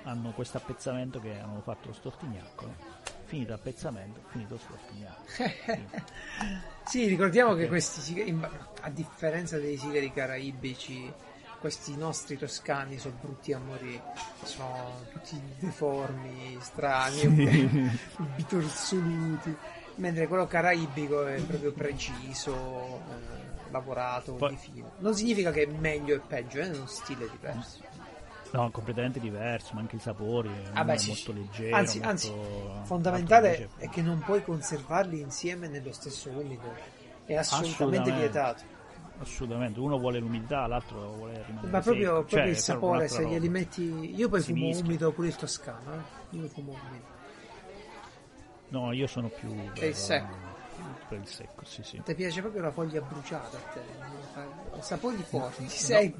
hanno 0.03 0.31
questo 0.31 0.57
appezzamento 0.57 1.19
che 1.19 1.37
hanno 1.39 1.61
fatto 1.61 1.87
lo 1.89 1.93
stortignaccolo. 1.93 2.73
Finito 3.25 3.51
l'appezzamento, 3.51 4.19
finito 4.29 4.53
lo 4.55 4.59
stortignaccolo. 4.59 6.13
Sì, 6.85 7.07
ricordiamo 7.07 7.55
che 7.55 7.67
questi 7.67 7.99
sigari, 7.99 8.37
a 8.81 8.89
differenza 8.91 9.57
dei 9.57 9.75
sigari 9.75 10.13
caraibici, 10.13 11.11
questi 11.59 11.95
nostri 11.95 12.37
toscani 12.37 12.97
sono 12.97 13.15
brutti 13.19 13.53
a 13.53 13.59
morire, 13.59 14.01
sono 14.43 15.05
tutti 15.11 15.41
deformi, 15.59 16.57
strani, 16.61 17.27
bitorzoluti, 18.35 19.55
mentre 19.95 20.27
quello 20.27 20.47
caraibico 20.47 21.25
è 21.25 21.39
proprio 21.41 21.71
preciso, 21.71 22.53
eh, 23.09 23.71
lavorato, 23.71 24.33
Poi- 24.33 24.49
di 24.51 24.57
fino. 24.57 24.91
Non 24.97 25.15
significa 25.15 25.51
che 25.51 25.63
è 25.63 25.67
meglio 25.67 26.15
e 26.15 26.19
peggio, 26.19 26.59
è 26.59 26.69
uno 26.69 26.85
stile 26.85 27.29
diverso. 27.29 27.83
No, 28.51 28.69
completamente 28.71 29.19
diverso, 29.19 29.73
ma 29.73 29.81
anche 29.81 29.97
i 29.97 29.99
sapori, 29.99 30.49
Ah, 30.73 30.81
uno 30.81 30.85
beh, 30.85 30.93
è 30.93 30.97
sì. 30.97 31.07
molto 31.07 31.33
leggero. 31.33 31.75
Anzi, 31.75 31.97
molto- 31.99 32.09
anzi, 32.09 32.33
fondamentale 32.85 33.69
è 33.77 33.89
che 33.89 34.01
non 34.01 34.19
puoi 34.19 34.41
conservarli 34.43 35.19
insieme 35.19 35.67
nello 35.67 35.91
stesso 35.91 36.29
umido. 36.29 36.73
È 37.25 37.35
assolutamente, 37.35 38.11
Assolutamente. 38.11 38.19
vietato. 38.19 38.63
Assolutamente, 39.19 39.79
uno 39.79 39.97
vuole 39.97 40.19
l'umidità, 40.19 40.67
l'altro 40.67 41.13
vuole 41.13 41.43
rimanere 41.45 41.71
Ma 41.71 41.79
proprio, 41.79 42.03
secco. 42.07 42.13
proprio 42.19 42.39
Cioè, 42.39 42.47
il 42.49 42.57
sapore, 42.57 43.07
se 43.07 43.25
glieli 43.25 43.49
metti. 43.49 44.15
Io 44.15 44.27
poi 44.29 44.41
Si 44.41 44.51
fumo 44.53 44.65
mischia. 44.65 44.85
umido 44.85 45.11
pure 45.13 45.27
il 45.27 45.35
toscano, 45.35 45.93
eh. 45.93 46.35
Io 46.37 46.47
fumo 46.49 46.71
umido. 46.71 47.13
No, 48.69 48.91
io 48.91 49.07
sono 49.07 49.29
più 49.29 49.53
per, 49.73 49.95
secco. 49.95 50.33
per 51.07 51.19
il 51.19 51.27
secco, 51.27 51.63
sì, 51.63 51.81
sì. 51.83 52.01
Ti 52.03 52.13
piace 52.15 52.41
proprio 52.41 52.61
la 52.63 52.71
foglia 52.71 52.99
bruciata 53.01 53.55
a 53.57 53.59
te? 53.71 54.81
Sapori 54.81 55.23
forti, 55.23 55.69
sei. 55.69 56.13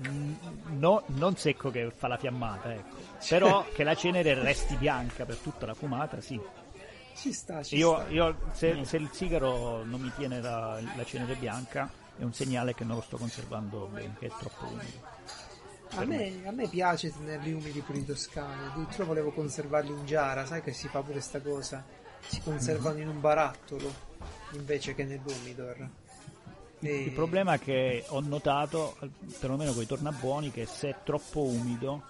No, 0.69 1.03
non 1.07 1.35
secco 1.35 1.69
che 1.71 1.91
fa 1.93 2.07
la 2.07 2.17
fiammata, 2.17 2.73
ecco. 2.73 2.95
Però 3.27 3.65
che 3.73 3.83
la 3.83 3.95
cenere 3.95 4.33
resti 4.35 4.75
bianca 4.77 5.25
per 5.25 5.37
tutta 5.37 5.65
la 5.65 5.73
fumata, 5.73 6.21
sì. 6.21 6.39
Ci 7.15 7.33
sta, 7.33 7.61
ci 7.63 7.75
Io, 7.77 7.93
sta. 7.95 8.09
io- 8.09 8.37
se, 8.53 8.85
se 8.85 8.97
il 8.97 9.09
sigaro 9.11 9.83
non 9.83 9.99
mi 9.99 10.11
tiene 10.15 10.39
la, 10.39 10.79
la 10.95 11.03
cenere 11.03 11.35
bianca, 11.35 11.89
è 12.17 12.23
un 12.23 12.33
segnale 12.33 12.73
che 12.73 12.83
non 12.83 12.95
lo 12.95 13.01
sto 13.01 13.17
conservando 13.17 13.89
bene, 13.91 14.15
che 14.17 14.27
è 14.27 14.31
troppo 14.37 14.65
umido. 14.65 15.13
A 15.97 16.05
me, 16.05 16.41
a 16.45 16.51
me 16.51 16.67
piace 16.67 17.13
tenerli 17.13 17.53
umidi 17.53 17.79
pure 17.81 17.99
i 17.99 18.05
toscani, 18.05 18.65
addirittura 18.65 19.05
volevo 19.05 19.31
conservarli 19.31 19.91
in 19.91 20.05
giara, 20.05 20.45
sai 20.45 20.61
che 20.61 20.73
si 20.73 20.87
fa 20.87 21.01
pure 21.01 21.21
sta 21.21 21.39
cosa? 21.41 21.85
Si 22.27 22.41
conservano 22.41 22.99
in 22.99 23.07
un 23.07 23.21
barattolo 23.21 23.93
invece 24.53 24.95
che 24.95 25.03
nell'umidor. 25.03 25.89
E- 26.79 27.03
Il 27.03 27.11
problema 27.11 27.57
che 27.57 28.03
ho 28.07 28.19
notato, 28.19 28.97
perlomeno 29.39 29.73
con 29.73 29.83
i 29.83 29.87
tornabuoni, 29.87 30.51
che 30.51 30.65
se 30.65 30.89
è 30.89 30.95
troppo 31.03 31.43
umido 31.43 32.03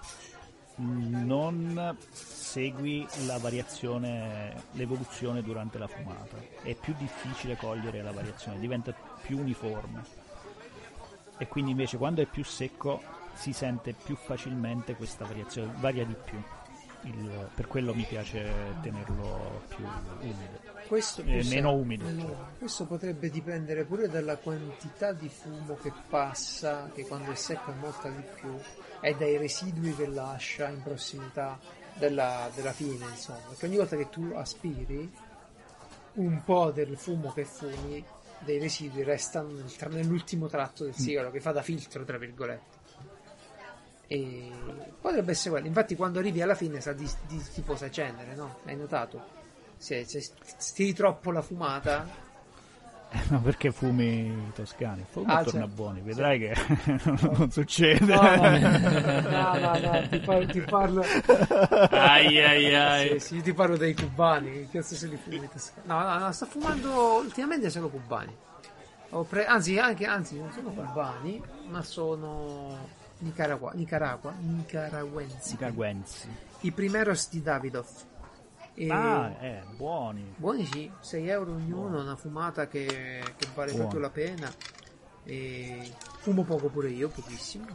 non 0.78 1.98
segui 2.12 3.06
la 3.26 3.38
variazione, 3.38 4.64
l'evoluzione 4.72 5.42
durante 5.42 5.78
la 5.78 5.88
fumata. 5.88 6.38
È 6.62 6.74
più 6.76 6.94
difficile 6.98 7.56
cogliere 7.56 8.02
la 8.02 8.12
variazione, 8.12 8.60
diventa 8.60 8.94
più 9.26 9.40
uniforme. 9.40 10.04
E 11.38 11.48
quindi 11.48 11.72
invece 11.72 11.98
quando 11.98 12.22
è 12.22 12.26
più 12.26 12.44
secco 12.44 13.02
si 13.34 13.52
sente 13.52 13.94
più 13.94 14.16
facilmente 14.16 14.96
questa 14.96 15.26
variazione, 15.26 15.74
varia 15.78 16.06
di 16.06 16.16
più. 16.24 16.42
Il- 17.02 17.50
per 17.54 17.68
quello 17.68 17.94
mi 17.94 18.04
piace 18.04 18.52
tenerlo 18.82 19.62
più 19.68 19.86
umido. 20.22 20.64
Questo 20.88 21.22
Eh, 21.22 21.44
meno 21.46 21.74
umido, 21.74 22.06
Meno- 22.06 22.22
cioè. 22.22 22.36
Questo 22.60 22.86
potrebbe 22.86 23.30
dipendere 23.30 23.84
pure 23.84 24.08
dalla 24.08 24.38
quantità 24.38 25.12
di 25.14 25.30
fumo 25.30 25.76
che 25.76 25.92
passa, 26.10 26.90
che 26.94 27.06
quando 27.06 27.32
è 27.32 27.36
secco 27.36 27.72
è 27.72 27.76
molta 27.76 28.10
di 28.10 28.24
più, 28.40 28.58
e 29.02 29.16
dai 29.16 29.38
residui 29.38 29.94
che 29.96 30.08
lascia 30.08 30.70
in 30.70 30.82
prossimità 30.82 31.60
della, 31.96 32.50
della 32.56 32.72
fine, 32.72 33.06
insomma. 33.08 33.40
Perché 33.50 33.66
ogni 33.68 33.78
volta 33.78 33.96
che 33.98 34.10
tu 34.10 34.32
aspiri, 34.36 35.12
un 36.14 36.44
po' 36.44 36.72
del 36.72 36.98
fumo 36.98 37.32
che 37.34 37.46
fumi, 37.46 38.04
dei 38.46 38.60
residui 38.60 39.04
restano 39.04 39.50
nel 39.50 39.76
tra- 39.76 39.90
nell'ultimo 39.90 40.48
tratto 40.48 40.84
Mm. 40.84 40.88
del 40.88 40.96
sigaro, 40.96 41.32
che 41.32 41.42
fa 41.42 41.52
da 41.52 41.62
filtro, 41.62 42.04
tra 42.06 42.18
virgolette. 42.18 42.84
E 44.08 44.52
potrebbe 45.02 45.32
essere 45.32 45.50
quello. 45.52 45.68
Infatti, 45.68 45.96
quando 45.96 46.20
arrivi 46.20 46.42
alla 46.42 46.54
fine 46.56 46.80
sa 46.80 46.94
di, 46.94 47.10
di 47.28 47.42
tifosa 47.54 47.90
cenere, 47.90 48.36
no? 48.36 48.60
Hai 48.66 48.76
notato? 48.76 49.44
Se, 49.78 50.06
se 50.06 50.22
stiri 50.58 50.94
troppo 50.94 51.32
la 51.32 51.42
fumata, 51.42 52.08
No, 53.30 53.40
perché 53.42 53.72
fumi 53.72 54.28
i 54.28 54.52
toscani? 54.54 55.06
Fumi 55.10 55.26
Ah, 55.30 55.44
torna 55.44 55.62
certo. 55.62 55.68
buoni, 55.76 56.02
vedrai 56.02 56.40
che 56.40 56.54
non 57.38 57.50
succede. 57.52 58.06
No, 58.06 58.22
no, 58.22 59.58
no, 59.58 59.80
no, 59.80 60.08
ti 60.10 60.20
parlo, 60.20 60.46
ti 60.52 60.62
parlo, 60.62 61.04
Ai 61.92 62.40
ai 62.44 62.76
ai. 62.76 63.20
sì, 63.20 63.36
sì, 63.36 63.42
ti 63.42 63.54
parlo 63.54 63.78
dei 63.78 63.94
cubani, 63.96 64.52
che 64.52 64.68
cazzo 64.80 64.96
se 64.96 65.08
li 65.08 65.18
fumi? 65.18 65.48
No, 65.84 66.00
no, 66.02 66.18
no, 66.20 66.32
sto 66.32 66.46
fumando 66.46 67.16
ultimamente 67.16 67.70
solo 67.70 67.90
cubani. 67.90 68.36
Ho 69.12 69.24
pre- 69.24 69.46
anzi, 69.46 69.78
anche, 69.80 70.06
anzi, 70.06 70.38
non 70.38 70.52
sono 70.52 70.70
cubani, 70.72 71.42
ma 71.70 71.82
sono 71.84 72.78
Nicaragua, 73.20 73.72
Nicaragua, 73.74 74.34
nicaraguensi. 74.40 75.52
Nicaraguensi. 75.52 76.28
I 76.62 76.72
primeros 76.72 77.30
di 77.30 77.42
Davidoff. 77.42 78.04
E- 78.76 78.92
Ah, 78.92 79.30
eh, 79.40 79.64
buoni. 79.76 80.34
Buoni 80.36 80.66
sì, 80.66 80.92
6 81.00 81.28
euro 81.30 81.54
ognuno, 81.54 82.02
una 82.02 82.16
fumata 82.16 82.68
che, 82.68 82.86
che 82.86 83.48
vale 83.54 83.72
Buono. 83.72 83.88
proprio 83.88 84.00
la 84.02 84.10
pena. 84.10 84.54
E 85.24 85.92
fumo 86.20 86.44
poco 86.44 86.68
pure 86.68 86.90
io, 86.90 87.10
pochissimo. 87.10 87.66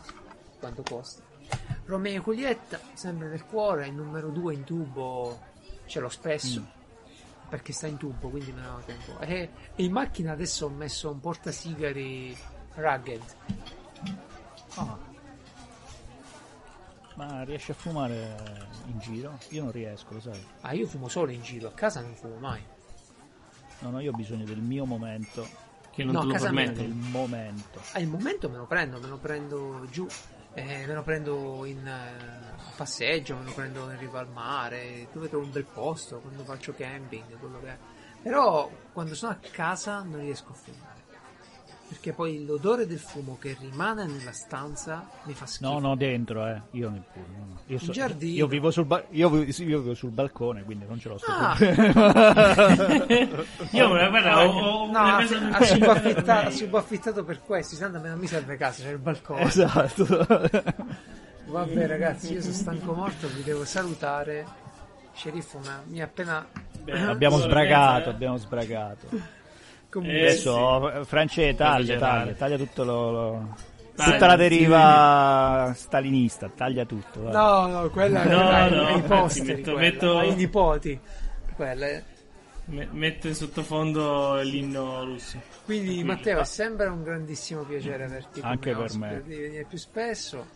Quanto 0.59 0.83
costa? 0.83 1.23
Romeo 1.87 2.21
Julietta, 2.23 2.79
sempre 2.93 3.29
nel 3.29 3.45
cuore, 3.47 3.87
il 3.89 3.95
numero 3.95 4.29
2 4.29 4.55
in 4.55 4.65
tubo 4.65 5.41
ce 5.87 6.01
l'ho 6.01 6.09
spesso. 6.11 6.65
Perché 7.49 7.73
sta 7.73 7.89
in 7.89 7.97
tubo, 7.97 8.29
quindi 8.29 8.53
me 8.53 8.63
lo 8.63 8.81
tengo. 8.85 9.19
E, 9.21 9.51
e 9.75 9.83
in 9.83 9.91
macchina 9.91 10.33
adesso 10.33 10.67
ho 10.67 10.69
messo 10.69 11.11
un 11.11 11.19
portasigari 11.19 12.37
rugged. 12.75 13.23
Ah. 14.77 14.97
Ma 17.15 17.43
riesci 17.43 17.71
a 17.73 17.75
fumare 17.75 18.69
in 18.87 18.99
giro? 18.99 19.39
Io 19.51 19.63
non 19.63 19.73
riesco, 19.73 20.15
lo 20.15 20.21
sai. 20.21 20.43
Ah, 20.63 20.73
io 20.73 20.87
fumo 20.87 21.09
solo 21.09 21.31
in 21.33 21.43
giro, 21.43 21.69
a 21.69 21.73
casa 21.73 22.01
non 22.01 22.15
fumo 22.15 22.37
mai. 22.39 22.63
No, 23.81 23.91
no, 23.91 24.01
io 24.01 24.11
ho 24.13 24.17
bisogno 24.17 24.45
del 24.45 24.61
mio 24.61 24.85
momento. 24.85 25.47
Che 25.91 26.05
non 26.05 26.15
No, 26.15 26.21
te 26.21 26.27
lo 26.27 26.39
permette. 26.39 26.83
Del 26.83 26.95
momento. 26.95 27.81
Al 27.93 28.07
momento 28.07 28.49
me 28.49 28.57
lo 28.57 28.67
prendo, 28.67 29.01
me 29.01 29.09
lo 29.09 29.19
prendo 29.19 29.87
giù, 29.91 30.07
eh, 30.55 30.87
me 30.87 30.95
lo 30.95 31.03
prendo 31.03 31.65
in 31.65 31.87
eh, 31.87 32.55
passeggio, 32.77 33.37
me 33.37 33.45
lo 33.45 33.53
prendo 33.53 33.91
in 33.91 33.99
riva 33.99 34.21
al 34.21 34.31
mare, 34.31 35.09
dove 35.13 35.29
trovo 35.29 35.45
un 35.45 35.51
bel 35.51 35.65
posto, 35.65 36.21
quando 36.21 36.45
faccio 36.45 36.75
camping, 36.75 37.39
quello 37.39 37.61
che 37.61 37.69
è. 37.69 37.79
Però 38.23 38.71
quando 38.93 39.15
sono 39.15 39.33
a 39.33 39.39
casa 39.51 40.03
non 40.03 40.21
riesco 40.21 40.53
a 40.53 40.55
fumare. 40.55 40.90
Perché 41.91 42.13
poi 42.13 42.45
l'odore 42.47 42.87
del 42.87 43.01
fumo 43.01 43.37
che 43.41 43.57
rimane 43.59 44.07
nella 44.07 44.31
stanza 44.31 45.09
mi 45.25 45.35
fa 45.35 45.45
schifo. 45.45 45.69
No, 45.73 45.81
no, 45.81 45.97
dentro, 45.97 46.47
eh. 46.47 46.61
Io 46.71 46.89
neppure. 46.89 47.27
no. 47.37 47.59
Io, 47.67 47.79
In 47.81 47.91
giardino. 47.91 48.33
io 48.37 48.47
vivo 48.47 48.71
sul 48.71 48.85
ba- 48.85 49.03
io, 49.11 49.43
io 49.43 49.53
vivo 49.81 49.93
sul 49.95 50.11
balcone, 50.11 50.63
quindi 50.63 50.85
non 50.87 51.01
ce 51.01 51.09
l'ho 51.09 51.19
sto 51.19 51.33
Ah. 51.33 51.57
Io 53.73 53.89
guarda, 53.89 54.47
ho, 54.47 54.51
ho 54.51 54.87
No, 54.91 54.99
ha, 54.99 55.17
ha 55.17 55.65
subaffitta- 55.65 56.45
ha 56.47 56.51
subaffittato 56.51 57.25
per 57.25 57.41
questo, 57.43 57.77
tanto 57.77 57.99
a 57.99 58.01
me 58.01 58.09
non 58.11 58.19
mi 58.21 58.29
serve 58.29 58.57
casa, 58.57 58.85
c'è 58.85 58.91
il 58.91 58.99
balcone. 58.99 59.43
esatto. 59.43 60.07
Vabbè 61.51 61.87
ragazzi, 61.89 62.35
io 62.35 62.41
sono 62.41 62.55
stanco 62.55 62.93
morto, 62.93 63.27
vi 63.35 63.43
devo 63.43 63.65
salutare. 63.65 64.47
Sceriffo 65.13 65.59
ma 65.65 65.83
mi 65.89 66.01
ha 66.01 66.05
appena... 66.05 66.47
Beh, 66.85 67.01
abbiamo 67.01 67.39
sbragato, 67.39 68.11
eh. 68.11 68.13
abbiamo 68.13 68.37
sbragato. 68.37 69.39
Comunque, 69.91 70.19
Eh, 70.19 70.27
Adesso 70.27 71.05
France 71.05 71.55
taglia, 71.55 71.99
taglia, 71.99 72.33
taglia 72.35 72.57
tutto 72.57 72.85
lo, 72.85 73.11
lo- 73.11 73.57
tutta 73.97 74.27
la 74.27 74.33
sì. 74.33 74.39
deriva 74.39 75.73
stalinista, 75.75 76.49
taglia 76.55 76.85
tutto. 76.85 77.23
vai. 77.23 77.33
No, 77.33 77.67
no, 77.67 77.91
quella 77.91 78.23
No, 78.25 78.51
è 78.51 78.55
ai- 78.55 78.71
no, 78.71 78.87
ai 78.87 79.03
posteri, 79.03 79.47
metto- 79.55 79.73
quella, 79.73 79.79
metto- 79.81 80.19
ai 80.19 80.35
nipoti. 80.35 81.01
Quella 81.57 81.87
è- 81.87 82.03
Me- 82.67 82.89
Metto 82.93 83.27
in 83.27 83.35
sottofondo 83.35 84.37
l'inno 84.43 85.03
russo. 85.05 85.41
Quindi 85.65 86.05
Matteo, 86.05 86.39
è 86.39 86.45
sempre 86.45 86.87
un 86.87 87.03
grandissimo 87.03 87.63
piacere 87.63 88.05
averti 88.05 88.41
come 88.41 88.53
Anche 88.53 88.77
per 88.77 88.95
me. 88.97 89.23
di 89.27 89.35
venire 89.35 89.65
più 89.69 89.77
spesso 89.77 90.47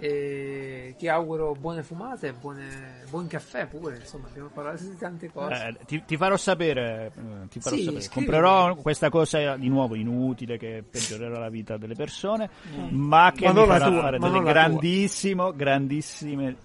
e 0.00 0.94
ti 0.96 1.06
auguro 1.08 1.54
buone 1.54 1.82
fumate 1.82 2.28
e 2.28 2.32
buone- 2.32 3.04
buon 3.10 3.26
caffè 3.26 3.66
pure, 3.66 3.96
insomma 3.98 4.28
abbiamo 4.28 4.48
parlato 4.48 4.82
di 4.82 4.96
tante 4.96 5.30
cose. 5.30 5.66
Eh, 5.78 5.84
ti, 5.84 6.02
ti 6.06 6.16
farò 6.16 6.36
sapere, 6.38 7.12
eh, 7.14 7.48
ti 7.48 7.60
farò 7.60 7.76
Sì, 7.76 7.84
sapere. 7.84 8.08
comprerò 8.08 8.74
questa 8.76 9.10
cosa 9.10 9.56
di 9.56 9.68
nuovo 9.68 9.94
inutile 9.94 10.56
che 10.56 10.82
peggiorerà 10.88 11.38
la 11.38 11.50
vita 11.50 11.76
delle 11.76 11.94
persone, 11.94 12.48
ma 12.90 13.30
che 13.36 13.46
Ma 13.46 13.52
mi 13.52 13.66
farà 13.66 13.88
tua, 13.90 14.00
fare 14.00 14.18
delle 14.18 14.42
grandissimo, 14.42 15.52
grandissime 15.54 16.56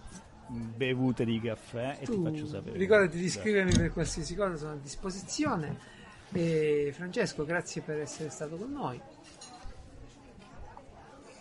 bevute 0.47 1.25
di 1.25 1.41
caffè 1.41 1.97
e 1.99 2.05
ti 2.05 2.05
Tu 2.05 2.23
faccio 2.23 2.45
sapere. 2.47 2.77
ricordati 2.77 3.17
di 3.17 3.29
scrivermi 3.29 3.73
per 3.75 3.91
qualsiasi 3.91 4.33
cosa, 4.35 4.55
sono 4.55 4.71
a 4.71 4.77
disposizione. 4.81 5.93
E 6.31 6.91
Francesco, 6.93 7.45
grazie 7.45 7.81
per 7.81 7.99
essere 7.99 8.29
stato 8.29 8.55
con 8.55 8.71
noi. 8.71 8.99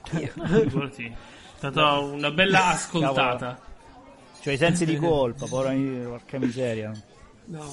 Figurati. 0.11 1.15
È 1.69 1.71
stata 1.71 1.99
una 1.99 2.31
bella 2.31 2.67
ascoltata. 2.73 3.59
Cioè 4.41 4.53
i 4.53 4.57
sensi 4.59 4.85
di 4.85 4.97
colpa, 4.97 5.47
porca, 5.47 5.73
porca 5.73 6.39
miseria. 6.39 6.93
No, 7.47 7.65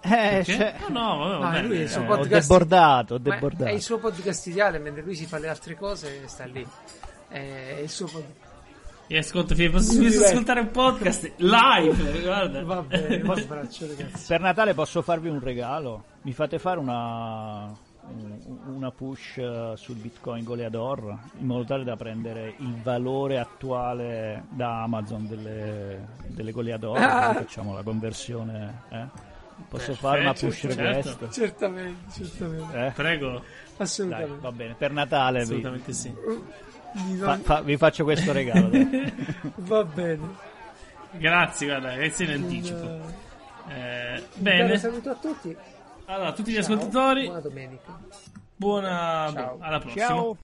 Eh, 0.00 0.42
cioè, 0.44 0.74
No, 0.88 1.14
no, 1.16 1.38
vabbè, 1.38 1.38
va 1.38 1.60
No, 1.60 1.66
lui 1.68 1.80
è 1.82 1.86
su- 1.86 1.98
eh, 1.98 2.02
ho 2.02 2.06
podcast- 2.06 2.48
debordato, 2.48 3.14
ho 3.14 3.18
debordato. 3.18 3.64
è 3.64 3.72
il 3.72 3.82
suo 3.82 3.98
podcast 3.98 4.46
ideale, 4.48 4.78
mentre 4.78 5.02
lui 5.02 5.14
si 5.14 5.26
fa 5.26 5.38
le 5.38 5.48
altre 5.48 5.76
cose 5.76 6.22
sta 6.26 6.44
lì. 6.44 6.66
È 7.28 7.78
il 7.82 7.88
suo 7.88 8.06
podcast. 8.06 8.44
E 9.08 9.18
ascolta, 9.18 9.54
fi- 9.54 9.70
posso 9.70 9.96
posso 10.02 10.24
ascoltare 10.24 10.58
un 10.60 10.70
podcast 10.72 11.32
live, 11.36 12.20
guarda. 12.22 12.64
Va 12.64 12.82
bene, 12.82 13.20
un 13.22 13.30
abbraccio 13.30 13.86
ragazzi. 13.86 14.26
Per 14.26 14.40
Natale 14.40 14.74
posso 14.74 15.00
farvi 15.02 15.28
un 15.28 15.38
regalo? 15.38 16.02
Mi 16.22 16.32
fate 16.32 16.58
fare 16.58 16.80
una, 16.80 17.66
un- 17.66 17.76
una 18.68 18.90
push 18.90 19.38
eh, 19.38 19.72
sul 19.76 19.96
Bitcoin 19.96 20.44
Goleador 20.44 21.16
in 21.38 21.46
modo 21.46 21.64
tale 21.64 21.84
da 21.84 21.96
prendere 21.96 22.54
il 22.58 22.74
valore 22.82 23.38
attuale 23.38 24.44
da 24.50 24.82
Amazon 24.82 25.26
delle, 25.26 26.06
delle 26.28 26.52
Goleador. 26.52 26.98
Ah. 27.06 27.32
facciamo 27.34 27.74
la 27.74 27.82
conversione. 27.82 28.82
eh? 28.90 29.06
Posso 29.68 29.94
fare 29.94 30.20
una 30.20 30.32
push 30.34 30.60
certo. 30.60 30.82
request? 30.82 31.28
Certamente, 31.30 32.12
certamente. 32.12 32.86
Eh? 32.86 32.90
Prego, 32.90 33.30
Dai, 33.30 33.42
Assolutamente. 33.78 34.38
va 34.40 34.52
bene. 34.52 34.74
Per 34.74 34.92
Natale 34.92 35.38
vi, 35.38 35.44
assolutamente 35.44 35.92
sì. 35.92 36.14
Di 36.92 37.14
fa- 37.16 37.38
fa- 37.38 37.60
vi 37.62 37.76
faccio 37.76 38.04
questo 38.04 38.32
regalo. 38.32 38.68
dai. 38.68 39.12
Va 39.56 39.84
bene. 39.84 40.44
Grazie, 41.12 41.66
guarda, 41.66 41.94
grazie 41.94 42.24
in 42.26 42.32
anticipo. 42.42 42.80
Un, 42.84 43.02
Eh, 43.68 44.14
un 44.18 44.42
bene, 44.42 44.78
saluto 44.78 45.10
a 45.10 45.14
tutti. 45.14 45.56
Allora, 46.06 46.28
a 46.28 46.32
tutti 46.32 46.50
gli 46.50 46.54
Ciao, 46.54 46.62
ascoltatori, 46.62 47.24
Buona 47.26 47.40
domenica. 47.40 47.98
buona, 48.56 49.30
Ciao. 49.34 49.56
alla 49.60 49.78
prossima. 49.80 50.06
Ciao. 50.06 50.36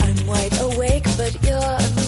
I'm 0.00 0.26
wide 0.26 0.58
awake, 0.60 1.04
but 1.16 1.36
you're 1.42 2.03